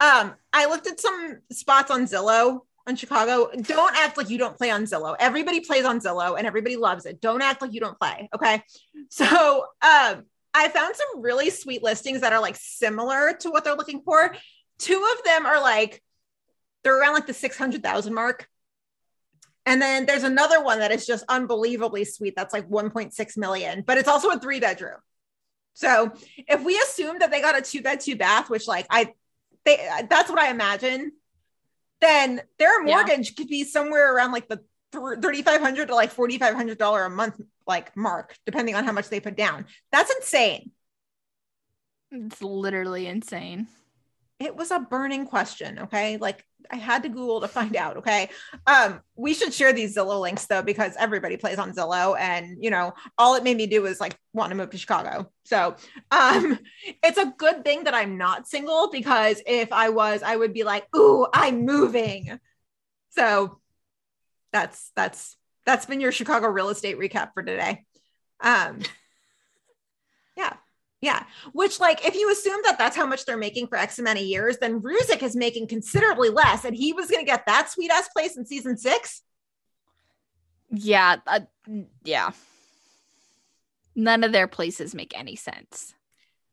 Um 0.00 0.34
I 0.52 0.66
looked 0.66 0.86
at 0.86 1.00
some 1.00 1.38
spots 1.52 1.90
on 1.90 2.06
Zillow 2.06 2.60
on 2.86 2.96
Chicago. 2.96 3.50
Don't 3.62 3.96
act 3.96 4.16
like 4.16 4.30
you 4.30 4.38
don't 4.38 4.56
play 4.56 4.70
on 4.70 4.84
Zillow. 4.84 5.16
Everybody 5.18 5.60
plays 5.60 5.84
on 5.84 6.00
Zillow 6.00 6.38
and 6.38 6.46
everybody 6.46 6.76
loves 6.76 7.04
it. 7.04 7.20
Don't 7.20 7.42
act 7.42 7.60
like 7.60 7.74
you 7.74 7.80
don't 7.80 7.98
play, 7.98 8.28
okay? 8.34 8.62
So, 9.10 9.66
um 9.82 10.24
I 10.52 10.68
found 10.68 10.96
some 10.96 11.22
really 11.22 11.50
sweet 11.50 11.82
listings 11.82 12.22
that 12.22 12.32
are 12.32 12.40
like 12.40 12.56
similar 12.56 13.34
to 13.40 13.50
what 13.50 13.64
they're 13.64 13.76
looking 13.76 14.02
for. 14.02 14.34
Two 14.78 15.08
of 15.16 15.24
them 15.24 15.46
are 15.46 15.60
like 15.60 16.02
they're 16.82 16.98
around 16.98 17.14
like 17.14 17.26
the 17.26 17.34
600,000 17.34 18.14
mark. 18.14 18.48
And 19.66 19.80
then 19.80 20.06
there's 20.06 20.24
another 20.24 20.62
one 20.62 20.78
that 20.78 20.90
is 20.90 21.06
just 21.06 21.24
unbelievably 21.28 22.04
sweet. 22.06 22.34
That's 22.34 22.54
like 22.54 22.68
1.6 22.68 23.36
million, 23.36 23.82
but 23.86 23.98
it's 23.98 24.08
also 24.08 24.30
a 24.30 24.38
three 24.38 24.58
bedroom. 24.58 24.96
So 25.74 26.12
if 26.36 26.64
we 26.64 26.76
assume 26.78 27.18
that 27.20 27.30
they 27.30 27.40
got 27.40 27.58
a 27.58 27.62
two 27.62 27.82
bed, 27.82 28.00
two 28.00 28.16
bath, 28.16 28.50
which 28.50 28.66
like 28.66 28.86
I, 28.90 29.12
they, 29.64 29.76
that's 30.08 30.30
what 30.30 30.38
I 30.38 30.50
imagine, 30.50 31.12
then 32.00 32.40
their 32.58 32.82
mortgage 32.82 33.36
could 33.36 33.48
be 33.48 33.64
somewhere 33.64 34.14
around 34.14 34.32
like 34.32 34.48
the 34.48 34.60
3,500 34.92 35.88
to 35.88 35.94
like 35.94 36.14
$4,500 36.14 37.06
a 37.06 37.10
month, 37.10 37.40
like 37.70 37.96
mark, 37.96 38.36
depending 38.44 38.74
on 38.74 38.84
how 38.84 38.92
much 38.92 39.08
they 39.08 39.20
put 39.20 39.36
down. 39.36 39.64
That's 39.92 40.14
insane. 40.16 40.72
It's 42.10 42.42
literally 42.42 43.06
insane. 43.06 43.68
It 44.40 44.56
was 44.56 44.70
a 44.70 44.80
burning 44.80 45.26
question. 45.26 45.78
Okay. 45.80 46.16
Like 46.16 46.44
I 46.70 46.76
had 46.76 47.04
to 47.04 47.08
Google 47.08 47.40
to 47.42 47.48
find 47.48 47.76
out. 47.76 47.98
Okay. 47.98 48.30
Um, 48.66 49.00
we 49.14 49.34
should 49.34 49.54
share 49.54 49.72
these 49.72 49.94
Zillow 49.96 50.20
links 50.20 50.46
though, 50.46 50.62
because 50.62 50.96
everybody 50.98 51.36
plays 51.36 51.58
on 51.58 51.72
Zillow 51.72 52.18
and 52.18 52.56
you 52.60 52.70
know, 52.70 52.92
all 53.16 53.36
it 53.36 53.44
made 53.44 53.56
me 53.56 53.66
do 53.66 53.82
was 53.82 54.00
like 54.00 54.16
want 54.32 54.50
to 54.50 54.56
move 54.56 54.70
to 54.70 54.78
Chicago. 54.78 55.30
So 55.44 55.76
um 56.10 56.58
it's 57.04 57.18
a 57.18 57.32
good 57.38 57.64
thing 57.64 57.84
that 57.84 57.94
I'm 57.94 58.18
not 58.18 58.48
single 58.48 58.90
because 58.90 59.40
if 59.46 59.72
I 59.72 59.90
was, 59.90 60.22
I 60.22 60.34
would 60.34 60.52
be 60.52 60.64
like, 60.64 60.84
ooh, 60.96 61.26
I'm 61.32 61.64
moving. 61.64 62.40
So 63.10 63.60
that's 64.52 64.90
that's 64.96 65.36
that's 65.70 65.86
been 65.86 66.00
your 66.00 66.10
Chicago 66.10 66.48
real 66.48 66.68
estate 66.68 66.98
recap 66.98 67.32
for 67.32 67.44
today. 67.44 67.84
Um 68.40 68.80
yeah. 70.36 70.54
Yeah. 71.00 71.24
Which, 71.52 71.80
like, 71.80 72.06
if 72.06 72.14
you 72.14 72.30
assume 72.30 72.60
that 72.64 72.76
that's 72.76 72.96
how 72.96 73.06
much 73.06 73.24
they're 73.24 73.36
making 73.36 73.68
for 73.68 73.78
X 73.78 73.98
amount 73.98 74.18
of 74.18 74.24
years, 74.24 74.58
then 74.58 74.80
Ruzek 74.80 75.22
is 75.22 75.34
making 75.34 75.68
considerably 75.68 76.28
less. 76.28 76.64
And 76.64 76.76
he 76.76 76.92
was 76.92 77.10
going 77.10 77.24
to 77.24 77.30
get 77.30 77.46
that 77.46 77.70
sweet 77.70 77.90
ass 77.90 78.08
place 78.08 78.36
in 78.36 78.44
season 78.44 78.76
six. 78.76 79.22
Yeah, 80.70 81.16
uh, 81.26 81.40
yeah. 82.04 82.32
None 83.96 84.24
of 84.24 84.32
their 84.32 84.46
places 84.46 84.94
make 84.94 85.18
any 85.18 85.36
sense. 85.36 85.94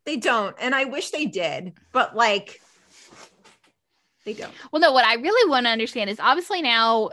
They 0.06 0.16
don't. 0.16 0.56
And 0.62 0.74
I 0.74 0.86
wish 0.86 1.10
they 1.10 1.26
did, 1.26 1.74
but 1.92 2.16
like, 2.16 2.62
they 4.24 4.34
don't. 4.34 4.54
Well, 4.72 4.82
no, 4.82 4.94
what 4.94 5.06
I 5.06 5.16
really 5.16 5.50
want 5.50 5.66
to 5.66 5.70
understand 5.72 6.10
is 6.10 6.20
obviously 6.20 6.62
now 6.62 7.10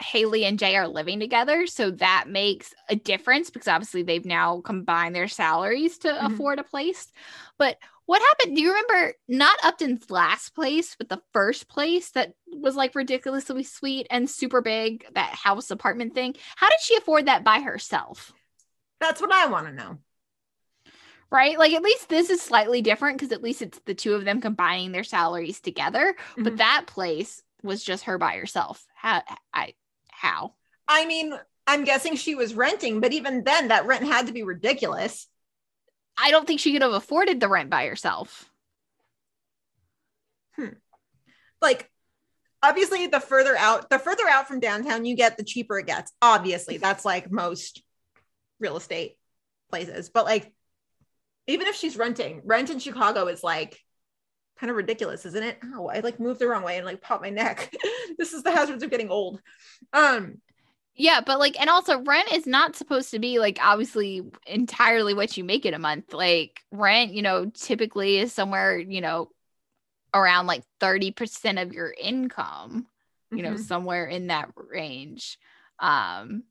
Haley 0.00 0.44
and 0.44 0.58
Jay 0.58 0.76
are 0.76 0.88
living 0.88 1.20
together. 1.20 1.66
So 1.66 1.90
that 1.92 2.24
makes 2.28 2.74
a 2.88 2.96
difference 2.96 3.50
because 3.50 3.68
obviously 3.68 4.02
they've 4.02 4.24
now 4.24 4.60
combined 4.62 5.14
their 5.14 5.28
salaries 5.28 5.98
to 5.98 6.08
Mhm. 6.08 6.34
afford 6.34 6.58
a 6.58 6.64
place. 6.64 7.12
But 7.58 7.78
what 8.06 8.22
happened? 8.22 8.56
Do 8.56 8.62
you 8.62 8.70
remember 8.70 9.14
not 9.28 9.58
Upton's 9.62 10.10
last 10.10 10.54
place, 10.54 10.96
but 10.96 11.08
the 11.08 11.22
first 11.32 11.68
place 11.68 12.10
that 12.10 12.34
was 12.46 12.74
like 12.74 12.94
ridiculously 12.94 13.62
sweet 13.62 14.06
and 14.10 14.28
super 14.28 14.60
big, 14.60 15.06
that 15.14 15.34
house 15.34 15.70
apartment 15.70 16.14
thing? 16.14 16.34
How 16.56 16.68
did 16.68 16.80
she 16.80 16.96
afford 16.96 17.26
that 17.26 17.44
by 17.44 17.60
herself? 17.60 18.32
That's 19.00 19.20
what 19.20 19.32
I 19.32 19.46
want 19.46 19.66
to 19.66 19.72
know. 19.72 19.98
Right? 21.30 21.56
Like 21.56 21.72
at 21.72 21.82
least 21.82 22.08
this 22.08 22.30
is 22.30 22.42
slightly 22.42 22.82
different 22.82 23.18
because 23.18 23.30
at 23.30 23.42
least 23.42 23.62
it's 23.62 23.78
the 23.86 23.94
two 23.94 24.14
of 24.14 24.24
them 24.24 24.40
combining 24.40 24.90
their 24.90 25.04
salaries 25.04 25.60
together. 25.60 26.16
But 26.36 26.54
Mhm. 26.54 26.58
that 26.58 26.84
place 26.86 27.42
was 27.62 27.84
just 27.84 28.04
her 28.04 28.18
by 28.18 28.36
herself. 28.36 28.86
How 28.94 29.22
I 29.54 29.74
how? 30.20 30.54
I 30.86 31.06
mean, 31.06 31.32
I'm 31.66 31.84
guessing 31.84 32.16
she 32.16 32.34
was 32.34 32.54
renting, 32.54 33.00
but 33.00 33.12
even 33.12 33.44
then, 33.44 33.68
that 33.68 33.86
rent 33.86 34.04
had 34.04 34.26
to 34.26 34.32
be 34.32 34.42
ridiculous. 34.42 35.26
I 36.18 36.30
don't 36.30 36.46
think 36.46 36.60
she 36.60 36.72
could 36.72 36.82
have 36.82 36.92
afforded 36.92 37.40
the 37.40 37.48
rent 37.48 37.70
by 37.70 37.86
herself. 37.86 38.50
Hmm. 40.56 40.74
Like, 41.62 41.90
obviously, 42.62 43.06
the 43.06 43.20
further 43.20 43.56
out, 43.56 43.88
the 43.88 43.98
further 43.98 44.28
out 44.28 44.48
from 44.48 44.60
downtown 44.60 45.04
you 45.04 45.16
get, 45.16 45.36
the 45.36 45.44
cheaper 45.44 45.78
it 45.78 45.86
gets. 45.86 46.12
Obviously, 46.20 46.76
that's 46.76 47.04
like 47.04 47.30
most 47.30 47.82
real 48.58 48.76
estate 48.76 49.16
places. 49.70 50.10
But 50.10 50.26
like, 50.26 50.52
even 51.46 51.66
if 51.66 51.76
she's 51.76 51.96
renting, 51.96 52.42
rent 52.44 52.70
in 52.70 52.78
Chicago 52.78 53.26
is 53.28 53.42
like 53.42 53.78
kind 54.60 54.70
of 54.70 54.76
ridiculous, 54.76 55.26
isn't 55.26 55.42
it? 55.42 55.58
Oh, 55.74 55.88
I 55.88 56.00
like 56.00 56.20
moved 56.20 56.40
the 56.40 56.48
wrong 56.48 56.62
way 56.62 56.76
and 56.76 56.86
like 56.86 57.00
popped 57.00 57.22
my 57.22 57.30
neck. 57.30 57.74
this 58.18 58.32
is 58.34 58.42
the 58.42 58.50
hazards 58.52 58.82
of 58.82 58.90
getting 58.90 59.10
old. 59.10 59.40
Um, 59.92 60.38
Yeah, 60.94 61.20
but 61.24 61.38
like, 61.38 61.58
and 61.58 61.70
also 61.70 62.00
rent 62.02 62.30
is 62.32 62.46
not 62.46 62.76
supposed 62.76 63.10
to 63.12 63.18
be 63.18 63.38
like 63.38 63.58
obviously 63.62 64.22
entirely 64.46 65.14
what 65.14 65.36
you 65.36 65.44
make 65.44 65.64
in 65.64 65.72
a 65.74 65.78
month. 65.78 66.12
Like 66.12 66.60
rent, 66.70 67.12
you 67.14 67.22
know, 67.22 67.46
typically 67.54 68.18
is 68.18 68.32
somewhere, 68.32 68.78
you 68.78 69.00
know, 69.00 69.30
around 70.14 70.46
like 70.46 70.64
30% 70.80 71.58
of 71.60 71.72
your 71.72 71.94
income, 72.00 72.86
you 73.34 73.42
know, 73.44 73.54
Mhm. 73.54 73.58
somewhere 73.58 74.06
in 74.06 74.28
that 74.28 74.50
range. 74.56 75.38
Um, 75.80 76.44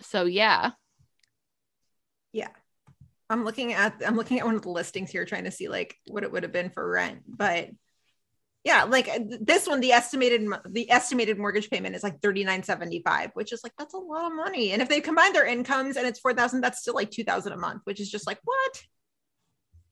so 0.00 0.24
yeah. 0.24 0.72
I'm 3.32 3.44
looking 3.44 3.72
at 3.72 4.00
I'm 4.06 4.16
looking 4.16 4.38
at 4.38 4.44
one 4.44 4.54
of 4.54 4.62
the 4.62 4.70
listings 4.70 5.10
here 5.10 5.24
trying 5.24 5.44
to 5.44 5.50
see 5.50 5.68
like 5.68 5.96
what 6.06 6.22
it 6.22 6.30
would 6.30 6.42
have 6.42 6.52
been 6.52 6.70
for 6.70 6.88
rent. 6.88 7.22
But 7.26 7.70
yeah, 8.62 8.84
like 8.84 9.08
uh, 9.08 9.18
this 9.40 9.66
one, 9.66 9.80
the 9.80 9.92
estimated 9.92 10.46
the 10.68 10.90
estimated 10.90 11.38
mortgage 11.38 11.70
payment 11.70 11.96
is 11.96 12.02
like 12.02 12.20
39.75, 12.20 13.30
which 13.34 13.52
is 13.52 13.64
like 13.64 13.72
that's 13.78 13.94
a 13.94 13.98
lot 13.98 14.26
of 14.26 14.36
money. 14.36 14.72
And 14.72 14.82
if 14.82 14.88
they 14.88 15.00
combine 15.00 15.32
their 15.32 15.46
incomes 15.46 15.96
and 15.96 16.06
it's 16.06 16.20
4,000, 16.20 16.60
that's 16.60 16.80
still 16.80 16.94
like 16.94 17.10
2,000 17.10 17.52
a 17.52 17.56
month, 17.56 17.80
which 17.84 18.00
is 18.00 18.10
just 18.10 18.26
like 18.26 18.38
what? 18.44 18.82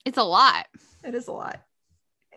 It's 0.05 0.19
a 0.19 0.23
lot. 0.23 0.67
It 1.02 1.15
is 1.15 1.28
a 1.28 1.33
lot. 1.33 1.60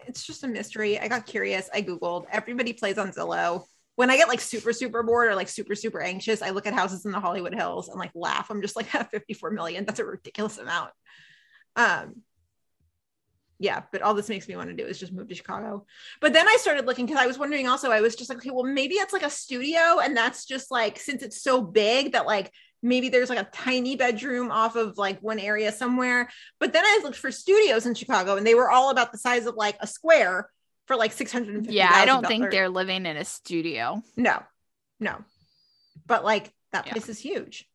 It's 0.08 0.26
just 0.26 0.44
a 0.44 0.48
mystery. 0.48 1.00
I 1.00 1.08
got 1.08 1.26
curious. 1.26 1.70
I 1.74 1.82
Googled. 1.82 2.26
Everybody 2.32 2.74
plays 2.74 2.98
on 2.98 3.12
Zillow. 3.12 3.66
When 3.96 4.10
I 4.10 4.18
get 4.18 4.28
like 4.28 4.42
super, 4.42 4.74
super 4.74 5.04
bored 5.04 5.30
or 5.30 5.36
like 5.36 5.50
super, 5.50 5.76
super 5.76 6.02
anxious, 6.02 6.42
I 6.42 6.50
look 6.50 6.66
at 6.66 6.74
houses 6.74 7.06
in 7.06 7.12
the 7.12 7.20
Hollywood 7.20 7.54
Hills 7.54 7.90
and 7.90 8.00
like 8.00 8.12
laugh. 8.16 8.50
I'm 8.50 8.62
just 8.62 8.76
like, 8.76 8.88
54 9.12 9.52
million. 9.52 9.86
That's 9.86 10.00
a 10.00 10.06
ridiculous 10.06 10.58
amount. 10.58 10.92
Um, 11.76 12.24
yeah, 13.60 13.84
but 13.92 14.02
all 14.02 14.14
this 14.14 14.30
makes 14.30 14.48
me 14.48 14.56
want 14.56 14.70
to 14.70 14.76
do 14.76 14.86
is 14.86 15.00
just 15.00 15.14
move 15.14 15.30
to 15.30 15.36
Chicago. 15.36 15.86
But 16.20 16.34
then 16.34 16.48
I 16.48 16.58
started 16.60 16.86
looking 16.86 17.06
because 17.06 17.22
I 17.22 17.28
was 17.28 17.38
wondering 17.38 17.68
also, 17.68 17.92
I 17.92 18.02
was 18.02 18.16
just 18.16 18.30
like, 18.30 18.40
okay, 18.40 18.50
well, 18.52 18.66
maybe 18.66 18.96
it's 18.96 19.14
like 19.14 19.24
a 19.24 19.30
studio, 19.30 20.00
and 20.04 20.18
that's 20.18 20.46
just 20.46 20.70
like 20.70 21.00
since 21.00 21.24
it's 21.24 21.42
so 21.42 21.62
big 21.62 22.12
that 22.12 22.26
like 22.26 22.52
maybe 22.82 23.08
there's 23.08 23.30
like 23.30 23.40
a 23.40 23.50
tiny 23.54 23.96
bedroom 23.96 24.52
off 24.52 24.76
of 24.76 24.98
like 24.98 25.20
one 25.22 25.40
area 25.40 25.72
somewhere. 25.72 26.30
But 26.60 26.74
then 26.74 26.84
I 26.84 27.00
looked 27.04 27.16
for 27.16 27.32
studios 27.32 27.86
in 27.86 27.94
Chicago, 27.94 28.36
and 28.36 28.46
they 28.46 28.56
were 28.56 28.70
all 28.70 28.90
about 28.90 29.12
the 29.12 29.18
size 29.18 29.46
of 29.46 29.56
like 29.56 29.78
a 29.80 29.88
square 29.88 30.50
for 30.88 30.96
like 30.96 31.12
six 31.12 31.32
hundred 31.32 31.56
and 31.56 31.66
fifty. 31.66 31.78
Yeah, 31.78 31.92
I 31.92 32.06
don't 32.06 32.26
think 32.26 32.52
they're 32.52 32.70
living 32.70 33.06
in 33.06 33.18
a 33.18 33.26
studio. 33.26 34.02
no, 34.16 34.44
no. 35.00 35.24
But 36.06 36.24
like 36.24 36.52
that 36.72 36.86
place 36.86 37.08
is 37.08 37.20
huge. 37.20 37.68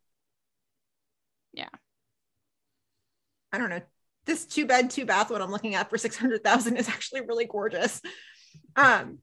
Yeah. 1.53 1.69
I 3.53 3.59
don't 3.59 3.70
know. 3.70 3.81
This 4.27 4.45
two 4.45 4.67
bed, 4.67 4.91
two 4.91 5.07
bath 5.07 5.31
one 5.31 5.41
I'm 5.41 5.51
looking 5.51 5.75
at 5.75 5.89
for 5.89 5.97
600,000 5.97 6.77
is 6.77 6.89
actually 6.89 7.23
really 7.23 7.47
gorgeous. 7.47 8.03
Um, 8.77 9.19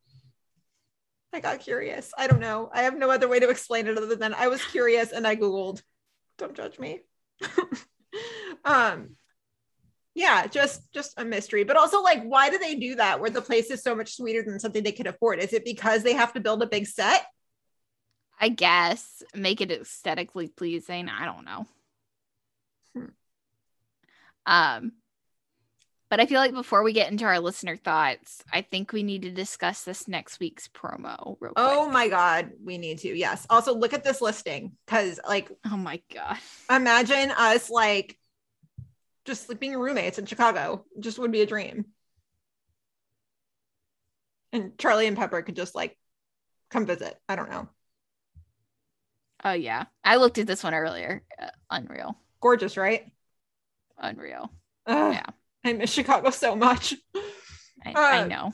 I 1.31 1.39
got 1.41 1.59
curious. 1.59 2.11
I 2.17 2.27
don't 2.27 2.39
know. 2.39 2.69
I 2.73 2.83
have 2.83 2.97
no 2.97 3.11
other 3.11 3.27
way 3.27 3.39
to 3.39 3.49
explain 3.49 3.87
it 3.87 3.97
other 3.97 4.15
than 4.15 4.33
I 4.33 4.47
was 4.47 4.63
curious 4.63 5.11
and 5.11 5.27
I 5.27 5.35
Googled. 5.35 5.81
Don't 6.37 6.55
judge 6.55 6.79
me. 6.79 7.01
um, 8.65 9.15
yeah, 10.15 10.47
just 10.47 10.91
just 10.93 11.13
a 11.17 11.25
mystery. 11.25 11.65
But 11.65 11.75
also, 11.75 12.01
like, 12.01 12.23
why 12.23 12.49
do 12.49 12.57
they 12.57 12.75
do 12.75 12.95
that 12.95 13.19
where 13.19 13.29
the 13.29 13.41
place 13.41 13.69
is 13.69 13.83
so 13.83 13.93
much 13.93 14.15
sweeter 14.15 14.41
than 14.41 14.59
something 14.59 14.81
they 14.81 14.93
could 14.93 15.07
afford? 15.07 15.39
Is 15.39 15.51
it 15.51 15.65
because 15.65 16.03
they 16.03 16.13
have 16.13 16.33
to 16.33 16.39
build 16.39 16.63
a 16.63 16.67
big 16.67 16.87
set? 16.87 17.25
I 18.39 18.49
guess 18.49 19.21
make 19.35 19.59
it 19.59 19.71
aesthetically 19.71 20.47
pleasing. 20.47 21.09
I 21.09 21.25
don't 21.25 21.45
know. 21.45 21.65
Hmm. 22.93 23.05
Um, 24.45 24.91
but 26.09 26.21
I 26.21 26.27
feel 26.27 26.39
like 26.39 26.53
before 26.53 26.83
we 26.83 26.93
get 26.93 27.11
into 27.11 27.25
our 27.25 27.39
listener 27.39 27.75
thoughts, 27.75 28.41
I 28.53 28.61
think 28.61 28.93
we 28.93 29.03
need 29.03 29.23
to 29.23 29.31
discuss 29.31 29.83
this 29.83 30.07
next 30.07 30.39
week's 30.39 30.69
promo. 30.69 31.35
Real 31.41 31.53
quick. 31.53 31.57
Oh 31.57 31.89
my 31.89 32.07
god, 32.07 32.51
we 32.63 32.77
need 32.77 32.99
to. 32.99 33.09
Yes. 33.09 33.45
Also, 33.49 33.75
look 33.75 33.93
at 33.93 34.05
this 34.05 34.21
listing 34.21 34.77
because, 34.85 35.19
like, 35.27 35.51
oh 35.69 35.75
my 35.75 36.01
god, 36.13 36.37
imagine 36.69 37.31
us 37.31 37.69
like 37.69 38.17
just 39.25 39.49
like 39.49 39.59
being 39.59 39.75
roommates 39.75 40.17
in 40.19 40.25
Chicago. 40.25 40.85
Just 40.99 41.19
would 41.19 41.31
be 41.31 41.41
a 41.41 41.45
dream. 41.47 41.85
And 44.53 44.77
Charlie 44.77 45.07
and 45.07 45.17
Pepper 45.17 45.41
could 45.41 45.55
just 45.55 45.75
like 45.75 45.97
come 46.69 46.85
visit. 46.85 47.15
I 47.27 47.35
don't 47.35 47.49
know. 47.49 47.67
Oh 49.43 49.51
yeah, 49.53 49.85
I 50.03 50.15
looked 50.15 50.37
at 50.37 50.47
this 50.47 50.63
one 50.63 50.73
earlier. 50.73 51.23
Uh, 51.39 51.49
unreal, 51.69 52.17
Gorgeous, 52.41 52.77
right? 52.77 53.11
unreal. 53.97 54.51
Ugh, 54.87 55.13
Yeah. 55.13 55.25
I 55.63 55.73
miss 55.73 55.91
Chicago 55.91 56.29
so 56.29 56.55
much. 56.55 56.93
I, 57.85 57.93
I 57.95 58.21
Uh, 58.21 58.27
know. 58.27 58.53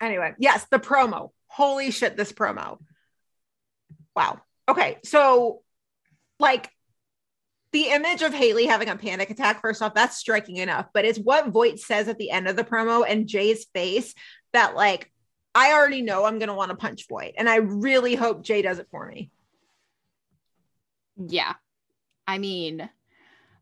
Anyway, 0.00 0.34
yes, 0.38 0.66
the 0.70 0.78
promo. 0.78 1.30
Holy 1.46 1.90
shit, 1.90 2.16
this 2.16 2.32
promo. 2.32 2.78
Wow. 4.14 4.40
Okay, 4.68 4.98
so 5.04 5.62
like 6.38 6.70
the 7.74 7.90
image 7.90 8.22
of 8.22 8.32
Haley 8.32 8.66
having 8.66 8.88
a 8.88 8.94
panic 8.94 9.30
attack, 9.30 9.60
first 9.60 9.82
off, 9.82 9.94
that's 9.94 10.16
striking 10.16 10.58
enough, 10.58 10.86
but 10.94 11.04
it's 11.04 11.18
what 11.18 11.48
Voight 11.48 11.80
says 11.80 12.06
at 12.06 12.18
the 12.18 12.30
end 12.30 12.46
of 12.46 12.54
the 12.54 12.62
promo 12.62 13.04
and 13.06 13.26
Jay's 13.26 13.64
face 13.74 14.14
that 14.52 14.76
like 14.76 15.10
I 15.56 15.72
already 15.72 16.00
know 16.00 16.24
I'm 16.24 16.38
gonna 16.38 16.54
want 16.54 16.70
to 16.70 16.76
punch 16.76 17.08
Voight, 17.08 17.34
and 17.36 17.48
I 17.48 17.56
really 17.56 18.14
hope 18.14 18.44
Jay 18.44 18.62
does 18.62 18.78
it 18.78 18.86
for 18.92 19.08
me. 19.08 19.32
Yeah. 21.16 21.54
I 22.28 22.38
mean, 22.38 22.88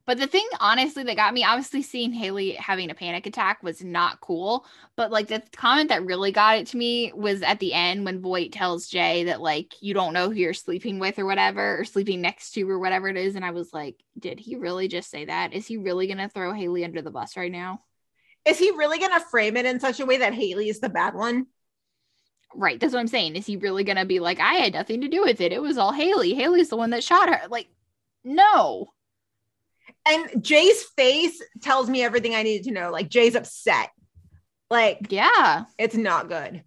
but 0.05 0.19
the 0.19 0.27
thing 0.27 0.47
honestly 0.59 1.05
that 1.05 1.17
got 1.17 1.33
me, 1.33 1.45
obviously 1.45 1.83
seeing 1.83 2.13
Haley 2.13 2.53
having 2.53 2.91
a 2.91 2.95
panic 2.95 3.27
attack 3.27 3.63
was 3.63 3.85
not 3.85 4.21
cool. 4.21 4.67
But 4.97 5.13
like 5.13 5.29
the 5.29 5.43
comment 5.55 5.91
that 5.91 6.05
really 6.05 6.33
got 6.33 6.59
it 6.59 6.67
to 6.69 6.77
me 6.77 7.13
was 7.15 7.43
at 7.43 7.61
the 7.61 7.73
end 7.73 8.05
when 8.05 8.21
Voight 8.21 8.53
tells 8.53 8.89
Jay 8.89 9.25
that 9.25 9.41
like 9.41 9.75
you 9.81 9.95
don't 9.95 10.13
know 10.13 10.29
who 10.29 10.37
you're 10.37 10.55
sleeping 10.55 10.99
with 10.99 11.19
or 11.19 11.27
whatever, 11.27 11.79
or 11.81 11.85
sleeping 11.85 12.21
next 12.21 12.53
to 12.53 12.69
or 12.69 12.79
whatever 12.79 13.09
it 13.09 13.17
is. 13.17 13.37
And 13.37 13.45
I 13.45 13.53
was 13.53 13.73
like, 13.73 13.97
did 14.19 14.41
he 14.41 14.57
really 14.57 14.89
just 14.89 15.11
say 15.11 15.27
that? 15.27 15.53
Is 15.53 15.67
he 15.67 15.77
really 15.77 16.09
gonna 16.09 16.29
throw 16.29 16.53
Haley 16.53 16.85
under 16.85 17.01
the 17.01 17.11
bus 17.11 17.37
right 17.37 17.53
now? 17.53 17.83
Is 18.45 18.59
he 18.59 18.73
really 18.73 18.99
gonna 18.99 19.21
frame 19.21 19.57
it 19.57 19.67
in 19.67 19.79
such 19.79 20.01
a 20.01 20.07
way 20.07 20.19
that 20.19 20.35
Haley 20.35 20.69
is 20.69 20.81
the 20.81 20.89
bad 20.89 21.15
one? 21.15 21.47
Right. 22.55 22.79
That's 22.79 22.93
what 22.93 23.01
I'm 23.01 23.09
saying. 23.09 23.37
Is 23.37 23.47
he 23.47 23.57
really 23.57 23.85
gonna 23.85 24.05
be 24.05 24.19
like, 24.19 24.41
I 24.41 24.55
had 24.55 24.73
nothing 24.73 25.03
to 25.03 25.09
do 25.09 25.23
with 25.23 25.41
it? 25.41 25.53
It 25.53 25.63
was 25.63 25.79
all 25.79 25.93
Haley. 25.93 26.35
Haley's 26.35 26.71
the 26.71 26.77
one 26.77 26.91
that 26.91 27.05
shot 27.05 27.29
her. 27.29 27.49
Like, 27.49 27.69
no. 28.25 28.93
And 30.07 30.43
Jay's 30.43 30.83
face 30.97 31.41
tells 31.61 31.89
me 31.89 32.03
everything 32.03 32.35
I 32.35 32.43
needed 32.43 32.65
to 32.65 32.73
know. 32.73 32.91
Like 32.91 33.09
Jay's 33.09 33.35
upset. 33.35 33.91
Like, 34.71 35.09
yeah, 35.11 35.65
it's 35.79 35.95
not 35.95 36.29
good. 36.29 36.65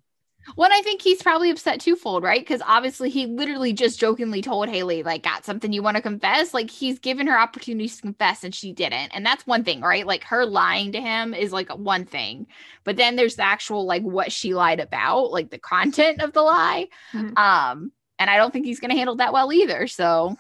Well, 0.56 0.70
I 0.72 0.82
think 0.82 1.02
he's 1.02 1.24
probably 1.24 1.50
upset 1.50 1.80
twofold, 1.80 2.22
right? 2.22 2.40
Because 2.40 2.62
obviously 2.66 3.10
he 3.10 3.26
literally 3.26 3.74
just 3.74 4.00
jokingly 4.00 4.44
told 4.44 4.70
Haley, 4.70 5.02
like, 5.02 5.24
got 5.24 5.44
something 5.44 5.74
you 5.74 5.82
want 5.82 5.98
to 5.98 6.04
confess. 6.04 6.54
Like 6.54 6.70
he's 6.70 7.00
given 7.00 7.26
her 7.28 7.40
opportunities 7.40 7.96
to 7.96 8.04
confess 8.04 8.44
and 8.44 8.54
she 8.54 8.72
didn't. 8.72 9.10
And 9.16 9.26
that's 9.26 9.48
one 9.48 9.64
thing, 9.64 9.82
right? 9.82 10.06
Like 10.06 10.24
her 10.26 10.46
lying 10.46 10.92
to 10.92 11.02
him 11.02 11.34
is 11.34 11.52
like 11.52 11.70
one 11.76 12.06
thing. 12.06 12.46
But 12.84 12.96
then 12.96 13.16
there's 13.16 13.38
the 13.38 13.44
actual 13.44 13.86
like 13.86 14.04
what 14.04 14.32
she 14.32 14.54
lied 14.54 14.80
about, 14.80 15.32
like 15.32 15.50
the 15.50 15.58
content 15.58 16.22
of 16.22 16.32
the 16.32 16.44
lie. 16.44 16.90
Mhm. 17.12 17.38
Um, 17.38 17.92
and 18.20 18.30
I 18.30 18.38
don't 18.38 18.52
think 18.52 18.66
he's 18.66 18.80
gonna 18.80 18.96
handle 18.96 19.16
that 19.16 19.34
well 19.34 19.52
either. 19.52 19.88
So 19.88 20.38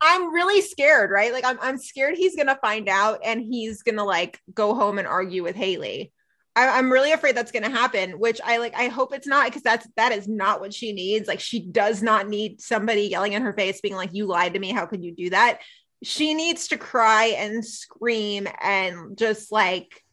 I'm 0.00 0.32
really 0.32 0.60
scared, 0.60 1.10
right? 1.10 1.32
Like 1.32 1.44
I'm 1.44 1.58
I'm 1.60 1.78
scared 1.78 2.16
he's 2.16 2.36
gonna 2.36 2.58
find 2.60 2.88
out 2.88 3.20
and 3.24 3.40
he's 3.40 3.82
gonna 3.82 4.04
like 4.04 4.40
go 4.52 4.74
home 4.74 4.98
and 4.98 5.08
argue 5.08 5.42
with 5.42 5.56
Haley. 5.56 6.12
I, 6.58 6.76
I'm 6.76 6.90
really 6.90 7.12
afraid 7.12 7.36
that's 7.36 7.52
to 7.52 7.68
happen, 7.68 8.18
which 8.18 8.40
I 8.44 8.58
like. 8.58 8.74
I 8.74 8.88
hope 8.88 9.14
it's 9.14 9.28
not 9.28 9.46
because 9.46 9.62
that's 9.62 9.86
that 9.96 10.10
is 10.10 10.26
not 10.26 10.60
what 10.60 10.74
she 10.74 10.92
needs. 10.92 11.28
Like 11.28 11.40
she 11.40 11.60
does 11.60 12.02
not 12.02 12.28
need 12.28 12.60
somebody 12.60 13.02
yelling 13.02 13.34
in 13.34 13.42
her 13.42 13.52
face, 13.52 13.80
being 13.80 13.94
like, 13.94 14.12
"You 14.12 14.26
lied 14.26 14.54
to 14.54 14.60
me. 14.60 14.72
How 14.72 14.86
could 14.86 15.04
you 15.04 15.14
do 15.14 15.30
that?" 15.30 15.60
She 16.02 16.34
needs 16.34 16.68
to 16.68 16.76
cry 16.76 17.34
and 17.38 17.64
scream 17.64 18.46
and 18.60 19.16
just 19.16 19.50
like, 19.50 20.04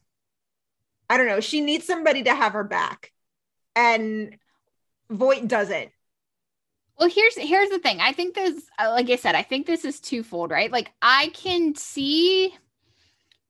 I 1.08 1.16
don't 1.16 1.28
know. 1.28 1.40
She 1.40 1.60
needs 1.60 1.84
somebody 1.84 2.24
to 2.24 2.34
have 2.34 2.52
her 2.52 2.64
back, 2.64 3.12
and 3.74 4.36
Voight 5.10 5.48
doesn't. 5.48 5.90
Well, 6.98 7.10
here's 7.10 7.36
here's 7.36 7.68
the 7.68 7.78
thing. 7.78 8.00
I 8.00 8.12
think 8.12 8.34
this, 8.34 8.64
uh, 8.78 8.90
like 8.90 9.10
I 9.10 9.16
said, 9.16 9.34
I 9.34 9.42
think 9.42 9.66
this 9.66 9.84
is 9.84 10.00
twofold, 10.00 10.50
right? 10.50 10.72
Like 10.72 10.92
I 11.02 11.28
can 11.34 11.74
see 11.74 12.54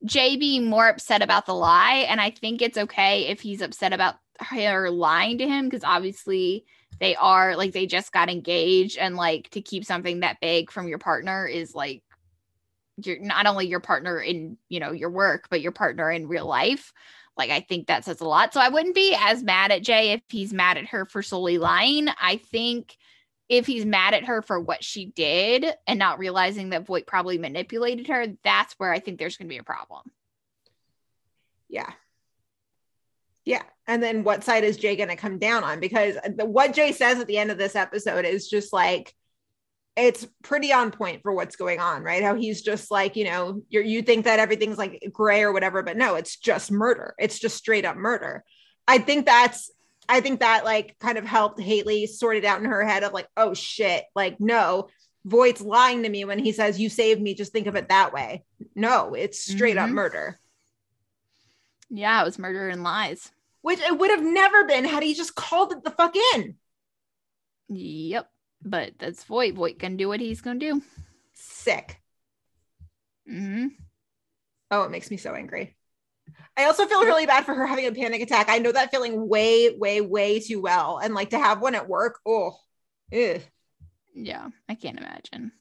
Jay 0.04 0.36
being 0.36 0.66
more 0.66 0.88
upset 0.88 1.22
about 1.22 1.46
the 1.46 1.54
lie, 1.54 2.06
and 2.08 2.20
I 2.20 2.30
think 2.30 2.60
it's 2.60 2.78
okay 2.78 3.26
if 3.28 3.40
he's 3.40 3.62
upset 3.62 3.92
about 3.92 4.16
her 4.40 4.90
lying 4.90 5.38
to 5.38 5.48
him 5.48 5.66
because 5.66 5.84
obviously 5.84 6.66
they 6.98 7.14
are 7.16 7.56
like 7.56 7.72
they 7.72 7.86
just 7.86 8.12
got 8.12 8.28
engaged, 8.30 8.98
and 8.98 9.16
like 9.16 9.48
to 9.50 9.60
keep 9.60 9.84
something 9.84 10.20
that 10.20 10.40
big 10.40 10.70
from 10.72 10.88
your 10.88 10.98
partner 10.98 11.46
is 11.46 11.74
like 11.74 12.02
you're 12.96 13.20
not 13.20 13.46
only 13.46 13.66
your 13.66 13.80
partner 13.80 14.18
in 14.20 14.58
you 14.68 14.80
know 14.80 14.90
your 14.90 15.10
work, 15.10 15.46
but 15.50 15.60
your 15.60 15.72
partner 15.72 16.10
in 16.10 16.26
real 16.26 16.46
life. 16.46 16.92
Like 17.36 17.50
I 17.50 17.60
think 17.60 17.86
that 17.86 18.04
says 18.04 18.20
a 18.20 18.24
lot. 18.24 18.52
So 18.54 18.60
I 18.60 18.70
wouldn't 18.70 18.94
be 18.94 19.14
as 19.16 19.44
mad 19.44 19.70
at 19.70 19.82
Jay 19.82 20.12
if 20.12 20.22
he's 20.30 20.52
mad 20.52 20.78
at 20.78 20.86
her 20.86 21.04
for 21.04 21.22
solely 21.22 21.58
lying. 21.58 22.08
I 22.20 22.38
think 22.38 22.96
if 23.48 23.66
he's 23.66 23.84
mad 23.84 24.14
at 24.14 24.24
her 24.24 24.42
for 24.42 24.60
what 24.60 24.82
she 24.82 25.06
did 25.06 25.66
and 25.86 25.98
not 25.98 26.18
realizing 26.18 26.70
that 26.70 26.86
Voight 26.86 27.06
probably 27.06 27.38
manipulated 27.38 28.08
her, 28.08 28.26
that's 28.42 28.74
where 28.74 28.92
I 28.92 28.98
think 28.98 29.18
there's 29.18 29.36
going 29.36 29.46
to 29.46 29.54
be 29.54 29.58
a 29.58 29.62
problem. 29.62 30.02
Yeah. 31.68 31.90
Yeah. 33.44 33.62
And 33.86 34.02
then 34.02 34.24
what 34.24 34.42
side 34.42 34.64
is 34.64 34.76
Jay 34.76 34.96
going 34.96 35.08
to 35.08 35.16
come 35.16 35.38
down 35.38 35.62
on? 35.62 35.78
Because 35.78 36.16
the, 36.36 36.44
what 36.44 36.74
Jay 36.74 36.90
says 36.90 37.20
at 37.20 37.28
the 37.28 37.38
end 37.38 37.50
of 37.52 37.58
this 37.58 37.76
episode 37.76 38.24
is 38.24 38.48
just 38.48 38.72
like, 38.72 39.14
it's 39.96 40.26
pretty 40.42 40.72
on 40.72 40.90
point 40.90 41.22
for 41.22 41.32
what's 41.32 41.56
going 41.56 41.80
on, 41.80 42.02
right? 42.02 42.22
How 42.22 42.34
he's 42.34 42.60
just 42.60 42.90
like, 42.90 43.16
you 43.16 43.24
know, 43.24 43.62
you 43.70 43.80
you 43.80 44.02
think 44.02 44.26
that 44.26 44.38
everything's 44.38 44.76
like 44.76 45.08
gray 45.10 45.42
or 45.42 45.52
whatever, 45.52 45.82
but 45.82 45.96
no, 45.96 46.16
it's 46.16 46.36
just 46.36 46.70
murder. 46.70 47.14
It's 47.18 47.38
just 47.38 47.56
straight 47.56 47.86
up 47.86 47.96
murder. 47.96 48.44
I 48.86 48.98
think 48.98 49.24
that's 49.24 49.70
I 50.08 50.20
think 50.20 50.40
that 50.40 50.64
like 50.64 50.96
kind 50.98 51.18
of 51.18 51.24
helped 51.24 51.60
Haley 51.60 52.06
sort 52.06 52.36
it 52.36 52.44
out 52.44 52.58
in 52.60 52.64
her 52.66 52.84
head 52.84 53.02
of 53.02 53.12
like, 53.12 53.28
oh 53.36 53.54
shit, 53.54 54.04
like 54.14 54.40
no, 54.40 54.88
Voight's 55.24 55.60
lying 55.60 56.02
to 56.04 56.08
me 56.08 56.24
when 56.24 56.38
he 56.38 56.52
says 56.52 56.78
you 56.80 56.88
saved 56.88 57.20
me. 57.20 57.34
Just 57.34 57.52
think 57.52 57.66
of 57.66 57.74
it 57.76 57.88
that 57.88 58.12
way. 58.12 58.44
No, 58.74 59.14
it's 59.14 59.40
straight 59.40 59.76
up 59.76 59.88
Mhm. 59.90 59.94
murder, 59.94 60.38
Yeah, 61.90 62.20
it 62.22 62.24
was 62.24 62.38
murder 62.38 62.68
and 62.68 62.82
lies. 62.82 63.30
which 63.62 63.80
it 63.80 63.98
would 63.98 64.10
have 64.10 64.22
never 64.22 64.64
been 64.64 64.84
had 64.84 65.02
he 65.02 65.14
just 65.14 65.34
called 65.34 65.72
it 65.72 65.82
the 65.82 65.90
fuck 65.90 66.14
in. 66.34 66.56
Yep. 67.68 68.30
But 68.62 68.92
that's 68.98 69.24
Voight. 69.24 69.54
Voight 69.54 69.78
can 69.78 69.96
do 69.96 70.08
what 70.08 70.20
he's 70.20 70.40
going 70.40 70.58
to 70.60 70.72
do. 70.74 70.82
Sick. 71.34 72.00
hmm 73.28 73.66
Oh, 74.70 74.82
it 74.82 74.90
makes 74.90 75.10
me 75.10 75.16
so 75.16 75.34
angry. 75.34 75.75
I 76.56 76.64
also 76.64 76.86
feel 76.86 77.04
really 77.04 77.26
bad 77.26 77.44
for 77.44 77.54
her 77.54 77.66
having 77.66 77.86
a 77.86 77.92
panic 77.92 78.22
attack. 78.22 78.48
I 78.48 78.58
know 78.58 78.72
that 78.72 78.90
feeling 78.90 79.28
way, 79.28 79.76
way, 79.76 80.00
way 80.00 80.40
too 80.40 80.60
well. 80.62 80.98
And 80.98 81.14
like 81.14 81.30
to 81.30 81.38
have 81.38 81.60
one 81.60 81.74
at 81.74 81.88
work, 81.88 82.18
oh, 82.26 82.56
ugh. 83.12 83.42
Yeah, 84.14 84.48
I 84.68 84.74
can't 84.74 84.98
imagine. 84.98 85.52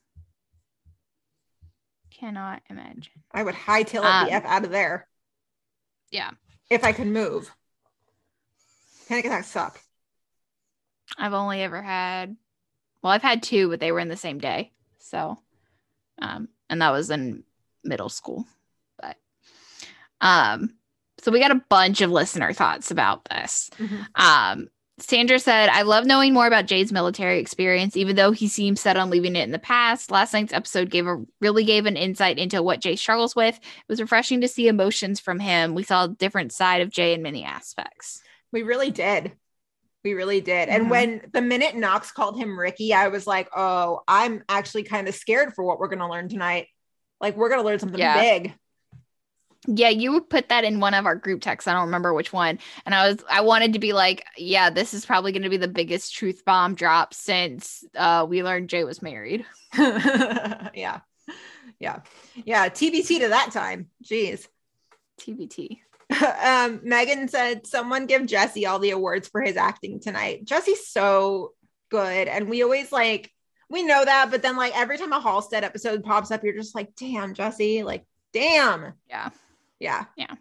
Cannot 2.11 2.61
imagine. 2.69 3.11
I 3.31 3.43
would 3.43 3.55
hightail 3.55 3.99
it 3.99 4.03
the 4.03 4.07
Um, 4.07 4.29
F 4.29 4.45
out 4.45 4.63
of 4.63 4.71
there 4.71 5.07
Yeah. 6.11 6.31
if 6.69 6.85
I 6.85 6.93
could 6.93 7.07
move. 7.07 7.53
Panic 9.09 9.25
attacks 9.25 9.47
suck. 9.47 9.81
I've 11.17 11.33
only 11.33 11.61
ever 11.61 11.81
had, 11.81 12.37
well, 13.01 13.11
I've 13.11 13.21
had 13.21 13.43
two, 13.43 13.69
but 13.69 13.81
they 13.81 13.91
were 13.91 13.99
in 13.99 14.07
the 14.07 14.15
same 14.15 14.39
day. 14.39 14.71
So, 14.99 15.37
um, 16.21 16.47
and 16.69 16.81
that 16.81 16.91
was 16.91 17.09
in 17.11 17.43
middle 17.83 18.09
school. 18.09 18.45
Um, 20.21 20.75
so 21.19 21.31
we 21.31 21.39
got 21.39 21.51
a 21.51 21.63
bunch 21.69 22.01
of 22.01 22.11
listener 22.11 22.53
thoughts 22.53 22.91
about 22.91 23.25
this. 23.29 23.69
Um, 24.15 24.67
Sandra 24.97 25.39
said, 25.39 25.67
I 25.69 25.81
love 25.81 26.05
knowing 26.05 26.33
more 26.33 26.47
about 26.47 26.67
Jay's 26.67 26.91
military 26.91 27.39
experience, 27.39 27.97
even 27.97 28.15
though 28.15 28.31
he 28.31 28.47
seems 28.47 28.79
set 28.79 28.95
on 28.95 29.09
leaving 29.09 29.35
it 29.35 29.43
in 29.43 29.51
the 29.51 29.59
past. 29.59 30.09
Last 30.09 30.31
night's 30.33 30.53
episode 30.53 30.89
gave 30.89 31.05
a 31.05 31.21
really 31.41 31.65
gave 31.65 31.85
an 31.85 31.97
insight 31.97 32.37
into 32.37 32.63
what 32.63 32.79
Jay 32.79 32.95
struggles 32.95 33.35
with. 33.35 33.55
It 33.57 33.89
was 33.89 33.99
refreshing 33.99 34.39
to 34.41 34.47
see 34.47 34.67
emotions 34.69 35.19
from 35.19 35.39
him. 35.39 35.75
We 35.75 35.83
saw 35.83 36.05
a 36.05 36.09
different 36.09 36.53
side 36.53 36.81
of 36.81 36.89
Jay 36.91 37.13
in 37.13 37.21
many 37.21 37.43
aspects. 37.43 38.21
We 38.53 38.63
really 38.63 38.89
did. 38.91 39.33
We 40.05 40.13
really 40.13 40.39
did. 40.39 40.69
And 40.69 40.85
Mhm. 40.85 40.89
when 40.89 41.21
the 41.33 41.41
minute 41.41 41.75
Knox 41.75 42.11
called 42.11 42.37
him 42.37 42.57
Ricky, 42.57 42.93
I 42.93 43.09
was 43.09 43.27
like, 43.27 43.49
oh, 43.55 44.01
I'm 44.07 44.43
actually 44.47 44.83
kind 44.83 45.09
of 45.09 45.15
scared 45.15 45.53
for 45.55 45.65
what 45.65 45.79
we're 45.79 45.87
going 45.89 45.99
to 45.99 46.07
learn 46.07 46.29
tonight. 46.29 46.67
Like, 47.19 47.35
we're 47.35 47.49
going 47.49 47.61
to 47.61 47.65
learn 47.65 47.79
something 47.79 47.99
Yeah. 47.99 48.21
big. 48.21 48.53
Yeah, 49.67 49.89
you 49.89 50.11
would 50.13 50.29
put 50.29 50.49
that 50.49 50.63
in 50.63 50.79
one 50.79 50.93
of 50.93 51.05
our 51.05 51.15
group 51.15 51.41
texts. 51.41 51.67
I 51.67 51.73
don't 51.73 51.85
remember 51.85 52.13
which 52.13 52.31
one. 52.33 52.59
And 52.85 52.93
I 52.93 53.09
was 53.09 53.23
I 53.29 53.41
wanted 53.41 53.73
to 53.73 53.79
be 53.79 53.93
like, 53.93 54.25
yeah, 54.37 54.69
this 54.69 54.93
is 54.93 55.05
probably 55.05 55.31
going 55.31 55.43
to 55.43 55.49
be 55.49 55.57
the 55.57 55.67
biggest 55.67 56.13
truth 56.15 56.43
bomb 56.45 56.75
drop 56.75 57.13
since 57.13 57.83
uh 57.95 58.25
we 58.27 58.43
learned 58.43 58.69
Jay 58.69 58.83
was 58.83 59.01
married. 59.01 59.45
yeah. 59.77 61.01
Yeah. 61.79 61.99
Yeah. 62.35 62.69
TBT 62.69 63.19
to 63.19 63.29
that 63.29 63.51
time. 63.51 63.89
Jeez. 64.03 64.47
TBT. 65.19 65.79
um, 66.43 66.81
Megan 66.83 67.27
said, 67.27 67.65
someone 67.65 68.05
give 68.05 68.25
Jesse 68.25 68.65
all 68.65 68.79
the 68.79 68.91
awards 68.91 69.27
for 69.27 69.41
his 69.41 69.57
acting 69.57 69.99
tonight. 69.99 70.45
Jesse's 70.45 70.87
so 70.87 71.53
good. 71.89 72.27
And 72.27 72.49
we 72.49 72.63
always 72.63 72.91
like, 72.91 73.31
we 73.69 73.83
know 73.83 74.05
that, 74.05 74.29
but 74.29 74.41
then 74.41 74.55
like 74.55 74.77
every 74.77 74.97
time 74.97 75.11
a 75.11 75.19
Halstead 75.19 75.63
episode 75.63 76.03
pops 76.03 76.31
up, 76.31 76.43
you're 76.43 76.53
just 76.53 76.75
like, 76.75 76.95
damn, 76.95 77.33
Jesse, 77.33 77.83
like, 77.83 78.05
damn. 78.31 78.93
Yeah. 79.09 79.29
Yeah. 79.79 80.05
Yeah. 80.15 80.35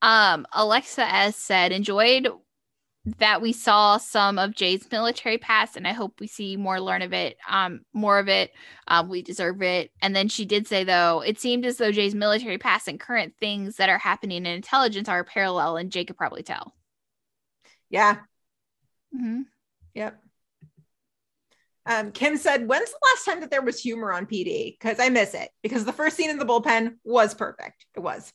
Um, 0.00 0.46
Alexa 0.52 1.02
S 1.02 1.36
said, 1.36 1.72
enjoyed 1.72 2.28
that 3.18 3.40
we 3.40 3.52
saw 3.52 3.96
some 3.96 4.38
of 4.38 4.54
Jay's 4.54 4.86
military 4.90 5.38
past, 5.38 5.76
and 5.76 5.86
I 5.86 5.92
hope 5.92 6.20
we 6.20 6.26
see 6.26 6.56
more 6.56 6.80
learn 6.80 7.02
of 7.02 7.12
it. 7.12 7.36
Um, 7.48 7.80
more 7.92 8.18
of 8.18 8.28
it. 8.28 8.52
Um, 8.86 9.08
we 9.08 9.22
deserve 9.22 9.62
it. 9.62 9.90
And 10.02 10.14
then 10.14 10.28
she 10.28 10.44
did 10.44 10.66
say, 10.66 10.84
though, 10.84 11.22
it 11.22 11.40
seemed 11.40 11.64
as 11.64 11.78
though 11.78 11.90
Jay's 11.90 12.14
military 12.14 12.58
past 12.58 12.86
and 12.86 13.00
current 13.00 13.34
things 13.40 13.76
that 13.76 13.88
are 13.88 13.98
happening 13.98 14.38
in 14.38 14.46
intelligence 14.46 15.08
are 15.08 15.24
parallel, 15.24 15.76
and 15.78 15.90
Jay 15.90 16.04
could 16.04 16.18
probably 16.18 16.42
tell. 16.42 16.74
Yeah. 17.88 18.16
Mm-hmm. 19.14 19.42
Yep. 19.94 20.22
Um, 21.88 22.12
Kim 22.12 22.36
said, 22.36 22.68
when's 22.68 22.90
the 22.90 22.98
last 23.14 23.24
time 23.24 23.40
that 23.40 23.50
there 23.50 23.62
was 23.62 23.80
humor 23.80 24.12
on 24.12 24.26
PD? 24.26 24.78
Because 24.78 25.00
I 25.00 25.08
miss 25.08 25.32
it. 25.32 25.48
Because 25.62 25.86
the 25.86 25.92
first 25.92 26.16
scene 26.16 26.28
in 26.28 26.38
the 26.38 26.44
bullpen 26.44 26.96
was 27.02 27.34
perfect. 27.34 27.86
It 27.96 28.00
was. 28.00 28.32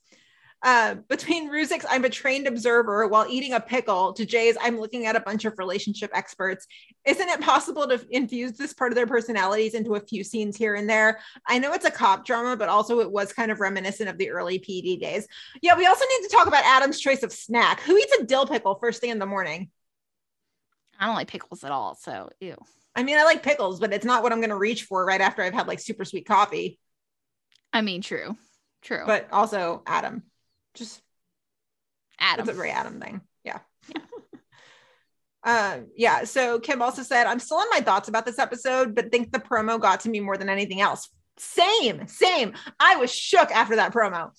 Uh, 0.64 0.96
between 1.10 1.52
Ruzek's 1.52 1.86
I'm 1.90 2.06
a 2.06 2.10
trained 2.10 2.48
observer 2.48 3.06
while 3.08 3.28
eating 3.30 3.52
a 3.52 3.60
pickle 3.60 4.14
to 4.14 4.26
Jay's 4.26 4.56
I'm 4.62 4.80
looking 4.80 5.06
at 5.06 5.18
a 5.18 5.20
bunch 5.20 5.44
of 5.44 5.60
relationship 5.60 6.10
experts. 6.14 6.66
Isn't 7.06 7.28
it 7.28 7.42
possible 7.42 7.86
to 7.90 8.02
infuse 8.10 8.54
this 8.54 8.74
part 8.74 8.94
of 8.94 8.96
their 8.96 9.06
personalities 9.06 9.74
into 9.74 9.96
a 9.96 10.00
few 10.00 10.24
scenes 10.24 10.56
here 10.56 10.76
and 10.76 10.90
there? 10.90 11.20
I 11.46 11.60
know 11.60 11.74
it's 11.74 11.86
a 11.86 11.92
cop 11.92 12.26
drama, 12.26 12.56
but 12.56 12.70
also 12.70 13.02
it 13.02 13.12
was 13.12 13.34
kind 13.34 13.52
of 13.52 13.60
reminiscent 13.60 14.10
of 14.10 14.18
the 14.18 14.30
early 14.30 14.58
PD 14.58 15.00
days. 15.02 15.28
Yeah, 15.62 15.78
we 15.78 15.86
also 15.86 16.06
need 16.06 16.30
to 16.30 16.34
talk 16.34 16.48
about 16.48 16.64
Adam's 16.64 17.00
choice 17.00 17.24
of 17.24 17.34
snack. 17.34 17.82
Who 17.82 17.98
eats 17.98 18.18
a 18.18 18.24
dill 18.24 18.48
pickle 18.48 18.76
first 18.76 19.02
thing 19.02 19.10
in 19.10 19.20
the 19.20 19.26
morning? 19.26 19.70
I 20.98 21.08
don't 21.08 21.16
like 21.16 21.28
pickles 21.28 21.66
at 21.66 21.72
all, 21.72 21.96
so 21.96 22.30
ew. 22.40 22.56
I 22.96 23.04
mean, 23.04 23.18
I 23.18 23.24
like 23.24 23.44
pickles, 23.44 23.80
but 23.80 23.94
it's 23.94 24.06
not 24.06 24.24
what 24.24 24.32
I'm 24.32 24.40
going 24.40 24.50
to 24.50 24.58
reach 24.58 24.84
for 24.84 25.06
right 25.06 25.22
after 25.22 25.42
I've 25.42 25.54
had 25.54 25.68
like 25.68 25.80
super 25.80 26.06
sweet 26.06 26.28
coffee. 26.28 26.80
I 27.72 27.82
mean, 27.82 28.02
true, 28.02 28.38
true. 28.82 29.04
But 29.06 29.30
also, 29.32 29.82
Adam, 29.88 30.24
just 30.76 31.02
Adam, 32.20 32.44
it's 32.44 32.54
a 32.54 32.56
very 32.56 32.70
Adam 32.70 33.00
thing. 33.00 33.22
Yeah. 33.44 33.60
um, 35.44 35.88
yeah. 35.96 36.24
So 36.26 36.60
Kim 36.60 36.82
also 36.82 37.02
said, 37.02 37.26
I'm 37.26 37.40
still 37.40 37.58
on 37.58 37.70
my 37.72 37.82
thoughts 37.82 38.10
about 38.10 38.26
this 38.26 38.38
episode, 38.38 38.94
but 38.94 39.12
think 39.12 39.32
the 39.32 39.40
promo 39.40 39.80
got 39.80 40.02
to 40.02 40.10
me 40.10 40.20
more 40.20 40.38
than 40.38 40.50
anything 40.50 40.82
else. 40.82 41.10
Same, 41.38 42.08
same. 42.08 42.54
I 42.80 42.98
was 42.98 43.14
shook 43.14 43.50
after 43.52 43.76
that 43.78 43.92
promo. 43.92 44.32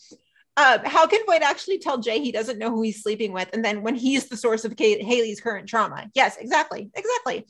Uh, 0.57 0.79
how 0.85 1.07
can 1.09 1.27
Voight 1.27 1.43
actually 1.43 1.79
tell 1.79 1.99
Jay 1.99 2.21
he 2.21 2.31
doesn't 2.31 2.59
know 2.59 2.71
who 2.71 2.83
he's 2.83 3.03
sleeping 3.03 3.33
with? 3.33 3.49
And 3.53 3.65
then 3.65 3.83
when 3.83 3.97
he's 3.97 4.29
the 4.29 4.37
source 4.37 4.65
of 4.65 4.77
Kate, 4.77 5.03
Haley's 5.03 5.41
current 5.41 5.69
trauma? 5.69 6.09
Yes, 6.15 6.37
exactly. 6.37 6.91
Exactly. 6.95 7.47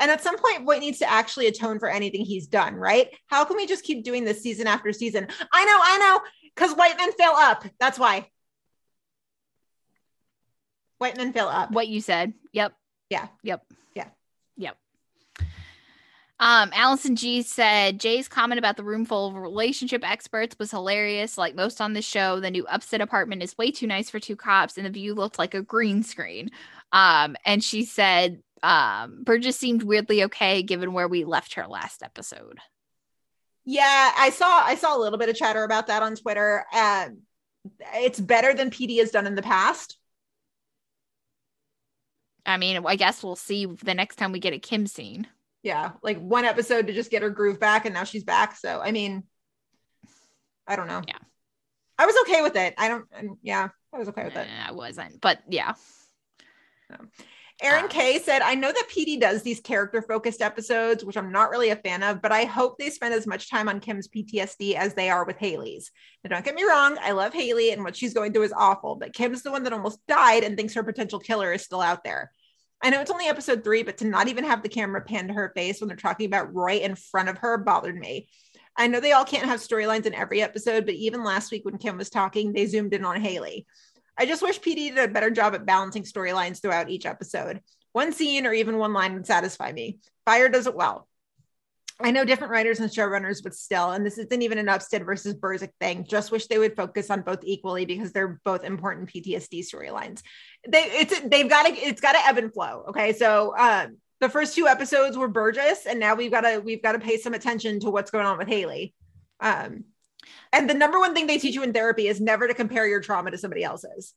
And 0.00 0.10
at 0.10 0.22
some 0.22 0.36
point, 0.38 0.64
Voight 0.64 0.80
needs 0.80 0.98
to 0.98 1.10
actually 1.10 1.46
atone 1.46 1.78
for 1.78 1.88
anything 1.88 2.24
he's 2.24 2.46
done, 2.46 2.74
right? 2.74 3.08
How 3.26 3.44
can 3.44 3.56
we 3.56 3.66
just 3.66 3.84
keep 3.84 4.04
doing 4.04 4.24
this 4.24 4.42
season 4.42 4.66
after 4.66 4.92
season? 4.92 5.28
I 5.52 5.64
know, 5.64 5.78
I 5.82 5.98
know, 5.98 6.20
because 6.54 6.76
white 6.76 6.96
men 6.96 7.12
fail 7.12 7.32
up. 7.34 7.64
That's 7.78 7.98
why. 7.98 8.28
White 10.98 11.16
men 11.16 11.32
fail 11.32 11.46
up. 11.46 11.70
What 11.70 11.88
you 11.88 12.00
said. 12.00 12.32
Yep. 12.52 12.74
Yeah. 13.10 13.28
Yep. 13.42 13.64
Yeah. 13.94 14.08
Yep. 14.56 14.76
Um, 16.40 16.70
Allison 16.74 17.14
G 17.14 17.42
said 17.42 18.00
Jay's 18.00 18.28
comment 18.28 18.58
about 18.58 18.76
the 18.76 18.84
room 18.84 19.04
full 19.04 19.28
of 19.28 19.36
relationship 19.36 20.08
experts 20.08 20.56
was 20.58 20.70
hilarious. 20.70 21.38
Like 21.38 21.54
most 21.54 21.80
on 21.80 21.92
the 21.92 22.02
show, 22.02 22.40
the 22.40 22.50
new 22.50 22.66
upset 22.66 23.00
apartment 23.00 23.42
is 23.42 23.56
way 23.56 23.70
too 23.70 23.86
nice 23.86 24.10
for 24.10 24.18
two 24.18 24.34
cops, 24.34 24.76
and 24.76 24.84
the 24.84 24.90
view 24.90 25.14
looked 25.14 25.38
like 25.38 25.54
a 25.54 25.62
green 25.62 26.02
screen. 26.02 26.50
Um, 26.92 27.36
and 27.44 27.62
she 27.62 27.84
said 27.84 28.42
um, 28.64 29.22
Burgess 29.24 29.58
seemed 29.58 29.82
weirdly 29.82 30.24
okay 30.24 30.62
given 30.62 30.94
where 30.94 31.06
we 31.06 31.24
left 31.24 31.54
her 31.54 31.66
last 31.66 32.02
episode. 32.02 32.58
Yeah, 33.66 34.12
I 34.16 34.30
saw 34.30 34.62
I 34.64 34.74
saw 34.74 34.96
a 34.96 35.00
little 35.00 35.18
bit 35.18 35.28
of 35.28 35.36
chatter 35.36 35.64
about 35.64 35.88
that 35.88 36.02
on 36.02 36.16
Twitter. 36.16 36.64
Um, 36.74 37.18
it's 37.94 38.18
better 38.18 38.54
than 38.54 38.70
PD 38.70 38.98
has 38.98 39.10
done 39.10 39.26
in 39.26 39.34
the 39.34 39.42
past. 39.42 39.98
I 42.46 42.56
mean, 42.56 42.82
I 42.86 42.96
guess 42.96 43.22
we'll 43.22 43.36
see 43.36 43.66
the 43.66 43.94
next 43.94 44.16
time 44.16 44.32
we 44.32 44.38
get 44.38 44.54
a 44.54 44.58
Kim 44.58 44.86
scene. 44.86 45.26
Yeah, 45.62 45.92
like 46.02 46.18
one 46.18 46.44
episode 46.46 46.86
to 46.86 46.94
just 46.94 47.10
get 47.10 47.22
her 47.22 47.30
groove 47.30 47.60
back, 47.60 47.84
and 47.84 47.94
now 47.94 48.04
she's 48.04 48.24
back. 48.24 48.56
So 48.56 48.80
I 48.82 48.92
mean, 48.92 49.24
I 50.66 50.76
don't 50.76 50.88
know. 50.88 51.02
Yeah, 51.06 51.18
I 51.98 52.06
was 52.06 52.16
okay 52.22 52.40
with 52.40 52.56
it. 52.56 52.74
I 52.78 52.88
don't. 52.88 53.06
Yeah, 53.42 53.68
I 53.92 53.98
was 53.98 54.08
okay 54.08 54.24
with 54.24 54.36
it. 54.36 54.46
I 54.66 54.72
wasn't, 54.72 55.20
but 55.20 55.40
yeah. 55.48 55.74
Aaron 57.64 57.86
ah. 57.86 57.88
K 57.88 58.18
said, 58.18 58.42
I 58.42 58.54
know 58.54 58.70
that 58.70 58.90
PD 58.90 59.18
does 59.18 59.42
these 59.42 59.58
character 59.58 60.02
focused 60.02 60.42
episodes, 60.42 61.02
which 61.02 61.16
I'm 61.16 61.32
not 61.32 61.48
really 61.48 61.70
a 61.70 61.76
fan 61.76 62.02
of, 62.02 62.20
but 62.20 62.30
I 62.30 62.44
hope 62.44 62.76
they 62.76 62.90
spend 62.90 63.14
as 63.14 63.26
much 63.26 63.48
time 63.48 63.70
on 63.70 63.80
Kim's 63.80 64.06
PTSD 64.06 64.74
as 64.74 64.92
they 64.92 65.08
are 65.08 65.24
with 65.24 65.38
Haley's. 65.38 65.90
Now, 66.22 66.28
don't 66.28 66.44
get 66.44 66.54
me 66.54 66.62
wrong, 66.62 66.98
I 67.00 67.12
love 67.12 67.32
Haley 67.32 67.72
and 67.72 67.82
what 67.82 67.96
she's 67.96 68.12
going 68.12 68.34
through 68.34 68.42
is 68.42 68.52
awful, 68.54 68.96
but 68.96 69.14
Kim's 69.14 69.42
the 69.42 69.50
one 69.50 69.62
that 69.62 69.72
almost 69.72 69.98
died 70.06 70.44
and 70.44 70.58
thinks 70.58 70.74
her 70.74 70.82
potential 70.82 71.18
killer 71.18 71.54
is 71.54 71.62
still 71.62 71.80
out 71.80 72.04
there. 72.04 72.30
I 72.82 72.90
know 72.90 73.00
it's 73.00 73.10
only 73.10 73.28
episode 73.28 73.64
three, 73.64 73.82
but 73.82 73.96
to 73.98 74.06
not 74.06 74.28
even 74.28 74.44
have 74.44 74.62
the 74.62 74.68
camera 74.68 75.00
pan 75.00 75.28
to 75.28 75.34
her 75.34 75.50
face 75.56 75.80
when 75.80 75.88
they're 75.88 75.96
talking 75.96 76.26
about 76.26 76.54
Roy 76.54 76.80
in 76.80 76.96
front 76.96 77.30
of 77.30 77.38
her 77.38 77.56
bothered 77.56 77.96
me. 77.96 78.28
I 78.76 78.88
know 78.88 79.00
they 79.00 79.12
all 79.12 79.24
can't 79.24 79.46
have 79.46 79.60
storylines 79.60 80.04
in 80.04 80.12
every 80.12 80.42
episode, 80.42 80.84
but 80.84 80.96
even 80.96 81.24
last 81.24 81.50
week 81.50 81.64
when 81.64 81.78
Kim 81.78 81.96
was 81.96 82.10
talking, 82.10 82.52
they 82.52 82.66
zoomed 82.66 82.92
in 82.92 83.06
on 83.06 83.22
Haley. 83.22 83.66
I 84.16 84.26
just 84.26 84.42
wish 84.42 84.60
PD 84.60 84.94
did 84.94 84.98
a 84.98 85.12
better 85.12 85.30
job 85.30 85.54
at 85.54 85.66
balancing 85.66 86.04
storylines 86.04 86.60
throughout 86.60 86.90
each 86.90 87.06
episode. 87.06 87.60
One 87.92 88.12
scene 88.12 88.46
or 88.46 88.52
even 88.52 88.78
one 88.78 88.92
line 88.92 89.14
would 89.14 89.26
satisfy 89.26 89.72
me. 89.72 89.98
Fire 90.24 90.48
does 90.48 90.66
it 90.66 90.74
well. 90.74 91.08
I 92.00 92.10
know 92.10 92.24
different 92.24 92.50
writers 92.50 92.80
and 92.80 92.90
showrunners, 92.90 93.40
but 93.40 93.54
still, 93.54 93.92
and 93.92 94.04
this 94.04 94.18
isn't 94.18 94.42
even 94.42 94.58
an 94.58 94.68
Upstead 94.68 95.04
versus 95.04 95.34
Burzek 95.34 95.70
thing. 95.80 96.04
Just 96.08 96.32
wish 96.32 96.48
they 96.48 96.58
would 96.58 96.74
focus 96.74 97.08
on 97.08 97.22
both 97.22 97.44
equally 97.44 97.86
because 97.86 98.10
they're 98.10 98.40
both 98.44 98.64
important 98.64 99.08
PTSD 99.08 99.60
storylines. 99.60 100.22
They 100.68 100.82
it's 100.82 101.20
they've 101.20 101.48
got 101.48 101.66
to 101.66 101.72
it's 101.72 102.00
got 102.00 102.14
to 102.14 102.26
ebb 102.26 102.38
and 102.38 102.52
flow. 102.52 102.86
Okay, 102.88 103.12
so 103.12 103.56
um, 103.56 103.98
the 104.20 104.28
first 104.28 104.56
two 104.56 104.66
episodes 104.66 105.16
were 105.16 105.28
Burgess, 105.28 105.86
and 105.86 106.00
now 106.00 106.16
we've 106.16 106.32
got 106.32 106.40
to 106.40 106.58
we've 106.58 106.82
got 106.82 106.92
to 106.92 106.98
pay 106.98 107.16
some 107.16 107.32
attention 107.32 107.78
to 107.80 107.90
what's 107.90 108.10
going 108.10 108.26
on 108.26 108.38
with 108.38 108.48
Haley. 108.48 108.92
Um, 109.38 109.84
and 110.52 110.68
the 110.68 110.74
number 110.74 110.98
one 110.98 111.14
thing 111.14 111.26
they 111.26 111.38
teach 111.38 111.54
you 111.54 111.62
in 111.62 111.72
therapy 111.72 112.08
is 112.08 112.20
never 112.20 112.48
to 112.48 112.54
compare 112.54 112.86
your 112.86 113.00
trauma 113.00 113.30
to 113.30 113.38
somebody 113.38 113.64
else's. 113.64 114.14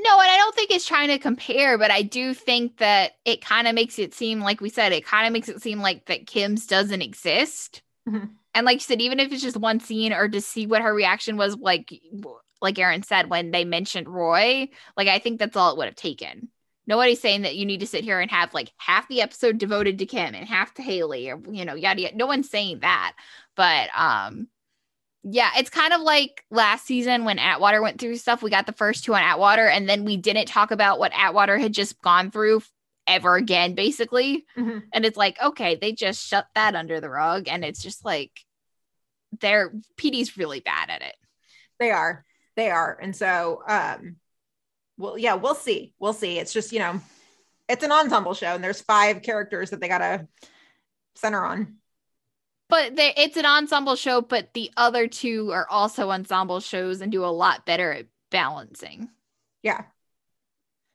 No, 0.00 0.20
and 0.20 0.30
I 0.30 0.36
don't 0.36 0.54
think 0.54 0.70
it's 0.70 0.86
trying 0.86 1.08
to 1.08 1.18
compare, 1.18 1.76
but 1.76 1.90
I 1.90 2.02
do 2.02 2.32
think 2.32 2.78
that 2.78 3.12
it 3.24 3.44
kind 3.44 3.66
of 3.66 3.74
makes 3.74 3.98
it 3.98 4.14
seem 4.14 4.40
like 4.40 4.60
we 4.60 4.68
said, 4.68 4.92
it 4.92 5.04
kind 5.04 5.26
of 5.26 5.32
makes 5.32 5.48
it 5.48 5.60
seem 5.60 5.80
like 5.80 6.06
that 6.06 6.26
Kim's 6.28 6.66
doesn't 6.66 7.02
exist. 7.02 7.82
Mm-hmm. 8.08 8.26
And 8.54 8.64
like 8.64 8.76
you 8.76 8.80
said, 8.80 9.00
even 9.00 9.18
if 9.18 9.32
it's 9.32 9.42
just 9.42 9.56
one 9.56 9.80
scene 9.80 10.12
or 10.12 10.28
to 10.28 10.40
see 10.40 10.66
what 10.66 10.82
her 10.82 10.94
reaction 10.94 11.36
was 11.36 11.56
like 11.56 11.92
like 12.60 12.78
Aaron 12.78 13.02
said 13.02 13.28
when 13.28 13.50
they 13.50 13.64
mentioned 13.64 14.08
Roy, 14.08 14.68
like 14.96 15.08
I 15.08 15.18
think 15.18 15.38
that's 15.38 15.56
all 15.56 15.72
it 15.72 15.78
would 15.78 15.86
have 15.86 15.96
taken. 15.96 16.48
Nobody's 16.86 17.20
saying 17.20 17.42
that 17.42 17.56
you 17.56 17.66
need 17.66 17.80
to 17.80 17.86
sit 17.86 18.04
here 18.04 18.20
and 18.20 18.30
have 18.30 18.54
like 18.54 18.72
half 18.78 19.08
the 19.08 19.20
episode 19.20 19.58
devoted 19.58 19.98
to 19.98 20.06
Kim 20.06 20.34
and 20.34 20.48
half 20.48 20.74
to 20.74 20.82
Haley 20.82 21.28
or 21.28 21.40
you 21.50 21.64
know, 21.64 21.74
yada 21.74 22.00
yada. 22.00 22.16
No 22.16 22.26
one's 22.26 22.48
saying 22.48 22.80
that. 22.80 23.14
But 23.56 23.90
um 23.96 24.46
yeah, 25.24 25.50
it's 25.56 25.70
kind 25.70 25.92
of 25.92 26.00
like 26.00 26.44
last 26.50 26.86
season 26.86 27.24
when 27.24 27.38
Atwater 27.38 27.82
went 27.82 28.00
through 28.00 28.16
stuff. 28.16 28.42
We 28.42 28.50
got 28.50 28.66
the 28.66 28.72
first 28.72 29.04
two 29.04 29.14
on 29.14 29.22
Atwater, 29.22 29.66
and 29.66 29.88
then 29.88 30.04
we 30.04 30.16
didn't 30.16 30.46
talk 30.46 30.70
about 30.70 30.98
what 30.98 31.12
Atwater 31.12 31.58
had 31.58 31.72
just 31.72 32.00
gone 32.00 32.30
through 32.30 32.62
ever 33.06 33.36
again, 33.36 33.74
basically. 33.74 34.46
Mm-hmm. 34.56 34.78
And 34.92 35.04
it's 35.04 35.16
like, 35.16 35.40
okay, 35.42 35.74
they 35.74 35.92
just 35.92 36.24
shut 36.24 36.46
that 36.54 36.74
under 36.74 37.00
the 37.00 37.10
rug, 37.10 37.48
and 37.48 37.64
it's 37.64 37.82
just 37.82 38.04
like 38.04 38.30
they're 39.40 39.72
PD's 39.96 40.36
really 40.36 40.60
bad 40.60 40.88
at 40.90 41.02
it. 41.02 41.14
They 41.78 41.90
are, 41.90 42.24
they 42.56 42.70
are, 42.70 42.98
and 43.00 43.14
so, 43.14 43.62
um, 43.68 44.16
well, 44.96 45.18
yeah, 45.18 45.34
we'll 45.34 45.54
see, 45.54 45.94
we'll 45.98 46.12
see. 46.12 46.38
It's 46.38 46.52
just 46.52 46.72
you 46.72 46.78
know, 46.78 47.00
it's 47.68 47.84
an 47.84 47.92
ensemble 47.92 48.34
show, 48.34 48.54
and 48.54 48.62
there's 48.62 48.80
five 48.80 49.22
characters 49.22 49.70
that 49.70 49.80
they 49.80 49.88
gotta 49.88 50.28
center 51.16 51.44
on. 51.44 51.78
But 52.68 52.96
they, 52.96 53.14
it's 53.16 53.36
an 53.36 53.46
ensemble 53.46 53.96
show, 53.96 54.20
but 54.20 54.52
the 54.52 54.70
other 54.76 55.08
two 55.08 55.50
are 55.52 55.66
also 55.70 56.10
ensemble 56.10 56.60
shows 56.60 57.00
and 57.00 57.10
do 57.10 57.24
a 57.24 57.26
lot 57.26 57.64
better 57.64 57.92
at 57.92 58.06
balancing. 58.30 59.08
Yeah. 59.62 59.84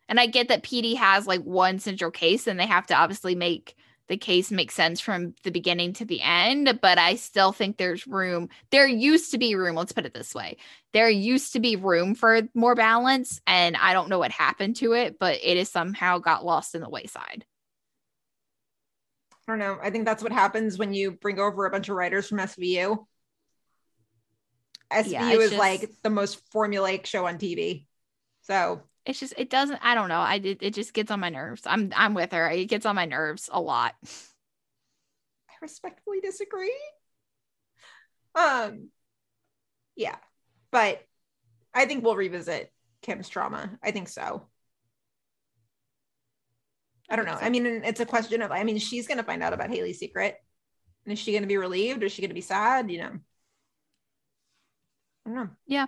And 0.08 0.20
I 0.20 0.28
get 0.28 0.50
that 0.50 0.64
PD 0.64 0.96
has 0.98 1.26
like 1.26 1.42
one 1.42 1.80
central 1.80 2.12
case 2.12 2.46
and 2.46 2.60
they 2.60 2.68
have 2.68 2.88
to 2.88 2.96
obviously 2.96 3.34
make 3.34 3.76
the 4.08 4.18
case 4.18 4.52
make 4.52 4.72
sense 4.72 5.00
from 5.00 5.34
the 5.44 5.52
beginning 5.52 5.94
to 5.94 6.06
the 6.06 6.22
end, 6.22 6.80
but 6.82 6.98
I 6.98 7.16
still 7.16 7.52
think 7.52 7.78
there's 7.78 8.06
room. 8.06 8.50
There 8.70 8.88
used 8.88 9.32
to 9.32 9.38
be 9.38 9.56
room, 9.56 9.76
let's 9.76 9.94
put 9.94 10.06
it 10.06 10.14
this 10.14 10.36
way. 10.36 10.58
There 10.92 11.10
used 11.10 11.54
to 11.54 11.60
be 11.60 11.78
room 11.78 12.14
for 12.14 12.42
more 12.54 12.76
balance, 12.76 13.42
and 13.48 13.78
I 13.78 13.94
don't 13.94 14.10
know 14.10 14.20
what 14.20 14.32
happened 14.32 14.76
to 14.78 14.94
it, 14.94 15.18
but 15.20 15.40
it 15.42 15.58
has 15.58 15.70
somehow 15.70 16.20
got 16.20 16.46
lost 16.46 16.76
in 16.76 16.82
the 16.82 16.90
wayside. 16.90 17.46
I 19.48 19.52
don't 19.52 19.60
know. 19.60 19.78
I 19.82 19.90
think 19.90 20.06
that's 20.06 20.24
what 20.24 20.32
happens 20.32 20.78
when 20.78 20.94
you 20.94 21.12
bring 21.12 21.40
over 21.40 21.66
a 21.66 21.70
bunch 21.72 21.90
of 21.90 21.96
writers 21.96 22.28
from 22.30 22.40
SVU. 22.40 23.06
SVU 24.92 25.12
Yeah, 25.12 25.30
is 25.32 25.50
just- 25.50 25.60
like 25.60 25.90
the 26.04 26.10
most 26.10 26.42
formulaic 26.52 27.06
show 27.06 27.26
on 27.26 27.38
TV. 27.38 27.88
So 28.42 28.84
It's 29.06 29.20
just 29.20 29.34
it 29.38 29.50
doesn't 29.50 29.80
I 29.82 29.96
don't 29.96 30.10
know. 30.10 30.20
I 30.20 30.36
it, 30.36 30.60
it 30.62 30.74
just 30.74 30.94
gets 30.94 31.12
on 31.12 31.20
my 31.20 31.30
nerves. 31.30 31.64
I'm 31.66 31.92
I'm 31.96 32.14
with 32.14 32.32
her. 32.32 32.50
It 32.50 32.66
gets 32.66 32.86
on 32.86 32.96
my 32.96 33.06
nerves 33.06 33.50
a 33.52 33.60
lot. 33.60 33.96
I 34.04 35.54
respectfully 35.62 36.20
disagree. 36.22 36.78
Um, 38.36 38.90
yeah, 39.96 40.16
but 40.72 41.06
I 41.74 41.86
think 41.86 42.04
we'll 42.04 42.16
revisit 42.16 42.72
Kim's 43.02 43.30
trauma. 43.30 43.78
I 43.84 43.92
think 43.92 44.10
so. 44.10 44.48
I 47.10 47.16
don't 47.16 47.26
know. 47.26 47.38
I 47.40 47.50
mean, 47.50 47.66
it's 47.66 48.00
a 48.00 48.06
question 48.06 48.42
of, 48.42 48.52
I 48.52 48.64
mean, 48.64 48.78
she's 48.80 49.08
going 49.08 49.18
to 49.18 49.24
find 49.24 49.44
out 49.44 49.54
about 49.54 49.70
Haley's 49.70 50.00
secret. 50.00 50.38
And 51.06 51.14
is 51.14 51.20
she 51.20 51.32
going 51.32 51.44
to 51.44 51.48
be 51.48 51.58
relieved? 51.58 52.04
Is 52.04 52.12
she 52.12 52.22
going 52.22 52.30
to 52.30 52.36
be 52.36 52.42
sad? 52.42 52.90
You 52.90 53.00
know, 53.00 53.12
I 55.26 55.30
don't 55.30 55.36
know. 55.36 55.50
Yeah. 55.68 55.88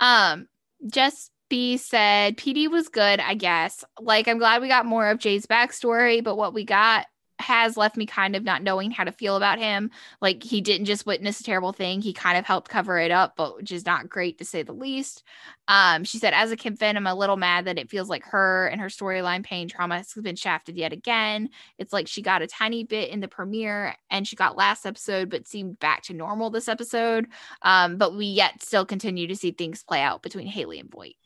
Um, 0.00 0.48
Jess 0.86 1.30
B 1.48 1.76
said 1.76 2.36
PD 2.36 2.68
was 2.68 2.88
good, 2.88 3.20
I 3.20 3.34
guess. 3.34 3.84
Like, 4.00 4.26
I'm 4.26 4.38
glad 4.38 4.60
we 4.60 4.68
got 4.68 4.86
more 4.86 5.08
of 5.08 5.18
Jay's 5.18 5.46
backstory, 5.46 6.22
but 6.22 6.36
what 6.36 6.52
we 6.54 6.64
got 6.64 7.06
has 7.38 7.76
left 7.76 7.96
me 7.96 8.06
kind 8.06 8.36
of 8.36 8.44
not 8.44 8.62
knowing 8.62 8.90
how 8.90 9.04
to 9.04 9.12
feel 9.12 9.36
about 9.36 9.58
him. 9.58 9.90
Like, 10.20 10.42
he 10.42 10.60
didn't 10.60 10.86
just 10.86 11.06
witness 11.06 11.40
a 11.40 11.44
terrible 11.44 11.72
thing, 11.72 12.00
he 12.00 12.12
kind 12.12 12.38
of 12.38 12.44
helped 12.44 12.70
cover 12.70 12.98
it 12.98 13.10
up, 13.10 13.34
but 13.36 13.56
which 13.56 13.72
is 13.72 13.86
not 13.86 14.08
great 14.08 14.38
to 14.38 14.44
say 14.44 14.62
the 14.62 14.72
least. 14.72 15.22
Um, 15.66 16.04
she 16.04 16.18
said, 16.18 16.34
as 16.34 16.50
a 16.52 16.56
Kim 16.56 16.76
fan, 16.76 16.96
I'm 16.96 17.06
a 17.06 17.14
little 17.14 17.36
mad 17.36 17.64
that 17.64 17.78
it 17.78 17.90
feels 17.90 18.08
like 18.08 18.24
her 18.24 18.66
and 18.66 18.80
her 18.80 18.88
storyline 18.88 19.42
pain 19.42 19.68
trauma 19.68 19.96
has 19.96 20.12
been 20.12 20.36
shafted 20.36 20.76
yet 20.76 20.92
again. 20.92 21.48
It's 21.78 21.92
like 21.92 22.06
she 22.06 22.22
got 22.22 22.42
a 22.42 22.46
tiny 22.46 22.84
bit 22.84 23.10
in 23.10 23.20
the 23.20 23.28
premiere 23.28 23.96
and 24.10 24.26
she 24.26 24.36
got 24.36 24.56
last 24.56 24.84
episode, 24.86 25.30
but 25.30 25.46
seemed 25.46 25.78
back 25.78 26.02
to 26.04 26.14
normal 26.14 26.50
this 26.50 26.68
episode. 26.68 27.26
Um, 27.62 27.96
but 27.96 28.14
we 28.14 28.26
yet 28.26 28.62
still 28.62 28.84
continue 28.84 29.26
to 29.28 29.36
see 29.36 29.52
things 29.52 29.82
play 29.82 30.02
out 30.02 30.22
between 30.22 30.46
Haley 30.46 30.80
and 30.80 30.90
Voight. 30.90 31.16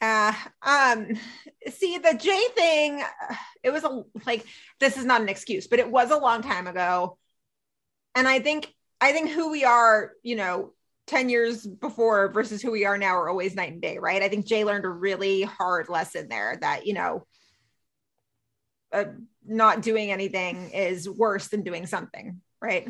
Uh, 0.00 0.32
um, 0.62 1.08
see 1.70 1.98
the 1.98 2.14
J 2.14 2.38
thing, 2.54 3.02
it 3.62 3.70
was 3.70 3.84
a 3.84 4.02
like 4.26 4.44
this 4.78 4.96
is 4.96 5.04
not 5.04 5.22
an 5.22 5.28
excuse, 5.28 5.66
but 5.66 5.78
it 5.78 5.90
was 5.90 6.10
a 6.10 6.18
long 6.18 6.42
time 6.42 6.66
ago. 6.66 7.18
And 8.14 8.28
I 8.28 8.40
think 8.40 8.72
I 9.00 9.12
think 9.12 9.30
who 9.30 9.50
we 9.50 9.64
are, 9.64 10.12
you 10.22 10.36
know, 10.36 10.72
10 11.06 11.28
years 11.28 11.66
before 11.66 12.32
versus 12.32 12.60
who 12.60 12.72
we 12.72 12.84
are 12.84 12.98
now 12.98 13.16
are 13.16 13.28
always 13.28 13.54
night 13.54 13.72
and 13.72 13.82
day, 13.82 13.98
right? 13.98 14.22
I 14.22 14.28
think 14.28 14.46
Jay 14.46 14.64
learned 14.64 14.84
a 14.84 14.90
really 14.90 15.42
hard 15.42 15.88
lesson 15.88 16.28
there 16.28 16.58
that, 16.60 16.86
you 16.86 16.94
know, 16.94 17.26
uh, 18.92 19.04
not 19.46 19.82
doing 19.82 20.10
anything 20.10 20.70
is 20.70 21.08
worse 21.08 21.48
than 21.48 21.62
doing 21.62 21.86
something, 21.86 22.40
right? 22.60 22.88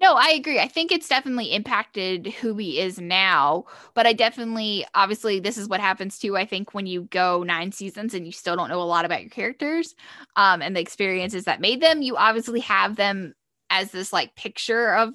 No, 0.00 0.14
I 0.14 0.30
agree. 0.30 0.60
I 0.60 0.68
think 0.68 0.92
it's 0.92 1.08
definitely 1.08 1.52
impacted 1.52 2.28
who 2.28 2.54
he 2.56 2.80
is 2.80 3.00
now, 3.00 3.64
but 3.94 4.06
I 4.06 4.12
definitely, 4.12 4.86
obviously, 4.94 5.40
this 5.40 5.58
is 5.58 5.68
what 5.68 5.80
happens 5.80 6.18
too. 6.18 6.36
I 6.36 6.46
think 6.46 6.72
when 6.72 6.86
you 6.86 7.02
go 7.10 7.42
nine 7.42 7.72
seasons 7.72 8.14
and 8.14 8.24
you 8.24 8.30
still 8.30 8.54
don't 8.54 8.68
know 8.68 8.80
a 8.80 8.84
lot 8.84 9.04
about 9.04 9.22
your 9.22 9.30
characters 9.30 9.96
um, 10.36 10.62
and 10.62 10.76
the 10.76 10.80
experiences 10.80 11.44
that 11.44 11.60
made 11.60 11.80
them, 11.82 12.02
you 12.02 12.16
obviously 12.16 12.60
have 12.60 12.94
them 12.94 13.34
as 13.70 13.90
this 13.90 14.12
like 14.12 14.36
picture 14.36 14.94
of 14.94 15.14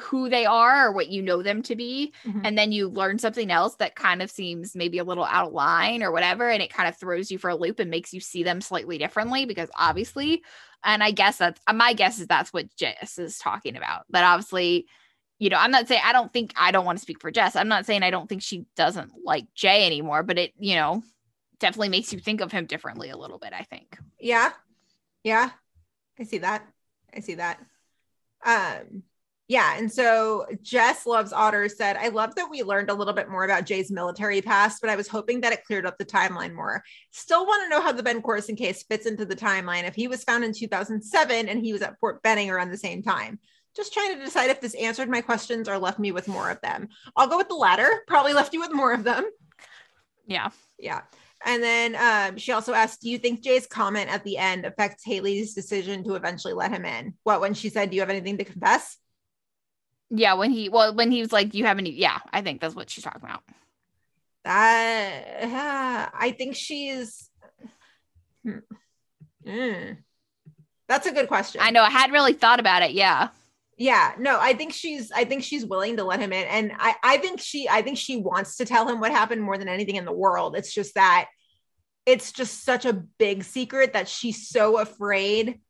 who 0.00 0.28
they 0.28 0.44
are 0.46 0.88
or 0.88 0.92
what 0.92 1.08
you 1.08 1.22
know 1.22 1.42
them 1.42 1.62
to 1.62 1.74
be 1.76 2.12
Mhm. 2.24 2.42
and 2.44 2.56
then 2.58 2.72
you 2.72 2.88
learn 2.88 3.18
something 3.18 3.50
else 3.50 3.76
that 3.76 3.94
kind 3.96 4.22
of 4.22 4.30
seems 4.30 4.74
maybe 4.76 4.98
a 4.98 5.04
little 5.04 5.24
out 5.24 5.46
of 5.48 5.52
line 5.52 6.02
or 6.02 6.12
whatever 6.12 6.48
and 6.50 6.62
it 6.62 6.72
kind 6.72 6.88
of 6.88 6.96
throws 6.96 7.30
you 7.30 7.38
for 7.38 7.50
a 7.50 7.56
loop 7.56 7.78
and 7.78 7.90
makes 7.90 8.12
you 8.12 8.20
see 8.20 8.42
them 8.42 8.60
slightly 8.60 8.98
differently 8.98 9.44
because 9.46 9.68
obviously 9.78 10.42
and 10.84 11.02
i 11.02 11.10
guess 11.10 11.38
that's 11.38 11.60
uh, 11.66 11.72
my 11.72 11.92
guess 11.92 12.18
is 12.20 12.26
that's 12.26 12.52
what 12.52 12.74
jess 12.76 13.18
is 13.18 13.38
talking 13.38 13.76
about 13.76 14.04
but 14.10 14.22
obviously 14.24 14.86
you 15.38 15.48
know 15.50 15.56
i'm 15.58 15.70
not 15.70 15.88
saying 15.88 16.02
i 16.04 16.12
don't 16.12 16.32
think 16.32 16.52
i 16.56 16.70
don't 16.70 16.84
want 16.86 16.98
to 16.98 17.02
speak 17.02 17.20
for 17.20 17.30
jess 17.30 17.56
i'm 17.56 17.68
not 17.68 17.86
saying 17.86 18.02
i 18.02 18.10
don't 18.10 18.28
think 18.28 18.42
she 18.42 18.66
doesn't 18.76 19.12
like 19.24 19.46
jay 19.54 19.86
anymore 19.86 20.22
but 20.22 20.38
it 20.38 20.52
you 20.58 20.74
know 20.74 21.02
definitely 21.58 21.88
makes 21.88 22.12
you 22.12 22.18
think 22.18 22.40
of 22.40 22.52
him 22.52 22.66
differently 22.66 23.08
a 23.10 23.16
little 23.16 23.38
bit 23.38 23.52
i 23.52 23.62
think 23.62 23.98
Yeah. 24.20 24.52
Yeah. 25.24 25.50
I 26.18 26.24
see 26.24 26.38
that. 26.38 26.66
I 27.14 27.20
see 27.20 27.34
that. 27.34 27.58
Um 28.44 29.02
yeah, 29.48 29.78
and 29.78 29.92
so 29.92 30.44
Jess 30.60 31.06
Loves 31.06 31.32
Otter 31.32 31.68
said, 31.68 31.96
I 31.96 32.08
love 32.08 32.34
that 32.34 32.50
we 32.50 32.64
learned 32.64 32.90
a 32.90 32.94
little 32.94 33.12
bit 33.12 33.28
more 33.28 33.44
about 33.44 33.64
Jay's 33.64 33.92
military 33.92 34.42
past, 34.42 34.80
but 34.80 34.90
I 34.90 34.96
was 34.96 35.06
hoping 35.06 35.40
that 35.42 35.52
it 35.52 35.64
cleared 35.64 35.86
up 35.86 35.98
the 35.98 36.04
timeline 36.04 36.52
more. 36.52 36.82
Still 37.12 37.46
want 37.46 37.62
to 37.62 37.68
know 37.68 37.80
how 37.80 37.92
the 37.92 38.02
Ben 38.02 38.22
Corson 38.22 38.56
case 38.56 38.82
fits 38.82 39.06
into 39.06 39.24
the 39.24 39.36
timeline 39.36 39.84
if 39.84 39.94
he 39.94 40.08
was 40.08 40.24
found 40.24 40.42
in 40.42 40.52
2007 40.52 41.48
and 41.48 41.64
he 41.64 41.72
was 41.72 41.82
at 41.82 41.98
Fort 42.00 42.22
Benning 42.24 42.50
around 42.50 42.70
the 42.70 42.76
same 42.76 43.04
time. 43.04 43.38
Just 43.76 43.92
trying 43.92 44.16
to 44.16 44.24
decide 44.24 44.50
if 44.50 44.60
this 44.60 44.74
answered 44.74 45.08
my 45.08 45.20
questions 45.20 45.68
or 45.68 45.78
left 45.78 46.00
me 46.00 46.10
with 46.10 46.26
more 46.26 46.50
of 46.50 46.60
them. 46.62 46.88
I'll 47.14 47.28
go 47.28 47.36
with 47.36 47.48
the 47.48 47.54
latter, 47.54 48.02
probably 48.08 48.32
left 48.32 48.52
you 48.52 48.60
with 48.60 48.72
more 48.72 48.92
of 48.92 49.04
them. 49.04 49.30
Yeah. 50.26 50.50
Yeah. 50.76 51.02
And 51.44 51.62
then 51.62 51.94
um, 51.94 52.38
she 52.38 52.50
also 52.50 52.72
asked, 52.72 53.02
Do 53.02 53.10
you 53.10 53.18
think 53.18 53.42
Jay's 53.42 53.68
comment 53.68 54.10
at 54.10 54.24
the 54.24 54.38
end 54.38 54.64
affects 54.64 55.04
Haley's 55.04 55.54
decision 55.54 56.02
to 56.04 56.16
eventually 56.16 56.54
let 56.54 56.72
him 56.72 56.84
in? 56.84 57.14
What, 57.22 57.40
when 57.40 57.54
she 57.54 57.68
said, 57.68 57.90
Do 57.90 57.96
you 57.96 58.02
have 58.02 58.10
anything 58.10 58.38
to 58.38 58.44
confess? 58.44 58.96
Yeah 60.10 60.34
when 60.34 60.50
he 60.50 60.68
well 60.68 60.94
when 60.94 61.10
he 61.10 61.20
was 61.20 61.32
like 61.32 61.54
you 61.54 61.64
haven't 61.64 61.86
e-" 61.86 61.90
yeah 61.90 62.18
i 62.32 62.40
think 62.40 62.60
that's 62.60 62.74
what 62.74 62.88
she's 62.90 63.04
talking 63.04 63.22
about 63.22 63.42
That 64.44 65.42
uh, 65.42 66.16
I 66.16 66.30
think 66.30 66.54
she's. 66.54 67.28
Hmm. 68.44 68.58
Mm. 69.46 69.96
That's 70.88 71.06
a 71.06 71.12
good 71.12 71.28
question. 71.28 71.60
i 71.64 71.70
know 71.70 71.82
i 71.82 71.90
hadn't 71.90 72.12
really 72.12 72.32
thought 72.32 72.60
about 72.60 72.82
it 72.82 72.92
yeah 72.92 73.28
Yeah, 73.78 74.14
no, 74.18 74.38
I 74.40 74.54
think 74.54 74.72
she's 74.72 75.12
I 75.12 75.24
think 75.26 75.42
she's 75.44 75.66
willing 75.66 75.96
to 75.98 76.04
let 76.04 76.18
him 76.20 76.32
in. 76.32 76.46
And 76.46 76.72
I, 76.78 76.94
I 77.02 77.16
think 77.18 77.40
she 77.40 77.68
I 77.68 77.82
think 77.82 77.98
she 77.98 78.16
wants 78.16 78.56
to 78.56 78.64
tell 78.64 78.88
him 78.88 79.00
what 79.00 79.10
happened 79.12 79.42
more 79.42 79.58
than 79.58 79.68
anything 79.68 79.96
in 79.96 80.06
the 80.06 80.12
world. 80.24 80.56
It's 80.56 80.72
just 80.72 80.94
that 80.94 81.26
it's 82.06 82.32
just 82.32 82.64
such 82.64 82.86
a 82.86 82.92
big 83.18 83.42
secret 83.44 83.92
that 83.92 84.08
she's 84.08 84.48
so 84.48 84.78
afraid 84.78 85.60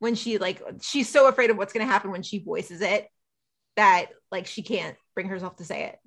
when 0.00 0.14
she 0.16 0.38
like 0.38 0.60
she's 0.80 1.08
so 1.08 1.28
afraid 1.28 1.50
of 1.50 1.56
what's 1.56 1.72
gonna 1.72 1.86
happen 1.86 2.10
when 2.10 2.22
she 2.24 2.38
voices 2.42 2.80
it 2.80 3.06
that 3.76 4.06
like 4.30 4.46
she 4.46 4.62
can't 4.62 4.96
bring 5.14 5.28
herself 5.28 5.56
to 5.56 5.64
say 5.64 5.84
it. 5.84 5.98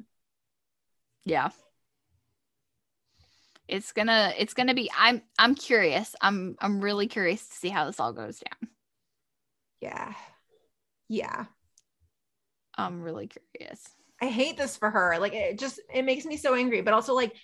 yeah 1.26 1.50
it's 3.68 3.92
gonna 3.94 4.34
it's 4.38 4.53
gonna 4.53 4.74
be 4.76 4.92
i'm 4.98 5.22
i'm 5.40 5.56
curious 5.56 6.16
i'm 6.22 6.56
i'm 6.61 6.82
really 6.82 7.08
curious 7.08 7.48
to 7.48 7.56
see 7.56 7.69
how 7.69 7.85
this 7.85 8.00
all 8.00 8.14
goes 8.14 8.40
down 8.40 8.69
Yeah. 9.82 10.14
Yeah. 11.10 11.45
i'm 12.77 13.02
really 13.02 13.27
curious 13.27 13.90
I 14.22 14.27
hate 14.27 14.56
this 14.56 14.77
for 14.77 14.90
her. 14.90 15.18
Like 15.19 15.34
it 15.34 15.60
just 15.60 15.77
it 15.94 16.03
makes 16.03 16.24
me 16.26 16.38
so 16.38 16.56
angry, 16.56 16.80
but 16.82 16.94
also 16.94 17.14
like 17.14 17.35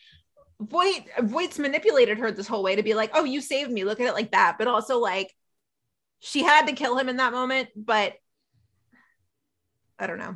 Voight 0.61 1.05
Voight's 1.19 1.59
manipulated 1.59 2.17
her 2.19 2.31
this 2.31 2.47
whole 2.47 2.63
way 2.63 2.77
to 2.77 2.81
be 2.81 2.93
like, 2.93 3.11
oh, 3.13 3.25
you 3.25 3.41
saved 3.41 3.69
me. 3.69 3.83
Look 3.83 3.99
at 3.99 4.07
it 4.07 4.13
like 4.13 4.31
that. 4.31 4.55
But 4.57 4.69
also 4.69 4.97
like 4.97 5.35
she 6.19 6.43
had 6.43 6.67
to 6.67 6.73
kill 6.73 6.97
him 6.97 7.09
in 7.09 7.17
that 7.17 7.33
moment, 7.33 7.67
but 7.75 8.13
I 10.01 10.07
don't 10.07 10.17
know. 10.17 10.35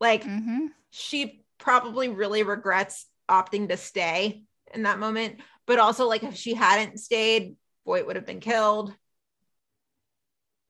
Like 0.00 0.24
mm-hmm. 0.24 0.66
she 0.90 1.44
probably 1.58 2.08
really 2.08 2.42
regrets 2.42 3.06
opting 3.30 3.68
to 3.68 3.76
stay 3.76 4.44
in 4.74 4.84
that 4.84 4.98
moment. 4.98 5.40
But 5.66 5.78
also 5.78 6.08
like 6.08 6.22
if 6.24 6.34
she 6.34 6.54
hadn't 6.54 6.98
stayed, 6.98 7.56
Voight 7.86 8.06
would 8.06 8.16
have 8.16 8.26
been 8.26 8.40
killed. 8.40 8.94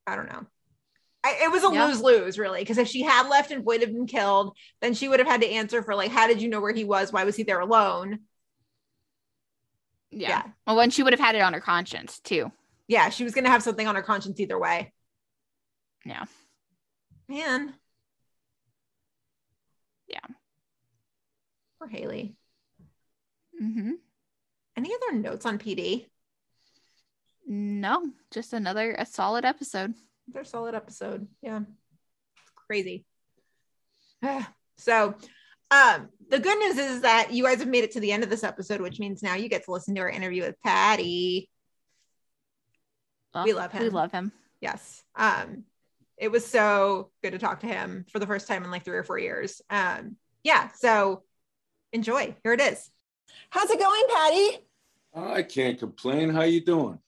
I 0.06 0.16
don't 0.16 0.28
know. 0.28 0.44
I, 1.22 1.38
it 1.44 1.52
was 1.52 1.62
a 1.62 1.70
Yeah. 1.72 1.86
lose 1.86 2.00
lose, 2.02 2.38
really, 2.38 2.60
because 2.60 2.78
if 2.78 2.88
she 2.88 3.02
had 3.02 3.28
left 3.28 3.52
and 3.52 3.62
Voight 3.64 3.80
had 3.80 3.92
been 3.92 4.06
killed, 4.06 4.56
then 4.80 4.94
she 4.94 5.06
would 5.06 5.20
have 5.20 5.28
had 5.28 5.42
to 5.42 5.48
answer 5.48 5.82
for 5.82 5.94
like, 5.94 6.10
how 6.10 6.26
did 6.26 6.42
you 6.42 6.48
know 6.48 6.60
where 6.60 6.72
he 6.74 6.84
was? 6.84 7.12
Why 7.12 7.24
was 7.24 7.36
he 7.36 7.44
there 7.44 7.60
alone? 7.60 8.20
yeah, 10.10 10.42
well 10.66 10.76
when 10.76 10.90
she 10.90 11.02
would 11.04 11.12
have 11.12 11.20
had 11.20 11.36
it 11.36 11.40
on 11.40 11.52
her 11.52 11.60
conscience 11.60 12.18
too 12.20 12.50
Yeah, 12.88 13.10
she 13.10 13.22
was 13.24 13.32
gonna 13.34 13.48
have 13.50 13.62
something 13.62 13.86
on 13.86 13.94
her 13.94 14.02
conscience 14.02 14.40
either 14.40 14.58
way. 14.58 14.92
yeah 16.04 16.24
Man, 17.28 17.74
yeah 20.08 20.26
poor 21.80 21.88
Haley. 21.88 22.36
mm-hmm. 23.60 23.92
Any 24.76 24.90
other 24.94 25.18
notes 25.18 25.46
on 25.46 25.58
PD? 25.58 26.06
no 27.46 28.08
just 28.30 28.52
another 28.52 28.94
a 28.96 29.04
solid 29.04 29.44
episode 29.44 29.92
They're 30.28 30.42
a 30.42 30.46
solid 30.46 30.76
episode. 30.76 31.26
Yeah. 31.42 31.60
Crazy. 32.54 33.04
so 34.76 35.14
um 35.72 36.08
the 36.28 36.38
good 36.38 36.58
news 36.58 36.78
is 36.78 37.00
that 37.00 37.32
you 37.32 37.42
guys 37.42 37.58
have 37.58 37.66
made 37.66 37.82
it 37.82 37.92
to 37.92 38.00
the 38.00 38.12
end 38.12 38.22
of 38.22 38.30
this 38.30 38.44
episode, 38.44 38.80
which 38.80 39.00
means 39.00 39.22
now 39.22 39.34
you 39.34 39.48
get 39.48 39.64
to 39.64 39.72
listen 39.72 39.96
to 39.96 40.00
our 40.02 40.08
interview 40.08 40.42
with 40.42 40.60
Patty. 40.62 41.50
we 43.44 43.52
love 43.52 43.72
him. 43.72 43.82
we 43.82 43.88
love 43.88 44.12
him 44.12 44.30
Yes. 44.60 45.02
Um 45.16 45.64
it 46.16 46.30
was 46.30 46.46
so 46.46 47.10
good 47.22 47.32
to 47.32 47.38
talk 47.38 47.60
to 47.60 47.66
him 47.66 48.04
for 48.12 48.18
the 48.20 48.26
first 48.26 48.46
time 48.46 48.62
in 48.62 48.70
like 48.70 48.84
three 48.84 48.98
or 48.98 49.04
four 49.04 49.18
years. 49.18 49.60
Um 49.70 50.16
yeah, 50.44 50.68
so 50.76 51.24
enjoy. 51.92 52.34
Here 52.42 52.52
it 52.52 52.60
is. 52.60 52.90
How's 53.50 53.70
it 53.70 53.78
going, 53.78 54.02
Patty? 54.12 54.58
I 55.14 55.42
can't 55.42 55.78
complain. 55.78 56.30
How 56.30 56.42
you 56.42 56.64
doing? 56.64 56.98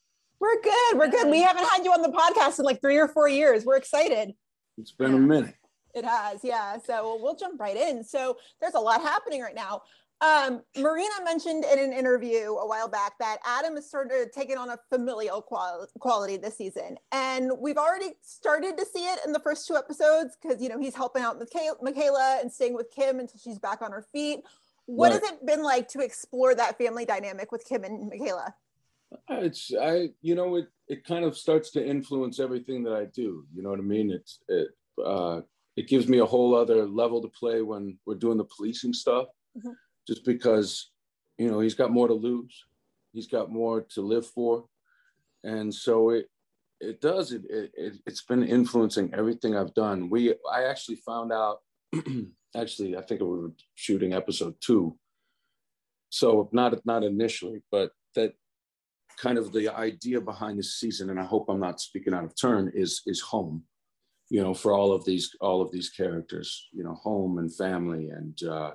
We're 0.40 0.60
good. 0.60 0.98
We're 0.98 1.10
good. 1.10 1.28
We 1.28 1.40
haven't 1.40 1.64
had 1.64 1.84
you 1.84 1.92
on 1.92 2.02
the 2.02 2.08
podcast 2.08 2.58
in 2.58 2.64
like 2.64 2.80
three 2.80 2.98
or 2.98 3.08
four 3.08 3.28
years. 3.28 3.64
We're 3.64 3.76
excited. 3.76 4.34
It's 4.76 4.90
been 4.90 5.14
a 5.14 5.18
minute. 5.18 5.54
It 5.94 6.04
has, 6.04 6.40
yeah. 6.42 6.78
So 6.84 7.18
we'll, 7.22 7.36
jump 7.36 7.60
right 7.60 7.76
in. 7.76 8.02
So 8.02 8.38
there's 8.60 8.74
a 8.74 8.80
lot 8.80 9.02
happening 9.02 9.42
right 9.42 9.54
now. 9.54 9.82
Um, 10.22 10.62
Marina 10.76 11.12
mentioned 11.24 11.64
in 11.64 11.78
an 11.80 11.92
interview 11.92 12.54
a 12.54 12.66
while 12.66 12.88
back 12.88 13.18
that 13.18 13.38
Adam 13.44 13.74
has 13.74 13.92
of 13.92 14.32
taking 14.32 14.56
on 14.56 14.70
a 14.70 14.78
familial 14.88 15.42
qual- 15.42 15.88
quality 15.98 16.36
this 16.36 16.56
season, 16.56 16.96
and 17.10 17.50
we've 17.58 17.76
already 17.76 18.12
started 18.22 18.78
to 18.78 18.86
see 18.86 19.00
it 19.00 19.18
in 19.26 19.32
the 19.32 19.40
first 19.40 19.66
two 19.66 19.74
episodes 19.74 20.36
because 20.40 20.62
you 20.62 20.68
know 20.68 20.78
he's 20.78 20.94
helping 20.94 21.24
out 21.24 21.40
Michaela 21.82 22.38
and 22.40 22.52
staying 22.52 22.74
with 22.74 22.88
Kim 22.94 23.18
until 23.18 23.40
she's 23.42 23.58
back 23.58 23.82
on 23.82 23.90
her 23.90 24.06
feet. 24.12 24.44
What 24.86 25.12
Right. 25.12 25.22
has 25.22 25.32
it 25.32 25.46
been 25.46 25.62
like 25.62 25.88
to 25.88 26.00
explore 26.00 26.54
that 26.54 26.76
family 26.78 27.04
dynamic 27.04 27.52
with 27.52 27.64
Kim 27.64 27.84
and 27.84 28.08
Michaela? 28.08 28.54
It's 29.28 29.70
I, 29.78 30.10
you 30.22 30.34
know, 30.34 30.56
it 30.56 30.68
it 30.88 31.04
kind 31.04 31.24
of 31.24 31.36
starts 31.36 31.70
to 31.72 31.86
influence 31.86 32.40
everything 32.40 32.82
that 32.84 32.94
I 32.94 33.04
do. 33.06 33.46
You 33.54 33.62
know 33.62 33.70
what 33.70 33.78
I 33.78 33.82
mean? 33.82 34.10
It's 34.10 34.40
it 34.48 34.68
uh, 35.04 35.42
it 35.76 35.88
gives 35.88 36.08
me 36.08 36.18
a 36.18 36.26
whole 36.26 36.54
other 36.54 36.86
level 36.86 37.20
to 37.22 37.28
play 37.28 37.62
when 37.62 37.98
we're 38.06 38.14
doing 38.16 38.38
the 38.38 38.44
policing 38.44 38.92
stuff. 38.94 39.28
Mhm. 39.56 39.74
Just 40.06 40.24
because, 40.24 40.90
you 41.38 41.50
know, 41.50 41.60
he's 41.60 41.74
got 41.74 41.90
more 41.92 42.08
to 42.08 42.14
lose, 42.14 42.64
he's 43.12 43.26
got 43.28 43.50
more 43.50 43.82
to 43.82 44.00
live 44.02 44.26
for, 44.26 44.66
and 45.44 45.72
so 45.74 46.10
it 46.10 46.28
it 46.80 47.00
does 47.00 47.32
it, 47.32 47.44
it, 47.48 47.70
it 47.74 47.92
it's 48.06 48.22
been 48.24 48.42
influencing 48.42 49.14
everything 49.14 49.54
I've 49.56 49.74
done. 49.74 50.10
We 50.10 50.34
I 50.50 50.64
actually 50.64 50.96
found 50.96 51.32
out. 51.32 51.60
actually, 52.56 52.96
I 52.96 53.02
think 53.02 53.20
we 53.20 53.26
were 53.26 53.52
shooting 53.74 54.12
episode 54.12 54.54
two. 54.60 54.96
So 56.10 56.48
not 56.52 56.84
not 56.84 57.04
initially, 57.04 57.62
but 57.70 57.90
that 58.14 58.34
kind 59.16 59.38
of 59.38 59.52
the 59.52 59.68
idea 59.68 60.20
behind 60.20 60.58
this 60.58 60.78
season, 60.78 61.10
and 61.10 61.20
I 61.20 61.24
hope 61.24 61.46
I'm 61.48 61.60
not 61.60 61.80
speaking 61.80 62.14
out 62.14 62.24
of 62.24 62.34
turn, 62.40 62.70
is 62.74 63.02
is 63.06 63.20
home. 63.20 63.64
You 64.28 64.42
know, 64.42 64.54
for 64.54 64.72
all 64.72 64.92
of 64.92 65.04
these 65.04 65.34
all 65.40 65.62
of 65.62 65.72
these 65.72 65.90
characters, 65.90 66.68
you 66.72 66.84
know, 66.84 66.94
home 66.94 67.38
and 67.38 67.54
family, 67.54 68.08
and 68.08 68.42
uh, 68.42 68.72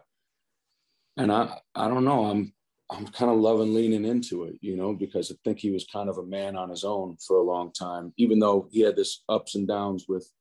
and 1.18 1.32
I 1.32 1.60
I 1.76 1.88
don't 1.88 2.06
know, 2.06 2.26
I'm 2.26 2.54
I'm 2.90 3.08
kind 3.08 3.30
of 3.30 3.38
loving 3.38 3.74
leaning 3.74 4.06
into 4.06 4.46
it, 4.46 4.56
you 4.62 4.78
know, 4.78 4.94
because 4.94 5.32
I 5.32 5.36
think 5.44 5.60
he 5.60 5.72
was 5.72 5.86
kind 5.86 6.10
of 6.10 6.18
a 6.18 6.26
man 6.26 6.56
on 6.56 6.70
his 6.70 6.84
own 6.84 7.18
for 7.26 7.38
a 7.38 7.44
long 7.44 7.74
time, 7.74 8.14
even 8.18 8.40
though 8.40 8.70
he 8.72 8.82
had 8.82 8.96
this 8.96 9.24
ups 9.28 9.56
and 9.56 9.68
downs 9.68 10.06
with 10.08 10.32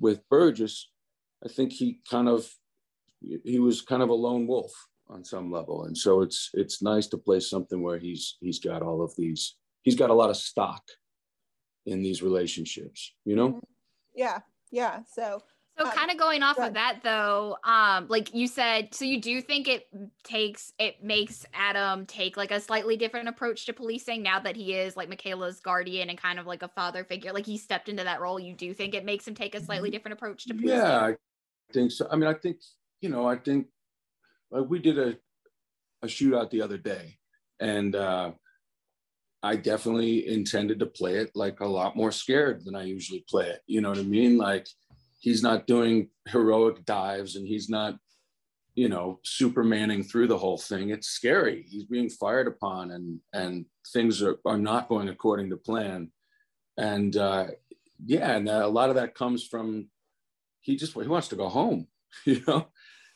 with 0.00 0.28
Burgess. 0.28 0.90
I 1.44 1.48
think 1.48 1.72
he 1.72 2.00
kind 2.10 2.28
of 2.28 2.48
he 3.44 3.58
was 3.58 3.82
kind 3.82 4.02
of 4.02 4.10
a 4.10 4.14
lone 4.14 4.46
wolf 4.46 4.72
on 5.08 5.24
some 5.24 5.50
level 5.50 5.84
and 5.84 5.96
so 5.96 6.20
it's 6.20 6.50
it's 6.52 6.82
nice 6.82 7.06
to 7.08 7.16
play 7.16 7.40
something 7.40 7.82
where 7.82 7.98
he's 7.98 8.36
he's 8.40 8.58
got 8.58 8.82
all 8.82 9.02
of 9.02 9.12
these 9.16 9.56
he's 9.82 9.96
got 9.96 10.10
a 10.10 10.14
lot 10.14 10.28
of 10.28 10.36
stock 10.36 10.82
in 11.86 12.02
these 12.02 12.22
relationships 12.22 13.14
you 13.24 13.34
know 13.34 13.48
mm-hmm. 13.48 13.58
Yeah, 14.18 14.40
yeah. 14.72 15.00
So 15.14 15.42
So 15.78 15.86
uh, 15.86 15.92
kind 15.92 16.10
of 16.10 16.18
going 16.18 16.42
off 16.42 16.58
of 16.58 16.74
that 16.74 17.00
though, 17.04 17.56
um, 17.62 18.06
like 18.08 18.34
you 18.34 18.48
said, 18.48 18.92
so 18.92 19.04
you 19.04 19.20
do 19.20 19.40
think 19.40 19.68
it 19.68 19.88
takes 20.24 20.72
it 20.80 21.04
makes 21.04 21.46
Adam 21.54 22.04
take 22.04 22.36
like 22.36 22.50
a 22.50 22.60
slightly 22.60 22.96
different 22.96 23.28
approach 23.28 23.64
to 23.66 23.72
policing 23.72 24.22
now 24.22 24.40
that 24.40 24.56
he 24.56 24.74
is 24.74 24.96
like 24.96 25.08
Michaela's 25.08 25.60
guardian 25.60 26.10
and 26.10 26.18
kind 26.18 26.40
of 26.40 26.46
like 26.46 26.64
a 26.64 26.68
father 26.68 27.04
figure. 27.04 27.32
Like 27.32 27.46
he 27.46 27.56
stepped 27.56 27.88
into 27.88 28.02
that 28.02 28.20
role. 28.20 28.40
You 28.40 28.54
do 28.54 28.74
think 28.74 28.94
it 28.94 29.04
makes 29.04 29.26
him 29.26 29.36
take 29.36 29.54
a 29.54 29.62
slightly 29.62 29.88
mm-hmm. 29.88 29.94
different 29.94 30.14
approach 30.14 30.46
to 30.46 30.54
policing? 30.54 30.76
yeah 30.76 30.98
I, 30.98 31.14
think 31.72 31.92
so. 31.92 32.08
I 32.10 32.16
mean, 32.16 32.28
I 32.28 32.34
think 32.34 32.58
you 33.00 33.08
know, 33.08 33.26
I 33.26 33.36
think 33.36 33.66
like 34.50 34.68
we 34.68 34.78
did 34.78 34.98
a 34.98 35.16
a 36.02 36.06
shootout 36.06 36.50
the 36.50 36.62
other 36.62 36.78
day, 36.78 37.18
and 37.60 37.94
uh, 37.94 38.32
I 39.42 39.56
definitely 39.56 40.28
intended 40.28 40.78
to 40.80 40.86
play 40.86 41.16
it 41.16 41.30
like 41.34 41.60
a 41.60 41.66
lot 41.66 41.96
more 41.96 42.12
scared 42.12 42.64
than 42.64 42.74
I 42.74 42.84
usually 42.84 43.24
play 43.28 43.48
it. 43.48 43.60
You 43.66 43.80
know 43.80 43.90
what 43.90 43.98
I 43.98 44.02
mean? 44.02 44.38
Like 44.38 44.66
he's 45.20 45.42
not 45.42 45.66
doing 45.66 46.08
heroic 46.28 46.84
dives, 46.84 47.36
and 47.36 47.46
he's 47.46 47.68
not 47.68 47.96
you 48.74 48.88
know 48.88 49.20
supermaning 49.24 50.08
through 50.08 50.28
the 50.28 50.38
whole 50.38 50.58
thing. 50.58 50.90
It's 50.90 51.08
scary. 51.08 51.66
He's 51.68 51.84
being 51.84 52.08
fired 52.08 52.46
upon, 52.46 52.92
and 52.92 53.20
and 53.32 53.66
things 53.92 54.22
are 54.22 54.38
are 54.44 54.58
not 54.58 54.88
going 54.88 55.08
according 55.08 55.50
to 55.50 55.56
plan, 55.56 56.10
and 56.76 57.16
uh, 57.16 57.48
yeah, 58.04 58.36
and 58.36 58.48
a 58.48 58.68
lot 58.68 58.90
of 58.90 58.96
that 58.96 59.14
comes 59.14 59.44
from 59.44 59.88
he 60.68 60.76
just 60.76 60.94
he 60.94 61.08
wants 61.08 61.28
to 61.28 61.36
go 61.36 61.48
home, 61.48 61.86
you 62.24 62.42
know 62.46 62.68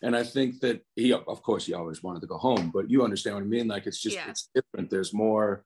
and 0.02 0.16
I 0.16 0.24
think 0.24 0.60
that 0.60 0.84
he, 0.96 1.12
of 1.12 1.42
course, 1.42 1.64
he 1.64 1.74
always 1.74 2.02
wanted 2.02 2.20
to 2.20 2.26
go 2.26 2.36
home, 2.36 2.72
but 2.74 2.90
you 2.90 3.04
understand 3.04 3.36
what 3.36 3.44
I 3.44 3.46
mean. 3.46 3.68
Like 3.68 3.86
it's 3.86 4.00
just 4.00 4.16
Yeah. 4.16 4.28
it's 4.28 4.50
different. 4.52 4.90
There's 4.90 5.14
more. 5.14 5.64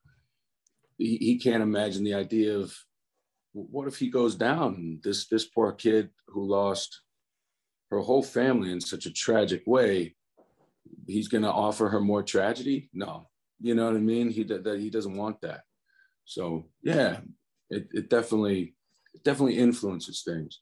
He, 0.99 1.17
he 1.17 1.39
can't 1.39 1.63
imagine 1.63 2.03
the 2.03 2.13
idea 2.13 2.55
of 2.57 2.75
what 3.53 3.87
if 3.87 3.97
he 3.97 4.09
goes 4.09 4.35
down. 4.35 4.99
This 5.03 5.27
this 5.27 5.45
poor 5.45 5.71
kid 5.71 6.11
who 6.27 6.47
lost 6.47 7.01
her 7.89 7.99
whole 7.99 8.21
family 8.23 8.71
in 8.71 8.79
such 8.79 9.07
a 9.07 9.11
tragic 9.13 9.63
way. 9.65 10.15
He's 11.07 11.27
going 11.27 11.43
to 11.43 11.51
offer 11.51 11.89
her 11.89 11.99
more 11.99 12.23
tragedy. 12.23 12.89
No, 12.93 13.29
you 13.59 13.73
know 13.73 13.87
what 13.87 13.95
I 13.95 13.99
mean. 13.99 14.29
He 14.29 14.43
that 14.43 14.79
he 14.79 14.91
doesn't 14.91 15.17
want 15.17 15.41
that. 15.41 15.61
So 16.25 16.69
yeah, 16.83 17.21
it, 17.71 17.87
it 17.91 18.09
definitely 18.11 18.75
it 19.15 19.23
definitely 19.23 19.57
influences 19.57 20.21
things. 20.21 20.61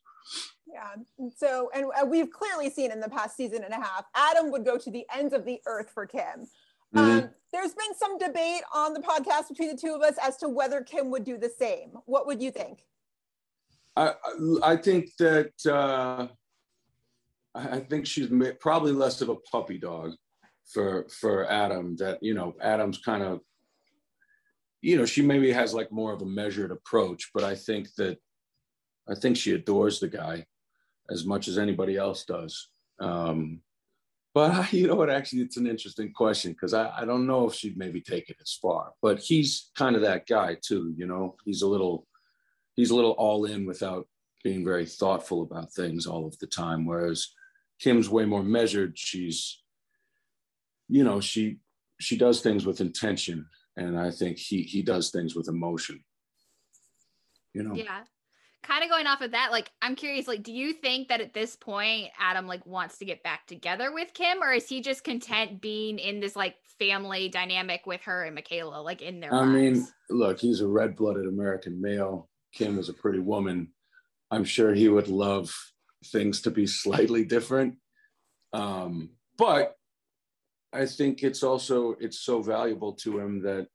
Yeah. 0.76 1.30
So, 1.38 1.70
and 1.74 1.86
uh, 1.86 2.06
we've 2.06 2.30
clearly 2.30 2.70
seen 2.70 2.92
in 2.92 3.00
the 3.00 3.10
past 3.10 3.38
season 3.38 3.64
and 3.64 3.74
a 3.74 3.78
half, 3.78 4.04
Adam 4.14 4.52
would 4.52 4.66
go 4.66 4.78
to 4.78 4.92
the 4.92 5.06
ends 5.16 5.34
of 5.34 5.46
the 5.46 5.62
earth 5.66 5.90
for 5.94 6.06
Kim. 6.06 6.48
Um, 6.94 7.30
there's 7.54 7.74
been 7.74 7.96
some 7.98 8.18
debate 8.18 8.62
on 8.74 8.94
the 8.94 9.00
podcast 9.00 9.48
between 9.48 9.70
the 9.70 9.78
two 9.78 9.94
of 9.96 10.02
us 10.02 10.16
as 10.22 10.36
to 10.38 10.50
whether 10.50 10.82
Kim 10.82 11.12
would 11.12 11.24
do 11.24 11.38
the 11.38 11.50
same. 11.50 11.92
What 12.06 12.28
would 12.28 12.42
you 12.42 12.52
think? 12.52 12.86
I 13.96 14.08
I 14.08 14.74
I 14.74 14.76
think 14.76 15.12
that 15.20 15.54
uh, 15.66 16.28
I 17.54 17.78
I 17.78 17.80
think 17.80 18.06
she's 18.06 18.30
probably 18.60 18.92
less 18.92 19.22
of 19.22 19.30
a 19.30 19.36
puppy 19.36 19.78
dog 19.78 20.12
for 20.74 21.08
for 21.10 21.50
Adam. 21.50 21.96
That 21.96 22.22
you 22.22 22.34
know, 22.34 22.54
Adam's 22.62 22.98
kind 22.98 23.24
of 23.24 23.40
you 24.82 24.98
know 24.98 25.06
she 25.06 25.22
maybe 25.22 25.54
has 25.54 25.74
like 25.74 25.92
more 25.92 26.12
of 26.12 26.22
a 26.22 26.26
measured 26.26 26.72
approach, 26.72 27.32
but 27.34 27.46
I 27.46 27.56
think 27.56 27.94
that 27.96 28.18
I 29.08 29.16
think 29.16 29.38
she 29.38 29.54
adores 29.54 30.02
the 30.02 30.10
guy 30.10 30.46
as 31.10 31.26
much 31.26 31.48
as 31.48 31.58
anybody 31.58 31.98
else 31.98 32.26
does. 32.26 32.70
Um, 33.00 33.62
but 34.34 34.72
you 34.74 34.88
know 34.88 34.96
what? 34.96 35.10
Actually, 35.10 35.42
it's 35.42 35.58
an 35.58 35.68
interesting 35.68 36.12
question 36.12 36.52
because 36.52 36.74
I, 36.74 36.92
I 37.00 37.06
don't 37.06 37.26
know 37.26 37.48
if 37.48 37.56
she'd 37.56 37.78
maybe 37.78 38.02
take 38.02 38.30
it 38.30 38.38
as 38.42 38.54
far. 38.54 38.94
But 39.02 39.20
he's 39.20 39.72
kind 39.76 39.96
of 39.96 40.02
that 40.04 40.28
guy 40.28 40.58
too. 40.62 40.94
You 40.96 41.08
know, 41.08 41.36
he's 41.46 41.62
a 41.62 41.68
little 41.68 42.06
he's 42.76 42.92
a 42.92 42.96
little 42.96 43.12
all 43.12 43.46
in 43.46 43.66
without 43.66 44.08
being 44.44 44.64
very 44.64 44.86
thoughtful 44.86 45.42
about 45.42 45.74
things 45.74 46.06
all 46.06 46.28
of 46.28 46.38
the 46.40 46.48
time. 46.48 46.86
Whereas 46.86 47.30
Kim's 47.80 48.10
way 48.10 48.26
more 48.26 48.44
measured. 48.44 48.98
She's 48.98 49.62
you 50.88 51.04
know 51.04 51.20
she 51.20 51.58
she 52.00 52.18
does 52.18 52.42
things 52.42 52.66
with 52.66 52.82
intention, 52.82 53.48
and 53.78 53.98
I 53.98 54.12
think 54.12 54.38
he 54.38 54.64
he 54.64 54.82
does 54.82 55.10
things 55.10 55.36
with 55.36 55.48
emotion. 55.48 56.04
You 57.54 57.64
know. 57.64 57.74
Yeah. 57.74 58.04
Kind 58.66 58.84
of 58.84 58.90
going 58.90 59.06
off 59.06 59.22
of 59.22 59.32
that, 59.32 59.52
like 59.52 59.72
I'm 59.82 59.96
curious, 59.96 60.28
like, 60.28 60.42
do 60.42 60.52
you 60.52 60.74
think 60.74 61.10
that 61.10 61.22
at 61.22 61.34
this 61.34 61.56
point 61.56 62.10
Adam 62.20 62.48
like 62.48 62.66
wants 62.66 62.98
to 62.98 63.06
get 63.06 63.22
back 63.22 63.46
together 63.46 63.94
with 63.94 64.14
Kim, 64.14 64.42
or 64.42 64.54
is 64.54 64.68
he 64.68 64.82
just 64.82 65.04
content 65.04 65.62
being 65.62 66.00
in 66.00 66.20
this 66.20 66.36
like 66.36 66.56
family 66.80 67.30
dynamic 67.30 67.86
with 67.86 68.02
her 68.02 68.24
and 68.24 68.34
Michaela, 68.34 68.82
like 68.82 69.02
in 69.02 69.20
their 69.20 69.34
I 69.34 69.42
lives? 69.42 69.54
mean, 69.54 69.88
look, 70.10 70.40
he's 70.40 70.62
a 70.62 70.68
red 70.68 70.96
blooded 70.96 71.28
American 71.28 71.80
male. 71.80 72.28
Kim 72.54 72.80
is 72.80 72.90
a 72.90 72.94
pretty 72.94 73.20
woman. 73.20 73.70
I'm 74.32 74.44
sure 74.44 74.74
he 74.74 74.90
would 74.90 75.10
love 75.10 75.56
things 76.08 76.42
to 76.42 76.52
be 76.52 76.66
slightly 76.84 77.24
different. 77.24 77.76
Um, 78.52 79.12
but 79.38 79.76
I 80.74 80.86
think 80.86 81.24
it's 81.24 81.44
also 81.44 81.96
it's 82.00 82.22
so 82.22 82.42
valuable 82.42 82.94
to 82.94 83.20
him 83.20 83.44
that 83.44 83.68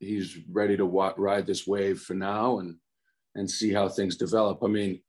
he's 0.00 0.38
ready 0.50 0.76
to 0.76 0.84
wa- 0.84 1.14
ride 1.16 1.46
this 1.46 1.66
wave 1.66 2.00
for 2.00 2.14
now 2.14 2.58
and 2.58 2.76
and 3.34 3.50
see 3.50 3.72
how 3.72 3.88
things 3.88 4.16
develop. 4.16 4.58
I 4.62 4.68
mean, 4.68 5.00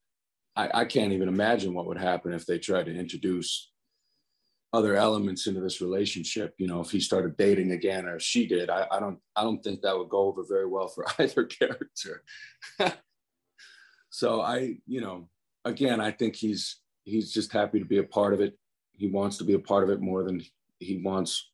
I, 0.55 0.81
I 0.81 0.85
can't 0.85 1.13
even 1.13 1.27
imagine 1.27 1.73
what 1.73 1.87
would 1.87 1.97
happen 1.97 2.33
if 2.33 2.45
they 2.45 2.57
tried 2.57 2.85
to 2.85 2.95
introduce 2.95 3.71
other 4.73 4.95
elements 4.95 5.47
into 5.47 5.61
this 5.61 5.81
relationship. 5.81 6.53
You 6.57 6.67
know, 6.67 6.81
if 6.81 6.91
he 6.91 6.99
started 6.99 7.37
dating 7.37 7.71
again 7.71 8.05
or 8.05 8.19
she 8.19 8.47
did, 8.47 8.69
I, 8.69 8.87
I 8.91 8.99
don't 8.99 9.19
I 9.35 9.43
don't 9.43 9.63
think 9.63 9.81
that 9.81 9.97
would 9.97 10.09
go 10.09 10.27
over 10.27 10.43
very 10.47 10.65
well 10.65 10.87
for 10.87 11.05
either 11.19 11.45
character. 11.45 12.23
so 14.09 14.41
I, 14.41 14.77
you 14.85 15.01
know, 15.01 15.29
again, 15.63 16.01
I 16.01 16.11
think 16.11 16.35
he's 16.35 16.81
he's 17.03 17.31
just 17.31 17.51
happy 17.51 17.79
to 17.79 17.85
be 17.85 17.99
a 17.99 18.03
part 18.03 18.33
of 18.33 18.41
it. 18.41 18.57
He 18.93 19.07
wants 19.07 19.37
to 19.37 19.43
be 19.43 19.53
a 19.53 19.59
part 19.59 19.83
of 19.83 19.89
it 19.89 20.01
more 20.01 20.23
than 20.23 20.41
he 20.79 21.01
wants 21.03 21.51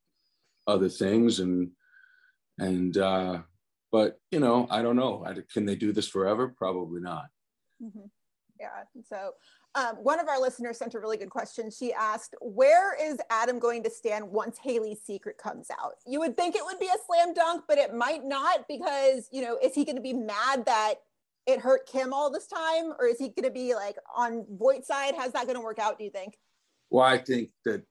other 0.68 0.90
things 0.90 1.40
and 1.40 1.72
and 2.60 2.98
uh 2.98 3.40
but 3.92 4.20
you 4.32 4.40
know 4.40 4.68
i 4.70 4.82
don't 4.82 4.96
know 4.96 5.24
I, 5.26 5.36
can 5.54 5.66
they 5.66 5.76
do 5.76 5.92
this 5.92 6.08
forever 6.08 6.54
probably 6.58 7.02
not 7.02 7.26
Mhm. 7.84 8.10
Yeah. 8.60 8.84
So, 9.10 9.32
um, 9.74 9.96
one 10.04 10.20
of 10.20 10.28
our 10.28 10.40
listeners 10.40 10.78
sent 10.78 10.94
a 10.94 11.00
really 11.00 11.18
good 11.18 11.32
question. 11.32 11.72
She 11.72 11.92
asked, 11.94 12.36
"Where 12.42 12.94
is 12.94 13.18
Adam 13.32 13.58
going 13.58 13.82
to 13.82 13.90
stand 13.90 14.30
once 14.30 14.60
Haley's 14.60 15.02
secret 15.02 15.40
comes 15.40 15.72
out?" 15.72 15.96
You 16.06 16.20
would 16.20 16.38
think 16.38 16.56
it 16.56 16.64
would 16.64 16.78
be 16.78 16.86
a 16.86 16.98
slam 17.08 17.34
dunk, 17.34 17.64
but 17.68 17.80
it 17.80 17.96
might 17.96 18.24
not 18.24 18.68
because 18.68 19.28
you 19.32 19.42
know, 19.42 19.58
is 19.64 19.74
he 19.74 19.84
going 19.84 19.96
to 19.96 20.02
be 20.02 20.14
mad 20.14 20.66
that 20.66 20.96
it 21.48 21.60
hurt 21.60 21.88
Kim 21.88 22.14
all 22.14 22.30
this 22.30 22.46
time, 22.46 22.94
or 23.00 23.08
is 23.08 23.18
he 23.18 23.30
going 23.30 23.46
to 23.46 23.50
be 23.52 23.74
like 23.74 23.98
on 24.16 24.46
Voight's 24.48 24.88
side? 24.88 25.16
How's 25.18 25.32
that 25.32 25.46
going 25.46 25.56
to 25.58 25.64
work 25.64 25.80
out? 25.80 25.98
Do 25.98 26.04
you 26.04 26.12
think? 26.12 26.38
well 26.92 27.06
i 27.06 27.18
think 27.18 27.50
that 27.66 27.82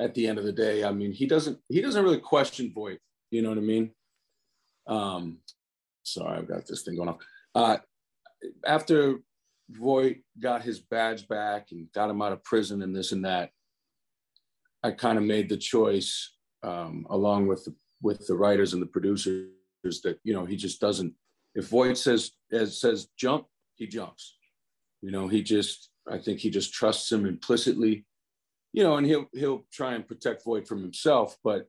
at 0.00 0.14
the 0.14 0.26
end 0.26 0.38
of 0.38 0.44
the 0.44 0.52
day 0.52 0.82
i 0.82 0.90
mean 0.90 1.12
he 1.12 1.26
doesn't 1.26 1.58
he 1.68 1.80
doesn't 1.80 2.02
really 2.02 2.18
question 2.18 2.72
voight 2.74 2.98
you 3.30 3.42
know 3.42 3.50
what 3.50 3.58
i 3.58 3.60
mean 3.60 3.90
um 4.86 5.38
sorry 6.02 6.38
i've 6.38 6.48
got 6.48 6.66
this 6.66 6.82
thing 6.82 6.96
going 6.96 7.08
off. 7.08 7.18
Uh 7.54 7.76
after 8.66 9.18
voight 9.70 10.22
got 10.40 10.62
his 10.62 10.80
badge 10.80 11.28
back 11.28 11.68
and 11.70 11.86
got 11.92 12.10
him 12.10 12.20
out 12.20 12.32
of 12.32 12.42
prison 12.44 12.82
and 12.82 12.94
this 12.94 13.12
and 13.12 13.24
that 13.24 13.50
i 14.82 14.90
kind 14.90 15.16
of 15.16 15.24
made 15.24 15.48
the 15.48 15.56
choice 15.56 16.34
um 16.62 17.06
along 17.10 17.46
with 17.46 17.64
the 17.64 17.74
with 18.02 18.26
the 18.26 18.34
writers 18.34 18.72
and 18.72 18.82
the 18.82 18.86
producers 18.86 19.46
that 20.02 20.18
you 20.24 20.34
know 20.34 20.44
he 20.44 20.56
just 20.56 20.80
doesn't 20.80 21.14
if 21.54 21.68
voight 21.68 21.96
says 21.96 22.32
as 22.52 22.80
says 22.80 23.08
jump 23.16 23.46
he 23.76 23.86
jumps. 23.86 24.36
You 25.00 25.10
know 25.10 25.28
he 25.28 25.42
just 25.42 25.90
i 26.08 26.18
think 26.18 26.38
he 26.38 26.50
just 26.50 26.72
trusts 26.72 27.10
him 27.10 27.26
implicitly. 27.26 28.04
You 28.72 28.84
know 28.84 28.96
and 28.96 29.06
he'll 29.06 29.26
he'll 29.32 29.64
try 29.72 29.94
and 29.94 30.06
protect 30.06 30.44
voight 30.44 30.66
from 30.66 30.82
himself 30.82 31.36
but 31.42 31.68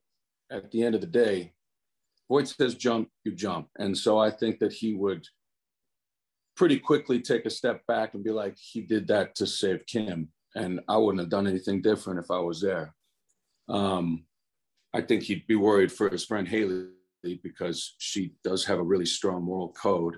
at 0.51 0.71
the 0.71 0.83
end 0.83 0.95
of 0.95 1.01
the 1.01 1.07
day 1.07 1.53
voight 2.33 2.47
says 2.47 2.73
jump 2.73 3.09
you 3.23 3.31
jump. 3.31 3.67
And 3.77 3.95
so 3.95 4.17
i 4.17 4.31
think 4.31 4.57
that 4.59 4.73
he 4.73 4.95
would 4.95 5.23
pretty 6.55 6.79
quickly 6.79 7.19
take 7.21 7.45
a 7.45 7.57
step 7.59 7.85
back 7.87 8.13
and 8.13 8.23
be 8.23 8.31
like 8.31 8.55
he 8.71 8.81
did 8.81 9.07
that 9.07 9.35
to 9.35 9.45
save 9.45 9.85
kim 9.85 10.29
and 10.55 10.79
i 10.93 10.97
wouldn't 10.97 11.23
have 11.23 11.35
done 11.35 11.47
anything 11.47 11.79
different 11.81 12.19
if 12.23 12.29
i 12.31 12.39
was 12.49 12.59
there. 12.59 12.87
Um 13.69 14.25
i 14.97 15.01
think 15.01 15.21
he'd 15.23 15.47
be 15.53 15.67
worried 15.67 15.91
for 15.91 16.09
his 16.09 16.25
friend 16.25 16.47
haley 16.47 17.37
because 17.49 17.79
she 17.99 18.21
does 18.43 18.65
have 18.65 18.79
a 18.79 18.89
really 18.91 19.09
strong 19.17 19.39
moral 19.43 19.71
code 19.87 20.15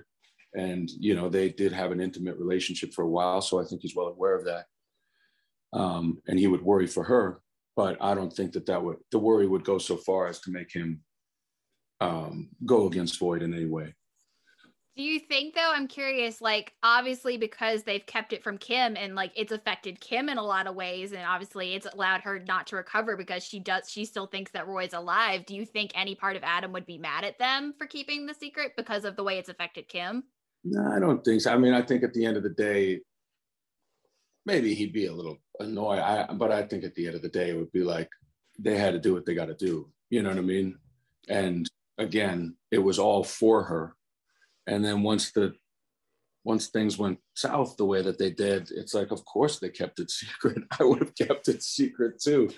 and 0.54 0.84
you 1.06 1.14
know 1.16 1.28
they 1.28 1.48
did 1.62 1.72
have 1.80 1.92
an 1.92 2.00
intimate 2.06 2.36
relationship 2.44 2.90
for 2.94 3.02
a 3.04 3.14
while 3.18 3.40
so 3.42 3.60
i 3.60 3.64
think 3.64 3.82
he's 3.82 3.96
well 3.98 4.14
aware 4.14 4.36
of 4.38 4.44
that. 4.50 4.64
Um, 5.80 6.04
and 6.28 6.38
he 6.38 6.46
would 6.52 6.62
worry 6.70 6.88
for 6.94 7.04
her 7.12 7.24
but 7.80 7.94
i 8.08 8.14
don't 8.14 8.34
think 8.36 8.50
that 8.52 8.66
that 8.66 8.82
would 8.84 8.98
the 9.12 9.18
worry 9.28 9.46
would 9.46 9.70
go 9.72 9.78
so 9.88 9.96
far 10.08 10.22
as 10.28 10.40
to 10.40 10.50
make 10.58 10.72
him 10.80 10.88
um, 12.00 12.50
go 12.64 12.86
against 12.86 13.18
Voight 13.18 13.42
in 13.42 13.54
any 13.54 13.66
way 13.66 13.94
Do 14.96 15.02
you 15.02 15.18
think 15.18 15.54
though? 15.54 15.72
I'm 15.74 15.88
curious. 15.88 16.40
Like, 16.40 16.72
obviously, 16.82 17.36
because 17.36 17.82
they've 17.82 18.04
kept 18.04 18.32
it 18.32 18.42
from 18.42 18.58
Kim, 18.58 18.96
and 18.96 19.14
like 19.14 19.32
it's 19.34 19.52
affected 19.52 20.00
Kim 20.00 20.28
in 20.28 20.38
a 20.38 20.42
lot 20.42 20.66
of 20.66 20.74
ways, 20.74 21.12
and 21.12 21.22
obviously 21.22 21.74
it's 21.74 21.86
allowed 21.86 22.22
her 22.22 22.38
not 22.38 22.66
to 22.68 22.76
recover 22.76 23.16
because 23.16 23.44
she 23.44 23.60
does. 23.60 23.90
She 23.90 24.04
still 24.04 24.26
thinks 24.26 24.52
that 24.52 24.68
Roy's 24.68 24.94
alive. 24.94 25.46
Do 25.46 25.54
you 25.54 25.66
think 25.66 25.92
any 25.94 26.14
part 26.14 26.36
of 26.36 26.42
Adam 26.42 26.72
would 26.72 26.86
be 26.86 26.98
mad 26.98 27.24
at 27.24 27.38
them 27.38 27.74
for 27.78 27.86
keeping 27.86 28.26
the 28.26 28.34
secret 28.34 28.72
because 28.76 29.04
of 29.04 29.16
the 29.16 29.24
way 29.24 29.38
it's 29.38 29.48
affected 29.48 29.88
Kim? 29.88 30.24
no 30.66 30.92
i 30.92 30.98
don't 30.98 31.24
think 31.24 31.40
so 31.40 31.52
i 31.52 31.56
mean 31.56 31.72
i 31.72 31.80
think 31.80 32.02
at 32.02 32.12
the 32.12 32.24
end 32.24 32.36
of 32.36 32.42
the 32.42 32.50
day 32.50 33.00
maybe 34.44 34.74
he'd 34.74 34.92
be 34.92 35.06
a 35.06 35.12
little 35.12 35.38
annoyed 35.60 35.98
I, 35.98 36.26
but 36.32 36.50
i 36.50 36.62
think 36.62 36.84
at 36.84 36.94
the 36.94 37.06
end 37.06 37.16
of 37.16 37.22
the 37.22 37.28
day 37.28 37.50
it 37.50 37.56
would 37.56 37.72
be 37.72 37.82
like 37.82 38.10
they 38.58 38.76
had 38.76 38.92
to 38.92 38.98
do 38.98 39.14
what 39.14 39.24
they 39.24 39.34
got 39.34 39.46
to 39.46 39.54
do 39.54 39.88
you 40.10 40.22
know 40.22 40.30
what 40.30 40.38
i 40.38 40.42
mean 40.42 40.76
and 41.28 41.70
again 41.98 42.56
it 42.70 42.78
was 42.78 42.98
all 42.98 43.24
for 43.24 43.64
her 43.64 43.94
and 44.66 44.84
then 44.84 45.02
once 45.02 45.32
the 45.32 45.54
once 46.46 46.68
things 46.68 46.96
went 46.96 47.18
south 47.34 47.76
the 47.76 47.84
way 47.84 48.00
that 48.00 48.18
they 48.18 48.30
did, 48.30 48.70
it's 48.70 48.94
like, 48.94 49.10
of 49.10 49.24
course 49.24 49.58
they 49.58 49.68
kept 49.68 49.98
it 49.98 50.10
secret. 50.12 50.62
I 50.78 50.84
would 50.84 51.00
have 51.00 51.14
kept 51.14 51.48
it 51.48 51.62
secret 51.62 52.20
too. 52.22 52.50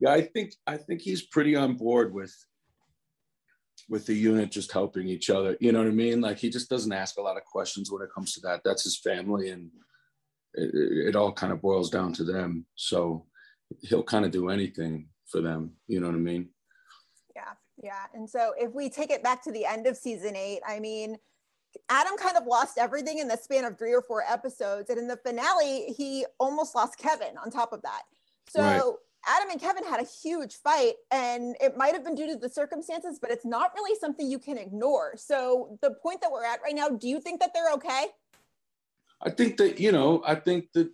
Yeah, 0.00 0.12
I 0.12 0.22
think 0.22 0.54
I 0.66 0.78
think 0.78 1.02
he's 1.02 1.22
pretty 1.22 1.54
on 1.54 1.76
board 1.76 2.12
with 2.12 2.34
with 3.88 4.06
the 4.06 4.14
unit 4.14 4.50
just 4.50 4.72
helping 4.72 5.08
each 5.08 5.28
other. 5.28 5.56
You 5.60 5.72
know 5.72 5.80
what 5.80 5.88
I 5.88 5.92
mean? 5.92 6.20
Like 6.20 6.38
he 6.38 6.48
just 6.48 6.70
doesn't 6.70 6.92
ask 6.92 7.18
a 7.18 7.22
lot 7.22 7.36
of 7.36 7.44
questions 7.44 7.92
when 7.92 8.02
it 8.02 8.12
comes 8.12 8.32
to 8.32 8.40
that. 8.40 8.62
That's 8.64 8.84
his 8.84 8.98
family, 8.98 9.50
and 9.50 9.70
it, 10.54 11.08
it 11.08 11.16
all 11.16 11.32
kind 11.32 11.52
of 11.52 11.60
boils 11.62 11.90
down 11.90 12.14
to 12.14 12.24
them. 12.24 12.66
So 12.74 13.26
he'll 13.82 14.02
kind 14.02 14.24
of 14.24 14.30
do 14.30 14.48
anything 14.48 15.08
for 15.28 15.40
them. 15.40 15.72
You 15.86 16.00
know 16.00 16.06
what 16.06 16.16
I 16.16 16.20
mean? 16.20 16.48
Yeah. 17.82 18.04
And 18.14 18.30
so 18.30 18.52
if 18.56 18.72
we 18.72 18.88
take 18.88 19.10
it 19.10 19.22
back 19.22 19.42
to 19.44 19.52
the 19.52 19.66
end 19.66 19.86
of 19.86 19.96
season 19.96 20.36
eight, 20.36 20.60
I 20.66 20.78
mean, 20.78 21.16
Adam 21.88 22.16
kind 22.16 22.36
of 22.36 22.46
lost 22.46 22.78
everything 22.78 23.18
in 23.18 23.28
the 23.28 23.36
span 23.36 23.64
of 23.64 23.78
three 23.78 23.92
or 23.92 24.02
four 24.02 24.22
episodes. 24.28 24.88
And 24.88 24.98
in 24.98 25.08
the 25.08 25.16
finale, 25.16 25.92
he 25.96 26.24
almost 26.38 26.74
lost 26.74 26.98
Kevin 26.98 27.36
on 27.42 27.50
top 27.50 27.72
of 27.72 27.82
that. 27.82 28.02
So 28.48 28.62
right. 28.62 28.82
Adam 29.26 29.50
and 29.50 29.60
Kevin 29.60 29.84
had 29.84 30.00
a 30.00 30.06
huge 30.22 30.56
fight, 30.56 30.94
and 31.10 31.56
it 31.60 31.76
might 31.76 31.94
have 31.94 32.04
been 32.04 32.14
due 32.14 32.26
to 32.26 32.36
the 32.36 32.48
circumstances, 32.48 33.18
but 33.20 33.30
it's 33.30 33.44
not 33.44 33.72
really 33.74 33.98
something 33.98 34.30
you 34.30 34.38
can 34.38 34.58
ignore. 34.58 35.14
So 35.16 35.78
the 35.80 35.94
point 36.02 36.20
that 36.20 36.30
we're 36.30 36.44
at 36.44 36.60
right 36.62 36.74
now, 36.74 36.88
do 36.88 37.08
you 37.08 37.20
think 37.20 37.40
that 37.40 37.52
they're 37.54 37.72
okay? 37.74 38.06
I 39.22 39.30
think 39.30 39.56
that, 39.58 39.78
you 39.78 39.92
know, 39.92 40.22
I 40.26 40.34
think 40.34 40.72
that 40.74 40.90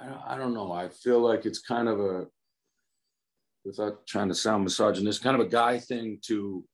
I, 0.00 0.34
I 0.34 0.38
don't 0.38 0.54
know. 0.54 0.72
I 0.72 0.88
feel 0.88 1.20
like 1.20 1.44
it's 1.44 1.58
kind 1.60 1.88
of 1.88 2.00
a 2.00 2.26
without 3.64 4.06
trying 4.06 4.28
to 4.28 4.34
sound 4.34 4.64
misogynist, 4.64 5.22
kind 5.22 5.38
of 5.38 5.46
a 5.46 5.50
guy 5.50 5.78
thing 5.78 6.18
to 6.26 6.64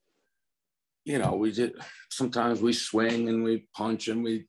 you 1.06 1.18
know, 1.18 1.36
we 1.36 1.52
did 1.52 1.73
sometimes 2.10 2.60
we 2.60 2.73
swing 2.73 3.28
and 3.28 3.44
we 3.44 3.68
punch 3.74 4.08
and 4.08 4.24
we, 4.24 4.44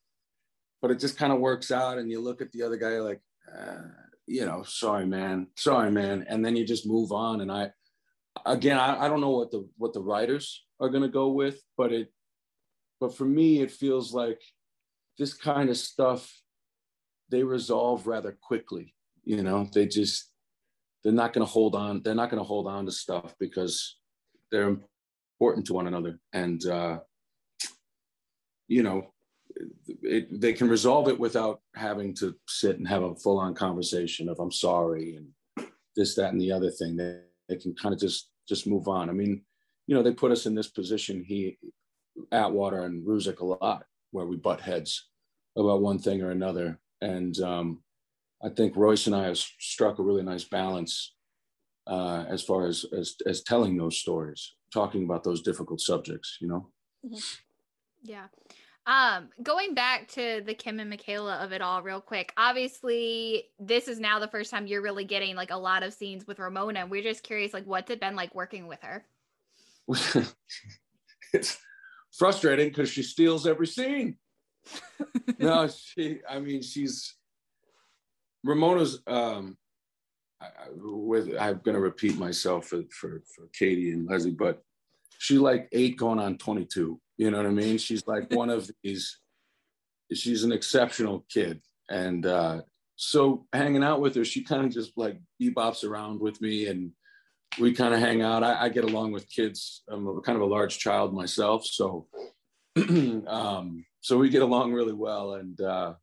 but 0.81 0.89
it 0.89 0.99
just 0.99 1.15
kind 1.15 1.31
of 1.31 1.39
works 1.39 1.71
out. 1.71 1.99
And 1.99 2.11
you 2.11 2.19
look 2.19 2.41
at 2.41 2.51
the 2.51 2.63
other 2.63 2.77
guy 2.77 2.99
like, 2.99 3.21
uh, 3.55 3.83
you 4.25 4.43
know, 4.43 4.63
sorry, 4.63 5.05
man, 5.05 5.47
sorry, 5.55 5.91
man. 5.91 6.25
And 6.27 6.43
then 6.43 6.55
you 6.55 6.65
just 6.65 6.87
move 6.87 7.11
on. 7.11 7.41
And 7.41 7.51
I, 7.51 7.69
again, 8.45 8.77
I, 8.77 9.05
I 9.05 9.07
don't 9.07 9.21
know 9.21 9.29
what 9.29 9.51
the, 9.51 9.69
what 9.77 9.93
the 9.93 10.01
writers 10.01 10.65
are 10.79 10.89
going 10.89 11.03
to 11.03 11.09
go 11.09 11.29
with, 11.29 11.61
but 11.77 11.93
it, 11.93 12.11
but 12.99 13.15
for 13.15 13.25
me, 13.25 13.61
it 13.61 13.69
feels 13.69 14.11
like 14.11 14.41
this 15.19 15.35
kind 15.35 15.69
of 15.69 15.77
stuff, 15.77 16.41
they 17.29 17.43
resolve 17.43 18.07
rather 18.07 18.35
quickly. 18.41 18.95
You 19.23 19.43
know, 19.43 19.69
they 19.71 19.85
just, 19.85 20.31
they're 21.07 21.15
not 21.15 21.31
going 21.31 21.45
to 21.45 21.49
hold 21.49 21.73
on. 21.73 22.01
They're 22.03 22.13
not 22.13 22.29
going 22.29 22.41
to 22.41 22.47
hold 22.47 22.67
on 22.67 22.85
to 22.85 22.91
stuff 22.91 23.33
because 23.39 23.95
they're 24.51 24.75
important 25.39 25.65
to 25.67 25.73
one 25.73 25.87
another. 25.87 26.19
And, 26.33 26.65
uh, 26.65 26.99
you 28.67 28.83
know, 28.83 29.13
it, 30.03 30.41
they 30.41 30.51
can 30.51 30.67
resolve 30.67 31.07
it 31.07 31.17
without 31.17 31.61
having 31.75 32.13
to 32.15 32.35
sit 32.49 32.77
and 32.77 32.85
have 32.89 33.03
a 33.03 33.15
full 33.15 33.39
on 33.39 33.55
conversation 33.55 34.27
of 34.27 34.37
I'm 34.41 34.51
sorry 34.51 35.15
and 35.15 35.69
this, 35.95 36.13
that, 36.15 36.33
and 36.33 36.41
the 36.41 36.51
other 36.51 36.69
thing. 36.69 36.97
They, 36.97 37.21
they 37.47 37.55
can 37.55 37.73
kind 37.73 37.93
of 37.93 38.01
just 38.01 38.29
just 38.45 38.67
move 38.67 38.89
on. 38.89 39.09
I 39.09 39.13
mean, 39.13 39.43
you 39.87 39.95
know, 39.95 40.03
they 40.03 40.11
put 40.11 40.33
us 40.33 40.45
in 40.45 40.55
this 40.55 40.67
position, 40.67 41.23
he, 41.25 41.57
Atwater 42.33 42.83
and 42.83 43.07
Ruzek 43.07 43.39
a 43.39 43.45
lot, 43.45 43.85
where 44.11 44.25
we 44.25 44.35
butt 44.35 44.59
heads 44.59 45.07
about 45.57 45.81
one 45.81 45.99
thing 45.99 46.21
or 46.21 46.31
another. 46.31 46.81
And 46.99 47.39
um, 47.39 47.79
I 48.43 48.49
think 48.49 48.75
Royce 48.75 49.07
and 49.07 49.15
I 49.15 49.25
have 49.25 49.37
struck 49.37 49.99
a 49.99 50.03
really 50.03 50.23
nice 50.23 50.43
balance 50.43 51.15
uh, 51.87 52.25
as 52.27 52.43
far 52.43 52.67
as, 52.67 52.85
as 52.97 53.15
as 53.25 53.41
telling 53.43 53.77
those 53.77 53.97
stories 53.97 54.53
talking 54.71 55.03
about 55.03 55.23
those 55.23 55.41
difficult 55.41 55.79
subjects, 55.81 56.37
you 56.41 56.47
know? 56.47 56.67
Mm-hmm. 57.05 57.17
Yeah. 58.03 58.27
Um, 58.85 59.29
going 59.43 59.73
back 59.73 60.07
to 60.09 60.41
the 60.45 60.53
Kim 60.53 60.79
and 60.79 60.89
Michaela 60.89 61.37
of 61.37 61.51
it 61.51 61.61
all, 61.61 61.81
real 61.81 61.99
quick. 61.99 62.31
Obviously, 62.37 63.49
this 63.59 63.89
is 63.89 63.99
now 63.99 64.19
the 64.19 64.29
first 64.29 64.49
time 64.49 64.65
you're 64.65 64.81
really 64.81 65.03
getting 65.03 65.35
like 65.35 65.51
a 65.51 65.57
lot 65.57 65.83
of 65.83 65.93
scenes 65.93 66.25
with 66.25 66.39
Ramona. 66.39 66.87
We're 66.87 67.03
just 67.03 67.23
curious, 67.23 67.53
like, 67.53 67.65
what's 67.65 67.91
it 67.91 67.99
been 67.99 68.15
like 68.15 68.33
working 68.33 68.67
with 68.67 68.79
her? 68.83 69.05
it's 71.33 71.57
frustrating 72.17 72.69
because 72.69 72.89
she 72.89 73.03
steals 73.03 73.45
every 73.45 73.67
scene. 73.67 74.17
no, 75.37 75.67
she. 75.67 76.19
I 76.29 76.39
mean, 76.39 76.61
she's 76.61 77.13
Ramona's 78.43 79.01
um, 79.07 79.57
I, 80.41 80.47
with 80.75 81.35
I'm 81.39 81.61
going 81.63 81.75
to 81.75 81.81
repeat 81.81 82.17
myself 82.17 82.67
for, 82.67 82.83
for 82.91 83.23
for 83.35 83.47
Katie 83.57 83.91
and 83.91 84.07
Leslie, 84.07 84.31
but 84.31 84.61
she 85.17 85.37
like 85.37 85.67
eight 85.71 85.97
going 85.97 86.19
on 86.19 86.37
22. 86.37 86.99
You 87.17 87.31
know 87.31 87.37
what 87.37 87.45
I 87.47 87.49
mean? 87.49 87.77
She's 87.77 88.05
like 88.07 88.31
one 88.31 88.49
of 88.49 88.69
these. 88.83 89.19
She's 90.13 90.43
an 90.43 90.51
exceptional 90.51 91.25
kid, 91.29 91.61
and 91.89 92.25
uh, 92.25 92.61
so 92.95 93.45
hanging 93.51 93.83
out 93.83 93.99
with 93.99 94.15
her, 94.15 94.23
she 94.23 94.43
kind 94.43 94.65
of 94.65 94.71
just 94.71 94.93
like 94.95 95.19
bebops 95.41 95.83
around 95.83 96.21
with 96.21 96.39
me, 96.39 96.67
and 96.67 96.91
we 97.59 97.73
kind 97.73 97.93
of 97.93 97.99
hang 97.99 98.21
out. 98.21 98.43
I, 98.43 98.65
I, 98.65 98.69
get 98.69 98.85
along 98.85 99.11
with 99.11 99.29
kids. 99.29 99.83
I'm 99.89 100.07
a, 100.07 100.21
kind 100.21 100.37
of 100.37 100.43
a 100.43 100.45
large 100.45 100.79
child 100.79 101.13
myself, 101.13 101.65
so 101.65 102.07
um, 102.77 103.85
so 103.99 104.17
we 104.17 104.29
get 104.29 104.43
along 104.43 104.71
really 104.71 104.93
well, 104.93 105.33
and 105.33 105.59
uh, 105.59 105.95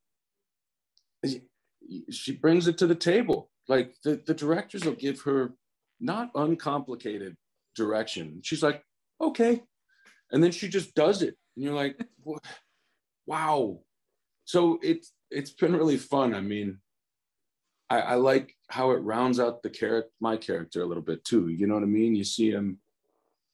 she 2.10 2.32
brings 2.32 2.66
it 2.68 2.78
to 2.78 2.86
the 2.86 2.94
table 2.94 3.50
like 3.68 3.94
the, 4.04 4.20
the 4.26 4.34
directors 4.34 4.84
will 4.84 4.92
give 4.92 5.20
her 5.22 5.54
not 6.00 6.30
uncomplicated 6.34 7.36
direction. 7.74 8.40
She's 8.42 8.62
like, 8.62 8.82
okay. 9.20 9.62
And 10.30 10.42
then 10.42 10.52
she 10.52 10.68
just 10.68 10.94
does 10.94 11.22
it. 11.22 11.36
And 11.56 11.64
you're 11.64 11.74
like, 11.74 11.98
wow. 13.26 13.80
So 14.44 14.78
it's 14.82 15.12
it's 15.30 15.50
been 15.50 15.74
really 15.74 15.96
fun. 15.96 16.34
I 16.34 16.40
mean, 16.40 16.78
I, 17.88 18.00
I 18.00 18.14
like 18.16 18.54
how 18.68 18.90
it 18.90 18.96
rounds 18.96 19.40
out 19.40 19.62
the 19.62 19.70
character, 19.70 20.10
my 20.20 20.36
character 20.36 20.82
a 20.82 20.86
little 20.86 21.02
bit 21.02 21.24
too. 21.24 21.48
You 21.48 21.66
know 21.66 21.74
what 21.74 21.82
I 21.82 21.86
mean? 21.86 22.14
You 22.14 22.24
see 22.24 22.50
him, 22.50 22.78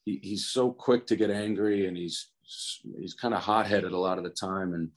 he, 0.04 0.20
he's 0.22 0.46
so 0.46 0.72
quick 0.72 1.06
to 1.06 1.16
get 1.16 1.30
angry 1.30 1.86
and 1.86 1.96
he's 1.96 2.30
he's 2.98 3.14
kind 3.14 3.32
of 3.32 3.42
hot-headed 3.42 3.92
a 3.92 3.98
lot 3.98 4.18
of 4.18 4.24
the 4.24 4.30
time. 4.30 4.74
And 4.74 4.90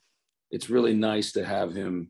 it's 0.50 0.68
really 0.68 0.94
nice 0.94 1.30
to 1.32 1.44
have 1.44 1.72
him 1.72 2.08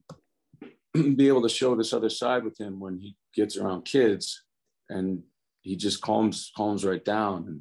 be 1.16 1.28
able 1.28 1.42
to 1.42 1.48
show 1.48 1.74
this 1.74 1.92
other 1.92 2.10
side 2.10 2.44
with 2.44 2.58
him 2.58 2.80
when 2.80 2.98
he 2.98 3.16
gets 3.34 3.56
around 3.56 3.84
kids 3.84 4.42
and 4.88 5.22
he 5.62 5.76
just 5.76 6.00
calms 6.00 6.52
calms 6.56 6.84
right 6.84 7.04
down 7.04 7.46
and 7.48 7.60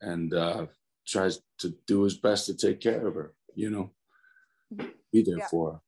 and 0.00 0.34
uh, 0.34 0.66
tries 1.06 1.40
to 1.58 1.74
do 1.86 2.02
his 2.02 2.16
best 2.16 2.46
to 2.46 2.54
take 2.54 2.80
care 2.80 3.06
of 3.06 3.14
her 3.14 3.34
you 3.54 3.70
know 3.70 3.90
be 5.12 5.22
there 5.22 5.38
yeah. 5.38 5.48
for 5.48 5.72
her 5.72 5.80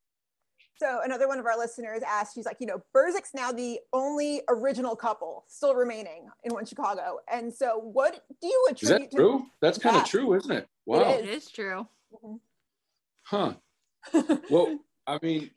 so 0.76 1.00
another 1.04 1.28
one 1.28 1.38
of 1.38 1.46
our 1.46 1.56
listeners 1.56 2.02
asked, 2.06 2.34
she's 2.34 2.44
like, 2.44 2.56
you 2.58 2.66
know, 2.66 2.82
Burzek's 2.94 3.32
now 3.32 3.52
the 3.52 3.78
only 3.92 4.42
original 4.48 4.96
couple 4.96 5.44
still 5.46 5.74
remaining 5.74 6.28
in 6.42 6.52
One 6.52 6.66
Chicago. 6.66 7.20
And 7.32 7.54
so 7.54 7.78
what 7.78 8.20
do 8.40 8.46
you 8.48 8.66
attribute 8.70 9.02
is 9.02 9.10
that 9.10 9.16
true? 9.16 9.46
That's 9.62 9.78
kind 9.78 9.96
of 9.96 10.04
true, 10.04 10.34
isn't 10.34 10.50
it? 10.50 10.68
Wow. 10.84 11.12
It 11.12 11.20
is, 11.20 11.28
it 11.28 11.34
is 11.36 11.50
true. 11.50 11.86
Mm-hmm. 12.12 12.34
Huh. 13.22 13.54
well, 14.50 14.78
I 15.06 15.18
mean, 15.22 15.50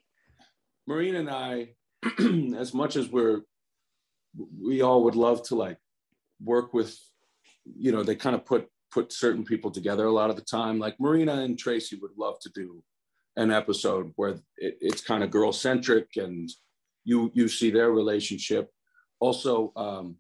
Marina 0.88 1.20
and 1.20 1.30
I, 1.30 1.70
as 2.58 2.74
much 2.74 2.96
as 2.96 3.10
we're, 3.10 3.42
we 4.62 4.82
all 4.82 5.04
would 5.04 5.16
love 5.16 5.44
to 5.48 5.56
like 5.56 5.78
work 6.42 6.74
with, 6.74 6.98
you 7.66 7.92
know, 7.92 8.04
they 8.04 8.16
kind 8.16 8.36
of 8.36 8.46
put 8.46 8.68
put 8.90 9.12
certain 9.12 9.44
people 9.44 9.70
together 9.70 10.06
a 10.06 10.12
lot 10.12 10.30
of 10.30 10.36
the 10.36 10.42
time. 10.42 10.80
Like 10.80 11.00
Marina 11.00 11.42
and 11.42 11.60
Tracy 11.60 11.98
would 12.02 12.18
love 12.18 12.40
to 12.40 12.50
do 12.56 12.82
an 13.36 13.52
episode 13.52 14.12
where 14.16 14.40
it, 14.58 14.78
it's 14.82 15.02
kind 15.02 15.24
of 15.24 15.32
girl 15.32 15.52
centric 15.52 16.08
and 16.16 16.50
you 17.04 17.32
you 17.34 17.48
see 17.48 17.70
their 17.70 17.92
relationship. 17.92 18.70
Also, 19.20 19.72
um, 19.76 20.16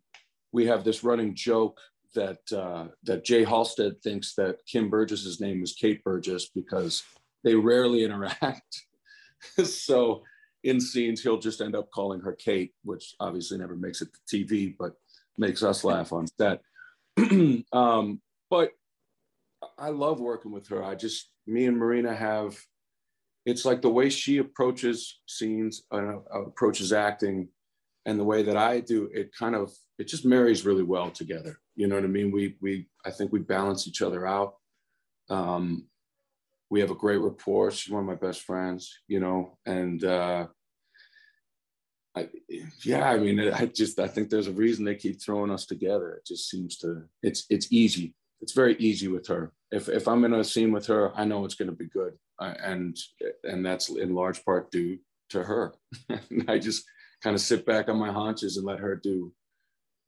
we 0.51 0.65
have 0.65 0.83
this 0.83 1.03
running 1.03 1.35
joke 1.35 1.79
that 2.15 2.39
uh, 2.51 2.87
that 3.03 3.25
Jay 3.25 3.43
Halstead 3.43 4.01
thinks 4.01 4.33
that 4.35 4.57
Kim 4.65 4.89
Burgess's 4.89 5.39
name 5.39 5.61
is 5.63 5.73
Kate 5.73 6.03
Burgess 6.03 6.49
because 6.53 7.03
they 7.43 7.55
rarely 7.55 8.03
interact. 8.03 8.85
so 9.63 10.23
in 10.67 10.81
scenes, 10.81 11.21
he'll 11.21 11.39
just 11.39 11.61
end 11.61 11.75
up 11.75 11.89
calling 11.91 12.19
her 12.19 12.33
Kate, 12.33 12.73
which 12.83 13.15
obviously 13.19 13.57
never 13.57 13.75
makes 13.75 14.01
it 14.01 14.09
to 14.13 14.37
TV, 14.37 14.75
but 14.77 14.93
makes 15.37 15.63
us 15.63 15.83
laugh 15.83 16.11
on 16.11 16.27
set. 16.37 16.61
um, 17.71 18.21
but 18.49 18.71
I 19.77 19.89
love 19.89 20.19
working 20.19 20.51
with 20.51 20.67
her. 20.67 20.83
I 20.83 20.95
just, 20.95 21.31
me 21.45 21.65
and 21.65 21.77
Marina 21.77 22.13
have, 22.13 22.59
it's 23.45 23.63
like 23.63 23.81
the 23.81 23.89
way 23.89 24.09
she 24.09 24.39
approaches 24.39 25.19
scenes, 25.25 25.83
uh, 25.91 26.19
approaches 26.31 26.91
acting, 26.91 27.47
and 28.05 28.19
the 28.19 28.25
way 28.25 28.43
that 28.43 28.57
I 28.57 28.81
do 28.81 29.09
it 29.13 29.33
kind 29.37 29.55
of, 29.55 29.71
it 29.97 30.07
just 30.07 30.25
marries 30.25 30.65
really 30.65 30.83
well 30.83 31.09
together. 31.11 31.59
You 31.75 31.87
know 31.87 31.95
what 31.95 32.03
I 32.03 32.07
mean? 32.07 32.31
We, 32.31 32.57
we, 32.61 32.87
I 33.05 33.11
think 33.11 33.31
we 33.31 33.39
balance 33.39 33.87
each 33.87 34.01
other 34.01 34.27
out. 34.27 34.55
Um, 35.29 35.87
we 36.69 36.81
have 36.81 36.91
a 36.91 36.95
great 36.95 37.21
rapport. 37.21 37.71
She's 37.71 37.91
one 37.91 38.01
of 38.01 38.07
my 38.07 38.15
best 38.15 38.41
friends, 38.41 38.93
you 39.07 39.19
know, 39.19 39.57
and 39.65 40.03
uh, 40.03 40.47
I, 42.15 42.29
yeah, 42.83 43.09
I 43.09 43.17
mean, 43.17 43.39
I 43.39 43.65
just 43.65 43.99
I 43.99 44.07
think 44.07 44.29
there's 44.29 44.47
a 44.47 44.51
reason 44.51 44.85
they 44.85 44.95
keep 44.95 45.21
throwing 45.21 45.51
us 45.51 45.65
together. 45.65 46.13
It 46.13 46.25
just 46.25 46.49
seems 46.49 46.77
to 46.79 47.03
it's 47.21 47.45
it's 47.49 47.71
easy. 47.71 48.15
It's 48.41 48.53
very 48.53 48.75
easy 48.77 49.07
with 49.07 49.27
her. 49.27 49.51
if 49.71 49.89
if 49.89 50.07
I'm 50.07 50.23
in 50.25 50.33
a 50.33 50.43
scene 50.43 50.71
with 50.71 50.87
her, 50.87 51.15
I 51.15 51.25
know 51.25 51.45
it's 51.45 51.55
going 51.55 51.69
to 51.69 51.75
be 51.75 51.87
good, 51.87 52.13
and 52.39 52.97
and 53.43 53.65
that's 53.65 53.89
in 53.89 54.15
large 54.15 54.43
part 54.45 54.71
due 54.71 54.99
to 55.29 55.43
her. 55.43 55.73
I 56.47 56.57
just 56.57 56.83
kind 57.23 57.35
of 57.35 57.41
sit 57.41 57.65
back 57.65 57.89
on 57.89 57.97
my 57.97 58.11
haunches 58.11 58.57
and 58.57 58.65
let 58.65 58.79
her 58.79 58.95
do 58.95 59.33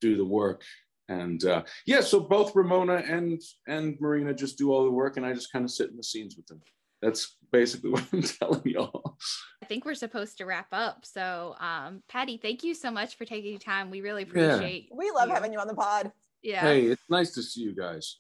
do 0.02 0.16
the 0.18 0.26
work. 0.26 0.64
And 1.10 1.44
uh, 1.44 1.64
yeah, 1.86 2.02
so 2.02 2.20
both 2.20 2.56
Ramona 2.56 3.04
and 3.08 3.42
and 3.68 4.00
Marina 4.00 4.34
just 4.34 4.58
do 4.58 4.72
all 4.72 4.84
the 4.84 4.92
work, 4.92 5.18
and 5.18 5.26
I 5.26 5.34
just 5.34 5.52
kind 5.52 5.66
of 5.66 5.72
sit 5.72 5.90
in 5.90 5.98
the 5.98 6.04
scenes 6.04 6.36
with 6.38 6.46
them. 6.48 6.62
That's 7.02 7.36
basically 7.52 7.90
what 7.92 8.06
I'm 8.12 8.22
telling 8.22 8.62
y'all. 8.66 9.18
I 9.62 9.66
think 9.66 9.86
we're 9.86 9.96
supposed 9.96 10.38
to 10.40 10.46
wrap 10.46 10.68
up. 10.72 11.06
So, 11.06 11.56
um, 11.60 12.04
Patty, 12.10 12.38
thank 12.38 12.64
you 12.64 12.74
so 12.74 12.92
much 12.92 13.16
for 13.18 13.26
taking 13.26 13.58
time. 13.60 13.90
We 13.90 14.02
really 14.02 14.24
Yeah. 14.34 14.56
appreciate. 14.56 14.90
We 14.94 15.12
love 15.12 15.30
you. 15.30 15.34
having 15.34 15.54
you 15.54 15.60
on 15.60 15.68
the 15.68 15.76
pod. 15.76 16.12
Yeah. 16.42 16.62
Hey, 16.62 16.86
it's 16.86 17.02
nice 17.10 17.32
to 17.34 17.44
see 17.44 17.62
you 17.62 17.76
guys. 17.76 18.18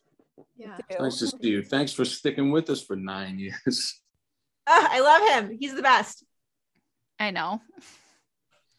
Yeah. 0.57 0.77
It's 0.89 0.99
nice 0.99 1.19
to 1.19 1.27
see 1.27 1.49
you. 1.49 1.63
Thanks 1.63 1.91
for 1.93 2.05
sticking 2.05 2.51
with 2.51 2.69
us 2.69 2.81
for 2.81 2.95
nine 2.95 3.39
years. 3.39 3.99
Ah, 4.71 4.87
I 4.91 4.99
love 4.99 5.49
him. 5.49 5.57
He's 5.59 5.73
the 5.73 5.81
best. 5.81 6.23
I 7.17 7.31
know. 7.31 7.59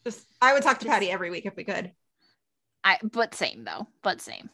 Just 0.05 0.25
I 0.41 0.53
would 0.53 0.63
talk 0.63 0.79
to 0.79 0.85
Patty 0.85 1.11
every 1.11 1.29
week 1.29 1.45
if 1.45 1.57
we 1.57 1.65
could. 1.65 1.91
I 2.81 2.97
but 3.03 3.35
same 3.35 3.65
though. 3.65 3.87
But 4.01 4.21
same. 4.21 4.49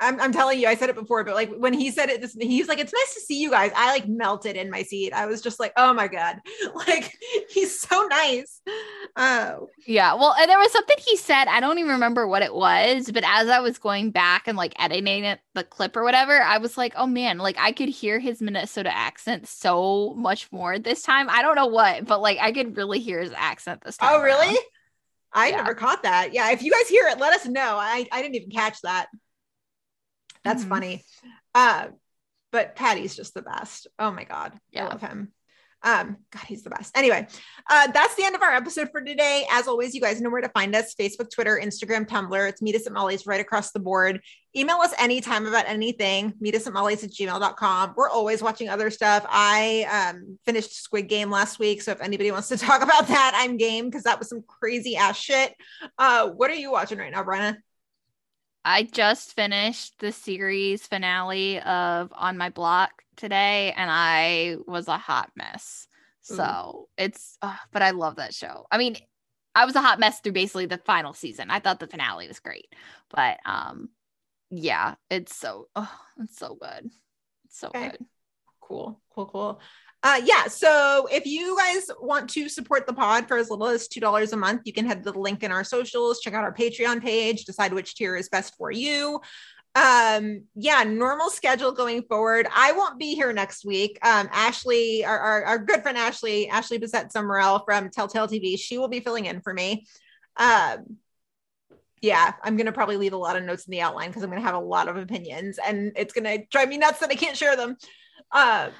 I'm, 0.00 0.20
I'm 0.20 0.32
telling 0.32 0.58
you, 0.58 0.66
I 0.66 0.74
said 0.74 0.88
it 0.88 0.94
before, 0.94 1.24
but 1.24 1.34
like 1.34 1.52
when 1.54 1.72
he 1.74 1.90
said 1.90 2.08
it, 2.08 2.20
this, 2.20 2.34
he's 2.34 2.68
like, 2.68 2.78
it's 2.78 2.92
nice 2.92 3.14
to 3.14 3.20
see 3.20 3.40
you 3.40 3.50
guys. 3.50 3.70
I 3.76 3.92
like 3.92 4.08
melted 4.08 4.56
in 4.56 4.70
my 4.70 4.82
seat. 4.82 5.12
I 5.12 5.26
was 5.26 5.42
just 5.42 5.60
like, 5.60 5.72
oh 5.76 5.92
my 5.92 6.08
God. 6.08 6.36
Like 6.74 7.14
he's 7.50 7.78
so 7.78 8.06
nice. 8.06 8.60
Oh, 9.16 9.68
Yeah, 9.86 10.14
well, 10.14 10.34
and 10.38 10.48
there 10.48 10.58
was 10.58 10.72
something 10.72 10.96
he 10.98 11.16
said. 11.16 11.46
I 11.46 11.60
don't 11.60 11.78
even 11.78 11.92
remember 11.92 12.26
what 12.26 12.42
it 12.42 12.54
was, 12.54 13.10
but 13.12 13.24
as 13.26 13.48
I 13.48 13.60
was 13.60 13.78
going 13.78 14.10
back 14.10 14.48
and 14.48 14.56
like 14.56 14.72
editing 14.78 15.24
it, 15.24 15.40
the 15.54 15.64
clip 15.64 15.96
or 15.96 16.02
whatever, 16.04 16.40
I 16.40 16.58
was 16.58 16.78
like, 16.78 16.94
oh 16.96 17.06
man, 17.06 17.38
like 17.38 17.56
I 17.58 17.72
could 17.72 17.88
hear 17.90 18.18
his 18.18 18.40
Minnesota 18.40 18.94
accent 18.96 19.46
so 19.46 20.14
much 20.16 20.50
more 20.52 20.78
this 20.78 21.02
time. 21.02 21.28
I 21.28 21.42
don't 21.42 21.56
know 21.56 21.66
what, 21.66 22.06
but 22.06 22.22
like 22.22 22.38
I 22.40 22.52
could 22.52 22.76
really 22.76 23.00
hear 23.00 23.20
his 23.20 23.32
accent 23.36 23.82
this 23.84 23.98
time. 23.98 24.10
oh 24.14 24.22
really? 24.22 24.46
around. 24.46 24.58
I 25.32 25.48
Yeah. 25.50 25.56
never 25.56 25.74
caught 25.74 26.02
that. 26.04 26.32
Yeah. 26.32 26.50
If 26.50 26.62
you 26.62 26.72
guys 26.72 26.88
hear 26.88 27.06
it, 27.08 27.18
let 27.18 27.34
us 27.34 27.46
know. 27.46 27.76
I, 27.76 28.06
I 28.10 28.22
didn't 28.22 28.36
even 28.36 28.50
catch 28.50 28.80
that. 28.82 29.06
That's 30.44 30.64
Mhm. 30.64 30.68
funny. 30.68 31.04
Uh, 31.54 31.88
but 32.52 32.74
Patty's 32.74 33.14
just 33.14 33.34
the 33.34 33.42
best. 33.42 33.86
Oh 33.98 34.10
my 34.10 34.24
God. 34.24 34.52
Yeah. 34.70 34.86
I 34.86 34.88
love 34.88 35.00
him. 35.00 35.32
Um, 35.82 36.18
God, 36.30 36.44
he's 36.46 36.62
the 36.62 36.68
best. 36.68 36.94
Anyway, 36.94 37.26
uh, 37.70 37.86
that's 37.90 38.14
the 38.14 38.24
end 38.24 38.34
of 38.34 38.42
our 38.42 38.52
episode 38.52 38.90
for 38.90 39.00
today. 39.00 39.46
As 39.50 39.66
always, 39.66 39.94
you 39.94 40.00
guys 40.02 40.20
know 40.20 40.28
where 40.28 40.42
to 40.42 40.48
find 40.50 40.76
us 40.76 40.94
Facebook, 40.94 41.30
Twitter, 41.30 41.58
Instagram, 41.62 42.06
Tumblr. 42.06 42.48
It's 42.50 42.60
Meet 42.60 42.76
Us 42.76 42.86
at 42.86 42.92
Molly's 42.92 43.26
right 43.26 43.40
across 43.40 43.70
the 43.72 43.80
board. 43.80 44.20
Email 44.54 44.76
us 44.76 44.92
anytime 44.98 45.46
about 45.46 45.66
anything. 45.66 46.34
Meet 46.38 46.56
us 46.56 46.66
at 46.66 46.74
Molly's 46.74 47.02
at 47.02 47.10
gmail.com. 47.12 47.94
We're 47.96 48.10
always 48.10 48.42
watching 48.42 48.68
other 48.68 48.90
stuff. 48.90 49.24
I 49.30 50.12
um, 50.14 50.38
finished 50.44 50.74
Squid 50.74 51.08
Game 51.08 51.30
last 51.30 51.58
week. 51.58 51.80
So 51.80 51.92
if 51.92 52.02
anybody 52.02 52.30
wants 52.30 52.48
to 52.48 52.56
talk 52.58 52.82
about 52.82 53.06
that, 53.08 53.32
I'm 53.34 53.56
game 53.56 53.86
because 53.86 54.02
that 54.02 54.18
was 54.18 54.28
some 54.28 54.42
crazy 54.46 54.96
ass 54.96 55.16
shit. 55.16 55.54
Uh, 55.96 56.28
what 56.28 56.50
are 56.50 56.54
you 56.56 56.70
watching 56.70 56.98
right 56.98 57.10
now, 57.12 57.22
Brenna? 57.22 57.56
I 58.64 58.82
just 58.84 59.34
finished 59.34 59.98
the 59.98 60.12
series 60.12 60.86
finale 60.86 61.60
of 61.60 62.12
On 62.14 62.36
My 62.36 62.50
Block 62.50 62.90
today, 63.16 63.72
and 63.76 63.90
I 63.90 64.56
was 64.66 64.88
a 64.88 64.98
hot 64.98 65.30
mess. 65.34 65.88
So 66.20 66.88
it's, 66.98 67.38
uh, 67.42 67.56
but 67.72 67.82
I 67.82 67.90
love 67.90 68.16
that 68.16 68.34
show. 68.34 68.66
I 68.70 68.78
mean, 68.78 68.96
I 69.54 69.64
was 69.64 69.74
a 69.76 69.80
hot 69.80 69.98
mess 69.98 70.20
through 70.20 70.32
basically 70.32 70.66
the 70.66 70.78
final 70.78 71.12
season. 71.14 71.50
I 71.50 71.58
thought 71.60 71.80
the 71.80 71.86
finale 71.86 72.28
was 72.28 72.40
great, 72.40 72.74
but 73.10 73.38
um, 73.46 73.88
yeah, 74.50 74.96
it's 75.10 75.34
so, 75.34 75.68
oh, 75.74 75.92
it's 76.20 76.38
so 76.38 76.56
good. 76.60 76.90
It's 77.46 77.58
so 77.58 77.68
Okay. 77.74 77.90
good. 77.90 78.06
Cool, 78.60 79.00
cool, 79.10 79.26
cool. 79.26 79.60
Uh, 80.02 80.20
yeah. 80.24 80.46
So 80.46 81.08
if 81.12 81.26
you 81.26 81.56
guys 81.58 81.90
want 82.00 82.30
to 82.30 82.48
support 82.48 82.86
the 82.86 82.92
pod 82.92 83.28
for 83.28 83.36
as 83.36 83.50
little 83.50 83.66
as 83.66 83.86
two 83.86 84.00
dollars 84.00 84.32
a 84.32 84.36
month, 84.36 84.62
you 84.64 84.72
can 84.72 84.86
head 84.86 85.04
to 85.04 85.12
the 85.12 85.18
link 85.18 85.42
in 85.42 85.52
our 85.52 85.64
socials, 85.64 86.20
check 86.20 86.32
out 86.32 86.44
our 86.44 86.54
Patreon 86.54 87.02
page, 87.02 87.44
decide 87.44 87.72
which 87.74 87.94
tier 87.94 88.16
is 88.16 88.28
best 88.28 88.56
for 88.56 88.70
you. 88.70 89.20
Um, 89.74 90.44
yeah, 90.56 90.82
normal 90.82 91.30
schedule 91.30 91.70
going 91.70 92.02
forward. 92.02 92.48
I 92.54 92.72
won't 92.72 92.98
be 92.98 93.14
here 93.14 93.32
next 93.32 93.64
week. 93.64 93.98
Um, 94.02 94.28
Ashley, 94.32 95.04
our, 95.04 95.18
our, 95.18 95.44
our 95.44 95.58
good 95.58 95.82
friend 95.82 95.96
Ashley, 95.96 96.48
Ashley 96.48 96.78
Bissette 96.78 97.12
Sumerel 97.12 97.64
from 97.64 97.88
Telltale 97.90 98.26
TV, 98.26 98.58
she 98.58 98.78
will 98.78 98.88
be 98.88 99.00
filling 99.00 99.26
in 99.26 99.40
for 99.40 99.54
me. 99.54 99.86
Um, 100.36 100.96
yeah, 102.00 102.32
I'm 102.42 102.56
gonna 102.56 102.72
probably 102.72 102.96
leave 102.96 103.12
a 103.12 103.18
lot 103.18 103.36
of 103.36 103.44
notes 103.44 103.66
in 103.66 103.72
the 103.72 103.82
outline 103.82 104.08
because 104.08 104.22
I'm 104.22 104.30
gonna 104.30 104.40
have 104.40 104.54
a 104.54 104.58
lot 104.58 104.88
of 104.88 104.96
opinions, 104.96 105.58
and 105.64 105.92
it's 105.96 106.14
gonna 106.14 106.38
drive 106.50 106.68
me 106.68 106.78
nuts 106.78 107.00
that 107.00 107.10
I 107.10 107.14
can't 107.14 107.36
share 107.36 107.56
them. 107.56 107.76
Uh, 108.32 108.70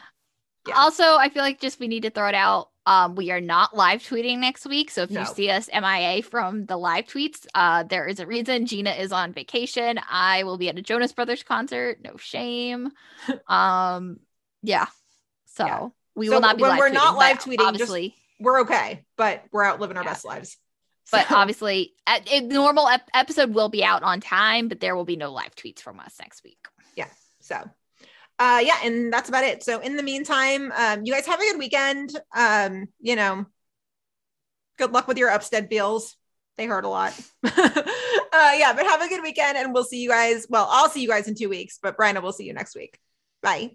Also, 0.74 1.02
I 1.16 1.28
feel 1.30 1.42
like 1.42 1.60
just 1.60 1.80
we 1.80 1.88
need 1.88 2.02
to 2.02 2.10
throw 2.10 2.28
it 2.28 2.34
out. 2.34 2.68
Um, 2.86 3.14
we 3.14 3.30
are 3.30 3.40
not 3.40 3.76
live 3.76 4.02
tweeting 4.02 4.38
next 4.38 4.66
week. 4.66 4.90
So 4.90 5.02
if 5.02 5.10
No. 5.10 5.20
you 5.20 5.26
see 5.26 5.50
us 5.50 5.68
MIA 5.72 6.22
from 6.22 6.66
the 6.66 6.76
live 6.76 7.06
tweets, 7.06 7.46
uh, 7.54 7.82
there 7.84 8.06
is 8.06 8.20
a 8.20 8.26
reason. 8.26 8.66
Gina 8.66 8.90
is 8.90 9.12
on 9.12 9.32
vacation. 9.32 10.00
I 10.10 10.42
will 10.44 10.58
be 10.58 10.68
at 10.68 10.78
a 10.78 10.82
Jonas 10.82 11.12
Brothers 11.12 11.42
concert. 11.42 11.98
No 12.02 12.16
shame. 12.16 12.90
um, 13.46 14.18
yeah. 14.62 14.86
So 15.46 15.92
we 16.14 16.26
So 16.26 16.34
will 16.34 16.40
not 16.40 16.56
be 16.56 16.62
when 16.62 16.70
live 16.72 16.78
we're 16.78 16.90
tweeting, 16.90 16.94
not 16.94 17.16
live 17.16 17.38
tweeting, 17.38 17.60
Obviously, 17.60 18.08
just, 18.10 18.20
we're 18.40 18.60
okay, 18.62 19.04
but 19.16 19.44
we're 19.52 19.64
out 19.64 19.80
living 19.80 19.96
our 19.96 20.04
best 20.04 20.24
lives. 20.24 20.56
but 21.12 21.30
obviously, 21.32 21.92
a 22.06 22.40
normal 22.40 22.88
ep- 22.88 23.08
episode 23.14 23.54
will 23.54 23.68
be 23.68 23.84
out 23.84 24.02
on 24.02 24.20
time, 24.20 24.68
but 24.68 24.80
there 24.80 24.96
will 24.96 25.04
be 25.04 25.16
no 25.16 25.32
live 25.32 25.54
tweets 25.54 25.80
from 25.80 26.00
us 26.00 26.14
next 26.20 26.42
week. 26.44 26.58
yeah 26.96 27.08
so 27.40 27.62
uh 28.40 28.60
yeah 28.64 28.78
and 28.82 29.12
that's 29.12 29.28
about 29.28 29.44
it. 29.44 29.62
So 29.62 29.78
in 29.80 29.96
the 29.96 30.02
meantime 30.02 30.72
um 30.72 31.04
you 31.04 31.12
guys 31.12 31.26
have 31.26 31.40
a 31.40 31.44
good 31.44 31.58
weekend. 31.58 32.10
Um 32.34 32.88
you 32.98 33.14
know 33.14 33.46
good 34.78 34.92
luck 34.92 35.06
with 35.06 35.18
your 35.18 35.30
upstead 35.30 35.68
bills. 35.68 36.16
They 36.56 36.66
hurt 36.66 36.84
a 36.84 36.88
lot. 36.88 37.18
Uh 38.32 38.52
yeah 38.54 38.72
but 38.72 38.86
have 38.86 39.02
a 39.02 39.08
good 39.08 39.22
weekend 39.22 39.58
and 39.58 39.74
we'll 39.74 39.84
see 39.84 40.00
you 40.00 40.08
guys. 40.08 40.46
Well 40.48 40.66
i'll 40.70 40.88
see 40.88 41.02
you 41.02 41.08
guys 41.08 41.26
in 41.28 41.34
two 41.34 41.48
weeks 41.48 41.78
but 41.82 41.96
Brenna 41.96 42.22
will 42.22 42.32
see 42.32 42.44
you 42.44 42.54
next 42.54 42.76
week. 42.76 42.98
Bye 43.42 43.72